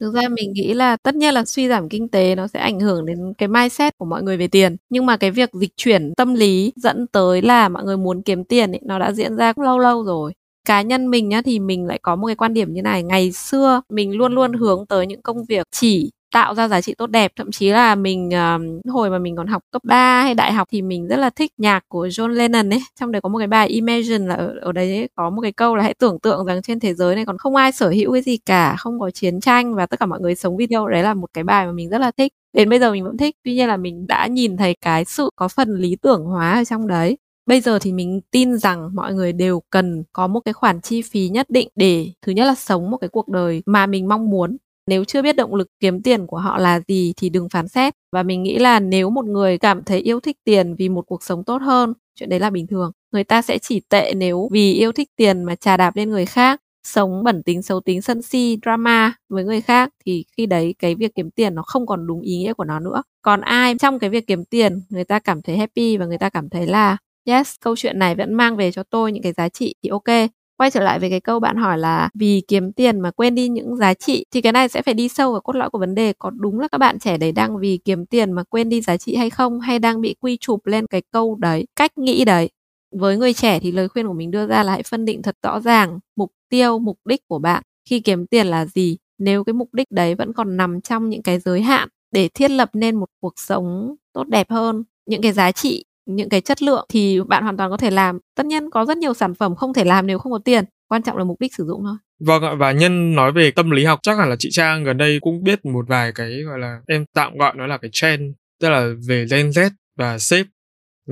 Thực 0.00 0.14
ra 0.14 0.28
mình 0.28 0.52
nghĩ 0.52 0.74
là 0.74 0.96
tất 0.96 1.14
nhiên 1.14 1.34
là 1.34 1.44
suy 1.44 1.68
giảm 1.68 1.88
kinh 1.88 2.08
tế 2.08 2.34
nó 2.34 2.46
sẽ 2.46 2.60
ảnh 2.60 2.80
hưởng 2.80 3.06
đến 3.06 3.18
cái 3.38 3.48
mindset 3.48 3.98
của 3.98 4.04
mọi 4.04 4.22
người 4.22 4.36
về 4.36 4.48
tiền. 4.48 4.76
Nhưng 4.90 5.06
mà 5.06 5.16
cái 5.16 5.30
việc 5.30 5.50
dịch 5.52 5.72
chuyển 5.76 6.14
tâm 6.16 6.34
lý 6.34 6.72
dẫn 6.76 7.06
tới 7.12 7.42
là 7.42 7.68
mọi 7.68 7.84
người 7.84 7.96
muốn 7.96 8.22
kiếm 8.22 8.44
tiền 8.44 8.72
ấy, 8.72 8.80
nó 8.84 8.98
đã 8.98 9.12
diễn 9.12 9.36
ra 9.36 9.52
cũng 9.52 9.64
lâu 9.64 9.78
lâu 9.78 10.04
rồi. 10.04 10.32
Cá 10.68 10.82
nhân 10.82 11.10
mình 11.10 11.28
nhá 11.28 11.42
thì 11.42 11.58
mình 11.58 11.86
lại 11.86 11.98
có 12.02 12.16
một 12.16 12.26
cái 12.26 12.36
quan 12.36 12.54
điểm 12.54 12.72
như 12.72 12.82
này. 12.82 13.02
Ngày 13.02 13.32
xưa 13.32 13.80
mình 13.88 14.16
luôn 14.16 14.34
luôn 14.34 14.52
hướng 14.52 14.86
tới 14.86 15.06
những 15.06 15.22
công 15.22 15.44
việc 15.48 15.66
chỉ 15.72 16.10
tạo 16.32 16.54
ra 16.54 16.68
giá 16.68 16.80
trị 16.80 16.94
tốt 16.98 17.06
đẹp. 17.06 17.32
Thậm 17.36 17.50
chí 17.50 17.68
là 17.70 17.94
mình 17.94 18.28
uh, 18.28 18.86
hồi 18.92 19.10
mà 19.10 19.18
mình 19.18 19.36
còn 19.36 19.46
học 19.46 19.62
cấp 19.70 19.82
3 19.84 20.22
hay 20.22 20.34
đại 20.34 20.52
học 20.52 20.68
thì 20.70 20.82
mình 20.82 21.08
rất 21.08 21.16
là 21.16 21.30
thích 21.30 21.52
nhạc 21.58 21.84
của 21.88 22.06
John 22.06 22.28
Lennon 22.28 22.70
ấy. 22.70 22.80
Trong 23.00 23.12
đấy 23.12 23.20
có 23.20 23.28
một 23.28 23.38
cái 23.38 23.48
bài 23.48 23.68
Imagine 23.68 24.26
là 24.26 24.34
ở, 24.34 24.54
ở 24.60 24.72
đấy 24.72 25.08
có 25.14 25.30
một 25.30 25.42
cái 25.42 25.52
câu 25.52 25.76
là 25.76 25.82
hãy 25.82 25.94
tưởng 25.94 26.18
tượng 26.20 26.46
rằng 26.46 26.62
trên 26.62 26.80
thế 26.80 26.94
giới 26.94 27.14
này 27.14 27.24
còn 27.24 27.38
không 27.38 27.56
ai 27.56 27.72
sở 27.72 27.88
hữu 27.90 28.12
cái 28.12 28.22
gì 28.22 28.36
cả 28.36 28.76
không 28.78 29.00
có 29.00 29.10
chiến 29.10 29.40
tranh 29.40 29.74
và 29.74 29.86
tất 29.86 30.00
cả 30.00 30.06
mọi 30.06 30.20
người 30.20 30.34
sống 30.34 30.56
video 30.56 30.78
nhau 30.78 30.88
đấy 30.88 31.02
là 31.02 31.14
một 31.14 31.30
cái 31.34 31.44
bài 31.44 31.66
mà 31.66 31.72
mình 31.72 31.88
rất 31.90 31.98
là 32.00 32.10
thích. 32.10 32.32
Đến 32.52 32.68
bây 32.68 32.78
giờ 32.78 32.92
mình 32.92 33.04
vẫn 33.04 33.16
thích 33.16 33.36
tuy 33.44 33.54
nhiên 33.54 33.68
là 33.68 33.76
mình 33.76 34.06
đã 34.06 34.26
nhìn 34.26 34.56
thấy 34.56 34.74
cái 34.80 35.04
sự 35.04 35.30
có 35.36 35.48
phần 35.48 35.74
lý 35.74 35.96
tưởng 36.02 36.24
hóa 36.24 36.52
ở 36.52 36.64
trong 36.64 36.86
đấy. 36.86 37.18
Bây 37.46 37.60
giờ 37.60 37.78
thì 37.78 37.92
mình 37.92 38.20
tin 38.30 38.58
rằng 38.58 38.90
mọi 38.94 39.14
người 39.14 39.32
đều 39.32 39.62
cần 39.70 40.04
có 40.12 40.26
một 40.26 40.40
cái 40.40 40.52
khoản 40.54 40.80
chi 40.80 41.02
phí 41.02 41.28
nhất 41.28 41.50
định 41.50 41.68
để 41.76 42.12
thứ 42.22 42.32
nhất 42.32 42.44
là 42.44 42.54
sống 42.54 42.90
một 42.90 42.96
cái 42.96 43.08
cuộc 43.08 43.28
đời 43.28 43.62
mà 43.66 43.86
mình 43.86 44.08
mong 44.08 44.30
muốn 44.30 44.56
nếu 44.88 45.04
chưa 45.04 45.22
biết 45.22 45.36
động 45.36 45.54
lực 45.54 45.68
kiếm 45.80 46.02
tiền 46.02 46.26
của 46.26 46.36
họ 46.38 46.58
là 46.58 46.80
gì 46.88 47.12
thì 47.16 47.28
đừng 47.28 47.48
phán 47.48 47.68
xét. 47.68 47.94
Và 48.12 48.22
mình 48.22 48.42
nghĩ 48.42 48.58
là 48.58 48.80
nếu 48.80 49.10
một 49.10 49.24
người 49.24 49.58
cảm 49.58 49.84
thấy 49.84 49.98
yêu 50.00 50.20
thích 50.20 50.36
tiền 50.44 50.74
vì 50.78 50.88
một 50.88 51.02
cuộc 51.06 51.22
sống 51.22 51.44
tốt 51.44 51.62
hơn, 51.62 51.92
chuyện 52.14 52.28
đấy 52.28 52.40
là 52.40 52.50
bình 52.50 52.66
thường. 52.66 52.92
Người 53.12 53.24
ta 53.24 53.42
sẽ 53.42 53.58
chỉ 53.58 53.80
tệ 53.88 54.12
nếu 54.16 54.48
vì 54.52 54.72
yêu 54.72 54.92
thích 54.92 55.08
tiền 55.16 55.44
mà 55.44 55.54
trà 55.54 55.76
đạp 55.76 55.96
lên 55.96 56.10
người 56.10 56.26
khác, 56.26 56.60
sống 56.86 57.24
bẩn 57.24 57.42
tính 57.42 57.62
xấu 57.62 57.80
tính 57.80 58.02
sân 58.02 58.22
si, 58.22 58.58
drama 58.62 59.12
với 59.28 59.44
người 59.44 59.60
khác 59.60 59.90
thì 60.06 60.24
khi 60.36 60.46
đấy 60.46 60.74
cái 60.78 60.94
việc 60.94 61.14
kiếm 61.14 61.30
tiền 61.30 61.54
nó 61.54 61.62
không 61.62 61.86
còn 61.86 62.06
đúng 62.06 62.20
ý 62.20 62.38
nghĩa 62.38 62.52
của 62.52 62.64
nó 62.64 62.80
nữa. 62.80 63.02
Còn 63.22 63.40
ai 63.40 63.74
trong 63.78 63.98
cái 63.98 64.10
việc 64.10 64.26
kiếm 64.26 64.44
tiền, 64.44 64.80
người 64.88 65.04
ta 65.04 65.18
cảm 65.18 65.42
thấy 65.42 65.56
happy 65.56 65.96
và 65.96 66.06
người 66.06 66.18
ta 66.18 66.28
cảm 66.28 66.48
thấy 66.48 66.66
là, 66.66 66.96
yes, 67.26 67.54
câu 67.60 67.76
chuyện 67.76 67.98
này 67.98 68.14
vẫn 68.14 68.34
mang 68.34 68.56
về 68.56 68.72
cho 68.72 68.82
tôi 68.82 69.12
những 69.12 69.22
cái 69.22 69.32
giá 69.32 69.48
trị 69.48 69.74
thì 69.82 69.88
ok 69.88 70.30
quay 70.58 70.70
trở 70.70 70.80
lại 70.80 70.98
về 70.98 71.10
cái 71.10 71.20
câu 71.20 71.40
bạn 71.40 71.56
hỏi 71.56 71.78
là 71.78 72.08
vì 72.14 72.42
kiếm 72.48 72.72
tiền 72.72 73.00
mà 73.00 73.10
quên 73.10 73.34
đi 73.34 73.48
những 73.48 73.76
giá 73.76 73.94
trị 73.94 74.24
thì 74.30 74.40
cái 74.40 74.52
này 74.52 74.68
sẽ 74.68 74.82
phải 74.82 74.94
đi 74.94 75.08
sâu 75.08 75.32
vào 75.32 75.40
cốt 75.40 75.52
lõi 75.56 75.70
của 75.70 75.78
vấn 75.78 75.94
đề. 75.94 76.12
Có 76.18 76.30
đúng 76.30 76.60
là 76.60 76.68
các 76.68 76.78
bạn 76.78 76.98
trẻ 76.98 77.18
đấy 77.18 77.32
đang 77.32 77.58
vì 77.58 77.78
kiếm 77.84 78.06
tiền 78.06 78.32
mà 78.32 78.42
quên 78.44 78.68
đi 78.68 78.80
giá 78.80 78.96
trị 78.96 79.16
hay 79.16 79.30
không? 79.30 79.60
Hay 79.60 79.78
đang 79.78 80.00
bị 80.00 80.14
quy 80.20 80.36
chụp 80.40 80.66
lên 80.66 80.86
cái 80.86 81.02
câu 81.12 81.36
đấy, 81.40 81.66
cách 81.76 81.98
nghĩ 81.98 82.24
đấy? 82.24 82.50
Với 82.96 83.16
người 83.16 83.34
trẻ 83.34 83.60
thì 83.60 83.72
lời 83.72 83.88
khuyên 83.88 84.06
của 84.06 84.12
mình 84.12 84.30
đưa 84.30 84.46
ra 84.46 84.62
là 84.62 84.72
hãy 84.72 84.82
phân 84.82 85.04
định 85.04 85.22
thật 85.22 85.36
rõ 85.42 85.60
ràng 85.60 85.98
mục 86.16 86.32
tiêu, 86.48 86.78
mục 86.78 86.98
đích 87.04 87.20
của 87.28 87.38
bạn. 87.38 87.62
Khi 87.90 88.00
kiếm 88.00 88.26
tiền 88.26 88.46
là 88.46 88.66
gì? 88.66 88.96
Nếu 89.18 89.44
cái 89.44 89.52
mục 89.52 89.68
đích 89.74 89.90
đấy 89.90 90.14
vẫn 90.14 90.32
còn 90.32 90.56
nằm 90.56 90.80
trong 90.80 91.08
những 91.08 91.22
cái 91.22 91.38
giới 91.38 91.62
hạn 91.62 91.88
để 92.12 92.28
thiết 92.28 92.50
lập 92.50 92.70
nên 92.72 92.96
một 92.96 93.08
cuộc 93.20 93.32
sống 93.36 93.94
tốt 94.12 94.24
đẹp 94.28 94.50
hơn, 94.50 94.84
những 95.06 95.22
cái 95.22 95.32
giá 95.32 95.52
trị 95.52 95.84
những 96.08 96.28
cái 96.28 96.40
chất 96.40 96.62
lượng 96.62 96.86
thì 96.88 97.20
bạn 97.28 97.42
hoàn 97.42 97.56
toàn 97.56 97.70
có 97.70 97.76
thể 97.76 97.90
làm. 97.90 98.18
Tất 98.36 98.46
nhiên 98.46 98.70
có 98.70 98.84
rất 98.84 98.96
nhiều 98.96 99.14
sản 99.14 99.34
phẩm 99.34 99.56
không 99.56 99.74
thể 99.74 99.84
làm 99.84 100.06
nếu 100.06 100.18
không 100.18 100.32
có 100.32 100.38
tiền 100.44 100.64
quan 100.88 101.02
trọng 101.02 101.16
là 101.16 101.24
mục 101.24 101.40
đích 101.40 101.54
sử 101.54 101.64
dụng 101.64 101.82
thôi. 101.84 101.96
Vâng 102.20 102.42
ạ, 102.42 102.54
và 102.54 102.72
nhân 102.72 103.14
nói 103.14 103.32
về 103.32 103.50
tâm 103.50 103.70
lý 103.70 103.84
học 103.84 103.98
chắc 104.02 104.18
hẳn 104.18 104.28
là 104.28 104.36
chị 104.38 104.48
Trang 104.52 104.84
gần 104.84 104.96
đây 104.96 105.18
cũng 105.20 105.42
biết 105.42 105.64
một 105.64 105.84
vài 105.88 106.12
cái 106.12 106.42
gọi 106.42 106.58
là 106.58 106.80
em 106.86 107.04
tạm 107.14 107.38
gọi 107.38 107.54
nó 107.56 107.66
là 107.66 107.78
cái 107.78 107.90
trend 107.92 108.22
tức 108.60 108.68
là 108.68 108.88
về 109.08 109.26
Gen 109.30 109.50
Z 109.50 109.70
và 109.96 110.18
sếp 110.18 110.46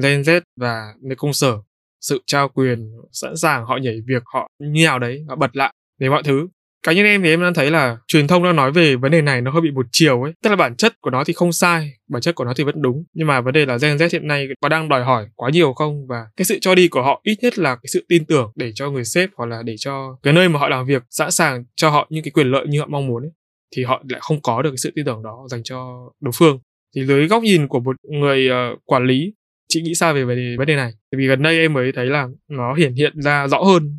Gen 0.02 0.22
Z 0.22 0.40
và 0.60 0.94
nơi 1.02 1.16
công 1.16 1.32
sở 1.32 1.58
sự 2.00 2.22
trao 2.26 2.48
quyền 2.48 2.92
sẵn 3.12 3.36
sàng 3.36 3.64
họ 3.64 3.76
nhảy 3.76 4.00
việc 4.06 4.22
họ 4.34 4.48
như 4.58 4.84
nào 4.84 4.98
đấy 4.98 5.24
họ 5.28 5.36
bật 5.36 5.56
lại 5.56 5.74
về 6.00 6.08
mọi 6.08 6.22
thứ 6.22 6.48
cá 6.86 6.92
nhân 6.92 7.04
em 7.04 7.22
thì 7.22 7.30
em 7.30 7.40
đang 7.40 7.54
thấy 7.54 7.70
là 7.70 7.96
truyền 8.06 8.26
thông 8.26 8.44
đang 8.44 8.56
nói 8.56 8.72
về 8.72 8.96
vấn 8.96 9.12
đề 9.12 9.22
này 9.22 9.40
nó 9.40 9.50
hơi 9.50 9.60
bị 9.60 9.70
một 9.70 9.86
chiều 9.92 10.22
ấy. 10.22 10.32
Tức 10.42 10.50
là 10.50 10.56
bản 10.56 10.76
chất 10.76 11.00
của 11.00 11.10
nó 11.10 11.24
thì 11.24 11.32
không 11.32 11.52
sai 11.52 11.90
bản 12.08 12.22
chất 12.22 12.34
của 12.34 12.44
nó 12.44 12.52
thì 12.56 12.64
vẫn 12.64 12.82
đúng. 12.82 13.04
Nhưng 13.14 13.26
mà 13.26 13.40
vấn 13.40 13.54
đề 13.54 13.66
là 13.66 13.78
Gen 13.82 13.96
Z 13.96 14.08
hiện 14.12 14.26
nay 14.26 14.48
có 14.60 14.68
đang 14.68 14.88
đòi 14.88 15.04
hỏi 15.04 15.26
quá 15.34 15.50
nhiều 15.50 15.72
không? 15.72 16.06
Và 16.06 16.26
cái 16.36 16.44
sự 16.44 16.58
cho 16.60 16.74
đi 16.74 16.88
của 16.88 17.02
họ 17.02 17.20
ít 17.24 17.38
nhất 17.42 17.58
là 17.58 17.74
cái 17.74 17.86
sự 17.92 18.06
tin 18.08 18.24
tưởng 18.24 18.52
để 18.54 18.72
cho 18.74 18.90
người 18.90 19.04
sếp 19.04 19.30
hoặc 19.36 19.46
là 19.46 19.62
để 19.62 19.74
cho 19.78 20.18
cái 20.22 20.32
nơi 20.32 20.48
mà 20.48 20.58
họ 20.58 20.68
làm 20.68 20.86
việc 20.86 21.02
sẵn 21.10 21.30
sàng 21.30 21.64
cho 21.76 21.90
họ 21.90 22.06
những 22.10 22.24
cái 22.24 22.30
quyền 22.30 22.50
lợi 22.50 22.66
như 22.68 22.80
họ 22.80 22.86
mong 22.86 23.06
muốn 23.06 23.22
ấy 23.22 23.32
thì 23.76 23.84
họ 23.84 24.02
lại 24.08 24.20
không 24.22 24.42
có 24.42 24.62
được 24.62 24.70
cái 24.70 24.76
sự 24.76 24.92
tin 24.94 25.04
tưởng 25.04 25.22
đó 25.22 25.46
dành 25.50 25.62
cho 25.62 26.10
đối 26.20 26.32
phương. 26.34 26.58
Thì 26.96 27.04
dưới 27.04 27.26
góc 27.26 27.42
nhìn 27.42 27.68
của 27.68 27.80
một 27.80 27.96
người 28.02 28.48
uh, 28.50 28.78
quản 28.84 29.06
lý 29.06 29.32
chị 29.68 29.82
nghĩ 29.82 29.94
sao 29.94 30.14
về 30.14 30.24
vấn 30.24 30.36
đề, 30.36 30.56
vấn 30.58 30.66
đề 30.66 30.76
này? 30.76 30.92
Vì 31.16 31.26
gần 31.26 31.42
đây 31.42 31.58
em 31.58 31.72
mới 31.72 31.92
thấy 31.92 32.06
là 32.06 32.28
nó 32.48 32.74
hiển 32.74 32.94
hiện 32.94 33.20
ra 33.22 33.48
rõ 33.48 33.62
hơn 33.62 33.98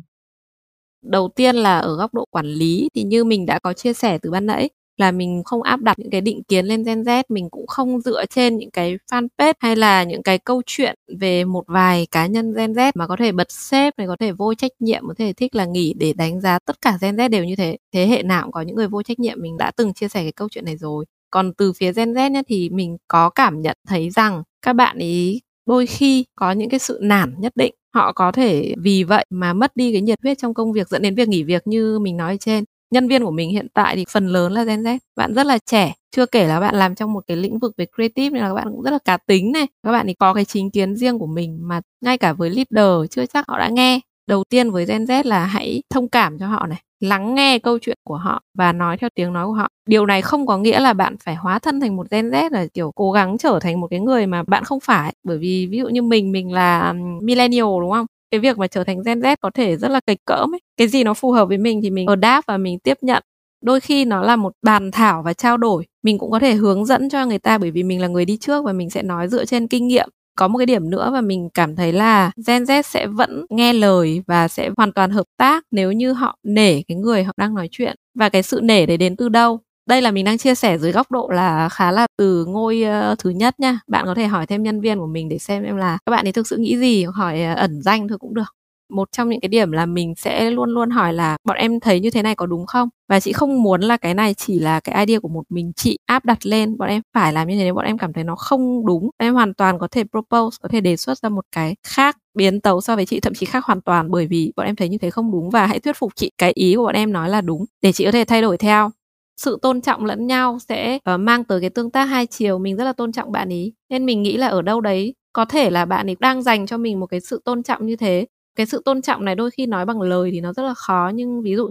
đầu 1.02 1.28
tiên 1.36 1.56
là 1.56 1.78
ở 1.78 1.96
góc 1.96 2.14
độ 2.14 2.24
quản 2.30 2.46
lý 2.46 2.88
thì 2.94 3.02
như 3.02 3.24
mình 3.24 3.46
đã 3.46 3.58
có 3.58 3.72
chia 3.72 3.92
sẻ 3.92 4.18
từ 4.22 4.30
ban 4.30 4.46
nãy 4.46 4.68
là 4.96 5.12
mình 5.12 5.42
không 5.44 5.62
áp 5.62 5.80
đặt 5.82 5.98
những 5.98 6.10
cái 6.10 6.20
định 6.20 6.42
kiến 6.48 6.66
lên 6.66 6.84
Gen 6.84 7.02
Z, 7.02 7.22
mình 7.28 7.50
cũng 7.50 7.66
không 7.66 8.00
dựa 8.00 8.26
trên 8.26 8.56
những 8.56 8.70
cái 8.70 8.98
fanpage 9.12 9.54
hay 9.60 9.76
là 9.76 10.02
những 10.04 10.22
cái 10.22 10.38
câu 10.38 10.62
chuyện 10.66 10.94
về 11.18 11.44
một 11.44 11.64
vài 11.66 12.06
cá 12.10 12.26
nhân 12.26 12.54
Gen 12.54 12.72
Z 12.72 12.92
mà 12.94 13.06
có 13.06 13.16
thể 13.18 13.32
bật 13.32 13.52
xếp 13.52 13.94
này 13.98 14.06
có 14.06 14.16
thể 14.20 14.32
vô 14.32 14.54
trách 14.54 14.72
nhiệm, 14.80 15.02
có 15.08 15.14
thể 15.18 15.32
thích 15.32 15.54
là 15.54 15.64
nghỉ 15.64 15.94
để 15.98 16.12
đánh 16.12 16.40
giá 16.40 16.58
tất 16.66 16.80
cả 16.80 16.98
Gen 17.00 17.16
Z 17.16 17.28
đều 17.28 17.44
như 17.44 17.56
thế. 17.56 17.76
Thế 17.94 18.06
hệ 18.06 18.22
nào 18.22 18.42
cũng 18.42 18.52
có 18.52 18.60
những 18.60 18.76
người 18.76 18.88
vô 18.88 19.02
trách 19.02 19.18
nhiệm, 19.18 19.42
mình 19.42 19.56
đã 19.56 19.70
từng 19.76 19.94
chia 19.94 20.08
sẻ 20.08 20.22
cái 20.22 20.32
câu 20.32 20.48
chuyện 20.50 20.64
này 20.64 20.76
rồi. 20.76 21.04
Còn 21.30 21.52
từ 21.54 21.72
phía 21.72 21.92
Gen 21.92 22.12
Z 22.12 22.30
nhá, 22.30 22.42
thì 22.48 22.70
mình 22.70 22.96
có 23.08 23.30
cảm 23.30 23.60
nhận 23.62 23.76
thấy 23.88 24.10
rằng 24.10 24.42
các 24.62 24.72
bạn 24.72 24.98
ý 24.98 25.40
đôi 25.66 25.86
khi 25.86 26.24
có 26.34 26.52
những 26.52 26.68
cái 26.70 26.78
sự 26.80 26.98
nản 27.02 27.34
nhất 27.38 27.52
định 27.56 27.74
họ 27.94 28.12
có 28.12 28.32
thể 28.32 28.74
vì 28.82 29.04
vậy 29.04 29.24
mà 29.30 29.52
mất 29.52 29.76
đi 29.76 29.92
cái 29.92 30.00
nhiệt 30.02 30.18
huyết 30.22 30.38
trong 30.38 30.54
công 30.54 30.72
việc 30.72 30.88
dẫn 30.88 31.02
đến 31.02 31.14
việc 31.14 31.28
nghỉ 31.28 31.42
việc 31.42 31.66
như 31.66 31.98
mình 31.98 32.16
nói 32.16 32.36
trên. 32.40 32.64
Nhân 32.90 33.08
viên 33.08 33.24
của 33.24 33.30
mình 33.30 33.50
hiện 33.50 33.66
tại 33.74 33.96
thì 33.96 34.04
phần 34.12 34.26
lớn 34.26 34.52
là 34.52 34.64
Gen 34.64 34.82
Z. 34.82 34.98
Bạn 35.16 35.34
rất 35.34 35.46
là 35.46 35.58
trẻ, 35.66 35.94
chưa 36.16 36.26
kể 36.26 36.46
là 36.46 36.60
bạn 36.60 36.74
làm 36.74 36.94
trong 36.94 37.12
một 37.12 37.24
cái 37.26 37.36
lĩnh 37.36 37.58
vực 37.58 37.72
về 37.76 37.86
creative 37.96 38.30
nên 38.30 38.42
là 38.42 38.48
các 38.48 38.54
bạn 38.54 38.68
cũng 38.70 38.82
rất 38.82 38.90
là 38.90 38.98
cá 39.04 39.16
tính 39.16 39.52
này. 39.52 39.66
Các 39.82 39.92
bạn 39.92 40.06
thì 40.06 40.14
có 40.14 40.34
cái 40.34 40.44
chính 40.44 40.70
kiến 40.70 40.96
riêng 40.96 41.18
của 41.18 41.26
mình 41.26 41.58
mà 41.68 41.80
ngay 42.04 42.18
cả 42.18 42.32
với 42.32 42.50
leader 42.50 43.10
chưa 43.10 43.26
chắc 43.26 43.44
họ 43.48 43.58
đã 43.58 43.68
nghe 43.68 44.00
đầu 44.28 44.44
tiên 44.50 44.70
với 44.70 44.86
Gen 44.86 45.04
Z 45.04 45.22
là 45.24 45.46
hãy 45.46 45.82
thông 45.90 46.08
cảm 46.08 46.38
cho 46.38 46.46
họ 46.46 46.66
này, 46.66 46.78
lắng 47.00 47.34
nghe 47.34 47.58
câu 47.58 47.78
chuyện 47.78 47.96
của 48.04 48.16
họ 48.16 48.42
và 48.58 48.72
nói 48.72 48.96
theo 48.96 49.10
tiếng 49.14 49.32
nói 49.32 49.46
của 49.46 49.52
họ. 49.52 49.68
Điều 49.88 50.06
này 50.06 50.22
không 50.22 50.46
có 50.46 50.58
nghĩa 50.58 50.80
là 50.80 50.92
bạn 50.92 51.16
phải 51.24 51.34
hóa 51.34 51.58
thân 51.58 51.80
thành 51.80 51.96
một 51.96 52.10
Gen 52.10 52.30
Z, 52.30 52.50
là 52.52 52.66
kiểu 52.74 52.92
cố 52.94 53.12
gắng 53.12 53.38
trở 53.38 53.58
thành 53.62 53.80
một 53.80 53.86
cái 53.90 54.00
người 54.00 54.26
mà 54.26 54.42
bạn 54.42 54.64
không 54.64 54.80
phải. 54.80 55.14
Bởi 55.24 55.38
vì 55.38 55.66
ví 55.66 55.78
dụ 55.78 55.88
như 55.88 56.02
mình 56.02 56.32
mình 56.32 56.52
là 56.52 56.94
millennial 57.22 57.66
đúng 57.80 57.90
không? 57.92 58.06
Cái 58.30 58.40
việc 58.40 58.58
mà 58.58 58.66
trở 58.66 58.84
thành 58.84 59.02
Gen 59.06 59.20
Z 59.20 59.36
có 59.40 59.50
thể 59.54 59.76
rất 59.76 59.90
là 59.90 60.00
kịch 60.06 60.18
cỡm 60.24 60.54
ấy. 60.54 60.60
Cái 60.76 60.88
gì 60.88 61.04
nó 61.04 61.14
phù 61.14 61.32
hợp 61.32 61.48
với 61.48 61.58
mình 61.58 61.80
thì 61.82 61.90
mình 61.90 62.06
ở 62.06 62.16
đáp 62.16 62.44
và 62.46 62.56
mình 62.56 62.78
tiếp 62.78 62.98
nhận. 63.02 63.22
Đôi 63.64 63.80
khi 63.80 64.04
nó 64.04 64.22
là 64.22 64.36
một 64.36 64.52
bàn 64.62 64.90
thảo 64.90 65.22
và 65.22 65.32
trao 65.32 65.56
đổi. 65.56 65.86
Mình 66.02 66.18
cũng 66.18 66.30
có 66.30 66.38
thể 66.38 66.54
hướng 66.54 66.84
dẫn 66.86 67.08
cho 67.08 67.26
người 67.26 67.38
ta 67.38 67.58
bởi 67.58 67.70
vì 67.70 67.82
mình 67.82 68.00
là 68.00 68.08
người 68.08 68.24
đi 68.24 68.36
trước 68.36 68.64
và 68.64 68.72
mình 68.72 68.90
sẽ 68.90 69.02
nói 69.02 69.28
dựa 69.28 69.44
trên 69.44 69.66
kinh 69.68 69.88
nghiệm 69.88 70.08
có 70.38 70.48
một 70.48 70.58
cái 70.58 70.66
điểm 70.66 70.90
nữa 70.90 71.10
và 71.12 71.20
mình 71.20 71.48
cảm 71.54 71.76
thấy 71.76 71.92
là 71.92 72.30
Gen 72.46 72.62
Z 72.62 72.82
sẽ 72.82 73.06
vẫn 73.06 73.46
nghe 73.50 73.72
lời 73.72 74.22
và 74.26 74.48
sẽ 74.48 74.70
hoàn 74.76 74.92
toàn 74.92 75.10
hợp 75.10 75.26
tác 75.36 75.64
nếu 75.70 75.92
như 75.92 76.12
họ 76.12 76.38
nể 76.42 76.82
cái 76.82 76.96
người 76.96 77.24
họ 77.24 77.32
đang 77.36 77.54
nói 77.54 77.68
chuyện. 77.70 77.96
Và 78.18 78.28
cái 78.28 78.42
sự 78.42 78.60
nể 78.62 78.86
đấy 78.86 78.96
đến 78.96 79.16
từ 79.16 79.28
đâu? 79.28 79.60
Đây 79.88 80.02
là 80.02 80.10
mình 80.10 80.24
đang 80.24 80.38
chia 80.38 80.54
sẻ 80.54 80.78
dưới 80.78 80.92
góc 80.92 81.10
độ 81.10 81.28
là 81.32 81.68
khá 81.68 81.90
là 81.92 82.06
từ 82.18 82.44
ngôi 82.44 82.84
uh, 83.12 83.18
thứ 83.18 83.30
nhất 83.30 83.60
nha. 83.60 83.80
Bạn 83.86 84.04
có 84.06 84.14
thể 84.14 84.26
hỏi 84.26 84.46
thêm 84.46 84.62
nhân 84.62 84.80
viên 84.80 84.98
của 84.98 85.06
mình 85.06 85.28
để 85.28 85.38
xem 85.38 85.62
em 85.62 85.76
là 85.76 85.98
các 86.06 86.10
bạn 86.10 86.26
ấy 86.26 86.32
thực 86.32 86.46
sự 86.46 86.56
nghĩ 86.56 86.78
gì 86.78 87.04
hỏi 87.04 87.40
uh, 87.52 87.58
ẩn 87.58 87.82
danh 87.82 88.08
thôi 88.08 88.18
cũng 88.18 88.34
được 88.34 88.57
một 88.90 89.08
trong 89.12 89.28
những 89.28 89.40
cái 89.40 89.48
điểm 89.48 89.72
là 89.72 89.86
mình 89.86 90.14
sẽ 90.16 90.50
luôn 90.50 90.70
luôn 90.70 90.90
hỏi 90.90 91.12
là 91.12 91.36
bọn 91.44 91.56
em 91.56 91.80
thấy 91.80 92.00
như 92.00 92.10
thế 92.10 92.22
này 92.22 92.34
có 92.34 92.46
đúng 92.46 92.66
không? 92.66 92.88
Và 93.08 93.20
chị 93.20 93.32
không 93.32 93.62
muốn 93.62 93.80
là 93.80 93.96
cái 93.96 94.14
này 94.14 94.34
chỉ 94.34 94.58
là 94.58 94.80
cái 94.80 95.06
idea 95.06 95.20
của 95.20 95.28
một 95.28 95.42
mình 95.48 95.72
chị 95.76 95.98
áp 96.06 96.24
đặt 96.24 96.46
lên 96.46 96.78
bọn 96.78 96.88
em 96.88 97.02
phải 97.14 97.32
làm 97.32 97.48
như 97.48 97.56
thế 97.58 97.64
nếu 97.64 97.74
bọn 97.74 97.84
em 97.84 97.98
cảm 97.98 98.12
thấy 98.12 98.24
nó 98.24 98.36
không 98.36 98.86
đúng. 98.86 99.10
Em 99.18 99.34
hoàn 99.34 99.54
toàn 99.54 99.78
có 99.78 99.88
thể 99.90 100.04
propose 100.10 100.56
có 100.62 100.68
thể 100.68 100.80
đề 100.80 100.96
xuất 100.96 101.18
ra 101.18 101.28
một 101.28 101.44
cái 101.52 101.74
khác 101.86 102.16
biến 102.34 102.60
tấu 102.60 102.80
so 102.80 102.96
với 102.96 103.06
chị 103.06 103.20
thậm 103.20 103.34
chí 103.34 103.46
khác 103.46 103.64
hoàn 103.64 103.80
toàn 103.80 104.10
bởi 104.10 104.26
vì 104.26 104.52
bọn 104.56 104.66
em 104.66 104.76
thấy 104.76 104.88
như 104.88 104.98
thế 104.98 105.10
không 105.10 105.32
đúng 105.32 105.50
và 105.50 105.66
hãy 105.66 105.80
thuyết 105.80 105.96
phục 105.96 106.12
chị. 106.16 106.30
Cái 106.38 106.52
ý 106.54 106.74
của 106.76 106.82
bọn 106.82 106.94
em 106.94 107.12
nói 107.12 107.28
là 107.28 107.40
đúng 107.40 107.64
để 107.82 107.92
chị 107.92 108.04
có 108.04 108.12
thể 108.12 108.24
thay 108.24 108.42
đổi 108.42 108.56
theo. 108.56 108.90
Sự 109.36 109.58
tôn 109.62 109.80
trọng 109.80 110.04
lẫn 110.04 110.26
nhau 110.26 110.58
sẽ 110.68 110.98
uh, 111.14 111.20
mang 111.20 111.44
tới 111.44 111.60
cái 111.60 111.70
tương 111.70 111.90
tác 111.90 112.04
hai 112.04 112.26
chiều 112.26 112.58
mình 112.58 112.76
rất 112.76 112.84
là 112.84 112.92
tôn 112.92 113.12
trọng 113.12 113.32
bạn 113.32 113.48
ý. 113.48 113.72
Nên 113.90 114.06
mình 114.06 114.22
nghĩ 114.22 114.36
là 114.36 114.46
ở 114.46 114.62
đâu 114.62 114.80
đấy 114.80 115.14
có 115.32 115.44
thể 115.44 115.70
là 115.70 115.84
bạn 115.84 116.10
ấy 116.10 116.16
đang 116.20 116.42
dành 116.42 116.66
cho 116.66 116.78
mình 116.78 117.00
một 117.00 117.06
cái 117.06 117.20
sự 117.20 117.42
tôn 117.44 117.62
trọng 117.62 117.86
như 117.86 117.96
thế 117.96 118.26
cái 118.58 118.66
sự 118.66 118.82
tôn 118.84 119.02
trọng 119.02 119.24
này 119.24 119.34
đôi 119.34 119.50
khi 119.50 119.66
nói 119.66 119.86
bằng 119.86 120.00
lời 120.00 120.30
thì 120.32 120.40
nó 120.40 120.52
rất 120.52 120.62
là 120.62 120.74
khó 120.74 121.10
nhưng 121.14 121.42
ví 121.42 121.56
dụ 121.56 121.70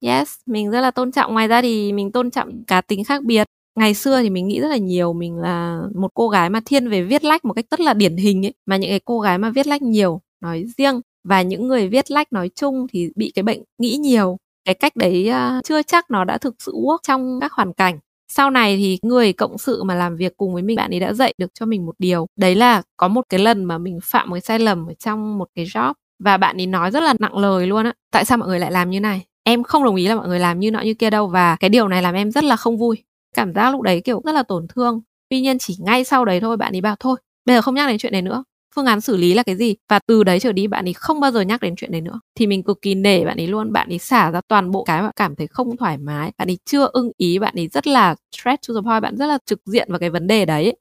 yes 0.00 0.34
mình 0.46 0.70
rất 0.70 0.80
là 0.80 0.90
tôn 0.90 1.12
trọng. 1.12 1.32
Ngoài 1.32 1.48
ra 1.48 1.62
thì 1.62 1.92
mình 1.92 2.12
tôn 2.12 2.30
trọng 2.30 2.64
cá 2.64 2.80
tính 2.80 3.04
khác 3.04 3.24
biệt. 3.24 3.46
Ngày 3.78 3.94
xưa 3.94 4.22
thì 4.22 4.30
mình 4.30 4.48
nghĩ 4.48 4.60
rất 4.60 4.68
là 4.68 4.76
nhiều 4.76 5.12
mình 5.12 5.38
là 5.38 5.82
một 5.94 6.10
cô 6.14 6.28
gái 6.28 6.50
mà 6.50 6.60
thiên 6.64 6.88
về 6.88 7.02
viết 7.02 7.24
lách 7.24 7.44
một 7.44 7.54
cách 7.54 7.64
rất 7.70 7.80
là 7.80 7.94
điển 7.94 8.16
hình 8.16 8.46
ấy 8.46 8.54
mà 8.66 8.76
những 8.76 8.90
cái 8.90 9.00
cô 9.04 9.20
gái 9.20 9.38
mà 9.38 9.50
viết 9.50 9.66
lách 9.66 9.82
nhiều 9.82 10.20
nói 10.40 10.64
riêng 10.78 11.00
và 11.24 11.42
những 11.42 11.68
người 11.68 11.88
viết 11.88 12.10
lách 12.10 12.32
nói 12.32 12.50
chung 12.54 12.86
thì 12.92 13.10
bị 13.16 13.32
cái 13.34 13.42
bệnh 13.42 13.62
nghĩ 13.78 13.96
nhiều. 13.96 14.36
Cái 14.64 14.74
cách 14.74 14.96
đấy 14.96 15.30
uh, 15.30 15.64
chưa 15.64 15.82
chắc 15.82 16.10
nó 16.10 16.24
đã 16.24 16.38
thực 16.38 16.54
sự 16.58 16.72
work 16.72 16.98
trong 17.02 17.38
các 17.40 17.52
hoàn 17.52 17.72
cảnh 17.72 17.98
sau 18.34 18.50
này 18.50 18.76
thì 18.76 18.98
người 19.02 19.32
cộng 19.32 19.58
sự 19.58 19.82
mà 19.82 19.94
làm 19.94 20.16
việc 20.16 20.36
cùng 20.36 20.54
với 20.54 20.62
mình, 20.62 20.76
bạn 20.76 20.90
ấy 20.90 21.00
đã 21.00 21.12
dạy 21.12 21.34
được 21.38 21.50
cho 21.54 21.66
mình 21.66 21.86
một 21.86 21.94
điều. 21.98 22.26
Đấy 22.36 22.54
là 22.54 22.82
có 22.96 23.08
một 23.08 23.22
cái 23.28 23.40
lần 23.40 23.64
mà 23.64 23.78
mình 23.78 23.98
phạm 24.02 24.28
một 24.28 24.34
cái 24.34 24.40
sai 24.40 24.58
lầm 24.58 24.86
ở 24.86 24.94
trong 24.94 25.38
một 25.38 25.48
cái 25.54 25.64
job 25.64 25.94
và 26.24 26.36
bạn 26.36 26.60
ấy 26.60 26.66
nói 26.66 26.90
rất 26.90 27.02
là 27.02 27.14
nặng 27.20 27.36
lời 27.38 27.66
luôn 27.66 27.84
á. 27.84 27.92
Tại 28.12 28.24
sao 28.24 28.38
mọi 28.38 28.48
người 28.48 28.58
lại 28.58 28.72
làm 28.72 28.90
như 28.90 29.00
này? 29.00 29.26
Em 29.44 29.62
không 29.62 29.84
đồng 29.84 29.96
ý 29.96 30.08
là 30.08 30.14
mọi 30.14 30.28
người 30.28 30.38
làm 30.38 30.60
như 30.60 30.70
nọ 30.70 30.80
như 30.80 30.94
kia 30.94 31.10
đâu 31.10 31.26
và 31.26 31.56
cái 31.56 31.70
điều 31.70 31.88
này 31.88 32.02
làm 32.02 32.14
em 32.14 32.30
rất 32.30 32.44
là 32.44 32.56
không 32.56 32.78
vui. 32.78 33.04
Cảm 33.36 33.54
giác 33.54 33.70
lúc 33.70 33.82
đấy 33.82 34.00
kiểu 34.00 34.20
rất 34.24 34.32
là 34.32 34.42
tổn 34.42 34.66
thương. 34.68 35.00
Tuy 35.30 35.40
nhiên 35.40 35.58
chỉ 35.58 35.76
ngay 35.80 36.04
sau 36.04 36.24
đấy 36.24 36.40
thôi 36.40 36.56
bạn 36.56 36.74
ấy 36.74 36.80
bảo, 36.80 36.96
thôi, 37.00 37.16
bây 37.46 37.56
giờ 37.56 37.62
không 37.62 37.74
nhắc 37.74 37.88
đến 37.88 37.98
chuyện 37.98 38.12
này 38.12 38.22
nữa 38.22 38.44
phương 38.76 38.86
án 38.86 39.00
xử 39.00 39.16
lý 39.16 39.34
là 39.34 39.42
cái 39.42 39.56
gì? 39.56 39.74
Và 39.88 39.98
từ 40.06 40.24
đấy 40.24 40.40
trở 40.40 40.52
đi 40.52 40.66
bạn 40.66 40.88
ấy 40.88 40.92
không 40.92 41.20
bao 41.20 41.30
giờ 41.30 41.40
nhắc 41.40 41.60
đến 41.60 41.76
chuyện 41.76 41.92
đấy 41.92 42.00
nữa. 42.00 42.20
Thì 42.34 42.46
mình 42.46 42.62
cực 42.62 42.82
kỳ 42.82 42.94
nể 42.94 43.24
bạn 43.24 43.40
ấy 43.40 43.46
luôn. 43.46 43.72
Bạn 43.72 43.88
ấy 43.88 43.98
xả 43.98 44.30
ra 44.30 44.40
toàn 44.48 44.70
bộ 44.70 44.84
cái 44.84 45.02
mà 45.02 45.10
cảm 45.16 45.36
thấy 45.36 45.46
không 45.46 45.76
thoải 45.76 45.98
mái. 45.98 46.32
Bạn 46.38 46.50
ấy 46.50 46.58
chưa 46.64 46.88
ưng 46.92 47.10
ý 47.16 47.38
bạn 47.38 47.54
ấy 47.56 47.68
rất 47.68 47.86
là 47.86 48.14
straight 48.36 48.60
to 48.68 48.74
the 48.74 48.80
point. 48.84 49.02
Bạn 49.02 49.16
rất 49.16 49.26
là 49.26 49.38
trực 49.46 49.60
diện 49.66 49.86
vào 49.90 49.98
cái 49.98 50.10
vấn 50.10 50.26
đề 50.26 50.44
đấy. 50.44 50.76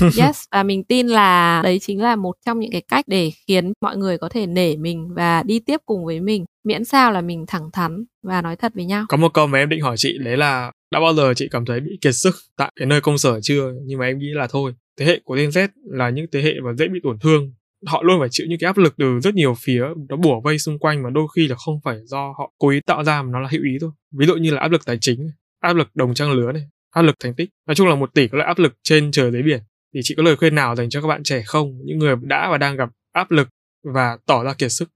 Yes 0.18 0.44
và 0.52 0.62
mình 0.62 0.84
tin 0.84 1.06
là 1.06 1.60
đấy 1.64 1.78
chính 1.78 2.02
là 2.02 2.16
một 2.16 2.36
trong 2.46 2.60
những 2.60 2.72
cái 2.72 2.80
cách 2.80 3.04
để 3.08 3.30
khiến 3.46 3.72
mọi 3.80 3.96
người 3.96 4.18
có 4.18 4.28
thể 4.28 4.46
nể 4.46 4.76
mình 4.76 5.14
và 5.14 5.42
đi 5.42 5.58
tiếp 5.58 5.80
cùng 5.86 6.04
với 6.04 6.20
mình. 6.20 6.44
Miễn 6.64 6.84
sao 6.84 7.12
là 7.12 7.20
mình 7.20 7.44
thẳng 7.48 7.70
thắn 7.72 8.04
và 8.22 8.42
nói 8.42 8.56
thật 8.56 8.72
với 8.74 8.84
nhau. 8.84 9.04
Có 9.08 9.16
một 9.16 9.34
câu 9.34 9.46
mà 9.46 9.58
em 9.58 9.68
định 9.68 9.80
hỏi 9.80 9.96
chị 9.98 10.18
đấy 10.24 10.36
là 10.36 10.72
đã 10.90 11.00
bao 11.00 11.14
giờ 11.14 11.34
chị 11.36 11.48
cảm 11.50 11.64
thấy 11.64 11.80
bị 11.80 11.98
kiệt 12.00 12.14
sức 12.14 12.34
tại 12.56 12.72
cái 12.76 12.86
nơi 12.86 13.00
công 13.00 13.18
sở 13.18 13.40
chưa? 13.40 13.72
Nhưng 13.84 13.98
mà 13.98 14.06
em 14.06 14.18
nghĩ 14.18 14.28
là 14.32 14.46
thôi 14.50 14.74
thế 15.00 15.06
hệ 15.06 15.20
của 15.24 15.34
Gen 15.34 15.48
Z 15.48 15.68
là 15.84 16.10
những 16.10 16.26
thế 16.32 16.42
hệ 16.42 16.54
mà 16.64 16.72
dễ 16.78 16.88
bị 16.88 17.00
tổn 17.02 17.18
thương. 17.18 17.52
Họ 17.86 18.02
luôn 18.02 18.20
phải 18.20 18.28
chịu 18.30 18.46
những 18.50 18.58
cái 18.58 18.66
áp 18.66 18.78
lực 18.78 18.94
từ 18.98 19.20
rất 19.20 19.34
nhiều 19.34 19.54
phía, 19.58 19.84
nó 20.08 20.16
bủa 20.16 20.40
vây 20.40 20.58
xung 20.58 20.78
quanh 20.78 21.02
mà 21.02 21.10
đôi 21.10 21.26
khi 21.36 21.48
là 21.48 21.56
không 21.56 21.80
phải 21.84 21.98
do 22.04 22.34
họ 22.38 22.52
cố 22.58 22.68
ý 22.68 22.80
tạo 22.86 23.04
ra 23.04 23.22
mà 23.22 23.28
nó 23.32 23.40
là 23.40 23.48
hữu 23.52 23.62
ý 23.64 23.78
thôi. 23.80 23.90
Ví 24.18 24.26
dụ 24.26 24.34
như 24.34 24.50
là 24.50 24.60
áp 24.60 24.68
lực 24.68 24.84
tài 24.86 24.98
chính 25.00 25.30
áp 25.60 25.72
lực 25.72 25.88
đồng 25.94 26.14
trang 26.14 26.32
lứa 26.32 26.52
này, 26.52 26.62
áp 26.90 27.02
lực 27.02 27.16
thành 27.20 27.34
tích. 27.34 27.50
Nói 27.66 27.74
chung 27.74 27.88
là 27.88 27.94
một 27.94 28.14
tỷ 28.14 28.28
các 28.28 28.34
loại 28.34 28.46
áp 28.46 28.58
lực 28.58 28.74
trên 28.82 29.10
trời 29.10 29.30
dưới 29.32 29.42
biển. 29.42 29.60
Thì 29.94 30.00
chị 30.02 30.14
có 30.16 30.22
lời 30.22 30.36
khuyên 30.36 30.54
nào 30.54 30.76
dành 30.76 30.90
cho 30.90 31.00
các 31.00 31.08
bạn 31.08 31.22
trẻ 31.22 31.42
không? 31.46 31.78
Những 31.84 31.98
người 31.98 32.14
đã 32.22 32.48
và 32.50 32.58
đang 32.58 32.76
gặp 32.76 32.88
áp 33.12 33.30
lực 33.30 33.48
và 33.94 34.18
tỏ 34.26 34.44
ra 34.44 34.54
kiệt 34.54 34.72
sức? 34.72 34.88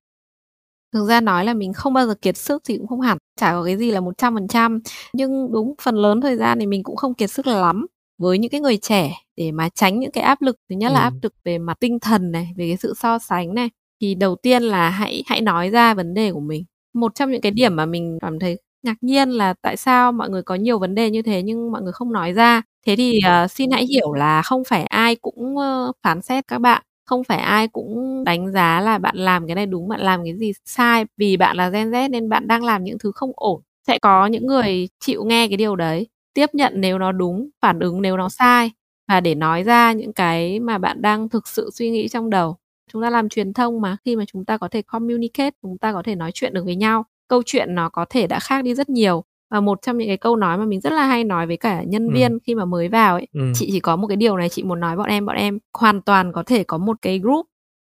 Thực 0.93 1.05
ra 1.05 1.21
nói 1.21 1.45
là 1.45 1.53
mình 1.53 1.73
không 1.73 1.93
bao 1.93 2.07
giờ 2.07 2.15
kiệt 2.21 2.37
sức 2.37 2.63
thì 2.67 2.77
cũng 2.77 2.87
không 2.87 3.01
hẳn. 3.01 3.17
Chả 3.39 3.51
có 3.51 3.63
cái 3.63 3.77
gì 3.77 3.91
là 3.91 3.99
một 3.99 4.17
trăm 4.17 4.33
phần 4.33 4.47
trăm. 4.47 4.79
Nhưng 5.13 5.51
đúng 5.51 5.73
phần 5.81 5.95
lớn 5.95 6.21
thời 6.21 6.37
gian 6.37 6.59
thì 6.59 6.65
mình 6.65 6.83
cũng 6.83 6.95
không 6.95 7.13
kiệt 7.13 7.31
sức 7.31 7.47
lắm 7.47 7.85
với 8.17 8.37
những 8.37 8.51
cái 8.51 8.61
người 8.61 8.77
trẻ 8.77 9.13
để 9.37 9.51
mà 9.51 9.69
tránh 9.69 9.99
những 9.99 10.11
cái 10.11 10.23
áp 10.23 10.41
lực 10.41 10.55
thứ 10.69 10.75
nhất 10.75 10.89
ừ. 10.89 10.93
là 10.93 10.99
áp 10.99 11.13
lực 11.21 11.33
về 11.43 11.57
mặt 11.57 11.77
tinh 11.79 11.99
thần 11.99 12.31
này 12.31 12.53
về 12.57 12.67
cái 12.67 12.77
sự 12.77 12.93
so 12.97 13.19
sánh 13.19 13.53
này. 13.53 13.69
Thì 14.01 14.15
đầu 14.15 14.35
tiên 14.35 14.63
là 14.63 14.89
hãy 14.89 15.23
hãy 15.27 15.41
nói 15.41 15.69
ra 15.69 15.93
vấn 15.93 16.13
đề 16.13 16.31
của 16.31 16.39
mình. 16.39 16.63
Một 16.93 17.15
trong 17.15 17.31
những 17.31 17.41
cái 17.41 17.51
điểm 17.51 17.75
mà 17.75 17.85
mình 17.85 18.17
cảm 18.21 18.39
thấy 18.39 18.57
ngạc 18.83 18.97
nhiên 19.01 19.29
là 19.29 19.53
tại 19.61 19.77
sao 19.77 20.11
mọi 20.11 20.29
người 20.29 20.43
có 20.43 20.55
nhiều 20.55 20.79
vấn 20.79 20.95
đề 20.95 21.09
như 21.09 21.21
thế 21.21 21.41
nhưng 21.43 21.71
mọi 21.71 21.81
người 21.81 21.93
không 21.93 22.13
nói 22.13 22.33
ra. 22.33 22.61
Thế 22.85 22.95
thì 22.95 23.19
uh, 23.45 23.51
xin 23.51 23.71
hãy 23.71 23.85
hiểu 23.85 24.13
là 24.13 24.41
không 24.41 24.63
phải 24.63 24.83
ai 24.83 25.15
cũng 25.15 25.55
uh, 25.57 25.95
phán 26.03 26.21
xét 26.21 26.47
các 26.47 26.59
bạn 26.59 26.83
không 27.05 27.23
phải 27.23 27.37
ai 27.39 27.67
cũng 27.67 28.23
đánh 28.23 28.51
giá 28.51 28.81
là 28.81 28.97
bạn 28.97 29.15
làm 29.17 29.47
cái 29.47 29.55
này 29.55 29.65
đúng 29.65 29.87
bạn 29.87 30.01
làm 30.01 30.23
cái 30.23 30.37
gì 30.37 30.51
sai. 30.65 31.05
Vì 31.17 31.37
bạn 31.37 31.57
là 31.57 31.69
gen 31.69 31.91
z 31.91 32.09
nên 32.09 32.29
bạn 32.29 32.47
đang 32.47 32.63
làm 32.63 32.83
những 32.83 32.97
thứ 32.99 33.11
không 33.15 33.31
ổn. 33.35 33.61
Sẽ 33.87 33.99
có 33.99 34.27
những 34.27 34.45
người 34.47 34.89
chịu 34.99 35.23
nghe 35.25 35.47
cái 35.47 35.57
điều 35.57 35.75
đấy 35.75 36.07
tiếp 36.35 36.49
nhận 36.53 36.73
nếu 36.75 36.99
nó 36.99 37.11
đúng 37.11 37.49
phản 37.61 37.79
ứng 37.79 38.01
nếu 38.01 38.17
nó 38.17 38.29
sai 38.29 38.71
và 39.07 39.19
để 39.19 39.35
nói 39.35 39.63
ra 39.63 39.91
những 39.91 40.13
cái 40.13 40.59
mà 40.59 40.77
bạn 40.77 41.01
đang 41.01 41.29
thực 41.29 41.47
sự 41.47 41.69
suy 41.73 41.89
nghĩ 41.89 42.07
trong 42.07 42.29
đầu 42.29 42.57
chúng 42.91 43.01
ta 43.01 43.09
làm 43.09 43.29
truyền 43.29 43.53
thông 43.53 43.81
mà 43.81 43.97
khi 44.05 44.15
mà 44.15 44.23
chúng 44.27 44.45
ta 44.45 44.57
có 44.57 44.67
thể 44.67 44.81
communicate 44.81 45.55
chúng 45.61 45.77
ta 45.77 45.93
có 45.93 46.01
thể 46.03 46.15
nói 46.15 46.31
chuyện 46.33 46.53
được 46.53 46.65
với 46.65 46.75
nhau 46.75 47.05
câu 47.27 47.43
chuyện 47.45 47.75
nó 47.75 47.89
có 47.89 48.05
thể 48.09 48.27
đã 48.27 48.39
khác 48.39 48.63
đi 48.63 48.75
rất 48.75 48.89
nhiều 48.89 49.23
và 49.51 49.61
một 49.61 49.81
trong 49.81 49.97
những 49.97 50.07
cái 50.07 50.17
câu 50.17 50.35
nói 50.35 50.57
mà 50.57 50.65
mình 50.65 50.81
rất 50.81 50.93
là 50.93 51.05
hay 51.05 51.23
nói 51.23 51.47
với 51.47 51.57
cả 51.57 51.83
nhân 51.83 52.07
ừ. 52.07 52.13
viên 52.13 52.31
ừ. 52.31 52.39
khi 52.43 52.55
mà 52.55 52.65
mới 52.65 52.89
vào 52.89 53.15
ấy 53.15 53.27
ừ. 53.33 53.41
chị 53.55 53.69
chỉ 53.71 53.79
có 53.79 53.95
một 53.95 54.07
cái 54.07 54.17
điều 54.17 54.37
này 54.37 54.49
chị 54.49 54.63
muốn 54.63 54.79
nói 54.79 54.97
bọn 54.97 55.07
em 55.07 55.25
bọn 55.25 55.35
em 55.35 55.59
hoàn 55.73 56.01
toàn 56.01 56.31
có 56.33 56.43
thể 56.43 56.63
có 56.63 56.77
một 56.77 56.97
cái 57.01 57.19
group 57.19 57.45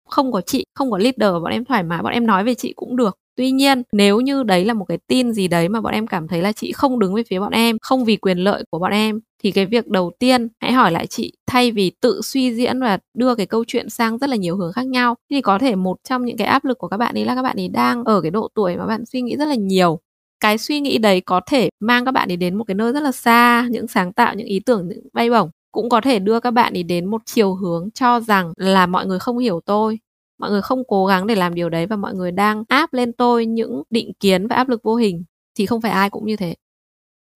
không 0.08 0.32
có 0.32 0.40
chị 0.40 0.66
không 0.74 0.90
có 0.90 0.98
leader 0.98 1.32
bọn 1.42 1.52
em 1.52 1.64
thoải 1.64 1.82
mái 1.82 2.02
bọn 2.02 2.12
em 2.12 2.26
nói 2.26 2.44
về 2.44 2.54
chị 2.54 2.72
cũng 2.76 2.96
được 2.96 3.18
tuy 3.40 3.50
nhiên, 3.50 3.82
nếu 3.92 4.20
như 4.20 4.42
đấy 4.42 4.64
là 4.64 4.74
một 4.74 4.84
cái 4.84 4.98
tin 5.06 5.32
gì 5.32 5.48
đấy 5.48 5.68
mà 5.68 5.80
bọn 5.80 5.92
em 5.92 6.06
cảm 6.06 6.28
thấy 6.28 6.42
là 6.42 6.52
chị 6.52 6.72
không 6.72 6.98
đứng 6.98 7.14
về 7.14 7.22
phía 7.28 7.40
bọn 7.40 7.52
em, 7.52 7.76
không 7.82 8.04
vì 8.04 8.16
quyền 8.16 8.38
lợi 8.38 8.64
của 8.70 8.78
bọn 8.78 8.92
em, 8.92 9.20
thì 9.42 9.50
cái 9.50 9.66
việc 9.66 9.88
đầu 9.88 10.10
tiên 10.18 10.48
hãy 10.60 10.72
hỏi 10.72 10.92
lại 10.92 11.06
chị, 11.06 11.32
thay 11.46 11.72
vì 11.72 11.92
tự 12.00 12.20
suy 12.24 12.54
diễn 12.54 12.80
và 12.80 12.98
đưa 13.14 13.34
cái 13.34 13.46
câu 13.46 13.64
chuyện 13.66 13.90
sang 13.90 14.18
rất 14.18 14.30
là 14.30 14.36
nhiều 14.36 14.56
hướng 14.56 14.72
khác 14.72 14.86
nhau, 14.86 15.14
thì 15.30 15.40
có 15.40 15.58
thể 15.58 15.74
một 15.76 15.96
trong 16.08 16.24
những 16.24 16.36
cái 16.36 16.46
áp 16.46 16.64
lực 16.64 16.78
của 16.78 16.88
các 16.88 16.96
bạn 16.96 17.14
ấy 17.18 17.24
là 17.24 17.34
các 17.34 17.42
bạn 17.42 17.56
ấy 17.56 17.68
đang 17.68 18.04
ở 18.04 18.20
cái 18.20 18.30
độ 18.30 18.48
tuổi 18.54 18.76
mà 18.76 18.86
bạn 18.86 19.04
suy 19.06 19.22
nghĩ 19.22 19.36
rất 19.36 19.48
là 19.48 19.54
nhiều. 19.54 19.98
Cái 20.40 20.58
suy 20.58 20.80
nghĩ 20.80 20.98
đấy 20.98 21.20
có 21.20 21.40
thể 21.50 21.68
mang 21.80 22.04
các 22.04 22.12
bạn 22.12 22.30
ấy 22.30 22.36
đến 22.36 22.54
một 22.58 22.64
cái 22.64 22.74
nơi 22.74 22.92
rất 22.92 23.02
là 23.02 23.12
xa, 23.12 23.66
những 23.70 23.88
sáng 23.88 24.12
tạo, 24.12 24.34
những 24.34 24.46
ý 24.46 24.60
tưởng, 24.66 24.88
những 24.88 25.00
bay 25.12 25.30
bổng, 25.30 25.50
cũng 25.72 25.88
có 25.88 26.00
thể 26.00 26.18
đưa 26.18 26.40
các 26.40 26.50
bạn 26.50 26.72
ấy 26.72 26.82
đến 26.82 27.06
một 27.06 27.22
chiều 27.26 27.54
hướng 27.54 27.90
cho 27.94 28.20
rằng 28.20 28.52
là 28.56 28.86
mọi 28.86 29.06
người 29.06 29.18
không 29.18 29.38
hiểu 29.38 29.60
tôi 29.66 29.98
mọi 30.40 30.50
người 30.50 30.62
không 30.62 30.82
cố 30.88 31.06
gắng 31.06 31.26
để 31.26 31.34
làm 31.34 31.54
điều 31.54 31.68
đấy 31.68 31.86
và 31.86 31.96
mọi 31.96 32.14
người 32.14 32.32
đang 32.32 32.64
áp 32.68 32.92
lên 32.92 33.12
tôi 33.12 33.46
những 33.46 33.82
định 33.90 34.12
kiến 34.20 34.46
và 34.48 34.56
áp 34.56 34.68
lực 34.68 34.82
vô 34.82 34.96
hình 34.96 35.24
thì 35.58 35.66
không 35.66 35.80
phải 35.80 35.90
ai 35.90 36.10
cũng 36.10 36.26
như 36.26 36.36
thế. 36.36 36.54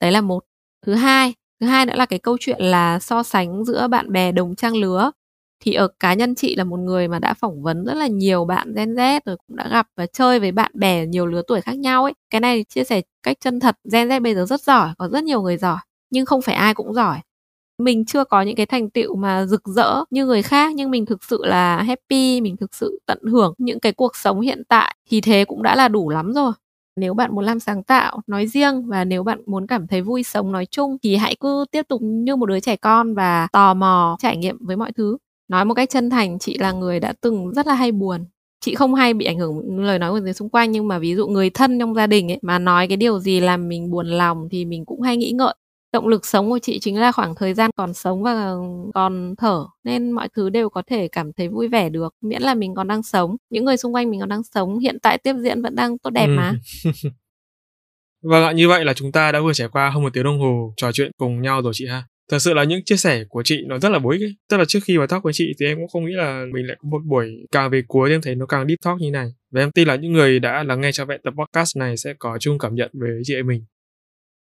Đấy 0.00 0.12
là 0.12 0.20
một. 0.20 0.44
Thứ 0.86 0.94
hai 0.94 1.34
thứ 1.60 1.66
hai 1.66 1.86
nữa 1.86 1.94
là 1.96 2.06
cái 2.06 2.18
câu 2.18 2.36
chuyện 2.40 2.60
là 2.60 2.98
so 2.98 3.22
sánh 3.22 3.64
giữa 3.64 3.88
bạn 3.88 4.12
bè 4.12 4.32
đồng 4.32 4.54
trang 4.54 4.76
lứa. 4.76 5.10
Thì 5.60 5.72
ở 5.74 5.88
cá 6.00 6.14
nhân 6.14 6.34
chị 6.34 6.56
là 6.56 6.64
một 6.64 6.80
người 6.80 7.08
mà 7.08 7.18
đã 7.18 7.34
phỏng 7.34 7.62
vấn 7.62 7.84
rất 7.84 7.94
là 7.94 8.06
nhiều 8.06 8.44
bạn 8.44 8.74
Gen 8.74 8.94
Z 8.94 9.20
rồi 9.26 9.36
cũng 9.46 9.56
đã 9.56 9.68
gặp 9.68 9.86
và 9.96 10.06
chơi 10.06 10.40
với 10.40 10.52
bạn 10.52 10.70
bè 10.74 11.06
nhiều 11.06 11.26
lứa 11.26 11.42
tuổi 11.46 11.60
khác 11.60 11.78
nhau 11.78 12.04
ấy. 12.04 12.12
Cái 12.30 12.40
này 12.40 12.64
chia 12.68 12.84
sẻ 12.84 13.02
cách 13.22 13.36
chân 13.40 13.60
thật, 13.60 13.76
Gen 13.92 14.08
Z 14.08 14.22
bây 14.22 14.34
giờ 14.34 14.46
rất 14.46 14.60
giỏi, 14.62 14.90
có 14.98 15.08
rất 15.08 15.24
nhiều 15.24 15.42
người 15.42 15.56
giỏi, 15.56 15.78
nhưng 16.10 16.26
không 16.26 16.42
phải 16.42 16.54
ai 16.54 16.74
cũng 16.74 16.94
giỏi 16.94 17.20
mình 17.78 18.04
chưa 18.04 18.24
có 18.24 18.42
những 18.42 18.56
cái 18.56 18.66
thành 18.66 18.90
tựu 18.90 19.16
mà 19.16 19.46
rực 19.46 19.62
rỡ 19.68 20.04
như 20.10 20.26
người 20.26 20.42
khác, 20.42 20.72
nhưng 20.74 20.90
mình 20.90 21.06
thực 21.06 21.24
sự 21.24 21.44
là 21.44 21.82
happy, 21.82 22.40
mình 22.40 22.56
thực 22.56 22.74
sự 22.74 22.98
tận 23.06 23.18
hưởng 23.30 23.54
những 23.58 23.80
cái 23.80 23.92
cuộc 23.92 24.16
sống 24.16 24.40
hiện 24.40 24.62
tại. 24.68 24.96
Thì 25.10 25.20
thế 25.20 25.44
cũng 25.44 25.62
đã 25.62 25.76
là 25.76 25.88
đủ 25.88 26.10
lắm 26.10 26.32
rồi. 26.32 26.52
Nếu 27.00 27.14
bạn 27.14 27.34
muốn 27.34 27.44
làm 27.44 27.60
sáng 27.60 27.82
tạo, 27.82 28.20
nói 28.26 28.46
riêng, 28.46 28.86
và 28.86 29.04
nếu 29.04 29.22
bạn 29.22 29.40
muốn 29.46 29.66
cảm 29.66 29.86
thấy 29.86 30.02
vui 30.02 30.22
sống 30.22 30.52
nói 30.52 30.66
chung, 30.66 30.96
thì 31.02 31.16
hãy 31.16 31.36
cứ 31.40 31.64
tiếp 31.70 31.82
tục 31.88 32.00
như 32.02 32.36
một 32.36 32.46
đứa 32.46 32.60
trẻ 32.60 32.76
con 32.76 33.14
và 33.14 33.48
tò 33.52 33.74
mò 33.74 34.16
trải 34.20 34.36
nghiệm 34.36 34.56
với 34.66 34.76
mọi 34.76 34.92
thứ. 34.92 35.16
Nói 35.48 35.64
một 35.64 35.74
cách 35.74 35.90
chân 35.90 36.10
thành, 36.10 36.38
chị 36.38 36.58
là 36.58 36.72
người 36.72 37.00
đã 37.00 37.12
từng 37.20 37.52
rất 37.54 37.66
là 37.66 37.74
hay 37.74 37.92
buồn. 37.92 38.24
Chị 38.60 38.74
không 38.74 38.94
hay 38.94 39.14
bị 39.14 39.24
ảnh 39.26 39.38
hưởng 39.38 39.80
lời 39.84 39.98
nói 39.98 40.10
của 40.10 40.18
người 40.20 40.32
xung 40.32 40.48
quanh, 40.48 40.72
nhưng 40.72 40.88
mà 40.88 40.98
ví 40.98 41.14
dụ 41.14 41.28
người 41.28 41.50
thân 41.50 41.78
trong 41.78 41.94
gia 41.94 42.06
đình 42.06 42.32
ấy 42.32 42.38
mà 42.42 42.58
nói 42.58 42.88
cái 42.88 42.96
điều 42.96 43.18
gì 43.20 43.40
làm 43.40 43.68
mình 43.68 43.90
buồn 43.90 44.06
lòng 44.06 44.48
thì 44.50 44.64
mình 44.64 44.84
cũng 44.84 45.00
hay 45.00 45.16
nghĩ 45.16 45.32
ngợi 45.32 45.54
động 45.94 46.08
lực 46.08 46.26
sống 46.26 46.50
của 46.50 46.58
chị 46.58 46.78
chính 46.80 47.00
là 47.00 47.12
khoảng 47.12 47.34
thời 47.34 47.54
gian 47.54 47.70
còn 47.76 47.94
sống 47.94 48.22
và 48.22 48.52
còn 48.94 49.34
thở 49.38 49.64
nên 49.84 50.10
mọi 50.10 50.28
thứ 50.36 50.50
đều 50.50 50.70
có 50.70 50.82
thể 50.86 51.08
cảm 51.08 51.32
thấy 51.32 51.48
vui 51.48 51.68
vẻ 51.68 51.88
được 51.88 52.14
miễn 52.22 52.42
là 52.42 52.54
mình 52.54 52.74
còn 52.74 52.88
đang 52.88 53.02
sống 53.02 53.36
những 53.50 53.64
người 53.64 53.76
xung 53.76 53.94
quanh 53.94 54.10
mình 54.10 54.20
còn 54.20 54.28
đang 54.28 54.42
sống 54.42 54.78
hiện 54.78 54.98
tại 55.02 55.18
tiếp 55.18 55.34
diễn 55.38 55.62
vẫn 55.62 55.74
đang 55.74 55.98
tốt 55.98 56.10
đẹp 56.10 56.26
ừ. 56.26 56.34
mà 56.36 56.54
Vâng 58.22 58.44
ạ, 58.44 58.52
như 58.52 58.68
vậy 58.68 58.84
là 58.84 58.92
chúng 58.92 59.12
ta 59.12 59.32
đã 59.32 59.40
vừa 59.40 59.52
trải 59.52 59.68
qua 59.68 59.90
hơn 59.90 60.02
một 60.02 60.12
tiếng 60.12 60.24
đồng 60.24 60.40
hồ 60.40 60.74
trò 60.76 60.92
chuyện 60.92 61.10
cùng 61.16 61.42
nhau 61.42 61.62
rồi 61.62 61.72
chị 61.76 61.86
ha. 61.86 62.02
Thật 62.30 62.38
sự 62.38 62.54
là 62.54 62.64
những 62.64 62.84
chia 62.84 62.96
sẻ 62.96 63.24
của 63.28 63.42
chị 63.42 63.62
nó 63.66 63.78
rất 63.78 63.88
là 63.88 63.98
bổ 63.98 64.10
ích 64.10 64.22
ấy. 64.22 64.34
Tức 64.50 64.56
là 64.56 64.64
trước 64.68 64.78
khi 64.84 64.96
vào 64.96 65.06
talk 65.06 65.22
với 65.22 65.32
chị 65.32 65.52
thì 65.60 65.66
em 65.66 65.76
cũng 65.76 65.88
không 65.88 66.06
nghĩ 66.06 66.12
là 66.12 66.44
mình 66.52 66.66
lại 66.66 66.76
có 66.82 66.88
một 66.88 67.02
buổi 67.04 67.30
càng 67.52 67.70
về 67.70 67.82
cuối 67.88 68.10
em 68.10 68.20
thấy 68.22 68.34
nó 68.34 68.46
càng 68.46 68.66
deep 68.68 68.78
talk 68.84 69.00
như 69.00 69.10
này. 69.10 69.28
Và 69.52 69.60
em 69.60 69.70
tin 69.72 69.88
là 69.88 69.96
những 69.96 70.12
người 70.12 70.38
đã 70.38 70.62
lắng 70.62 70.80
nghe 70.80 70.92
cho 70.92 71.04
vẹn 71.04 71.20
tập 71.24 71.34
podcast 71.38 71.76
này 71.76 71.96
sẽ 71.96 72.14
có 72.18 72.38
chung 72.40 72.58
cảm 72.58 72.74
nhận 72.74 72.90
về 72.92 73.20
chị 73.24 73.34
em 73.34 73.46
mình 73.46 73.64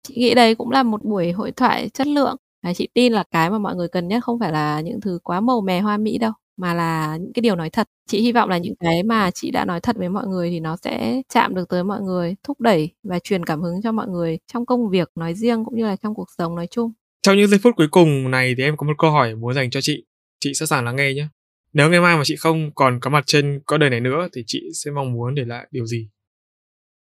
chị 0.08 0.14
nghĩ 0.16 0.34
đấy 0.34 0.54
cũng 0.54 0.70
là 0.70 0.82
một 0.82 1.04
buổi 1.04 1.32
hội 1.32 1.52
thoại 1.52 1.88
chất 1.88 2.06
lượng. 2.06 2.36
Và 2.62 2.74
chị 2.74 2.88
tin 2.94 3.12
là 3.12 3.24
cái 3.30 3.50
mà 3.50 3.58
mọi 3.58 3.74
người 3.76 3.88
cần 3.88 4.08
nhất 4.08 4.24
không 4.24 4.38
phải 4.38 4.52
là 4.52 4.80
những 4.80 5.00
thứ 5.00 5.18
quá 5.22 5.40
màu 5.40 5.60
mè, 5.60 5.80
hoa 5.80 5.96
mỹ 5.96 6.18
đâu, 6.18 6.32
mà 6.56 6.74
là 6.74 7.16
những 7.16 7.32
cái 7.32 7.40
điều 7.40 7.56
nói 7.56 7.70
thật. 7.70 7.88
Chị 8.08 8.20
hy 8.20 8.32
vọng 8.32 8.48
là 8.48 8.58
những 8.58 8.74
cái 8.80 9.02
mà 9.02 9.30
chị 9.30 9.50
đã 9.50 9.64
nói 9.64 9.80
thật 9.80 9.96
với 9.96 10.08
mọi 10.08 10.26
người 10.26 10.50
thì 10.50 10.60
nó 10.60 10.76
sẽ 10.76 11.22
chạm 11.34 11.54
được 11.54 11.68
tới 11.68 11.84
mọi 11.84 12.00
người, 12.00 12.36
thúc 12.44 12.60
đẩy 12.60 12.90
và 13.02 13.18
truyền 13.18 13.44
cảm 13.44 13.62
hứng 13.62 13.82
cho 13.82 13.92
mọi 13.92 14.08
người 14.08 14.38
trong 14.52 14.66
công 14.66 14.90
việc 14.90 15.08
nói 15.14 15.34
riêng 15.34 15.64
cũng 15.64 15.76
như 15.76 15.84
là 15.84 15.96
trong 15.96 16.14
cuộc 16.14 16.28
sống 16.38 16.54
nói 16.54 16.66
chung. 16.70 16.92
Trong 17.22 17.36
những 17.36 17.48
giây 17.48 17.60
phút 17.62 17.76
cuối 17.76 17.88
cùng 17.90 18.30
này 18.30 18.54
thì 18.56 18.62
em 18.62 18.76
có 18.76 18.86
một 18.86 18.94
câu 18.98 19.10
hỏi 19.10 19.34
muốn 19.34 19.54
dành 19.54 19.70
cho 19.70 19.80
chị. 19.80 20.04
Chị 20.40 20.54
sẵn 20.54 20.68
sàng 20.68 20.84
lắng 20.84 20.96
nghe 20.96 21.14
nhé. 21.14 21.26
Nếu 21.72 21.90
ngày 21.90 22.00
mai 22.00 22.16
mà 22.16 22.22
chị 22.24 22.36
không 22.36 22.70
còn 22.74 23.00
có 23.00 23.10
mặt 23.10 23.24
trên 23.26 23.60
có 23.66 23.78
đời 23.78 23.90
này 23.90 24.00
nữa 24.00 24.28
thì 24.32 24.44
chị 24.46 24.60
sẽ 24.84 24.90
mong 24.90 25.12
muốn 25.12 25.34
để 25.34 25.44
lại 25.44 25.66
điều 25.70 25.86
gì? 25.86 26.08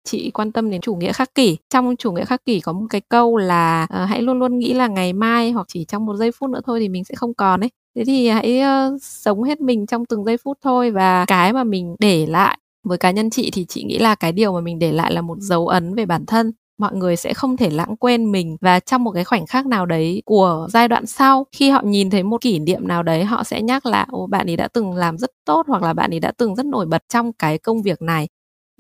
Chị 0.10 0.32
quan 0.32 0.52
tâm 0.52 0.70
đến 0.70 0.82
chủ 0.82 0.96
nghĩa 0.96 1.14
khắc 1.14 1.36
kỷ. 1.36 1.58
Trong 1.70 1.96
chủ 1.96 2.12
nghĩa 2.12 2.26
khắc 2.26 2.46
kỷ 2.46 2.60
có 2.60 2.74
một 2.74 2.86
cái 2.90 3.02
câu 3.10 3.38
là 3.38 3.84
uh, 3.84 4.10
hãy 4.10 4.22
luôn 4.22 4.40
luôn 4.40 4.60
nghĩ 4.60 4.74
là 4.74 4.88
ngày 4.88 5.14
mai 5.14 5.52
hoặc 5.52 5.68
chỉ 5.70 5.86
trong 5.86 6.06
một 6.06 6.16
giây 6.16 6.32
phút 6.32 6.50
nữa 6.50 6.62
thôi 6.66 6.80
thì 6.80 6.90
mình 6.90 7.04
sẽ 7.04 7.16
không 7.16 7.34
còn 7.34 7.60
ấy. 7.64 7.70
Thế 7.96 8.04
thì 8.06 8.28
hãy 8.30 8.62
uh, 8.62 9.02
sống 9.02 9.44
hết 9.44 9.62
mình 9.62 9.86
trong 9.86 10.06
từng 10.06 10.26
giây 10.26 10.38
phút 10.38 10.58
thôi 10.64 10.92
và 10.92 11.26
cái 11.26 11.54
mà 11.54 11.64
mình 11.64 11.96
để 12.00 12.26
lại 12.26 12.58
với 12.84 12.98
cá 12.98 13.12
nhân 13.12 13.30
chị 13.30 13.52
thì 13.54 13.66
chị 13.66 13.84
nghĩ 13.84 14.00
là 14.00 14.16
cái 14.16 14.32
điều 14.32 14.54
mà 14.54 14.62
mình 14.62 14.80
để 14.80 14.92
lại 14.92 15.14
là 15.14 15.22
một 15.22 15.38
dấu 15.40 15.68
ấn 15.68 15.96
về 15.96 16.06
bản 16.06 16.26
thân. 16.26 16.52
Mọi 16.80 16.96
người 16.96 17.16
sẽ 17.16 17.34
không 17.34 17.58
thể 17.58 17.70
lãng 17.70 17.96
quên 17.98 18.32
mình 18.32 18.58
và 18.62 18.80
trong 18.80 19.04
một 19.04 19.12
cái 19.12 19.24
khoảnh 19.24 19.46
khắc 19.48 19.66
nào 19.66 19.86
đấy 19.86 20.22
của 20.26 20.68
giai 20.70 20.88
đoạn 20.88 21.06
sau 21.06 21.46
khi 21.52 21.70
họ 21.70 21.82
nhìn 21.86 22.10
thấy 22.10 22.24
một 22.24 22.42
kỷ 22.42 22.60
niệm 22.60 22.88
nào 22.88 23.04
đấy 23.04 23.24
họ 23.24 23.44
sẽ 23.44 23.62
nhắc 23.62 23.86
là 23.86 24.06
ô 24.12 24.28
bạn 24.28 24.50
ấy 24.50 24.58
đã 24.58 24.68
từng 24.74 24.94
làm 24.94 25.18
rất 25.18 25.30
tốt 25.46 25.66
hoặc 25.68 25.84
là 25.84 25.94
bạn 25.94 26.14
ấy 26.14 26.20
đã 26.20 26.32
từng 26.38 26.56
rất 26.56 26.66
nổi 26.66 26.86
bật 26.86 27.04
trong 27.10 27.34
cái 27.34 27.58
công 27.58 27.82
việc 27.82 28.02
này 28.02 28.28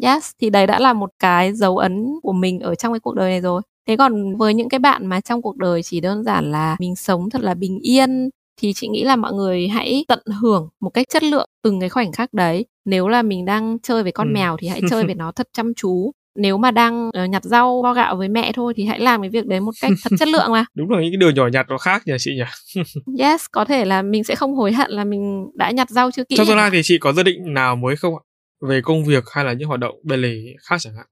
yes 0.04 0.32
thì 0.42 0.50
đấy 0.50 0.68
đã 0.68 0.80
là 0.80 0.94
một 0.94 1.10
cái 1.20 1.54
dấu 1.54 1.78
ấn 1.78 2.06
của 2.24 2.34
mình 2.34 2.60
ở 2.60 2.76
trong 2.76 2.94
cái 2.94 3.00
cuộc 3.00 3.16
đời 3.16 3.30
này 3.30 3.42
rồi. 3.42 3.62
Thế 3.88 3.98
còn 3.98 4.38
với 4.38 4.54
những 4.54 4.70
cái 4.70 4.80
bạn 4.80 5.08
mà 5.08 5.22
trong 5.22 5.42
cuộc 5.42 5.58
đời 5.58 5.84
chỉ 5.84 6.00
đơn 6.00 6.24
giản 6.24 6.52
là 6.52 6.76
mình 6.80 6.96
sống 6.96 7.30
thật 7.30 7.42
là 7.42 7.54
bình 7.54 7.80
yên 7.80 8.30
thì 8.62 8.74
chị 8.74 8.88
nghĩ 8.88 9.04
là 9.04 9.16
mọi 9.16 9.34
người 9.34 9.68
hãy 9.68 10.06
tận 10.08 10.20
hưởng 10.42 10.70
một 10.82 10.90
cách 10.90 11.06
chất 11.10 11.24
lượng 11.24 11.50
từng 11.64 11.80
cái 11.80 11.90
khoảnh 11.90 12.12
khắc 12.12 12.34
đấy. 12.34 12.66
Nếu 12.86 13.08
là 13.08 13.22
mình 13.22 13.46
đang 13.46 13.78
chơi 13.84 14.04
với 14.04 14.12
con 14.12 14.28
ừ. 14.28 14.32
mèo 14.34 14.58
thì 14.60 14.68
hãy 14.68 14.82
chơi 14.90 15.04
với 15.04 15.16
nó 15.16 15.32
thật 15.32 15.48
chăm 15.54 15.74
chú. 15.74 16.12
Nếu 16.36 16.58
mà 16.58 16.72
đang 16.72 17.08
uh, 17.08 17.30
nhặt 17.30 17.44
rau 17.44 17.82
vo 17.84 17.94
gạo 17.94 18.16
với 18.16 18.30
mẹ 18.30 18.52
thôi 18.52 18.74
thì 18.76 18.86
hãy 18.86 19.00
làm 19.00 19.22
cái 19.22 19.30
việc 19.30 19.46
đấy 19.46 19.60
một 19.60 19.72
cách 19.82 19.92
thật 20.04 20.16
chất 20.20 20.28
lượng 20.28 20.52
mà. 20.52 20.66
Đúng 20.76 20.90
là 20.90 21.02
những 21.02 21.12
cái 21.12 21.18
điều 21.18 21.32
nhỏ 21.32 21.48
nhặt 21.48 21.66
nó 21.70 21.78
khác 21.78 22.04
nhỉ 22.06 22.14
chị 22.20 22.32
nhỉ? 22.36 22.84
Yes 23.20 23.46
có 23.52 23.66
thể 23.66 23.86
là 23.86 24.02
mình 24.02 24.24
sẽ 24.24 24.36
không 24.36 24.56
hối 24.56 24.72
hận 24.72 24.92
là 24.92 25.04
mình 25.04 25.48
đã 25.56 25.72
nhặt 25.72 25.90
rau 25.90 26.12
chưa 26.12 26.24
kỹ 26.24 26.36
trong 26.38 26.48
tương 26.48 26.58
lai 26.58 26.70
thì 26.74 26.82
chị 26.84 26.98
có 26.98 27.14
dự 27.14 27.24
định 27.24 27.54
nào 27.54 27.76
mới 27.76 27.96
không 27.96 28.14
ạ 28.16 28.22
về 28.62 28.82
công 28.82 29.06
việc 29.06 29.24
hay 29.32 29.46
là 29.46 29.54
những 29.54 29.68
hoạt 29.68 29.80
động 29.80 29.96
bên 30.04 30.22
lề 30.22 30.36
khác 30.60 30.78
chẳng 30.80 30.96
hạn? 30.96 31.06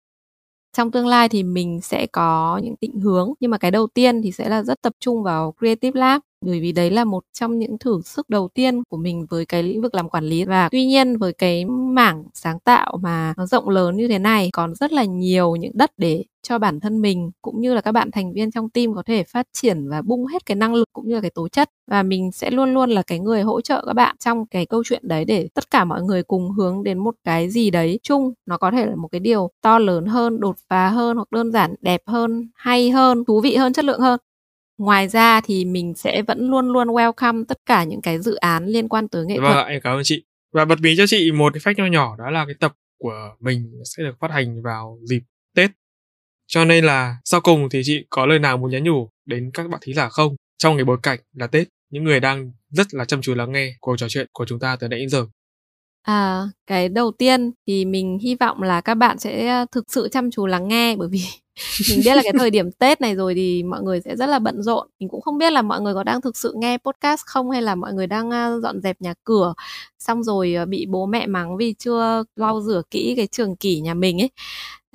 Trong 0.78 0.92
tương 0.92 1.08
lai 1.08 1.30
thì 1.30 1.44
mình 1.44 1.82
sẽ 1.82 2.08
có 2.12 2.62
những 2.64 2.76
định 2.82 3.00
hướng, 3.00 3.34
nhưng 3.40 3.52
mà 3.52 3.58
cái 3.58 3.72
đầu 3.72 3.88
tiên 3.88 4.22
thì 4.22 4.32
sẽ 4.32 4.50
là 4.50 4.64
rất 4.64 4.82
tập 4.82 4.94
trung 5.00 5.24
vào 5.24 5.54
creative 5.60 6.00
lab, 6.00 6.22
bởi 6.46 6.60
vì 6.60 6.72
đấy 6.72 6.92
là 6.92 7.06
một 7.06 7.24
trong 7.34 7.60
những 7.60 7.78
thử 7.78 8.02
sức 8.06 8.30
đầu 8.30 8.50
tiên 8.54 8.84
của 8.90 8.98
mình 8.98 9.26
với 9.30 9.46
cái 9.46 9.64
lĩnh 9.64 9.82
vực 9.82 9.96
làm 9.96 10.10
quản 10.10 10.24
lý. 10.24 10.46
Và 10.46 10.70
tuy 10.72 10.86
nhiên 10.86 11.18
với 11.18 11.34
cái 11.34 11.66
mảng 11.66 12.24
sáng 12.34 12.60
tạo 12.60 13.00
mà 13.02 13.34
nó 13.38 13.46
rộng 13.46 13.70
lớn 13.70 13.98
như 13.98 14.08
thế 14.08 14.20
này, 14.20 14.50
còn 14.54 14.76
rất 14.76 14.92
là 14.92 15.04
nhiều 15.04 15.56
những 15.56 15.72
đất 15.76 15.92
để 15.98 16.24
cho 16.48 16.60
bản 16.60 16.80
thân 16.80 17.02
mình 17.02 17.32
cũng 17.42 17.62
như 17.62 17.74
là 17.74 17.82
các 17.82 17.92
bạn 17.92 18.12
thành 18.12 18.34
viên 18.34 18.52
trong 18.52 18.70
team 18.70 18.94
có 18.94 19.04
thể 19.04 19.24
phát 19.24 19.48
triển 19.54 19.90
và 19.90 20.02
bung 20.02 20.26
hết 20.26 20.46
cái 20.46 20.56
năng 20.56 20.74
lực 20.74 20.90
cũng 20.94 21.08
như 21.08 21.16
là 21.16 21.22
cái 21.22 21.32
tố 21.36 21.48
chất. 21.48 21.70
Và 21.92 22.04
mình 22.04 22.32
sẽ 22.32 22.52
luôn 22.52 22.74
luôn 22.74 22.90
là 22.90 23.02
cái 23.02 23.20
người 23.20 23.42
hỗ 23.42 23.62
trợ 23.62 23.84
các 23.88 23.94
bạn 23.94 24.16
trong 24.20 24.46
cái 24.46 24.66
câu 24.66 24.84
chuyện 24.86 25.08
đấy 25.08 25.26
để 25.26 25.50
tất 25.54 25.72
cả 25.72 25.86
mọi 25.86 26.02
người 26.02 26.24
cùng 26.24 26.52
hướng 26.52 26.84
đến 26.84 26.98
một 26.98 27.16
cái 27.24 27.50
gì 27.50 27.70
đấy 27.70 28.00
chung. 28.04 28.34
Nó 28.46 28.58
có 28.58 28.72
thể 28.72 28.86
là 28.86 28.96
một 28.96 29.08
cái 29.08 29.20
điều 29.20 29.50
to 29.62 29.80
lớn 29.80 30.06
hơn 30.06 30.40
đột 30.40 30.56
phá 30.70 30.90
hơn 30.90 31.16
hoặc 31.16 31.32
đơn 31.32 31.52
giản 31.52 31.76
đẹp 31.82 32.02
hơn 32.06 32.50
hay 32.56 32.90
hơn 32.90 33.26
thú 33.26 33.42
vị 33.42 33.56
hơn 33.56 33.74
chất 33.74 33.86
lượng 33.86 34.00
hơn. 34.00 34.20
Ngoài 34.78 35.08
ra 35.08 35.42
thì 35.42 35.66
mình 35.66 35.94
sẽ 35.96 36.22
vẫn 36.22 36.50
luôn 36.50 36.68
luôn 36.68 36.88
welcome 36.88 37.46
tất 37.46 37.58
cả 37.66 37.84
những 37.84 38.02
cái 38.02 38.20
dự 38.20 38.36
án 38.36 38.66
liên 38.66 38.90
quan 38.90 39.08
tới 39.08 39.26
nghệ 39.26 39.40
vâng, 39.40 39.54
thuật 39.54 39.68
em 39.68 39.82
cảm 39.84 39.98
ơn 39.98 40.04
chị. 40.04 40.24
Và 40.54 40.66
bật 40.66 40.80
mí 40.82 40.96
cho 40.98 41.08
chị 41.08 41.32
một 41.32 41.54
cái 41.54 41.62
fact 41.62 41.84
nho 41.84 41.92
nhỏ 41.92 42.16
đó 42.18 42.30
là 42.30 42.46
cái 42.46 42.56
tập 42.60 42.74
của 43.00 43.36
mình 43.40 43.72
sẽ 43.84 44.04
được 44.04 44.16
phát 44.20 44.32
hành 44.32 44.62
vào 44.64 45.00
dịp 45.04 45.22
Tết 45.56 45.72
cho 46.48 46.66
nên 46.66 46.86
là 46.86 47.18
sau 47.26 47.42
cùng 47.42 47.70
thì 47.70 47.82
chị 47.86 48.06
có 48.10 48.26
lời 48.26 48.40
nào 48.40 48.58
muốn 48.58 48.72
nhắn 48.72 48.84
nhủ 48.84 49.10
đến 49.26 49.52
các 49.54 49.70
bạn 49.70 49.80
thí 49.84 49.94
giả 49.94 50.10
không 50.10 50.36
trong 50.58 50.78
cái 50.78 50.86
bối 50.86 50.98
cảnh 51.04 51.20
là 51.34 51.48
Tết 51.48 51.68
những 51.90 52.04
người 52.04 52.20
đang 52.20 52.52
rất 52.70 52.94
là 52.94 53.06
chăm 53.06 53.22
chú 53.22 53.36
lắng 53.36 53.52
nghe 53.52 53.74
cuộc 53.80 53.98
trò 53.98 54.08
chuyện 54.10 54.28
của 54.34 54.46
chúng 54.46 54.60
ta 54.60 54.76
từ 54.76 54.88
nãy 54.88 55.00
đến 55.00 55.10
giờ 55.10 55.26
À, 56.08 56.50
cái 56.68 56.90
đầu 56.90 57.12
tiên 57.12 57.52
thì 57.68 57.86
mình 57.86 58.18
hy 58.22 58.36
vọng 58.36 58.62
là 58.62 58.82
các 58.82 58.96
bạn 58.96 59.20
sẽ 59.20 59.48
à, 59.48 59.66
thực 59.72 59.92
sự 59.92 60.10
chăm 60.12 60.32
chú 60.32 60.46
lắng 60.46 60.68
nghe 60.68 60.96
bởi 60.96 61.08
vì 61.12 61.22
mình 61.90 62.00
biết 62.06 62.16
là 62.16 62.22
cái 62.24 62.34
thời 62.40 62.50
điểm 62.50 62.72
Tết 62.72 63.02
này 63.02 63.16
rồi 63.16 63.34
thì 63.36 63.64
mọi 63.64 63.82
người 63.82 64.02
sẽ 64.02 64.16
rất 64.16 64.26
là 64.26 64.40
bận 64.40 64.64
rộn. 64.64 64.88
Mình 65.00 65.10
cũng 65.10 65.22
không 65.22 65.38
biết 65.38 65.54
là 65.54 65.62
mọi 65.62 65.82
người 65.82 65.94
có 65.94 66.04
đang 66.04 66.22
thực 66.22 66.38
sự 66.38 66.54
nghe 66.58 66.78
podcast 66.78 67.22
không 67.26 67.52
hay 67.52 67.62
là 67.62 67.76
mọi 67.76 67.94
người 67.94 68.08
đang 68.08 68.32
à, 68.32 68.52
dọn 68.64 68.82
dẹp 68.82 69.02
nhà 69.02 69.14
cửa 69.24 69.54
xong 70.00 70.24
rồi 70.24 70.56
à, 70.56 70.66
bị 70.66 70.86
bố 70.90 71.06
mẹ 71.06 71.28
mắng 71.28 71.58
vì 71.58 71.74
chưa 71.80 72.24
lau 72.36 72.62
rửa 72.62 72.82
kỹ 72.92 73.14
cái 73.18 73.28
trường 73.28 73.56
kỷ 73.56 73.80
nhà 73.80 73.94
mình 73.94 74.22
ấy. 74.22 74.30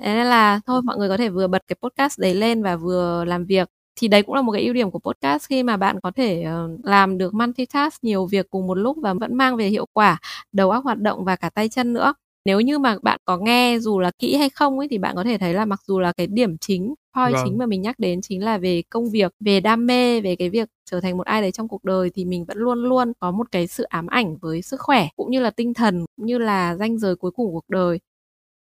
Thế 0.03 0.13
nên 0.13 0.27
là 0.27 0.59
thôi 0.65 0.81
mọi 0.81 0.97
người 0.97 1.09
có 1.09 1.17
thể 1.17 1.29
vừa 1.29 1.47
bật 1.47 1.63
cái 1.67 1.75
podcast 1.81 2.19
đấy 2.19 2.35
lên 2.35 2.63
và 2.63 2.75
vừa 2.75 3.25
làm 3.25 3.45
việc. 3.45 3.69
Thì 3.99 4.07
đấy 4.07 4.23
cũng 4.23 4.35
là 4.35 4.41
một 4.41 4.51
cái 4.51 4.63
ưu 4.63 4.73
điểm 4.73 4.91
của 4.91 4.99
podcast 4.99 5.47
khi 5.47 5.63
mà 5.63 5.77
bạn 5.77 5.99
có 6.03 6.11
thể 6.15 6.45
uh, 6.65 6.85
làm 6.85 7.17
được 7.17 7.33
multitask 7.33 8.03
nhiều 8.03 8.25
việc 8.25 8.49
cùng 8.49 8.67
một 8.67 8.75
lúc 8.75 8.97
và 9.01 9.13
vẫn 9.13 9.35
mang 9.35 9.55
về 9.55 9.67
hiệu 9.67 9.85
quả 9.93 10.17
đầu 10.51 10.71
óc 10.71 10.83
hoạt 10.83 10.99
động 10.99 11.25
và 11.25 11.35
cả 11.35 11.49
tay 11.49 11.69
chân 11.69 11.93
nữa. 11.93 12.13
Nếu 12.45 12.61
như 12.61 12.79
mà 12.79 12.97
bạn 13.03 13.19
có 13.25 13.37
nghe 13.37 13.77
dù 13.79 13.99
là 13.99 14.11
kỹ 14.19 14.35
hay 14.35 14.49
không 14.49 14.79
ấy 14.79 14.87
thì 14.87 14.97
bạn 14.97 15.15
có 15.15 15.23
thể 15.23 15.37
thấy 15.37 15.53
là 15.53 15.65
mặc 15.65 15.79
dù 15.87 15.99
là 15.99 16.11
cái 16.11 16.27
điểm 16.27 16.57
chính 16.57 16.93
point 17.15 17.33
vâng. 17.33 17.41
chính 17.45 17.57
mà 17.57 17.65
mình 17.65 17.81
nhắc 17.81 17.99
đến 17.99 18.21
chính 18.21 18.43
là 18.43 18.57
về 18.57 18.83
công 18.89 19.11
việc 19.11 19.31
về 19.39 19.59
đam 19.59 19.85
mê 19.85 20.21
về 20.21 20.35
cái 20.35 20.49
việc 20.49 20.69
trở 20.91 21.01
thành 21.01 21.17
một 21.17 21.25
ai 21.25 21.41
đấy 21.41 21.51
trong 21.51 21.67
cuộc 21.67 21.83
đời 21.83 22.11
thì 22.15 22.25
mình 22.25 22.45
vẫn 22.45 22.57
luôn 22.57 22.83
luôn 22.83 23.13
có 23.19 23.31
một 23.31 23.47
cái 23.51 23.67
sự 23.67 23.83
ám 23.83 24.07
ảnh 24.07 24.37
với 24.41 24.61
sức 24.61 24.81
khỏe 24.81 25.07
cũng 25.15 25.31
như 25.31 25.39
là 25.39 25.49
tinh 25.49 25.73
thần 25.73 26.05
cũng 26.15 26.25
như 26.25 26.37
là 26.37 26.75
danh 26.75 26.97
giới 26.97 27.15
cuối 27.15 27.31
cùng 27.31 27.51
cuộc 27.53 27.69
đời 27.69 27.99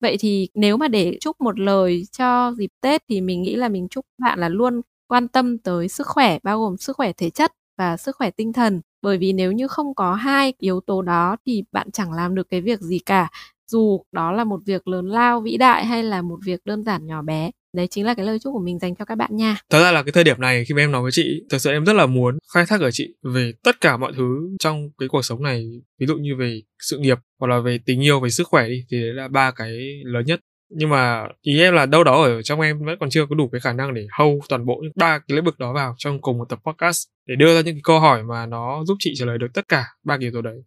vậy 0.01 0.17
thì 0.19 0.49
nếu 0.53 0.77
mà 0.77 0.87
để 0.87 1.17
chúc 1.21 1.41
một 1.41 1.59
lời 1.59 2.03
cho 2.17 2.51
dịp 2.57 2.69
tết 2.81 3.01
thì 3.09 3.21
mình 3.21 3.41
nghĩ 3.41 3.55
là 3.55 3.69
mình 3.69 3.87
chúc 3.89 4.05
bạn 4.21 4.39
là 4.39 4.49
luôn 4.49 4.81
quan 5.07 5.27
tâm 5.27 5.57
tới 5.57 5.87
sức 5.87 6.07
khỏe, 6.07 6.39
bao 6.43 6.59
gồm 6.59 6.77
sức 6.77 6.95
khỏe 6.97 7.11
thể 7.13 7.29
chất 7.29 7.51
và 7.77 7.97
sức 7.97 8.15
khỏe 8.15 8.31
tinh 8.31 8.53
thần. 8.53 8.81
Bởi 9.01 9.17
vì 9.17 9.33
nếu 9.33 9.51
như 9.51 9.67
không 9.67 9.95
có 9.95 10.13
hai 10.15 10.53
yếu 10.57 10.79
tố 10.87 11.01
đó 11.01 11.37
thì 11.45 11.63
bạn 11.71 11.91
chẳng 11.91 12.11
làm 12.13 12.35
được 12.35 12.49
cái 12.49 12.61
việc 12.61 12.79
gì 12.81 12.99
cả. 12.99 13.29
Dù 13.71 14.03
đó 14.11 14.31
là 14.31 14.43
một 14.43 14.59
việc 14.65 14.87
lớn 14.87 15.07
lao 15.09 15.41
vĩ 15.41 15.57
đại 15.57 15.85
hay 15.85 16.03
là 16.03 16.21
một 16.21 16.39
việc 16.45 16.61
đơn 16.65 16.83
giản 16.83 17.05
nhỏ 17.07 17.21
bé 17.21 17.51
đấy 17.77 17.87
chính 17.87 18.05
là 18.05 18.13
cái 18.13 18.25
lời 18.25 18.39
chúc 18.39 18.53
của 18.53 18.63
mình 18.65 18.79
dành 18.79 18.95
cho 18.95 19.05
các 19.05 19.15
bạn 19.15 19.35
nha. 19.35 19.57
Thật 19.69 19.83
ra 19.83 19.91
là 19.91 20.03
cái 20.03 20.11
thời 20.11 20.23
điểm 20.23 20.41
này 20.41 20.65
khi 20.65 20.73
mà 20.73 20.81
em 20.81 20.91
nói 20.91 21.01
với 21.01 21.11
chị, 21.11 21.43
thật 21.49 21.57
sự 21.57 21.71
em 21.71 21.85
rất 21.85 21.93
là 21.93 22.05
muốn 22.05 22.37
khai 22.53 22.65
thác 22.67 22.81
ở 22.81 22.91
chị 22.91 23.15
về 23.23 23.51
tất 23.63 23.81
cả 23.81 23.97
mọi 23.97 24.13
thứ 24.17 24.49
trong 24.59 24.89
cái 24.97 25.09
cuộc 25.09 25.21
sống 25.21 25.43
này. 25.43 25.65
Ví 25.99 26.07
dụ 26.07 26.15
như 26.15 26.35
về 26.39 26.61
sự 26.79 26.97
nghiệp 26.97 27.17
hoặc 27.39 27.47
là 27.47 27.59
về 27.59 27.79
tình 27.85 28.03
yêu, 28.03 28.19
về 28.19 28.29
sức 28.29 28.47
khỏe 28.47 28.67
đi, 28.67 28.85
thì 28.91 29.01
đấy 29.01 29.13
là 29.13 29.27
ba 29.27 29.51
cái 29.51 29.77
lớn 30.03 30.25
nhất. 30.25 30.39
Nhưng 30.69 30.89
mà 30.89 31.27
ý 31.41 31.61
em 31.61 31.73
là 31.73 31.85
đâu 31.85 32.03
đó 32.03 32.23
ở 32.23 32.41
trong 32.41 32.61
em 32.61 32.85
vẫn 32.85 32.97
còn 32.99 33.09
chưa 33.09 33.25
có 33.29 33.35
đủ 33.35 33.49
cái 33.51 33.61
khả 33.61 33.73
năng 33.73 33.93
để 33.93 34.07
hâu 34.11 34.39
toàn 34.49 34.65
bộ 34.65 34.79
những 34.83 34.91
ba 34.95 35.19
cái 35.19 35.35
lĩnh 35.35 35.45
vực 35.45 35.59
đó 35.59 35.73
vào 35.73 35.95
trong 35.97 36.21
cùng 36.21 36.37
một 36.37 36.49
tập 36.49 36.59
podcast 36.65 37.07
để 37.27 37.35
đưa 37.35 37.55
ra 37.55 37.61
những 37.61 37.75
cái 37.75 37.81
câu 37.83 37.99
hỏi 37.99 38.23
mà 38.23 38.45
nó 38.45 38.83
giúp 38.85 38.97
chị 38.99 39.13
trả 39.15 39.25
lời 39.25 39.37
được 39.37 39.47
tất 39.53 39.67
cả 39.67 39.85
ba 40.03 40.17
cái 40.17 40.21
yếu 40.21 40.31
tố 40.31 40.41
đấy 40.41 40.57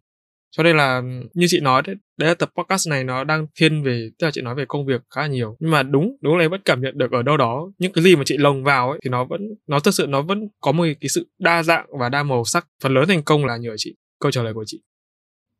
cho 0.51 0.63
nên 0.63 0.77
là 0.77 1.01
như 1.33 1.45
chị 1.49 1.59
nói 1.59 1.81
đấy, 1.85 1.95
đấy 2.17 2.27
là 2.29 2.33
tập 2.33 2.49
podcast 2.57 2.89
này 2.89 3.03
nó 3.03 3.23
đang 3.23 3.47
thiên 3.59 3.83
về 3.83 4.09
tức 4.19 4.27
là 4.27 4.31
chị 4.31 4.41
nói 4.41 4.55
về 4.55 4.65
công 4.67 4.85
việc 4.85 5.01
khá 5.15 5.21
là 5.21 5.27
nhiều 5.27 5.55
nhưng 5.59 5.71
mà 5.71 5.83
đúng 5.83 6.17
đúng 6.21 6.37
là 6.37 6.45
em 6.45 6.51
vẫn 6.51 6.61
cảm 6.65 6.81
nhận 6.81 6.97
được 6.97 7.11
ở 7.11 7.21
đâu 7.21 7.37
đó 7.37 7.71
những 7.77 7.93
cái 7.93 8.03
gì 8.03 8.15
mà 8.15 8.23
chị 8.25 8.37
lồng 8.37 8.63
vào 8.63 8.89
ấy 8.89 8.99
thì 9.03 9.09
nó 9.09 9.23
vẫn 9.25 9.41
nó 9.67 9.79
thực 9.79 9.93
sự 9.93 10.05
nó 10.09 10.21
vẫn 10.21 10.47
có 10.61 10.71
một 10.71 10.85
cái 11.01 11.09
sự 11.09 11.27
đa 11.39 11.63
dạng 11.63 11.85
và 11.99 12.09
đa 12.09 12.23
màu 12.23 12.43
sắc 12.45 12.67
phần 12.83 12.93
lớn 12.93 13.07
thành 13.07 13.23
công 13.23 13.45
là 13.45 13.57
nhờ 13.57 13.75
chị 13.77 13.95
câu 14.19 14.31
trả 14.31 14.43
lời 14.43 14.53
của 14.53 14.63
chị 14.65 14.81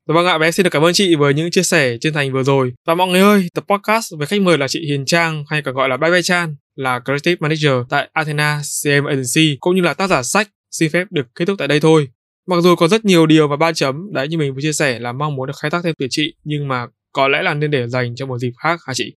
và 0.08 0.16
vâng 0.16 0.26
ạ, 0.26 0.38
bé 0.38 0.52
xin 0.52 0.64
được 0.64 0.70
cảm 0.70 0.86
ơn 0.86 0.94
chị 0.94 1.16
với 1.16 1.34
những 1.34 1.52
chia 1.52 1.64
sẻ 1.64 1.98
chân 2.02 2.14
thành 2.14 2.34
vừa 2.34 2.44
rồi. 2.44 2.74
Và 2.86 2.96
mọi 2.96 3.08
người 3.08 3.22
ơi, 3.22 3.48
tập 3.54 3.66
podcast 3.68 4.14
với 4.18 4.28
khách 4.28 4.42
mời 4.42 4.58
là 4.58 4.68
chị 4.68 4.86
Hiền 4.88 5.06
Trang 5.06 5.44
hay 5.50 5.62
còn 5.62 5.76
gọi 5.76 5.90
là 5.90 5.98
Bye 5.98 6.12
Bye 6.12 6.22
Chan 6.22 6.56
là 6.76 7.00
Creative 7.00 7.36
Manager 7.40 7.74
tại 7.90 8.10
Athena 8.14 8.62
CM 8.84 9.06
Agency 9.06 9.58
cũng 9.60 9.76
như 9.76 9.82
là 9.82 9.94
tác 9.94 10.08
giả 10.08 10.24
sách 10.24 10.50
xin 10.72 10.92
phép 10.92 11.08
được 11.10 11.28
kết 11.36 11.46
thúc 11.46 11.56
tại 11.60 11.68
đây 11.68 11.80
thôi. 11.80 12.08
Mặc 12.48 12.62
dù 12.62 12.76
có 12.76 12.88
rất 12.88 13.06
nhiều 13.06 13.26
điều 13.26 13.48
và 13.48 13.56
ba 13.58 13.74
chấm 13.74 14.14
đấy 14.14 14.28
như 14.28 14.38
mình 14.38 14.54
vừa 14.54 14.62
chia 14.62 14.74
sẻ 14.74 15.00
là 15.00 15.12
mong 15.12 15.36
muốn 15.36 15.48
được 15.48 15.54
khai 15.62 15.72
thác 15.72 15.82
thêm 15.84 15.96
từ 16.00 16.08
chị 16.10 16.36
nhưng 16.44 16.68
mà 16.68 16.88
có 17.12 17.28
lẽ 17.28 17.42
là 17.42 17.54
nên 17.54 17.72
để 17.72 17.88
dành 17.88 18.16
cho 18.16 18.26
một 18.26 18.38
dịp 18.38 18.52
khác 18.64 18.80
hả 18.88 18.94
chị? 18.94 19.16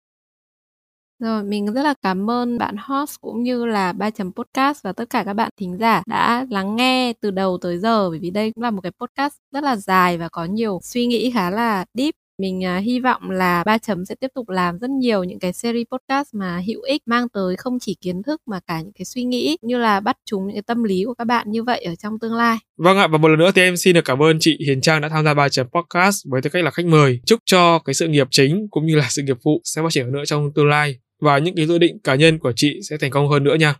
Rồi, 1.18 1.42
mình 1.44 1.72
rất 1.72 1.82
là 1.82 1.94
cảm 2.02 2.30
ơn 2.30 2.58
bạn 2.58 2.76
host 2.78 3.20
cũng 3.20 3.42
như 3.42 3.64
là 3.64 3.92
ba 3.92 4.10
chấm 4.10 4.32
podcast 4.32 4.82
và 4.84 4.92
tất 4.92 5.10
cả 5.10 5.22
các 5.24 5.34
bạn 5.34 5.50
thính 5.60 5.76
giả 5.78 6.02
đã 6.06 6.46
lắng 6.50 6.76
nghe 6.76 7.12
từ 7.20 7.30
đầu 7.30 7.58
tới 7.62 7.78
giờ 7.78 8.10
bởi 8.10 8.18
vì 8.18 8.30
đây 8.30 8.52
cũng 8.54 8.62
là 8.64 8.70
một 8.70 8.80
cái 8.80 8.92
podcast 9.00 9.34
rất 9.52 9.64
là 9.64 9.76
dài 9.76 10.18
và 10.18 10.28
có 10.28 10.44
nhiều 10.44 10.80
suy 10.82 11.06
nghĩ 11.06 11.30
khá 11.34 11.50
là 11.50 11.84
deep 11.94 12.14
mình 12.38 12.60
uh, 12.78 12.84
hy 12.84 13.00
vọng 13.00 13.30
là 13.30 13.62
ba 13.66 13.78
chấm 13.78 14.04
sẽ 14.04 14.14
tiếp 14.14 14.28
tục 14.34 14.48
làm 14.48 14.78
rất 14.78 14.90
nhiều 14.90 15.24
những 15.24 15.38
cái 15.38 15.52
series 15.52 15.86
podcast 15.92 16.34
mà 16.34 16.62
hữu 16.66 16.82
ích 16.82 17.02
mang 17.06 17.28
tới 17.28 17.56
không 17.56 17.78
chỉ 17.80 17.96
kiến 18.00 18.22
thức 18.22 18.40
mà 18.46 18.60
cả 18.66 18.80
những 18.80 18.92
cái 18.92 19.04
suy 19.04 19.24
nghĩ 19.24 19.56
như 19.62 19.78
là 19.78 20.00
bắt 20.00 20.16
chúng 20.24 20.46
những 20.46 20.54
cái 20.56 20.62
tâm 20.62 20.84
lý 20.84 21.04
của 21.06 21.14
các 21.14 21.24
bạn 21.24 21.50
như 21.50 21.62
vậy 21.62 21.82
ở 21.82 21.94
trong 21.94 22.18
tương 22.18 22.34
lai. 22.34 22.56
Vâng 22.78 22.98
ạ 22.98 23.06
và 23.06 23.18
một 23.18 23.28
lần 23.28 23.38
nữa 23.38 23.50
thì 23.54 23.62
em 23.62 23.76
xin 23.76 23.94
được 23.94 24.04
cảm 24.04 24.22
ơn 24.22 24.36
chị 24.40 24.58
Hiền 24.66 24.80
Trang 24.80 25.00
đã 25.00 25.08
tham 25.08 25.24
gia 25.24 25.34
ba 25.34 25.48
chấm 25.48 25.66
podcast 25.66 26.26
với 26.30 26.42
tư 26.42 26.50
cách 26.50 26.64
là 26.64 26.70
khách 26.70 26.86
mời. 26.86 27.20
Chúc 27.26 27.40
cho 27.44 27.78
cái 27.78 27.94
sự 27.94 28.08
nghiệp 28.08 28.28
chính 28.30 28.66
cũng 28.70 28.86
như 28.86 28.96
là 28.96 29.06
sự 29.10 29.22
nghiệp 29.22 29.36
phụ 29.44 29.60
sẽ 29.64 29.82
phát 29.82 29.88
triển 29.90 30.04
hơn 30.04 30.12
nữa 30.12 30.24
trong 30.26 30.52
tương 30.54 30.68
lai 30.68 30.98
và 31.20 31.38
những 31.38 31.54
cái 31.56 31.66
dự 31.66 31.78
định 31.78 31.98
cá 32.04 32.14
nhân 32.14 32.38
của 32.38 32.52
chị 32.56 32.80
sẽ 32.90 32.96
thành 33.00 33.10
công 33.10 33.28
hơn 33.28 33.44
nữa 33.44 33.54
nha. 33.54 33.74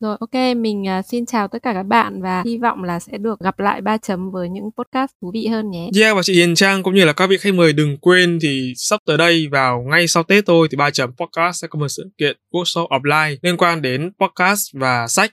Rồi 0.00 0.16
ok, 0.20 0.56
mình 0.56 0.84
uh, 0.98 1.04
xin 1.06 1.26
chào 1.26 1.48
tất 1.48 1.58
cả 1.62 1.72
các 1.72 1.82
bạn 1.82 2.22
và 2.22 2.42
hy 2.46 2.58
vọng 2.58 2.82
là 2.82 3.00
sẽ 3.00 3.18
được 3.18 3.40
gặp 3.40 3.60
lại 3.60 3.80
ba 3.80 3.96
chấm 3.98 4.30
với 4.30 4.48
những 4.48 4.64
podcast 4.78 5.10
thú 5.22 5.30
vị 5.34 5.46
hơn 5.46 5.70
nhé. 5.70 5.90
Yeah 6.00 6.16
và 6.16 6.22
chị 6.22 6.34
Hiền 6.34 6.54
Trang 6.54 6.82
cũng 6.82 6.94
như 6.94 7.04
là 7.04 7.12
các 7.12 7.26
vị 7.26 7.36
khách 7.38 7.54
mời 7.54 7.72
đừng 7.72 7.96
quên 7.96 8.38
thì 8.42 8.72
sắp 8.76 9.00
tới 9.06 9.18
đây 9.18 9.48
vào 9.52 9.82
ngay 9.90 10.08
sau 10.08 10.22
Tết 10.22 10.46
thôi 10.46 10.68
thì 10.70 10.76
ba 10.76 10.90
chấm 10.90 11.10
podcast 11.16 11.62
sẽ 11.62 11.68
có 11.68 11.78
một 11.78 11.88
sự 11.88 12.10
kiện 12.18 12.36
workshop 12.52 12.88
offline 12.88 13.36
liên 13.42 13.56
quan 13.56 13.82
đến 13.82 14.10
podcast 14.20 14.60
và 14.72 15.06
sách. 15.08 15.30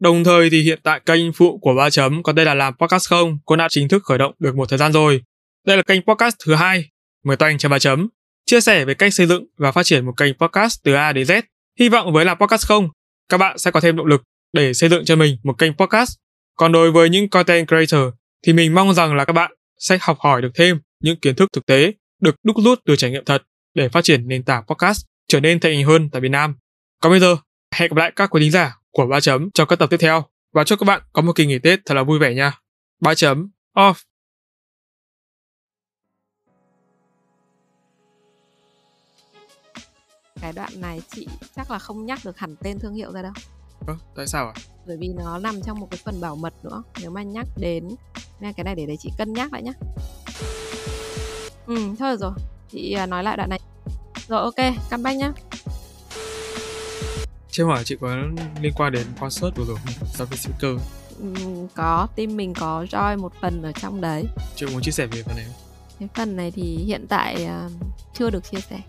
Đồng 0.00 0.24
thời 0.24 0.50
thì 0.50 0.62
hiện 0.62 0.78
tại 0.82 1.00
kênh 1.06 1.32
phụ 1.32 1.58
của 1.58 1.74
ba 1.74 1.90
chấm 1.90 2.22
còn 2.22 2.34
đây 2.34 2.44
là 2.44 2.54
làm 2.54 2.74
podcast 2.74 3.08
không 3.08 3.38
cũng 3.44 3.58
đã 3.58 3.68
chính 3.70 3.88
thức 3.88 4.02
khởi 4.04 4.18
động 4.18 4.34
được 4.38 4.56
một 4.56 4.68
thời 4.68 4.78
gian 4.78 4.92
rồi. 4.92 5.22
Đây 5.66 5.76
là 5.76 5.82
kênh 5.82 6.02
podcast 6.02 6.36
thứ 6.46 6.54
hai. 6.54 6.84
Mời 7.24 7.36
toanh 7.36 7.58
cho 7.58 7.68
ba 7.68 7.78
chấm 7.78 8.08
chia 8.46 8.60
sẻ 8.60 8.84
về 8.84 8.94
cách 8.94 9.14
xây 9.14 9.26
dựng 9.26 9.44
và 9.58 9.72
phát 9.72 9.86
triển 9.86 10.06
một 10.06 10.12
kênh 10.16 10.34
podcast 10.34 10.82
từ 10.84 10.94
A 10.94 11.12
đến 11.12 11.26
Z. 11.26 11.42
Hy 11.80 11.88
vọng 11.88 12.12
với 12.12 12.24
làm 12.24 12.38
podcast 12.38 12.66
không, 12.66 12.88
các 13.28 13.38
bạn 13.38 13.58
sẽ 13.58 13.70
có 13.70 13.80
thêm 13.80 13.96
động 13.96 14.06
lực 14.06 14.22
để 14.52 14.74
xây 14.74 14.88
dựng 14.88 15.04
cho 15.04 15.16
mình 15.16 15.36
một 15.42 15.58
kênh 15.58 15.72
podcast. 15.74 16.10
Còn 16.56 16.72
đối 16.72 16.90
với 16.90 17.10
những 17.10 17.28
content 17.28 17.68
creator 17.68 18.14
thì 18.46 18.52
mình 18.52 18.74
mong 18.74 18.94
rằng 18.94 19.14
là 19.14 19.24
các 19.24 19.32
bạn 19.32 19.52
sẽ 19.78 19.98
học 20.00 20.18
hỏi 20.20 20.42
được 20.42 20.50
thêm 20.54 20.80
những 21.02 21.16
kiến 21.16 21.34
thức 21.34 21.48
thực 21.52 21.66
tế 21.66 21.92
được 22.22 22.34
đúc 22.42 22.56
rút 22.58 22.80
từ 22.84 22.96
trải 22.96 23.10
nghiệm 23.10 23.24
thật 23.24 23.42
để 23.74 23.88
phát 23.88 24.04
triển 24.04 24.28
nền 24.28 24.42
tảng 24.42 24.64
podcast 24.66 25.04
trở 25.28 25.40
nên 25.40 25.60
thành 25.60 25.72
hình 25.72 25.86
hơn 25.86 26.10
tại 26.10 26.20
Việt 26.20 26.28
Nam. 26.28 26.54
Còn 27.02 27.12
bây 27.12 27.20
giờ, 27.20 27.36
hẹn 27.74 27.90
gặp 27.90 27.96
lại 27.96 28.12
các 28.16 28.30
quý 28.30 28.42
thính 28.42 28.50
giả 28.50 28.76
của 28.90 29.06
ba 29.06 29.20
chấm 29.20 29.50
trong 29.54 29.68
các 29.68 29.78
tập 29.78 29.90
tiếp 29.90 29.96
theo 29.96 30.24
và 30.54 30.64
chúc 30.64 30.78
các 30.78 30.84
bạn 30.84 31.02
có 31.12 31.22
một 31.22 31.32
kỳ 31.32 31.46
nghỉ 31.46 31.58
Tết 31.58 31.80
thật 31.86 31.94
là 31.94 32.02
vui 32.02 32.18
vẻ 32.18 32.34
nha. 32.34 32.58
ba 33.02 33.14
chấm 33.14 33.50
off. 33.76 33.94
Cái 40.40 40.52
đoạn 40.52 40.80
này 40.80 41.02
chị 41.14 41.28
chắc 41.56 41.70
là 41.70 41.78
không 41.78 42.06
nhắc 42.06 42.18
được 42.24 42.38
hẳn 42.38 42.56
tên 42.56 42.78
thương 42.78 42.94
hiệu 42.94 43.12
ra 43.12 43.22
đâu. 43.22 43.32
Ơ, 43.86 43.96
tại 44.16 44.26
sao 44.26 44.46
ạ? 44.46 44.52
À? 44.54 44.60
Bởi 44.86 44.96
vì 44.96 45.08
nó 45.08 45.38
nằm 45.38 45.62
trong 45.62 45.80
một 45.80 45.88
cái 45.90 46.00
phần 46.04 46.20
bảo 46.20 46.36
mật 46.36 46.54
nữa. 46.64 46.82
Nếu 47.00 47.10
mà 47.10 47.22
nhắc 47.22 47.46
đến 47.56 47.88
Nên 48.40 48.52
cái 48.52 48.64
này 48.64 48.74
để 48.74 48.86
để 48.86 48.96
chị 48.96 49.12
cân 49.18 49.32
nhắc 49.32 49.52
lại 49.52 49.62
nhá. 49.62 49.72
Ừ, 51.66 51.76
thôi 51.98 52.16
rồi. 52.20 52.32
Chị 52.72 52.92
à, 52.92 53.06
nói 53.06 53.24
lại 53.24 53.36
đoạn 53.36 53.50
này. 53.50 53.60
Rồi 54.28 54.42
ok, 54.42 54.74
comeback 54.90 55.18
nhá. 55.18 55.32
Chứ 57.50 57.64
hỏi 57.64 57.84
chị 57.84 57.96
có 58.00 58.16
liên 58.60 58.72
quan 58.76 58.92
đến 58.92 59.06
concert 59.20 59.56
vừa 59.56 59.64
rồi 59.64 59.76
không? 59.84 60.06
Sao 60.14 60.26
cơ. 60.60 60.76
Ừ, 61.18 61.26
Có, 61.74 62.08
team 62.16 62.36
mình 62.36 62.54
có 62.54 62.86
join 62.90 63.18
một 63.18 63.32
phần 63.40 63.62
ở 63.62 63.72
trong 63.72 64.00
đấy. 64.00 64.24
Chị 64.56 64.66
muốn 64.66 64.82
chia 64.82 64.90
sẻ 64.90 65.06
về 65.06 65.22
phần 65.22 65.36
này 65.36 65.44
không? 65.44 65.54
Cái 65.98 66.08
phần 66.14 66.36
này 66.36 66.50
thì 66.50 66.62
hiện 66.62 67.06
tại 67.08 67.48
uh, 67.66 67.72
chưa 68.14 68.30
được 68.30 68.50
chia 68.50 68.60
sẻ 68.60 68.80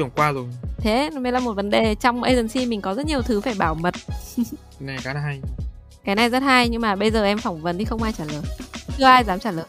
tưởng 0.00 0.10
qua 0.16 0.32
rồi. 0.32 0.46
Thế 0.78 1.10
mới 1.10 1.32
là 1.32 1.40
một 1.40 1.52
vấn 1.52 1.70
đề. 1.70 1.94
Trong 1.94 2.22
agency 2.22 2.66
mình 2.66 2.80
có 2.80 2.94
rất 2.94 3.06
nhiều 3.06 3.22
thứ 3.22 3.40
phải 3.40 3.54
bảo 3.58 3.74
mật. 3.74 3.94
Này 4.80 4.98
cái 5.04 5.14
này 5.14 5.22
hay. 5.22 5.40
Cái 6.04 6.14
này 6.14 6.30
rất 6.30 6.42
hay 6.42 6.68
nhưng 6.68 6.80
mà 6.80 6.96
bây 6.96 7.10
giờ 7.10 7.24
em 7.24 7.38
phỏng 7.38 7.62
vấn 7.62 7.78
thì 7.78 7.84
không 7.84 8.02
ai 8.02 8.12
trả 8.12 8.24
lời. 8.24 8.42
Chưa 8.98 9.04
ai 9.04 9.24
dám 9.24 9.38
trả 9.38 9.50
lời. 9.50 9.64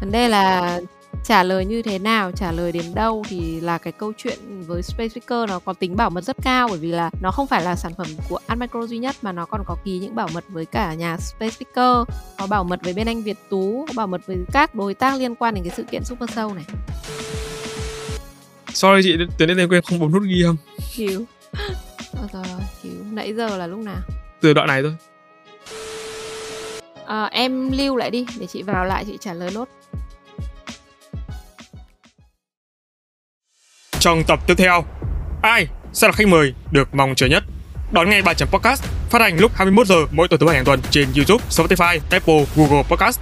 Vấn 0.00 0.10
đề 0.12 0.28
là 0.28 0.80
trả 1.24 1.42
lời 1.42 1.64
như 1.64 1.82
thế 1.82 1.98
nào 1.98 2.32
trả 2.32 2.52
lời 2.52 2.72
đến 2.72 2.94
đâu 2.94 3.24
thì 3.28 3.60
là 3.60 3.78
cái 3.78 3.92
câu 3.92 4.12
chuyện 4.16 4.38
với 4.66 4.82
Space 4.82 5.08
Speaker 5.08 5.50
nó 5.50 5.58
có 5.58 5.72
tính 5.72 5.96
bảo 5.96 6.10
mật 6.10 6.24
rất 6.24 6.36
cao 6.42 6.68
bởi 6.68 6.78
vì 6.78 6.90
là 6.90 7.10
nó 7.20 7.30
không 7.30 7.46
phải 7.46 7.62
là 7.62 7.76
sản 7.76 7.92
phẩm 7.98 8.06
của 8.28 8.38
Admicro 8.46 8.86
duy 8.86 8.98
nhất 8.98 9.16
mà 9.22 9.32
nó 9.32 9.46
còn 9.46 9.62
có 9.66 9.76
ký 9.84 9.98
những 9.98 10.14
bảo 10.14 10.28
mật 10.34 10.44
với 10.48 10.66
cả 10.66 10.94
nhà 10.94 11.16
Space 11.16 11.50
Speaker. 11.50 12.16
Có 12.38 12.46
bảo 12.46 12.64
mật 12.64 12.80
với 12.82 12.92
bên 12.92 13.06
anh 13.08 13.22
Việt 13.22 13.38
Tú 13.50 13.84
có 13.88 13.92
bảo 13.96 14.06
mật 14.06 14.20
với 14.26 14.36
các 14.52 14.74
đối 14.74 14.94
tác 14.94 15.14
liên 15.14 15.34
quan 15.34 15.54
đến 15.54 15.64
cái 15.64 15.72
sự 15.76 15.82
kiện 15.82 16.04
Super 16.04 16.30
Show 16.30 16.54
này 16.54 16.64
sorry 18.74 19.02
chị 19.02 19.24
tiến 19.38 19.56
đến 19.56 19.68
quên 19.68 19.82
không 19.82 19.98
bấm 19.98 20.12
nút 20.12 20.22
ghi 20.22 20.42
âm. 20.42 20.56
Ôi 22.18 22.28
trời 22.32 22.42
ơi, 22.42 22.62
cứu 22.82 22.92
nãy 23.12 23.34
giờ 23.34 23.56
là 23.56 23.66
lúc 23.66 23.78
nào? 23.78 24.00
Từ 24.40 24.54
đoạn 24.54 24.68
này 24.68 24.82
thôi. 24.82 24.94
À, 27.06 27.24
em 27.24 27.72
lưu 27.72 27.96
lại 27.96 28.10
đi 28.10 28.26
để 28.40 28.46
chị 28.46 28.62
vào 28.62 28.84
lại 28.84 29.04
chị 29.06 29.18
trả 29.20 29.32
lời 29.32 29.50
nốt. 29.54 29.68
Trong 33.98 34.24
tập 34.24 34.38
tiếp 34.46 34.54
theo, 34.58 34.84
ai 35.42 35.66
sẽ 35.92 36.08
là 36.08 36.12
khách 36.12 36.28
mời 36.28 36.54
được 36.72 36.94
mong 36.94 37.14
chờ 37.14 37.26
nhất? 37.26 37.44
Đón 37.92 38.10
nghe 38.10 38.22
bài 38.22 38.34
chấm 38.34 38.48
podcast 38.48 38.84
phát 39.10 39.20
hành 39.20 39.38
lúc 39.38 39.52
21 39.54 39.86
giờ 39.86 39.96
mỗi 40.12 40.28
tuần 40.28 40.40
thứ 40.40 40.46
bảy 40.46 40.56
hàng 40.56 40.64
tuần 40.64 40.80
trên 40.90 41.08
YouTube, 41.16 41.44
Spotify, 41.50 41.98
Apple, 42.10 42.46
Google 42.56 42.82
Podcast. 42.82 43.20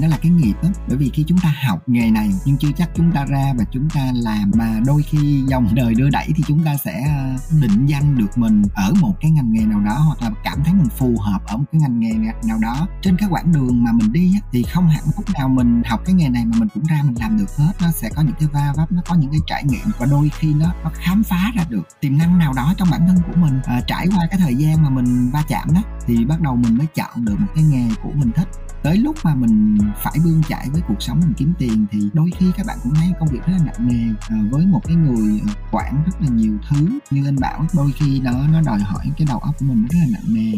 Nó 0.00 0.08
là 0.08 0.18
cái 0.22 0.32
nghiệp 0.32 0.54
đó 0.62 0.68
bởi 0.88 0.96
vì 0.96 1.10
khi 1.14 1.24
chúng 1.28 1.38
ta 1.38 1.54
học 1.66 1.82
nghề 1.86 2.10
này 2.10 2.30
nhưng 2.44 2.56
chưa 2.56 2.72
chắc 2.76 2.90
chúng 2.94 3.12
ta 3.12 3.24
ra 3.24 3.52
và 3.58 3.64
chúng 3.70 3.90
ta 3.90 4.12
làm 4.14 4.50
mà 4.54 4.80
đôi 4.86 5.02
khi 5.02 5.42
dòng 5.46 5.68
đời 5.74 5.94
đưa 5.94 6.10
đẩy 6.10 6.26
thì 6.36 6.42
chúng 6.46 6.64
ta 6.64 6.76
sẽ 6.76 7.02
ờ, 7.06 7.58
định 7.60 7.86
danh 7.86 8.18
được 8.18 8.38
mình 8.38 8.62
ở 8.74 8.92
một 9.00 9.14
cái 9.20 9.30
ngành 9.30 9.52
nghề 9.52 9.64
nào 9.64 9.80
đó 9.80 9.98
hoặc 9.98 10.22
là 10.22 10.30
cảm 10.44 10.64
thấy 10.64 10.74
mình 10.74 10.88
phù 10.88 11.16
hợp 11.20 11.38
ở 11.46 11.56
một 11.56 11.64
cái 11.72 11.80
ngành 11.80 12.00
nghề 12.00 12.12
nào 12.44 12.58
đó. 12.62 12.88
Trên 13.02 13.16
cái 13.16 13.28
quãng 13.28 13.52
đường 13.52 13.84
mà 13.84 13.92
mình 13.92 14.12
đi 14.12 14.34
thì 14.52 14.62
không 14.62 14.88
hẳn 14.88 15.04
lúc 15.16 15.24
nào 15.34 15.48
mình 15.48 15.82
học 15.86 16.00
cái 16.04 16.14
nghề 16.14 16.28
này 16.28 16.46
mà 16.46 16.56
mình 16.58 16.68
cũng 16.74 16.84
ra 16.84 17.02
mình 17.02 17.14
làm 17.20 17.38
được 17.38 17.56
hết. 17.56 17.72
Nó 17.80 17.90
sẽ 17.90 18.10
có 18.16 18.22
những 18.22 18.34
cái 18.38 18.48
va 18.52 18.72
vấp 18.76 18.92
nó 18.92 19.02
có 19.08 19.14
những 19.14 19.30
cái 19.30 19.40
trải 19.46 19.64
nghiệm 19.64 19.86
và 19.98 20.06
đôi 20.06 20.30
khi 20.38 20.54
nó 20.54 20.74
nó 20.84 20.90
khám 20.94 21.22
phá 21.22 21.52
ra 21.56 21.64
được 21.68 21.82
tiềm 22.00 22.18
năng 22.18 22.38
nào 22.38 22.52
đó 22.52 22.74
trong 22.76 22.88
bản 22.90 23.06
thân 23.06 23.16
của 23.26 23.40
mình. 23.40 23.60
À, 23.64 23.80
trải 23.86 24.06
qua 24.16 24.26
cái 24.30 24.40
thời 24.40 24.54
gian 24.54 24.82
mà 24.82 24.90
mình 24.90 25.30
va 25.32 25.42
chạm 25.48 25.68
đó 25.74 25.82
thì 26.06 26.24
bắt 26.24 26.40
đầu 26.40 26.56
mình 26.56 26.78
mới 26.78 26.86
chọn 26.94 27.24
được 27.24 27.40
một 27.40 27.48
cái 27.54 27.64
nghề 27.64 27.88
của 28.02 28.10
mình 28.14 28.30
thích 28.36 28.48
tới 28.82 28.96
lúc 28.96 29.16
mà 29.24 29.34
mình 29.34 29.78
phải 29.96 30.14
bươn 30.24 30.42
chải 30.48 30.68
với 30.72 30.80
cuộc 30.88 31.02
sống 31.02 31.20
mình 31.20 31.32
kiếm 31.36 31.52
tiền 31.58 31.86
thì 31.90 31.98
đôi 32.12 32.30
khi 32.38 32.52
các 32.56 32.66
bạn 32.66 32.78
cũng 32.82 32.94
thấy 32.94 33.12
công 33.20 33.28
việc 33.28 33.40
rất 33.46 33.52
là 33.58 33.64
nặng 33.64 33.88
nề 33.88 34.14
à, 34.28 34.36
với 34.50 34.66
một 34.66 34.80
cái 34.84 34.96
người 34.96 35.40
à, 35.48 35.54
quản 35.70 36.02
rất 36.06 36.20
là 36.20 36.28
nhiều 36.28 36.58
thứ. 36.70 36.88
Như 37.10 37.28
anh 37.28 37.36
bảo 37.40 37.66
đôi 37.74 37.92
khi 37.92 38.20
nó 38.20 38.32
nó 38.52 38.62
đòi 38.66 38.80
hỏi 38.80 39.06
cái 39.18 39.26
đầu 39.28 39.38
óc 39.38 39.54
của 39.58 39.66
mình 39.66 39.86
rất 39.90 39.98
là 40.00 40.06
nặng 40.12 40.34
nề. 40.34 40.52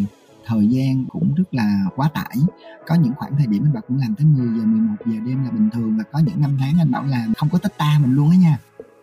Thời 0.47 0.69
gian 0.69 1.05
cũng 1.09 1.35
rất 1.35 1.55
là 1.55 1.85
quá 1.97 2.09
tải. 2.15 2.36
Có 2.86 2.94
những 2.94 3.12
khoảng 3.16 3.36
thời 3.39 3.47
điểm 3.47 3.65
anh 3.65 3.73
bảo 3.73 3.82
cũng 3.89 3.99
làm 3.99 4.15
tới 4.15 4.27
10 4.27 4.47
giờ 4.59 4.65
11 4.65 4.94
giờ 5.07 5.12
đêm 5.27 5.44
là 5.44 5.51
bình 5.51 5.70
thường. 5.73 5.99
Và 5.99 6.05
có 6.12 6.19
những 6.19 6.40
năm 6.40 6.57
tháng 6.61 6.78
anh 6.78 6.90
bảo 6.90 7.05
làm 7.05 7.35
không 7.35 7.49
có 7.49 7.59
tích 7.59 7.78
ta 7.78 7.99
mình 8.03 8.15
luôn 8.15 8.31
á 8.31 8.36
nha 8.36 8.59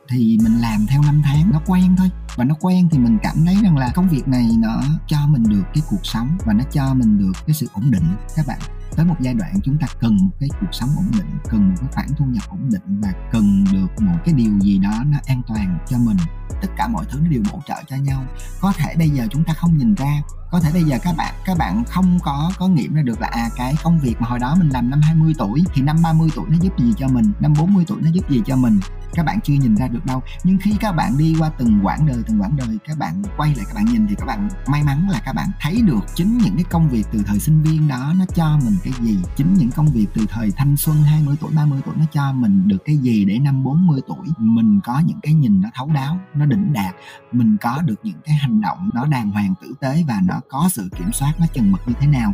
thì 0.10 0.38
mình 0.44 0.58
làm 0.58 0.86
theo 0.88 1.02
năm 1.02 1.22
tháng, 1.26 1.52
nó 1.52 1.62
quen 1.66 1.96
thôi. 1.98 2.10
Và 2.36 2.44
nó 2.44 2.56
quen 2.60 2.88
thì 2.92 2.98
mình 2.98 3.18
cảm 3.24 3.46
thấy 3.46 3.56
rằng 3.64 3.78
là 3.78 3.92
công 3.96 4.10
việc 4.10 4.28
này 4.28 4.50
nó 4.58 4.82
cho 5.08 5.18
mình 5.28 5.44
được 5.44 5.64
cái 5.74 5.84
cuộc 5.90 6.06
sống 6.06 6.38
và 6.46 6.54
nó 6.54 6.64
cho 6.72 6.94
mình 6.94 7.18
được 7.18 7.32
cái 7.48 7.54
sự 7.54 7.68
ổn 7.74 7.92
định. 7.92 8.04
Các 8.36 8.48
bạn, 8.48 8.60
tới 8.96 9.06
một 9.06 9.16
giai 9.20 9.34
đoạn 9.34 9.54
chúng 9.64 9.78
ta 9.78 9.88
cần 10.00 10.18
một 10.22 10.32
cái 10.40 10.50
cuộc 10.62 10.72
sống 10.72 10.90
ổn 10.96 11.12
định, 11.18 11.38
cần 11.50 11.70
một 11.70 11.76
cái 11.80 11.90
khoản 11.94 12.08
thu 12.18 12.26
nhập 12.26 12.44
ổn 12.50 12.70
định 12.72 13.02
và 13.02 13.14
cần 13.32 13.66
được 13.74 14.02
một 14.02 14.18
cái 14.26 14.34
điều 14.34 14.60
gì 14.60 14.78
đó 14.78 15.04
nó 15.06 15.18
an 15.26 15.42
toàn 15.48 15.78
cho 15.88 15.98
mình. 15.98 16.18
Tất 16.62 16.68
cả 16.78 16.88
mọi 16.88 17.06
thứ 17.10 17.20
nó 17.24 17.30
đều 17.30 17.44
bổ 17.52 17.62
trợ 17.68 17.76
cho 17.88 17.96
nhau. 17.96 18.24
Có 18.62 18.74
thể 18.78 18.96
bây 18.98 19.10
giờ 19.10 19.28
chúng 19.32 19.44
ta 19.44 19.54
không 19.54 19.78
nhìn 19.78 19.96
ra, 19.96 20.22
có 20.52 20.60
thể 20.60 20.72
bây 20.74 20.84
giờ 20.84 20.98
các 21.04 21.16
bạn 21.18 21.34
các 21.46 21.58
bạn 21.58 21.84
không 21.88 22.20
có 22.24 22.52
có 22.58 22.68
nghiệm 22.68 22.94
ra 22.94 23.02
được 23.02 23.22
là 23.22 23.28
à 23.28 23.50
cái 23.56 23.76
công 23.84 24.00
việc 24.00 24.16
mà 24.22 24.28
hồi 24.28 24.40
đó 24.40 24.56
mình 24.56 24.70
làm 24.70 24.90
năm 24.90 25.02
20 25.04 25.34
tuổi 25.38 25.64
thì 25.74 25.82
năm 25.82 25.98
30 26.04 26.30
tuổi 26.36 26.46
nó 26.50 26.58
giúp 26.62 26.74
gì 26.80 26.94
cho 26.98 27.08
mình, 27.08 27.32
năm 27.40 27.54
40 27.60 27.86
tuổi 27.88 28.02
nó 28.02 28.10
giúp 28.12 28.30
gì 28.30 28.42
cho 28.46 28.56
mình 28.56 28.80
các 29.14 29.26
bạn 29.26 29.40
chưa 29.44 29.54
nhìn 29.54 29.76
ra 29.76 29.88
được 29.88 30.06
đâu. 30.06 30.22
Nhưng 30.44 30.58
khi 30.58 30.76
các 30.80 30.92
bạn 30.92 31.18
đi 31.18 31.36
qua 31.40 31.52
từng 31.58 31.80
quãng 31.84 32.08
đời, 32.08 32.18
từng 32.28 32.42
quãng 32.42 32.56
đời, 32.58 32.78
các 32.88 32.98
bạn 32.98 33.24
quay 33.38 33.56
lại, 33.56 33.66
các 33.68 33.76
bạn 33.76 33.86
nhìn 33.86 34.08
thì 34.08 34.16
các 34.16 34.26
bạn 34.26 34.50
may 34.68 34.84
mắn 34.84 35.10
là 35.10 35.22
các 35.26 35.34
bạn 35.34 35.48
thấy 35.62 35.82
được 35.82 36.00
chính 36.16 36.38
những 36.38 36.56
cái 36.56 36.66
công 36.70 36.90
việc 36.90 37.04
từ 37.12 37.24
thời 37.28 37.40
sinh 37.40 37.62
viên 37.62 37.88
đó 37.88 38.14
nó 38.18 38.26
cho 38.36 38.60
mình 38.66 38.78
cái 38.84 38.94
gì, 39.02 39.18
chính 39.36 39.54
những 39.54 39.72
công 39.72 39.88
việc 39.88 40.08
từ 40.14 40.26
thời 40.30 40.52
thanh 40.52 40.78
xuân 40.78 41.04
20 41.04 41.36
tuổi 41.42 41.52
30 41.56 41.82
tuổi 41.86 41.96
nó 41.98 42.06
cho 42.12 42.32
mình 42.32 42.68
được 42.68 42.86
cái 42.86 42.98
gì 42.98 43.26
để 43.26 43.40
năm 43.40 43.64
40 43.64 44.02
tuổi 44.08 44.28
mình 44.38 44.80
có 44.84 45.02
những 45.06 45.20
cái 45.22 45.34
nhìn 45.34 45.62
nó 45.62 45.70
thấu 45.76 45.90
đáo, 45.94 46.20
nó 46.36 46.46
đỉnh 46.46 46.74
đạt, 46.74 46.96
mình 47.32 47.58
có 47.62 47.82
được 47.86 48.00
những 48.04 48.22
cái 48.26 48.36
hành 48.36 48.62
động 48.62 48.90
nó 48.94 49.06
đàng 49.06 49.32
hoàng 49.32 49.54
tử 49.62 49.74
tế 49.80 50.04
và 50.08 50.22
nó 50.24 50.42
có 50.50 50.70
sự 50.72 50.90
kiểm 50.98 51.12
soát 51.12 51.34
nó 51.40 51.46
chừng 51.54 51.72
mực 51.72 51.82
như 51.88 51.94
thế 52.00 52.08
nào. 52.08 52.34